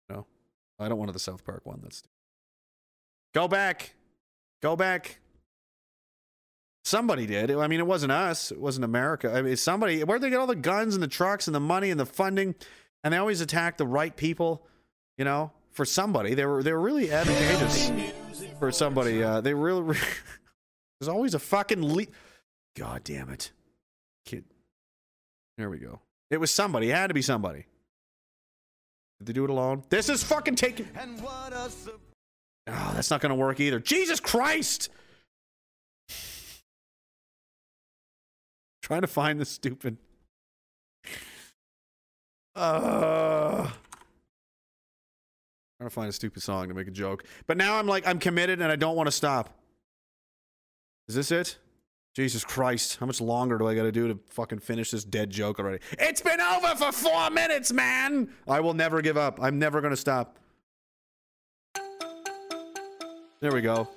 No, 0.10 0.26
I 0.78 0.90
don't 0.90 0.98
want 0.98 1.14
the 1.14 1.20
South 1.20 1.46
Park 1.46 1.62
one. 1.64 1.80
That's 1.82 2.04
go 3.34 3.48
back, 3.48 3.96
go 4.62 4.76
back. 4.76 5.20
Somebody 6.84 7.26
did. 7.26 7.52
I 7.52 7.68
mean, 7.68 7.80
it 7.80 7.88
wasn't 7.88 8.12
us. 8.12 8.52
It 8.52 8.60
wasn't 8.60 8.84
America. 8.84 9.32
I 9.32 9.42
mean, 9.42 9.56
somebody. 9.56 10.04
Where'd 10.04 10.22
they 10.22 10.30
get 10.30 10.40
all 10.40 10.48
the 10.48 10.56
guns 10.56 10.96
and 10.96 11.04
the 11.04 11.08
trucks 11.08 11.48
and 11.48 11.56
the 11.56 11.60
money 11.60 11.92
and 11.92 12.00
the 12.00 12.06
funding? 12.06 12.56
And 13.04 13.14
they 13.14 13.18
always 13.18 13.40
attack 13.40 13.78
the 13.78 13.88
right 13.88 14.16
people. 14.16 14.66
You 15.18 15.26
know, 15.26 15.52
for 15.72 15.86
somebody, 15.86 16.34
they 16.34 16.46
were 16.46 16.62
they 16.62 16.74
were 16.74 16.82
really 16.82 17.12
advantageous 17.12 17.92
for 18.60 18.72
somebody. 18.72 19.24
Uh, 19.24 19.40
they 19.40 19.54
really. 19.54 19.98
There's 21.00 21.10
always 21.10 21.34
a 21.34 21.40
fucking 21.40 21.84
le- 21.84 22.08
God 22.78 23.04
damn 23.04 23.30
it. 23.30 23.52
Kid. 24.26 24.44
There 25.58 25.70
we 25.70 25.78
go. 25.78 26.00
It 26.30 26.40
was 26.40 26.52
somebody. 26.52 26.90
It 26.90 26.96
had 26.96 27.08
to 27.08 27.14
be 27.14 27.22
somebody. 27.22 27.66
Did 29.20 29.28
they 29.28 29.34
do 29.34 29.44
it 29.44 29.50
alone? 29.50 29.84
This 29.90 30.10
is 30.10 30.24
fucking 30.24 30.56
taking. 30.56 30.88
Oh, 32.68 32.92
that's 32.94 33.10
not 33.10 33.20
going 33.22 33.32
to 33.32 33.36
work 33.36 33.60
either. 33.60 33.80
Jesus 33.80 34.20
Christ! 34.20 34.90
Trying 38.84 39.02
to 39.02 39.08
find 39.08 39.40
the 39.40 39.46
stupid. 39.46 39.98
Uh, 42.56 43.70
trying 45.78 45.90
to 45.90 45.90
find 45.90 46.10
a 46.10 46.14
stupid 46.14 46.42
song 46.42 46.68
to 46.68 46.74
make 46.74 46.88
a 46.88 46.92
joke. 46.92 47.24
But 47.48 47.58
now 47.58 47.78
I'm 47.78 47.88
like, 47.88 48.08
I'm 48.08 48.20
committed 48.20 48.62
and 48.62 48.72
I 48.72 48.76
don't 48.76 48.96
want 48.96 49.08
to 49.08 49.12
stop. 49.12 49.50
Is 51.10 51.16
this 51.16 51.32
it? 51.32 51.58
Jesus 52.14 52.44
Christ. 52.44 52.98
How 53.00 53.08
much 53.08 53.20
longer 53.20 53.58
do 53.58 53.68
I 53.68 53.74
got 53.74 53.84
to 53.84 53.92
do 53.92 54.08
to 54.10 54.20
fucking 54.30 54.60
finish 54.60 54.92
this 54.92 55.04
dead 55.04 55.32
joke 55.32 55.60
already? 55.60 55.80
It's 55.98 56.22
been 56.22 56.40
over 56.40 56.76
for 56.76 56.92
four 56.92 57.32
minutes, 57.32 57.74
man. 57.74 58.30
I 58.48 58.60
will 58.60 58.76
never 58.76 59.02
give 59.02 59.18
up. 59.18 59.40
I'm 59.42 59.58
never 59.58 59.82
to 59.82 59.98
stop. 59.98 60.38
There 63.42 63.52
we 63.52 63.62
go. 63.62 63.88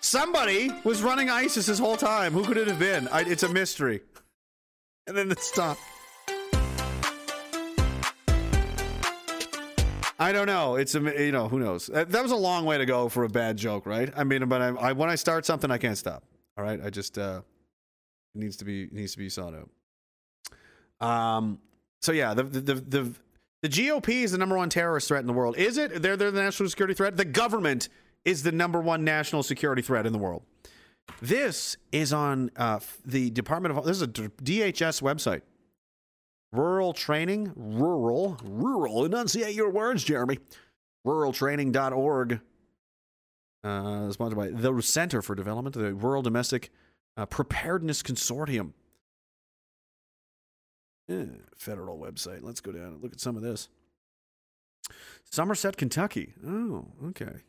Somebody 0.00 0.70
was 0.82 1.02
running 1.02 1.30
ISIS 1.30 1.66
this 1.66 1.78
whole 1.78 1.96
time. 1.96 2.32
Who 2.32 2.44
could 2.44 2.56
it 2.56 2.66
have 2.66 2.80
been? 2.80 3.06
I, 3.08 3.20
it's 3.20 3.44
a 3.44 3.48
mystery. 3.48 4.00
And 5.06 5.16
then 5.16 5.30
it 5.30 5.38
stopped. 5.38 5.80
I 10.22 10.30
don't 10.30 10.46
know. 10.46 10.76
It's 10.76 10.94
you 10.94 11.32
know 11.32 11.48
who 11.48 11.58
knows. 11.58 11.86
That 11.88 12.22
was 12.22 12.30
a 12.30 12.36
long 12.36 12.64
way 12.64 12.78
to 12.78 12.86
go 12.86 13.08
for 13.08 13.24
a 13.24 13.28
bad 13.28 13.56
joke, 13.56 13.86
right? 13.86 14.08
I 14.16 14.22
mean, 14.22 14.48
but 14.48 14.62
I, 14.62 14.68
I 14.68 14.92
when 14.92 15.10
I 15.10 15.16
start 15.16 15.44
something, 15.44 15.70
I 15.70 15.78
can't 15.78 15.98
stop. 15.98 16.22
All 16.56 16.64
right, 16.64 16.80
I 16.82 16.90
just 16.90 17.18
uh, 17.18 17.40
it 18.34 18.38
needs 18.38 18.56
to 18.58 18.64
be 18.64 18.88
needs 18.92 19.12
to 19.12 19.18
be 19.18 19.28
sought 19.28 19.54
out. 19.54 21.06
Um. 21.06 21.58
So 22.00 22.12
yeah, 22.12 22.34
the 22.34 22.44
the 22.44 22.60
the. 22.60 22.74
the 22.74 23.14
the 23.62 23.68
GOP 23.68 24.24
is 24.24 24.32
the 24.32 24.38
number 24.38 24.56
one 24.56 24.68
terrorist 24.68 25.06
threat 25.06 25.20
in 25.20 25.28
the 25.28 25.32
world. 25.32 25.56
Is 25.56 25.78
it? 25.78 26.02
They're, 26.02 26.16
they're 26.16 26.32
the 26.32 26.42
national 26.42 26.68
security 26.68 26.94
threat. 26.94 27.16
The 27.16 27.24
government 27.24 27.88
is 28.24 28.42
the 28.42 28.50
number 28.50 28.80
one 28.80 29.04
national 29.04 29.44
security 29.44 29.82
threat 29.82 30.04
in 30.04 30.12
the 30.12 30.18
world. 30.18 30.42
This 31.20 31.76
is 31.92 32.12
on 32.12 32.50
uh, 32.56 32.80
the 33.04 33.30
Department 33.30 33.78
of. 33.78 33.84
This 33.84 33.98
is 33.98 34.02
a 34.02 34.08
DHS 34.08 35.00
website. 35.00 35.42
Rural 36.52 36.92
training, 36.92 37.52
rural, 37.56 38.38
rural. 38.44 39.04
Enunciate 39.04 39.54
your 39.54 39.70
words, 39.70 40.04
Jeremy. 40.04 40.38
Ruraltraining.org. 41.06 42.40
Uh, 43.64 44.10
sponsored 44.10 44.38
by 44.38 44.48
the 44.48 44.82
Center 44.82 45.22
for 45.22 45.34
Development, 45.34 45.74
the 45.74 45.94
Rural 45.94 46.22
Domestic 46.22 46.70
uh, 47.16 47.26
Preparedness 47.26 48.02
Consortium. 48.02 48.72
Eh, 51.08 51.24
federal 51.56 51.98
website. 51.98 52.40
Let's 52.42 52.60
go 52.60 52.72
down 52.72 52.86
and 52.94 53.02
look 53.02 53.12
at 53.12 53.20
some 53.20 53.36
of 53.36 53.42
this. 53.42 53.68
Somerset, 55.30 55.76
Kentucky. 55.76 56.34
Oh, 56.46 56.86
okay. 57.06 57.40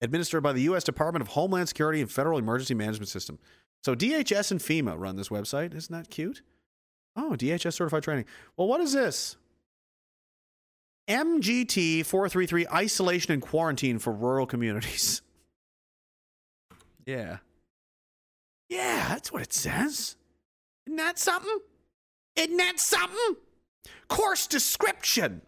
Administered 0.00 0.42
by 0.42 0.52
the 0.52 0.62
U.S. 0.62 0.84
Department 0.84 1.22
of 1.22 1.28
Homeland 1.28 1.68
Security 1.68 2.00
and 2.00 2.10
Federal 2.10 2.38
Emergency 2.38 2.74
Management 2.74 3.08
System. 3.08 3.38
So 3.82 3.94
DHS 3.94 4.50
and 4.50 4.60
FEMA 4.60 4.98
run 4.98 5.16
this 5.16 5.28
website. 5.28 5.74
Isn't 5.74 5.96
that 5.96 6.10
cute? 6.10 6.42
Oh, 7.16 7.34
DHS 7.36 7.72
certified 7.74 8.02
training. 8.02 8.26
Well, 8.56 8.68
what 8.68 8.80
is 8.80 8.92
this? 8.92 9.36
MGT 11.08 12.04
433 12.04 12.66
isolation 12.72 13.32
and 13.32 13.40
quarantine 13.40 13.98
for 13.98 14.12
rural 14.12 14.46
communities. 14.46 15.22
Yeah. 17.06 17.36
Yeah, 18.68 19.10
that's 19.10 19.30
what 19.30 19.42
it 19.42 19.52
says. 19.52 20.16
Isn't 20.88 20.96
that 20.96 21.20
something? 21.20 21.60
Isn't 22.34 22.56
that 22.56 22.80
something? 22.80 23.36
Course 24.08 24.48
description. 24.48 25.42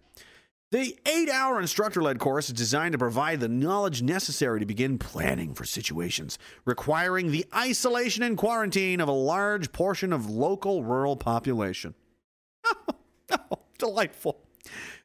The 0.71 0.99
eight 1.07 1.31
hour 1.31 1.59
instructor 1.61 2.03
led 2.03 2.19
course 2.19 2.49
is 2.49 2.55
designed 2.55 2.93
to 2.93 2.99
provide 2.99 3.41
the 3.41 3.49
knowledge 3.49 4.03
necessary 4.03 4.61
to 4.61 4.67
begin 4.67 4.99
planning 4.99 5.55
for 5.55 5.65
situations 5.65 6.39
requiring 6.67 7.31
the 7.31 7.47
isolation 7.55 8.23
and 8.23 8.37
quarantine 8.37 9.01
of 9.01 9.09
a 9.09 9.13
large 9.13 9.73
portion 9.73 10.13
of 10.13 10.29
local 10.29 10.85
rural 10.85 11.17
population. 11.17 11.95
Oh, 13.31 13.37
oh, 13.53 13.59
delightful. 13.77 14.39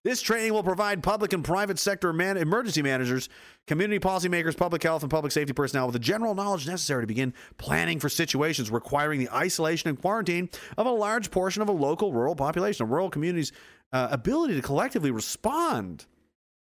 This 0.04 0.22
training 0.22 0.54
will 0.54 0.64
provide 0.64 1.04
public 1.04 1.34
and 1.34 1.44
private 1.44 1.78
sector 1.78 2.14
man- 2.14 2.38
emergency 2.38 2.82
managers, 2.82 3.28
community 3.68 4.00
policymakers, 4.00 4.56
public 4.56 4.82
health, 4.84 5.02
and 5.04 5.12
public 5.12 5.34
safety 5.34 5.52
personnel 5.52 5.88
with 5.88 5.94
the 5.94 6.00
general 6.00 6.34
knowledge 6.34 6.66
necessary 6.66 7.04
to 7.04 7.08
begin 7.08 7.34
planning 7.58 8.00
for 8.00 8.08
situations 8.08 8.72
requiring 8.72 9.20
the 9.20 9.30
isolation 9.30 9.90
and 9.90 10.02
quarantine 10.02 10.50
of 10.78 10.86
a 10.86 10.92
large 10.92 11.32
portion 11.32 11.62
of 11.62 11.68
a 11.68 11.74
local 11.74 12.14
rural 12.14 12.36
population. 12.36 12.88
Rural 12.88 13.10
community's 13.10 13.52
uh, 13.94 14.10
ability 14.12 14.56
to 14.56 14.62
collectively 14.62 15.12
respond 15.12 16.06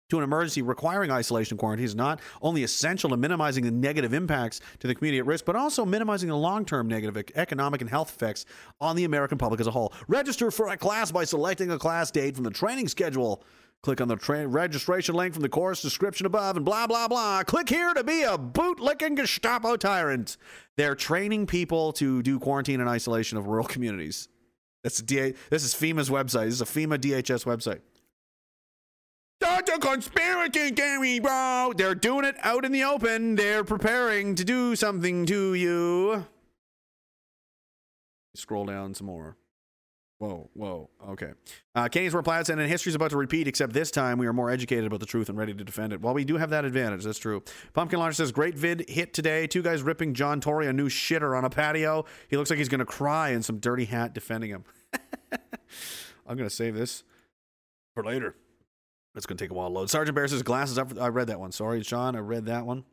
to 0.10 0.18
an 0.18 0.24
emergency 0.24 0.62
requiring 0.62 1.10
isolation 1.10 1.58
quarantine 1.58 1.86
is 1.86 1.96
not 1.96 2.20
only 2.42 2.64
essential 2.64 3.10
to 3.10 3.18
minimizing 3.18 3.64
the 3.64 3.72
negative 3.72 4.14
impacts 4.14 4.60
to 4.80 4.86
the 4.86 4.94
community 4.94 5.18
at 5.18 5.26
risk, 5.26 5.46
but 5.46 5.56
also 5.56 5.86
minimizing 5.86 6.30
the 6.30 6.38
long 6.38 6.66
term 6.66 6.88
negative 6.88 7.24
economic 7.36 7.82
and 7.82 7.90
health 7.90 8.14
effects 8.14 8.46
on 8.80 8.96
the 8.96 9.06
American 9.06 9.38
public 9.38 9.60
as 9.60 9.66
a 9.66 9.72
whole. 9.72 9.92
Register 10.08 10.52
for 10.52 10.68
a 10.68 10.78
class 10.78 11.12
by 11.12 11.24
selecting 11.24 11.72
a 11.72 11.80
class 11.80 12.12
date 12.12 12.36
from 12.36 12.44
the 12.44 12.52
training 12.52 12.88
schedule. 12.88 13.44
Click 13.82 14.00
on 14.00 14.08
the 14.08 14.16
tra- 14.16 14.48
registration 14.48 15.16
link 15.16 15.34
from 15.34 15.42
the 15.42 15.50
course 15.50 15.82
description 15.82 16.26
above 16.26 16.56
and 16.56 16.66
blah, 16.66 16.88
blah, 16.88 17.08
blah. 17.08 17.44
Click 17.44 17.68
here 17.68 17.94
to 17.94 18.04
be 18.04 18.24
a 18.24 18.38
bootlicking 18.38 19.18
Gestapo 19.18 19.76
tyrant. 19.76 20.38
They're 20.78 20.96
training 20.96 21.48
people 21.48 21.92
to 21.94 22.22
do 22.22 22.40
quarantine 22.40 22.80
and 22.80 22.90
isolation 22.90 23.38
of 23.38 23.48
rural 23.48 23.66
communities. 23.68 24.30
That's 24.84 25.02
D- 25.02 25.34
this 25.50 25.64
is 25.64 25.74
FEMA's 25.74 26.10
website. 26.10 26.46
This 26.46 26.56
is 26.56 26.62
a 26.62 26.66
FEMA 26.66 26.98
DHS 26.98 27.46
website. 27.46 27.80
That's 29.40 29.72
a 29.72 29.80
conspiracy 29.80 30.72
theory, 30.72 31.20
bro. 31.20 31.74
They're 31.76 31.96
doing 31.96 32.26
it 32.26 32.36
out 32.44 32.66
in 32.66 32.72
the 32.72 32.84
open. 32.84 33.36
They're 33.36 33.64
preparing 33.64 34.36
to 34.36 34.44
do 34.44 34.76
something 34.76 35.26
to 35.26 35.54
you. 35.54 36.26
Scroll 38.36 38.66
down 38.66 38.94
some 38.94 39.08
more. 39.08 39.38
Whoa, 40.20 40.50
whoa, 40.54 40.90
okay. 41.10 41.32
Uh, 41.76 41.90
Canadians 41.90 42.14
wear 42.14 42.24
plaids, 42.24 42.50
and 42.50 42.62
history's 42.62 42.96
about 42.96 43.10
to 43.10 43.18
repeat, 43.18 43.48
except 43.48 43.74
this 43.74 43.92
time 43.92 44.18
we 44.18 44.26
are 44.26 44.32
more 44.32 44.50
educated 44.50 44.86
about 44.86 45.02
the 45.02 45.06
truth 45.06 45.28
and 45.28 45.38
ready 45.38 45.54
to 45.54 45.64
defend 45.64 45.92
it. 45.92 46.02
Well, 46.02 46.14
we 46.14 46.24
do 46.24 46.38
have 46.38 46.50
that 46.52 46.64
advantage, 46.64 47.04
that's 47.04 47.20
true. 47.20 47.44
Pumpkin 47.74 48.00
Launcher 48.00 48.16
says, 48.16 48.32
Great 48.32 48.56
vid 48.56 48.88
hit 48.90 49.14
today. 49.14 49.48
Two 49.48 49.62
guys 49.62 49.84
ripping 49.84 50.14
John 50.14 50.40
Tory, 50.40 50.68
a 50.68 50.74
new 50.74 50.88
shitter, 50.88 51.38
on 51.38 51.44
a 51.44 51.50
patio. 51.50 52.06
He 52.30 52.38
looks 52.38 52.50
like 52.50 52.58
he's 52.58 52.70
going 52.70 52.80
to 52.80 52.86
cry, 52.86 53.30
and 53.30 53.44
some 53.44 53.60
dirty 53.60 53.86
hat 53.86 54.14
defending 54.14 54.52
him. 54.52 54.64
I'm 56.26 56.38
going 56.38 56.50
to 56.50 56.56
save 56.56 56.76
this 56.76 57.04
for 57.94 58.04
later. 58.04 58.36
It's 59.16 59.26
going 59.26 59.38
to 59.38 59.44
take 59.44 59.52
a 59.52 59.54
while 59.54 59.68
to 59.68 59.74
load. 59.74 59.90
Sergeant 59.90 60.16
Bear 60.16 60.28
says, 60.28 60.42
Glasses 60.42 60.78
up. 60.78 60.98
I 61.00 61.08
read 61.08 61.28
that 61.28 61.40
one. 61.40 61.52
Sorry, 61.52 61.84
Sean, 61.84 62.16
I 62.16 62.20
read 62.20 62.46
that 62.46 62.66
one. 62.66 62.86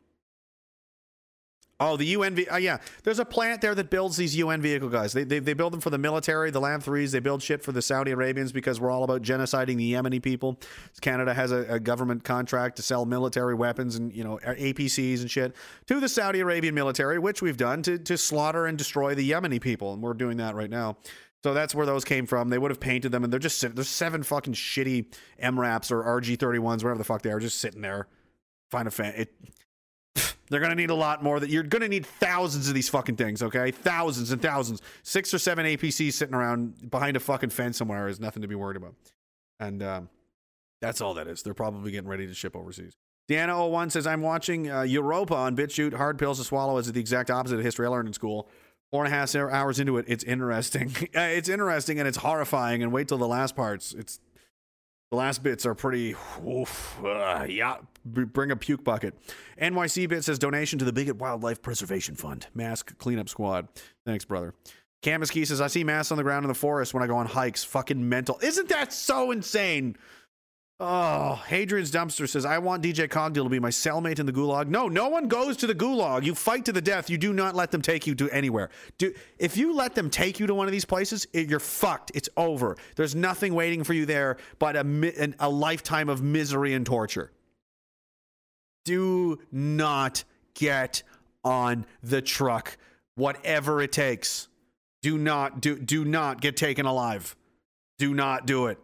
Oh, 1.83 1.97
the 1.97 2.05
UN. 2.05 2.37
Uh, 2.51 2.57
yeah, 2.57 2.77
there's 3.03 3.17
a 3.17 3.25
plant 3.25 3.59
there 3.59 3.73
that 3.73 3.89
builds 3.89 4.15
these 4.15 4.35
UN 4.35 4.61
vehicle 4.61 4.87
guys. 4.87 5.13
They, 5.13 5.23
they 5.23 5.39
they 5.39 5.53
build 5.53 5.73
them 5.73 5.81
for 5.81 5.89
the 5.89 5.97
military, 5.97 6.51
the 6.51 6.61
LAV 6.61 6.83
threes. 6.83 7.11
They 7.11 7.19
build 7.19 7.41
shit 7.41 7.63
for 7.63 7.71
the 7.71 7.81
Saudi 7.81 8.11
Arabians 8.11 8.51
because 8.51 8.79
we're 8.79 8.91
all 8.91 9.03
about 9.03 9.23
genociding 9.23 9.77
the 9.77 9.93
Yemeni 9.93 10.21
people. 10.21 10.59
Canada 11.01 11.33
has 11.33 11.51
a, 11.51 11.65
a 11.67 11.79
government 11.79 12.23
contract 12.23 12.75
to 12.75 12.83
sell 12.83 13.05
military 13.05 13.55
weapons 13.55 13.95
and 13.95 14.13
you 14.13 14.23
know 14.23 14.39
APCs 14.43 15.21
and 15.21 15.31
shit 15.31 15.55
to 15.87 15.99
the 15.99 16.07
Saudi 16.07 16.39
Arabian 16.39 16.75
military, 16.75 17.17
which 17.17 17.41
we've 17.41 17.57
done 17.57 17.81
to 17.81 17.97
to 17.97 18.15
slaughter 18.15 18.67
and 18.67 18.77
destroy 18.77 19.15
the 19.15 19.31
Yemeni 19.31 19.59
people, 19.59 19.93
and 19.93 20.03
we're 20.03 20.13
doing 20.13 20.37
that 20.37 20.53
right 20.53 20.69
now. 20.69 20.97
So 21.43 21.55
that's 21.55 21.73
where 21.73 21.87
those 21.87 22.05
came 22.05 22.27
from. 22.27 22.49
They 22.49 22.59
would 22.59 22.69
have 22.69 22.79
painted 22.79 23.11
them, 23.11 23.23
and 23.23 23.33
they're 23.33 23.39
just. 23.39 23.59
There's 23.73 23.89
seven 23.89 24.21
fucking 24.21 24.53
shitty 24.53 25.07
MRAPs 25.41 25.91
or 25.91 26.03
RG31s, 26.03 26.83
whatever 26.83 26.99
the 26.99 27.03
fuck 27.03 27.23
they 27.23 27.31
are, 27.31 27.39
just 27.39 27.59
sitting 27.59 27.81
there. 27.81 28.07
Find 28.69 28.87
a 28.87 28.91
fan. 28.91 29.15
It 29.17 29.33
they're 30.51 30.59
going 30.59 30.71
to 30.71 30.75
need 30.75 30.89
a 30.89 30.95
lot 30.95 31.23
more. 31.23 31.39
That 31.39 31.49
you're 31.49 31.63
going 31.63 31.81
to 31.81 31.87
need 31.87 32.05
thousands 32.05 32.67
of 32.67 32.73
these 32.73 32.89
fucking 32.89 33.15
things, 33.15 33.41
okay? 33.41 33.71
Thousands 33.71 34.31
and 34.31 34.41
thousands. 34.41 34.81
Six 35.01 35.33
or 35.33 35.39
seven 35.39 35.65
APCs 35.65 36.11
sitting 36.11 36.35
around 36.35 36.91
behind 36.91 37.15
a 37.15 37.21
fucking 37.21 37.51
fence 37.51 37.77
somewhere 37.77 38.09
is 38.09 38.19
nothing 38.19 38.41
to 38.41 38.49
be 38.49 38.55
worried 38.55 38.75
about. 38.75 38.93
And 39.61 39.81
um, 39.81 40.09
that's 40.81 40.99
all 40.99 41.13
that 41.13 41.27
is. 41.27 41.41
They're 41.41 41.53
probably 41.53 41.91
getting 41.91 42.09
ready 42.09 42.27
to 42.27 42.33
ship 42.33 42.53
overseas. 42.55 42.97
Deanna01 43.29 43.93
says, 43.93 44.05
I'm 44.05 44.21
watching 44.21 44.69
uh, 44.69 44.81
Europa 44.81 45.35
on 45.35 45.55
BitChute. 45.55 45.93
Hard 45.93 46.19
pills 46.19 46.37
to 46.39 46.43
swallow 46.43 46.77
is 46.77 46.91
the 46.91 46.99
exact 46.99 47.31
opposite 47.31 47.57
of 47.57 47.63
history 47.63 47.85
I 47.85 47.89
learned 47.89 48.09
in 48.09 48.13
school. 48.13 48.49
Four 48.91 49.05
and 49.05 49.13
a 49.13 49.17
half 49.17 49.33
hours 49.33 49.79
into 49.79 49.97
it, 49.97 50.05
it's 50.09 50.25
interesting. 50.25 50.93
it's 51.13 51.47
interesting 51.47 51.97
and 51.97 52.09
it's 52.09 52.17
horrifying. 52.17 52.83
And 52.83 52.91
wait 52.91 53.07
till 53.07 53.17
the 53.17 53.27
last 53.27 53.55
parts. 53.55 53.93
It's 53.93 54.19
the 55.11 55.17
last 55.17 55.43
bits 55.43 55.65
are 55.65 55.75
pretty. 55.75 56.15
Oof, 56.47 56.97
uh, 57.03 57.45
yeah, 57.47 57.75
bring 58.05 58.49
a 58.49 58.55
puke 58.55 58.83
bucket. 58.83 59.13
NYC 59.61 60.07
bit 60.09 60.23
says 60.23 60.39
donation 60.39 60.79
to 60.79 60.85
the 60.85 60.93
Bigot 60.93 61.17
Wildlife 61.17 61.61
Preservation 61.61 62.15
Fund. 62.15 62.47
Mask 62.55 62.97
cleanup 62.97 63.29
squad. 63.29 63.67
Thanks, 64.05 64.25
brother. 64.25 64.53
Camus 65.01 65.29
Key 65.29 65.45
says 65.45 65.59
I 65.59 65.67
see 65.67 65.83
masks 65.83 66.11
on 66.11 66.17
the 66.17 66.23
ground 66.23 66.45
in 66.45 66.47
the 66.47 66.55
forest 66.55 66.93
when 66.93 67.03
I 67.03 67.07
go 67.07 67.17
on 67.17 67.25
hikes. 67.25 67.63
Fucking 67.63 68.07
mental. 68.07 68.39
Isn't 68.41 68.69
that 68.69 68.93
so 68.93 69.31
insane? 69.31 69.97
Oh, 70.83 71.39
Hadrian's 71.45 71.91
Dumpster 71.91 72.27
says, 72.27 72.43
I 72.43 72.57
want 72.57 72.81
DJ 72.81 73.07
Cogdill 73.07 73.43
to 73.43 73.49
be 73.49 73.59
my 73.59 73.69
cellmate 73.69 74.17
in 74.17 74.25
the 74.25 74.33
gulag. 74.33 74.67
No, 74.67 74.87
no 74.87 75.09
one 75.09 75.27
goes 75.27 75.55
to 75.57 75.67
the 75.67 75.75
gulag. 75.75 76.23
You 76.23 76.33
fight 76.33 76.65
to 76.65 76.71
the 76.71 76.81
death. 76.81 77.07
You 77.07 77.19
do 77.19 77.33
not 77.33 77.53
let 77.53 77.69
them 77.69 77.83
take 77.83 78.07
you 78.07 78.15
to 78.15 78.27
anywhere. 78.31 78.71
Do, 78.97 79.13
if 79.37 79.57
you 79.57 79.75
let 79.75 79.93
them 79.93 80.09
take 80.09 80.39
you 80.39 80.47
to 80.47 80.55
one 80.55 80.65
of 80.65 80.71
these 80.71 80.83
places, 80.83 81.27
it, 81.33 81.47
you're 81.47 81.59
fucked. 81.59 82.13
It's 82.15 82.29
over. 82.35 82.77
There's 82.95 83.13
nothing 83.13 83.53
waiting 83.53 83.83
for 83.83 83.93
you 83.93 84.07
there 84.07 84.37
but 84.57 84.75
a, 84.75 84.79
an, 84.79 85.35
a 85.39 85.47
lifetime 85.47 86.09
of 86.09 86.23
misery 86.23 86.73
and 86.73 86.83
torture. 86.83 87.31
Do 88.83 89.37
not 89.51 90.23
get 90.55 91.03
on 91.43 91.85
the 92.01 92.23
truck, 92.23 92.75
whatever 93.13 93.83
it 93.83 93.91
takes. 93.91 94.47
Do 95.03 95.19
not 95.19 95.61
do 95.61 95.77
do 95.77 96.05
not 96.05 96.41
get 96.41 96.57
taken 96.57 96.87
alive. 96.87 97.35
Do 97.99 98.15
not 98.15 98.47
do 98.47 98.65
it. 98.65 98.79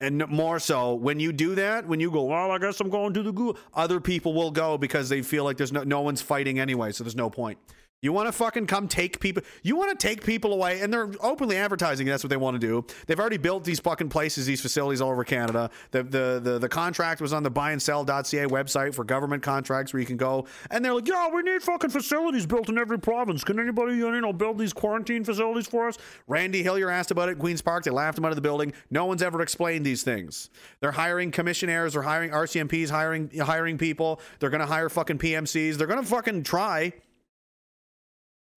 And 0.00 0.28
more 0.28 0.60
so, 0.60 0.94
when 0.94 1.18
you 1.18 1.32
do 1.32 1.56
that, 1.56 1.86
when 1.86 1.98
you 1.98 2.10
go, 2.10 2.22
well, 2.22 2.52
I 2.52 2.58
guess 2.58 2.80
I'm 2.80 2.88
going 2.88 3.12
to 3.14 3.22
the 3.22 3.32
gulag, 3.32 3.56
other 3.74 4.00
people 4.00 4.32
will 4.32 4.52
go 4.52 4.78
because 4.78 5.08
they 5.08 5.22
feel 5.22 5.42
like 5.42 5.56
there's 5.56 5.72
no, 5.72 5.82
no 5.82 6.02
one's 6.02 6.22
fighting 6.22 6.60
anyway, 6.60 6.92
so 6.92 7.02
there's 7.02 7.16
no 7.16 7.28
point. 7.28 7.58
You 8.00 8.12
want 8.12 8.28
to 8.28 8.32
fucking 8.32 8.68
come 8.68 8.86
take 8.86 9.18
people? 9.18 9.42
You 9.64 9.74
want 9.74 9.98
to 9.98 10.06
take 10.06 10.24
people 10.24 10.52
away, 10.52 10.82
and 10.82 10.92
they're 10.92 11.10
openly 11.20 11.56
advertising 11.56 12.06
that's 12.06 12.22
what 12.22 12.30
they 12.30 12.36
want 12.36 12.54
to 12.54 12.64
do. 12.64 12.86
They've 13.08 13.18
already 13.18 13.38
built 13.38 13.64
these 13.64 13.80
fucking 13.80 14.08
places, 14.08 14.46
these 14.46 14.60
facilities 14.60 15.00
all 15.00 15.10
over 15.10 15.24
Canada. 15.24 15.68
The 15.90 16.04
the 16.04 16.40
the, 16.40 16.58
the 16.60 16.68
contract 16.68 17.20
was 17.20 17.32
on 17.32 17.42
the 17.42 17.50
buyandSell.ca 17.50 18.46
website 18.46 18.94
for 18.94 19.02
government 19.02 19.42
contracts 19.42 19.92
where 19.92 19.98
you 19.98 20.06
can 20.06 20.16
go, 20.16 20.46
and 20.70 20.84
they're 20.84 20.94
like, 20.94 21.08
"Yeah, 21.08 21.28
we 21.28 21.42
need 21.42 21.60
fucking 21.60 21.90
facilities 21.90 22.46
built 22.46 22.68
in 22.68 22.78
every 22.78 23.00
province. 23.00 23.42
Can 23.42 23.58
anybody 23.58 23.96
you 23.96 24.20
know 24.20 24.32
build 24.32 24.58
these 24.58 24.72
quarantine 24.72 25.24
facilities 25.24 25.66
for 25.66 25.88
us?" 25.88 25.98
Randy 26.28 26.62
Hillier 26.62 26.90
asked 26.90 27.10
about 27.10 27.28
it 27.28 27.40
Queens 27.40 27.62
Park. 27.62 27.82
They 27.82 27.90
laughed 27.90 28.16
him 28.16 28.24
out 28.24 28.30
of 28.30 28.36
the 28.36 28.42
building. 28.42 28.74
No 28.92 29.06
one's 29.06 29.24
ever 29.24 29.42
explained 29.42 29.84
these 29.84 30.04
things. 30.04 30.50
They're 30.78 30.92
hiring 30.92 31.32
commissionaires, 31.32 31.94
they're 31.94 32.02
hiring 32.02 32.30
RCMPs, 32.30 32.90
hiring 32.90 33.28
hiring 33.40 33.76
people. 33.76 34.20
They're 34.38 34.50
gonna 34.50 34.66
hire 34.66 34.88
fucking 34.88 35.18
PMCs. 35.18 35.74
They're 35.74 35.88
gonna 35.88 36.04
fucking 36.04 36.44
try. 36.44 36.92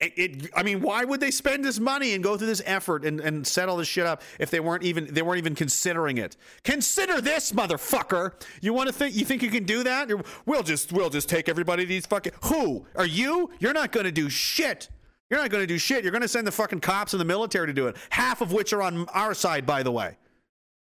It, 0.01 0.13
it, 0.17 0.49
I 0.55 0.63
mean, 0.63 0.81
why 0.81 1.05
would 1.05 1.19
they 1.19 1.29
spend 1.29 1.63
this 1.63 1.79
money 1.79 2.15
and 2.15 2.23
go 2.23 2.35
through 2.35 2.47
this 2.47 2.63
effort 2.65 3.05
and, 3.05 3.19
and 3.19 3.45
set 3.45 3.69
all 3.69 3.77
this 3.77 3.87
shit 3.87 4.07
up 4.07 4.23
if 4.39 4.49
they 4.49 4.59
weren't 4.59 4.81
even 4.83 5.13
they 5.13 5.21
weren't 5.21 5.37
even 5.37 5.53
considering 5.53 6.17
it? 6.17 6.37
Consider 6.63 7.21
this, 7.21 7.51
motherfucker. 7.51 8.33
You 8.61 8.73
want 8.73 8.87
to 8.87 8.93
think 8.93 9.15
you 9.15 9.25
think 9.25 9.43
you 9.43 9.51
can 9.51 9.63
do 9.63 9.83
that? 9.83 10.09
We'll 10.47 10.63
just 10.63 10.91
we'll 10.91 11.11
just 11.11 11.29
take 11.29 11.47
everybody 11.47 11.85
these 11.85 12.07
fucking 12.07 12.33
who 12.45 12.87
are 12.95 13.05
you? 13.05 13.51
You're 13.59 13.73
not 13.73 13.91
to 13.91 14.11
do 14.11 14.27
shit. 14.27 14.89
You're 15.29 15.39
not 15.39 15.51
to 15.51 15.67
do 15.67 15.77
shit. 15.77 16.03
You're 16.03 16.11
to 16.19 16.27
send 16.27 16.47
the 16.47 16.51
fucking 16.51 16.81
cops 16.81 17.13
and 17.13 17.21
the 17.21 17.25
military 17.25 17.67
to 17.67 17.73
do 17.73 17.87
it. 17.87 17.95
Half 18.09 18.41
of 18.41 18.51
which 18.51 18.73
are 18.73 18.81
on 18.81 19.07
our 19.13 19.35
side, 19.35 19.67
by 19.67 19.83
the 19.83 19.91
way, 19.91 20.17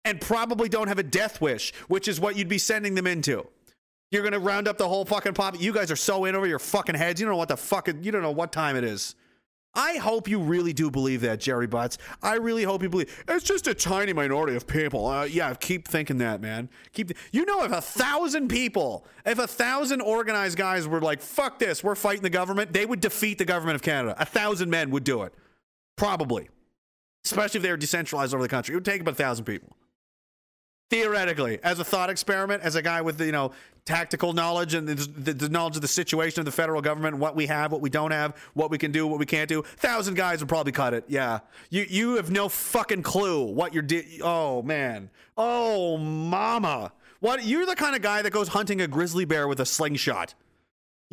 and 0.04 0.20
probably 0.20 0.68
don't 0.68 0.90
have 0.90 1.00
a 1.00 1.04
death 1.04 1.40
wish, 1.40 1.74
which 1.88 2.10
is 2.10 2.20
what 2.20 2.36
you'd 2.36 2.50
be 2.50 2.58
sending 2.58 2.96
them 2.96 3.08
into. 3.08 3.48
You're 4.12 4.24
gonna 4.24 4.40
round 4.40 4.68
up 4.68 4.78
the 4.78 4.88
whole 4.88 5.06
fucking 5.06 5.34
pop. 5.34 5.60
You 5.60 5.74
guys 5.74 5.92
are 5.92 5.96
so 5.96 6.26
in 6.26 6.36
over 6.36 6.48
your 6.48 6.60
fucking 6.60 6.96
heads. 6.96 7.20
You 7.20 7.26
don't 7.26 7.34
know 7.34 7.38
what 7.38 7.50
the 7.50 7.58
fuck. 7.58 7.88
You 7.88 8.12
don't 8.12 8.22
know 8.22 8.32
what 8.32 8.52
time 8.52 8.76
it 8.76 8.84
is. 8.84 9.16
I 9.78 9.98
hope 9.98 10.30
you 10.30 10.40
really 10.40 10.72
do 10.72 10.90
believe 10.90 11.20
that, 11.22 11.42
Jerry 11.42 11.68
Butts. 11.68 11.98
I 12.24 12.36
really 12.36 12.64
hope 12.64 12.82
you 12.82 12.88
believe 12.88 13.24
it's 13.28 13.44
just 13.44 13.68
a 13.68 13.74
tiny 13.74 14.14
minority 14.14 14.56
of 14.56 14.66
people. 14.66 15.06
Uh, 15.06 15.26
yeah, 15.26 15.54
keep 15.54 15.88
thinking 15.88 16.18
that, 16.20 16.40
man. 16.40 16.70
Keep. 16.94 17.12
You 17.34 17.46
know, 17.46 17.64
if 17.64 17.74
a 17.74 17.82
thousand 17.82 18.48
people, 18.48 19.06
if 19.26 19.38
a 19.38 19.48
thousand 19.48 20.00
organized 20.02 20.58
guys 20.58 20.88
were 20.88 21.02
like, 21.02 21.22
"Fuck 21.22 21.60
this, 21.60 21.84
we're 21.84 21.96
fighting 21.96 22.24
the 22.24 22.30
government," 22.30 22.72
they 22.72 22.86
would 22.86 23.02
defeat 23.02 23.38
the 23.38 23.46
government 23.46 23.76
of 23.76 23.82
Canada. 23.82 24.16
A 24.18 24.26
thousand 24.26 24.70
men 24.70 24.92
would 24.92 25.04
do 25.04 25.24
it, 25.24 25.34
probably. 25.98 26.48
Especially 27.26 27.58
if 27.58 27.64
they 27.64 27.72
were 27.72 27.78
decentralized 27.78 28.34
over 28.34 28.44
the 28.44 28.50
country, 28.50 28.74
it 28.74 28.78
would 28.78 28.86
take 28.86 29.02
about 29.02 29.16
a 29.16 29.18
thousand 29.18 29.46
people 29.46 29.76
theoretically 30.90 31.60
as 31.64 31.80
a 31.80 31.84
thought 31.84 32.10
experiment 32.10 32.62
as 32.62 32.76
a 32.76 32.82
guy 32.82 33.02
with 33.02 33.20
you 33.20 33.32
know 33.32 33.52
tactical 33.86 34.34
knowledge 34.34 34.74
and 34.74 34.88
the, 34.88 35.34
the, 35.34 35.50
knowledge 35.50 35.76
of 35.76 35.82
the 35.82 35.88
situation 35.88 36.40
of 36.40 36.46
the 36.46 36.52
federal 36.52 36.82
government 36.82 37.18
what 37.18 37.36
we 37.36 37.46
have 37.46 37.72
what 37.72 37.82
we 37.82 37.90
don't 37.90 38.12
have 38.12 38.36
what 38.54 38.72
we 38.72 38.78
can 38.78 38.92
do 38.92 39.06
what 39.06 39.20
we 39.20 39.26
can't 39.26 39.48
do 39.48 39.62
thousand 39.62 40.16
guys 40.16 40.40
would 40.40 40.50
probably 40.50 40.72
cut 40.72 40.94
it. 40.94 41.04
Yeah. 41.08 41.40
You 41.70 41.86
you 41.88 42.16
have 42.16 42.32
no 42.32 42.50
fucking 42.50 43.04
clue 43.04 43.44
what 43.46 43.74
you're 43.74 43.84
di- 43.84 44.22
oh 44.24 44.62
man. 44.62 45.10
Oh 45.38 45.98
mama. 45.98 46.92
What 47.20 47.46
you're 47.46 47.66
the 47.66 47.76
kind 47.76 47.96
of 47.96 48.02
guy 48.02 48.22
that 48.22 48.32
goes 48.32 48.50
hunting 48.50 48.82
a 48.82 48.88
grizzly 48.88 49.26
bear 49.26 49.48
with 49.48 49.60
a 49.60 49.66
slingshot 49.66 50.34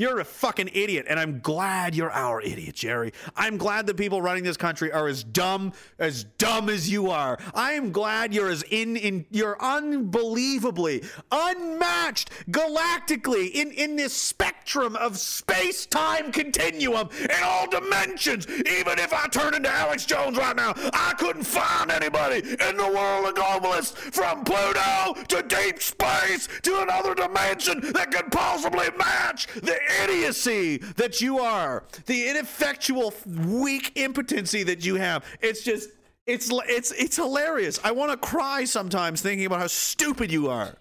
you're 0.03 0.19
a 0.19 0.25
fucking 0.25 0.69
idiot, 0.75 1.07
and 1.09 1.19
I'm 1.19 1.39
glad 1.39 1.95
you're 1.95 2.11
our 2.11 2.43
idiot, 2.43 2.75
Jerry. 2.75 3.13
I'm 3.37 3.57
glad 3.57 3.87
the 3.87 3.95
people 3.95 4.21
running 4.21 4.43
this 4.43 4.57
country 4.57 4.91
are 4.91 5.07
as 5.07 5.23
dumb, 5.23 5.73
as 5.99 6.25
dumb 6.25 6.69
as 6.69 6.91
you 6.91 7.11
are. 7.11 7.39
I 7.55 7.73
am 7.73 7.93
glad 7.93 8.35
you're 8.35 8.51
as 8.51 8.65
in, 8.65 8.97
in 8.97 9.25
you're 9.31 9.57
unbelievably, 9.63 11.05
unmatched, 11.31 12.31
galactically 12.51 13.53
in 13.53 13.71
in 13.71 13.95
this 13.95 14.13
spectrum 14.13 14.97
of 14.97 15.19
space 15.19 15.87
time 15.87 16.33
continuum 16.33 17.09
in 17.21 17.43
all 17.45 17.71
dimensions. 17.71 18.49
Even 18.49 18.99
if 18.99 19.13
I 19.13 19.29
turn 19.29 19.55
into 19.55 19.71
Alex 19.71 20.05
Jones 20.05 20.37
right 20.37 20.57
now, 20.57 20.75
I 20.93 21.15
couldn't 21.17 21.45
find 21.45 21.93
anybody 21.93 22.39
in 22.39 22.77
the 22.77 22.91
world 22.93 23.27
of 23.27 23.35
globalists 23.35 23.95
from 24.13 24.43
Pluto 24.43 25.15
to 25.29 25.43
deep 25.43 25.81
space 25.81 26.49
to 26.63 26.81
another 26.83 27.15
dimension 27.15 27.93
that 27.93 28.11
could 28.11 28.33
possibly 28.33 28.89
match 28.99 29.47
the 29.63 29.79
idiocy 30.03 30.79
that 30.97 31.21
you 31.21 31.39
are, 31.39 31.85
the 32.07 32.29
ineffectual, 32.29 33.15
weak 33.47 33.93
impotency 33.97 34.63
that 34.65 34.85
you 34.85 34.97
have. 34.97 35.25
It's 35.41 35.63
just, 35.63 35.91
it's, 36.27 36.51
it's, 36.69 36.93
it's 36.93 37.17
hilarious. 37.17 37.81
I 37.83 37.93
want 37.93 38.11
to 38.11 38.17
cry 38.17 38.65
sometimes 38.65 39.21
thinking 39.21 39.47
about 39.47 39.61
how 39.61 39.67
stupid 39.67 40.31
you 40.31 40.49
are. 40.49 40.77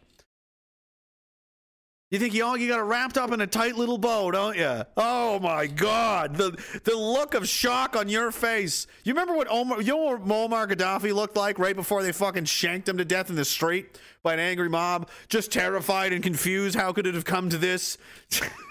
You 2.12 2.20
think 2.20 2.34
you 2.34 2.44
all 2.44 2.58
you 2.58 2.68
got 2.68 2.80
it 2.80 2.84
wrapped 2.84 3.18
up 3.18 3.32
in 3.32 3.40
a 3.40 3.48
tight 3.48 3.78
little 3.78 3.98
bow, 3.98 4.32
don't 4.32 4.58
you? 4.58 4.84
Oh 4.98 5.40
my 5.40 5.66
God, 5.66 6.36
the 6.36 6.52
the 6.84 6.94
look 6.94 7.34
of 7.34 7.48
shock 7.48 7.96
on 7.96 8.10
your 8.10 8.34
face. 8.34 8.86
You 9.06 9.14
remember 9.14 9.34
what 9.34 9.48
Omar, 9.50 9.82
you 9.82 9.94
know 9.94 9.98
what 9.98 10.26
Muammar 10.26 10.70
Gaddafi 10.70 11.16
looked 11.16 11.38
like 11.38 11.58
right 11.58 11.76
before 11.76 12.04
they 12.04 12.12
fucking 12.12 12.46
shanked 12.46 12.90
him 12.90 12.98
to 12.98 13.06
death 13.06 13.30
in 13.30 13.38
the 13.38 13.46
street 13.46 13.98
by 14.24 14.34
an 14.34 14.42
angry 14.42 14.68
mob, 14.68 15.08
just 15.30 15.54
terrified 15.54 16.12
and 16.12 16.22
confused. 16.22 16.76
How 16.76 16.92
could 16.92 17.08
it 17.08 17.14
have 17.14 17.24
come 17.24 17.50
to 17.50 17.58
this? 17.58 17.98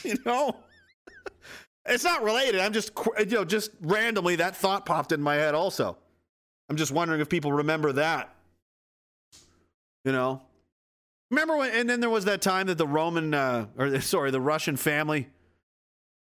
you 0.04 0.16
know, 0.24 0.56
it's 1.86 2.04
not 2.04 2.22
related. 2.22 2.60
I'm 2.60 2.72
just 2.72 2.92
you 3.18 3.26
know 3.26 3.44
just 3.44 3.70
randomly 3.80 4.36
that 4.36 4.56
thought 4.56 4.86
popped 4.86 5.12
in 5.12 5.20
my 5.20 5.34
head. 5.34 5.54
Also, 5.54 5.96
I'm 6.68 6.76
just 6.76 6.92
wondering 6.92 7.20
if 7.20 7.28
people 7.28 7.52
remember 7.52 7.92
that. 7.92 8.34
You 10.04 10.12
know, 10.12 10.40
Remember 11.30 11.56
when? 11.56 11.72
And 11.72 11.88
then 11.88 12.00
there 12.00 12.10
was 12.10 12.24
that 12.24 12.42
time 12.42 12.66
that 12.66 12.78
the 12.78 12.86
Roman, 12.86 13.32
uh, 13.32 13.66
or 13.78 14.00
sorry, 14.00 14.30
the 14.30 14.40
Russian 14.40 14.76
family 14.76 15.28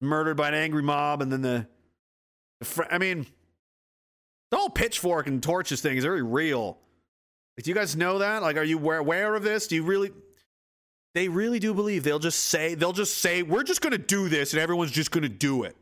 murdered 0.02 0.38
by 0.38 0.50
an 0.50 0.54
angry 0.54 0.84
mob, 0.84 1.22
and 1.22 1.32
then 1.32 1.42
the, 1.42 1.68
the 2.60 2.66
fr- 2.66 2.84
I 2.90 2.98
mean, 3.00 3.26
the 4.52 4.58
whole 4.58 4.70
pitchfork 4.70 5.28
and 5.28 5.42
torches 5.42 5.82
thing 5.82 5.98
is 5.98 6.04
very 6.04 6.22
real. 6.22 6.78
Like, 7.58 7.66
do 7.66 7.72
you 7.72 7.76
guys 7.76 7.96
know 7.96 8.20
that? 8.20 8.42
Like, 8.42 8.56
are 8.56 8.64
you 8.64 8.78
aware, 8.78 9.00
aware 9.00 9.36
of 9.36 9.44
this? 9.44 9.68
Do 9.68 9.76
you 9.76 9.84
really? 9.84 10.12
They 11.16 11.28
really 11.28 11.60
do 11.60 11.74
believe 11.74 12.04
they'll 12.04 12.20
just 12.20 12.40
say 12.46 12.76
they'll 12.76 12.94
just 12.94 13.18
say 13.18 13.42
we're 13.42 13.64
just 13.64 13.82
going 13.82 13.92
to 13.92 13.98
do 13.98 14.30
this, 14.30 14.54
and 14.54 14.62
everyone's 14.62 14.92
just 14.92 15.12
going 15.12 15.24
to 15.24 15.30
do 15.30 15.64
it. 15.64 15.76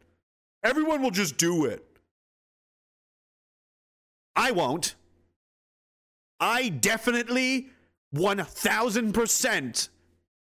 Everyone 0.63 1.01
will 1.01 1.11
just 1.11 1.37
do 1.37 1.65
it. 1.65 1.85
I 4.35 4.51
won't. 4.51 4.95
I 6.39 6.69
definitely 6.69 7.69
1000% 8.15 9.89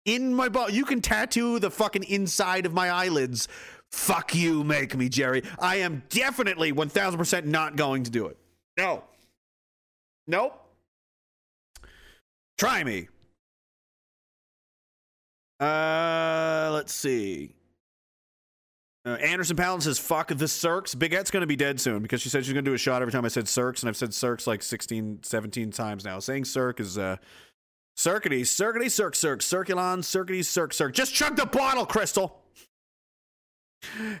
in 0.04 0.34
my 0.34 0.48
body. 0.48 0.74
You 0.74 0.84
can 0.84 1.00
tattoo 1.00 1.58
the 1.58 1.70
fucking 1.70 2.04
inside 2.04 2.66
of 2.66 2.74
my 2.74 2.90
eyelids. 2.90 3.48
Fuck 3.90 4.34
you, 4.34 4.62
make 4.62 4.94
me, 4.96 5.08
Jerry. 5.08 5.42
I 5.58 5.76
am 5.76 6.02
definitely 6.10 6.72
1000% 6.72 7.44
not 7.46 7.76
going 7.76 8.04
to 8.04 8.10
do 8.10 8.26
it. 8.26 8.36
No. 8.78 9.02
Nope. 10.26 10.56
Try 12.56 12.84
me. 12.84 13.08
Uh, 15.60 16.70
let's 16.72 16.92
see. 16.92 17.54
Uh, 19.04 19.10
Anderson 19.10 19.56
Palin 19.56 19.80
says, 19.80 19.98
fuck 19.98 20.28
the 20.28 20.46
Cirques. 20.46 20.94
Bigette's 20.94 21.30
going 21.30 21.40
to 21.42 21.46
be 21.46 21.56
dead 21.56 21.80
soon 21.80 22.02
because 22.02 22.20
she 22.20 22.28
said 22.28 22.44
she's 22.44 22.52
going 22.52 22.64
to 22.64 22.70
do 22.70 22.74
a 22.74 22.78
shot 22.78 23.02
every 23.02 23.12
time 23.12 23.24
I 23.24 23.28
said 23.28 23.48
Cirques, 23.48 23.82
and 23.82 23.88
I've 23.88 23.96
said 23.96 24.12
Cirques 24.12 24.46
like 24.46 24.62
16, 24.62 25.20
17 25.22 25.70
times 25.70 26.04
now. 26.04 26.18
Saying 26.18 26.44
Cirque 26.44 26.80
is 26.80 26.98
uh, 26.98 27.16
Circuity, 27.96 28.42
Circuity, 28.42 28.90
Cirque, 28.90 29.14
Cirque, 29.14 29.40
Circulon, 29.40 29.98
Circuity, 30.00 30.44
Cirque, 30.44 30.74
Cirque. 30.74 30.92
Just 30.94 31.14
chug 31.14 31.36
the 31.36 31.46
bottle, 31.46 31.86
Crystal. 31.86 32.40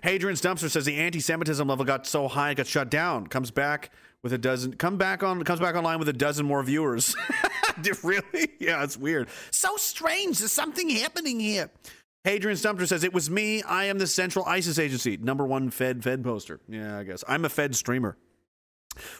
Hadrian's 0.02 0.40
Dumpster 0.40 0.70
says 0.70 0.86
the 0.86 0.96
anti-Semitism 0.96 1.66
level 1.68 1.84
got 1.84 2.06
so 2.06 2.28
high 2.28 2.50
it 2.50 2.54
got 2.56 2.66
shut 2.66 2.90
down. 2.90 3.26
Comes 3.26 3.50
back 3.50 3.90
with 4.22 4.32
a 4.32 4.38
dozen. 4.38 4.74
Come 4.74 4.96
back 4.96 5.22
on. 5.22 5.42
Comes 5.44 5.60
back 5.60 5.74
online 5.74 5.98
with 5.98 6.08
a 6.08 6.12
dozen 6.12 6.46
more 6.46 6.62
viewers. 6.62 7.16
really? 8.02 8.50
Yeah, 8.58 8.82
it's 8.84 8.96
weird. 8.96 9.28
So 9.50 9.76
strange. 9.76 10.38
There's 10.38 10.52
something 10.52 10.88
happening 10.90 11.40
here. 11.40 11.70
Hadrian's 12.24 12.62
Dumpster 12.62 12.86
says, 12.86 13.04
It 13.04 13.14
was 13.14 13.30
me. 13.30 13.62
I 13.62 13.84
am 13.84 13.98
the 13.98 14.06
Central 14.06 14.44
ISIS 14.44 14.78
agency. 14.78 15.16
Number 15.16 15.46
one 15.46 15.70
Fed 15.70 16.04
Fed 16.04 16.22
poster. 16.22 16.60
Yeah, 16.68 16.98
I 16.98 17.04
guess. 17.04 17.24
I'm 17.26 17.44
a 17.44 17.48
Fed 17.48 17.74
streamer. 17.74 18.16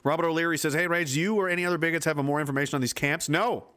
Robert 0.04 0.26
O'Leary 0.26 0.58
says, 0.58 0.74
Hey, 0.74 0.86
Rage, 0.86 1.16
you 1.16 1.36
or 1.36 1.48
any 1.48 1.64
other 1.64 1.78
bigots 1.78 2.04
have 2.04 2.16
more 2.18 2.40
information 2.40 2.74
on 2.74 2.80
these 2.80 2.92
camps? 2.92 3.28
No. 3.28 3.68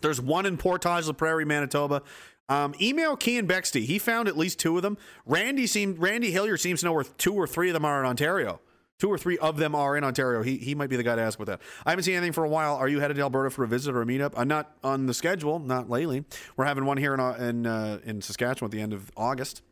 There's 0.00 0.20
one 0.20 0.44
in 0.44 0.56
Portage 0.56 1.06
la 1.06 1.12
Prairie, 1.12 1.44
Manitoba. 1.44 2.02
Um, 2.48 2.74
email 2.80 3.16
Kean 3.16 3.46
Bexte. 3.46 3.84
He 3.84 3.98
found 3.98 4.28
at 4.28 4.36
least 4.36 4.58
two 4.58 4.76
of 4.76 4.82
them. 4.82 4.98
Randy 5.24 5.66
seemed 5.66 5.98
Randy 5.98 6.30
Hillier 6.30 6.58
seems 6.58 6.80
to 6.80 6.86
know 6.86 6.92
where 6.92 7.04
two 7.04 7.32
or 7.32 7.46
three 7.46 7.70
of 7.70 7.74
them 7.74 7.84
are 7.84 8.00
in 8.00 8.06
Ontario. 8.06 8.60
Two 8.98 9.08
or 9.08 9.18
three 9.18 9.38
of 9.38 9.56
them 9.56 9.74
are 9.74 9.96
in 9.96 10.04
Ontario. 10.04 10.42
He 10.42 10.56
he 10.56 10.74
might 10.74 10.88
be 10.88 10.96
the 10.96 11.02
guy 11.02 11.16
to 11.16 11.22
ask 11.22 11.38
about 11.38 11.46
that. 11.46 11.60
I 11.84 11.90
haven't 11.90 12.04
seen 12.04 12.14
anything 12.14 12.32
for 12.32 12.44
a 12.44 12.48
while. 12.48 12.76
Are 12.76 12.88
you 12.88 13.00
headed 13.00 13.16
to 13.16 13.22
Alberta 13.22 13.50
for 13.50 13.64
a 13.64 13.68
visit 13.68 13.94
or 13.94 14.02
a 14.02 14.06
meetup? 14.06 14.34
I'm 14.36 14.48
not 14.48 14.76
on 14.84 15.06
the 15.06 15.14
schedule. 15.14 15.58
Not 15.58 15.90
lately. 15.90 16.24
We're 16.56 16.64
having 16.66 16.84
one 16.84 16.96
here 16.96 17.12
in 17.14 17.20
uh, 17.20 17.32
in, 17.32 17.66
uh, 17.66 17.98
in 18.04 18.22
Saskatchewan 18.22 18.68
at 18.68 18.72
the 18.72 18.80
end 18.80 18.92
of 18.92 19.10
August. 19.16 19.62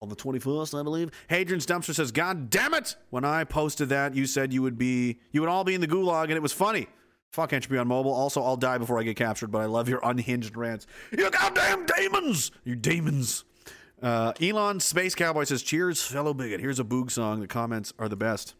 On 0.00 0.08
the 0.08 0.14
21st, 0.14 0.78
I 0.78 0.84
believe. 0.84 1.10
Hadrian's 1.28 1.66
Dumpster 1.66 1.92
says, 1.92 2.12
God 2.12 2.50
damn 2.50 2.72
it! 2.72 2.94
When 3.10 3.24
I 3.24 3.42
posted 3.42 3.88
that, 3.88 4.14
you 4.14 4.26
said 4.26 4.52
you 4.52 4.62
would 4.62 4.78
be, 4.78 5.18
you 5.32 5.40
would 5.40 5.50
all 5.50 5.64
be 5.64 5.74
in 5.74 5.80
the 5.80 5.88
gulag, 5.88 6.24
and 6.24 6.34
it 6.34 6.42
was 6.42 6.52
funny. 6.52 6.86
Fuck 7.32 7.52
Entropy 7.52 7.78
on 7.78 7.88
mobile. 7.88 8.12
Also, 8.12 8.40
I'll 8.40 8.56
die 8.56 8.78
before 8.78 9.00
I 9.00 9.02
get 9.02 9.16
captured, 9.16 9.50
but 9.50 9.60
I 9.60 9.64
love 9.64 9.88
your 9.88 9.98
unhinged 10.04 10.56
rants. 10.56 10.86
You 11.10 11.28
goddamn 11.30 11.86
demons! 11.86 12.52
You 12.62 12.76
demons! 12.76 13.44
Uh, 14.00 14.32
Elon 14.40 14.78
Space 14.80 15.14
Cowboy 15.14 15.44
says, 15.44 15.62
Cheers, 15.62 16.00
fellow 16.02 16.32
bigot. 16.32 16.60
Here's 16.60 16.78
a 16.78 16.84
boog 16.84 17.10
song. 17.10 17.40
The 17.40 17.48
comments 17.48 17.92
are 17.98 18.08
the 18.08 18.16
best. 18.16 18.54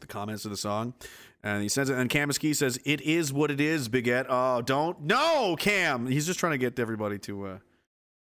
The 0.00 0.06
comments 0.06 0.44
of 0.44 0.50
the 0.50 0.56
song. 0.56 0.94
And 1.42 1.62
he 1.62 1.68
says 1.68 1.88
it, 1.88 1.96
and 1.96 2.10
Kamiski 2.10 2.54
says, 2.54 2.80
It 2.84 3.00
is 3.00 3.32
what 3.32 3.50
it 3.50 3.60
is, 3.60 3.88
Bigot. 3.88 4.26
Oh, 4.28 4.60
don't. 4.60 5.00
No, 5.02 5.56
Cam! 5.58 6.06
He's 6.06 6.26
just 6.26 6.40
trying 6.40 6.52
to 6.52 6.58
get 6.58 6.78
everybody 6.78 7.18
to. 7.20 7.46
Uh, 7.46 7.58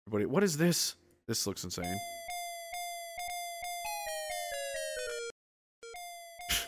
everybody. 0.07 0.27
What 0.27 0.45
is 0.45 0.57
this? 0.57 0.97
This 1.27 1.47
looks 1.47 1.65
insane. 1.65 1.97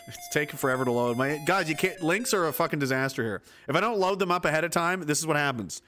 It's 0.05 0.29
taking 0.33 0.57
forever 0.57 0.83
to 0.83 0.91
load. 0.91 1.17
My 1.17 1.39
guys, 1.45 1.69
you 1.69 1.77
can't. 1.77 2.01
Links 2.01 2.33
are 2.33 2.47
a 2.47 2.53
fucking 2.53 2.77
disaster 2.77 3.23
here. 3.23 3.41
If 3.69 3.75
I 3.75 3.79
don't 3.79 3.99
load 3.99 4.19
them 4.19 4.31
up 4.31 4.43
ahead 4.43 4.65
of 4.65 4.71
time, 4.71 5.05
this 5.05 5.17
is 5.17 5.25
what 5.25 5.37
happens. 5.37 5.81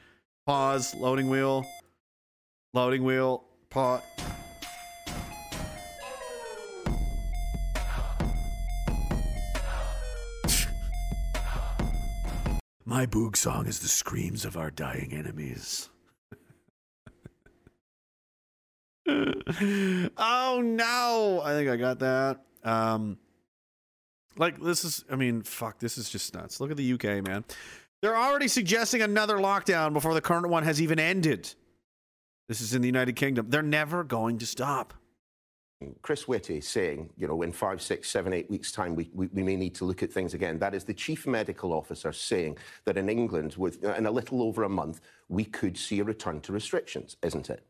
Pause. 0.46 0.96
Loading 0.96 1.30
wheel. 1.30 1.66
Loading 2.74 3.04
wheel. 3.04 3.44
Pause. 3.70 4.04
My 12.88 13.08
boog 13.08 13.36
song 13.36 13.66
is 13.66 13.80
the 13.80 13.88
screams 13.88 14.46
of 14.46 14.56
our 14.56 14.70
dying 14.70 15.12
enemies. 15.12 15.90
oh 19.10 20.62
no! 20.64 21.42
I 21.44 21.54
think 21.54 21.70
I 21.70 21.78
got 21.78 22.00
that. 22.00 22.42
Um, 22.64 23.18
like 24.38 24.62
this 24.62 24.84
is, 24.84 25.04
I 25.12 25.16
mean, 25.16 25.42
fuck, 25.42 25.80
this 25.80 25.98
is 25.98 26.10
just 26.10 26.34
nuts. 26.36 26.60
Look 26.60 26.70
at 26.70 26.78
the 26.78 26.94
UK, 26.94 27.26
man. 27.26 27.44
They're 28.04 28.18
already 28.18 28.48
suggesting 28.48 29.02
another 29.02 29.38
lockdown 29.38 29.94
before 29.94 30.14
the 30.14 30.22
current 30.22 30.50
one 30.50 30.64
has 30.64 30.80
even 30.80 31.00
ended. 31.00 31.52
This 32.48 32.62
is 32.62 32.76
in 32.76 32.84
the 32.84 32.88
United 32.88 33.16
Kingdom. 33.16 33.48
They're 33.50 33.64
never 33.64 34.04
going 34.04 34.38
to 34.40 34.46
stop. 34.46 34.94
Chris 36.02 36.28
Whitty 36.28 36.62
saying, 36.62 37.10
you 37.18 37.28
know, 37.28 37.42
in 37.42 37.52
five, 37.52 37.82
six, 37.82 38.10
seven, 38.10 38.34
eight 38.34 38.50
weeks' 38.50 38.72
time, 38.72 38.96
we, 38.96 39.10
we, 39.14 39.28
we 39.28 39.44
may 39.44 39.56
need 39.56 39.76
to 39.76 39.86
look 39.86 40.02
at 40.04 40.12
things 40.12 40.34
again. 40.34 40.58
That 40.60 40.74
is 40.74 40.84
the 40.84 40.94
chief 40.94 41.28
medical 41.28 41.74
officer 41.74 42.12
saying 42.12 42.58
that 42.86 42.98
in 42.98 43.10
England, 43.10 43.56
with, 43.58 43.84
in 43.84 44.06
a 44.06 44.12
little 44.12 44.42
over 44.42 44.64
a 44.64 44.70
month, 44.70 45.02
we 45.30 45.46
could 45.46 45.78
see 45.78 46.00
a 46.00 46.04
return 46.04 46.42
to 46.42 46.54
restrictions, 46.54 47.18
isn't 47.22 47.50
it? 47.50 47.64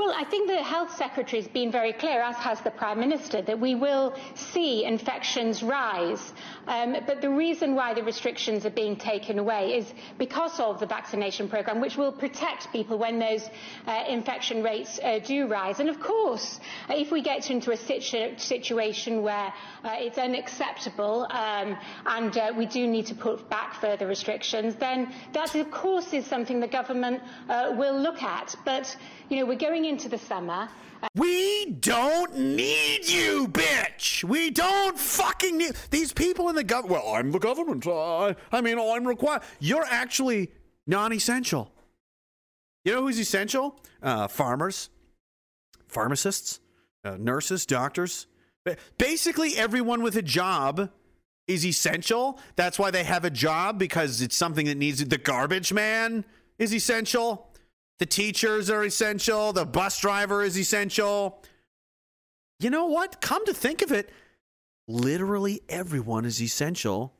Well, 0.00 0.14
I 0.16 0.24
think 0.24 0.48
the 0.48 0.62
Health 0.62 0.96
Secretary 0.96 1.42
has 1.42 1.50
been 1.50 1.70
very 1.70 1.92
clear, 1.92 2.22
as 2.22 2.34
has 2.36 2.58
the 2.62 2.70
Prime 2.70 2.98
Minister, 2.98 3.42
that 3.42 3.60
we 3.60 3.74
will 3.74 4.14
see 4.34 4.82
infections 4.86 5.62
rise. 5.62 6.32
Um, 6.66 6.96
but 7.06 7.20
the 7.20 7.28
reason 7.28 7.74
why 7.74 7.92
the 7.92 8.02
restrictions 8.02 8.64
are 8.64 8.70
being 8.70 8.96
taken 8.96 9.38
away 9.38 9.76
is 9.76 9.92
because 10.16 10.58
of 10.58 10.80
the 10.80 10.86
vaccination 10.86 11.50
programme, 11.50 11.82
which 11.82 11.98
will 11.98 12.12
protect 12.12 12.72
people 12.72 12.96
when 12.96 13.18
those 13.18 13.46
uh, 13.86 14.04
infection 14.08 14.62
rates 14.62 14.98
uh, 15.04 15.18
do 15.18 15.46
rise. 15.46 15.80
And 15.80 15.90
of 15.90 16.00
course, 16.00 16.60
if 16.88 17.12
we 17.12 17.20
get 17.20 17.50
into 17.50 17.70
a 17.70 17.76
situ- 17.76 18.38
situation 18.38 19.20
where 19.20 19.52
uh, 19.84 19.96
it's 19.98 20.16
unacceptable 20.16 21.26
um, 21.30 21.76
and 22.06 22.38
uh, 22.38 22.54
we 22.56 22.64
do 22.64 22.86
need 22.86 23.04
to 23.08 23.14
put 23.14 23.50
back 23.50 23.74
further 23.74 24.06
restrictions, 24.06 24.76
then 24.76 25.12
that, 25.34 25.54
of 25.56 25.70
course, 25.70 26.14
is 26.14 26.24
something 26.24 26.58
the 26.58 26.66
government 26.66 27.22
uh, 27.50 27.74
will 27.76 28.00
look 28.00 28.22
at. 28.22 28.56
But 28.64 28.96
you 29.28 29.36
know, 29.36 29.46
we're 29.46 29.58
going 29.58 29.84
into 29.90 30.08
the 30.08 30.18
summer. 30.18 30.68
We 31.16 31.66
don't 31.66 32.38
need 32.38 33.08
you, 33.08 33.48
bitch. 33.48 34.22
We 34.22 34.50
don't 34.50 34.96
fucking 34.96 35.58
need 35.58 35.72
these 35.90 36.12
people 36.12 36.48
in 36.48 36.54
the 36.54 36.62
government. 36.62 37.02
Well, 37.02 37.14
I'm 37.14 37.32
the 37.32 37.40
government. 37.40 37.86
I 37.86 38.60
mean, 38.60 38.78
I'm 38.78 39.06
required. 39.06 39.42
You're 39.58 39.86
actually 39.90 40.52
non-essential. 40.86 41.72
You 42.84 42.94
know 42.94 43.02
who's 43.02 43.18
essential? 43.18 43.80
Uh, 44.00 44.28
farmers, 44.28 44.90
pharmacists, 45.88 46.60
uh, 47.04 47.16
nurses, 47.18 47.66
doctors. 47.66 48.26
Basically, 48.96 49.56
everyone 49.56 50.02
with 50.02 50.16
a 50.16 50.22
job 50.22 50.90
is 51.48 51.66
essential. 51.66 52.38
That's 52.54 52.78
why 52.78 52.92
they 52.92 53.04
have 53.04 53.24
a 53.24 53.30
job 53.30 53.78
because 53.78 54.22
it's 54.22 54.36
something 54.36 54.66
that 54.66 54.76
needs. 54.76 55.04
The 55.04 55.18
garbage 55.18 55.72
man 55.72 56.24
is 56.58 56.72
essential. 56.72 57.49
The 58.00 58.06
teachers 58.06 58.70
are 58.70 58.82
essential. 58.82 59.52
The 59.52 59.66
bus 59.66 60.00
driver 60.00 60.42
is 60.42 60.58
essential. 60.58 61.42
You 62.58 62.70
know 62.70 62.86
what? 62.86 63.20
Come 63.20 63.44
to 63.46 63.54
think 63.54 63.82
of 63.82 63.92
it, 63.92 64.10
literally 64.88 65.60
everyone 65.68 66.24
is 66.24 66.42
essential 66.42 67.14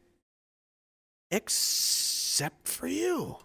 except 1.30 2.66
for 2.66 2.86
you. 2.86 3.36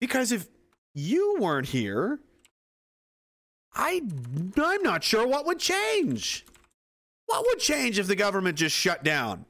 Because 0.00 0.32
if 0.32 0.48
you 0.94 1.36
weren't 1.40 1.68
here, 1.68 2.20
I 3.74 4.00
I'm 4.56 4.82
not 4.82 5.02
sure 5.02 5.26
what 5.26 5.46
would 5.46 5.58
change. 5.58 6.46
What 7.26 7.44
would 7.48 7.58
change 7.58 7.98
if 7.98 8.06
the 8.06 8.16
government 8.16 8.56
just 8.56 8.76
shut 8.76 9.02
down? 9.02 9.44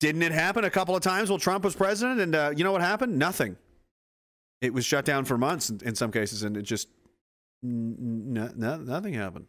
Didn't 0.00 0.22
it 0.22 0.32
happen 0.32 0.64
a 0.64 0.70
couple 0.70 0.96
of 0.96 1.02
times 1.02 1.30
while 1.30 1.38
Trump 1.38 1.64
was 1.64 1.76
president? 1.76 2.20
And 2.20 2.34
uh, 2.34 2.52
you 2.56 2.64
know 2.64 2.72
what 2.72 2.80
happened? 2.80 3.16
Nothing. 3.16 3.56
It 4.60 4.72
was 4.72 4.84
shut 4.84 5.04
down 5.04 5.24
for 5.24 5.36
months 5.36 5.70
in, 5.70 5.80
in 5.84 5.94
some 5.94 6.10
cases, 6.10 6.42
and 6.42 6.56
it 6.56 6.62
just 6.62 6.88
n- 7.62 8.34
n- 8.36 8.84
nothing 8.84 9.14
happened. 9.14 9.46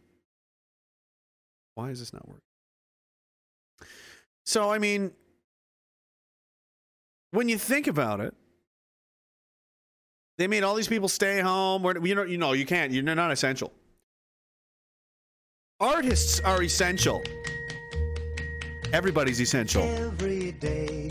Why 1.74 1.90
is 1.90 2.00
this 2.00 2.12
not 2.12 2.26
working? 2.26 2.42
So, 4.44 4.70
I 4.70 4.78
mean, 4.78 5.12
when 7.32 7.48
you 7.48 7.58
think 7.58 7.86
about 7.86 8.20
it, 8.20 8.34
they 10.38 10.46
made 10.46 10.62
all 10.62 10.74
these 10.74 10.88
people 10.88 11.08
stay 11.08 11.40
home. 11.40 11.82
Where 11.82 11.96
you 12.04 12.14
know, 12.14 12.22
you 12.22 12.38
know, 12.38 12.52
you 12.52 12.66
can't. 12.66 12.92
You're 12.92 13.02
not 13.02 13.30
essential. 13.30 13.72
Artists 15.80 16.40
are 16.40 16.62
essential. 16.62 17.22
Everybody's 18.92 19.40
essential. 19.40 19.82
Every 19.82 20.52
day 20.52 21.08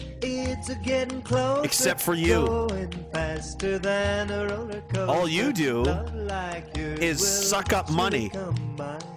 it's 0.67 0.79
a 0.79 0.83
getting 0.83 1.21
closer. 1.21 1.63
Except 1.63 2.01
for 2.01 2.15
you. 2.15 2.45
Going 2.45 2.91
faster 3.13 3.77
than 3.77 4.31
a 4.31 4.47
roller. 4.47 4.81
All 5.07 5.27
you 5.27 5.53
do 5.53 5.83
like 6.13 6.75
is 6.77 7.25
suck 7.25 7.73
up 7.73 7.89
money 7.91 8.31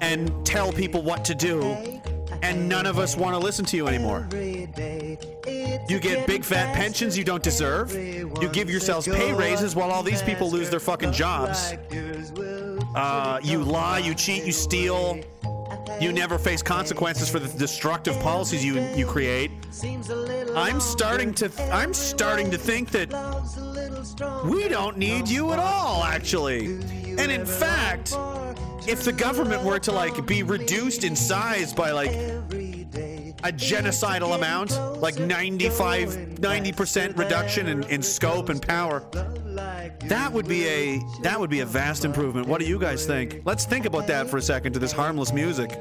and 0.00 0.44
tell 0.44 0.72
people 0.72 1.02
what 1.02 1.24
to 1.24 1.34
do, 1.34 1.62
and 2.42 2.68
none 2.68 2.86
of 2.86 2.98
us 2.98 3.16
want 3.16 3.34
to 3.34 3.38
listen 3.38 3.64
to 3.66 3.76
you 3.76 3.88
anymore. 3.88 4.26
Every 4.30 4.66
day 4.66 5.18
it's 5.46 5.90
You 5.90 5.98
get 5.98 6.26
big 6.26 6.44
fat 6.44 6.74
pensions 6.74 7.16
you 7.16 7.24
don't 7.24 7.42
deserve. 7.42 7.92
You 7.94 8.50
give 8.52 8.68
yourselves 8.68 9.06
pay 9.06 9.32
raises 9.32 9.74
while 9.74 9.90
all 9.90 10.02
these 10.02 10.22
people 10.22 10.50
lose 10.50 10.68
their 10.68 10.80
fucking 10.80 11.12
jobs. 11.12 11.70
Like 11.70 11.92
yours 11.92 12.32
will 12.32 12.78
Uh, 12.94 13.40
you 13.42 13.62
lie, 13.62 13.98
you 13.98 14.14
cheat, 14.14 14.44
you 14.44 14.52
steal. 14.52 15.20
You 16.00 16.12
never 16.12 16.38
face 16.38 16.62
consequences 16.62 17.28
for 17.28 17.38
the 17.38 17.48
destructive 17.58 18.18
policies 18.20 18.64
you 18.64 18.80
you 18.94 19.06
create. 19.06 19.50
I'm 20.54 20.80
starting 20.80 21.34
to 21.34 21.50
I'm 21.72 21.92
starting 21.92 22.50
to 22.50 22.58
think 22.58 22.90
that 22.90 23.08
we 24.44 24.68
don't 24.68 24.96
need 24.96 25.28
you 25.28 25.52
at 25.52 25.58
all 25.58 26.04
actually. 26.04 26.66
And 27.18 27.32
in 27.32 27.44
fact, 27.44 28.14
if 28.86 29.04
the 29.04 29.12
government 29.12 29.62
were 29.64 29.78
to 29.80 29.92
like 29.92 30.24
be 30.26 30.42
reduced 30.42 31.04
in 31.04 31.16
size 31.16 31.72
by 31.74 31.90
like 31.90 32.12
a 33.44 33.52
genocidal 33.52 34.34
amount, 34.34 34.70
like 35.00 35.18
95 35.18 36.10
90% 36.38 37.18
reduction 37.18 37.66
in, 37.68 37.82
in 37.84 38.02
scope 38.02 38.48
and 38.48 38.62
power, 38.62 39.00
that 40.08 40.32
would 40.32 40.46
be 40.46 40.66
a 40.66 41.00
that 41.22 41.38
would 41.38 41.50
be 41.50 41.60
a 41.60 41.66
vast 41.66 42.04
improvement. 42.04 42.46
What 42.46 42.60
do 42.60 42.66
you 42.66 42.78
guys 42.78 43.06
think? 43.06 43.42
Let's 43.44 43.64
think 43.64 43.86
about 43.86 44.06
that 44.06 44.28
for 44.28 44.36
a 44.36 44.42
second 44.42 44.72
to 44.74 44.78
this 44.78 44.92
harmless 44.92 45.32
music. 45.32 45.78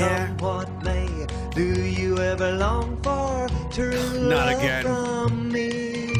Come 0.00 0.38
what 0.38 0.82
may, 0.82 1.26
do 1.54 1.62
you 1.62 2.16
ever 2.16 2.52
long 2.52 2.96
for 3.02 3.46
true 3.70 4.30
Not 4.30 4.48
again. 4.48 4.82
from 4.82 5.52
me? 5.52 6.14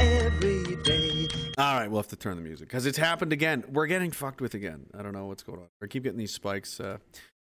Every 0.00 0.76
day. 0.76 1.28
All 1.58 1.78
right, 1.78 1.90
we'll 1.90 2.00
have 2.00 2.08
to 2.08 2.16
turn 2.16 2.36
the 2.36 2.42
music 2.42 2.68
because 2.68 2.86
it's 2.86 2.96
happened 2.96 3.34
again. 3.34 3.64
We're 3.70 3.86
getting 3.86 4.12
fucked 4.12 4.40
with 4.40 4.54
again. 4.54 4.86
I 4.98 5.02
don't 5.02 5.12
know 5.12 5.26
what's 5.26 5.42
going 5.42 5.58
on. 5.58 5.66
We 5.82 5.88
keep 5.88 6.04
getting 6.04 6.18
these 6.18 6.32
spikes. 6.32 6.80
Uh, 6.80 6.96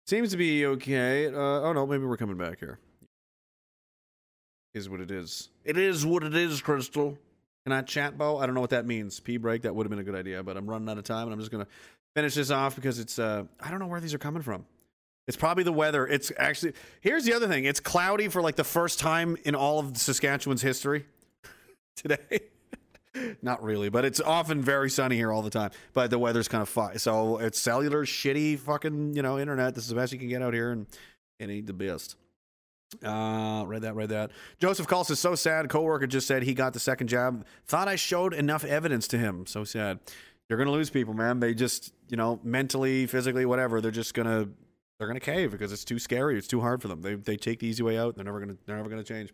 seems 0.06 0.32
to 0.32 0.36
be 0.36 0.66
okay. 0.66 1.28
Uh, 1.28 1.38
oh 1.38 1.72
no, 1.72 1.86
maybe 1.86 2.04
we're 2.04 2.18
coming 2.18 2.36
back 2.36 2.58
here. 2.58 2.78
Is 4.74 4.90
what 4.90 5.00
it 5.00 5.10
is. 5.10 5.48
It 5.64 5.78
is 5.78 6.04
what 6.04 6.24
it 6.24 6.36
is, 6.36 6.60
Crystal. 6.60 7.16
Can 7.64 7.72
I 7.72 7.80
chat, 7.80 8.18
Bo? 8.18 8.36
I 8.36 8.44
don't 8.44 8.54
know 8.54 8.60
what 8.60 8.68
that 8.70 8.84
means. 8.84 9.18
P 9.18 9.38
break. 9.38 9.62
That 9.62 9.74
would 9.74 9.86
have 9.86 9.90
been 9.90 9.98
a 9.98 10.04
good 10.04 10.14
idea, 10.14 10.42
but 10.42 10.58
I'm 10.58 10.68
running 10.68 10.90
out 10.90 10.98
of 10.98 11.04
time, 11.04 11.22
and 11.22 11.32
I'm 11.32 11.38
just 11.38 11.50
gonna 11.50 11.68
finish 12.14 12.34
this 12.34 12.50
off 12.50 12.74
because 12.76 12.98
it's. 12.98 13.18
Uh, 13.18 13.44
I 13.58 13.70
don't 13.70 13.78
know 13.78 13.86
where 13.86 14.00
these 14.00 14.12
are 14.12 14.18
coming 14.18 14.42
from. 14.42 14.66
It's 15.28 15.36
probably 15.36 15.62
the 15.62 15.72
weather. 15.72 16.06
It's 16.06 16.32
actually. 16.38 16.72
Here's 17.00 17.24
the 17.24 17.34
other 17.34 17.46
thing. 17.46 17.66
It's 17.66 17.78
cloudy 17.80 18.28
for 18.28 18.42
like 18.42 18.56
the 18.56 18.64
first 18.64 18.98
time 18.98 19.36
in 19.44 19.54
all 19.54 19.78
of 19.78 19.96
Saskatchewan's 19.96 20.62
history 20.62 21.04
today. 21.96 22.40
Not 23.42 23.62
really, 23.62 23.88
but 23.88 24.04
it's 24.04 24.20
often 24.20 24.62
very 24.62 24.90
sunny 24.90 25.16
here 25.16 25.32
all 25.32 25.42
the 25.42 25.50
time. 25.50 25.70
But 25.92 26.10
the 26.10 26.18
weather's 26.18 26.48
kind 26.48 26.62
of 26.62 26.68
fine. 26.68 26.98
So 26.98 27.38
it's 27.38 27.60
cellular, 27.60 28.04
shitty 28.04 28.58
fucking, 28.58 29.14
you 29.14 29.22
know, 29.22 29.38
internet. 29.38 29.74
This 29.74 29.84
is 29.84 29.90
the 29.90 29.96
best 29.96 30.12
you 30.12 30.18
can 30.18 30.28
get 30.28 30.42
out 30.42 30.54
here, 30.54 30.72
and 30.72 30.86
ain't 31.40 31.66
the 31.66 31.72
best. 31.72 32.16
Uh, 33.04 33.64
read 33.66 33.82
that, 33.82 33.94
read 33.94 34.08
that. 34.08 34.30
Joseph 34.60 34.86
Calls 34.86 35.10
is 35.10 35.20
so 35.20 35.34
sad. 35.34 35.68
Coworker 35.68 36.06
just 36.06 36.26
said 36.26 36.42
he 36.42 36.54
got 36.54 36.72
the 36.72 36.80
second 36.80 37.08
job. 37.08 37.44
Thought 37.66 37.86
I 37.86 37.96
showed 37.96 38.32
enough 38.32 38.64
evidence 38.64 39.06
to 39.08 39.18
him. 39.18 39.46
So 39.46 39.64
sad. 39.64 39.98
You're 40.48 40.58
gonna 40.58 40.70
lose 40.70 40.88
people, 40.88 41.12
man. 41.12 41.40
They 41.40 41.52
just, 41.52 41.92
you 42.08 42.16
know, 42.16 42.40
mentally, 42.42 43.06
physically, 43.06 43.44
whatever. 43.44 43.82
They're 43.82 43.90
just 43.90 44.14
gonna, 44.14 44.48
they're 44.98 45.08
gonna 45.08 45.20
cave 45.20 45.52
because 45.52 45.72
it's 45.72 45.84
too 45.84 45.98
scary. 45.98 46.36
It's 46.36 46.48
too 46.48 46.60
hard 46.60 46.82
for 46.82 46.88
them. 46.88 47.02
They 47.02 47.14
they 47.14 47.36
take 47.36 47.60
the 47.60 47.66
easy 47.66 47.82
way 47.82 47.98
out. 47.98 48.16
They're 48.16 48.24
never 48.24 48.40
gonna, 48.40 48.56
they're 48.66 48.76
never 48.76 48.88
gonna 48.88 49.04
change. 49.04 49.32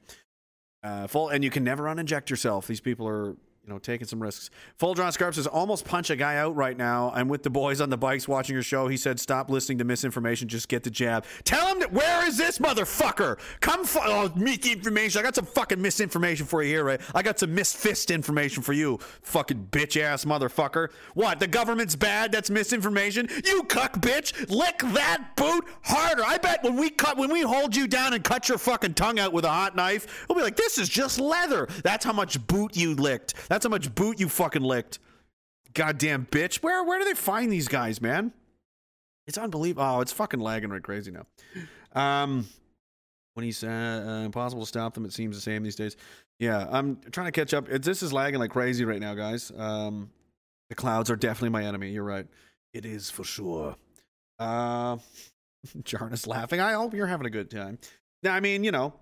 Uh, 0.82 1.06
full, 1.06 1.30
and 1.30 1.42
you 1.42 1.50
can 1.50 1.64
never 1.64 1.84
uninject 1.84 2.28
yourself. 2.28 2.66
These 2.66 2.80
people 2.82 3.08
are, 3.08 3.36
you 3.66 3.72
know, 3.72 3.78
taking 3.78 4.06
some 4.06 4.20
risks. 4.20 4.50
Full 4.76 4.92
Drawn 4.92 5.10
Scarp 5.12 5.34
says, 5.34 5.46
almost 5.46 5.86
punch 5.86 6.10
a 6.10 6.16
guy 6.16 6.36
out 6.36 6.54
right 6.54 6.76
now. 6.76 7.10
I'm 7.14 7.28
with 7.28 7.42
the 7.42 7.50
boys 7.50 7.80
on 7.80 7.88
the 7.88 7.96
bikes 7.96 8.28
watching 8.28 8.54
your 8.54 8.62
show. 8.62 8.88
He 8.88 8.98
said, 8.98 9.18
stop 9.18 9.48
listening 9.48 9.78
to 9.78 9.84
misinformation. 9.84 10.48
Just 10.48 10.68
get 10.68 10.82
the 10.82 10.90
jab. 10.90 11.24
Tell 11.44 11.66
him 11.68 11.78
that, 11.80 11.90
where 11.92 12.26
is 12.26 12.36
this 12.36 12.58
motherfucker? 12.58 13.38
Come, 13.60 13.84
fu- 13.84 14.00
oh, 14.02 14.30
information. 14.34 15.18
I 15.18 15.22
got 15.22 15.34
some 15.34 15.46
fucking 15.46 15.80
misinformation 15.80 16.44
for 16.44 16.62
you 16.62 16.68
here, 16.68 16.84
right? 16.84 17.00
I 17.14 17.22
got 17.22 17.38
some 17.38 17.56
misfist 17.56 18.14
information 18.14 18.62
for 18.62 18.74
you, 18.74 18.98
fucking 19.22 19.68
bitch 19.70 20.00
ass 20.00 20.24
motherfucker. 20.26 20.90
What? 21.14 21.40
The 21.40 21.46
government's 21.46 21.96
bad? 21.96 22.32
That's 22.32 22.50
misinformation? 22.50 23.28
You 23.44 23.62
cuck 23.62 23.94
bitch. 23.94 24.50
Lick 24.50 24.78
that 24.92 25.36
boot 25.36 25.64
harder. 25.82 26.24
I 26.24 26.36
bet 26.36 26.62
when 26.62 26.76
we 26.76 26.90
cut, 26.90 27.16
when 27.16 27.32
we 27.32 27.40
hold 27.40 27.74
you 27.74 27.86
down 27.86 28.12
and 28.12 28.22
cut 28.22 28.48
your 28.48 28.58
fucking 28.58 28.94
tongue 28.94 29.18
out 29.18 29.32
with 29.32 29.44
a 29.44 29.50
hot 29.50 29.74
knife, 29.74 30.26
we'll 30.28 30.36
be 30.36 30.42
like, 30.42 30.56
this 30.56 30.76
is 30.76 30.88
just 30.88 31.18
leather. 31.18 31.66
That's 31.82 32.04
how 32.04 32.12
much 32.12 32.44
boot 32.46 32.76
you 32.76 32.94
licked. 32.94 33.34
That's 33.48 33.53
how 33.62 33.70
much 33.70 33.94
boot 33.94 34.18
you 34.18 34.28
fucking 34.28 34.62
licked. 34.62 34.98
Goddamn 35.72 36.26
bitch. 36.30 36.56
Where 36.56 36.82
where 36.82 36.98
do 36.98 37.04
they 37.04 37.14
find 37.14 37.52
these 37.52 37.68
guys, 37.68 38.00
man? 38.00 38.32
It's 39.28 39.38
unbelievable. 39.38 39.84
Oh, 39.84 40.00
it's 40.00 40.12
fucking 40.12 40.40
lagging 40.40 40.70
right 40.70 40.82
crazy 40.82 41.12
now. 41.12 41.26
Um, 41.98 42.46
when 43.34 43.44
he's 43.44 43.58
said 43.58 44.06
uh, 44.06 44.24
impossible 44.24 44.62
to 44.62 44.68
stop 44.68 44.94
them, 44.94 45.04
it 45.04 45.12
seems 45.12 45.36
the 45.36 45.42
same 45.42 45.62
these 45.62 45.76
days. 45.76 45.96
Yeah, 46.38 46.66
I'm 46.70 46.98
trying 47.12 47.26
to 47.26 47.32
catch 47.32 47.54
up. 47.54 47.68
It, 47.68 47.82
this 47.82 48.02
is 48.02 48.12
lagging 48.12 48.40
like 48.40 48.50
crazy 48.50 48.84
right 48.84 49.00
now, 49.00 49.14
guys. 49.14 49.52
Um, 49.56 50.10
the 50.68 50.74
clouds 50.74 51.10
are 51.10 51.16
definitely 51.16 51.50
my 51.50 51.64
enemy. 51.64 51.90
You're 51.90 52.04
right. 52.04 52.26
It 52.72 52.84
is 52.84 53.10
for 53.10 53.24
sure. 53.24 53.76
Uh, 54.38 54.96
Jarnus 55.82 56.26
laughing. 56.26 56.60
I 56.60 56.72
hope 56.72 56.94
you're 56.94 57.06
having 57.06 57.26
a 57.26 57.30
good 57.30 57.50
time. 57.50 57.78
Now, 58.22 58.34
I 58.34 58.40
mean, 58.40 58.64
you 58.64 58.72
know, 58.72 58.94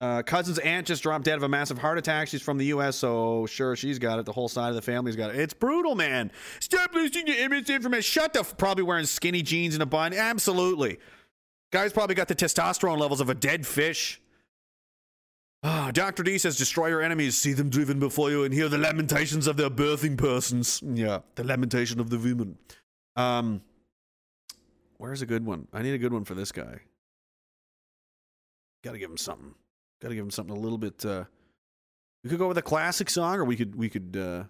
uh, 0.00 0.22
cousin's 0.22 0.58
aunt 0.58 0.86
just 0.86 1.02
dropped 1.02 1.24
dead 1.24 1.36
of 1.36 1.42
a 1.42 1.48
massive 1.48 1.78
heart 1.78 1.98
attack. 1.98 2.28
She's 2.28 2.42
from 2.42 2.58
the 2.58 2.66
U.S., 2.66 2.96
so 2.96 3.46
sure, 3.46 3.76
she's 3.76 3.98
got 3.98 4.18
it. 4.18 4.26
The 4.26 4.32
whole 4.32 4.48
side 4.48 4.68
of 4.68 4.74
the 4.74 4.82
family's 4.82 5.16
got 5.16 5.30
it. 5.30 5.36
It's 5.40 5.54
brutal, 5.54 5.94
man. 5.94 6.30
Stop 6.60 6.94
listening 6.94 7.26
to 7.26 7.48
misinformation. 7.48 8.02
Shut 8.02 8.32
the. 8.32 8.40
F- 8.40 8.56
probably 8.56 8.84
wearing 8.84 9.06
skinny 9.06 9.42
jeans 9.42 9.74
and 9.74 9.82
a 9.82 9.86
bun. 9.86 10.12
Absolutely. 10.12 10.98
Guy's 11.72 11.92
probably 11.92 12.14
got 12.14 12.28
the 12.28 12.34
testosterone 12.34 12.98
levels 12.98 13.20
of 13.20 13.30
a 13.30 13.34
dead 13.34 13.66
fish. 13.66 14.20
Ah, 15.66 15.90
Dr. 15.94 16.22
D 16.22 16.36
says, 16.36 16.58
destroy 16.58 16.88
your 16.88 17.00
enemies, 17.00 17.38
see 17.38 17.54
them 17.54 17.70
driven 17.70 17.98
before 17.98 18.30
you, 18.30 18.44
and 18.44 18.52
hear 18.52 18.68
the 18.68 18.76
lamentations 18.76 19.46
of 19.46 19.56
their 19.56 19.70
birthing 19.70 20.18
persons. 20.18 20.82
Yeah, 20.84 21.20
the 21.36 21.44
lamentation 21.44 22.00
of 22.00 22.10
the 22.10 22.18
women. 22.18 22.58
Um, 23.16 23.62
where's 24.98 25.22
a 25.22 25.26
good 25.26 25.46
one? 25.46 25.66
I 25.72 25.80
need 25.80 25.94
a 25.94 25.98
good 25.98 26.12
one 26.12 26.24
for 26.24 26.34
this 26.34 26.52
guy. 26.52 26.80
Got 28.84 28.92
to 28.92 28.98
give 28.98 29.10
him 29.10 29.16
something. 29.16 29.54
Got 30.04 30.10
to 30.10 30.16
give 30.16 30.24
him 30.24 30.30
something 30.30 30.54
a 30.54 30.60
little 30.60 30.76
bit. 30.76 31.02
Uh, 31.02 31.24
we 32.22 32.28
could 32.28 32.38
go 32.38 32.46
with 32.46 32.58
a 32.58 32.62
classic 32.62 33.08
song, 33.08 33.36
or 33.36 33.44
we 33.46 33.56
could 33.56 33.74
we 33.74 33.88
could 33.88 34.14
uh, 34.14 34.44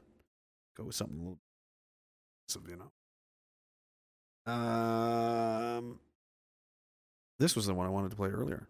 go 0.76 0.82
with 0.82 0.96
something 0.96 1.16
a 1.16 1.20
little, 1.20 1.38
some, 2.48 2.64
you 2.68 2.76
know. 4.46 4.52
Um, 4.52 6.00
this 7.38 7.54
was 7.54 7.66
the 7.66 7.74
one 7.74 7.86
I 7.86 7.90
wanted 7.90 8.10
to 8.10 8.16
play 8.16 8.30
earlier. 8.30 8.66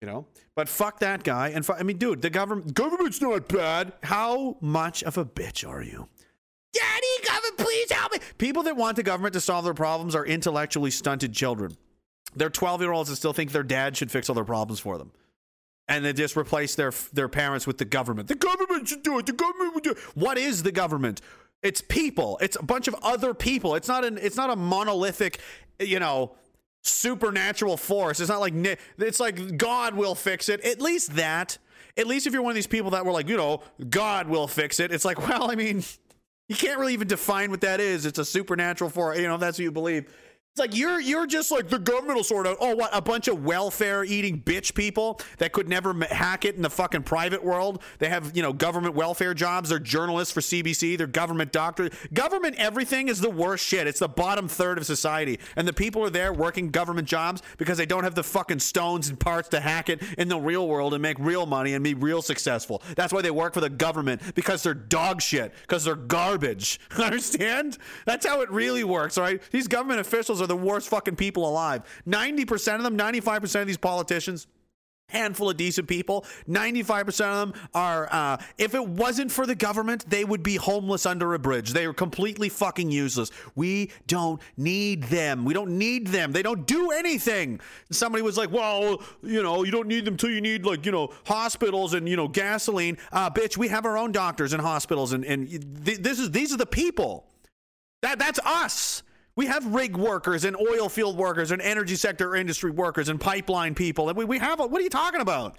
You 0.00 0.06
know, 0.06 0.26
but 0.54 0.68
fuck 0.68 1.00
that 1.00 1.24
guy. 1.24 1.48
And 1.48 1.66
fu- 1.66 1.72
I 1.72 1.82
mean, 1.82 1.96
dude, 1.96 2.22
the 2.22 2.30
government 2.30 2.74
government's 2.74 3.20
not 3.20 3.48
bad. 3.48 3.92
How 4.04 4.56
much 4.60 5.02
of 5.02 5.18
a 5.18 5.24
bitch 5.24 5.68
are 5.68 5.82
you? 5.82 6.06
Daddy, 6.72 7.26
government, 7.26 7.58
please 7.58 7.90
help 7.90 8.12
me. 8.12 8.18
People 8.38 8.62
that 8.62 8.76
want 8.76 8.94
the 8.94 9.02
government 9.02 9.32
to 9.32 9.40
solve 9.40 9.64
their 9.64 9.74
problems 9.74 10.14
are 10.14 10.24
intellectually 10.24 10.92
stunted 10.92 11.32
children. 11.32 11.76
They're 12.36 12.50
12 12.50 12.82
year 12.82 12.92
olds 12.92 13.10
that 13.10 13.16
still 13.16 13.32
think 13.32 13.50
their 13.50 13.64
dad 13.64 13.96
should 13.96 14.12
fix 14.12 14.28
all 14.28 14.36
their 14.36 14.44
problems 14.44 14.78
for 14.78 14.96
them. 14.96 15.10
And 15.86 16.04
they 16.04 16.12
just 16.14 16.36
replace 16.36 16.74
their 16.74 16.92
their 17.12 17.28
parents 17.28 17.66
with 17.66 17.78
the 17.78 17.84
government. 17.84 18.28
The 18.28 18.36
government 18.36 18.88
should 18.88 19.02
do 19.02 19.18
it. 19.18 19.26
The 19.26 19.32
government 19.32 19.74
would 19.74 19.84
do 19.84 19.90
it. 19.90 19.98
What 20.14 20.38
is 20.38 20.62
the 20.62 20.72
government? 20.72 21.20
It's 21.62 21.80
people. 21.80 22.38
It's 22.40 22.56
a 22.56 22.62
bunch 22.62 22.88
of 22.88 22.94
other 23.02 23.34
people. 23.34 23.74
It's 23.74 23.88
not 23.88 24.04
an 24.04 24.18
it's 24.20 24.36
not 24.36 24.50
a 24.50 24.56
monolithic, 24.56 25.40
you 25.78 25.98
know, 25.98 26.36
supernatural 26.82 27.76
force. 27.76 28.20
It's 28.20 28.28
not 28.28 28.40
like 28.40 28.54
it's 28.98 29.20
like 29.20 29.56
God 29.56 29.94
will 29.94 30.14
fix 30.14 30.48
it. 30.48 30.60
At 30.62 30.80
least 30.80 31.16
that. 31.16 31.58
At 31.96 32.06
least 32.06 32.26
if 32.26 32.32
you're 32.32 32.42
one 32.42 32.50
of 32.50 32.56
these 32.56 32.66
people 32.66 32.90
that 32.90 33.06
were 33.06 33.12
like, 33.12 33.28
you 33.28 33.36
know, 33.36 33.62
God 33.88 34.28
will 34.28 34.48
fix 34.48 34.80
it. 34.80 34.92
It's 34.92 35.04
like, 35.04 35.26
well, 35.28 35.50
I 35.50 35.54
mean, 35.54 35.82
you 36.48 36.56
can't 36.56 36.78
really 36.78 36.92
even 36.92 37.08
define 37.08 37.50
what 37.50 37.62
that 37.62 37.80
is. 37.80 38.04
It's 38.04 38.18
a 38.18 38.24
supernatural 38.24 38.90
force. 38.90 39.18
You 39.18 39.28
know, 39.28 39.34
if 39.34 39.40
that's 39.40 39.58
what 39.58 39.64
you 39.64 39.72
believe. 39.72 40.12
It's 40.54 40.60
like 40.60 40.76
you're 40.76 41.00
you're 41.00 41.26
just 41.26 41.50
like 41.50 41.68
the 41.68 41.80
government 41.80 42.14
will 42.14 42.22
sort 42.22 42.46
out. 42.46 42.58
Oh, 42.60 42.76
what 42.76 42.90
a 42.92 43.02
bunch 43.02 43.26
of 43.26 43.42
welfare 43.42 44.04
eating 44.04 44.40
bitch 44.40 44.72
people 44.76 45.20
that 45.38 45.50
could 45.50 45.68
never 45.68 45.92
hack 46.04 46.44
it 46.44 46.54
in 46.54 46.62
the 46.62 46.70
fucking 46.70 47.02
private 47.02 47.42
world. 47.42 47.82
They 47.98 48.08
have 48.08 48.36
you 48.36 48.42
know 48.44 48.52
government 48.52 48.94
welfare 48.94 49.34
jobs. 49.34 49.70
They're 49.70 49.80
journalists 49.80 50.32
for 50.32 50.40
CBC. 50.40 50.96
They're 50.96 51.08
government 51.08 51.50
doctors. 51.50 51.90
Government 52.12 52.54
everything 52.56 53.08
is 53.08 53.20
the 53.20 53.30
worst 53.30 53.66
shit. 53.66 53.88
It's 53.88 53.98
the 53.98 54.06
bottom 54.06 54.46
third 54.46 54.78
of 54.78 54.86
society, 54.86 55.40
and 55.56 55.66
the 55.66 55.72
people 55.72 56.04
are 56.04 56.10
there 56.10 56.32
working 56.32 56.70
government 56.70 57.08
jobs 57.08 57.42
because 57.58 57.76
they 57.76 57.84
don't 57.84 58.04
have 58.04 58.14
the 58.14 58.22
fucking 58.22 58.60
stones 58.60 59.08
and 59.08 59.18
parts 59.18 59.48
to 59.48 59.60
hack 59.60 59.88
it 59.88 60.04
in 60.18 60.28
the 60.28 60.38
real 60.38 60.68
world 60.68 60.94
and 60.94 61.02
make 61.02 61.18
real 61.18 61.46
money 61.46 61.74
and 61.74 61.82
be 61.82 61.94
real 61.94 62.22
successful. 62.22 62.80
That's 62.94 63.12
why 63.12 63.22
they 63.22 63.32
work 63.32 63.54
for 63.54 63.60
the 63.60 63.70
government 63.70 64.22
because 64.36 64.62
they're 64.62 64.72
dog 64.72 65.20
shit 65.20 65.52
because 65.62 65.82
they're 65.82 65.96
garbage. 65.96 66.78
Understand? 66.96 67.76
That's 68.06 68.24
how 68.24 68.40
it 68.42 68.52
really 68.52 68.84
works. 68.84 69.18
All 69.18 69.24
right, 69.24 69.42
these 69.50 69.66
government 69.66 69.98
officials 69.98 70.43
are 70.44 70.46
the 70.46 70.56
worst 70.56 70.88
fucking 70.88 71.16
people 71.16 71.48
alive. 71.48 71.82
90% 72.06 72.76
of 72.76 72.82
them, 72.82 72.96
95% 72.96 73.62
of 73.62 73.66
these 73.66 73.76
politicians, 73.76 74.46
handful 75.08 75.50
of 75.50 75.56
decent 75.56 75.86
people, 75.86 76.24
95% 76.48 77.08
of 77.08 77.52
them 77.52 77.62
are, 77.74 78.08
uh, 78.10 78.36
if 78.58 78.74
it 78.74 78.86
wasn't 78.86 79.30
for 79.30 79.46
the 79.46 79.54
government, 79.54 80.08
they 80.08 80.24
would 80.24 80.42
be 80.42 80.56
homeless 80.56 81.06
under 81.06 81.34
a 81.34 81.38
bridge. 81.38 81.72
They 81.72 81.86
are 81.86 81.92
completely 81.92 82.48
fucking 82.48 82.90
useless. 82.90 83.30
We 83.54 83.90
don't 84.06 84.40
need 84.56 85.04
them. 85.04 85.44
We 85.44 85.54
don't 85.54 85.78
need 85.78 86.08
them. 86.08 86.32
They 86.32 86.42
don't 86.42 86.66
do 86.66 86.90
anything. 86.90 87.60
Somebody 87.90 88.22
was 88.22 88.36
like, 88.36 88.50
well, 88.50 89.02
you 89.22 89.42
know, 89.42 89.62
you 89.62 89.70
don't 89.70 89.88
need 89.88 90.04
them 90.04 90.16
till 90.16 90.30
you 90.30 90.40
need, 90.40 90.64
like, 90.64 90.84
you 90.84 90.92
know, 90.92 91.12
hospitals 91.26 91.94
and, 91.94 92.08
you 92.08 92.16
know, 92.16 92.28
gasoline. 92.28 92.98
Uh, 93.12 93.30
bitch, 93.30 93.56
we 93.56 93.68
have 93.68 93.86
our 93.86 93.96
own 93.96 94.12
doctors 94.12 94.52
and 94.52 94.62
hospitals, 94.62 95.12
and, 95.12 95.24
and 95.24 95.48
th- 95.84 95.98
this 95.98 96.18
is, 96.18 96.30
these 96.30 96.52
are 96.52 96.58
the 96.58 96.66
people. 96.66 97.26
That 98.02 98.18
that's 98.18 98.38
us. 98.40 99.02
We 99.36 99.46
have 99.46 99.66
rig 99.66 99.96
workers 99.96 100.44
and 100.44 100.56
oil 100.56 100.88
field 100.88 101.16
workers 101.16 101.50
and 101.50 101.60
energy 101.60 101.96
sector 101.96 102.36
industry 102.36 102.70
workers 102.70 103.08
and 103.08 103.20
pipeline 103.20 103.74
people. 103.74 104.08
And 104.08 104.16
we, 104.16 104.24
we 104.24 104.38
have 104.38 104.60
a, 104.60 104.66
what 104.66 104.80
are 104.80 104.84
you 104.84 104.90
talking 104.90 105.20
about? 105.20 105.56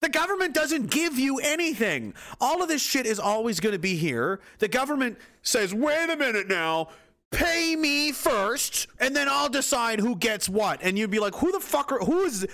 The 0.00 0.08
government 0.08 0.54
doesn't 0.54 0.90
give 0.90 1.18
you 1.18 1.38
anything. 1.38 2.14
All 2.40 2.62
of 2.62 2.68
this 2.68 2.82
shit 2.82 3.06
is 3.06 3.20
always 3.20 3.60
going 3.60 3.74
to 3.74 3.78
be 3.78 3.96
here. 3.96 4.40
The 4.58 4.68
government 4.68 5.18
says, 5.42 5.74
wait 5.74 6.10
a 6.10 6.16
minute 6.16 6.48
now, 6.48 6.88
pay 7.30 7.76
me 7.76 8.10
first, 8.12 8.88
and 8.98 9.14
then 9.14 9.28
I'll 9.28 9.48
decide 9.48 10.00
who 10.00 10.16
gets 10.16 10.48
what. 10.48 10.80
And 10.82 10.98
you'd 10.98 11.10
be 11.10 11.20
like, 11.20 11.34
who 11.36 11.52
the 11.52 11.60
fuck 11.60 11.92
are, 11.92 11.98
who 12.00 12.24
is, 12.24 12.46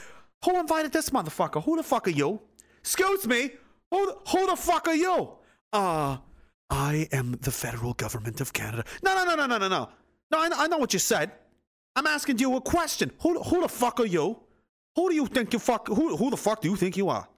who 0.44 0.58
invited 0.58 0.92
this 0.92 1.10
motherfucker? 1.10 1.62
Who 1.64 1.76
the 1.76 1.82
fuck 1.82 2.06
are 2.06 2.10
you? 2.10 2.40
Excuse 2.80 3.26
me, 3.26 3.52
who, 3.90 4.06
the- 4.06 4.16
who 4.30 4.46
the 4.46 4.56
fuck 4.56 4.86
are 4.88 4.94
you? 4.94 5.30
Uh, 5.72 6.18
I 6.68 7.08
am 7.12 7.32
the 7.40 7.50
federal 7.50 7.94
government 7.94 8.42
of 8.42 8.52
Canada. 8.52 8.84
No, 9.02 9.14
no, 9.14 9.24
no, 9.24 9.34
no, 9.36 9.46
no, 9.46 9.56
no, 9.58 9.68
no. 9.68 9.88
No, 10.30 10.38
I, 10.38 10.48
I 10.52 10.66
know 10.68 10.78
what 10.78 10.92
you 10.92 10.98
said. 10.98 11.32
I'm 11.96 12.06
asking 12.06 12.38
you 12.38 12.54
a 12.56 12.60
question. 12.60 13.10
Who, 13.20 13.42
who 13.42 13.62
the 13.62 13.68
fuck 13.68 14.00
are 14.00 14.06
you? 14.06 14.38
Who 14.96 15.08
do 15.08 15.14
you 15.14 15.26
think 15.26 15.52
you 15.52 15.58
fuck? 15.58 15.88
Who, 15.88 16.16
who 16.16 16.30
the 16.30 16.36
fuck 16.36 16.60
do 16.60 16.68
you 16.68 16.76
think 16.76 16.96
you 16.96 17.08
are? 17.08 17.28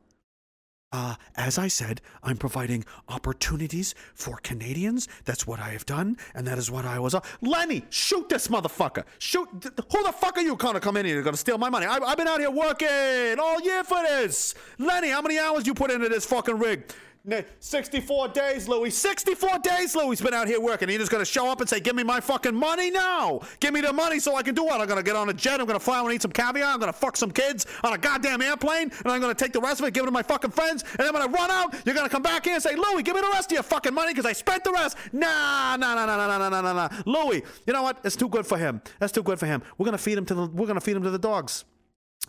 Uh, 0.92 1.14
as 1.36 1.56
I 1.56 1.68
said, 1.68 2.00
I'm 2.22 2.36
providing 2.36 2.84
opportunities 3.08 3.94
for 4.14 4.38
Canadians. 4.38 5.06
That's 5.24 5.46
what 5.46 5.60
I 5.60 5.68
have 5.70 5.86
done, 5.86 6.16
and 6.34 6.44
that 6.48 6.58
is 6.58 6.68
what 6.68 6.84
I 6.84 6.98
was. 6.98 7.14
Uh, 7.14 7.20
Lenny, 7.40 7.84
shoot 7.90 8.28
this 8.28 8.48
motherfucker! 8.48 9.04
Shoot! 9.20 9.48
Who 9.52 10.02
the 10.02 10.12
fuck 10.12 10.36
are 10.36 10.42
you 10.42 10.56
gonna 10.56 10.80
come 10.80 10.96
in 10.96 11.06
here? 11.06 11.14
You're 11.14 11.22
gonna 11.22 11.36
steal 11.36 11.58
my 11.58 11.70
money? 11.70 11.86
I, 11.86 11.98
I've 11.98 12.16
been 12.16 12.26
out 12.26 12.40
here 12.40 12.50
working 12.50 13.38
all 13.38 13.60
year 13.60 13.84
for 13.84 14.02
this. 14.02 14.56
Lenny, 14.78 15.10
how 15.10 15.22
many 15.22 15.38
hours 15.38 15.64
you 15.64 15.74
put 15.74 15.92
into 15.92 16.08
this 16.08 16.26
fucking 16.26 16.58
rig? 16.58 16.92
Ne- 17.22 17.44
64 17.58 18.28
days, 18.28 18.66
Louis. 18.66 18.90
64 18.90 19.58
days, 19.58 19.94
Louis 19.94 20.18
been 20.22 20.32
out 20.32 20.48
here 20.48 20.58
working. 20.58 20.88
You're 20.88 20.98
just 20.98 21.10
gonna 21.10 21.24
show 21.26 21.50
up 21.50 21.60
and 21.60 21.68
say, 21.68 21.78
"Give 21.78 21.94
me 21.94 22.02
my 22.02 22.18
fucking 22.18 22.54
money 22.54 22.90
now. 22.90 23.40
Give 23.60 23.74
me 23.74 23.82
the 23.82 23.92
money 23.92 24.18
so 24.18 24.36
I 24.36 24.42
can 24.42 24.54
do 24.54 24.64
what? 24.64 24.80
I'm 24.80 24.86
gonna 24.86 25.02
get 25.02 25.16
on 25.16 25.28
a 25.28 25.34
jet. 25.34 25.60
I'm 25.60 25.66
gonna 25.66 25.78
fly 25.78 26.00
and 26.00 26.10
eat 26.12 26.22
some 26.22 26.32
caviar. 26.32 26.72
I'm 26.72 26.80
gonna 26.80 26.94
fuck 26.94 27.18
some 27.18 27.30
kids 27.30 27.66
on 27.84 27.92
a 27.92 27.98
goddamn 27.98 28.40
airplane, 28.40 28.90
and 29.04 29.12
I'm 29.12 29.20
gonna 29.20 29.34
take 29.34 29.52
the 29.52 29.60
rest 29.60 29.80
of 29.80 29.86
it, 29.86 29.92
give 29.92 30.04
it 30.04 30.06
to 30.06 30.12
my 30.12 30.22
fucking 30.22 30.50
friends, 30.50 30.82
and 30.98 31.06
then 31.06 31.12
when 31.12 31.22
I 31.22 31.26
run 31.26 31.50
out, 31.50 31.74
you're 31.84 31.94
gonna 31.94 32.08
come 32.08 32.22
back 32.22 32.44
here 32.46 32.54
and 32.54 32.62
say, 32.62 32.74
Louis, 32.74 33.02
give 33.02 33.14
me 33.14 33.20
the 33.20 33.28
rest 33.28 33.50
of 33.50 33.52
your 33.52 33.64
fucking 33.64 33.92
money 33.92 34.12
because 34.12 34.24
I 34.24 34.32
spent 34.32 34.64
the 34.64 34.72
rest. 34.72 34.96
Nah, 35.12 35.76
nah, 35.76 35.94
nah, 35.94 36.06
nah, 36.06 36.16
nah, 36.16 36.38
nah, 36.38 36.48
nah, 36.48 36.60
nah, 36.62 36.72
nah. 36.72 36.88
Louis, 37.04 37.42
you 37.66 37.72
know 37.74 37.82
what? 37.82 37.98
It's 38.02 38.16
too 38.16 38.30
good 38.30 38.46
for 38.46 38.56
him. 38.56 38.80
That's 38.98 39.12
too 39.12 39.22
good 39.22 39.38
for 39.38 39.46
him. 39.46 39.62
We're 39.76 39.84
gonna 39.84 39.98
feed 39.98 40.16
him 40.16 40.24
to 40.24 40.34
the. 40.34 40.46
We're 40.46 40.66
gonna 40.66 40.80
feed 40.80 40.96
him 40.96 41.02
to 41.02 41.10
the 41.10 41.18
dogs. 41.18 41.64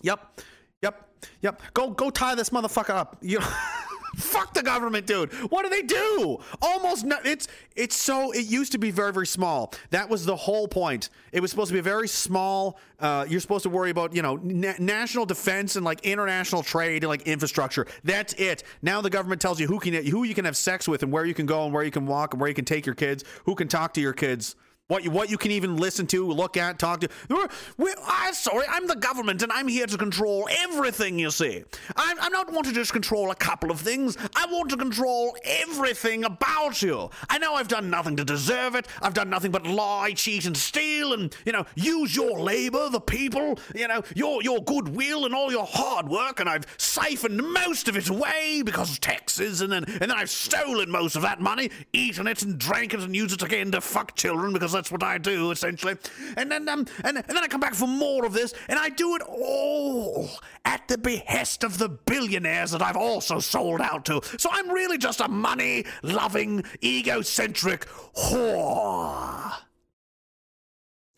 Yep. 0.01 0.41
Yep. 0.81 1.09
Yep. 1.41 1.61
Go 1.73 1.91
go 1.91 2.09
tie 2.09 2.35
this 2.35 2.49
motherfucker 2.49 2.89
up. 2.95 3.17
You 3.21 3.39
Fuck 4.15 4.53
the 4.53 4.63
government, 4.63 5.07
dude. 5.07 5.31
What 5.51 5.63
do 5.63 5.69
they 5.69 5.81
do? 5.81 6.39
Almost 6.61 7.05
no, 7.05 7.17
it's 7.23 7.47
it's 7.75 7.95
so 7.95 8.31
it 8.31 8.45
used 8.45 8.71
to 8.73 8.77
be 8.77 8.91
very 8.91 9.13
very 9.13 9.27
small. 9.27 9.73
That 9.89 10.09
was 10.09 10.25
the 10.25 10.35
whole 10.35 10.67
point. 10.67 11.09
It 11.31 11.39
was 11.39 11.51
supposed 11.51 11.69
to 11.69 11.73
be 11.73 11.79
a 11.79 11.83
very 11.83 12.07
small 12.07 12.77
uh, 13.01 13.25
you're 13.27 13.39
supposed 13.39 13.63
to 13.63 13.69
worry 13.69 13.89
about, 13.89 14.15
you 14.15 14.21
know, 14.21 14.35
na- 14.43 14.75
national 14.77 15.25
defense 15.25 15.75
and 15.75 15.83
like 15.83 16.01
international 16.01 16.61
trade 16.61 17.03
and 17.03 17.09
like 17.09 17.23
infrastructure. 17.23 17.87
That's 18.03 18.33
it. 18.33 18.63
Now 18.81 19.01
the 19.01 19.09
government 19.09 19.41
tells 19.41 19.59
you 19.59 19.67
who 19.67 19.79
can 19.79 19.93
who 20.05 20.23
you 20.23 20.35
can 20.35 20.45
have 20.45 20.55
sex 20.55 20.87
with 20.87 21.01
and 21.01 21.11
where 21.11 21.25
you 21.25 21.33
can 21.33 21.47
go 21.47 21.65
and 21.65 21.73
where 21.73 21.83
you 21.83 21.91
can 21.91 22.05
walk 22.05 22.33
and 22.33 22.39
where 22.39 22.47
you 22.47 22.53
can 22.53 22.65
take 22.65 22.85
your 22.85 22.95
kids, 22.95 23.23
who 23.45 23.55
can 23.55 23.67
talk 23.67 23.93
to 23.95 24.01
your 24.01 24.13
kids. 24.13 24.55
What 24.91 25.05
you, 25.05 25.11
what 25.11 25.29
you 25.29 25.37
can 25.37 25.51
even 25.51 25.77
listen 25.77 26.05
to, 26.07 26.27
look 26.27 26.57
at, 26.57 26.77
talk 26.77 26.99
to. 26.99 27.07
We're, 27.29 27.47
we 27.77 27.93
I'm 28.05 28.33
sorry, 28.33 28.65
I'm 28.69 28.87
the 28.87 28.97
government 28.97 29.41
and 29.41 29.49
I'm 29.49 29.69
here 29.69 29.85
to 29.85 29.97
control 29.97 30.49
everything, 30.65 31.17
you 31.17 31.31
see. 31.31 31.63
I, 31.95 32.15
I 32.19 32.29
don't 32.29 32.51
want 32.51 32.67
to 32.67 32.73
just 32.73 32.91
control 32.91 33.31
a 33.31 33.35
couple 33.35 33.71
of 33.71 33.79
things. 33.79 34.17
I 34.35 34.47
want 34.51 34.69
to 34.71 34.75
control 34.75 35.37
everything 35.45 36.25
about 36.25 36.81
you. 36.81 37.09
I 37.29 37.37
know 37.37 37.53
I've 37.53 37.69
done 37.69 37.89
nothing 37.89 38.17
to 38.17 38.25
deserve 38.25 38.75
it. 38.75 38.85
I've 39.01 39.13
done 39.13 39.29
nothing 39.29 39.51
but 39.51 39.65
lie, 39.65 40.11
cheat, 40.11 40.43
and 40.43 40.57
steal 40.57 41.13
and, 41.13 41.33
you 41.45 41.53
know, 41.53 41.65
use 41.75 42.13
your 42.13 42.37
labor, 42.37 42.89
the 42.89 42.99
people, 42.99 43.59
you 43.73 43.87
know, 43.87 44.03
your, 44.13 44.43
your 44.43 44.61
goodwill 44.61 45.25
and 45.25 45.33
all 45.33 45.53
your 45.53 45.65
hard 45.65 46.09
work, 46.09 46.41
and 46.41 46.49
I've 46.49 46.65
siphoned 46.75 47.37
most 47.37 47.87
of 47.87 47.95
it 47.95 48.09
away 48.09 48.61
because 48.61 48.91
of 48.91 48.99
taxes, 48.99 49.61
and 49.61 49.71
then, 49.71 49.85
and 49.85 50.01
then 50.01 50.11
I've 50.11 50.29
stolen 50.29 50.91
most 50.91 51.15
of 51.15 51.21
that 51.21 51.39
money, 51.39 51.71
eaten 51.93 52.27
it 52.27 52.41
and 52.41 52.59
drank 52.59 52.93
it 52.93 52.99
and 52.99 53.15
used 53.15 53.41
it 53.41 53.41
again 53.41 53.71
to 53.71 53.79
fuck 53.79 54.17
children 54.17 54.51
because 54.51 54.80
that's 54.81 54.91
what 54.91 55.03
I 55.03 55.19
do 55.19 55.51
essentially. 55.51 55.95
And 56.35 56.51
then 56.51 56.67
um 56.67 56.87
and, 57.03 57.17
and 57.17 57.25
then 57.27 57.37
I 57.37 57.47
come 57.47 57.61
back 57.61 57.75
for 57.75 57.87
more 57.87 58.25
of 58.25 58.33
this, 58.33 58.53
and 58.67 58.79
I 58.79 58.89
do 58.89 59.15
it 59.15 59.21
all 59.21 60.27
at 60.65 60.87
the 60.87 60.97
behest 60.97 61.63
of 61.63 61.77
the 61.77 61.87
billionaires 61.87 62.71
that 62.71 62.81
I've 62.81 62.97
also 62.97 63.39
sold 63.39 63.79
out 63.79 64.05
to. 64.05 64.21
So 64.39 64.49
I'm 64.51 64.69
really 64.69 64.97
just 64.97 65.19
a 65.19 65.27
money-loving, 65.27 66.63
egocentric 66.83 67.87
whore. 68.15 69.53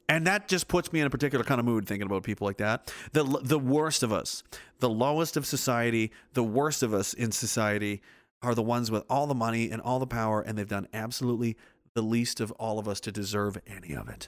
And 0.10 0.28
that 0.28 0.50
just 0.50 0.68
puts 0.68 0.92
me 0.92 1.00
in 1.00 1.08
a 1.08 1.10
particular 1.10 1.46
kind 1.46 1.60
of 1.60 1.66
mood 1.66 1.88
thinking 1.88 2.06
about 2.06 2.24
people 2.24 2.46
like 2.46 2.58
that. 2.58 2.94
The 3.14 3.24
the 3.24 3.60
worst 3.60 4.04
of 4.04 4.12
us, 4.12 4.44
the 4.80 4.90
lowest 4.90 5.38
of 5.38 5.46
society, 5.46 6.12
the 6.34 6.44
worst 6.44 6.84
of 6.84 6.94
us 6.94 7.14
in 7.14 7.32
society 7.32 8.02
are 8.42 8.54
the 8.54 8.62
ones 8.62 8.92
with 8.92 9.06
all 9.10 9.26
the 9.26 9.34
money 9.34 9.72
and 9.72 9.82
all 9.82 10.00
the 10.00 10.08
power 10.08 10.42
and 10.42 10.58
they've 10.58 10.68
done 10.68 10.86
absolutely 10.94 11.56
the 11.96 12.02
least 12.02 12.40
of 12.40 12.52
all 12.54 12.80
of 12.80 12.88
us 12.88 13.00
to 13.00 13.12
deserve 13.12 13.56
any 13.68 13.94
of 13.94 14.10
it. 14.10 14.28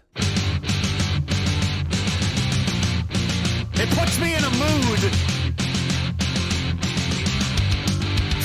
It 3.77 3.90
puts 3.90 4.19
me 4.19 4.35
in 4.35 4.44
a 4.44 4.52
mood. 4.52 5.00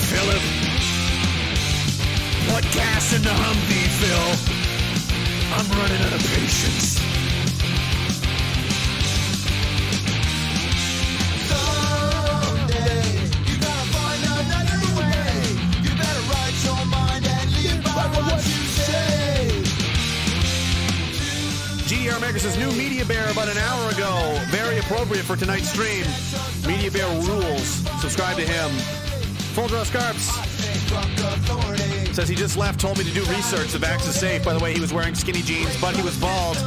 Philip, 0.09 0.41
put 2.49 2.63
gas 2.73 3.13
in 3.13 3.21
the 3.21 3.29
Humvee, 3.29 3.89
Phil. 3.99 4.35
I'm 5.53 5.69
running 5.79 6.01
out 6.01 6.13
of 6.13 6.23
patience. 6.33 7.10
GDR 22.01 22.17
Maker 22.19 22.41
new 22.57 22.71
media 22.75 23.05
Bear 23.05 23.29
about 23.29 23.47
an 23.47 23.59
hour 23.59 23.91
ago. 23.91 24.35
Very 24.47 24.79
appropriate 24.79 25.23
for 25.23 25.35
tonight's 25.35 25.69
stream. 25.69 26.03
Media 26.65 26.89
Bear 26.89 27.07
rules. 27.21 27.67
Subscribe 28.01 28.37
to 28.37 28.43
him. 28.43 28.71
Full 29.53 29.67
Draw 29.67 29.83
Scarps 29.83 30.31
says 32.15 32.27
he 32.27 32.35
just 32.35 32.57
left, 32.57 32.79
told 32.79 32.97
me 32.97 33.03
to 33.03 33.11
do 33.11 33.23
research. 33.25 33.71
The 33.71 33.77
vax 33.77 34.09
is 34.09 34.19
safe. 34.19 34.43
By 34.43 34.53
the 34.53 34.59
way, 34.59 34.73
he 34.73 34.81
was 34.81 34.91
wearing 34.91 35.13
skinny 35.13 35.43
jeans, 35.43 35.79
but 35.79 35.95
he 35.95 36.01
was 36.01 36.17
bald. 36.17 36.57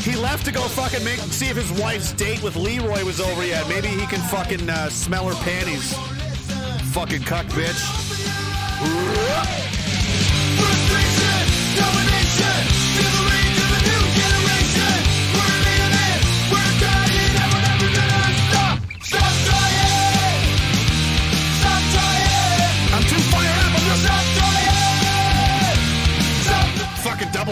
he 0.00 0.14
left 0.14 0.44
to 0.44 0.52
go 0.52 0.62
fucking 0.62 1.04
make 1.04 1.18
see 1.18 1.48
if 1.48 1.56
his 1.56 1.72
wife's 1.72 2.12
date 2.12 2.40
with 2.40 2.54
Leroy 2.54 3.04
was 3.04 3.20
over 3.20 3.44
yet. 3.44 3.68
Maybe 3.68 3.88
he 3.88 4.06
can 4.06 4.20
fucking 4.28 4.70
uh, 4.70 4.90
smell 4.90 5.28
her 5.28 5.34
panties. 5.42 5.92
Fucking 6.92 7.22
cuck 7.22 7.46
bitch. 7.46 7.82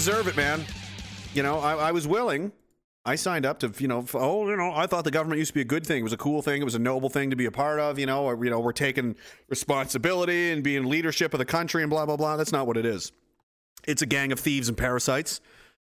deserve 0.00 0.28
it, 0.28 0.34
man. 0.36 0.64
You 1.34 1.42
know, 1.42 1.58
I, 1.58 1.74
I 1.74 1.92
was 1.92 2.08
willing. 2.08 2.52
I 3.04 3.16
signed 3.16 3.44
up 3.44 3.58
to, 3.58 3.70
you 3.76 3.86
know, 3.86 4.06
oh, 4.14 4.48
you 4.48 4.56
know, 4.56 4.72
I 4.74 4.86
thought 4.86 5.04
the 5.04 5.10
government 5.10 5.40
used 5.40 5.50
to 5.50 5.54
be 5.54 5.60
a 5.60 5.64
good 5.64 5.86
thing. 5.86 6.00
It 6.00 6.02
was 6.04 6.14
a 6.14 6.16
cool 6.16 6.40
thing. 6.40 6.62
It 6.62 6.64
was 6.64 6.74
a 6.74 6.78
noble 6.78 7.10
thing 7.10 7.28
to 7.28 7.36
be 7.36 7.44
a 7.44 7.50
part 7.50 7.78
of. 7.78 7.98
You 7.98 8.06
know, 8.06 8.24
or, 8.24 8.42
you 8.42 8.50
know, 8.50 8.60
we're 8.60 8.72
taking 8.72 9.14
responsibility 9.50 10.52
and 10.52 10.64
being 10.64 10.86
leadership 10.86 11.34
of 11.34 11.38
the 11.38 11.44
country 11.44 11.82
and 11.82 11.90
blah 11.90 12.06
blah 12.06 12.16
blah. 12.16 12.38
That's 12.38 12.50
not 12.50 12.66
what 12.66 12.78
it 12.78 12.86
is. 12.86 13.12
It's 13.86 14.00
a 14.00 14.06
gang 14.06 14.32
of 14.32 14.40
thieves 14.40 14.68
and 14.70 14.78
parasites 14.78 15.42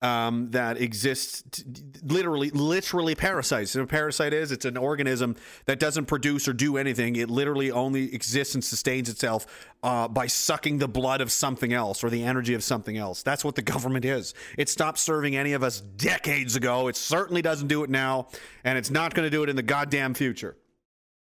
um, 0.03 0.51
that 0.53 0.81
exists 0.81 1.43
t- 1.51 1.65
literally 2.03 2.51
literally 2.51 3.15
parasites. 3.15 3.75
And 3.75 3.85
a 3.85 3.87
parasite 3.87 4.33
is? 4.33 4.51
It's 4.51 4.65
an 4.65 4.77
organism 4.77 5.37
that 5.67 5.79
doesn't 5.79 6.07
produce 6.07 6.49
or 6.49 6.53
do 6.53 6.77
anything. 6.77 7.17
It 7.17 7.29
literally 7.29 7.71
only 7.71 8.15
exists 8.15 8.55
and 8.55 8.65
sustains 8.65 9.09
itself 9.09 9.47
uh, 9.83 10.09
by 10.09 10.27
sucking 10.27 10.79
the 10.79 10.89
blood 10.89 11.21
of 11.21 11.31
something 11.31 11.73
else 11.73 12.03
or 12.03 12.11
the 12.11 12.25
energy 12.25 12.55
of 12.55 12.65
something 12.65 12.97
else. 12.97 13.23
That's 13.23 13.45
what 13.45 13.55
the 13.57 13.63
government 13.63 14.05
is. 14.05 14.35
It 14.57 14.69
stopped 14.69 14.99
serving 14.99 15.37
any 15.37 15.53
of 15.53 15.63
us 15.63 15.81
decades 15.81 16.57
ago. 16.57 16.89
It 16.89 16.97
certainly 16.97 17.43
doesn't 17.43 17.69
do 17.69 17.85
it 17.85 17.91
now 17.91 18.29
and 18.65 18.79
it's 18.79 18.91
not 18.91 19.15
going 19.15 19.27
to 19.27 19.31
do 19.31 19.43
it 19.43 19.49
in 19.49 19.57
the 19.57 19.63
goddamn 19.63 20.15
future. 20.15 20.57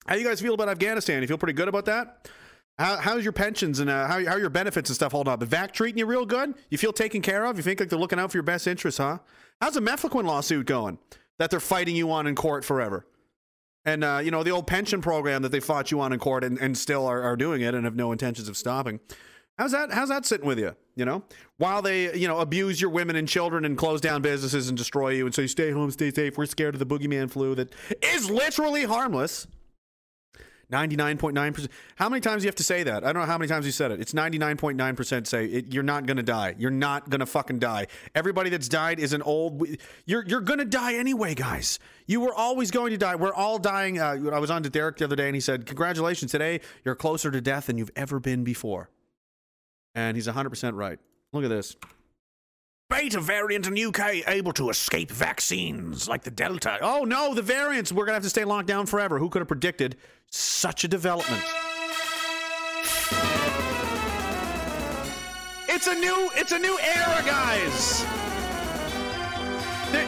How 0.07 0.15
you 0.15 0.25
guys 0.25 0.41
feel 0.41 0.53
about 0.53 0.69
afghanistan? 0.69 1.21
You 1.21 1.27
feel 1.27 1.37
pretty 1.37 1.53
good 1.53 1.67
about 1.67 1.85
that 1.85 2.27
how, 2.79 2.95
how's 2.97 3.23
your 3.23 3.33
pensions 3.33 3.79
and 3.79 3.89
uh, 3.89 4.07
how, 4.07 4.23
how 4.25 4.31
are 4.31 4.39
your 4.39 4.49
benefits 4.49 4.89
and 4.89 4.95
stuff 4.95 5.11
holding 5.11 5.31
up? 5.31 5.41
The 5.41 5.45
VAC 5.45 5.73
treating 5.73 5.99
you 5.99 6.05
real 6.05 6.25
good? 6.25 6.53
You 6.69 6.77
feel 6.77 6.93
taken 6.93 7.21
care 7.21 7.45
of? 7.45 7.57
You 7.57 7.63
think 7.63 7.81
like 7.81 7.89
they're 7.89 7.99
looking 7.99 8.19
out 8.19 8.31
for 8.31 8.37
your 8.37 8.43
best 8.43 8.67
interests, 8.67 8.99
huh? 8.99 9.19
How's 9.61 9.73
the 9.73 9.81
Mefloquine 9.81 10.23
lawsuit 10.23 10.65
going 10.65 10.97
that 11.39 11.51
they're 11.51 11.59
fighting 11.59 11.95
you 11.95 12.09
on 12.09 12.25
in 12.25 12.35
court 12.35 12.63
forever? 12.63 13.05
And, 13.83 14.03
uh, 14.03 14.21
you 14.23 14.31
know, 14.31 14.43
the 14.43 14.51
old 14.51 14.65
pension 14.65 15.01
program 15.01 15.41
that 15.41 15.51
they 15.51 15.59
fought 15.59 15.91
you 15.91 15.99
on 15.99 16.13
in 16.13 16.19
court 16.19 16.43
and, 16.45 16.57
and 16.57 16.77
still 16.77 17.05
are, 17.05 17.21
are 17.21 17.35
doing 17.35 17.61
it 17.61 17.75
and 17.75 17.83
have 17.83 17.95
no 17.95 18.13
intentions 18.13 18.47
of 18.47 18.55
stopping. 18.55 19.01
How's 19.57 19.73
that? 19.73 19.91
How's 19.91 20.07
that 20.07 20.25
sitting 20.25 20.47
with 20.47 20.57
you? 20.57 20.73
You 20.95 21.03
know, 21.03 21.23
while 21.57 21.81
they, 21.81 22.15
you 22.17 22.29
know, 22.29 22.39
abuse 22.39 22.79
your 22.79 22.91
women 22.91 23.17
and 23.17 23.27
children 23.27 23.65
and 23.65 23.77
close 23.77 23.99
down 23.99 24.21
businesses 24.21 24.69
and 24.69 24.77
destroy 24.77 25.09
you 25.09 25.25
and 25.25 25.35
so 25.35 25.41
you 25.41 25.49
stay 25.49 25.71
home, 25.71 25.91
stay 25.91 26.11
safe. 26.11 26.37
We're 26.37 26.45
scared 26.45 26.75
of 26.75 26.79
the 26.79 26.85
boogeyman 26.85 27.29
flu 27.29 27.55
that 27.55 27.73
is 28.01 28.29
literally 28.29 28.85
harmless. 28.85 29.47
99.9%. 30.71 31.67
How 31.95 32.09
many 32.09 32.21
times 32.21 32.41
do 32.41 32.45
you 32.45 32.49
have 32.49 32.55
to 32.55 32.63
say 32.63 32.83
that? 32.83 33.03
I 33.03 33.11
don't 33.11 33.23
know 33.23 33.27
how 33.27 33.37
many 33.37 33.49
times 33.49 33.65
you 33.65 33.71
said 33.71 33.91
it. 33.91 33.99
It's 33.99 34.13
99.9% 34.13 35.25
say 35.25 35.45
it, 35.45 35.73
you're 35.73 35.83
not 35.83 36.05
going 36.05 36.17
to 36.17 36.23
die. 36.23 36.55
You're 36.57 36.69
not 36.69 37.09
going 37.09 37.21
to 37.21 37.25
fucking 37.25 37.59
die. 37.59 37.87
Everybody 38.13 38.49
that's 38.49 38.69
died 38.69 38.99
is 38.99 39.13
an 39.13 39.21
old 39.23 39.67
you're 40.05 40.23
you're 40.25 40.41
going 40.41 40.59
to 40.59 40.65
die 40.65 40.95
anyway, 40.95 41.33
guys. 41.33 41.79
You 42.05 42.21
were 42.21 42.33
always 42.33 42.69
going 42.69 42.91
to 42.91 42.97
die. 42.97 43.15
We're 43.15 43.33
all 43.33 43.57
dying. 43.57 43.99
Uh, 43.99 44.17
I 44.31 44.39
was 44.39 44.51
on 44.51 44.63
to 44.63 44.69
Derek 44.69 44.97
the 44.97 45.05
other 45.05 45.15
day 45.15 45.27
and 45.27 45.35
he 45.35 45.41
said, 45.41 45.65
"Congratulations 45.65 46.31
today. 46.31 46.61
You're 46.85 46.95
closer 46.95 47.31
to 47.31 47.41
death 47.41 47.67
than 47.67 47.77
you've 47.77 47.91
ever 47.95 48.19
been 48.19 48.43
before." 48.43 48.89
And 49.95 50.15
he's 50.15 50.27
100% 50.27 50.75
right. 50.75 50.99
Look 51.33 51.43
at 51.43 51.49
this. 51.49 51.75
Beta 52.89 53.19
variant 53.19 53.67
in 53.67 53.77
UK 53.77 54.27
able 54.27 54.51
to 54.53 54.71
escape 54.71 55.11
vaccines 55.11 56.09
like 56.09 56.23
the 56.23 56.31
Delta. 56.31 56.79
Oh 56.81 57.03
no, 57.03 57.35
the 57.35 57.41
variants. 57.43 57.91
We're 57.91 58.05
gonna 58.05 58.15
have 58.15 58.23
to 58.23 58.31
stay 58.31 58.43
locked 58.43 58.67
down 58.67 58.87
forever. 58.87 59.19
Who 59.19 59.29
could 59.29 59.41
have 59.41 59.47
predicted 59.47 59.95
such 60.31 60.83
a 60.83 60.87
development? 60.87 61.43
It's 65.69 65.85
a 65.85 65.93
new, 65.93 66.31
it's 66.33 66.51
a 66.51 66.57
new 66.57 66.79
era, 66.79 67.21
guys. 67.27 68.03
The, 69.91 70.01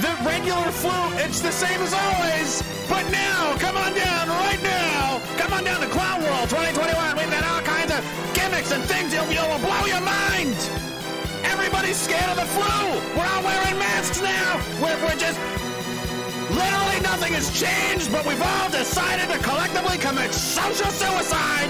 the 0.00 0.16
regular 0.24 0.70
flu, 0.70 0.94
it's 1.18 1.40
the 1.40 1.50
same 1.50 1.80
as 1.82 1.92
always. 1.92 2.62
But 2.88 3.10
now, 3.10 3.56
come 3.58 3.76
on 3.76 3.92
down 3.92 4.28
right 4.28 4.62
now. 4.62 5.20
Come 5.36 5.52
on 5.52 5.64
down 5.64 5.80
to 5.80 5.88
Clown 5.88 6.22
World 6.22 6.48
2021. 6.48 7.16
We've 7.16 7.28
got 7.28 7.42
all 7.42 7.62
kinds 7.62 7.90
of 7.90 8.34
gimmicks 8.34 8.70
and 8.70 8.84
things 8.84 9.10
that 9.14 9.26
will 9.26 9.58
blow 9.58 9.86
your 9.86 10.00
mind. 10.00 10.79
Everybody's 11.90 12.06
scared 12.06 12.30
of 12.30 12.36
the 12.38 12.46
flu. 12.54 13.18
We're 13.18 13.26
all 13.26 13.42
wearing 13.42 13.76
masks 13.76 14.22
now. 14.22 14.62
We're, 14.78 14.94
we're 15.02 15.18
just 15.18 15.34
literally 16.54 17.02
nothing 17.02 17.34
has 17.34 17.50
changed, 17.50 18.12
but 18.12 18.24
we've 18.24 18.40
all 18.40 18.70
decided 18.70 19.26
to 19.26 19.38
collectively 19.42 19.98
commit 19.98 20.30
social 20.30 20.86
suicide. 20.86 21.66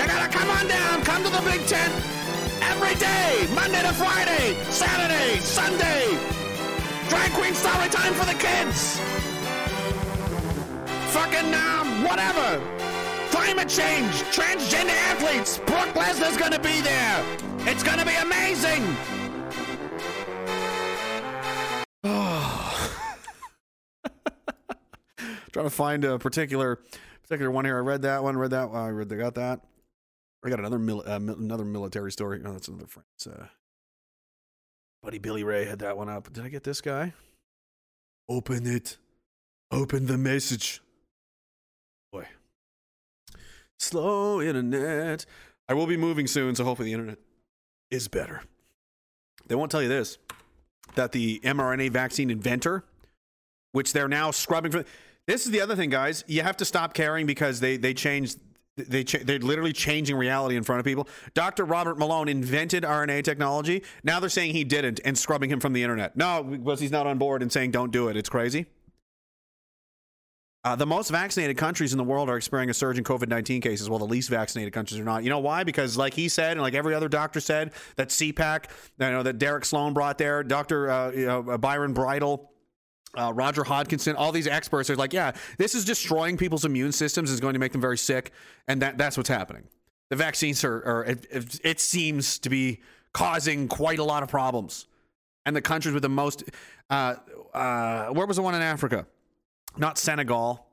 You 0.00 0.08
gotta 0.08 0.32
come 0.32 0.48
on 0.48 0.68
down, 0.68 1.04
come 1.04 1.20
to 1.22 1.28
the 1.28 1.44
big 1.44 1.60
tent 1.68 1.92
every 2.64 2.96
day, 2.96 3.44
Monday 3.52 3.84
to 3.84 3.92
Friday, 3.92 4.56
Saturday, 4.72 5.36
Sunday. 5.44 6.16
Drag 7.12 7.30
queen 7.36 7.52
story 7.52 7.92
time 7.92 8.14
for 8.16 8.24
the 8.24 8.40
kids. 8.40 8.96
Fucking 11.12 11.52
um, 11.52 12.08
whatever. 12.08 12.56
Climate 13.28 13.68
change, 13.68 14.16
transgender 14.32 14.96
athletes. 15.12 15.58
Brock 15.68 15.92
Lesnar's 15.92 16.38
gonna 16.38 16.58
be 16.58 16.80
there. 16.80 17.20
It's 17.68 17.82
gonna 17.82 18.06
be 18.06 18.16
amazing. 18.16 19.27
Trying 25.52 25.66
to 25.66 25.70
find 25.70 26.04
a 26.04 26.18
particular 26.18 26.78
particular 27.22 27.50
one 27.50 27.64
here. 27.64 27.76
I 27.76 27.80
read 27.80 28.02
that 28.02 28.22
one. 28.22 28.36
Read 28.36 28.52
that. 28.52 28.70
one. 28.70 28.80
I 28.80 28.88
read. 28.88 29.08
They 29.08 29.16
got 29.16 29.34
that. 29.34 29.60
I 30.44 30.50
got 30.50 30.60
another 30.60 30.78
mil- 30.78 31.02
uh, 31.06 31.16
another 31.16 31.64
military 31.64 32.12
story. 32.12 32.40
Oh, 32.44 32.52
that's 32.52 32.68
another 32.68 32.86
friend. 32.86 33.04
It's, 33.16 33.26
uh, 33.26 33.46
buddy 35.02 35.18
Billy 35.18 35.42
Ray 35.42 35.64
had 35.64 35.80
that 35.80 35.96
one 35.96 36.08
up. 36.08 36.32
Did 36.32 36.44
I 36.44 36.48
get 36.48 36.62
this 36.62 36.80
guy? 36.80 37.14
Open 38.28 38.66
it. 38.66 38.98
Open 39.70 40.06
the 40.06 40.18
message. 40.18 40.80
Boy. 42.12 42.26
Slow 43.80 44.40
internet. 44.40 45.26
I 45.68 45.74
will 45.74 45.86
be 45.86 45.96
moving 45.96 46.26
soon, 46.26 46.54
so 46.54 46.64
hopefully 46.64 46.90
the 46.90 46.94
internet 46.94 47.18
is 47.90 48.08
better. 48.08 48.42
They 49.46 49.54
won't 49.54 49.70
tell 49.70 49.82
you 49.82 49.88
this 49.88 50.18
that 50.94 51.12
the 51.12 51.40
mRNA 51.40 51.90
vaccine 51.90 52.30
inventor, 52.30 52.84
which 53.72 53.92
they're 53.92 54.08
now 54.08 54.30
scrubbing 54.30 54.72
for. 54.72 54.84
This 55.26 55.44
is 55.44 55.52
the 55.52 55.60
other 55.60 55.76
thing, 55.76 55.90
guys. 55.90 56.24
You 56.26 56.42
have 56.42 56.56
to 56.58 56.64
stop 56.64 56.94
caring 56.94 57.26
because 57.26 57.60
they 57.60 57.76
they 57.76 57.94
changed 57.94 58.38
They 58.76 59.04
cha- 59.04 59.18
they're 59.24 59.40
literally 59.40 59.72
changing 59.72 60.16
reality 60.16 60.56
in 60.56 60.62
front 60.62 60.78
of 60.78 60.84
people. 60.86 61.08
Dr. 61.34 61.64
Robert 61.64 61.98
Malone 61.98 62.28
invented 62.28 62.84
RNA 62.84 63.24
technology. 63.24 63.82
Now 64.04 64.20
they're 64.20 64.30
saying 64.30 64.52
he 64.54 64.62
didn't 64.64 65.00
and 65.04 65.18
scrubbing 65.18 65.50
him 65.50 65.58
from 65.60 65.72
the 65.72 65.82
internet. 65.82 66.16
No, 66.16 66.42
because 66.44 66.78
he's 66.80 66.92
not 66.92 67.06
on 67.06 67.18
board 67.18 67.42
and 67.42 67.50
saying 67.52 67.72
don't 67.72 67.90
do 67.90 68.08
it. 68.08 68.16
It's 68.16 68.28
crazy. 68.28 68.66
Uh, 70.68 70.76
the 70.76 70.84
most 70.84 71.08
vaccinated 71.08 71.56
countries 71.56 71.92
in 71.92 71.96
the 71.96 72.04
world 72.04 72.28
are 72.28 72.36
experiencing 72.36 72.68
a 72.68 72.74
surge 72.74 72.98
in 72.98 73.04
COVID 73.04 73.28
19 73.28 73.62
cases, 73.62 73.88
while 73.88 73.98
the 73.98 74.04
least 74.04 74.28
vaccinated 74.28 74.70
countries 74.70 75.00
are 75.00 75.04
not. 75.04 75.24
You 75.24 75.30
know 75.30 75.38
why? 75.38 75.64
Because, 75.64 75.96
like 75.96 76.12
he 76.12 76.28
said, 76.28 76.52
and 76.52 76.60
like 76.60 76.74
every 76.74 76.94
other 76.94 77.08
doctor 77.08 77.40
said, 77.40 77.72
that 77.96 78.10
CPAC, 78.10 78.64
you 79.00 79.10
know, 79.10 79.22
that 79.22 79.38
Derek 79.38 79.64
Sloan 79.64 79.94
brought 79.94 80.18
there, 80.18 80.44
Dr. 80.44 80.90
Uh, 80.90 81.10
you 81.12 81.24
know, 81.24 81.56
Byron 81.56 81.94
Bridle, 81.94 82.52
uh, 83.14 83.32
Roger 83.34 83.64
Hodkinson, 83.64 84.14
all 84.18 84.30
these 84.30 84.46
experts 84.46 84.90
are 84.90 84.96
like, 84.96 85.14
yeah, 85.14 85.32
this 85.56 85.74
is 85.74 85.86
destroying 85.86 86.36
people's 86.36 86.66
immune 86.66 86.92
systems, 86.92 87.30
is 87.30 87.40
going 87.40 87.54
to 87.54 87.60
make 87.60 87.72
them 87.72 87.80
very 87.80 87.96
sick, 87.96 88.32
and 88.66 88.82
that, 88.82 88.98
that's 88.98 89.16
what's 89.16 89.30
happening. 89.30 89.62
The 90.10 90.16
vaccines 90.16 90.62
are, 90.64 90.84
are 90.84 91.04
it, 91.06 91.26
it, 91.30 91.60
it 91.64 91.80
seems 91.80 92.38
to 92.40 92.50
be 92.50 92.82
causing 93.14 93.68
quite 93.68 94.00
a 94.00 94.04
lot 94.04 94.22
of 94.22 94.28
problems. 94.28 94.86
And 95.46 95.56
the 95.56 95.62
countries 95.62 95.94
with 95.94 96.02
the 96.02 96.10
most, 96.10 96.44
uh, 96.90 97.14
uh, 97.54 98.08
where 98.08 98.26
was 98.26 98.36
the 98.36 98.42
one 98.42 98.54
in 98.54 98.60
Africa? 98.60 99.06
Not 99.76 99.98
Senegal. 99.98 100.66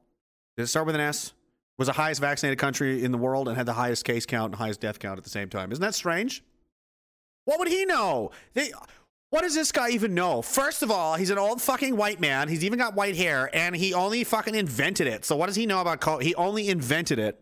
Did 0.58 0.64
it 0.64 0.68
start 0.68 0.86
with 0.86 0.96
an 0.96 1.02
S? 1.02 1.34
Was 1.78 1.88
the 1.88 1.94
highest 1.94 2.22
vaccinated 2.22 2.58
country 2.58 3.04
in 3.04 3.12
the 3.12 3.18
world 3.18 3.50
and 3.50 3.58
had 3.58 3.66
the 3.66 3.74
highest 3.74 4.06
case 4.06 4.26
count 4.26 4.52
and 4.52 4.56
highest 4.56 4.80
death 4.80 4.98
count 5.00 5.18
at 5.18 5.24
the 5.24 5.30
same 5.30 5.50
time. 5.50 5.72
Isn't 5.72 5.82
that 5.82 5.94
strange? 5.94 6.42
What 7.44 7.60
would 7.60 7.68
he 7.68 7.86
know? 7.86 8.32
They, 8.54 8.72
what 9.30 9.42
does 9.42 9.54
this 9.54 9.74
guy 9.74 9.90
even 9.90 10.14
know? 10.14 10.42
First 10.42 10.82
of 10.82 10.90
all, 10.90 11.16
he's 11.16 11.30
an 11.30 11.38
old 11.38 11.62
fucking 11.62 11.98
white 11.98 12.22
man. 12.22 12.48
He's 12.48 12.64
even 12.64 12.80
got 12.80 12.96
white 12.96 13.18
hair, 13.18 13.50
and 13.54 13.76
he 13.76 13.94
only 13.94 14.24
fucking 14.24 14.56
invented 14.56 15.08
it. 15.08 15.26
So 15.26 15.36
what 15.36 15.48
does 15.48 15.58
he 15.58 15.66
know 15.66 15.82
about 15.82 16.00
COVID? 16.00 16.22
He 16.22 16.34
only 16.36 16.70
invented 16.70 17.20
it. 17.20 17.40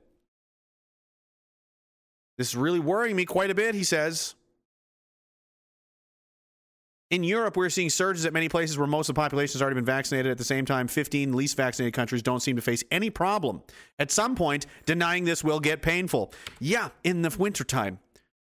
This 2.37 2.49
is 2.49 2.55
really 2.55 2.79
worrying 2.79 3.15
me 3.15 3.25
quite 3.25 3.51
a 3.51 3.55
bit, 3.55 3.75
he 3.75 3.83
says. 3.83 4.33
In 7.13 7.23
Europe, 7.23 7.55
we're 7.55 7.69
seeing 7.69 7.91
surges 7.91 8.25
at 8.25 8.33
many 8.33 8.49
places 8.49 8.75
where 8.75 8.87
most 8.87 9.07
of 9.07 9.13
the 9.13 9.21
population 9.21 9.53
has 9.53 9.61
already 9.61 9.75
been 9.75 9.85
vaccinated. 9.85 10.31
At 10.31 10.39
the 10.39 10.43
same 10.43 10.65
time, 10.65 10.87
15 10.87 11.35
least 11.35 11.55
vaccinated 11.55 11.93
countries 11.93 12.23
don't 12.23 12.39
seem 12.39 12.55
to 12.55 12.61
face 12.63 12.83
any 12.89 13.11
problem. 13.11 13.61
At 13.99 14.09
some 14.09 14.35
point, 14.35 14.65
denying 14.87 15.23
this 15.23 15.43
will 15.43 15.59
get 15.59 15.83
painful. 15.83 16.33
Yeah, 16.59 16.89
in 17.03 17.21
the 17.21 17.29
wintertime. 17.37 17.99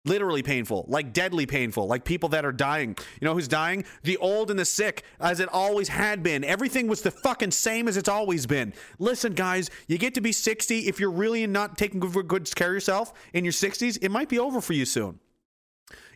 Literally 0.06 0.42
painful, 0.42 0.86
like 0.88 1.12
deadly 1.12 1.44
painful, 1.44 1.86
like 1.86 2.06
people 2.06 2.30
that 2.30 2.46
are 2.46 2.52
dying. 2.52 2.96
You 3.20 3.26
know 3.26 3.34
who's 3.34 3.46
dying? 3.46 3.84
The 4.04 4.16
old 4.16 4.50
and 4.50 4.58
the 4.58 4.64
sick, 4.64 5.02
as 5.20 5.38
it 5.38 5.50
always 5.52 5.88
had 5.88 6.22
been. 6.22 6.42
Everything 6.42 6.86
was 6.86 7.02
the 7.02 7.10
fucking 7.10 7.50
same 7.50 7.88
as 7.88 7.98
it's 7.98 8.08
always 8.08 8.46
been. 8.46 8.72
Listen, 8.98 9.34
guys, 9.34 9.68
you 9.86 9.98
get 9.98 10.14
to 10.14 10.22
be 10.22 10.32
60. 10.32 10.88
If 10.88 10.98
you're 10.98 11.10
really 11.10 11.46
not 11.46 11.76
taking 11.76 12.00
good, 12.00 12.54
care 12.54 12.68
of 12.68 12.72
yourself 12.72 13.12
in 13.34 13.44
your 13.44 13.52
60s, 13.52 13.98
it 14.00 14.10
might 14.10 14.30
be 14.30 14.38
over 14.38 14.62
for 14.62 14.72
you 14.72 14.86
soon. 14.86 15.20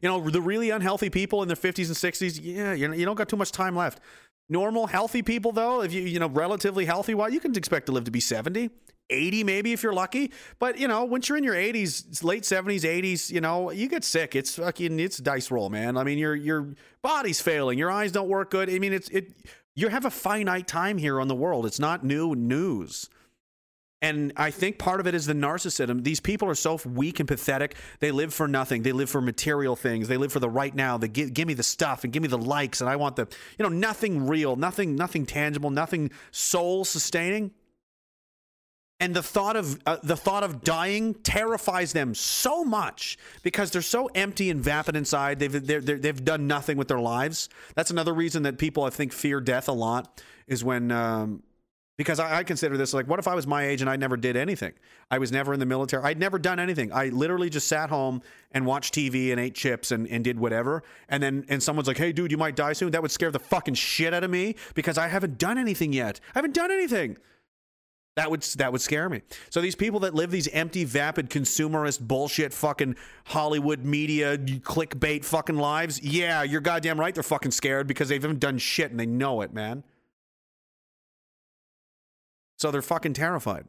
You 0.02 0.08
know, 0.08 0.30
the 0.30 0.40
really 0.40 0.70
unhealthy 0.70 1.10
people 1.10 1.42
in 1.42 1.48
their 1.48 1.56
50s 1.56 1.86
and 1.86 1.96
60s, 1.96 2.40
yeah, 2.42 2.72
you, 2.72 3.04
don't 3.04 3.16
got 3.16 3.28
too 3.28 3.36
much 3.36 3.52
time 3.52 3.76
left. 3.76 4.00
Normal, 4.48 4.88
healthy 4.88 5.22
people, 5.22 5.52
though, 5.52 5.82
if 5.82 5.92
you, 5.92 6.02
you 6.02 6.18
know, 6.18 6.28
relatively 6.28 6.84
healthy, 6.84 7.14
well, 7.14 7.28
you 7.28 7.38
can 7.38 7.54
expect 7.56 7.86
to 7.86 7.92
live 7.92 8.04
to 8.04 8.10
be 8.10 8.20
70, 8.20 8.70
80 9.08 9.44
maybe 9.44 9.72
if 9.72 9.82
you're 9.82 9.92
lucky. 9.92 10.32
But, 10.58 10.78
you 10.78 10.88
know, 10.88 11.04
once 11.04 11.28
you're 11.28 11.38
in 11.38 11.44
your 11.44 11.54
80s, 11.54 12.24
late 12.24 12.42
70s, 12.42 12.80
80s, 12.80 13.30
you 13.30 13.40
know, 13.40 13.70
you 13.70 13.88
get 13.88 14.02
sick. 14.02 14.34
It's 14.34 14.56
fucking, 14.56 14.98
it's 14.98 15.18
dice 15.18 15.50
roll, 15.50 15.70
man. 15.70 15.96
I 15.96 16.02
mean, 16.02 16.18
your, 16.18 16.34
your 16.34 16.74
body's 17.02 17.40
failing. 17.40 17.78
Your 17.78 17.92
eyes 17.92 18.10
don't 18.10 18.28
work 18.28 18.50
good. 18.50 18.68
I 18.68 18.78
mean, 18.80 18.92
it's, 18.92 19.08
it, 19.10 19.32
you 19.76 19.88
have 19.88 20.04
a 20.04 20.10
finite 20.10 20.66
time 20.66 20.98
here 20.98 21.20
on 21.20 21.28
the 21.28 21.34
world. 21.34 21.64
It's 21.64 21.78
not 21.78 22.04
new 22.04 22.34
news. 22.34 23.08
And 24.02 24.32
I 24.36 24.50
think 24.50 24.78
part 24.78 25.00
of 25.00 25.06
it 25.06 25.14
is 25.14 25.26
the 25.26 25.34
narcissism. 25.34 26.02
These 26.02 26.20
people 26.20 26.48
are 26.48 26.54
so 26.54 26.80
weak 26.86 27.20
and 27.20 27.28
pathetic. 27.28 27.74
They 27.98 28.10
live 28.10 28.32
for 28.32 28.48
nothing. 28.48 28.82
They 28.82 28.92
live 28.92 29.10
for 29.10 29.20
material 29.20 29.76
things. 29.76 30.08
They 30.08 30.16
live 30.16 30.32
for 30.32 30.40
the 30.40 30.48
right 30.48 30.74
now. 30.74 30.96
They 30.96 31.08
give, 31.08 31.34
give 31.34 31.46
me 31.46 31.52
the 31.52 31.62
stuff 31.62 32.04
and 32.04 32.12
give 32.12 32.22
me 32.22 32.28
the 32.28 32.38
likes, 32.38 32.80
and 32.80 32.88
I 32.88 32.96
want 32.96 33.16
the, 33.16 33.28
you 33.58 33.62
know, 33.62 33.68
nothing 33.68 34.26
real, 34.26 34.56
nothing, 34.56 34.96
nothing 34.96 35.26
tangible, 35.26 35.68
nothing 35.68 36.10
soul 36.30 36.86
sustaining. 36.86 37.50
And 39.02 39.14
the 39.14 39.22
thought 39.22 39.56
of 39.56 39.80
uh, 39.86 39.96
the 40.02 40.16
thought 40.16 40.42
of 40.42 40.62
dying 40.62 41.14
terrifies 41.14 41.94
them 41.94 42.14
so 42.14 42.64
much 42.64 43.16
because 43.42 43.70
they're 43.70 43.80
so 43.80 44.10
empty 44.14 44.50
and 44.50 44.60
vapid 44.60 44.94
inside. 44.94 45.38
They've 45.38 45.66
they're, 45.66 45.80
they're, 45.80 45.98
they've 45.98 46.24
done 46.24 46.46
nothing 46.46 46.76
with 46.76 46.88
their 46.88 47.00
lives. 47.00 47.48
That's 47.74 47.90
another 47.90 48.12
reason 48.12 48.42
that 48.42 48.58
people 48.58 48.84
I 48.84 48.90
think 48.90 49.12
fear 49.12 49.40
death 49.40 49.68
a 49.68 49.72
lot 49.72 50.22
is 50.46 50.62
when 50.62 50.92
um, 50.92 51.42
because 52.00 52.18
I, 52.18 52.38
I, 52.38 52.44
consider 52.44 52.78
this 52.78 52.94
like, 52.94 53.06
what 53.08 53.18
if 53.18 53.28
I 53.28 53.34
was 53.34 53.46
my 53.46 53.66
age 53.66 53.82
and 53.82 53.90
I 53.90 53.96
never 53.96 54.16
did 54.16 54.34
anything? 54.34 54.72
I 55.10 55.18
was 55.18 55.30
never 55.30 55.52
in 55.52 55.60
the 55.60 55.66
military. 55.66 56.02
I'd 56.02 56.18
never 56.18 56.38
done 56.38 56.58
anything. 56.58 56.90
I 56.94 57.10
literally 57.10 57.50
just 57.50 57.68
sat 57.68 57.90
home 57.90 58.22
and 58.52 58.64
watched 58.64 58.94
TV 58.94 59.32
and 59.32 59.38
ate 59.38 59.54
chips 59.54 59.90
and, 59.90 60.08
and 60.08 60.24
did 60.24 60.40
whatever. 60.40 60.82
And 61.10 61.22
then 61.22 61.44
and 61.50 61.62
someone's 61.62 61.88
like, 61.88 61.98
hey, 61.98 62.12
dude, 62.12 62.30
you 62.30 62.38
might 62.38 62.56
die 62.56 62.72
soon. 62.72 62.92
That 62.92 63.02
would 63.02 63.10
scare 63.10 63.30
the 63.30 63.38
fucking 63.38 63.74
shit 63.74 64.14
out 64.14 64.24
of 64.24 64.30
me 64.30 64.56
because 64.72 64.96
I 64.96 65.08
haven't 65.08 65.36
done 65.36 65.58
anything 65.58 65.92
yet. 65.92 66.20
I 66.34 66.38
haven't 66.38 66.54
done 66.54 66.70
anything. 66.70 67.18
That 68.16 68.30
would 68.30 68.44
that 68.56 68.72
would 68.72 68.80
scare 68.80 69.10
me. 69.10 69.20
So 69.50 69.60
these 69.60 69.76
people 69.76 70.00
that 70.00 70.14
live 70.14 70.30
these 70.30 70.48
empty, 70.48 70.84
vapid, 70.84 71.28
consumerist 71.28 72.00
bullshit, 72.00 72.54
fucking 72.54 72.96
Hollywood 73.26 73.84
media, 73.84 74.38
clickbait, 74.38 75.22
fucking 75.26 75.58
lives. 75.58 76.02
Yeah, 76.02 76.44
you're 76.44 76.62
goddamn 76.62 76.98
right. 76.98 77.12
They're 77.12 77.22
fucking 77.22 77.50
scared 77.50 77.86
because 77.86 78.08
they 78.08 78.14
haven't 78.14 78.40
done 78.40 78.56
shit 78.56 78.90
and 78.90 78.98
they 78.98 79.04
know 79.04 79.42
it, 79.42 79.52
man. 79.52 79.84
So 82.60 82.70
they're 82.70 82.82
fucking 82.82 83.14
terrified. 83.14 83.64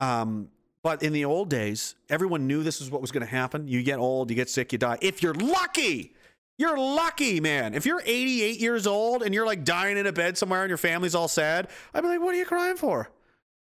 Um, 0.00 0.50
but 0.82 1.02
in 1.02 1.14
the 1.14 1.24
old 1.24 1.48
days, 1.48 1.94
everyone 2.10 2.46
knew 2.46 2.62
this 2.62 2.82
is 2.82 2.90
what 2.90 3.00
was 3.00 3.10
going 3.10 3.24
to 3.24 3.30
happen. 3.30 3.66
You 3.66 3.82
get 3.82 3.98
old, 3.98 4.28
you 4.28 4.36
get 4.36 4.50
sick, 4.50 4.70
you 4.70 4.78
die. 4.78 4.98
If 5.00 5.22
you're 5.22 5.34
lucky, 5.34 6.14
you're 6.58 6.78
lucky, 6.78 7.40
man. 7.40 7.72
If 7.72 7.86
you're 7.86 8.02
88 8.04 8.60
years 8.60 8.86
old 8.86 9.22
and 9.22 9.34
you're 9.34 9.46
like 9.46 9.64
dying 9.64 9.96
in 9.96 10.06
a 10.06 10.12
bed 10.12 10.36
somewhere 10.36 10.62
and 10.62 10.68
your 10.68 10.76
family's 10.76 11.14
all 11.14 11.26
sad, 11.26 11.68
I'd 11.94 12.02
be 12.02 12.08
like, 12.08 12.20
what 12.20 12.34
are 12.34 12.38
you 12.38 12.44
crying 12.44 12.76
for? 12.76 13.10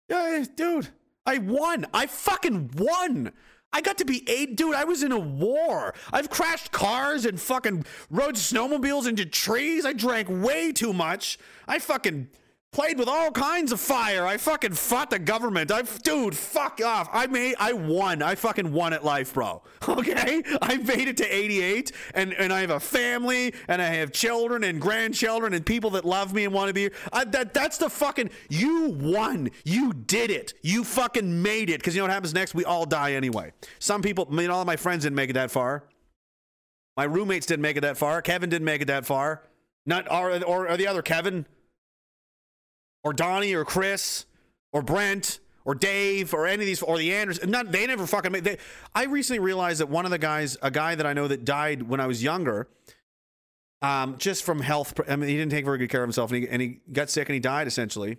Yeah, 0.10 0.44
dude, 0.56 0.90
I 1.26 1.38
won. 1.38 1.86
I 1.94 2.06
fucking 2.06 2.72
won. 2.76 3.32
I 3.72 3.80
got 3.80 3.98
to 4.00 4.06
be 4.06 4.30
eight, 4.30 4.58
dude. 4.58 4.76
I 4.76 4.84
was 4.84 5.02
in 5.02 5.14
a 5.14 5.20
war. 5.20 5.94
I've 6.12 6.30
crashed 6.30 6.74
cars 6.74 7.26
and 7.26 7.40
fucking 7.40 7.86
rode 8.10 8.36
snowmobiles 8.36 9.08
into 9.08 9.26
trees. 9.26 9.86
I 9.86 9.94
drank 9.94 10.28
way 10.30 10.74
too 10.74 10.92
much. 10.92 11.40
I 11.68 11.80
fucking 11.80 12.28
played 12.72 13.00
with 13.00 13.08
all 13.08 13.32
kinds 13.32 13.72
of 13.72 13.80
fire. 13.80 14.26
I 14.26 14.38
fucking 14.38 14.74
fought 14.74 15.10
the 15.10 15.20
government. 15.20 15.72
I, 15.72 15.82
dude, 16.04 16.36
fuck 16.36 16.82
off. 16.84 17.10
I 17.12 17.28
made, 17.28 17.56
I 17.60 17.74
won. 17.74 18.22
I 18.22 18.36
fucking 18.36 18.72
won 18.72 18.94
at 18.94 19.04
life, 19.04 19.34
bro. 19.34 19.64
Okay, 19.88 20.44
I 20.62 20.78
made 20.78 21.08
it 21.08 21.18
to 21.18 21.26
88, 21.26 21.92
and 22.14 22.34
and 22.34 22.52
I 22.52 22.62
have 22.62 22.70
a 22.70 22.80
family, 22.80 23.54
and 23.68 23.82
I 23.82 23.86
have 23.86 24.12
children 24.12 24.64
and 24.64 24.82
grandchildren 24.82 25.54
and 25.54 25.66
people 25.66 25.92
that 25.92 26.04
love 26.06 26.34
me 26.34 26.44
and 26.44 26.54
want 26.54 26.68
to 26.68 26.74
be. 26.74 26.90
I, 27.12 27.24
that 27.24 27.54
that's 27.54 27.78
the 27.78 27.90
fucking. 27.90 28.30
You 28.50 28.90
won. 28.90 29.50
You 29.64 29.94
did 29.94 30.30
it. 30.30 30.54
You 30.62 30.84
fucking 30.84 31.42
made 31.42 31.70
it. 31.70 31.80
Because 31.80 31.96
you 31.96 32.02
know 32.02 32.06
what 32.06 32.12
happens 32.12 32.34
next? 32.34 32.54
We 32.54 32.66
all 32.66 32.86
die 32.86 33.14
anyway. 33.14 33.54
Some 33.80 34.02
people, 34.02 34.28
I 34.30 34.34
mean, 34.34 34.50
all 34.50 34.62
of 34.62 34.68
my 34.68 34.76
friends 34.76 35.04
didn't 35.04 35.16
make 35.16 35.30
it 35.30 35.34
that 35.34 35.52
far. 35.52 35.86
My 36.98 37.06
roommates 37.06 37.46
didn't 37.46 37.62
make 37.62 37.78
it 37.78 37.82
that 37.82 37.98
far. 37.98 38.22
Kevin 38.22 38.50
didn't 38.50 38.66
make 38.66 38.82
it 38.82 38.88
that 38.88 39.06
far. 39.06 39.44
Not 39.86 40.12
or 40.12 40.44
or, 40.44 40.70
or 40.70 40.78
the 40.78 40.88
other 40.88 41.02
Kevin 41.02 41.46
or 43.04 43.14
Donnie 43.14 43.54
or 43.54 43.66
Chris 43.66 44.26
or 44.72 44.82
Brent 44.82 45.40
or 45.66 45.76
Dave 45.76 46.34
or 46.34 46.48
any 46.48 46.64
of 46.64 46.66
these 46.66 46.82
or 46.82 46.98
the 46.98 47.14
Anderson. 47.14 47.52
Not 47.52 47.72
they 47.72 47.86
never 47.88 48.08
fucking 48.08 48.32
made. 48.32 48.44
They, 48.44 48.58
I 48.96 49.06
recently 49.06 49.40
realized 49.40 49.82
that 49.82 49.90
one 49.90 50.06
of 50.06 50.12
the 50.12 50.18
guys, 50.18 50.58
a 50.62 50.72
guy 50.72 50.96
that 50.96 51.06
I 51.06 51.14
know 51.14 51.28
that 51.28 51.46
died 51.46 51.84
when 51.84 52.00
I 52.00 52.08
was 52.08 52.24
younger, 52.24 52.68
um, 53.82 54.16
just 54.18 54.44
from 54.44 54.62
health. 54.62 55.00
I 55.10 55.16
mean, 55.16 55.30
he 55.30 55.36
didn't 55.36 55.52
take 55.52 55.66
very 55.66 55.78
good 55.78 55.90
care 55.90 56.02
of 56.02 56.08
himself, 56.08 56.32
and 56.32 56.44
he, 56.44 56.50
and 56.50 56.62
he 56.62 56.80
got 56.92 57.10
sick 57.10 57.28
and 57.30 57.34
he 57.34 57.40
died 57.40 57.68
essentially. 57.68 58.18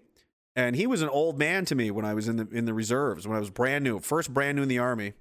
And 0.55 0.74
he 0.74 0.86
was 0.86 1.02
an 1.02 1.08
old 1.08 1.39
man 1.39 1.65
to 1.66 1.74
me 1.74 1.90
when 1.90 2.05
I 2.05 2.15
was 2.15 2.28
in 2.28 2.36
the 2.36 2.48
in 2.50 2.65
the 2.65 2.74
reserves 2.74 3.26
when 3.26 3.36
I 3.36 3.40
was 3.40 3.50
brand 3.50 3.84
new, 3.84 4.00
first 4.00 4.32
brand 4.32 4.57
new 4.57 4.62
in 4.62 4.68
the 4.68 4.78
army. 4.78 5.15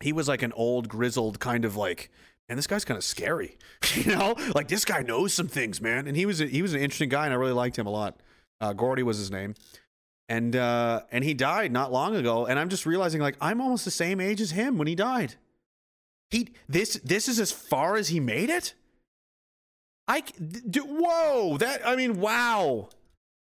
He 0.00 0.12
was 0.12 0.28
like 0.28 0.42
an 0.42 0.52
old 0.54 0.88
grizzled 0.88 1.38
kind 1.38 1.64
of 1.64 1.76
like 1.76 2.10
and 2.48 2.58
this 2.58 2.66
guy's 2.66 2.84
kind 2.84 2.98
of 2.98 3.04
scary, 3.04 3.56
you 3.94 4.14
know. 4.14 4.34
Like 4.54 4.68
this 4.68 4.84
guy 4.84 5.02
knows 5.02 5.32
some 5.32 5.48
things, 5.48 5.80
man. 5.80 6.06
And 6.06 6.16
he 6.16 6.26
was 6.26 6.40
a, 6.40 6.46
he 6.46 6.60
was 6.60 6.74
an 6.74 6.80
interesting 6.80 7.08
guy, 7.08 7.24
and 7.24 7.32
I 7.32 7.36
really 7.36 7.52
liked 7.52 7.78
him 7.78 7.86
a 7.86 7.90
lot. 7.90 8.20
Uh, 8.62 8.72
Gordy 8.72 9.02
was 9.02 9.18
his 9.18 9.30
name, 9.30 9.54
and 10.28 10.54
uh, 10.54 11.02
and 11.10 11.24
he 11.24 11.34
died 11.34 11.72
not 11.72 11.92
long 11.92 12.14
ago. 12.14 12.46
And 12.46 12.58
I'm 12.58 12.68
just 12.68 12.86
realizing, 12.86 13.20
like, 13.20 13.36
I'm 13.40 13.60
almost 13.60 13.84
the 13.84 13.90
same 13.90 14.20
age 14.20 14.40
as 14.40 14.52
him 14.52 14.78
when 14.78 14.86
he 14.86 14.94
died. 14.94 15.34
He 16.30 16.54
this 16.68 16.94
this 17.04 17.28
is 17.28 17.40
as 17.40 17.50
far 17.50 17.96
as 17.96 18.08
he 18.08 18.20
made 18.20 18.48
it. 18.48 18.74
I 20.06 20.22
whoa 20.76 21.58
that 21.58 21.86
I 21.86 21.96
mean 21.96 22.20
wow, 22.20 22.88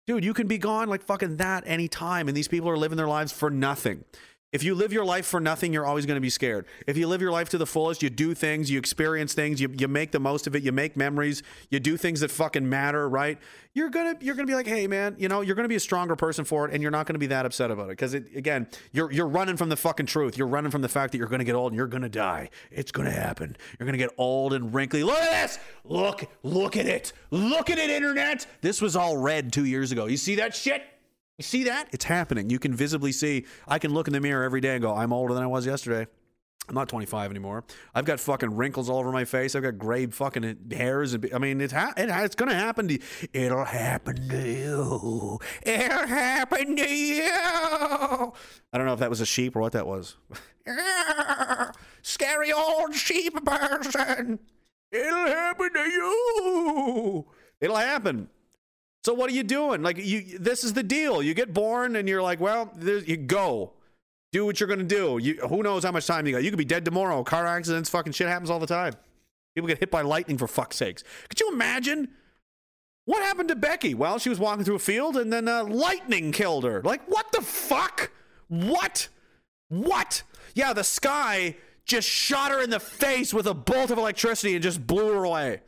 dude, 0.06 0.24
you 0.24 0.34
can 0.34 0.48
be 0.48 0.58
gone 0.58 0.88
like 0.88 1.02
fucking 1.02 1.36
that 1.36 1.64
anytime, 1.66 2.26
and 2.26 2.36
these 2.36 2.48
people 2.48 2.70
are 2.70 2.78
living 2.78 2.96
their 2.96 3.06
lives 3.06 3.30
for 3.30 3.50
nothing. 3.50 4.04
If 4.52 4.64
you 4.64 4.74
live 4.74 4.92
your 4.92 5.04
life 5.04 5.26
for 5.26 5.38
nothing, 5.38 5.72
you're 5.72 5.86
always 5.86 6.06
going 6.06 6.16
to 6.16 6.20
be 6.20 6.30
scared. 6.30 6.66
If 6.84 6.96
you 6.96 7.06
live 7.06 7.20
your 7.20 7.30
life 7.30 7.50
to 7.50 7.58
the 7.58 7.66
fullest, 7.66 8.02
you 8.02 8.10
do 8.10 8.34
things, 8.34 8.68
you 8.68 8.80
experience 8.80 9.32
things, 9.32 9.60
you, 9.60 9.72
you 9.78 9.86
make 9.86 10.10
the 10.10 10.18
most 10.18 10.48
of 10.48 10.56
it, 10.56 10.64
you 10.64 10.72
make 10.72 10.96
memories, 10.96 11.44
you 11.68 11.78
do 11.78 11.96
things 11.96 12.18
that 12.20 12.32
fucking 12.32 12.68
matter, 12.68 13.08
right? 13.08 13.38
You're 13.72 13.90
gonna 13.90 14.16
you're 14.20 14.34
gonna 14.34 14.48
be 14.48 14.56
like, 14.56 14.66
hey 14.66 14.88
man, 14.88 15.14
you 15.16 15.28
know, 15.28 15.42
you're 15.42 15.54
gonna 15.54 15.68
be 15.68 15.76
a 15.76 15.80
stronger 15.80 16.16
person 16.16 16.44
for 16.44 16.66
it, 16.66 16.74
and 16.74 16.82
you're 16.82 16.90
not 16.90 17.06
gonna 17.06 17.20
be 17.20 17.28
that 17.28 17.46
upset 17.46 17.70
about 17.70 17.84
it. 17.84 17.90
Because 17.90 18.14
it, 18.14 18.34
again, 18.34 18.66
you're 18.90 19.12
you're 19.12 19.28
running 19.28 19.56
from 19.56 19.68
the 19.68 19.76
fucking 19.76 20.06
truth. 20.06 20.36
You're 20.36 20.48
running 20.48 20.72
from 20.72 20.82
the 20.82 20.88
fact 20.88 21.12
that 21.12 21.18
you're 21.18 21.28
gonna 21.28 21.44
get 21.44 21.54
old 21.54 21.70
and 21.70 21.76
you're 21.76 21.86
gonna 21.86 22.08
die. 22.08 22.50
It's 22.72 22.90
gonna 22.90 23.12
happen. 23.12 23.56
You're 23.78 23.86
gonna 23.86 23.98
get 23.98 24.10
old 24.18 24.54
and 24.54 24.74
wrinkly. 24.74 25.04
Look 25.04 25.18
at 25.18 25.42
this! 25.42 25.60
Look, 25.84 26.28
look 26.42 26.76
at 26.76 26.86
it! 26.86 27.12
Look 27.30 27.70
at 27.70 27.78
it, 27.78 27.90
internet! 27.90 28.44
This 28.60 28.82
was 28.82 28.96
all 28.96 29.16
red 29.16 29.52
two 29.52 29.64
years 29.64 29.92
ago. 29.92 30.06
You 30.06 30.16
see 30.16 30.34
that 30.34 30.56
shit? 30.56 30.82
You 31.40 31.44
see 31.44 31.64
that? 31.64 31.88
It's 31.90 32.04
happening. 32.04 32.50
You 32.50 32.58
can 32.58 32.74
visibly 32.74 33.12
see. 33.12 33.46
I 33.66 33.78
can 33.78 33.94
look 33.94 34.06
in 34.06 34.12
the 34.12 34.20
mirror 34.20 34.44
every 34.44 34.60
day 34.60 34.74
and 34.74 34.82
go, 34.82 34.94
I'm 34.94 35.10
older 35.10 35.32
than 35.32 35.42
I 35.42 35.46
was 35.46 35.64
yesterday. 35.64 36.06
I'm 36.68 36.74
not 36.74 36.90
25 36.90 37.30
anymore. 37.30 37.64
I've 37.94 38.04
got 38.04 38.20
fucking 38.20 38.54
wrinkles 38.54 38.90
all 38.90 38.98
over 38.98 39.10
my 39.10 39.24
face. 39.24 39.54
I've 39.54 39.62
got 39.62 39.78
gray 39.78 40.04
fucking 40.04 40.70
hairs. 40.70 41.14
And 41.14 41.26
I 41.34 41.38
mean, 41.38 41.62
it's 41.62 41.72
ha- 41.72 41.94
it, 41.96 42.10
it's 42.10 42.34
gonna 42.34 42.54
happen 42.54 42.88
to 42.88 42.92
you. 42.92 43.00
It'll 43.32 43.64
happen 43.64 44.28
to 44.28 44.48
you. 44.50 45.38
It'll 45.62 46.06
happen 46.06 46.76
to 46.76 46.94
you. 46.94 47.22
I 47.24 48.76
don't 48.76 48.84
know 48.84 48.92
if 48.92 49.00
that 49.00 49.08
was 49.08 49.22
a 49.22 49.26
sheep 49.26 49.56
or 49.56 49.60
what 49.60 49.72
that 49.72 49.86
was. 49.86 50.16
Scary 52.02 52.52
old 52.52 52.94
sheep 52.94 53.42
person. 53.46 54.40
It'll 54.92 55.26
happen 55.26 55.72
to 55.72 55.90
you. 55.90 57.26
It'll 57.62 57.76
happen. 57.76 58.28
So 59.04 59.14
what 59.14 59.30
are 59.30 59.34
you 59.34 59.42
doing? 59.42 59.82
Like 59.82 59.96
you, 59.98 60.38
this 60.38 60.62
is 60.64 60.72
the 60.74 60.82
deal. 60.82 61.22
You 61.22 61.34
get 61.34 61.54
born 61.54 61.96
and 61.96 62.08
you're 62.08 62.22
like, 62.22 62.40
well, 62.40 62.72
you 62.80 63.16
go, 63.16 63.72
do 64.32 64.44
what 64.44 64.60
you're 64.60 64.68
gonna 64.68 64.84
do. 64.84 65.18
You, 65.20 65.36
who 65.48 65.62
knows 65.62 65.84
how 65.84 65.92
much 65.92 66.06
time 66.06 66.26
you 66.26 66.32
got? 66.32 66.42
You 66.42 66.50
could 66.50 66.58
be 66.58 66.64
dead 66.64 66.84
tomorrow. 66.84 67.22
Car 67.24 67.46
accidents, 67.46 67.88
fucking 67.88 68.12
shit 68.12 68.28
happens 68.28 68.50
all 68.50 68.58
the 68.58 68.66
time. 68.66 68.94
People 69.54 69.68
get 69.68 69.78
hit 69.78 69.90
by 69.90 70.02
lightning 70.02 70.38
for 70.38 70.46
fuck's 70.46 70.76
sakes. 70.76 71.02
Could 71.28 71.40
you 71.40 71.50
imagine? 71.50 72.08
What 73.06 73.22
happened 73.22 73.48
to 73.48 73.56
Becky? 73.56 73.94
Well, 73.94 74.18
she 74.18 74.28
was 74.28 74.38
walking 74.38 74.64
through 74.64 74.76
a 74.76 74.80
field 74.80 75.16
and 75.16 75.32
then 75.32 75.48
uh, 75.48 75.64
lightning 75.64 76.30
killed 76.30 76.64
her. 76.64 76.82
Like, 76.82 77.02
what 77.08 77.32
the 77.32 77.40
fuck? 77.40 78.12
What? 78.48 79.08
What? 79.68 80.22
Yeah, 80.54 80.72
the 80.72 80.84
sky 80.84 81.56
just 81.84 82.08
shot 82.08 82.52
her 82.52 82.62
in 82.62 82.70
the 82.70 82.78
face 82.78 83.34
with 83.34 83.46
a 83.46 83.54
bolt 83.54 83.90
of 83.90 83.98
electricity 83.98 84.54
and 84.54 84.62
just 84.62 84.86
blew 84.86 85.12
her 85.12 85.24
away. 85.24 85.62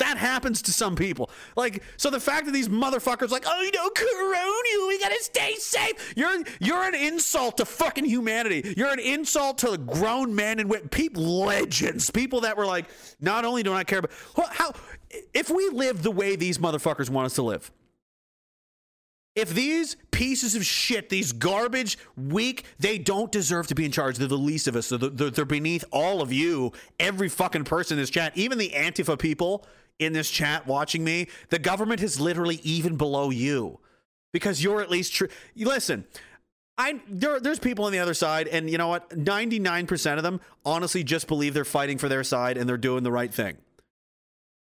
That 0.00 0.16
happens 0.16 0.62
to 0.62 0.72
some 0.72 0.96
people. 0.96 1.30
Like, 1.56 1.82
so 1.98 2.08
the 2.08 2.18
fact 2.18 2.46
that 2.46 2.52
these 2.52 2.70
motherfuckers 2.70 3.30
like, 3.30 3.44
oh 3.46 3.70
no, 3.74 3.90
corona, 3.90 4.68
you, 4.72 4.88
we 4.88 4.98
gotta 4.98 5.22
stay 5.22 5.54
safe. 5.56 6.14
You're 6.16 6.42
you're 6.58 6.82
an 6.82 6.94
insult 6.94 7.58
to 7.58 7.66
fucking 7.66 8.06
humanity. 8.06 8.74
You're 8.78 8.92
an 8.92 8.98
insult 8.98 9.58
to 9.58 9.72
the 9.72 9.78
grown 9.78 10.34
men 10.34 10.58
and 10.58 10.70
women, 10.70 10.88
people, 10.88 11.22
legends, 11.44 12.10
people 12.10 12.40
that 12.40 12.56
were 12.56 12.64
like, 12.64 12.86
not 13.20 13.44
only 13.44 13.62
do 13.62 13.74
I 13.74 13.84
care, 13.84 14.00
but 14.00 14.10
how 14.50 14.72
if 15.34 15.50
we 15.50 15.68
live 15.68 16.02
the 16.02 16.10
way 16.10 16.34
these 16.34 16.56
motherfuckers 16.56 17.10
want 17.10 17.26
us 17.26 17.34
to 17.34 17.42
live. 17.42 17.70
If 19.36 19.54
these 19.54 19.96
pieces 20.10 20.56
of 20.56 20.64
shit, 20.64 21.08
these 21.08 21.32
garbage, 21.32 21.98
weak, 22.16 22.64
they 22.78 22.98
don't 22.98 23.30
deserve 23.30 23.68
to 23.68 23.74
be 23.74 23.84
in 23.84 23.92
charge. 23.92 24.16
They're 24.16 24.26
the 24.26 24.36
least 24.36 24.66
of 24.66 24.74
us. 24.74 24.88
They're, 24.88 24.98
they're, 24.98 25.30
they're 25.30 25.44
beneath 25.44 25.84
all 25.92 26.20
of 26.20 26.32
you, 26.32 26.72
every 26.98 27.28
fucking 27.28 27.64
person 27.64 27.96
in 27.96 28.02
this 28.02 28.10
chat, 28.10 28.36
even 28.36 28.58
the 28.58 28.70
Antifa 28.70 29.18
people 29.18 29.64
in 30.00 30.12
this 30.12 30.28
chat 30.30 30.66
watching 30.66 31.04
me. 31.04 31.28
The 31.50 31.60
government 31.60 32.02
is 32.02 32.18
literally 32.18 32.58
even 32.64 32.96
below 32.96 33.30
you 33.30 33.78
because 34.32 34.64
you're 34.64 34.80
at 34.80 34.90
least 34.90 35.14
true. 35.14 35.28
Listen, 35.54 36.04
I 36.76 37.00
there, 37.08 37.38
there's 37.38 37.60
people 37.60 37.84
on 37.84 37.92
the 37.92 38.00
other 38.00 38.14
side, 38.14 38.48
and 38.48 38.68
you 38.68 38.78
know 38.78 38.88
what? 38.88 39.10
99% 39.10 40.16
of 40.16 40.22
them 40.22 40.40
honestly 40.64 41.04
just 41.04 41.28
believe 41.28 41.54
they're 41.54 41.64
fighting 41.64 41.98
for 41.98 42.08
their 42.08 42.24
side 42.24 42.56
and 42.56 42.68
they're 42.68 42.76
doing 42.76 43.04
the 43.04 43.12
right 43.12 43.32
thing. 43.32 43.58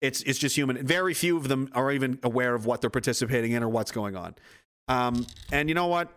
It's 0.02 0.24
it's 0.24 0.40
just 0.40 0.56
human. 0.56 0.84
Very 0.86 1.14
few 1.14 1.38
of 1.38 1.48
them 1.48 1.70
are 1.74 1.92
even 1.92 2.20
aware 2.24 2.56
of 2.56 2.66
what 2.66 2.82
they're 2.82 2.90
participating 2.90 3.52
in 3.52 3.62
or 3.62 3.70
what's 3.70 3.92
going 3.92 4.16
on. 4.16 4.36
Um, 4.88 5.28
and 5.52 5.70
you 5.70 5.76
know 5.76 5.88
what? 5.88 6.10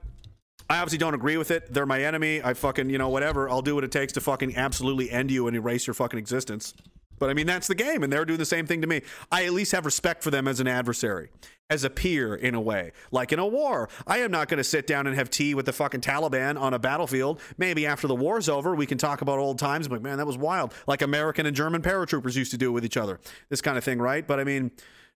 I 0.71 0.79
obviously 0.79 0.99
don't 0.99 1.13
agree 1.13 1.37
with 1.37 1.51
it. 1.51 1.73
They're 1.73 1.85
my 1.85 2.03
enemy. 2.03 2.43
I 2.43 2.55
fucking, 2.55 2.89
you 2.89 2.97
know, 2.97 3.11
whatever. 3.11 3.51
I'll 3.51 3.61
do 3.61 3.75
what 3.75 3.85
it 3.85 3.93
takes 3.93 4.15
to 4.15 4.23
fucking 4.23 4.57
absolutely 4.57 5.11
end 5.11 5.31
you 5.31 5.47
and 5.47 5.55
erase 5.55 5.87
your 5.87 5.93
fucking 5.93 6.19
existence. 6.19 6.73
But 7.19 7.31
I 7.31 7.35
mean, 7.35 7.47
that's 7.47 7.67
the 7.67 7.75
game, 7.75 8.03
and 8.03 8.13
they're 8.13 8.25
doing 8.25 8.39
the 8.39 8.45
same 8.45 8.67
thing 8.67 8.81
to 8.81 8.87
me. 8.87 9.03
I 9.31 9.45
at 9.45 9.53
least 9.53 9.73
have 9.73 9.85
respect 9.85 10.23
for 10.23 10.31
them 10.31 10.49
as 10.49 10.61
an 10.61 10.67
adversary, 10.67 11.31
as 11.71 11.85
a 11.85 11.91
peer 11.91 12.35
in 12.35 12.55
a 12.55 12.61
way. 12.61 12.93
Like 13.11 13.33
in 13.33 13.39
a 13.39 13.47
war, 13.47 13.89
I 14.07 14.19
am 14.19 14.31
not 14.31 14.49
going 14.49 14.59
to 14.59 14.65
sit 14.65 14.87
down 14.87 15.07
and 15.07 15.17
have 15.17 15.31
tea 15.31 15.55
with 15.55 15.67
the 15.67 15.73
fucking 15.73 16.01
Taliban 16.01 16.59
on 16.61 16.75
a 16.75 16.79
battlefield. 16.79 17.41
Maybe 17.57 17.87
after 17.87 18.07
the 18.07 18.15
war's 18.15 18.49
over, 18.49 18.75
we 18.75 18.87
can 18.87 18.99
talk 18.99 19.23
about 19.23 19.39
old 19.39 19.59
times. 19.59 19.89
But 19.89 20.03
man, 20.03 20.19
that 20.19 20.27
was 20.27 20.37
wild. 20.39 20.75
Like 20.87 21.03
American 21.03 21.47
and 21.47 21.57
German 21.57 21.83
paratroopers 21.83 22.37
used 22.37 22.51
to 22.51 22.59
do 22.59 22.73
with 22.73 22.85
each 22.85 22.97
other. 22.97 23.21
This 23.49 23.61
kind 23.61 23.79
of 23.79 23.85
thing, 23.85 23.99
right? 24.01 24.27
But 24.27 24.41
I 24.41 24.45
mean, 24.45 24.71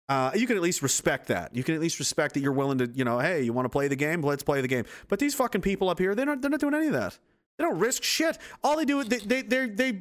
uh, 0.09 0.33
you 0.35 0.47
can 0.47 0.57
at 0.57 0.63
least 0.63 0.83
respect 0.83 1.29
that. 1.29 1.55
You 1.57 1.65
can 1.65 1.75
at 1.75 1.81
least 1.81 1.99
respect 1.99 2.35
that 2.35 2.41
you're 2.41 2.53
willing 2.53 2.79
to, 2.79 2.91
you 2.95 3.05
know, 3.05 3.19
hey, 3.19 3.43
you 3.43 3.53
want 3.53 3.65
to 3.65 3.71
play 3.71 3.89
the 3.89 3.97
game? 3.97 4.21
Let's 4.21 4.43
play 4.43 4.61
the 4.61 4.69
game. 4.69 4.85
But 5.09 5.19
these 5.19 5.35
fucking 5.35 5.63
people 5.63 5.89
up 5.89 5.99
here, 5.99 6.15
they're 6.15 6.27
not, 6.27 6.43
they're 6.43 6.51
not 6.51 6.61
doing 6.61 6.75
any 6.75 6.89
of 6.89 6.93
that. 6.93 7.19
They 7.57 7.65
don't 7.65 7.79
risk 7.79 8.03
shit. 8.03 8.37
All 8.63 8.77
they 8.77 8.85
do 8.85 9.01
is 9.01 9.09
they, 9.09 9.19
they, 9.19 9.43
they, 9.43 9.67
they 9.69 10.01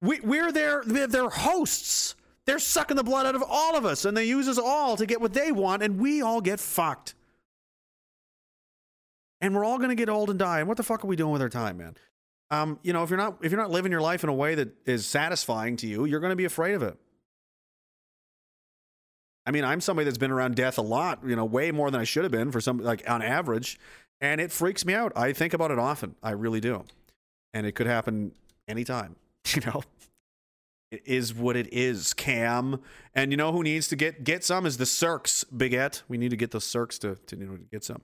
we, 0.00 0.20
we're 0.20 0.52
their, 0.52 0.82
their 0.84 1.28
hosts. 1.28 2.14
They're 2.46 2.58
sucking 2.58 2.96
the 2.96 3.04
blood 3.04 3.26
out 3.26 3.34
of 3.34 3.42
all 3.46 3.76
of 3.76 3.84
us, 3.84 4.04
and 4.04 4.16
they 4.16 4.24
use 4.24 4.48
us 4.48 4.58
all 4.58 4.96
to 4.96 5.06
get 5.06 5.20
what 5.20 5.34
they 5.34 5.52
want, 5.52 5.82
and 5.82 6.00
we 6.00 6.22
all 6.22 6.40
get 6.40 6.60
fucked. 6.60 7.14
And 9.40 9.54
we're 9.54 9.64
all 9.64 9.78
going 9.78 9.90
to 9.90 9.94
get 9.94 10.08
old 10.08 10.30
and 10.30 10.38
die. 10.38 10.60
And 10.60 10.68
what 10.68 10.76
the 10.76 10.82
fuck 10.82 11.04
are 11.04 11.06
we 11.06 11.16
doing 11.16 11.32
with 11.32 11.42
our 11.42 11.48
time, 11.48 11.76
man? 11.76 11.94
Um, 12.50 12.78
you 12.82 12.92
know, 12.92 13.02
if 13.02 13.10
you're 13.10 13.18
not 13.18 13.38
if 13.42 13.52
you're 13.52 13.60
not 13.60 13.70
living 13.70 13.92
your 13.92 14.00
life 14.00 14.24
in 14.24 14.30
a 14.30 14.34
way 14.34 14.54
that 14.54 14.70
is 14.86 15.06
satisfying 15.06 15.76
to 15.76 15.86
you, 15.86 16.06
you're 16.06 16.20
going 16.20 16.30
to 16.30 16.36
be 16.36 16.46
afraid 16.46 16.74
of 16.74 16.82
it. 16.82 16.96
I 19.44 19.50
mean, 19.50 19.64
I'm 19.64 19.80
somebody 19.80 20.04
that's 20.04 20.18
been 20.18 20.30
around 20.30 20.56
death 20.56 20.78
a 20.78 20.82
lot, 20.82 21.20
you 21.26 21.36
know, 21.36 21.44
way 21.44 21.70
more 21.70 21.90
than 21.90 22.00
I 22.00 22.04
should 22.04 22.24
have 22.24 22.32
been 22.32 22.50
for 22.50 22.60
some 22.60 22.78
like 22.78 23.08
on 23.08 23.22
average, 23.22 23.78
and 24.20 24.40
it 24.40 24.50
freaks 24.50 24.84
me 24.84 24.94
out. 24.94 25.12
I 25.16 25.32
think 25.32 25.54
about 25.54 25.70
it 25.70 25.78
often. 25.78 26.14
I 26.22 26.30
really 26.30 26.60
do. 26.60 26.84
And 27.54 27.66
it 27.66 27.72
could 27.72 27.86
happen 27.86 28.32
anytime. 28.66 29.16
you 29.54 29.62
know 29.66 29.82
it 30.90 31.02
is 31.04 31.34
what 31.34 31.56
it 31.56 31.72
is 31.72 32.14
cam. 32.14 32.80
And 33.14 33.30
you 33.30 33.36
know 33.36 33.52
who 33.52 33.62
needs 33.62 33.88
to 33.88 33.96
get 33.96 34.24
get 34.24 34.42
some 34.44 34.64
is 34.64 34.78
the 34.78 34.84
circs 34.84 35.44
Bigette. 35.54 36.02
we 36.08 36.16
need 36.16 36.30
to 36.30 36.36
get 36.36 36.50
the 36.50 36.58
circs 36.58 36.98
to, 37.00 37.16
to 37.26 37.36
you 37.36 37.46
know, 37.46 37.58
get 37.70 37.84
some. 37.84 38.00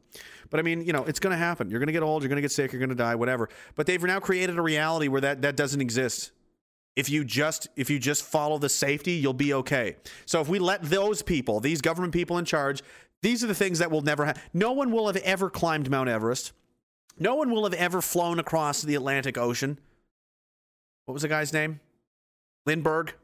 But 0.50 0.60
i 0.60 0.62
mean 0.62 0.84
you 0.84 0.92
know 0.92 1.04
it's 1.04 1.20
going 1.20 1.32
to 1.32 1.38
happen. 1.38 1.70
You're 1.70 1.80
going 1.80 1.86
to 1.86 1.92
get 1.92 2.02
old 2.02 2.22
you're 2.22 2.28
going 2.28 2.36
to 2.36 2.42
get 2.42 2.52
sick 2.52 2.72
you're 2.72 2.80
going 2.80 2.90
to 2.90 2.94
die 2.94 3.14
whatever. 3.14 3.48
But 3.74 3.86
they've 3.86 4.02
now 4.02 4.20
created 4.20 4.58
a 4.58 4.62
reality 4.62 5.08
where 5.08 5.20
that 5.22 5.42
that 5.42 5.56
doesn't 5.56 5.80
exist. 5.80 6.32
If 6.94 7.08
you 7.08 7.24
just 7.24 7.68
if 7.76 7.88
you 7.88 7.98
just 7.98 8.22
follow 8.22 8.58
the 8.58 8.68
safety 8.68 9.12
you'll 9.12 9.32
be 9.32 9.54
okay. 9.54 9.96
So 10.26 10.40
if 10.40 10.48
we 10.48 10.58
let 10.58 10.82
those 10.82 11.22
people 11.22 11.60
these 11.60 11.80
government 11.80 12.12
people 12.12 12.38
in 12.38 12.44
charge 12.44 12.82
these 13.22 13.42
are 13.42 13.46
the 13.46 13.54
things 13.54 13.78
that 13.78 13.90
will 13.90 14.02
never 14.02 14.26
happen 14.26 14.42
no 14.52 14.72
one 14.72 14.90
will 14.90 15.06
have 15.06 15.16
ever 15.16 15.48
climbed 15.48 15.90
mount 15.90 16.10
everest. 16.10 16.52
No 17.18 17.36
one 17.36 17.50
will 17.50 17.62
have 17.64 17.74
ever 17.74 18.02
flown 18.02 18.38
across 18.40 18.82
the 18.82 18.96
atlantic 18.96 19.38
ocean 19.38 19.78
what 21.06 21.12
was 21.14 21.22
the 21.22 21.28
guy's 21.28 21.52
name? 21.52 21.80
Lindbergh. 22.66 23.14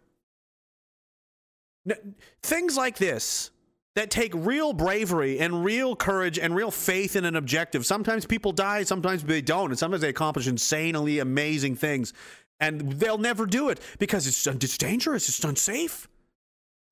No, 1.85 1.95
things 2.43 2.77
like 2.77 2.99
this 2.99 3.51
that 3.97 4.11
take 4.11 4.33
real 4.35 4.73
bravery 4.73 5.41
and 5.41 5.65
real 5.65 5.97
courage 5.97 6.39
and 6.39 6.55
real 6.55 6.71
faith 6.71 7.17
in 7.17 7.25
an 7.25 7.37
objective. 7.37 7.85
Sometimes 7.85 8.25
people 8.25 8.53
die, 8.53 8.85
sometimes 8.85 9.25
they 9.25 9.43
don't, 9.43 9.71
and 9.71 9.79
sometimes 9.79 10.03
they 10.03 10.09
accomplish 10.09 10.47
insanely 10.47 11.19
amazing 11.19 11.77
things. 11.77 12.13
And 12.61 12.93
they'll 12.93 13.19
never 13.19 13.47
do 13.47 13.71
it 13.71 13.81
because 13.99 14.27
it's, 14.27 14.47
it's 14.47 14.79
dangerous, 14.79 15.29
it's 15.29 15.43
unsafe. 15.43 16.09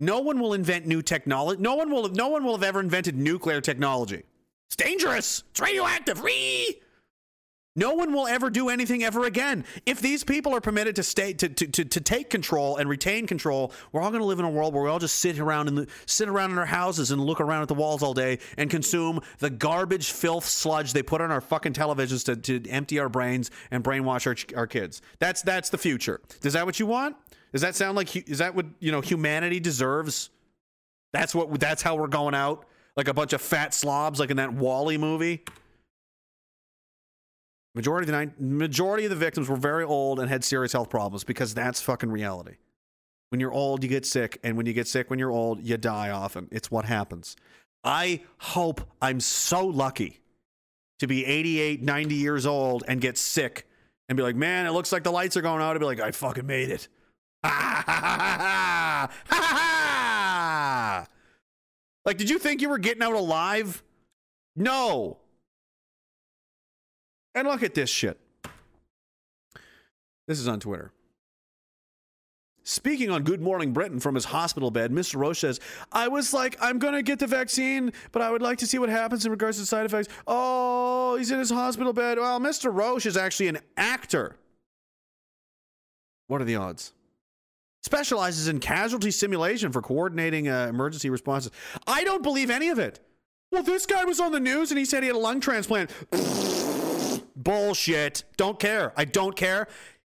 No 0.00 0.20
one 0.20 0.38
will 0.40 0.54
invent 0.54 0.86
new 0.86 1.02
technology. 1.02 1.60
No 1.60 1.74
one 1.74 1.90
will. 1.90 2.08
No 2.08 2.28
one 2.28 2.44
will 2.44 2.52
have 2.52 2.62
ever 2.62 2.80
invented 2.80 3.16
nuclear 3.16 3.60
technology. 3.60 4.22
It's 4.68 4.76
dangerous. 4.76 5.42
It's 5.50 5.60
radioactive. 5.60 6.22
Ree! 6.22 6.80
No 7.78 7.94
one 7.94 8.12
will 8.12 8.26
ever 8.26 8.50
do 8.50 8.70
anything 8.70 9.04
ever 9.04 9.24
again. 9.24 9.64
If 9.86 10.00
these 10.00 10.24
people 10.24 10.52
are 10.52 10.60
permitted 10.60 10.96
to 10.96 11.04
stay 11.04 11.32
to, 11.34 11.48
to, 11.48 11.66
to, 11.68 11.84
to 11.84 12.00
take 12.00 12.28
control 12.28 12.76
and 12.76 12.88
retain 12.88 13.28
control, 13.28 13.72
we're 13.92 14.02
all 14.02 14.10
going 14.10 14.20
to 14.20 14.26
live 14.26 14.40
in 14.40 14.44
a 14.44 14.50
world 14.50 14.74
where 14.74 14.82
we 14.82 14.90
all 14.90 14.98
just 14.98 15.20
sit 15.20 15.38
around 15.38 15.68
and 15.68 15.86
sit 16.04 16.28
around 16.28 16.50
in 16.50 16.58
our 16.58 16.66
houses 16.66 17.12
and 17.12 17.24
look 17.24 17.40
around 17.40 17.62
at 17.62 17.68
the 17.68 17.74
walls 17.74 18.02
all 18.02 18.14
day 18.14 18.40
and 18.56 18.68
consume 18.68 19.20
the 19.38 19.48
garbage, 19.48 20.10
filth, 20.10 20.44
sludge 20.44 20.92
they 20.92 21.04
put 21.04 21.20
on 21.20 21.30
our 21.30 21.40
fucking 21.40 21.72
televisions 21.72 22.24
to, 22.24 22.34
to 22.34 22.68
empty 22.68 22.98
our 22.98 23.08
brains 23.08 23.48
and 23.70 23.84
brainwash 23.84 24.26
our, 24.26 24.58
our 24.58 24.66
kids. 24.66 25.00
That's 25.20 25.42
that's 25.42 25.70
the 25.70 25.78
future. 25.78 26.20
Is 26.42 26.54
that 26.54 26.66
what 26.66 26.80
you 26.80 26.86
want? 26.86 27.14
Does 27.52 27.60
that 27.60 27.76
sound 27.76 27.96
like 27.96 28.28
is 28.28 28.38
that 28.38 28.56
what 28.56 28.66
you 28.80 28.90
know 28.90 29.00
humanity 29.00 29.60
deserves? 29.60 30.30
That's 31.12 31.32
what 31.32 31.60
that's 31.60 31.82
how 31.82 31.94
we're 31.94 32.08
going 32.08 32.34
out 32.34 32.66
like 32.96 33.06
a 33.06 33.14
bunch 33.14 33.32
of 33.32 33.40
fat 33.40 33.72
slobs 33.72 34.18
like 34.18 34.30
in 34.30 34.38
that 34.38 34.52
WALL-E 34.52 34.98
movie. 34.98 35.44
Majority 37.78 38.02
of 38.02 38.06
the 38.08 38.12
night, 38.12 38.40
majority 38.40 39.04
of 39.04 39.10
the 39.10 39.16
victims 39.16 39.48
were 39.48 39.54
very 39.54 39.84
old 39.84 40.18
and 40.18 40.28
had 40.28 40.42
serious 40.42 40.72
health 40.72 40.90
problems 40.90 41.22
because 41.22 41.54
that's 41.54 41.80
fucking 41.80 42.10
reality. 42.10 42.56
When 43.28 43.38
you're 43.38 43.52
old, 43.52 43.84
you 43.84 43.88
get 43.88 44.04
sick, 44.04 44.40
and 44.42 44.56
when 44.56 44.66
you 44.66 44.72
get 44.72 44.88
sick 44.88 45.10
when 45.10 45.20
you're 45.20 45.30
old, 45.30 45.64
you 45.64 45.76
die 45.76 46.10
often. 46.10 46.48
It's 46.50 46.72
what 46.72 46.86
happens. 46.86 47.36
I 47.84 48.22
hope 48.38 48.80
I'm 49.00 49.20
so 49.20 49.64
lucky 49.64 50.18
to 50.98 51.06
be 51.06 51.24
88, 51.24 51.80
90 51.80 52.14
years 52.16 52.46
old 52.46 52.82
and 52.88 53.00
get 53.00 53.16
sick 53.16 53.68
and 54.08 54.16
be 54.16 54.24
like, 54.24 54.34
man, 54.34 54.66
it 54.66 54.72
looks 54.72 54.90
like 54.90 55.04
the 55.04 55.12
lights 55.12 55.36
are 55.36 55.42
going 55.42 55.62
out. 55.62 55.76
I'd 55.76 55.78
be 55.78 55.84
like, 55.84 56.00
I 56.00 56.10
fucking 56.10 56.46
made 56.46 56.70
it. 56.70 56.88
Like, 62.04 62.16
did 62.16 62.30
you 62.30 62.38
think 62.38 62.62
you 62.62 62.70
were 62.70 62.78
getting 62.78 63.02
out 63.02 63.12
alive? 63.12 63.82
No. 64.56 65.18
And 67.38 67.46
look 67.46 67.62
at 67.62 67.72
this 67.72 67.88
shit. 67.88 68.18
This 70.26 70.40
is 70.40 70.48
on 70.48 70.58
Twitter. 70.58 70.90
Speaking 72.64 73.10
on 73.10 73.22
Good 73.22 73.40
Morning 73.40 73.72
Britain 73.72 74.00
from 74.00 74.16
his 74.16 74.24
hospital 74.24 74.72
bed, 74.72 74.90
Mr. 74.90 75.20
Roche 75.20 75.38
says, 75.38 75.60
I 75.92 76.08
was 76.08 76.34
like, 76.34 76.56
I'm 76.60 76.80
going 76.80 76.94
to 76.94 77.02
get 77.04 77.20
the 77.20 77.28
vaccine, 77.28 77.92
but 78.10 78.22
I 78.22 78.30
would 78.32 78.42
like 78.42 78.58
to 78.58 78.66
see 78.66 78.80
what 78.80 78.88
happens 78.88 79.24
in 79.24 79.30
regards 79.30 79.56
to 79.60 79.66
side 79.66 79.86
effects. 79.86 80.08
Oh, 80.26 81.14
he's 81.16 81.30
in 81.30 81.38
his 81.38 81.48
hospital 81.48 81.92
bed. 81.92 82.18
Well, 82.18 82.40
Mr. 82.40 82.74
Roche 82.74 83.06
is 83.06 83.16
actually 83.16 83.46
an 83.46 83.60
actor. 83.76 84.34
What 86.26 86.42
are 86.42 86.44
the 86.44 86.56
odds? 86.56 86.92
Specializes 87.84 88.48
in 88.48 88.58
casualty 88.58 89.12
simulation 89.12 89.70
for 89.70 89.80
coordinating 89.80 90.48
uh, 90.48 90.66
emergency 90.68 91.08
responses. 91.08 91.52
I 91.86 92.02
don't 92.02 92.24
believe 92.24 92.50
any 92.50 92.68
of 92.68 92.80
it. 92.80 92.98
Well, 93.52 93.62
this 93.62 93.86
guy 93.86 94.04
was 94.04 94.18
on 94.18 94.32
the 94.32 94.40
news 94.40 94.72
and 94.72 94.78
he 94.78 94.84
said 94.84 95.04
he 95.04 95.06
had 95.06 95.14
a 95.14 95.20
lung 95.20 95.38
transplant. 95.40 95.92
Bullshit. 97.38 98.24
Don't 98.36 98.58
care. 98.58 98.92
I 98.96 99.04
don't 99.04 99.34
care. 99.34 99.68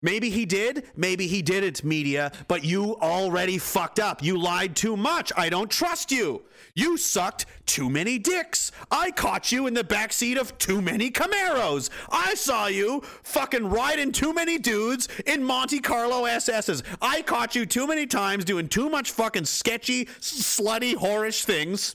Maybe 0.02 0.31
he 0.31 0.47
did, 0.47 0.84
maybe 0.97 1.26
he 1.26 1.42
didn't, 1.42 1.84
media, 1.84 2.32
but 2.49 2.65
you 2.65 2.97
already 3.00 3.58
fucked 3.58 4.00
up. 4.00 4.23
You 4.23 4.39
lied 4.39 4.74
too 4.74 4.97
much. 4.97 5.31
I 5.36 5.50
don't 5.50 5.70
trust 5.70 6.10
you. 6.10 6.42
You 6.74 6.97
sucked 6.97 7.44
too 7.66 7.90
many 7.90 8.18
dicks. 8.18 8.73
I 8.90 9.10
caught 9.10 9.52
you 9.52 9.66
in 9.66 9.74
the 9.74 9.84
backseat 9.84 10.40
of 10.40 10.57
too 10.57 10.81
many 10.81 11.10
Camaros. 11.10 11.90
I 12.10 12.34
saw 12.34 12.66
you 12.66 13.02
fucking 13.23 13.68
riding 13.68 14.10
too 14.10 14.32
many 14.32 14.57
dudes 14.57 15.07
in 15.26 15.44
Monte 15.44 15.81
Carlo 15.81 16.24
SSs. 16.24 16.82
I 17.02 17.20
caught 17.20 17.55
you 17.55 17.66
too 17.66 17.86
many 17.86 18.07
times 18.07 18.47
doing 18.47 18.68
too 18.68 18.89
much 18.89 19.10
fucking 19.10 19.44
sketchy, 19.44 20.07
slutty, 20.20 20.94
whorish 20.94 21.44
things. 21.44 21.94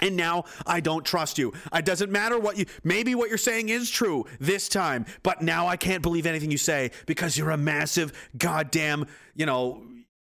And 0.00 0.16
now 0.16 0.44
I 0.66 0.80
don't 0.80 1.04
trust 1.04 1.38
you. 1.38 1.52
It 1.72 1.84
doesn't 1.84 2.10
matter 2.10 2.38
what 2.38 2.58
you, 2.58 2.66
maybe 2.82 3.14
what 3.14 3.28
you're 3.28 3.38
saying 3.38 3.68
is 3.68 3.90
true 3.90 4.26
this 4.40 4.68
time, 4.68 5.06
but 5.22 5.42
now 5.42 5.66
I 5.66 5.76
can't 5.76 6.02
believe 6.02 6.26
anything 6.26 6.50
you 6.50 6.58
say 6.58 6.90
because 7.06 7.38
you're 7.38 7.50
a 7.50 7.56
massive 7.56 8.12
goddamn, 8.36 9.06
you 9.34 9.46
know, 9.46 9.82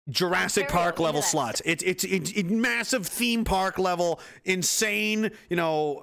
Jurassic 0.09 0.69
Park 0.69 0.99
level 0.99 1.23
slut. 1.23 1.63
It's, 1.65 1.83
it's, 1.83 2.05
it's, 2.05 2.31
it's 2.33 2.51
massive 2.51 3.07
theme 3.07 3.45
park 3.45 3.79
level, 3.79 4.21
insane, 4.45 5.31
you 5.49 5.57
know, 5.57 6.03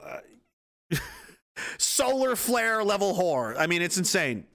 uh, 0.92 0.98
solar 1.78 2.36
flare 2.36 2.84
level 2.84 3.14
whore. 3.14 3.56
I 3.58 3.68
mean, 3.68 3.82
it's 3.82 3.98
insane. 3.98 4.46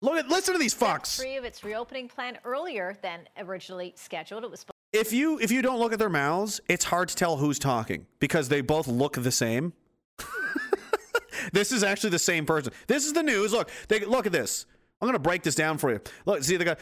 Look 0.00 0.16
at, 0.16 0.28
listen 0.28 0.54
to 0.54 0.60
these 0.60 0.74
fucks. 0.74 1.16
Free 1.16 1.36
of 1.36 1.44
its 1.44 1.64
reopening 1.64 2.08
plan 2.08 2.38
earlier 2.44 2.96
than 3.02 3.28
originally 3.36 3.92
scheduled. 3.96 4.44
It 4.44 4.50
was 4.50 4.60
supposed 4.60 4.77
if 4.92 5.12
you 5.12 5.38
if 5.38 5.50
you 5.50 5.62
don't 5.62 5.78
look 5.78 5.92
at 5.92 5.98
their 5.98 6.08
mouths, 6.08 6.60
it's 6.68 6.84
hard 6.84 7.08
to 7.08 7.14
tell 7.14 7.36
who's 7.36 7.58
talking 7.58 8.06
because 8.20 8.48
they 8.48 8.60
both 8.60 8.86
look 8.86 9.14
the 9.14 9.32
same. 9.32 9.72
this 11.52 11.72
is 11.72 11.82
actually 11.82 12.10
the 12.10 12.18
same 12.18 12.46
person. 12.46 12.72
This 12.86 13.04
is 13.06 13.12
the 13.12 13.22
news. 13.22 13.52
Look, 13.52 13.70
they 13.88 14.00
look 14.00 14.26
at 14.26 14.32
this. 14.32 14.66
I'm 15.00 15.08
gonna 15.08 15.18
break 15.18 15.42
this 15.42 15.54
down 15.54 15.78
for 15.78 15.92
you. 15.92 16.00
Look, 16.26 16.42
see 16.42 16.56
they 16.56 16.64
got 16.64 16.80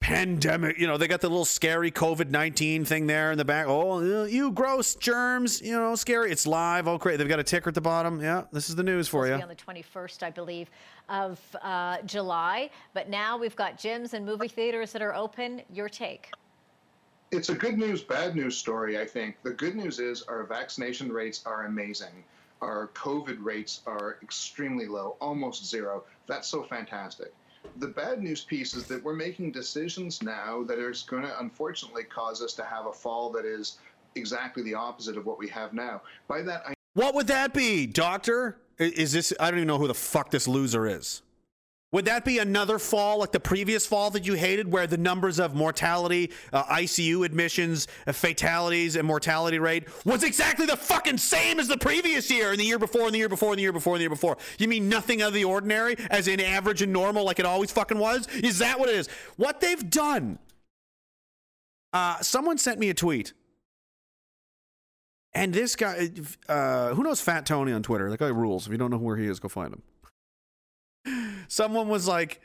pandemic. 0.00 0.78
You 0.78 0.86
know, 0.86 0.96
they 0.96 1.08
got 1.08 1.20
the 1.20 1.28
little 1.28 1.44
scary 1.44 1.90
COVID 1.90 2.30
nineteen 2.30 2.84
thing 2.84 3.06
there 3.06 3.32
in 3.32 3.38
the 3.38 3.44
back. 3.44 3.66
Oh, 3.68 4.24
you 4.24 4.52
gross 4.52 4.94
germs. 4.94 5.62
You 5.62 5.72
know, 5.72 5.94
scary. 5.94 6.30
It's 6.30 6.46
live. 6.46 6.86
Oh, 6.86 6.98
great. 6.98 7.16
They've 7.16 7.28
got 7.28 7.40
a 7.40 7.44
ticker 7.44 7.70
at 7.70 7.74
the 7.74 7.80
bottom. 7.80 8.20
Yeah, 8.20 8.44
this 8.52 8.68
is 8.68 8.76
the 8.76 8.82
news 8.82 9.08
for 9.08 9.26
you. 9.26 9.34
on 9.34 9.48
the 9.48 9.54
21st, 9.54 10.22
I 10.22 10.30
believe, 10.30 10.70
of 11.08 11.40
uh, 11.62 12.02
July. 12.02 12.70
But 12.92 13.08
now 13.08 13.38
we've 13.38 13.56
got 13.56 13.78
gyms 13.78 14.12
and 14.12 14.26
movie 14.26 14.48
theaters 14.48 14.92
that 14.92 15.00
are 15.00 15.14
open. 15.14 15.62
Your 15.72 15.88
take? 15.88 16.30
It's 17.32 17.48
a 17.48 17.54
good 17.54 17.78
news, 17.78 18.02
bad 18.02 18.34
news 18.34 18.56
story, 18.56 18.98
I 18.98 19.06
think. 19.06 19.36
The 19.42 19.52
good 19.52 19.76
news 19.76 19.98
is 19.98 20.22
our 20.22 20.42
vaccination 20.44 21.12
rates 21.12 21.42
are 21.46 21.66
amazing. 21.66 22.24
Our 22.60 22.88
COVID 22.94 23.38
rates 23.40 23.80
are 23.86 24.18
extremely 24.22 24.86
low, 24.86 25.16
almost 25.20 25.64
zero. 25.64 26.04
That's 26.26 26.48
so 26.48 26.64
fantastic. 26.64 27.32
The 27.76 27.86
bad 27.86 28.22
news 28.22 28.42
piece 28.42 28.74
is 28.74 28.86
that 28.86 29.02
we're 29.02 29.14
making 29.14 29.52
decisions 29.52 30.22
now 30.22 30.64
that 30.64 30.78
are 30.78 30.94
going 31.06 31.22
to 31.22 31.40
unfortunately 31.40 32.04
cause 32.04 32.42
us 32.42 32.52
to 32.54 32.64
have 32.64 32.86
a 32.86 32.92
fall 32.92 33.30
that 33.32 33.44
is 33.44 33.78
exactly 34.16 34.62
the 34.62 34.74
opposite 34.74 35.16
of 35.16 35.24
what 35.24 35.38
we 35.38 35.48
have 35.48 35.72
now. 35.72 36.02
By 36.26 36.42
that, 36.42 36.62
I 36.66 36.74
What 36.94 37.14
would 37.14 37.28
that 37.28 37.54
be, 37.54 37.86
Doctor? 37.86 38.58
Is 38.78 39.12
this? 39.12 39.32
I 39.38 39.50
don't 39.50 39.60
even 39.60 39.68
know 39.68 39.78
who 39.78 39.88
the 39.88 39.94
fuck 39.94 40.30
this 40.30 40.48
loser 40.48 40.86
is. 40.86 41.22
Would 41.92 42.04
that 42.04 42.24
be 42.24 42.38
another 42.38 42.78
fall 42.78 43.18
like 43.18 43.32
the 43.32 43.40
previous 43.40 43.84
fall 43.84 44.10
that 44.10 44.24
you 44.24 44.34
hated, 44.34 44.70
where 44.70 44.86
the 44.86 44.96
numbers 44.96 45.40
of 45.40 45.54
mortality, 45.54 46.30
uh, 46.52 46.62
ICU 46.64 47.24
admissions, 47.24 47.88
uh, 48.06 48.12
fatalities, 48.12 48.94
and 48.94 49.06
mortality 49.06 49.58
rate 49.58 49.88
was 50.04 50.22
exactly 50.22 50.66
the 50.66 50.76
fucking 50.76 51.18
same 51.18 51.58
as 51.58 51.66
the 51.66 51.76
previous 51.76 52.30
year, 52.30 52.52
and 52.52 52.60
the 52.60 52.64
year 52.64 52.78
before, 52.78 53.06
and 53.06 53.14
the 53.14 53.18
year 53.18 53.28
before, 53.28 53.50
and 53.50 53.58
the 53.58 53.62
year 53.62 53.72
before, 53.72 53.94
and 53.94 54.00
the 54.00 54.04
year 54.04 54.10
before? 54.10 54.38
You 54.58 54.68
mean 54.68 54.88
nothing 54.88 55.20
out 55.20 55.28
of 55.28 55.34
the 55.34 55.44
ordinary, 55.44 55.96
as 56.10 56.28
in 56.28 56.40
average 56.40 56.80
and 56.80 56.92
normal, 56.92 57.24
like 57.24 57.40
it 57.40 57.46
always 57.46 57.72
fucking 57.72 57.98
was? 57.98 58.28
Is 58.36 58.60
that 58.60 58.78
what 58.78 58.88
it 58.88 58.94
is? 58.94 59.08
What 59.36 59.60
they've 59.60 59.90
done? 59.90 60.38
Uh, 61.92 62.20
someone 62.20 62.56
sent 62.58 62.78
me 62.78 62.88
a 62.90 62.94
tweet. 62.94 63.32
And 65.32 65.52
this 65.52 65.74
guy, 65.74 66.10
uh, 66.48 66.94
who 66.94 67.02
knows 67.02 67.20
Fat 67.20 67.46
Tony 67.46 67.72
on 67.72 67.82
Twitter? 67.82 68.10
That 68.10 68.18
guy 68.18 68.28
rules. 68.28 68.66
If 68.66 68.72
you 68.72 68.78
don't 68.78 68.90
know 68.90 68.98
where 68.98 69.16
he 69.16 69.26
is, 69.26 69.40
go 69.40 69.48
find 69.48 69.72
him 69.72 69.82
someone 71.48 71.88
was 71.88 72.06
like, 72.06 72.40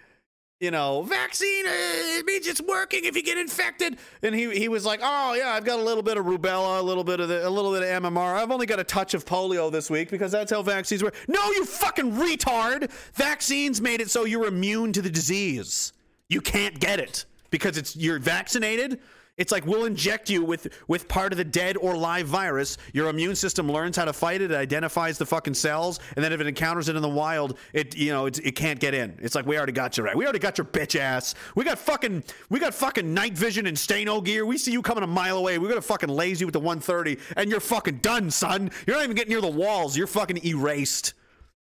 you 0.60 0.72
know, 0.72 1.02
vaccine, 1.04 1.66
uh, 1.66 1.70
it 2.18 2.26
means 2.26 2.48
it's 2.48 2.62
working 2.62 3.04
if 3.04 3.16
you 3.16 3.24
get 3.24 3.38
infected. 3.38 3.98
And 4.24 4.34
he, 4.34 4.50
he 4.58 4.70
was 4.70 4.86
like, 4.86 5.02
oh, 5.04 5.34
yeah, 5.34 5.50
I've 5.50 5.66
got 5.66 5.80
a 5.80 5.84
little 5.84 6.02
bit 6.02 6.18
of 6.18 6.26
rubella, 6.26 6.80
a 6.80 6.82
little 6.82 7.04
bit 7.04 7.20
of 7.20 7.28
the, 7.28 7.48
a 7.48 7.50
little 7.50 7.74
bit 7.74 7.84
of 7.84 8.04
MMR. 8.04 8.36
I've 8.36 8.52
only 8.52 8.66
got 8.66 8.80
a 8.80 8.84
touch 8.84 9.14
of 9.14 9.26
polio 9.26 9.70
this 9.72 9.90
week 9.90 10.10
because 10.10 10.32
that's 10.32 10.52
how 10.52 10.62
vaccines 10.62 11.04
work. 11.04 11.16
No, 11.28 11.52
you 11.52 11.66
fucking 11.66 12.14
retard. 12.14 12.90
Vaccines 13.14 13.82
made 13.82 14.00
it 14.00 14.10
so 14.10 14.24
you're 14.24 14.48
immune 14.48 14.94
to 14.94 15.02
the 15.02 15.10
disease. 15.10 15.92
You 16.30 16.40
can't 16.40 16.80
get 16.80 17.00
it 17.00 17.26
because 17.50 17.78
it's 17.78 17.96
you're 17.96 18.20
vaccinated. 18.20 19.00
It's 19.38 19.52
like 19.52 19.66
we'll 19.66 19.84
inject 19.84 20.30
you 20.30 20.46
with 20.46 20.68
with 20.88 21.10
part 21.10 21.34
of 21.34 21.38
the 21.38 21.44
dead 21.44 21.76
or 21.78 21.98
live 21.98 22.28
virus. 22.28 22.78
Your 22.94 23.10
immune 23.10 23.36
system 23.36 23.70
learns 23.70 23.98
how 23.98 24.06
to 24.06 24.14
fight 24.14 24.42
it. 24.42 24.52
It 24.52 24.56
identifies 24.56 25.18
the 25.18 25.26
fucking 25.26 25.56
cells, 25.56 26.00
and 26.16 26.24
then 26.24 26.32
if 26.32 26.40
it 26.40 26.48
encounters 26.48 26.88
it 26.88 26.96
in 26.96 27.02
the 27.02 27.10
wild, 27.10 27.58
it 27.74 27.98
you 27.98 28.14
know 28.14 28.28
it, 28.28 28.40
it 28.40 28.54
can't 28.54 28.80
get 28.80 28.94
in. 28.94 29.18
It's 29.22 29.36
like 29.36 29.46
we 29.46 29.58
already 29.58 29.74
got 29.74 29.98
you 29.98 30.06
right. 30.06 30.16
We 30.16 30.24
already 30.24 30.40
got 30.40 30.58
your 30.58 30.66
bitch 30.66 30.98
ass. 30.98 31.36
We 31.54 31.66
got 31.66 31.78
fucking 31.78 32.24
we 32.50 32.60
got 32.60 32.74
fucking 32.74 33.14
night 33.14 33.34
vision 33.34 33.68
and 33.68 33.76
stano 33.76 34.24
gear. 34.24 34.46
We 34.46 34.58
see 34.58 34.72
you 34.72 34.82
coming 34.82 35.04
a 35.04 35.08
mile 35.08 35.38
away. 35.38 35.58
We're 35.58 35.70
gonna 35.70 35.82
fucking 35.82 36.10
laze 36.10 36.40
you 36.40 36.48
with 36.48 36.54
the 36.54 36.60
130, 36.60 37.18
and 37.36 37.50
you're 37.50 37.60
fucking 37.60 37.98
done, 37.98 38.32
son. 38.32 38.72
You're 38.88 38.96
not 38.96 39.04
even 39.04 39.18
getting 39.18 39.32
near 39.32 39.42
the 39.42 39.48
walls. 39.48 39.98
You're 39.98 40.08
fucking 40.08 40.46
erased. 40.46 41.14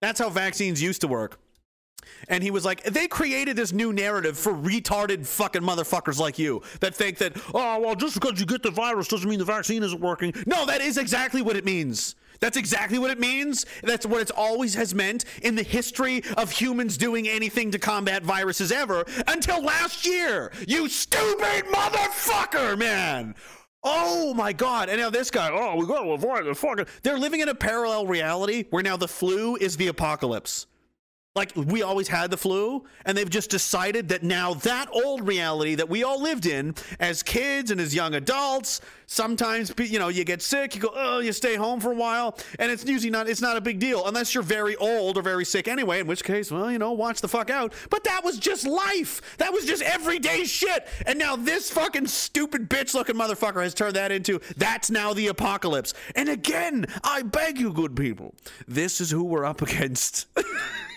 That's 0.02 0.20
how 0.20 0.30
vaccines 0.30 0.84
used 0.84 1.02
to 1.02 1.08
work. 1.08 1.40
And 2.28 2.44
he 2.44 2.52
was 2.52 2.66
like, 2.66 2.84
they 2.84 3.08
created 3.08 3.56
this 3.56 3.72
new 3.72 3.94
narrative 3.94 4.38
for 4.38 4.54
retarded 4.54 5.26
fucking 5.26 5.62
motherfuckers 5.62 6.20
like 6.20 6.40
you 6.40 6.62
that 6.80 6.96
think 6.96 7.18
that, 7.20 7.34
oh, 7.54 7.80
well, 7.80 7.96
just 7.96 8.16
because 8.20 8.40
you 8.40 8.46
get 8.46 8.64
the 8.64 8.72
virus 8.72 9.08
doesn't 9.08 9.30
mean 9.30 9.40
the 9.40 9.46
vaccine 9.46 9.84
isn't 9.84 10.02
working. 10.02 10.34
No, 10.46 10.66
that 10.66 10.82
is 10.82 10.98
exactly 10.98 11.42
what 11.42 11.56
it 11.56 11.66
means. 11.66 12.16
That's 12.40 12.58
exactly 12.58 13.00
what 13.00 13.12
it 13.12 13.20
means. 13.20 13.66
That's 13.84 14.06
what 14.06 14.22
it's 14.22 14.32
always 14.32 14.76
has 14.76 14.94
meant 14.94 15.26
in 15.42 15.56
the 15.56 15.64
history 15.64 16.24
of 16.36 16.52
humans 16.52 16.98
doing 16.98 17.28
anything 17.28 17.72
to 17.72 17.80
combat 17.80 18.24
viruses 18.24 18.72
ever 18.72 19.06
until 19.28 19.64
last 19.64 20.06
year. 20.06 20.52
You 20.68 20.90
stupid 20.90 21.66
motherfucker, 21.66 22.78
man. 22.78 23.36
Oh 23.84 24.34
my 24.34 24.52
God. 24.52 24.90
And 24.90 25.00
now 25.00 25.10
this 25.10 25.32
guy, 25.32 25.50
oh, 25.52 25.76
we 25.78 25.86
got 25.86 26.04
to 26.04 26.12
avoid 26.12 26.46
the 26.46 26.56
fucking. 26.56 26.88
They're 27.04 27.20
living 27.20 27.42
in 27.42 27.50
a 27.50 27.56
parallel 27.56 28.08
reality 28.08 28.66
where 28.70 28.84
now 28.84 28.98
the 28.98 29.08
flu 29.08 29.56
is 29.56 29.78
the 29.78 29.88
apocalypse. 29.88 30.66
Like 31.36 31.52
we 31.54 31.82
always 31.82 32.08
had 32.08 32.32
the 32.32 32.38
flu, 32.38 32.86
and 33.04 33.18
they've 33.18 33.30
just 33.30 33.50
decided 33.50 34.08
that 34.08 34.24
now 34.24 34.54
that 34.54 34.88
old 34.94 35.28
reality 35.28 35.76
that 35.76 35.90
we 35.90 36.02
all 36.02 36.22
lived 36.22 36.46
in 36.46 36.74
as 37.02 37.22
kids 37.24 37.72
and 37.72 37.82
as 37.82 37.94
young 37.94 38.16
adults, 38.16 38.80
sometimes 39.08 39.74
you 39.78 40.00
know 40.00 40.08
you 40.08 40.24
get 40.24 40.42
sick, 40.42 40.76
you 40.76 40.82
go, 40.82 40.92
oh, 40.96 41.20
you 41.20 41.34
stay 41.34 41.56
home 41.56 41.82
for 41.82 41.92
a 41.92 41.96
while, 41.96 42.40
and 42.58 42.72
it's 42.72 42.86
usually 42.86 43.10
not 43.10 43.28
it's 43.28 43.42
not 43.42 43.58
a 43.58 43.62
big 43.62 43.80
deal 43.80 44.08
unless 44.08 44.34
you're 44.34 44.44
very 44.44 44.78
old 44.78 45.18
or 45.18 45.22
very 45.22 45.44
sick 45.44 45.68
anyway. 45.68 46.00
In 46.00 46.08
which 46.08 46.24
case, 46.24 46.52
well, 46.52 46.72
you 46.72 46.80
know, 46.80 46.94
watch 46.94 47.20
the 47.20 47.28
fuck 47.28 47.50
out. 47.50 47.74
But 47.90 48.06
that 48.06 48.24
was 48.24 48.40
just 48.40 48.66
life. 48.66 49.38
That 49.38 49.52
was 49.52 49.66
just 49.66 49.82
everyday 49.82 50.46
shit. 50.46 50.88
And 51.06 51.20
now 51.20 51.36
this 51.36 51.70
fucking 51.70 52.08
stupid 52.08 52.70
bitch 52.70 52.94
looking 52.94 53.18
motherfucker 53.18 53.62
has 53.62 53.74
turned 53.74 53.98
that 53.98 54.14
into 54.14 54.40
that's 54.56 54.90
now 54.90 55.14
the 55.14 55.28
apocalypse. 55.28 55.94
And 56.16 56.30
again, 56.30 56.86
I 57.04 57.24
beg 57.24 57.60
you, 57.60 57.74
good 57.74 57.94
people, 57.94 58.36
this 58.70 59.02
is 59.02 59.12
who 59.12 59.26
we're 59.26 59.44
up 59.44 59.62
against. 59.62 60.28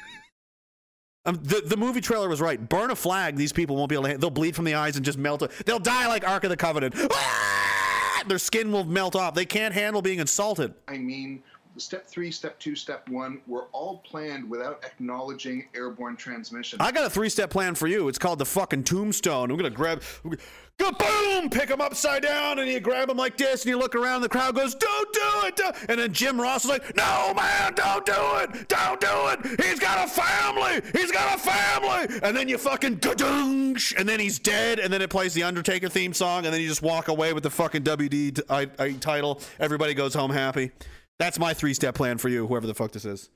Um, 1.29 1.39
the, 1.43 1.61
the 1.61 1.77
movie 1.77 2.01
trailer 2.01 2.29
was 2.29 2.41
right. 2.41 2.69
Burn 2.69 2.91
a 2.91 2.97
flag. 2.97 3.37
These 3.37 3.53
people 3.53 3.77
won't 3.77 3.91
be 3.91 3.97
able 3.97 4.09
to. 4.09 4.17
They'll 4.17 4.31
bleed 4.31 4.57
from 4.57 4.65
the 4.65 4.75
eyes 4.75 4.97
and 4.97 5.05
just 5.05 5.19
melt. 5.19 5.43
They'll 5.67 5.79
die 5.79 6.09
like 6.09 6.27
Ark 6.27 6.45
of 6.45 6.51
the 6.51 6.57
Covenant. 6.57 6.95
Ah! 7.13 8.23
Their 8.27 8.39
skin 8.39 8.73
will 8.73 8.85
melt 8.85 9.15
off. 9.15 9.35
They 9.35 9.45
can't 9.45 9.75
handle 9.75 10.01
being 10.01 10.21
insulted. 10.21 10.75
I 10.87 10.97
mean 10.97 11.43
step 11.77 12.07
three, 12.07 12.31
step 12.31 12.59
two, 12.59 12.75
step 12.75 13.09
one 13.09 13.41
were 13.47 13.65
all 13.73 13.99
planned 13.99 14.49
without 14.49 14.85
acknowledging 14.85 15.69
airborne 15.75 16.17
transmission. 16.17 16.81
I 16.81 16.91
got 16.93 17.07
a 17.07 17.11
three 17.11 17.29
step 17.29 17.51
plan 17.51 17.75
for 17.75 17.87
you. 17.87 18.09
It's 18.09 18.19
called 18.19 18.39
the 18.39 18.47
fucking 18.47 18.85
tombstone. 18.85 19.51
We're 19.51 19.57
gonna 19.57 19.71
grab, 19.71 20.03
go 20.25 20.37
boom, 20.79 21.51
pick 21.51 21.69
him 21.71 21.81
upside 21.81 22.23
down, 22.23 22.59
and 22.59 22.71
you 22.71 22.81
grab 22.81 23.11
him 23.11 23.17
like 23.17 23.37
this, 23.37 23.63
and 23.63 23.71
you 23.71 23.79
look 23.79 23.95
around. 23.95 24.23
The 24.23 24.29
crowd 24.29 24.55
goes, 24.55 24.75
"Don't 24.75 25.13
do 25.13 25.21
it!" 25.47 25.57
don't-" 25.57 25.77
And 25.89 25.99
then 26.01 26.13
Jim 26.13 26.41
Ross 26.41 26.65
is 26.65 26.71
like, 26.71 26.97
"No, 26.97 27.33
man, 27.35 27.75
don't 27.75 28.07
do 28.07 28.13
it! 28.43 28.69
Don't 28.69 29.01
do 29.01 29.09
it! 29.29 29.61
He's 29.65 29.79
got 29.79 30.07
a 30.07 30.11
family! 30.11 30.81
He's 30.93 31.11
got 31.11 31.35
a 31.37 31.39
family!" 31.39 32.21
And 32.23 32.37
then 32.37 32.49
you 32.49 32.59
fucking 32.59 32.97
ga-dunk, 32.97 33.79
and 33.97 34.09
then 34.09 34.21
he's 34.21 34.39
dead. 34.39 34.79
And 34.79 34.93
then 34.93 35.03
it 35.03 35.11
plays 35.11 35.35
the 35.35 35.43
Undertaker 35.43 35.89
theme 35.89 36.15
song, 36.15 36.45
and 36.45 36.55
then 36.55 36.61
you 36.61 36.69
just 36.69 36.83
walk 36.83 37.09
away 37.09 37.33
with 37.33 37.43
the 37.43 37.51
fucking 37.51 37.83
WD 37.83 38.37
t- 38.37 38.43
I- 38.49 38.71
I- 38.79 38.93
title. 38.93 39.41
Everybody 39.59 39.95
goes 39.95 40.15
home 40.15 40.31
happy. 40.31 40.71
That's 41.19 41.39
my 41.39 41.53
three 41.55 41.75
step 41.75 41.95
plan 41.97 42.19
for 42.19 42.29
you, 42.29 42.47
whoever 42.47 42.67
the 42.67 42.75
fuck 42.75 42.93
this 42.93 43.05
is. 43.05 43.31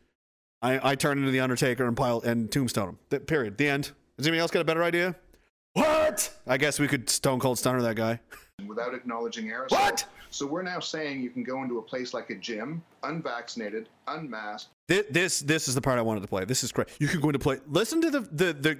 I, 0.62 0.90
I 0.92 0.94
turn 0.94 1.18
into 1.18 1.32
the 1.32 1.40
Undertaker 1.40 1.86
and 1.88 1.96
pile 1.96 2.20
and 2.20 2.50
tombstone 2.50 2.90
him. 2.90 2.98
Th- 3.10 3.26
period. 3.26 3.58
The 3.58 3.68
end. 3.68 3.90
Does 4.16 4.26
anybody 4.28 4.38
else 4.40 4.52
got 4.52 4.60
a 4.60 4.64
better 4.64 4.84
idea? 4.84 5.16
What? 5.74 6.32
I 6.46 6.56
guess 6.58 6.78
we 6.78 6.88
could 6.88 7.08
Stone 7.08 7.40
Cold 7.40 7.58
Stunner 7.58 7.80
that 7.82 7.96
guy. 7.96 8.20
without 8.66 8.94
acknowledging 8.94 9.46
aerosol. 9.46 9.70
What? 9.70 10.04
So 10.30 10.46
we're 10.46 10.62
now 10.62 10.80
saying 10.80 11.22
you 11.22 11.30
can 11.30 11.42
go 11.42 11.62
into 11.62 11.78
a 11.78 11.82
place 11.82 12.14
like 12.14 12.30
a 12.30 12.34
gym, 12.34 12.82
unvaccinated, 13.02 13.88
unmasked, 14.06 14.70
This 14.88 15.06
this, 15.10 15.40
this 15.40 15.68
is 15.68 15.74
the 15.74 15.80
part 15.80 15.98
I 15.98 16.02
wanted 16.02 16.20
to 16.20 16.28
play. 16.28 16.44
This 16.44 16.64
is 16.64 16.72
great. 16.72 16.88
You 16.98 17.08
could 17.08 17.20
go 17.20 17.28
into 17.28 17.38
play. 17.38 17.58
Listen 17.66 18.00
to 18.02 18.10
the 18.10 18.20
the 18.20 18.52
the 18.52 18.78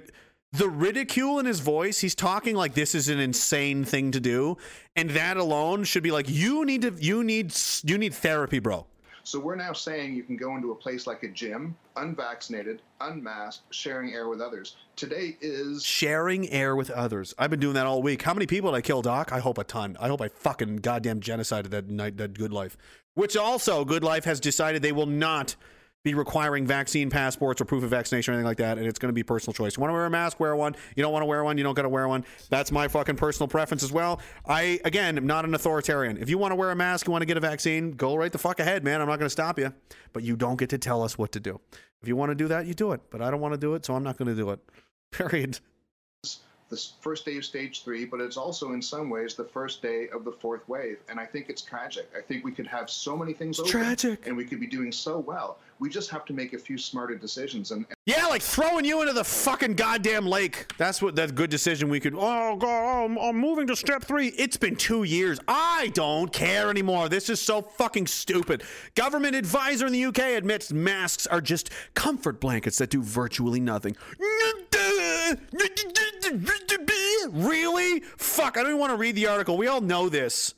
the 0.53 0.69
ridicule 0.69 1.39
in 1.39 1.45
his 1.45 1.59
voice. 1.59 1.99
He's 1.99 2.15
talking 2.15 2.55
like 2.55 2.75
this 2.75 2.93
is 2.93 3.09
an 3.09 3.19
insane 3.19 3.83
thing 3.85 4.11
to 4.11 4.19
do, 4.19 4.57
and 4.95 5.09
that 5.11 5.37
alone 5.37 5.83
should 5.83 6.03
be 6.03 6.11
like 6.11 6.29
you 6.29 6.65
need 6.65 6.83
to 6.83 6.93
you 6.99 7.23
need 7.23 7.53
you 7.83 7.97
need 7.97 8.13
therapy, 8.13 8.59
bro. 8.59 8.85
So 9.25 9.39
we're 9.39 9.55
now 9.55 9.71
saying 9.71 10.15
you 10.15 10.23
can 10.23 10.35
go 10.35 10.55
into 10.57 10.71
a 10.71 10.75
place 10.75 11.07
like 11.07 11.23
a 11.23 11.29
gym, 11.29 11.75
unvaccinated, 11.95 12.81
unmasked, 12.99 13.63
sharing 13.73 14.13
air 14.13 14.27
with 14.27 14.41
others. 14.41 14.75
Today 14.97 15.37
is 15.39 15.83
Sharing 15.83 16.49
air 16.49 16.75
with 16.75 16.89
others. 16.89 17.33
I've 17.39 17.49
been 17.49 17.61
doing 17.61 17.75
that 17.75 17.85
all 17.85 18.01
week. 18.03 18.21
How 18.21 18.33
many 18.33 18.47
people 18.47 18.71
did 18.71 18.77
I 18.77 18.81
kill, 18.81 19.01
Doc? 19.01 19.31
I 19.31 19.39
hope 19.39 19.57
a 19.57 19.63
ton. 19.63 19.95
I 19.99 20.09
hope 20.09 20.21
I 20.21 20.27
fucking 20.27 20.77
goddamn 20.77 21.21
genocided 21.21 21.69
that 21.69 21.89
night. 21.89 22.17
That 22.17 22.37
Good 22.37 22.51
Life, 22.51 22.77
which 23.13 23.37
also 23.37 23.85
Good 23.85 24.03
Life 24.03 24.25
has 24.25 24.41
decided 24.41 24.81
they 24.81 24.91
will 24.91 25.05
not 25.05 25.55
be 26.03 26.13
requiring 26.13 26.67
vaccine 26.67 27.09
passports 27.09 27.61
or 27.61 27.65
proof 27.65 27.83
of 27.83 27.89
vaccination 27.89 28.33
or 28.33 28.35
anything 28.35 28.47
like 28.47 28.57
that, 28.57 28.77
and 28.77 28.85
it's 28.85 28.99
going 28.99 29.09
to 29.09 29.13
be 29.13 29.23
personal 29.23 29.53
choice. 29.53 29.77
You 29.77 29.81
want 29.81 29.89
to 29.89 29.93
wear 29.93 30.05
a 30.05 30.09
mask, 30.09 30.39
wear 30.39 30.55
one. 30.55 30.75
You 30.95 31.03
don't 31.03 31.13
want 31.13 31.23
to 31.23 31.27
wear 31.27 31.43
one, 31.43 31.57
you 31.57 31.63
don't 31.63 31.75
got 31.75 31.83
to 31.83 31.89
wear 31.89 32.07
one. 32.07 32.25
That's 32.49 32.71
my 32.71 32.89
fucking 32.89 33.15
personal 33.15 33.47
preference 33.47 33.83
as 33.83 33.91
well. 33.91 34.19
I 34.45 34.79
again 34.83 35.17
am 35.17 35.25
not 35.25 35.45
an 35.45 35.53
authoritarian. 35.53 36.17
If 36.17 36.29
you 36.29 36.37
want 36.37 36.51
to 36.51 36.55
wear 36.55 36.71
a 36.71 36.75
mask, 36.75 37.07
you 37.07 37.11
want 37.11 37.21
to 37.21 37.25
get 37.25 37.37
a 37.37 37.41
vaccine, 37.41 37.91
go 37.91 38.15
right 38.15 38.31
the 38.31 38.37
fuck 38.37 38.59
ahead, 38.59 38.83
man. 38.83 39.01
I'm 39.01 39.07
not 39.07 39.17
going 39.17 39.27
to 39.27 39.31
stop 39.31 39.57
you, 39.57 39.73
but 40.11 40.23
you 40.23 40.35
don't 40.35 40.57
get 40.57 40.69
to 40.71 40.77
tell 40.77 41.01
us 41.03 41.17
what 41.17 41.31
to 41.31 41.39
do. 41.39 41.59
If 42.01 42.09
you 42.09 42.17
want 42.17 42.31
to 42.31 42.35
do 42.35 42.49
that, 42.49 42.65
you 42.65 42.73
do 42.73 42.91
it. 42.91 43.01
But 43.09 43.21
I 43.21 43.31
don't 43.31 43.39
want 43.39 43.53
to 43.53 43.59
do 43.59 43.73
it, 43.75 43.85
so 43.85 43.95
I'm 43.95 44.03
not 44.03 44.17
going 44.17 44.27
to 44.27 44.35
do 44.35 44.49
it. 44.49 44.59
Period. 45.11 45.59
The 46.73 47.01
first 47.01 47.25
day 47.25 47.37
of 47.37 47.45
stage 47.45 47.83
three, 47.83 48.05
but 48.05 48.19
it's 48.19 48.37
also 48.37 48.73
in 48.73 48.81
some 48.81 49.09
ways 49.09 49.35
the 49.35 49.43
first 49.43 49.81
day 49.81 50.07
of 50.13 50.25
the 50.25 50.31
fourth 50.31 50.67
wave. 50.67 50.97
And 51.07 51.19
I 51.19 51.25
think 51.25 51.49
it's 51.49 51.61
tragic. 51.61 52.09
I 52.17 52.21
think 52.21 52.43
we 52.43 52.51
could 52.51 52.67
have 52.67 52.89
so 52.89 53.15
many 53.15 53.33
things 53.33 53.59
open, 53.59 53.71
tragic. 53.71 54.25
and 54.25 54.35
we 54.35 54.45
could 54.45 54.59
be 54.59 54.67
doing 54.67 54.91
so 54.91 55.19
well. 55.19 55.59
We 55.79 55.89
just 55.89 56.09
have 56.11 56.23
to 56.25 56.33
make 56.33 56.53
a 56.53 56.57
few 56.57 56.77
smarter 56.77 57.15
decisions. 57.15 57.71
And, 57.71 57.85
Yeah, 58.05 58.25
like 58.27 58.41
throwing 58.41 58.85
you 58.85 59.01
into 59.01 59.13
the 59.13 59.23
fucking 59.23 59.75
goddamn 59.75 60.25
lake. 60.25 60.67
That's 60.77 61.01
what 61.01 61.15
that 61.17 61.35
good 61.35 61.49
decision 61.49 61.89
we 61.89 61.99
could. 61.99 62.13
Oh 62.15 62.55
god, 62.55 62.63
oh, 62.63 63.05
I'm, 63.05 63.17
I'm 63.17 63.37
moving 63.37 63.67
to 63.67 63.75
step 63.75 64.03
three. 64.03 64.27
It's 64.29 64.57
been 64.57 64.75
two 64.75 65.03
years. 65.03 65.39
I 65.47 65.91
don't 65.93 66.31
care 66.31 66.69
anymore. 66.69 67.09
This 67.09 67.29
is 67.29 67.41
so 67.41 67.61
fucking 67.61 68.07
stupid. 68.07 68.63
Government 68.95 69.35
advisor 69.35 69.85
in 69.85 69.93
the 69.93 70.05
UK 70.05 70.19
admits 70.37 70.71
masks 70.71 71.27
are 71.27 71.41
just 71.41 71.69
comfort 71.93 72.39
blankets 72.39 72.77
that 72.77 72.89
do 72.89 73.01
virtually 73.03 73.59
nothing. 73.59 73.95
Really? 77.31 78.01
Fuck, 78.17 78.57
I 78.57 78.61
don't 78.61 78.71
even 78.71 78.79
want 78.79 78.91
to 78.91 78.97
read 78.97 79.15
the 79.15 79.27
article. 79.27 79.57
We 79.57 79.67
all 79.67 79.81
know 79.81 80.09
this. 80.09 80.53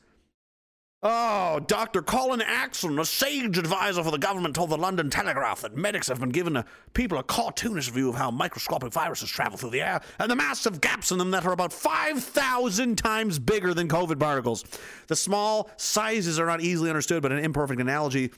Oh, 1.07 1.59
Dr. 1.59 2.01
Colin 2.01 2.41
Axon, 2.41 2.97
a 2.97 3.05
sage 3.05 3.59
advisor 3.59 4.03
for 4.03 4.09
the 4.09 4.17
government, 4.17 4.55
told 4.55 4.71
the 4.71 4.77
London 4.77 5.11
Telegraph 5.11 5.61
that 5.61 5.77
medics 5.77 6.07
have 6.07 6.19
been 6.19 6.29
given 6.29 6.55
a, 6.55 6.65
people 6.95 7.19
a 7.19 7.23
cartoonish 7.23 7.91
view 7.91 8.09
of 8.09 8.15
how 8.15 8.31
microscopic 8.31 8.91
viruses 8.91 9.29
travel 9.29 9.55
through 9.55 9.69
the 9.69 9.83
air 9.83 10.01
and 10.17 10.31
the 10.31 10.35
massive 10.35 10.81
gaps 10.81 11.11
in 11.11 11.19
them 11.19 11.29
that 11.29 11.45
are 11.45 11.51
about 11.51 11.71
5,000 11.71 12.97
times 12.97 13.37
bigger 13.37 13.75
than 13.75 13.87
COVID 13.87 14.19
particles. 14.19 14.63
The 15.05 15.15
small 15.15 15.69
sizes 15.77 16.39
are 16.39 16.47
not 16.47 16.61
easily 16.61 16.89
understood, 16.89 17.21
but 17.21 17.31
an 17.31 17.37
imperfect 17.37 17.79
analogy 17.79 18.31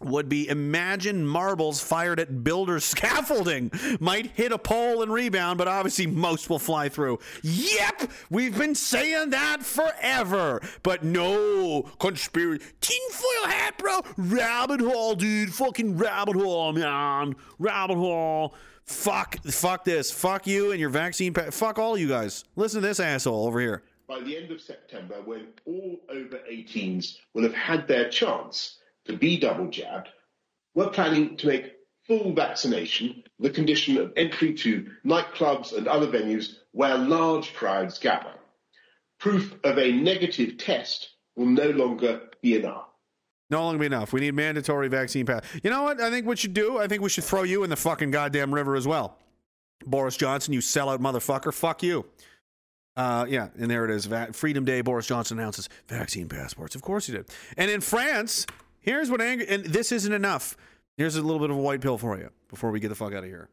would 0.00 0.28
be 0.28 0.48
imagine 0.48 1.26
marbles 1.26 1.80
fired 1.80 2.20
at 2.20 2.44
builder 2.44 2.80
scaffolding 2.80 3.70
might 4.00 4.26
hit 4.32 4.52
a 4.52 4.58
pole 4.58 5.02
and 5.02 5.12
rebound, 5.12 5.58
but 5.58 5.68
obviously 5.68 6.06
most 6.06 6.48
will 6.48 6.58
fly 6.58 6.88
through. 6.88 7.18
Yep, 7.42 8.10
we've 8.30 8.56
been 8.56 8.74
saying 8.74 9.30
that 9.30 9.62
forever, 9.62 10.60
but 10.82 11.02
no 11.04 11.82
conspiracy. 11.98 12.64
Tinfoil 12.80 13.46
hat, 13.48 13.78
bro. 13.78 14.00
Rabbit 14.16 14.80
hole, 14.80 15.14
dude. 15.14 15.52
Fucking 15.52 15.96
rabbit 15.96 16.36
hole, 16.36 16.72
man. 16.72 17.34
Rabbit 17.58 17.96
hole. 17.96 18.54
Fuck, 18.84 19.36
fuck 19.44 19.84
this. 19.84 20.10
Fuck 20.10 20.46
you 20.46 20.70
and 20.70 20.80
your 20.80 20.88
vaccine. 20.90 21.34
Pa- 21.34 21.50
fuck 21.50 21.78
all 21.78 21.98
you 21.98 22.08
guys. 22.08 22.44
Listen 22.56 22.80
to 22.80 22.86
this 22.88 23.00
asshole 23.00 23.46
over 23.46 23.60
here. 23.60 23.82
by 24.06 24.20
the 24.20 24.34
end 24.34 24.50
of 24.50 24.60
September, 24.62 25.16
when 25.26 25.48
all 25.66 26.00
over 26.08 26.38
18s 26.50 27.18
will 27.34 27.42
have 27.42 27.52
had 27.54 27.86
their 27.86 28.08
chance 28.08 28.77
to 29.08 29.16
be 29.16 29.38
double 29.38 29.68
jabbed, 29.68 30.08
we're 30.74 30.90
planning 30.90 31.36
to 31.38 31.46
make 31.46 31.72
full 32.06 32.32
vaccination 32.32 33.22
the 33.38 33.50
condition 33.50 33.98
of 33.98 34.12
entry 34.16 34.54
to 34.54 34.90
nightclubs 35.04 35.76
and 35.76 35.86
other 35.88 36.06
venues 36.06 36.56
where 36.72 36.96
large 36.96 37.54
crowds 37.54 37.98
gather. 37.98 38.32
Proof 39.18 39.54
of 39.64 39.78
a 39.78 39.92
negative 39.92 40.58
test 40.58 41.10
will 41.36 41.46
no 41.46 41.70
longer 41.70 42.20
be 42.42 42.56
enough. 42.56 42.84
No 43.50 43.64
longer 43.64 43.78
be 43.80 43.86
enough. 43.86 44.12
We 44.12 44.20
need 44.20 44.34
mandatory 44.34 44.88
vaccine 44.88 45.26
pass. 45.26 45.42
You 45.62 45.70
know 45.70 45.82
what? 45.82 46.00
I 46.00 46.10
think 46.10 46.26
we 46.26 46.36
should 46.36 46.54
do. 46.54 46.78
I 46.78 46.86
think 46.86 47.02
we 47.02 47.08
should 47.08 47.24
throw 47.24 47.42
you 47.42 47.64
in 47.64 47.70
the 47.70 47.76
fucking 47.76 48.10
goddamn 48.10 48.54
river 48.54 48.76
as 48.76 48.86
well. 48.86 49.16
Boris 49.86 50.16
Johnson, 50.16 50.52
you 50.52 50.60
sellout 50.60 50.98
motherfucker. 50.98 51.52
Fuck 51.52 51.82
you. 51.82 52.04
Uh, 52.96 53.24
yeah, 53.28 53.48
and 53.58 53.70
there 53.70 53.84
it 53.84 53.90
is. 53.90 54.06
Va- 54.06 54.32
Freedom 54.32 54.64
Day. 54.64 54.80
Boris 54.80 55.06
Johnson 55.06 55.38
announces 55.38 55.68
vaccine 55.88 56.28
passports. 56.28 56.74
Of 56.74 56.82
course 56.82 57.06
he 57.06 57.12
did. 57.12 57.26
And 57.56 57.70
in 57.70 57.80
France, 57.80 58.44
here's 58.88 59.10
what 59.10 59.20
angry. 59.20 59.46
And 59.48 59.64
this 59.64 59.92
isn't 59.92 60.12
enough. 60.12 60.56
Here's 60.96 61.16
a 61.16 61.22
little 61.22 61.38
bit 61.38 61.50
of 61.50 61.56
a 61.56 61.60
white 61.60 61.80
pill 61.80 61.98
for 61.98 62.18
you 62.18 62.30
before 62.48 62.70
we 62.70 62.80
get 62.80 62.88
the 62.88 62.94
fuck 62.94 63.12
out 63.12 63.22
of 63.22 63.24
here. 63.26 63.48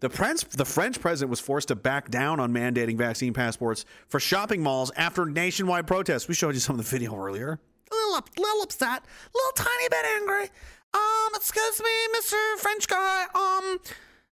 The 0.00 0.08
French, 0.08 0.42
the 0.42 0.64
French 0.64 1.00
president 1.00 1.30
was 1.30 1.40
forced 1.40 1.68
to 1.68 1.76
back 1.76 2.10
down 2.10 2.38
on 2.40 2.52
mandating 2.52 2.96
vaccine 2.96 3.32
passports 3.32 3.84
for 4.08 4.20
shopping 4.20 4.62
malls 4.62 4.90
after 4.96 5.24
nationwide 5.24 5.86
protests. 5.86 6.28
We 6.28 6.34
showed 6.34 6.54
you 6.54 6.60
some 6.60 6.78
of 6.78 6.84
the 6.84 6.90
video 6.90 7.16
earlier. 7.16 7.58
a 7.90 7.94
little, 7.94 8.14
up, 8.14 8.28
little 8.36 8.62
upset, 8.62 9.02
a 9.02 9.36
little 9.36 9.52
tiny 9.56 9.88
bit 9.88 10.04
angry. 10.16 10.50
Um, 10.92 11.30
excuse 11.34 11.80
me, 11.80 12.18
Mr. 12.18 12.58
French 12.58 12.86
guy. 12.86 13.22
Um, 13.34 13.78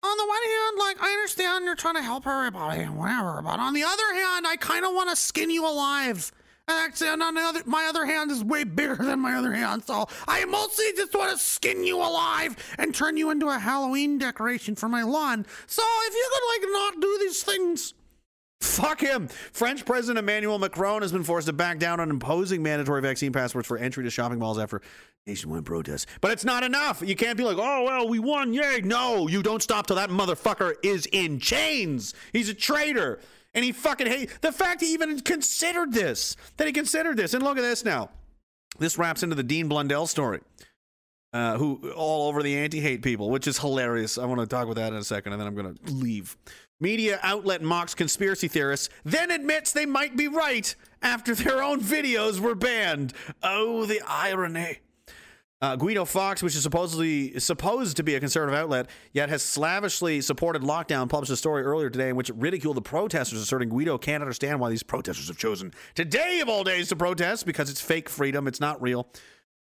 on 0.05 0.17
the 0.19 0.27
one 0.27 0.43
hand, 0.43 0.79
like 0.79 1.03
I 1.03 1.11
understand 1.13 1.65
you're 1.65 1.75
trying 1.75 1.97
to 1.97 2.03
help 2.03 2.27
everybody 2.27 2.83
and 2.83 2.97
whatever, 2.97 3.41
but 3.43 3.59
on 3.59 3.75
the 3.75 3.85
other 3.85 4.15
hand, 4.15 4.47
I 4.47 4.57
kind 4.57 4.85
of 4.85 4.93
want 4.93 5.11
to 5.11 5.17
skin 5.17 5.51
you 5.51 5.67
alive. 5.67 6.31
Actually, 6.67 7.11
on 7.11 7.19
the 7.19 7.41
other, 7.41 7.63
my 7.67 7.85
other 7.87 8.07
hand 8.07 8.31
is 8.31 8.43
way 8.43 8.65
bigger 8.65 8.97
than 8.97 9.21
my 9.21 9.35
other 9.35 9.53
hand, 9.53 9.85
so 9.85 10.07
I 10.27 10.47
mostly 10.47 10.87
just 10.97 11.15
want 11.15 11.31
to 11.31 11.37
skin 11.37 11.85
you 11.85 11.99
alive 11.99 12.57
and 12.79 12.95
turn 12.95 13.19
you 13.19 13.31
into 13.31 13.49
a 13.49 13.59
Halloween 13.59 14.17
decoration 14.17 14.75
for 14.75 14.89
my 14.89 15.03
lawn. 15.03 15.45
So 15.67 15.83
if 16.07 16.15
you 16.15 16.31
could 16.33 16.65
like 16.65 16.73
not 16.73 17.01
do 17.03 17.19
these 17.21 17.43
things. 17.43 17.95
Fuck 18.63 19.03
him. 19.03 19.29
French 19.29 19.85
President 19.85 20.19
Emmanuel 20.19 20.59
Macron 20.59 21.03
has 21.03 21.13
been 21.13 21.23
forced 21.23 21.49
to 21.49 21.53
back 21.53 21.79
down 21.79 22.01
on 22.01 22.09
imposing 22.09 22.63
mandatory 22.63 23.03
vaccine 23.03 23.31
passports 23.31 23.69
for 23.69 23.77
entry 23.77 24.05
to 24.05 24.11
shopping 24.11 24.39
malls 24.39 24.59
after 24.59 24.81
nationwide 25.27 25.67
protests. 25.67 26.07
But 26.23 26.31
it's 26.31 26.47
not 26.47 26.63
enough. 26.63 27.03
You 27.05 27.15
can't 27.15 27.37
be 27.37 27.45
like, 27.45 27.59
oh, 27.59 27.85
well, 27.85 28.09
we 28.09 28.19
won. 28.19 28.55
Yay. 28.55 28.81
No, 28.83 29.29
you 29.29 29.43
don't 29.43 29.63
stop 29.63 29.87
till 29.87 29.97
that 29.97 30.09
motherfucker 30.09 30.75
is 30.83 31.05
in 31.13 31.41
chains. 31.41 32.15
He's 32.33 32.49
a 32.49 32.55
traitor. 32.55 33.21
And 33.55 33.65
he 33.65 33.73
fucking 33.73 34.07
hate 34.07 34.31
the 34.41 34.53
fact 34.53 34.81
he 34.81 34.93
even 34.93 35.21
considered 35.21 35.93
this, 35.93 36.37
that 36.57 36.67
he 36.67 36.73
considered 36.73 37.17
this. 37.17 37.35
And 37.35 37.43
look 37.43 37.57
at 37.57 37.63
this 37.63 37.85
now. 37.85 38.11
This 38.79 38.99
wraps 38.99 39.23
into 39.23 39.37
the 39.37 39.43
Dean 39.43 39.69
Blundell 39.69 40.07
story. 40.07 40.41
Uh, 41.33 41.59
who 41.59 41.91
all 41.97 42.29
over 42.29 42.45
the 42.45 42.57
anti-hate 42.57 43.03
people, 43.03 43.29
which 43.29 43.49
is 43.49 43.59
hilarious. 43.59 44.19
I 44.19 44.25
want 44.25 44.41
to 44.41 44.47
talk 44.47 44.67
about 44.67 44.77
that 44.77 44.93
in 44.93 44.99
a 45.01 45.03
second, 45.03 45.33
and 45.33 45.41
then 45.41 45.49
I'm 45.49 45.57
going 45.57 45.75
to 45.75 45.93
leave. 45.93 46.37
Media 46.81 47.19
outlet 47.25 47.61
mocks 47.61 47.93
conspiracy 47.93 48.47
theorists, 48.47 48.89
then 49.05 49.33
admits 49.33 49.73
they 49.73 49.85
might 49.85 50.17
be 50.17 50.29
right 50.29 50.73
after 51.03 51.35
their 51.35 51.61
own 51.61 51.81
videos 51.81 52.39
were 52.39 52.55
banned. 52.55 53.15
Oh, 53.43 53.85
the 53.85 54.01
irony. 54.07 54.79
Uh, 55.63 55.77
Guido 55.77 56.05
Fawkes, 56.05 56.43
which 56.43 56.55
is 56.55 56.63
supposedly 56.63 57.39
supposed 57.39 57.97
to 57.97 58.03
be 58.03 58.15
a 58.15 58.21
conservative 58.21 58.59
outlet, 58.59 58.87
yet 59.13 59.31
has 59.31 59.43
slavishly 59.43 60.21
supported 60.21 60.63
lockdown, 60.63 61.09
published 61.09 61.33
a 61.33 61.37
story 61.37 61.63
earlier 61.63 61.89
today 61.89 62.11
in 62.11 62.17
which 62.17 62.29
it 62.29 62.37
ridiculed 62.37 62.77
the 62.77 62.83
protesters, 62.83 63.41
asserting 63.41 63.71
Guido 63.71 63.97
can't 63.97 64.23
understand 64.23 64.61
why 64.61 64.69
these 64.69 64.83
protesters 64.83 65.29
have 65.29 65.39
chosen 65.39 65.73
today 65.95 66.41
of 66.41 66.49
all 66.49 66.65
days 66.65 66.89
to 66.89 66.97
protest 66.97 67.47
because 67.47 67.71
it's 67.71 67.81
fake 67.81 68.11
freedom, 68.11 68.47
it's 68.47 68.61
not 68.61 68.83
real. 68.83 69.09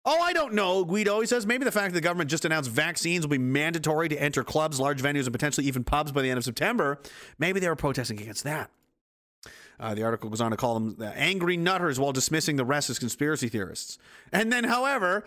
Oh, 0.06 0.22
I 0.22 0.32
don't 0.32 0.54
know, 0.54 0.86
Guido. 0.86 1.20
He 1.20 1.28
says 1.28 1.46
maybe 1.46 1.66
the 1.66 1.72
fact 1.72 1.94
that 1.94 2.00
the 2.00 2.02
government 2.02 2.30
just 2.30 2.46
announced 2.46 2.70
vaccines 2.70 3.26
will 3.26 3.32
be 3.32 3.38
mandatory 3.38 4.08
to 4.08 4.22
enter 4.22 4.44
clubs, 4.44 4.80
large 4.80 5.02
venues, 5.02 5.26
and 5.26 5.34
potentially 5.34 5.68
even 5.68 5.84
pubs 5.84 6.12
by 6.14 6.22
the 6.22 6.30
end 6.30 6.38
of 6.38 6.46
September. 6.46 7.02
Maybe 7.38 7.60
they 7.60 7.68
were 7.68 7.76
protesting 7.76 8.22
against 8.22 8.46
that. 8.46 8.72
Uh, 9.80 9.94
the 9.96 10.04
article 10.04 10.30
goes 10.30 10.42
on 10.42 10.52
to 10.52 10.58
call 10.58 10.80
them 10.80 10.98
angry 11.16 11.58
nutters 11.58 12.00
while 12.00 12.12
dismissing 12.12 12.56
the 12.56 12.66
rest 12.66 12.90
as 12.90 13.00
conspiracy 13.00 13.50
theorists. 13.50 13.98
And 14.32 14.52
then, 14.52 14.66
however, 14.66 15.26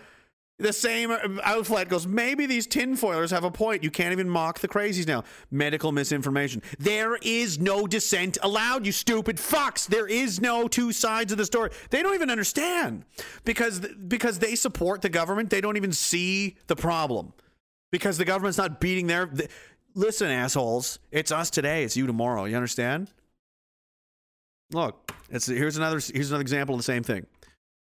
the 0.59 0.73
same 0.73 1.11
outlet 1.43 1.89
goes, 1.89 2.05
maybe 2.05 2.45
these 2.45 2.67
tinfoilers 2.67 3.31
have 3.31 3.43
a 3.43 3.51
point. 3.51 3.83
You 3.83 3.89
can't 3.89 4.11
even 4.11 4.29
mock 4.29 4.59
the 4.59 4.67
crazies 4.67 5.07
now. 5.07 5.23
Medical 5.49 5.91
misinformation. 5.91 6.61
There 6.79 7.17
is 7.21 7.59
no 7.59 7.87
dissent 7.87 8.37
allowed, 8.43 8.85
you 8.85 8.91
stupid 8.91 9.37
fucks. 9.37 9.87
There 9.87 10.07
is 10.07 10.39
no 10.39 10.67
two 10.67 10.91
sides 10.91 11.31
of 11.31 11.37
the 11.37 11.45
story. 11.45 11.71
They 11.89 12.03
don't 12.03 12.13
even 12.13 12.29
understand 12.29 13.03
because 13.45 13.79
because 13.79 14.39
they 14.39 14.55
support 14.55 15.01
the 15.01 15.09
government. 15.09 15.49
They 15.49 15.61
don't 15.61 15.77
even 15.77 15.91
see 15.91 16.55
the 16.67 16.75
problem 16.75 17.33
because 17.91 18.17
the 18.17 18.25
government's 18.25 18.57
not 18.57 18.79
beating 18.79 19.07
their. 19.07 19.25
th- 19.25 19.49
listen, 19.95 20.29
assholes. 20.29 20.99
It's 21.11 21.31
us 21.31 21.49
today. 21.49 21.83
It's 21.83 21.97
you 21.97 22.05
tomorrow. 22.05 22.45
You 22.45 22.55
understand? 22.55 23.11
Look, 24.71 25.11
it's 25.29 25.47
here's 25.47 25.77
another 25.77 25.99
here's 26.13 26.29
another 26.29 26.41
example 26.41 26.75
of 26.75 26.79
the 26.79 26.83
same 26.83 27.03
thing. 27.03 27.25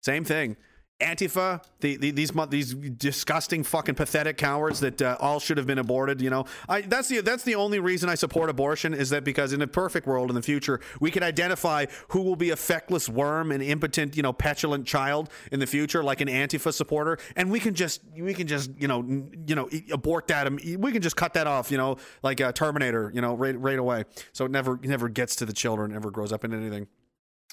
Same 0.02 0.24
thing. 0.24 0.56
Antifa, 1.02 1.64
the, 1.80 1.98
the, 1.98 2.12
these 2.12 2.32
these 2.50 2.74
disgusting 2.74 3.64
fucking 3.64 3.96
pathetic 3.96 4.38
cowards 4.38 4.80
that 4.82 5.02
uh, 5.02 5.18
all 5.20 5.40
should 5.40 5.58
have 5.58 5.68
been 5.68 5.80
aborted. 5.80 6.22
You 6.22 6.30
know, 6.30 6.46
I, 6.70 6.82
that's 6.82 7.10
the 7.10 7.22
that's 7.22 7.44
the 7.44 7.56
only 7.56 7.80
reason 7.80 8.10
I 8.10 8.16
support 8.16 8.50
abortion 8.50 8.94
is 8.94 9.10
that 9.10 9.24
because 9.24 9.54
in 9.54 9.62
a 9.62 9.68
perfect 9.68 10.08
world 10.08 10.30
in 10.30 10.36
the 10.36 10.42
future 10.42 10.80
we 11.00 11.12
can 11.12 11.24
identify 11.24 11.88
who 12.10 12.22
will 12.22 12.36
be 12.36 12.52
a 12.52 12.56
feckless 12.56 13.10
worm, 13.10 13.52
an 13.52 13.62
impotent, 13.62 14.16
you 14.16 14.24
know, 14.24 14.34
petulant 14.34 14.86
child 14.86 15.30
in 15.52 15.60
the 15.60 15.68
future, 15.68 16.04
like 16.04 16.22
an 16.22 16.28
Antifa 16.28 16.74
supporter, 16.74 17.18
and 17.36 17.52
we 17.52 17.60
can 17.60 17.74
just 17.74 18.02
we 18.18 18.34
can 18.34 18.48
just 18.48 18.72
you 18.80 18.88
know 18.88 19.02
you 19.48 19.56
know 19.56 19.70
abort 19.92 20.28
that. 20.28 20.48
um, 20.48 20.60
We 20.78 20.92
can 20.92 21.02
just 21.02 21.16
cut 21.16 21.34
that 21.34 21.48
off. 21.48 21.72
You 21.72 21.78
know, 21.78 21.98
like 22.24 22.40
a 22.40 22.54
Terminator. 22.54 23.12
You 23.14 23.22
know, 23.22 23.36
right 23.36 23.60
right 23.60 23.80
away. 23.80 24.06
So 24.34 24.46
it 24.46 24.52
never 24.52 24.80
never 24.84 25.10
gets 25.10 25.36
to 25.38 25.46
the 25.46 25.54
children, 25.54 25.92
never 25.92 26.12
grows 26.12 26.32
up 26.32 26.44
into 26.44 26.58
anything. 26.58 26.88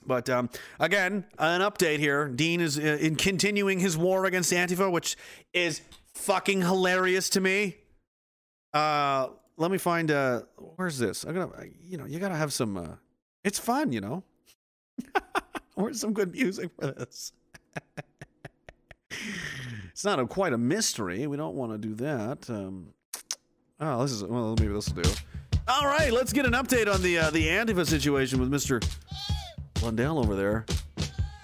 But 0.08 0.28
um, 0.30 0.50
again, 0.80 1.26
an 1.38 1.60
update 1.60 1.98
here. 1.98 2.26
Dean 2.28 2.60
is 2.60 2.78
uh, 2.78 2.98
in 3.00 3.14
continuing 3.14 3.78
his 3.78 3.96
war 3.96 4.24
against 4.24 4.50
Antifa, 4.52 4.90
which 4.90 5.16
is 5.52 5.82
fucking 6.14 6.62
hilarious 6.62 7.28
to 7.30 7.40
me. 7.40 7.76
Uh, 8.72 9.28
let 9.58 9.70
me 9.70 9.78
find. 9.78 10.10
Uh, 10.10 10.42
where's 10.76 10.98
this? 10.98 11.24
I'm 11.24 11.34
gonna. 11.34 11.52
You 11.80 11.98
know, 11.98 12.06
you 12.06 12.18
gotta 12.18 12.36
have 12.36 12.52
some. 12.52 12.76
Uh, 12.76 12.96
it's 13.44 13.58
fun, 13.58 13.92
you 13.92 14.00
know. 14.00 14.24
where's 15.74 16.00
some 16.00 16.14
good 16.14 16.32
music 16.32 16.70
for 16.78 16.86
this? 16.92 17.32
it's 19.90 20.04
not 20.04 20.18
a, 20.18 20.26
quite 20.26 20.54
a 20.54 20.58
mystery. 20.58 21.26
We 21.26 21.36
don't 21.36 21.54
want 21.54 21.72
to 21.72 21.78
do 21.78 21.94
that. 21.96 22.48
Um, 22.48 22.94
oh, 23.78 24.02
this 24.02 24.12
is 24.12 24.24
well. 24.24 24.56
Maybe 24.58 24.72
this 24.72 24.88
will 24.88 25.02
do. 25.02 25.10
All 25.68 25.86
right, 25.86 26.10
let's 26.10 26.32
get 26.32 26.46
an 26.46 26.52
update 26.52 26.92
on 26.92 27.02
the 27.02 27.18
uh, 27.18 27.30
the 27.30 27.46
Antifa 27.46 27.86
situation 27.86 28.40
with 28.40 28.48
Mister 28.48 28.80
Blundell 29.80 30.18
over 30.18 30.34
there. 30.34 30.66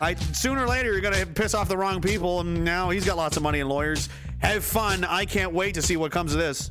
I 0.00 0.14
sooner 0.14 0.64
or 0.64 0.68
later 0.68 0.92
you're 0.92 1.00
gonna 1.00 1.24
piss 1.24 1.54
off 1.54 1.68
the 1.68 1.76
wrong 1.76 2.00
people, 2.00 2.40
and 2.40 2.64
now 2.64 2.90
he's 2.90 3.04
got 3.04 3.16
lots 3.16 3.36
of 3.36 3.42
money 3.42 3.60
and 3.60 3.68
lawyers. 3.68 4.08
Have 4.38 4.64
fun. 4.64 5.04
I 5.04 5.24
can't 5.24 5.52
wait 5.52 5.74
to 5.74 5.82
see 5.82 5.96
what 5.96 6.12
comes 6.12 6.34
of 6.34 6.38
this. 6.38 6.70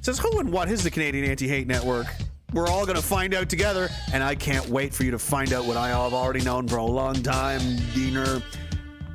Says 0.00 0.18
who 0.18 0.38
and 0.38 0.50
what 0.50 0.70
is 0.70 0.82
the 0.82 0.90
Canadian 0.90 1.30
Anti-Hate 1.30 1.66
Network? 1.66 2.06
We're 2.52 2.66
all 2.66 2.86
gonna 2.86 3.02
find 3.02 3.34
out 3.34 3.48
together, 3.50 3.90
and 4.12 4.22
I 4.24 4.34
can't 4.34 4.66
wait 4.68 4.94
for 4.94 5.04
you 5.04 5.10
to 5.10 5.18
find 5.18 5.52
out 5.52 5.66
what 5.66 5.76
I 5.76 5.88
have 5.88 6.14
already 6.14 6.40
known 6.40 6.66
for 6.66 6.78
a 6.78 6.84
long 6.84 7.22
time, 7.22 7.60
Diener. 7.94 8.40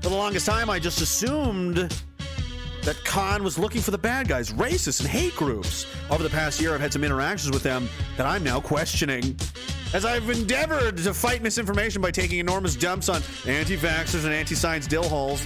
For 0.02 0.10
the 0.10 0.16
longest 0.16 0.45
time, 0.45 0.70
I 0.70 0.80
just 0.80 1.02
assumed 1.02 1.92
that 2.84 3.03
Khan 3.06 3.44
was 3.44 3.58
looking 3.58 3.82
for 3.82 3.92
the 3.92 3.98
bad 3.98 4.28
guys, 4.28 4.52
racists, 4.53 5.00
and 5.00 5.10
hate 5.10 5.36
groups. 5.36 5.86
Over 6.10 6.24
the 6.24 6.30
past 6.30 6.62
year, 6.62 6.74
I've 6.74 6.82
had 6.82 6.94
some 6.94 7.03
interactions 7.03 7.53
with 7.53 7.64
them 7.64 7.88
that 8.18 8.26
I'm 8.26 8.44
now 8.44 8.60
questioning. 8.60 9.36
As 9.94 10.06
I've 10.06 10.30
endeavored 10.30 10.98
to 10.98 11.14
fight 11.14 11.42
misinformation 11.42 12.02
by 12.02 12.12
taking 12.12 12.40
enormous 12.40 12.76
dumps 12.76 13.10
on 13.10 13.22
anti 13.48 13.78
vaxxers 13.78 14.26
and 14.26 14.34
anti 14.34 14.56
science 14.56 14.88
dill 14.88 15.08
holes, 15.08 15.44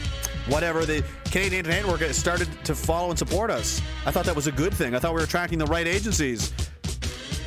whatever, 0.48 0.86
the 0.86 1.04
Canadian 1.26 1.66
Anti-Hate 1.66 1.82
Network 1.84 2.02
has 2.02 2.18
started 2.18 2.48
to 2.64 2.74
follow 2.74 3.10
and 3.10 3.20
support 3.20 3.52
us. 3.52 3.82
I 4.06 4.12
thought 4.12 4.26
that 4.26 4.36
was 4.36 4.48
a 4.48 4.52
good 4.52 4.74
thing. 4.74 4.96
I 4.96 5.00
thought 5.00 5.14
we 5.14 5.20
were 5.20 5.26
attracting 5.26 5.60
the 5.60 5.66
right 5.66 5.86
agencies. 5.86 6.54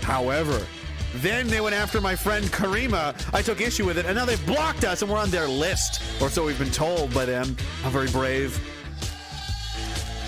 However, 0.03 0.65
then 1.17 1.49
they 1.49 1.61
went 1.61 1.75
after 1.75 2.01
my 2.01 2.15
friend 2.15 2.45
Karima. 2.47 3.15
I 3.35 3.43
took 3.43 3.61
issue 3.61 3.87
with 3.87 3.99
it, 3.99 4.07
and 4.07 4.15
now 4.15 4.25
they've 4.25 4.45
blocked 4.47 4.85
us, 4.85 5.03
and 5.03 5.11
we're 5.11 5.19
on 5.19 5.31
their 5.31 5.49
list, 5.49 6.03
or 6.21 6.29
so 6.29 6.45
we've 6.45 6.59
been 6.59 6.71
told 6.71 7.13
by 7.13 7.25
them. 7.25 7.57
I'm 7.85 7.91
very 7.91 8.11
brave. 8.11 8.61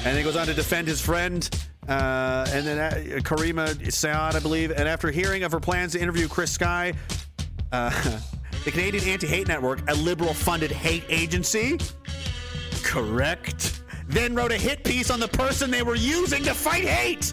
And 0.04 0.16
he 0.16 0.24
goes 0.24 0.36
on 0.36 0.46
to 0.46 0.54
defend 0.54 0.88
his 0.88 1.00
friend. 1.00 1.48
Uh, 1.88 2.46
and 2.50 2.66
then 2.66 2.78
uh, 2.78 3.20
Karima 3.20 3.92
Saad, 3.92 4.36
I 4.36 4.40
believe. 4.40 4.70
And 4.70 4.88
after 4.88 5.10
hearing 5.10 5.44
of 5.44 5.52
her 5.52 5.60
plans 5.60 5.92
to 5.92 6.00
interview 6.00 6.28
Chris 6.28 6.52
Sky, 6.52 6.92
uh, 7.70 7.90
the 8.64 8.70
Canadian 8.70 9.04
Anti 9.04 9.26
Hate 9.26 9.48
Network, 9.48 9.88
a 9.88 9.94
liberal 9.94 10.34
funded 10.34 10.70
hate 10.70 11.04
agency, 11.08 11.78
correct, 12.82 13.82
then 14.08 14.34
wrote 14.34 14.52
a 14.52 14.58
hit 14.58 14.84
piece 14.84 15.10
on 15.10 15.20
the 15.20 15.28
person 15.28 15.70
they 15.70 15.82
were 15.82 15.94
using 15.94 16.42
to 16.44 16.54
fight 16.54 16.84
hate. 16.84 17.32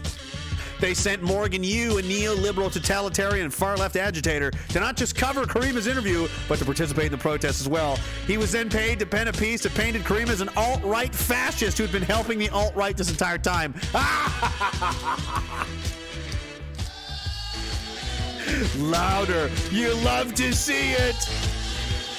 They 0.80 0.94
sent 0.94 1.22
Morgan 1.22 1.62
Yu, 1.62 1.98
a 1.98 2.02
neoliberal, 2.02 2.72
totalitarian, 2.72 3.50
far 3.50 3.76
left 3.76 3.96
agitator, 3.96 4.50
to 4.50 4.80
not 4.80 4.96
just 4.96 5.14
cover 5.14 5.44
Karima's 5.44 5.86
interview, 5.86 6.26
but 6.48 6.58
to 6.58 6.64
participate 6.64 7.06
in 7.06 7.12
the 7.12 7.18
protest 7.18 7.60
as 7.60 7.68
well. 7.68 7.98
He 8.26 8.38
was 8.38 8.50
then 8.50 8.70
paid 8.70 8.98
to 9.00 9.06
pen 9.06 9.28
a 9.28 9.32
piece 9.32 9.62
that 9.64 9.74
painted 9.74 10.02
Karima 10.02 10.30
as 10.30 10.40
an 10.40 10.48
alt 10.56 10.82
right 10.82 11.14
fascist 11.14 11.76
who 11.76 11.84
had 11.84 11.92
been 11.92 12.02
helping 12.02 12.38
the 12.38 12.48
alt 12.48 12.74
right 12.74 12.96
this 12.96 13.10
entire 13.10 13.38
time. 13.38 13.74
Louder. 18.78 19.50
You 19.70 19.94
love 19.96 20.34
to 20.34 20.52
see 20.52 20.92
it. 20.92 21.59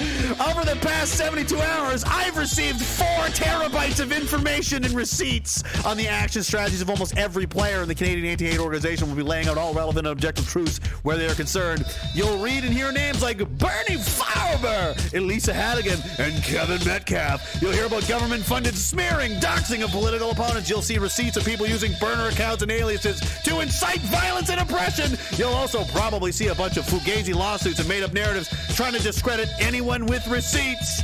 Over 0.48 0.64
the 0.64 0.78
past 0.80 1.12
72 1.14 1.56
hours, 1.60 2.02
I've 2.04 2.36
received 2.36 2.82
four 2.82 3.06
terabytes 3.28 4.00
of 4.00 4.10
information 4.10 4.84
and 4.84 4.92
receipts 4.94 5.62
on 5.84 5.96
the 5.96 6.08
action 6.08 6.42
strategies 6.42 6.82
of 6.82 6.90
almost 6.90 7.16
every 7.16 7.46
player 7.46 7.82
in 7.82 7.88
the 7.88 7.94
Canadian 7.94 8.26
Anti-Hate 8.26 8.58
Organization. 8.58 9.06
We'll 9.06 9.16
be 9.16 9.22
laying 9.22 9.46
out 9.46 9.58
all 9.58 9.72
relevant 9.74 10.06
and 10.06 10.12
objective 10.12 10.48
truths 10.48 10.78
where 11.04 11.16
they 11.16 11.26
are 11.26 11.34
concerned. 11.34 11.84
You'll 12.14 12.38
read 12.38 12.64
and 12.64 12.72
hear 12.72 12.90
names 12.90 13.22
like 13.22 13.38
Bernie 13.58 13.96
Farber, 13.98 15.14
Elisa 15.14 15.52
Hannigan, 15.52 16.00
and 16.18 16.42
Kevin 16.42 16.84
Metcalf. 16.84 17.60
You'll 17.62 17.72
hear 17.72 17.86
about 17.86 18.08
government-funded 18.08 18.74
smearing, 18.74 19.32
doxing 19.34 19.84
of 19.84 19.90
political 19.90 20.30
opponents. 20.30 20.68
You'll 20.68 20.82
see 20.82 20.98
receipts 20.98 21.36
of 21.36 21.44
people 21.44 21.66
using 21.66 21.92
burner 22.00 22.28
accounts 22.28 22.62
and 22.62 22.72
aliases 22.72 23.20
to 23.44 23.60
incite 23.60 24.00
violence 24.00 24.50
and 24.50 24.60
oppression. 24.60 25.16
You'll 25.36 25.50
also 25.50 25.84
probably 25.84 26.32
see 26.32 26.48
a 26.48 26.54
bunch 26.54 26.76
of 26.76 26.86
fugazi 26.86 27.34
lawsuits 27.34 27.78
and 27.78 27.88
made-up 27.88 28.12
narratives 28.12 28.48
trying 28.74 28.94
to 28.94 29.02
discredit 29.02 29.48
anyone 29.60 29.91
with 30.00 30.26
receipts. 30.26 31.02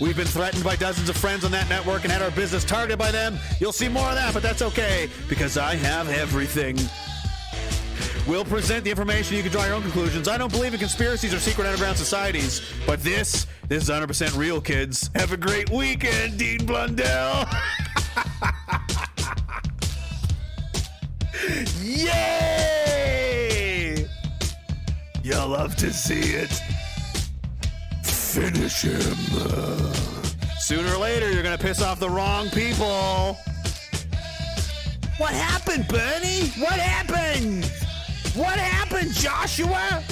We've 0.00 0.16
been 0.16 0.26
threatened 0.26 0.62
by 0.62 0.76
dozens 0.76 1.08
of 1.08 1.16
friends 1.16 1.44
on 1.44 1.50
that 1.50 1.68
network 1.68 2.04
and 2.04 2.12
had 2.12 2.22
our 2.22 2.30
business 2.30 2.64
targeted 2.64 2.98
by 2.98 3.10
them. 3.10 3.38
You'll 3.58 3.72
see 3.72 3.88
more 3.88 4.08
of 4.08 4.14
that, 4.14 4.32
but 4.32 4.42
that's 4.42 4.62
okay 4.62 5.10
because 5.28 5.58
I 5.58 5.74
have 5.74 6.08
everything. 6.08 6.78
We'll 8.28 8.44
present 8.44 8.84
the 8.84 8.90
information. 8.90 9.36
You 9.36 9.42
can 9.42 9.50
draw 9.50 9.64
your 9.64 9.74
own 9.74 9.82
conclusions. 9.82 10.28
I 10.28 10.38
don't 10.38 10.52
believe 10.52 10.74
in 10.74 10.78
conspiracies 10.78 11.34
or 11.34 11.40
secret 11.40 11.66
underground 11.66 11.96
societies, 11.96 12.62
but 12.86 13.02
this, 13.02 13.48
this 13.66 13.82
is 13.82 13.90
100% 13.90 14.36
real, 14.36 14.60
kids. 14.60 15.10
Have 15.16 15.32
a 15.32 15.36
great 15.36 15.70
weekend, 15.70 16.38
Dean 16.38 16.64
Blundell. 16.64 17.48
Yay! 21.80 24.06
You'll 25.24 25.48
love 25.48 25.74
to 25.76 25.92
see 25.92 26.34
it. 26.34 26.60
Finish 28.32 28.80
him. 28.80 29.14
Sooner 30.58 30.94
or 30.94 30.96
later, 30.96 31.30
you're 31.30 31.42
going 31.42 31.58
to 31.58 31.62
piss 31.62 31.82
off 31.82 32.00
the 32.00 32.08
wrong 32.08 32.48
people. 32.48 33.36
What 35.18 35.34
happened, 35.34 35.86
Bernie? 35.86 36.48
What 36.58 36.80
happened? 36.80 37.66
What 38.34 38.58
happened, 38.58 39.12
Joshua? 39.12 40.02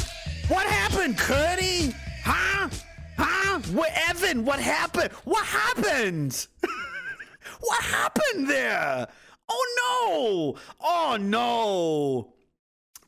What 0.49 0.66
happened, 0.66 1.16
Curdy? 1.16 1.94
Huh? 2.23 2.68
Huh? 3.16 3.58
What, 3.73 3.90
Evan, 4.10 4.44
what 4.44 4.60
happened? 4.60 5.12
What 5.24 5.47
happened? 5.47 6.47
what 7.60 7.82
happened 7.82 8.50
there? 8.50 9.08
Oh 9.49 9.66
no! 9.81 10.60
Oh 10.78 11.16
no! 11.18 12.34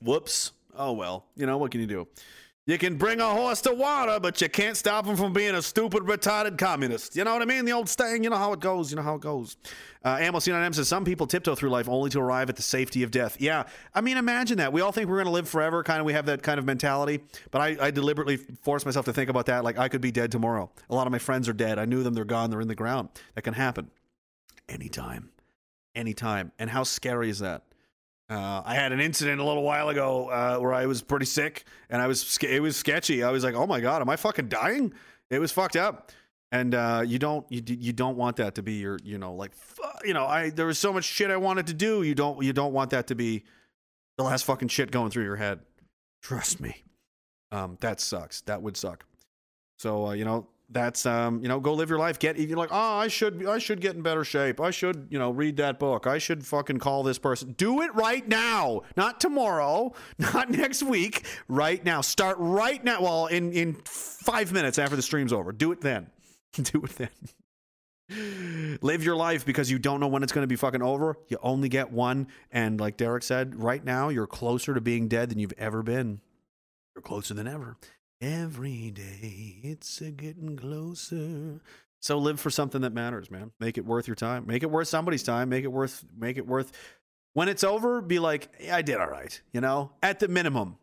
Whoops. 0.00 0.52
Oh 0.74 0.92
well. 0.92 1.26
You 1.36 1.44
know, 1.44 1.58
what 1.58 1.70
can 1.70 1.82
you 1.82 1.86
do? 1.86 2.08
You 2.65 2.78
can 2.78 2.97
bring 2.97 3.20
a 3.20 3.28
horse 3.28 3.60
to 3.62 3.74
water, 3.74 4.20
but 4.20 4.41
you 4.41 4.49
can't 4.49 4.76
stop 4.76 5.05
him 5.05 5.16
from 5.16 5.32
being 5.32 5.57
a 5.57 5.62
stupid, 5.62 6.05
retarded 6.05 6.57
communist. 6.58 7.16
You 7.16 7.24
know 7.24 7.32
what 7.32 7.42
I 7.42 7.44
mean? 7.44 7.65
The 7.65 7.73
old 7.73 7.89
saying, 7.89 8.23
you 8.23 8.31
know 8.31 8.36
how 8.36 8.52
it 8.52 8.60
goes. 8.60 8.92
You 8.92 8.97
know 8.97 9.02
how 9.02 9.16
it 9.16 9.20
goes. 9.20 9.57
Uh, 10.05 10.18
AMLC9M 10.18 10.73
says 10.73 10.86
some 10.86 11.05
people 11.05 11.26
tiptoe 11.26 11.57
through 11.57 11.70
life 11.70 11.89
only 11.89 12.08
to 12.10 12.20
arrive 12.20 12.49
at 12.49 12.55
the 12.55 12.62
safety 12.62 13.02
of 13.02 13.10
death. 13.10 13.36
Yeah, 13.41 13.65
I 13.97 14.00
mean, 14.00 14.16
imagine 14.16 14.58
that. 14.58 14.73
We 14.73 14.81
all 14.81 14.92
think 14.92 15.08
we're 15.08 15.16
going 15.16 15.26
to 15.26 15.32
live 15.32 15.49
forever. 15.49 15.82
Kind 15.82 15.99
of, 15.99 16.07
we 16.07 16.12
have 16.12 16.26
that 16.26 16.44
kind 16.44 16.60
of 16.60 16.65
mentality. 16.65 17.24
But 17.50 17.62
I, 17.62 17.86
I 17.86 17.91
deliberately 17.91 18.36
force 18.36 18.84
myself 18.84 19.07
to 19.07 19.12
think 19.12 19.28
about 19.28 19.47
that. 19.47 19.65
Like 19.65 19.76
I 19.76 19.89
could 19.89 20.00
be 20.00 20.12
dead 20.12 20.31
tomorrow. 20.31 20.70
A 20.89 20.94
lot 20.94 21.08
of 21.08 21.10
my 21.10 21.18
friends 21.18 21.49
are 21.49 21.52
dead. 21.52 21.81
I 21.81 21.84
knew 21.84 22.05
them. 22.05 22.15
They're 22.15 22.24
gone. 22.24 22.50
They're 22.50 22.60
in 22.60 22.68
the 22.68 22.76
ground. 22.76 23.08
That 23.34 23.42
can 23.42 23.55
happen 23.55 23.91
anytime, 24.68 25.31
anytime. 25.97 26.52
And 26.60 26.70
how 26.70 26.84
scary 26.84 27.28
is 27.28 27.41
that? 27.41 27.65
Uh, 28.33 28.62
I 28.65 28.75
had 28.75 28.93
an 28.93 29.01
incident 29.01 29.43
a 29.43 29.44
little 29.44 29.62
while 29.62 29.91
ago 29.91 30.28
uh, 30.31 30.57
where 30.59 30.73
I 30.73 30.86
was 30.86 31.02
pretty 31.02 31.27
sick, 31.27 31.67
and 31.91 32.01
I 32.01 32.07
was 32.07 32.39
it 32.41 32.62
was 32.62 32.77
sketchy. 32.77 33.23
I 33.23 33.31
was 33.31 33.44
like, 33.44 33.55
"Oh 33.55 33.67
my 33.67 33.78
god, 33.78 34.01
am 34.01 34.09
I 34.09 34.17
fucking 34.17 34.49
dying?" 34.49 34.94
It 35.28 35.39
was 35.39 35.52
fucked 35.52 35.77
up, 35.77 36.12
and 36.51 36.75
uh, 36.75 37.05
you 37.07 37.19
don't 37.19 37.44
you 37.51 37.62
you 37.67 37.93
don't 37.93 38.17
want 38.17 38.36
that 38.36 38.55
to 38.55 38.62
be 38.62 38.75
your 38.75 38.99
you 39.05 39.19
know 39.19 39.35
like 39.35 39.52
you 40.02 40.15
know 40.15 40.25
I 40.25 40.49
there 40.49 40.65
was 40.65 40.78
so 40.78 40.94
much 40.94 41.05
shit 41.05 41.31
I 41.31 41.36
wanted 41.36 41.67
to 41.67 41.75
do. 41.75 42.05
You 42.05 42.15
don't 42.15 42.43
you 42.43 42.55
don't 42.55 42.73
want 42.73 42.89
that 42.91 43.09
to 43.09 43.15
be 43.15 43.44
the 44.17 44.25
last 44.25 44.47
fucking 44.47 44.69
shit 44.69 44.91
going 44.91 45.11
through 45.11 45.25
your 45.25 45.36
head. 45.36 45.61
Trust 46.23 46.59
me, 46.59 46.85
um, 47.51 47.77
that 47.83 48.01
sucks. 48.01 48.41
That 48.43 48.62
would 48.62 48.78
suck. 48.78 49.05
So 49.78 50.07
uh, 50.07 50.12
you 50.12 50.25
know 50.25 50.49
that's 50.73 51.07
um, 51.07 51.41
you 51.42 51.49
know 51.49 51.60
go 51.60 51.75
live 51.75 51.91
your 51.91 51.99
life. 51.99 52.18
Get 52.18 52.39
you're 52.39 52.57
like 52.57 52.73
oh 52.73 52.97
I 52.97 53.09
should 53.09 53.47
I 53.47 53.59
should 53.59 53.81
get 53.81 53.94
in 53.94 54.02
better 54.02 54.25
shape. 54.25 54.60
I 54.60 54.70
should 54.70 55.09
you 55.10 55.18
know 55.18 55.31
read 55.31 55.57
that 55.59 55.78
book. 55.78 56.07
I 56.07 56.18
should 56.18 56.44
fucking 56.47 56.78
call 56.78 57.02
this 57.02 57.18
person. 57.18 57.52
Do 57.52 57.83
it 57.83 57.94
right 57.94 58.26
now, 58.26 58.83
not 58.97 59.20
tomorrow, 59.20 59.92
not 60.18 60.51
next 60.51 60.83
week. 60.83 61.26
Right 61.49 61.84
now, 61.84 62.01
start 62.01 62.36
right 62.39 62.83
now. 62.83 63.02
Well, 63.02 63.26
in 63.26 63.52
in 63.52 63.75
five 63.84 64.52
minutes 64.52 64.78
after 64.78 64.97
the 64.97 65.02
stream's 65.02 65.33
over, 65.33 65.52
do 65.52 65.73
it 65.73 65.81
then. 65.81 66.10
do 66.52 66.83
it 66.84 66.91
then. 66.97 67.09
Live 68.83 69.02
your 69.05 69.17
life 69.17 69.47
because 69.47 69.70
you 69.70 69.78
don't 69.78 70.01
know 70.01 70.09
when 70.09 70.23
it's 70.23 70.33
going 70.33 70.42
to 70.42 70.49
be 70.49 70.57
fucking 70.57 70.83
over. 70.83 71.17
You 71.28 71.39
only 71.42 71.68
get 71.68 71.91
one. 71.91 72.26
And 72.51 72.78
like 72.78 72.97
Derek 72.99 73.23
said, 73.23 73.57
right 73.62 73.83
now 73.83 74.10
you're 74.10 74.26
closer 74.26 74.75
to 74.75 74.81
being 74.81 75.09
dead 75.09 75.31
than 75.31 75.39
you've 75.39 75.55
ever 75.57 75.83
been. 75.83 76.20
You're 76.94 77.02
closer 77.02 77.33
than 77.33 77.49
ever. 77.49 77.78
Every 78.23 78.92
day 78.92 79.57
it's 79.65 80.01
a 80.01 80.12
getting 80.12 80.57
closer. 80.57 81.60
So 81.99 82.18
live 82.18 82.39
for 82.39 82.51
something 82.51 82.83
that 82.83 82.92
matters, 82.92 83.33
man. 83.33 83.51
Make 83.59 83.78
it 83.78 83.84
worth 83.84 84.07
your 84.07 84.15
time. 84.15 84.47
Make 84.47 84.62
it 84.62 84.70
worth 84.70 84.86
somebody's 84.86 85.25
time. 85.25 85.49
Make 85.49 85.65
it 85.65 85.73
worth 85.73 86.05
make 86.17 86.39
it 86.39 86.47
worth 86.47 86.70
when 87.33 87.49
it's 87.49 87.65
over, 87.65 88.01
be 88.01 88.18
like, 88.18 88.49
yeah, 88.60 88.76
I 88.76 88.83
did 88.83 88.99
all 88.99 89.09
right, 89.09 89.41
you 89.52 89.60
know? 89.60 89.91
At 90.02 90.20
the 90.20 90.28
minimum. 90.28 90.76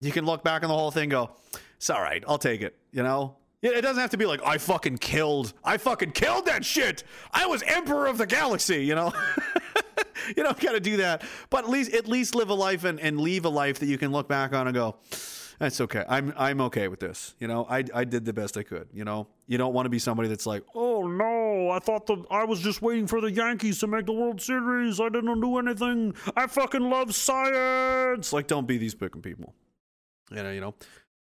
You 0.00 0.10
can 0.10 0.24
look 0.24 0.42
back 0.42 0.62
on 0.64 0.68
the 0.68 0.74
whole 0.74 0.90
thing 0.90 1.10
go, 1.10 1.30
it's 1.76 1.90
all 1.90 2.00
right, 2.00 2.24
I'll 2.26 2.38
take 2.38 2.62
it, 2.62 2.76
you 2.90 3.02
know? 3.02 3.36
It 3.62 3.82
doesn't 3.82 4.00
have 4.00 4.10
to 4.10 4.16
be 4.16 4.26
like, 4.26 4.42
I 4.44 4.58
fucking 4.58 4.98
killed, 4.98 5.52
I 5.62 5.76
fucking 5.76 6.12
killed 6.12 6.46
that 6.46 6.64
shit. 6.64 7.04
I 7.30 7.46
was 7.46 7.62
emperor 7.62 8.08
of 8.08 8.18
the 8.18 8.26
galaxy, 8.26 8.84
you 8.84 8.96
know? 8.96 9.12
you 10.36 10.42
don't 10.42 10.58
got 10.58 10.72
to 10.72 10.80
do 10.80 10.96
that. 10.96 11.22
But 11.48 11.64
at 11.64 11.70
least 11.70 11.94
at 11.94 12.08
least 12.08 12.34
live 12.34 12.50
a 12.50 12.54
life 12.54 12.82
and, 12.82 12.98
and 12.98 13.20
leave 13.20 13.44
a 13.44 13.48
life 13.48 13.78
that 13.78 13.86
you 13.86 13.98
can 13.98 14.10
look 14.10 14.26
back 14.26 14.52
on 14.52 14.66
and 14.66 14.74
go, 14.74 14.96
that's 15.62 15.80
okay. 15.80 16.04
I'm 16.08 16.34
I'm 16.36 16.60
okay 16.62 16.88
with 16.88 16.98
this. 16.98 17.36
You 17.38 17.46
know, 17.46 17.64
I 17.70 17.84
I 17.94 18.02
did 18.02 18.24
the 18.24 18.32
best 18.32 18.56
I 18.56 18.64
could. 18.64 18.88
You 18.92 19.04
know, 19.04 19.28
you 19.46 19.58
don't 19.58 19.72
want 19.72 19.86
to 19.86 19.90
be 19.90 20.00
somebody 20.00 20.28
that's 20.28 20.44
like, 20.44 20.64
oh 20.74 21.06
no, 21.06 21.70
I 21.70 21.78
thought 21.78 22.06
the 22.06 22.16
I 22.32 22.42
was 22.42 22.58
just 22.58 22.82
waiting 22.82 23.06
for 23.06 23.20
the 23.20 23.30
Yankees 23.30 23.78
to 23.78 23.86
make 23.86 24.06
the 24.06 24.12
World 24.12 24.40
Series. 24.40 24.98
I 24.98 25.08
didn't 25.08 25.40
do 25.40 25.58
anything. 25.58 26.16
I 26.36 26.48
fucking 26.48 26.90
love 26.90 27.14
science. 27.14 28.32
Like, 28.32 28.48
don't 28.48 28.66
be 28.66 28.76
these 28.76 28.96
picking 28.96 29.22
people. 29.22 29.54
You 30.32 30.42
know, 30.42 30.50
you 30.50 30.60
know, 30.60 30.74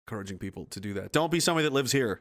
encouraging 0.07 0.39
people 0.39 0.65
to 0.71 0.81
do 0.81 0.95
that. 0.95 1.13
Don't 1.13 1.31
be 1.31 1.39
somebody 1.39 1.65
that 1.65 1.75
lives 1.75 1.93
here. 1.93 2.21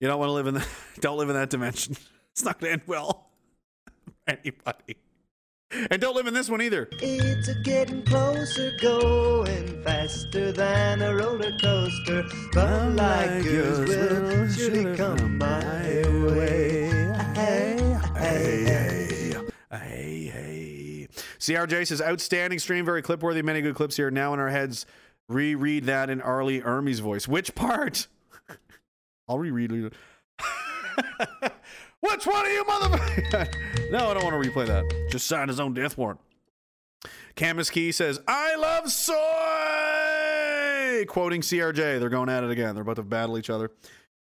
You 0.00 0.08
don't 0.08 0.18
want 0.18 0.30
to 0.30 0.32
live 0.32 0.46
in 0.46 0.54
the, 0.54 0.66
don't 1.00 1.18
live 1.18 1.28
in 1.28 1.36
that 1.36 1.50
dimension. 1.50 1.96
It's 2.32 2.44
not 2.44 2.60
going 2.60 2.68
to 2.68 2.72
end 2.74 2.82
well 2.86 3.30
anybody. 4.26 4.98
And 5.72 6.00
don't 6.00 6.14
live 6.14 6.26
in 6.26 6.34
this 6.34 6.48
one 6.48 6.62
either. 6.62 6.88
It's 7.00 7.48
a 7.48 7.54
getting 7.54 8.02
closer, 8.04 8.76
going 8.80 9.82
faster 9.82 10.52
than 10.52 11.02
a 11.02 11.14
roller 11.14 11.56
coaster. 11.60 12.24
But 12.52 12.92
like 12.92 13.44
yours 13.44 13.88
will 13.88 14.48
surely 14.48 14.96
come 14.96 15.38
my 15.38 16.04
way. 16.36 16.88
Hey, 17.34 17.98
hey, 18.14 18.64
hey. 18.64 19.34
Hey, 19.70 20.24
hey. 20.32 21.08
CRJ 21.38 21.88
says, 21.88 22.00
outstanding 22.00 22.60
stream, 22.60 22.84
very 22.84 23.02
clip 23.02 23.22
worthy, 23.22 23.42
many 23.42 23.60
good 23.60 23.74
clips 23.74 23.96
here. 23.96 24.10
Now 24.10 24.34
in 24.34 24.40
our 24.40 24.50
heads, 24.50 24.86
reread 25.28 25.84
that 25.84 26.10
in 26.10 26.20
R. 26.20 26.44
Lee 26.44 26.60
Ermey's 26.60 27.00
voice. 27.00 27.26
Which 27.26 27.54
part? 27.56 28.06
I'll 29.28 29.38
reread 29.38 29.72
it. 29.72 29.92
Which 32.00 32.26
one 32.26 32.46
of 32.46 32.52
you 32.52 32.64
motherfucker? 32.64 33.90
no, 33.90 34.10
I 34.10 34.14
don't 34.14 34.24
want 34.24 34.42
to 34.42 34.50
replay 34.50 34.66
that. 34.66 35.08
Just 35.10 35.26
signed 35.26 35.48
his 35.48 35.60
own 35.60 35.74
death 35.74 35.96
warrant. 35.96 36.20
Camus 37.34 37.70
Key 37.70 37.92
says, 37.92 38.20
I 38.26 38.56
love 38.56 38.90
soy! 38.90 39.16
Quoting 41.06 41.40
CRJ. 41.42 41.98
They're 42.00 42.08
going 42.08 42.28
at 42.28 42.44
it 42.44 42.50
again. 42.50 42.74
They're 42.74 42.82
about 42.82 42.96
to 42.96 43.02
battle 43.02 43.38
each 43.38 43.50
other. 43.50 43.70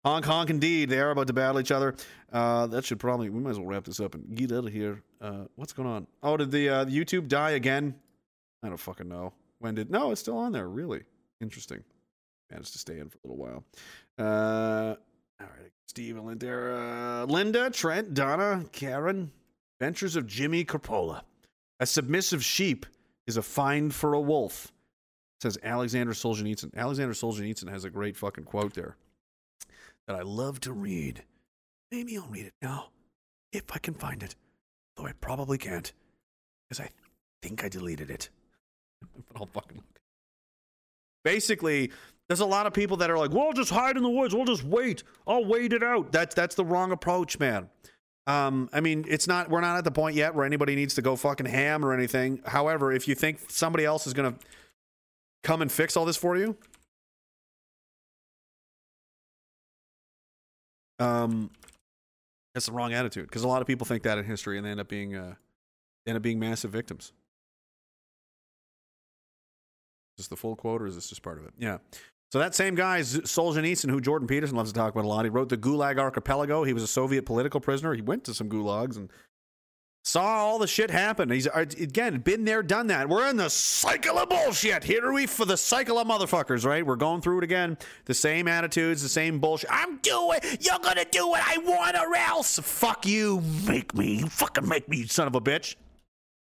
Honk, 0.03 0.25
honk, 0.25 0.49
indeed. 0.49 0.89
They 0.89 0.99
are 0.99 1.11
about 1.11 1.27
to 1.27 1.33
battle 1.33 1.59
each 1.59 1.71
other. 1.71 1.95
Uh, 2.31 2.67
that 2.67 2.85
should 2.85 2.99
probably, 2.99 3.29
we 3.29 3.39
might 3.39 3.51
as 3.51 3.59
well 3.59 3.67
wrap 3.67 3.85
this 3.85 3.99
up 3.99 4.13
and 4.13 4.35
get 4.35 4.51
out 4.51 4.65
of 4.65 4.73
here. 4.73 5.01
Uh, 5.21 5.45
what's 5.55 5.73
going 5.73 5.89
on? 5.89 6.05
Oh, 6.21 6.37
did 6.37 6.51
the 6.51 6.69
uh, 6.69 6.85
YouTube 6.85 7.27
die 7.27 7.51
again? 7.51 7.95
I 8.61 8.67
don't 8.67 8.77
fucking 8.77 9.07
know. 9.07 9.33
When 9.59 9.75
did, 9.75 9.89
no, 9.89 10.11
it's 10.11 10.21
still 10.21 10.37
on 10.37 10.51
there. 10.51 10.67
Really 10.67 11.03
interesting. 11.41 11.83
Managed 12.51 12.73
to 12.73 12.79
stay 12.79 12.99
in 12.99 13.09
for 13.09 13.17
a 13.23 13.27
little 13.27 13.63
while. 14.17 15.07
All 15.41 15.47
right. 15.47 15.71
Steve 15.87 16.17
and 16.17 16.25
Linda, 16.25 17.69
Trent, 17.69 18.13
Donna, 18.13 18.65
Karen. 18.71 19.31
Ventures 19.79 20.15
of 20.15 20.25
Jimmy 20.25 20.63
Coppola. 20.63 21.21
A 21.79 21.85
submissive 21.85 22.43
sheep 22.43 22.85
is 23.27 23.37
a 23.37 23.41
find 23.41 23.93
for 23.93 24.13
a 24.13 24.21
wolf. 24.21 24.71
Says 25.41 25.57
Alexander 25.63 26.13
Solzhenitsyn. 26.13 26.73
Alexander 26.75 27.13
Solzhenitsyn 27.13 27.69
has 27.69 27.83
a 27.83 27.89
great 27.89 28.15
fucking 28.15 28.45
quote 28.45 28.73
there 28.73 28.95
that 30.07 30.15
I 30.15 30.21
love 30.21 30.59
to 30.61 30.73
read. 30.73 31.23
Maybe 31.91 32.17
I'll 32.17 32.27
read 32.27 32.45
it 32.45 32.53
now, 32.61 32.89
if 33.51 33.63
I 33.73 33.79
can 33.79 33.93
find 33.93 34.23
it. 34.23 34.35
Though 34.95 35.05
I 35.05 35.11
probably 35.19 35.57
can't, 35.57 35.91
because 36.69 36.85
I 36.85 36.89
think 37.41 37.63
I 37.63 37.69
deleted 37.69 38.09
it. 38.09 38.29
but 39.01 39.39
I'll 39.39 39.47
fucking 39.47 39.77
look. 39.77 39.99
Basically, 41.23 41.91
there's 42.27 42.39
a 42.39 42.45
lot 42.45 42.65
of 42.65 42.73
people 42.73 42.97
that 42.97 43.09
are 43.09 43.17
like, 43.17 43.31
"We'll 43.31 43.53
just 43.53 43.69
hide 43.69 43.97
in 43.97 44.03
the 44.03 44.09
woods. 44.09 44.33
We'll 44.33 44.45
just 44.45 44.63
wait. 44.63 45.03
I'll 45.27 45.45
wait 45.45 45.73
it 45.73 45.83
out." 45.83 46.11
That's 46.11 46.33
that's 46.33 46.55
the 46.55 46.65
wrong 46.65 46.91
approach, 46.91 47.39
man. 47.39 47.69
Um, 48.27 48.69
I 48.73 48.81
mean, 48.81 49.05
it's 49.07 49.27
not. 49.27 49.49
We're 49.49 49.61
not 49.61 49.77
at 49.77 49.83
the 49.83 49.91
point 49.91 50.15
yet 50.15 50.33
where 50.33 50.45
anybody 50.45 50.75
needs 50.75 50.95
to 50.95 51.01
go 51.01 51.15
fucking 51.15 51.45
ham 51.45 51.85
or 51.85 51.93
anything. 51.93 52.41
However, 52.45 52.91
if 52.91 53.07
you 53.07 53.13
think 53.15 53.39
somebody 53.49 53.85
else 53.85 54.07
is 54.07 54.13
gonna 54.13 54.35
come 55.43 55.61
and 55.61 55.71
fix 55.71 55.95
all 55.95 56.05
this 56.05 56.17
for 56.17 56.35
you, 56.35 56.57
um, 60.97 61.51
that's 62.55 62.65
the 62.65 62.71
wrong 62.71 62.93
attitude. 62.93 63.27
Because 63.27 63.43
a 63.43 63.47
lot 63.47 63.61
of 63.61 63.67
people 63.67 63.85
think 63.85 64.01
that 64.03 64.17
in 64.17 64.25
history, 64.25 64.57
and 64.57 64.65
they 64.65 64.71
end 64.71 64.79
up 64.79 64.87
being 64.87 65.15
uh, 65.15 65.35
end 66.07 66.17
up 66.17 66.23
being 66.23 66.39
massive 66.39 66.71
victims. 66.71 67.13
Is 70.17 70.23
this 70.23 70.27
the 70.29 70.37
full 70.37 70.55
quote, 70.55 70.81
or 70.81 70.87
is 70.87 70.95
this 70.95 71.09
just 71.09 71.21
part 71.21 71.37
of 71.37 71.45
it? 71.45 71.53
Yeah. 71.59 71.77
So 72.35 72.39
that 72.39 72.53
same 72.53 72.75
guy, 72.75 73.01
Z- 73.01 73.21
Solzhenitsyn, 73.21 73.89
who 73.89 74.01
Jordan 74.01 74.27
Peterson 74.27 74.57
loves 74.57 74.73
to 74.73 74.77
talk 74.77 74.91
about 74.91 75.05
a 75.05 75.07
lot, 75.07 75.23
he 75.23 75.29
wrote 75.29 75.47
the 75.47 75.55
Gulag 75.55 75.97
Archipelago. 75.97 76.65
He 76.65 76.73
was 76.73 76.83
a 76.83 76.87
Soviet 76.87 77.25
political 77.25 77.61
prisoner. 77.61 77.93
He 77.93 78.01
went 78.01 78.25
to 78.25 78.33
some 78.33 78.49
gulags 78.49 78.97
and 78.97 79.09
saw 80.03 80.25
all 80.25 80.59
the 80.59 80.67
shit 80.67 80.91
happen. 80.91 81.29
He's 81.29 81.47
uh, 81.47 81.63
again 81.79 82.19
been 82.19 82.43
there, 82.43 82.61
done 82.61 82.87
that. 82.87 83.07
We're 83.07 83.29
in 83.29 83.37
the 83.37 83.49
cycle 83.49 84.19
of 84.19 84.27
bullshit. 84.27 84.83
Here 84.83 85.13
we 85.13 85.27
for 85.27 85.45
the 85.45 85.55
cycle 85.55 85.97
of 85.97 86.09
motherfuckers, 86.09 86.65
right? 86.65 86.85
We're 86.85 86.97
going 86.97 87.21
through 87.21 87.37
it 87.37 87.45
again. 87.45 87.77
The 88.03 88.13
same 88.13 88.49
attitudes, 88.49 89.01
the 89.01 89.07
same 89.07 89.39
bullshit. 89.39 89.69
I'm 89.71 89.99
doing. 89.99 90.39
You're 90.59 90.79
gonna 90.79 91.05
do 91.09 91.29
what 91.29 91.41
I 91.41 91.59
want, 91.59 91.95
or 91.95 92.13
else. 92.17 92.59
Fuck 92.59 93.05
you. 93.05 93.43
Make 93.65 93.95
me. 93.95 94.15
You 94.15 94.27
fucking 94.27 94.67
make 94.67 94.89
me, 94.89 95.07
son 95.07 95.27
of 95.27 95.35
a 95.35 95.41
bitch. 95.41 95.77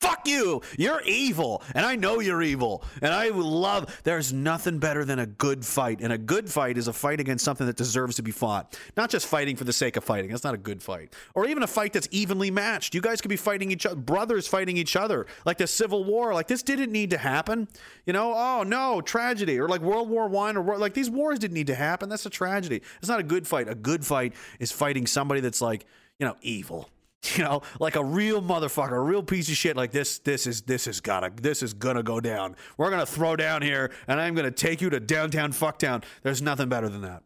Fuck 0.05 0.27
you. 0.27 0.61
You're 0.77 1.01
evil. 1.01 1.63
And 1.73 1.85
I 1.85 1.95
know 1.95 2.19
you're 2.19 2.43
evil. 2.43 2.83
And 3.01 3.11
I 3.11 3.29
love, 3.29 4.01
there's 4.03 4.31
nothing 4.31 4.77
better 4.77 5.03
than 5.03 5.17
a 5.17 5.25
good 5.25 5.65
fight. 5.65 5.99
And 6.01 6.13
a 6.13 6.17
good 6.17 6.47
fight 6.47 6.77
is 6.77 6.87
a 6.87 6.93
fight 6.93 7.19
against 7.19 7.43
something 7.43 7.65
that 7.65 7.75
deserves 7.75 8.17
to 8.17 8.21
be 8.21 8.31
fought. 8.31 8.77
Not 8.95 9.09
just 9.09 9.25
fighting 9.25 9.55
for 9.55 9.63
the 9.63 9.73
sake 9.73 9.97
of 9.97 10.03
fighting. 10.03 10.29
That's 10.29 10.43
not 10.43 10.53
a 10.53 10.59
good 10.59 10.83
fight. 10.83 11.13
Or 11.33 11.47
even 11.47 11.63
a 11.63 11.67
fight 11.67 11.93
that's 11.93 12.07
evenly 12.11 12.51
matched. 12.51 12.93
You 12.93 13.01
guys 13.01 13.19
could 13.19 13.29
be 13.29 13.35
fighting 13.35 13.71
each 13.71 13.85
other, 13.85 13.95
brothers 13.95 14.47
fighting 14.47 14.77
each 14.77 14.95
other. 14.95 15.25
Like 15.43 15.57
the 15.57 15.67
Civil 15.67 16.03
War. 16.03 16.33
Like 16.33 16.47
this 16.47 16.61
didn't 16.61 16.91
need 16.91 17.09
to 17.09 17.17
happen. 17.17 17.67
You 18.05 18.13
know, 18.13 18.33
oh 18.35 18.63
no, 18.63 19.01
tragedy. 19.01 19.59
Or 19.59 19.67
like 19.67 19.81
World 19.81 20.09
War 20.09 20.27
One 20.27 20.55
or 20.55 20.77
like 20.77 20.93
these 20.93 21.09
wars 21.09 21.39
didn't 21.39 21.55
need 21.55 21.67
to 21.67 21.75
happen. 21.75 22.09
That's 22.09 22.25
a 22.25 22.29
tragedy. 22.29 22.81
It's 22.99 23.09
not 23.09 23.19
a 23.19 23.23
good 23.23 23.47
fight. 23.47 23.67
A 23.67 23.75
good 23.75 24.05
fight 24.05 24.33
is 24.59 24.71
fighting 24.71 25.07
somebody 25.07 25.41
that's 25.41 25.61
like, 25.61 25.85
you 26.19 26.27
know, 26.27 26.35
evil 26.41 26.89
you 27.35 27.43
know, 27.43 27.61
like 27.79 27.95
a 27.95 28.03
real 28.03 28.41
motherfucker, 28.41 28.91
a 28.91 28.99
real 28.99 29.23
piece 29.23 29.49
of 29.49 29.55
shit. 29.55 29.75
Like 29.75 29.91
this, 29.91 30.19
this 30.19 30.47
is 30.47 30.61
this 30.61 30.87
is 30.87 31.01
gotta, 31.01 31.31
this 31.41 31.63
is 31.63 31.73
gonna 31.73 32.03
go 32.03 32.19
down. 32.19 32.55
We're 32.77 32.89
gonna 32.89 33.05
throw 33.05 33.35
down 33.35 33.61
here, 33.61 33.91
and 34.07 34.19
I'm 34.19 34.35
gonna 34.35 34.51
take 34.51 34.81
you 34.81 34.89
to 34.91 34.99
downtown 34.99 35.51
fucktown. 35.51 36.03
There's 36.23 36.41
nothing 36.41 36.69
better 36.69 36.89
than 36.89 37.01
that. 37.01 37.23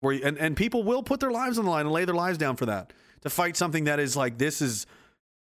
Where 0.00 0.14
you, 0.14 0.22
and 0.24 0.38
and 0.38 0.56
people 0.56 0.82
will 0.84 1.02
put 1.02 1.20
their 1.20 1.30
lives 1.30 1.58
on 1.58 1.64
the 1.64 1.70
line 1.70 1.86
and 1.86 1.92
lay 1.92 2.04
their 2.04 2.14
lives 2.14 2.38
down 2.38 2.56
for 2.56 2.66
that 2.66 2.92
to 3.22 3.30
fight 3.30 3.56
something 3.56 3.84
that 3.84 3.98
is 3.98 4.16
like 4.16 4.38
this 4.38 4.60
is 4.60 4.86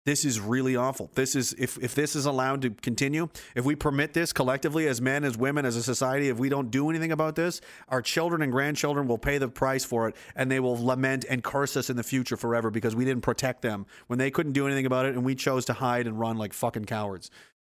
this 0.07 0.23
is 0.23 0.39
really 0.39 0.77
awful. 0.77 1.11
This 1.15 1.35
is 1.35 1.53
if 1.59 1.77
if 1.83 1.93
this 1.93 2.15
is 2.15 2.25
allowed 2.25 2.61
to 2.61 2.69
continue, 2.69 3.27
if 3.55 3.65
we 3.65 3.75
permit 3.75 4.13
this 4.13 4.31
collectively 4.31 4.87
as 4.87 5.01
men, 5.01 5.25
as 5.25 5.37
women, 5.37 5.65
as 5.65 5.75
a 5.75 5.83
society, 5.83 6.29
if 6.29 6.39
we 6.39 6.47
don't 6.47 6.71
do 6.71 6.89
anything 6.89 7.11
about 7.11 7.35
this, 7.35 7.59
our 7.89 8.01
children 8.01 8.41
and 8.41 8.49
grandchildren 8.49 9.09
will 9.09 9.17
pay 9.17 9.37
the 9.37 9.49
price 9.49 9.83
for 9.83 10.07
it 10.07 10.15
and 10.33 10.49
they 10.49 10.61
will 10.61 10.81
lament 10.81 11.25
and 11.29 11.43
curse 11.43 11.75
us 11.75 11.89
in 11.89 11.97
the 11.97 12.03
future 12.03 12.37
forever 12.37 12.71
because 12.71 12.95
we 12.95 13.03
didn't 13.03 13.21
protect 13.21 13.61
them 13.61 13.85
when 14.07 14.17
they 14.17 14.31
couldn't 14.31 14.53
do 14.53 14.65
anything 14.65 14.85
about 14.85 15.05
it 15.05 15.13
and 15.13 15.25
we 15.25 15.35
chose 15.35 15.65
to 15.65 15.73
hide 15.73 16.07
and 16.07 16.17
run 16.17 16.37
like 16.37 16.53
fucking 16.53 16.85
cowards. 16.85 17.29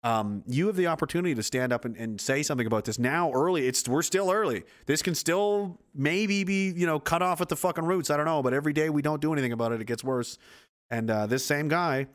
Um, 0.05 0.44
you 0.47 0.66
have 0.66 0.76
the 0.76 0.86
opportunity 0.86 1.34
to 1.34 1.42
stand 1.42 1.73
up 1.73 1.86
and, 1.86 1.97
and 1.97 2.20
say 2.20 2.42
something 2.42 2.66
about 2.66 2.84
this 2.84 2.98
now 2.98 3.32
early. 3.32 3.66
It's 3.66 3.89
we're 3.89 4.02
still 4.02 4.31
early. 4.31 4.65
This 4.84 5.00
can 5.00 5.15
still 5.15 5.81
maybe 5.94 6.44
be, 6.44 6.74
you 6.76 6.84
know, 6.84 7.00
cut 7.00 7.23
off 7.23 7.40
at 7.40 7.48
the 7.48 7.57
fucking 7.57 7.86
roots. 7.86 8.10
I 8.10 8.18
don't 8.18 8.26
know, 8.26 8.42
but 8.42 8.52
every 8.52 8.74
day 8.74 8.90
we 8.90 9.00
don't 9.00 9.23
do 9.23 9.32
anything 9.32 9.52
about 9.52 9.73
it, 9.73 9.81
it 9.81 9.86
gets 9.86 10.05
worse. 10.05 10.36
And 10.90 11.10
uh, 11.10 11.26
this 11.26 11.44
same 11.44 11.68
guy, 11.68 12.07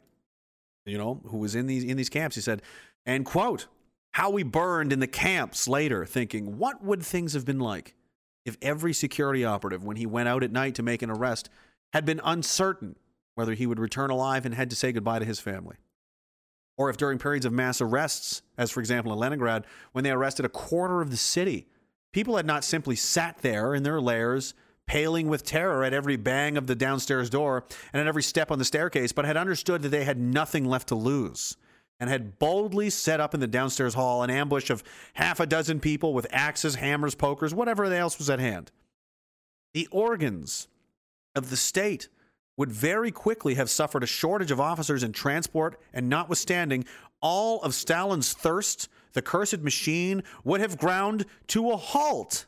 you 0.85 0.97
know, 0.97 1.21
who 1.27 1.37
was 1.37 1.55
in 1.55 1.67
these 1.67 1.83
in 1.83 1.97
these 1.97 2.09
camps, 2.09 2.35
he 2.35 2.41
said, 2.41 2.61
and 3.05 3.25
quote, 3.25 3.67
how 4.11 4.29
we 4.29 4.43
burned 4.43 4.93
in 4.93 4.99
the 4.99 5.07
camps 5.07 5.67
later, 5.67 6.05
thinking, 6.05 6.57
what 6.57 6.83
would 6.83 7.03
things 7.03 7.33
have 7.33 7.45
been 7.45 7.59
like 7.59 7.95
if 8.45 8.57
every 8.61 8.93
security 8.93 9.43
operative, 9.43 9.83
when 9.83 9.97
he 9.97 10.05
went 10.05 10.29
out 10.29 10.43
at 10.43 10.51
night 10.51 10.75
to 10.75 10.83
make 10.83 11.01
an 11.01 11.09
arrest, 11.09 11.49
had 11.93 12.05
been 12.05 12.21
uncertain 12.23 12.95
whether 13.35 13.53
he 13.53 13.65
would 13.65 13.79
return 13.79 14.11
alive 14.11 14.45
and 14.45 14.53
had 14.53 14.69
to 14.69 14.75
say 14.75 14.91
goodbye 14.91 15.19
to 15.19 15.25
his 15.25 15.39
family? 15.39 15.77
Or 16.77 16.89
if 16.89 16.97
during 16.97 17.17
periods 17.17 17.45
of 17.45 17.53
mass 17.53 17.81
arrests, 17.81 18.41
as 18.57 18.71
for 18.71 18.79
example 18.79 19.13
in 19.13 19.19
Leningrad, 19.19 19.65
when 19.91 20.03
they 20.03 20.11
arrested 20.11 20.45
a 20.45 20.49
quarter 20.49 21.01
of 21.01 21.09
the 21.09 21.17
city, 21.17 21.67
people 22.11 22.37
had 22.37 22.45
not 22.45 22.63
simply 22.63 22.95
sat 22.95 23.39
there 23.39 23.73
in 23.73 23.83
their 23.83 24.01
lairs 24.01 24.53
paling 24.93 25.27
with 25.27 25.43
terror 25.43 25.83
at 25.83 25.91
every 25.91 26.15
bang 26.15 26.55
of 26.55 26.67
the 26.67 26.75
downstairs 26.75 27.27
door 27.27 27.63
and 27.91 27.99
at 27.99 28.05
every 28.05 28.21
step 28.21 28.51
on 28.51 28.59
the 28.59 28.65
staircase, 28.65 29.11
but 29.11 29.25
had 29.25 29.35
understood 29.35 29.81
that 29.81 29.89
they 29.89 30.03
had 30.03 30.19
nothing 30.19 30.65
left 30.65 30.87
to 30.87 30.93
lose 30.93 31.57
and 31.99 32.11
had 32.11 32.37
boldly 32.37 32.91
set 32.91 33.19
up 33.19 33.33
in 33.33 33.39
the 33.39 33.47
downstairs 33.47 33.95
hall 33.95 34.21
an 34.21 34.29
ambush 34.29 34.69
of 34.69 34.83
half 35.15 35.39
a 35.39 35.47
dozen 35.47 35.79
people 35.79 36.13
with 36.13 36.27
axes, 36.29 36.75
hammers, 36.75 37.15
pokers, 37.15 37.55
whatever 37.55 37.85
else 37.85 38.19
was 38.19 38.29
at 38.29 38.37
hand. 38.37 38.71
The 39.73 39.87
organs 39.89 40.67
of 41.33 41.49
the 41.49 41.57
state 41.57 42.07
would 42.55 42.71
very 42.71 43.09
quickly 43.09 43.55
have 43.55 43.71
suffered 43.71 44.03
a 44.03 44.07
shortage 44.07 44.51
of 44.51 44.59
officers 44.59 45.01
and 45.01 45.15
transport, 45.15 45.81
and 45.91 46.07
notwithstanding 46.07 46.85
all 47.19 47.59
of 47.63 47.73
Stalin's 47.73 48.33
thirst, 48.33 48.89
the 49.13 49.23
cursed 49.23 49.61
machine 49.61 50.21
would 50.43 50.61
have 50.61 50.77
ground 50.77 51.25
to 51.47 51.71
a 51.71 51.77
halt 51.77 52.45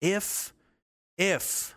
if 0.00 0.53
if 1.16 1.74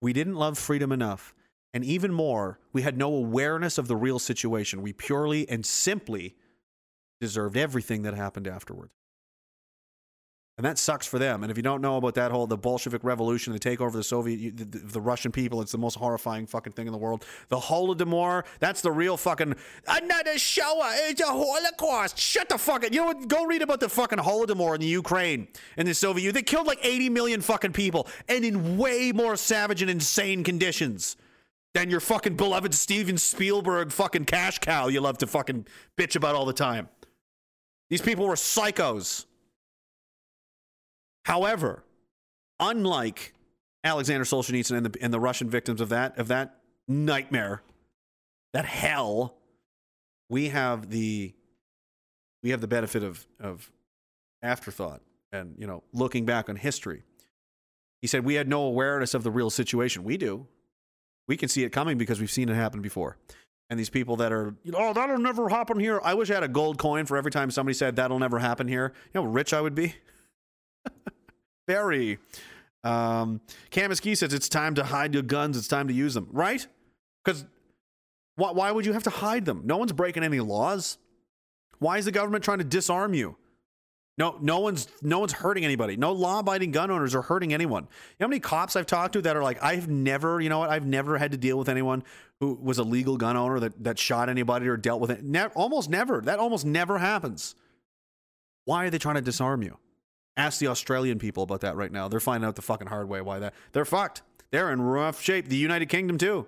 we 0.00 0.12
didn't 0.12 0.36
love 0.36 0.58
freedom 0.58 0.92
enough, 0.92 1.34
and 1.74 1.84
even 1.84 2.12
more, 2.12 2.58
we 2.72 2.82
had 2.82 2.96
no 2.96 3.14
awareness 3.14 3.78
of 3.78 3.88
the 3.88 3.96
real 3.96 4.18
situation. 4.18 4.82
We 4.82 4.92
purely 4.92 5.48
and 5.48 5.64
simply 5.66 6.36
deserved 7.20 7.56
everything 7.56 8.02
that 8.02 8.14
happened 8.14 8.46
afterward. 8.46 8.90
And 10.58 10.64
that 10.64 10.76
sucks 10.76 11.06
for 11.06 11.20
them. 11.20 11.44
And 11.44 11.52
if 11.52 11.56
you 11.56 11.62
don't 11.62 11.80
know 11.80 11.98
about 11.98 12.16
that 12.16 12.32
whole 12.32 12.48
the 12.48 12.56
Bolshevik 12.56 13.04
Revolution, 13.04 13.52
the 13.52 13.60
takeover 13.60 13.86
of 13.86 13.92
the 13.92 14.02
Soviet, 14.02 14.56
the, 14.56 14.64
the, 14.64 15.00
Russian 15.00 15.30
people, 15.30 15.62
it's 15.62 15.70
the 15.70 15.78
most 15.78 15.94
horrifying 15.94 16.46
fucking 16.46 16.72
thing 16.72 16.88
in 16.88 16.92
the 16.92 16.98
world. 16.98 17.24
The 17.48 17.58
Holodomor, 17.58 18.44
that's 18.58 18.80
the 18.80 18.90
real 18.90 19.16
fucking 19.16 19.54
another 19.86 20.36
Shoah. 20.36 20.94
It's 21.04 21.20
a 21.20 21.26
Holocaust. 21.26 22.18
Shut 22.18 22.48
the 22.48 22.58
fuck 22.58 22.84
up. 22.84 22.92
You 22.92 22.98
know 22.98 23.06
what? 23.06 23.28
Go 23.28 23.44
read 23.46 23.62
about 23.62 23.78
the 23.78 23.88
fucking 23.88 24.18
Holodomor 24.18 24.74
in 24.74 24.80
the 24.80 24.88
Ukraine 24.88 25.46
in 25.76 25.86
the 25.86 25.94
Soviet 25.94 26.24
Union. 26.24 26.34
They 26.34 26.42
killed 26.42 26.66
like 26.66 26.80
80 26.82 27.10
million 27.10 27.40
fucking 27.40 27.72
people, 27.72 28.08
and 28.28 28.44
in 28.44 28.76
way 28.76 29.12
more 29.12 29.36
savage 29.36 29.80
and 29.80 29.90
insane 29.90 30.42
conditions 30.42 31.16
than 31.72 31.88
your 31.88 32.00
fucking 32.00 32.34
beloved 32.34 32.74
Steven 32.74 33.16
Spielberg 33.16 33.92
fucking 33.92 34.24
cash 34.24 34.58
cow 34.58 34.88
you 34.88 35.00
love 35.00 35.18
to 35.18 35.28
fucking 35.28 35.68
bitch 35.96 36.16
about 36.16 36.34
all 36.34 36.46
the 36.46 36.52
time. 36.52 36.88
These 37.90 38.02
people 38.02 38.26
were 38.26 38.34
psychos. 38.34 39.26
However, 41.28 41.84
unlike 42.58 43.34
Alexander 43.84 44.24
Solzhenitsyn 44.24 44.78
and 44.78 44.86
the, 44.86 45.02
and 45.02 45.12
the 45.12 45.20
Russian 45.20 45.50
victims 45.50 45.82
of 45.82 45.90
that 45.90 46.18
of 46.18 46.28
that 46.28 46.56
nightmare, 46.88 47.60
that 48.54 48.64
hell, 48.64 49.34
we 50.30 50.48
have 50.48 50.88
the 50.88 51.34
we 52.42 52.48
have 52.48 52.62
the 52.62 52.66
benefit 52.66 53.02
of 53.02 53.26
of 53.38 53.70
afterthought 54.42 55.02
and 55.30 55.54
you 55.58 55.66
know 55.66 55.82
looking 55.92 56.24
back 56.24 56.48
on 56.48 56.56
history. 56.56 57.02
He 58.00 58.06
said 58.06 58.24
we 58.24 58.32
had 58.32 58.48
no 58.48 58.62
awareness 58.62 59.12
of 59.12 59.22
the 59.22 59.30
real 59.30 59.50
situation. 59.50 60.04
We 60.04 60.16
do. 60.16 60.46
We 61.26 61.36
can 61.36 61.50
see 61.50 61.62
it 61.62 61.72
coming 61.72 61.98
because 61.98 62.20
we've 62.20 62.30
seen 62.30 62.48
it 62.48 62.54
happen 62.54 62.80
before. 62.80 63.18
And 63.68 63.78
these 63.78 63.90
people 63.90 64.16
that 64.16 64.32
are, 64.32 64.54
oh, 64.72 64.94
that'll 64.94 65.18
never 65.18 65.50
happen 65.50 65.78
here. 65.78 66.00
I 66.02 66.14
wish 66.14 66.30
I 66.30 66.34
had 66.34 66.42
a 66.42 66.48
gold 66.48 66.78
coin 66.78 67.04
for 67.04 67.18
every 67.18 67.30
time 67.30 67.50
somebody 67.50 67.74
said 67.74 67.96
that'll 67.96 68.18
never 68.18 68.38
happen 68.38 68.66
here. 68.66 68.94
You 69.12 69.20
know 69.20 69.24
how 69.24 69.28
rich 69.28 69.52
I 69.52 69.60
would 69.60 69.74
be? 69.74 69.94
Very. 71.68 72.18
Um, 72.82 73.40
Kamiski 73.70 74.16
says 74.16 74.32
it's 74.32 74.48
time 74.48 74.74
to 74.74 74.84
hide 74.84 75.14
your 75.14 75.22
guns. 75.22 75.56
It's 75.56 75.68
time 75.68 75.86
to 75.88 75.94
use 75.94 76.14
them, 76.14 76.28
right? 76.32 76.66
Because 77.24 77.44
why, 78.36 78.52
why 78.52 78.72
would 78.72 78.86
you 78.86 78.94
have 78.94 79.02
to 79.04 79.10
hide 79.10 79.44
them? 79.44 79.62
No 79.64 79.76
one's 79.76 79.92
breaking 79.92 80.24
any 80.24 80.40
laws. 80.40 80.98
Why 81.78 81.98
is 81.98 82.06
the 82.06 82.12
government 82.12 82.42
trying 82.42 82.58
to 82.58 82.64
disarm 82.64 83.14
you? 83.14 83.36
No, 84.16 84.36
no 84.40 84.58
one's 84.58 84.88
no 85.00 85.20
one's 85.20 85.32
hurting 85.32 85.64
anybody. 85.64 85.96
No 85.96 86.10
law-abiding 86.10 86.72
gun 86.72 86.90
owners 86.90 87.14
are 87.14 87.22
hurting 87.22 87.54
anyone. 87.54 87.84
You 87.84 87.88
know 88.20 88.26
how 88.26 88.28
many 88.30 88.40
cops 88.40 88.74
I've 88.74 88.86
talked 88.86 89.12
to 89.12 89.22
that 89.22 89.36
are 89.36 89.44
like, 89.44 89.62
I've 89.62 89.88
never, 89.88 90.40
you 90.40 90.48
know 90.48 90.58
what, 90.58 90.70
I've 90.70 90.86
never 90.86 91.18
had 91.18 91.30
to 91.32 91.36
deal 91.36 91.56
with 91.56 91.68
anyone 91.68 92.02
who 92.40 92.58
was 92.60 92.78
a 92.78 92.82
legal 92.82 93.16
gun 93.16 93.36
owner 93.36 93.60
that 93.60 93.84
that 93.84 93.96
shot 93.96 94.28
anybody 94.28 94.66
or 94.66 94.76
dealt 94.76 95.00
with 95.00 95.10
it. 95.10 95.22
Ne- 95.22 95.46
almost 95.54 95.88
never. 95.88 96.20
That 96.22 96.40
almost 96.40 96.66
never 96.66 96.98
happens. 96.98 97.54
Why 98.64 98.86
are 98.86 98.90
they 98.90 98.98
trying 98.98 99.16
to 99.16 99.20
disarm 99.20 99.62
you? 99.62 99.78
Ask 100.38 100.60
the 100.60 100.68
Australian 100.68 101.18
people 101.18 101.42
about 101.42 101.60
that 101.62 101.74
right 101.76 101.90
now. 101.90 102.08
They're 102.08 102.20
finding 102.20 102.46
out 102.46 102.54
the 102.54 102.62
fucking 102.62 102.86
hard 102.86 103.08
way 103.08 103.20
why 103.20 103.40
that 103.40 103.54
they're 103.72 103.84
fucked. 103.84 104.22
They're 104.52 104.72
in 104.72 104.80
rough 104.80 105.20
shape. 105.20 105.48
The 105.48 105.56
United 105.56 105.90
Kingdom 105.90 106.16
too. 106.16 106.46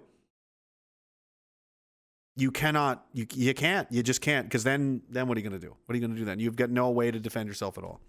You 2.37 2.53
cannot. 2.53 3.05
You 3.13 3.27
you 3.35 3.53
can't. 3.53 3.91
You 3.91 4.05
just 4.05 4.21
can't. 4.21 4.47
Because 4.47 4.63
then 4.63 5.03
then 5.11 5.27
what 5.27 5.37
are 5.37 5.41
you 5.41 5.49
going 5.49 5.61
to 5.61 5.67
do? 5.67 5.75
What 5.85 5.93
are 5.93 5.97
you 5.97 6.01
going 6.01 6.15
to 6.15 6.19
do 6.19 6.25
then? 6.25 6.39
You've 6.39 6.55
got 6.57 6.71
no 6.71 6.91
way 6.91 7.11
to 7.11 7.19
defend 7.19 7.49
yourself 7.49 7.77
at 7.77 7.85
all. 7.85 8.01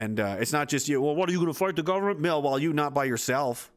And 0.00 0.18
uh, 0.18 0.36
it's 0.40 0.52
not 0.52 0.68
just 0.68 0.88
you. 0.88 1.00
Well, 1.00 1.14
what 1.14 1.28
are 1.28 1.32
you 1.32 1.38
going 1.38 1.52
to 1.52 1.58
fight 1.58 1.76
the 1.76 1.82
government? 1.82 2.18
Mill, 2.20 2.40
well, 2.42 2.58
you 2.58 2.72
not 2.72 2.94
by 2.94 3.04
yourself. 3.04 3.70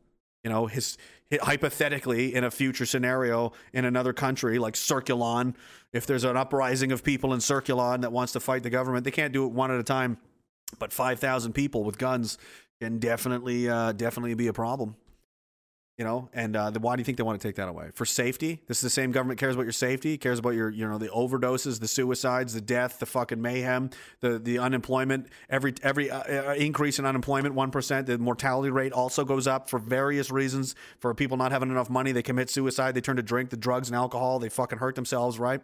You 0.44 0.50
know, 0.50 0.68
his, 0.68 0.98
hypothetically 1.42 2.34
in 2.34 2.46
a 2.46 2.52
future 2.52 2.86
scenario 2.86 3.52
in 3.74 3.84
another 3.84 4.14
country 4.14 4.58
like 4.58 4.76
Circulon, 4.76 5.54
if 5.92 6.06
there's 6.06 6.24
an 6.24 6.38
uprising 6.38 6.94
of 6.94 7.04
people 7.04 7.34
in 7.34 7.40
Circulon 7.40 8.02
that 8.02 8.12
wants 8.14 8.34
to 8.34 8.40
fight 8.40 8.64
the 8.64 8.70
government, 8.70 9.04
they 9.04 9.12
can't 9.12 9.34
do 9.34 9.46
it 9.46 9.52
one 9.52 9.70
at 9.70 9.80
a 9.80 9.84
time. 9.84 10.18
But 10.78 10.94
five 10.94 11.20
thousand 11.20 11.54
people 11.54 11.84
with 11.84 11.98
guns 11.98 12.38
can 12.80 13.00
definitely 13.00 13.68
uh, 13.68 13.94
definitely 13.94 14.36
be 14.36 14.48
a 14.48 14.54
problem. 14.54 14.96
You 15.98 16.06
know, 16.06 16.30
and 16.32 16.56
uh, 16.56 16.70
the, 16.70 16.80
why 16.80 16.96
do 16.96 17.02
you 17.02 17.04
think 17.04 17.18
they 17.18 17.26
want 17.26 17.42
to 17.42 17.46
take 17.46 17.58
that 17.58 17.68
away? 17.68 17.90
For 17.94 18.06
safety? 18.06 18.62
This 18.68 18.78
is 18.78 18.84
the 18.84 18.90
same 18.90 19.12
government 19.12 19.38
cares 19.38 19.56
about 19.56 19.64
your 19.64 19.74
safety, 19.74 20.18
cares 20.18 20.40
about 20.40 20.52
your, 20.52 20.70
you 20.70 20.88
know, 20.88 20.98
the 20.98 21.10
overdoses, 21.10 21.82
the 21.82 21.90
suicides, 21.90 22.54
the 22.54 22.62
death, 22.62 23.00
the 23.00 23.06
fucking 23.06 23.42
mayhem, 23.42 23.90
the 24.22 24.40
the 24.40 24.60
unemployment. 24.60 25.28
Every 25.50 25.74
every 25.84 26.10
uh, 26.10 26.52
uh, 26.52 26.54
increase 26.54 27.00
in 27.00 27.06
unemployment, 27.06 27.54
one 27.54 27.70
percent. 27.70 28.08
The 28.08 28.18
mortality 28.18 28.70
rate 28.70 28.94
also 28.94 29.26
goes 29.26 29.46
up 29.46 29.70
for 29.70 29.78
various 29.78 30.32
reasons. 30.32 30.74
For 31.00 31.14
people 31.14 31.36
not 31.36 31.52
having 31.52 31.70
enough 31.70 31.90
money, 31.90 32.14
they 32.14 32.24
commit 32.24 32.50
suicide. 32.50 32.96
They 32.96 33.02
turn 33.02 33.18
to 33.18 33.22
drink, 33.22 33.50
the 33.50 33.58
drugs, 33.58 33.90
and 33.90 33.96
alcohol. 33.98 34.40
They 34.40 34.48
fucking 34.48 34.78
hurt 34.78 34.96
themselves. 34.96 35.38
Right? 35.38 35.60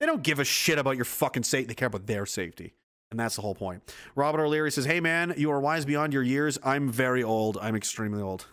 They 0.00 0.06
don't 0.06 0.24
give 0.24 0.40
a 0.40 0.44
shit 0.44 0.80
about 0.80 0.96
your 0.96 1.04
fucking 1.04 1.44
safety. 1.44 1.68
They 1.68 1.74
care 1.74 1.86
about 1.86 2.08
their 2.08 2.26
safety. 2.26 2.74
And 3.10 3.18
that's 3.18 3.36
the 3.36 3.42
whole 3.42 3.54
point. 3.54 3.82
Robert 4.14 4.42
O'Leary 4.42 4.70
says, 4.70 4.84
Hey 4.84 5.00
man, 5.00 5.34
you 5.36 5.50
are 5.50 5.60
wise 5.60 5.84
beyond 5.84 6.12
your 6.12 6.22
years. 6.22 6.58
I'm 6.62 6.90
very 6.90 7.22
old. 7.22 7.56
I'm 7.60 7.74
extremely 7.74 8.22
old. 8.22 8.46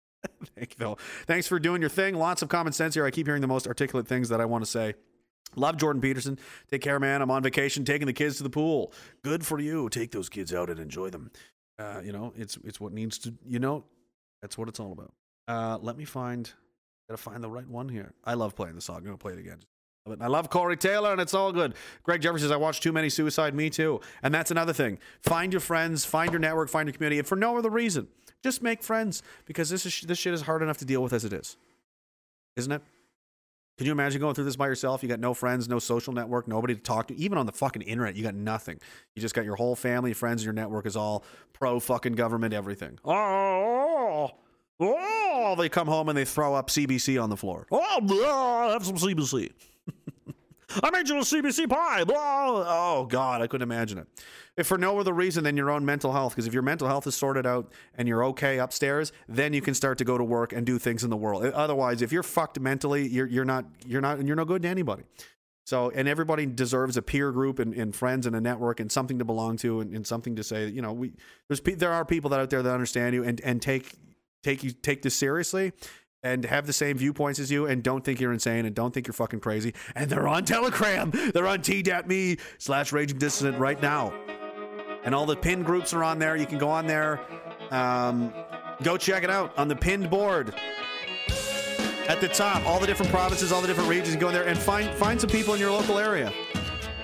Thank 0.54 0.72
you, 0.72 0.76
Phil. 0.78 0.98
Thanks 1.26 1.48
for 1.48 1.58
doing 1.58 1.80
your 1.80 1.90
thing. 1.90 2.14
Lots 2.14 2.42
of 2.42 2.48
common 2.48 2.72
sense 2.72 2.94
here. 2.94 3.04
I 3.04 3.10
keep 3.10 3.26
hearing 3.26 3.40
the 3.40 3.48
most 3.48 3.66
articulate 3.66 4.06
things 4.06 4.28
that 4.28 4.40
I 4.40 4.44
want 4.44 4.64
to 4.64 4.70
say. 4.70 4.94
Love 5.56 5.76
Jordan 5.76 6.00
Peterson. 6.00 6.38
Take 6.70 6.82
care, 6.82 6.98
man. 6.98 7.20
I'm 7.20 7.30
on 7.30 7.42
vacation, 7.42 7.84
taking 7.84 8.06
the 8.06 8.12
kids 8.12 8.38
to 8.38 8.42
the 8.42 8.50
pool. 8.50 8.92
Good 9.22 9.44
for 9.44 9.58
you. 9.58 9.88
Take 9.88 10.10
those 10.10 10.28
kids 10.28 10.52
out 10.54 10.70
and 10.70 10.78
enjoy 10.78 11.10
them. 11.10 11.30
Uh, 11.78 12.00
you 12.02 12.12
know, 12.12 12.32
it's 12.36 12.58
it's 12.64 12.80
what 12.80 12.92
needs 12.92 13.18
to. 13.18 13.34
You 13.46 13.58
know, 13.58 13.84
that's 14.40 14.56
what 14.56 14.68
it's 14.68 14.80
all 14.80 14.92
about. 14.92 15.12
Uh, 15.48 15.78
let 15.82 15.96
me 15.96 16.04
find. 16.04 16.50
Gotta 17.08 17.20
find 17.20 17.42
the 17.42 17.50
right 17.50 17.68
one 17.68 17.88
here. 17.88 18.12
I 18.24 18.34
love 18.34 18.54
playing 18.54 18.76
the 18.76 18.80
song. 18.80 18.98
I'm 18.98 19.04
gonna 19.04 19.18
play 19.18 19.32
it 19.32 19.38
again. 19.38 19.58
I 20.20 20.26
love 20.26 20.50
Corey 20.50 20.76
Taylor, 20.76 21.12
and 21.12 21.20
it's 21.20 21.32
all 21.32 21.52
good. 21.52 21.74
Greg 22.02 22.20
Jeffrey 22.20 22.40
says, 22.40 22.50
I 22.50 22.56
watch 22.56 22.80
too 22.80 22.90
many 22.90 23.08
suicide. 23.08 23.54
Me 23.54 23.70
too. 23.70 24.00
And 24.22 24.34
that's 24.34 24.50
another 24.50 24.72
thing. 24.72 24.98
Find 25.20 25.52
your 25.52 25.60
friends, 25.60 26.04
find 26.04 26.32
your 26.32 26.40
network, 26.40 26.68
find 26.70 26.88
your 26.88 26.92
community, 26.94 27.20
and 27.20 27.28
for 27.28 27.36
no 27.36 27.56
other 27.56 27.70
reason. 27.70 28.08
Just 28.42 28.62
make 28.62 28.82
friends 28.82 29.22
because 29.46 29.70
this 29.70 29.86
is 29.86 30.00
this 30.00 30.18
shit 30.18 30.34
is 30.34 30.42
hard 30.42 30.62
enough 30.62 30.78
to 30.78 30.84
deal 30.84 31.02
with 31.02 31.12
as 31.12 31.24
it 31.24 31.32
is, 31.32 31.56
isn't 32.56 32.72
it? 32.72 32.82
Can 33.78 33.86
you 33.86 33.92
imagine 33.92 34.20
going 34.20 34.34
through 34.34 34.44
this 34.44 34.56
by 34.56 34.66
yourself? 34.66 35.02
You 35.02 35.08
got 35.08 35.20
no 35.20 35.32
friends, 35.32 35.68
no 35.68 35.78
social 35.78 36.12
network, 36.12 36.48
nobody 36.48 36.74
to 36.74 36.80
talk 36.80 37.06
to. 37.08 37.16
Even 37.16 37.38
on 37.38 37.46
the 37.46 37.52
fucking 37.52 37.82
internet, 37.82 38.16
you 38.16 38.24
got 38.24 38.34
nothing. 38.34 38.78
You 39.14 39.22
just 39.22 39.34
got 39.34 39.44
your 39.44 39.56
whole 39.56 39.76
family, 39.76 40.12
friends, 40.12 40.42
and 40.42 40.46
your 40.46 40.52
network 40.52 40.86
is 40.86 40.96
all 40.96 41.24
pro 41.52 41.78
fucking 41.78 42.14
government, 42.14 42.52
everything. 42.52 42.98
Oh, 43.04 44.30
oh, 44.80 44.96
oh, 44.98 45.54
they 45.56 45.68
come 45.68 45.86
home 45.86 46.08
and 46.08 46.18
they 46.18 46.24
throw 46.24 46.54
up 46.54 46.68
CBC 46.68 47.22
on 47.22 47.30
the 47.30 47.36
floor. 47.36 47.66
Oh, 47.70 48.00
blah, 48.00 48.72
have 48.72 48.84
some 48.84 48.96
CBC. 48.96 49.52
I 50.82 50.90
made 50.90 51.08
you 51.08 51.16
a 51.16 51.20
CBC 51.20 51.68
pie. 51.68 52.04
Blah. 52.04 52.64
Oh 52.66 53.06
God, 53.06 53.42
I 53.42 53.46
couldn't 53.46 53.68
imagine 53.68 53.98
it. 53.98 54.06
If 54.56 54.66
for 54.66 54.76
no 54.76 54.98
other 54.98 55.12
reason 55.12 55.44
than 55.44 55.56
your 55.56 55.70
own 55.70 55.84
mental 55.84 56.12
health, 56.12 56.34
because 56.34 56.46
if 56.46 56.52
your 56.52 56.62
mental 56.62 56.86
health 56.86 57.06
is 57.06 57.14
sorted 57.14 57.46
out 57.46 57.72
and 57.96 58.06
you're 58.06 58.24
okay 58.26 58.58
upstairs, 58.58 59.12
then 59.28 59.52
you 59.52 59.62
can 59.62 59.74
start 59.74 59.98
to 59.98 60.04
go 60.04 60.18
to 60.18 60.24
work 60.24 60.52
and 60.52 60.66
do 60.66 60.78
things 60.78 61.04
in 61.04 61.10
the 61.10 61.16
world. 61.16 61.44
Otherwise, 61.44 62.02
if 62.02 62.12
you're 62.12 62.22
fucked 62.22 62.60
mentally, 62.60 63.06
you're 63.06 63.26
you're 63.26 63.44
not 63.44 63.64
you're 63.86 64.02
not 64.02 64.18
and 64.18 64.28
you're 64.28 64.36
no 64.36 64.44
good 64.44 64.62
to 64.62 64.68
anybody. 64.68 65.04
So, 65.64 65.90
and 65.90 66.08
everybody 66.08 66.44
deserves 66.44 66.96
a 66.96 67.02
peer 67.02 67.30
group 67.30 67.60
and, 67.60 67.72
and 67.74 67.94
friends 67.94 68.26
and 68.26 68.34
a 68.34 68.40
network 68.40 68.80
and 68.80 68.90
something 68.90 69.20
to 69.20 69.24
belong 69.24 69.56
to 69.58 69.80
and, 69.80 69.94
and 69.94 70.06
something 70.06 70.36
to 70.36 70.42
say. 70.42 70.66
You 70.68 70.82
know, 70.82 70.92
we 70.92 71.12
there's 71.48 71.60
there 71.60 71.92
are 71.92 72.04
people 72.04 72.30
that 72.30 72.40
out 72.40 72.50
there 72.50 72.62
that 72.62 72.72
understand 72.72 73.14
you 73.14 73.24
and 73.24 73.40
and 73.42 73.62
take 73.62 73.94
take 74.42 74.64
you 74.64 74.72
take 74.72 75.02
this 75.02 75.14
seriously 75.14 75.72
and 76.22 76.44
have 76.44 76.66
the 76.66 76.72
same 76.72 76.96
viewpoints 76.96 77.40
as 77.40 77.50
you 77.50 77.66
and 77.66 77.82
don't 77.82 78.04
think 78.04 78.20
you're 78.20 78.32
insane 78.32 78.64
and 78.64 78.74
don't 78.74 78.94
think 78.94 79.06
you're 79.06 79.14
fucking 79.14 79.40
crazy. 79.40 79.74
And 79.94 80.08
they're 80.08 80.28
on 80.28 80.44
Telegram. 80.44 81.10
They're 81.34 81.48
on 81.48 81.62
t.me 81.62 82.36
slash 82.58 82.92
raging 82.92 83.18
dissident 83.18 83.58
right 83.58 83.80
now. 83.80 84.12
And 85.04 85.14
all 85.14 85.26
the 85.26 85.36
pinned 85.36 85.66
groups 85.66 85.92
are 85.92 86.04
on 86.04 86.18
there. 86.18 86.36
You 86.36 86.46
can 86.46 86.58
go 86.58 86.68
on 86.68 86.86
there. 86.86 87.20
Um, 87.70 88.32
go 88.82 88.96
check 88.96 89.24
it 89.24 89.30
out 89.30 89.56
on 89.58 89.66
the 89.66 89.74
pinned 89.74 90.10
board. 90.10 90.54
At 92.08 92.20
the 92.20 92.28
top, 92.28 92.64
all 92.66 92.78
the 92.78 92.86
different 92.86 93.10
provinces, 93.10 93.52
all 93.52 93.60
the 93.60 93.66
different 93.66 93.88
regions, 93.88 94.14
go 94.16 94.28
in 94.28 94.34
there 94.34 94.46
and 94.46 94.58
find 94.58 94.90
find 94.96 95.20
some 95.20 95.30
people 95.30 95.54
in 95.54 95.60
your 95.60 95.70
local 95.70 95.98
area. 95.98 96.32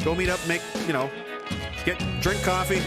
Go 0.05 0.15
meet 0.15 0.29
up, 0.29 0.41
make, 0.47 0.61
you 0.87 0.93
know, 0.93 1.11
get 1.85 1.99
drink 2.21 2.43
coffee, 2.43 2.83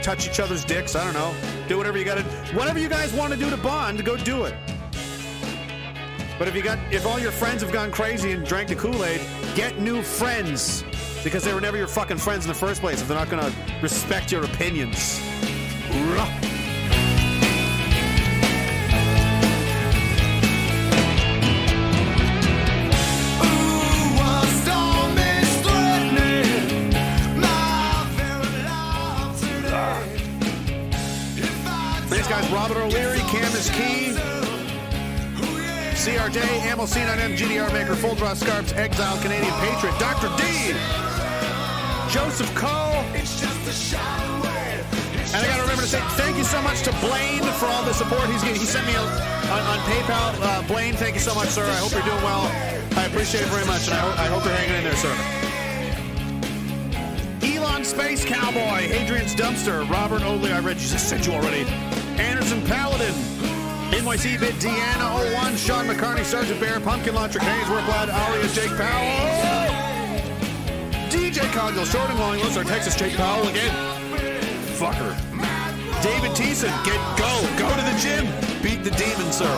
touch 0.00 0.28
each 0.28 0.40
other's 0.40 0.64
dicks, 0.64 0.94
I 0.94 1.04
don't 1.04 1.14
know. 1.14 1.34
Do 1.68 1.76
whatever 1.76 1.98
you 1.98 2.04
gotta 2.04 2.22
whatever 2.54 2.78
you 2.78 2.88
guys 2.88 3.12
want 3.12 3.32
to 3.32 3.38
do 3.38 3.50
to 3.50 3.56
bond, 3.56 4.04
go 4.04 4.16
do 4.16 4.44
it. 4.44 4.54
But 6.38 6.48
if 6.48 6.54
you 6.54 6.62
got 6.62 6.78
if 6.92 7.06
all 7.06 7.18
your 7.18 7.32
friends 7.32 7.62
have 7.62 7.72
gone 7.72 7.90
crazy 7.90 8.32
and 8.32 8.44
drank 8.44 8.68
the 8.68 8.76
Kool-Aid, 8.76 9.20
get 9.54 9.78
new 9.78 10.02
friends. 10.02 10.84
Because 11.24 11.42
they 11.42 11.52
were 11.52 11.60
never 11.60 11.76
your 11.76 11.88
fucking 11.88 12.18
friends 12.18 12.44
in 12.44 12.48
the 12.48 12.58
first 12.58 12.80
place 12.80 13.00
if 13.00 13.08
they're 13.08 13.16
not 13.16 13.30
gonna 13.30 13.52
respect 13.82 14.30
your 14.30 14.44
opinions. 14.44 15.20
Guys. 32.28 32.50
Robert 32.50 32.78
O'Leary, 32.78 33.20
Camus 33.20 33.70
Key, 33.70 34.05
CRJ, 36.06 36.38
Amel 36.70 36.86
C9M, 36.86 37.36
GDR 37.36 37.72
Maker, 37.72 37.96
Full 37.96 38.14
Draw 38.14 38.34
Scarps, 38.34 38.72
Exile, 38.74 39.20
Canadian 39.22 39.52
Patriot, 39.54 39.98
Dr. 39.98 40.30
D, 40.38 40.70
Joseph 42.06 42.46
Cole. 42.54 43.02
And 45.34 45.42
I 45.42 45.46
got 45.50 45.56
to 45.56 45.62
remember 45.62 45.82
to 45.82 45.88
say 45.88 45.98
thank 46.14 46.36
you 46.36 46.44
so 46.44 46.62
much 46.62 46.82
to 46.82 46.92
Blaine 47.02 47.42
for 47.58 47.66
all 47.66 47.82
the 47.82 47.92
support 47.92 48.30
he's 48.30 48.40
getting. 48.44 48.60
He 48.60 48.66
sent 48.66 48.86
me 48.86 48.94
a, 48.94 49.00
on, 49.02 49.60
on 49.66 49.78
PayPal. 49.90 50.38
Uh, 50.40 50.62
Blaine, 50.68 50.94
thank 50.94 51.16
you 51.16 51.20
so 51.20 51.34
much, 51.34 51.48
sir. 51.48 51.64
I 51.64 51.74
hope 51.74 51.90
you're 51.90 52.02
doing 52.02 52.22
well. 52.22 52.46
I 52.96 53.06
appreciate 53.06 53.40
it 53.42 53.48
very 53.48 53.66
much, 53.66 53.88
and 53.88 53.94
I, 53.94 53.98
ho- 53.98 54.22
I 54.22 54.26
hope 54.28 54.44
you're 54.44 54.54
hanging 54.54 54.76
in 54.76 54.84
there, 54.84 54.94
sir. 54.94 55.10
Elon 57.42 57.84
Space 57.84 58.24
Cowboy, 58.24 58.86
Hadrian's 58.86 59.34
Dumpster, 59.34 59.82
Robert 59.90 60.22
Oatley, 60.22 60.52
I 60.52 60.60
read 60.60 60.76
you 60.76 60.86
just 60.86 61.08
sent 61.08 61.26
you 61.26 61.32
already. 61.32 61.66
Anderson 62.22 62.62
Paladin, 62.64 63.12
NYC 64.06 64.38
Bit 64.38 64.54
Deanna 64.60 65.34
01, 65.34 65.56
Sean 65.56 65.84
McCartney, 65.84 66.22
Sergeant 66.22 66.60
Bear, 66.60 66.78
Pumpkin 66.78 67.12
Launcher, 67.12 67.40
Hayesworth 67.40 67.88
Lad, 67.88 68.08
Aria, 68.08 68.46
Jake 68.50 68.70
Powell, 68.76 69.66
DJ 71.10 71.42
Congill, 71.50 71.90
Short 71.90 72.08
and 72.08 72.20
Long, 72.20 72.38
List, 72.38 72.56
our 72.56 72.62
Texas 72.62 72.94
Jake 72.94 73.16
Powell 73.16 73.48
again. 73.48 73.74
Fucker. 74.78 75.10
David 76.04 76.30
Thiessen, 76.36 76.70
get 76.84 77.00
go, 77.18 77.26
go 77.58 77.68
to 77.68 77.82
the 77.82 77.98
gym, 77.98 78.26
beat 78.62 78.84
the 78.84 78.92
demon, 78.92 79.32
sir. 79.32 79.50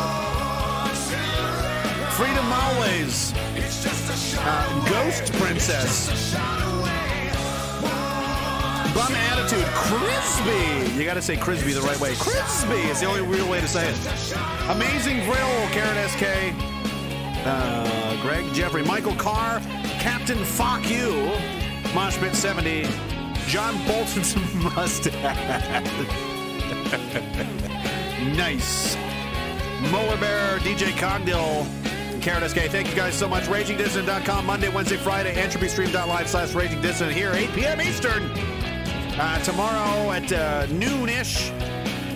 Freedom 2.17 2.51
Always. 2.51 3.35
uh, 4.39 4.89
Ghost 4.89 5.31
Princess. 5.35 6.78
Bum 8.99 9.15
attitude, 9.15 9.65
Crisby. 9.67 10.99
You 10.99 11.05
got 11.05 11.15
to 11.15 11.23
say 11.23 11.37
crispy 11.37 11.73
the 11.73 11.81
right 11.83 12.01
way. 12.01 12.17
Crispy 12.17 12.81
is 12.91 12.99
the 12.99 13.07
only 13.07 13.21
real 13.21 13.49
way 13.49 13.61
to 13.61 13.69
say 13.69 13.89
it. 13.89 13.97
Amazing 14.71 15.21
Grill, 15.21 15.69
Karen 15.71 16.09
SK. 16.09 16.25
Uh, 17.47 18.21
Greg, 18.23 18.53
Jeffrey, 18.53 18.83
Michael 18.83 19.15
Carr, 19.15 19.61
Captain 20.01 20.45
Fuck 20.45 20.91
You, 20.91 21.31
Moshpit 21.95 22.35
70, 22.35 22.89
John 23.47 23.77
Bolton's 23.87 24.35
mustache. 24.75 25.15
nice. 28.37 28.97
Molar 29.93 30.17
Bear, 30.17 30.59
DJ 30.59 30.91
Condil, 30.99 31.65
Karen 32.21 32.49
SK. 32.49 32.63
Thank 32.63 32.91
you 32.91 32.97
guys 32.97 33.15
so 33.15 33.29
much. 33.29 33.45
RagingDissident.com, 33.45 34.45
Monday, 34.45 34.71
Wednesday, 34.71 34.97
Friday, 34.97 35.37
EntropyStream.live 35.37 36.29
slash 36.29 36.53
Raging 36.53 36.83
here, 37.11 37.31
8 37.33 37.53
p.m. 37.53 37.81
Eastern. 37.81 38.58
Uh, 39.21 39.37
tomorrow 39.43 40.13
at 40.13 40.33
uh, 40.33 40.65
noon-ish, 40.67 41.51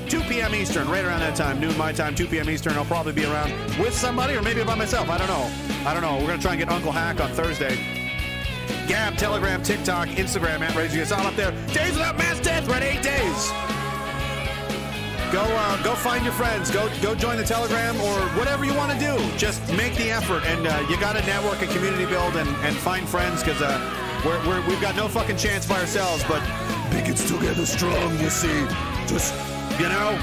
2 0.08 0.20
p.m. 0.28 0.54
Eastern, 0.54 0.88
right 0.88 1.04
around 1.04 1.18
that 1.18 1.34
time, 1.34 1.58
noon 1.58 1.76
my 1.76 1.90
time, 1.90 2.14
2 2.14 2.28
p.m. 2.28 2.48
Eastern. 2.48 2.74
I'll 2.74 2.84
probably 2.84 3.12
be 3.12 3.24
around 3.24 3.50
with 3.76 3.92
somebody 3.92 4.34
or 4.34 4.42
maybe 4.42 4.62
by 4.62 4.76
myself. 4.76 5.10
I 5.10 5.18
don't 5.18 5.26
know. 5.26 5.50
I 5.84 5.94
don't 5.94 6.02
know. 6.02 6.14
We're 6.18 6.28
going 6.28 6.38
to 6.38 6.42
try 6.42 6.52
and 6.52 6.60
get 6.60 6.68
Uncle 6.68 6.92
Hack 6.92 7.20
on 7.20 7.32
Thursday. 7.32 7.74
Gab, 8.86 9.16
Telegram, 9.16 9.64
TikTok, 9.64 10.10
Instagram, 10.10 10.60
at 10.60 10.76
Raging. 10.76 11.00
It's 11.00 11.10
all 11.10 11.26
up 11.26 11.34
there. 11.34 11.50
Days 11.74 11.94
without 11.94 12.16
mass 12.18 12.38
death. 12.38 12.68
We're 12.68 12.76
eight 12.76 13.02
days. 13.02 13.50
Go, 15.32 15.42
uh, 15.42 15.82
go 15.82 15.96
find 15.96 16.22
your 16.22 16.34
friends. 16.34 16.70
Go, 16.70 16.88
go 17.02 17.16
join 17.16 17.36
the 17.36 17.44
Telegram 17.44 17.96
or 17.96 18.20
whatever 18.38 18.64
you 18.64 18.74
want 18.74 18.92
to 18.92 18.98
do. 18.98 19.18
Just 19.36 19.60
make 19.72 19.96
the 19.96 20.12
effort, 20.12 20.44
and 20.44 20.68
uh, 20.68 20.86
you 20.88 21.00
got 21.00 21.16
to 21.16 21.26
network 21.26 21.62
and 21.62 21.70
community 21.72 22.06
build 22.06 22.36
and, 22.36 22.48
and 22.64 22.76
find 22.76 23.08
friends 23.08 23.42
because 23.42 23.60
uh, 23.60 24.20
we're, 24.24 24.38
we're, 24.46 24.64
we've 24.68 24.80
got 24.80 24.94
no 24.94 25.08
fucking 25.08 25.36
chance 25.36 25.66
by 25.66 25.80
ourselves. 25.80 26.22
But 26.28 26.42
bigots 26.92 27.28
together 27.28 27.66
strong. 27.66 28.18
You 28.20 28.30
see, 28.30 28.66
just 29.06 29.34
you 29.80 29.88
know, 29.88 30.18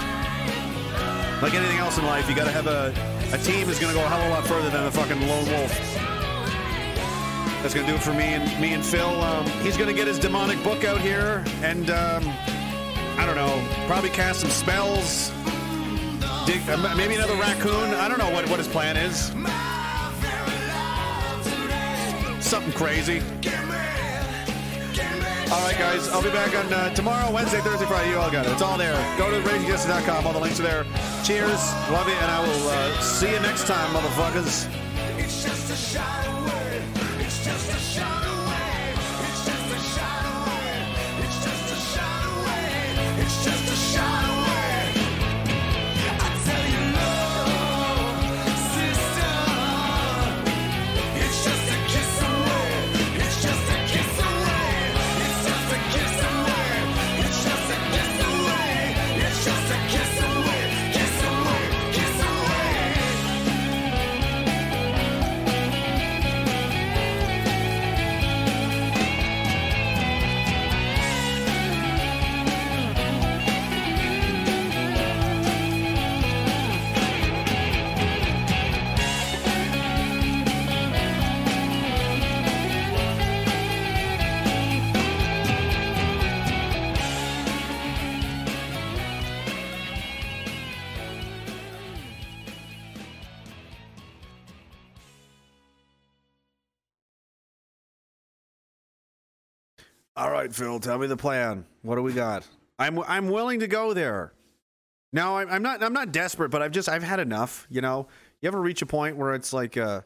like 1.41 1.53
anything 1.53 1.77
else 1.77 1.97
in 1.97 2.05
life, 2.05 2.29
you 2.29 2.35
got 2.35 2.45
to 2.45 2.51
have 2.51 2.67
a 2.67 2.93
a 3.33 3.37
team 3.39 3.69
is 3.69 3.79
going 3.79 3.93
to 3.93 3.99
go 3.99 4.05
a 4.05 4.09
hell 4.09 4.21
of 4.21 4.27
a 4.27 4.29
lot 4.29 4.47
further 4.47 4.69
than 4.69 4.85
a 4.85 4.91
fucking 4.91 5.27
lone 5.27 5.45
wolf. 5.49 5.73
That's 7.61 7.73
going 7.73 7.85
to 7.85 7.91
do 7.91 7.97
it 7.97 8.03
for 8.03 8.13
me 8.13 8.35
and 8.35 8.61
me 8.61 8.73
and 8.73 8.85
Phil. 8.85 9.21
Um, 9.21 9.45
he's 9.61 9.75
going 9.75 9.89
to 9.89 9.95
get 9.95 10.07
his 10.07 10.17
demonic 10.17 10.63
book 10.63 10.83
out 10.83 11.01
here 11.01 11.43
and. 11.61 11.89
Um, 11.89 12.23
I 13.19 13.25
don't 13.25 13.35
know, 13.35 13.61
probably 13.85 14.11
cast 14.11 14.39
some 14.39 14.49
spells. 14.49 15.33
Dig, 16.45 16.61
uh, 16.69 16.95
maybe 16.95 17.15
another 17.15 17.35
raccoon. 17.35 17.93
I 17.95 18.07
don't 18.07 18.17
know 18.17 18.31
what, 18.31 18.49
what 18.49 18.59
his 18.59 18.67
plan 18.69 18.95
is. 18.95 19.25
Something 22.41 22.71
crazy. 22.71 23.21
All 25.51 25.65
right, 25.65 25.77
guys. 25.79 26.07
I'll 26.09 26.21
be 26.21 26.29
back 26.29 26.53
on 26.55 26.71
uh, 26.71 26.93
tomorrow, 26.93 27.31
Wednesday, 27.31 27.59
Thursday, 27.61 27.87
Friday. 27.87 28.11
You 28.11 28.19
all 28.19 28.29
got 28.29 28.45
it. 28.45 28.51
It's 28.51 28.61
all 28.61 28.77
there. 28.77 28.93
Go 29.17 29.31
to 29.31 29.41
RagingJustice.com. 29.49 30.27
All 30.27 30.33
the 30.33 30.39
links 30.39 30.59
are 30.59 30.63
there. 30.63 30.85
Cheers. 31.23 31.73
Love 31.89 32.07
you. 32.07 32.13
And 32.13 32.29
I 32.31 32.39
will 32.39 32.69
uh, 32.69 33.01
see 33.01 33.31
you 33.31 33.39
next 33.39 33.65
time, 33.65 33.91
motherfuckers. 33.95 34.69
Right, 100.39 100.53
Phil, 100.53 100.79
tell 100.79 100.97
me 100.97 101.07
the 101.07 101.17
plan. 101.17 101.65
What 101.81 101.95
do 101.95 102.01
we 102.01 102.13
got? 102.13 102.47
I'm 102.77 102.99
I'm 102.99 103.29
willing 103.29 103.59
to 103.59 103.67
go 103.67 103.93
there. 103.93 104.33
No, 105.11 105.37
I'm, 105.37 105.49
I'm 105.49 105.61
not. 105.61 105.83
I'm 105.83 105.93
not 105.93 106.11
desperate, 106.11 106.49
but 106.49 106.61
I've 106.61 106.71
just 106.71 106.87
I've 106.87 107.03
had 107.03 107.19
enough. 107.19 107.67
You 107.69 107.81
know, 107.81 108.07
you 108.41 108.47
ever 108.47 108.61
reach 108.61 108.81
a 108.81 108.85
point 108.85 109.17
where 109.17 109.33
it's 109.33 109.51
like, 109.51 109.75
uh, 109.75 110.01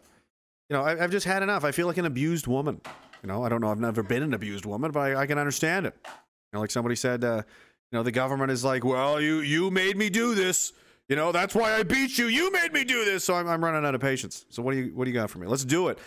you 0.70 0.76
know, 0.76 0.84
I, 0.84 1.04
I've 1.04 1.12
just 1.12 1.26
had 1.26 1.44
enough. 1.44 1.64
I 1.64 1.72
feel 1.72 1.88
like 1.88 1.98
an 1.98 2.06
abused 2.06 2.48
woman. 2.48 2.82
You 3.22 3.28
know, 3.28 3.44
I 3.44 3.50
don't 3.50 3.62
know. 3.62 3.70
I've 3.70 3.80
never 3.80 4.02
been 4.04 4.24
an 4.24 4.34
abused 4.34 4.66
woman, 4.66 4.92
but 4.92 5.00
I, 5.00 5.22
I 5.22 5.26
can 5.28 5.38
understand 5.38 5.86
it. 5.86 5.96
You 6.06 6.12
know, 6.54 6.60
like 6.62 6.72
somebody 6.72 6.96
said, 6.96 7.24
uh, 7.24 7.44
you 7.92 7.98
know, 7.98 8.04
the 8.04 8.12
government 8.12 8.52
is 8.52 8.64
like, 8.64 8.84
well, 8.84 9.22
you 9.22 9.40
you 9.40 9.70
made 9.70 9.98
me 9.98 10.10
do 10.10 10.36
this. 10.36 10.74
You 11.10 11.18
know, 11.18 11.34
that's 11.34 11.54
why 11.54 11.74
I 11.74 11.84
beat 11.84 12.18
you. 12.18 12.28
You 12.28 12.50
made 12.52 12.72
me 12.72 12.86
do 12.86 13.04
this. 13.04 13.26
So 13.26 13.36
I'm, 13.36 13.48
I'm 13.48 13.64
running 13.64 13.86
out 13.86 13.94
of 13.94 14.00
patience. 14.02 14.46
So 14.50 14.64
what 14.64 14.72
do 14.72 14.80
you 14.80 14.96
what 14.96 15.06
do 15.06 15.12
you 15.12 15.16
got 15.16 15.30
for 15.30 15.38
me? 15.38 15.48
Let's 15.48 15.66
do 15.66 15.90
it. 15.90 16.00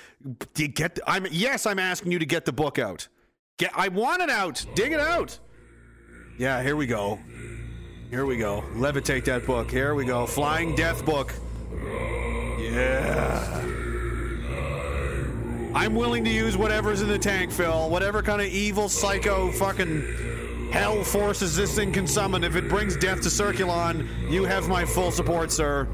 Get? 0.55 0.97
The, 0.97 1.03
I'm 1.07 1.27
yes. 1.31 1.67
I'm 1.67 1.79
asking 1.79 2.13
you 2.13 2.19
to 2.19 2.27
get 2.27 2.45
the 2.45 2.53
book 2.53 2.79
out. 2.79 3.07
Get. 3.59 3.73
I 3.75 3.89
want 3.89 4.21
it 4.21 4.29
out. 4.29 4.65
Dig 4.75 4.93
it 4.93 5.01
out. 5.01 5.39
Yeah. 6.39 6.63
Here 6.63 6.77
we 6.77 6.87
go. 6.87 7.19
Here 8.11 8.27
we 8.27 8.37
go. 8.37 8.63
Levitate 8.75 9.25
that 9.25 9.47
book. 9.47 9.71
Here 9.71 9.95
we 9.95 10.05
go. 10.05 10.27
Flying 10.27 10.75
Death 10.75 11.07
book. 11.07 11.33
Yeah. 12.61 13.63
I'm 15.75 15.95
willing 15.95 16.25
to 16.25 16.31
use 16.31 16.57
whatever's 16.57 17.01
in 17.01 17.09
the 17.09 17.19
tank, 17.19 17.51
Phil. 17.51 17.89
Whatever 17.89 18.23
kind 18.23 18.43
of 18.43 18.49
evil, 18.49 18.89
psycho, 18.89 19.51
fucking 19.53 20.71
hell 20.71 21.03
forces 21.03 21.57
this 21.57 21.75
thing 21.75 21.93
can 21.93 22.07
summon. 22.07 22.45
If 22.45 22.57
it 22.57 22.69
brings 22.69 22.97
death 22.97 23.23
to 23.23 23.29
Circulon, 23.29 24.31
you 24.31 24.45
have 24.45 24.69
my 24.69 24.85
full 24.85 25.11
support, 25.11 25.51
sir. 25.51 25.87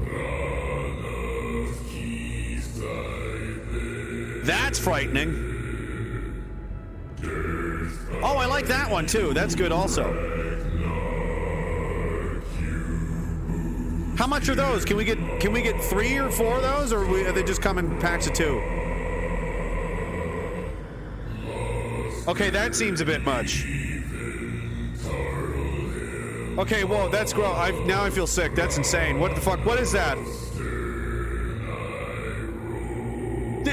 That's 4.43 4.79
frightening. 4.79 5.52
Oh, 8.25 8.37
I 8.37 8.45
like 8.45 8.67
that 8.67 8.89
one 8.89 9.05
too. 9.05 9.33
That's 9.33 9.53
good 9.53 9.73
also. 9.73 10.03
How 14.15 14.27
much 14.27 14.47
are 14.47 14.55
those? 14.55 14.85
Can 14.85 14.95
we 14.95 15.03
get 15.03 15.17
can 15.41 15.51
we 15.51 15.61
get 15.61 15.81
three 15.83 16.17
or 16.17 16.29
four 16.29 16.55
of 16.55 16.61
those, 16.61 16.93
or 16.93 17.03
are, 17.03 17.31
they 17.33 17.43
just 17.43 17.61
come 17.61 17.77
in 17.77 17.99
packs 17.99 18.25
of 18.27 18.33
two? 18.33 18.61
Okay, 22.25 22.49
that 22.49 22.73
seems 22.75 23.01
a 23.01 23.05
bit 23.05 23.23
much. 23.23 23.65
Okay, 26.57 26.85
whoa, 26.85 27.09
that's 27.09 27.33
gross. 27.33 27.57
I 27.57 27.71
now 27.85 28.05
I 28.05 28.09
feel 28.09 28.27
sick. 28.27 28.55
That's 28.55 28.77
insane. 28.77 29.19
What 29.19 29.35
the 29.35 29.41
fuck? 29.41 29.65
What 29.65 29.79
is 29.79 29.91
that? 29.91 30.17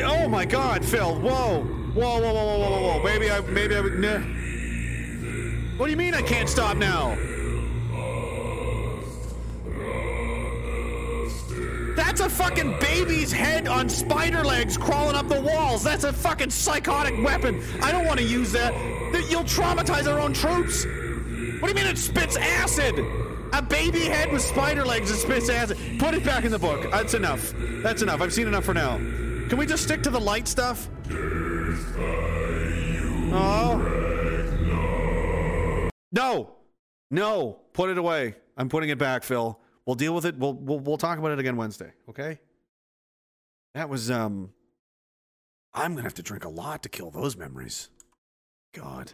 Oh 0.03 0.29
my 0.29 0.45
God, 0.45 0.85
Phil! 0.85 1.20
Whoa, 1.20 1.62
whoa, 1.62 2.20
whoa, 2.20 2.20
whoa, 2.20 2.33
whoa, 2.33 2.59
whoa, 2.59 2.99
whoa! 2.99 3.03
Maybe 3.05 3.31
I, 3.31 3.41
maybe 3.43 3.77
I 3.77 3.81
would. 3.81 3.99
Nah. 4.01 4.40
What 5.81 5.86
do 5.86 5.92
you 5.92 5.97
mean 5.97 6.12
I 6.12 6.20
can't 6.20 6.47
stop 6.47 6.76
now? 6.76 7.17
That's 11.97 12.20
a 12.20 12.28
fucking 12.28 12.78
baby's 12.81 13.33
head 13.33 13.67
on 13.67 13.89
spider 13.89 14.44
legs 14.44 14.76
crawling 14.76 15.17
up 15.17 15.28
the 15.28 15.41
walls. 15.41 15.83
That's 15.83 16.05
a 16.05 16.12
fucking 16.12 16.50
psychotic 16.50 17.25
weapon. 17.25 17.65
I 17.81 17.92
don't 17.92 18.05
want 18.05 18.18
to 18.20 18.26
use 18.26 18.52
that. 18.52 18.75
Th- 19.10 19.31
You'll 19.31 19.44
traumatize 19.44 20.07
our 20.07 20.20
own 20.20 20.34
troops. 20.34 20.84
What 20.84 21.68
do 21.68 21.68
you 21.68 21.75
mean 21.75 21.86
it 21.86 21.97
spits 21.97 22.36
acid? 22.36 22.99
A 23.55 23.62
baby 23.62 24.00
head 24.00 24.31
with 24.31 24.42
spider 24.42 24.84
legs 24.84 25.10
that 25.10 25.17
spits 25.17 25.49
acid. 25.49 25.78
Put 25.99 26.12
it 26.12 26.26
back 26.26 26.44
in 26.44 26.50
the 26.50 26.59
book. 26.59 26.91
That's 26.91 27.15
enough. 27.15 27.55
That's 27.83 28.02
enough. 28.02 28.20
I've 28.20 28.34
seen 28.34 28.49
enough 28.49 28.67
for 28.67 28.75
now. 28.75 28.99
Can 29.49 29.57
we 29.57 29.65
just 29.65 29.84
stick 29.84 30.02
to 30.02 30.10
the 30.10 30.20
light 30.20 30.47
stuff? 30.47 30.91
Oh. 33.33 34.00
No. 36.13 36.55
No. 37.11 37.61
Put 37.73 37.91
it 37.91 37.99
away. 37.99 38.35
I'm 38.57 38.69
putting 38.69 38.91
it 38.91 38.99
back, 38.99 39.23
Phil. 39.23 39.59
We'll 39.87 39.97
deal 39.97 40.15
with 40.15 40.25
it. 40.25 40.37
We'll 40.37 40.55
we'll 40.55 40.79
we'll 40.81 40.99
talk 40.99 41.19
about 41.19 41.33
it 41.33 41.39
again 41.39 41.57
Wednesday, 41.57 41.93
okay? 42.09 42.39
That 43.75 43.89
was 43.89 44.11
um 44.11 44.53
I'm 45.73 45.97
to 45.97 46.03
have 46.03 46.15
to 46.15 46.23
drink 46.23 46.45
a 46.45 46.49
lot 46.49 46.83
to 46.83 46.89
kill 46.89 47.11
those 47.11 47.37
memories. 47.37 47.89
God. 48.75 49.13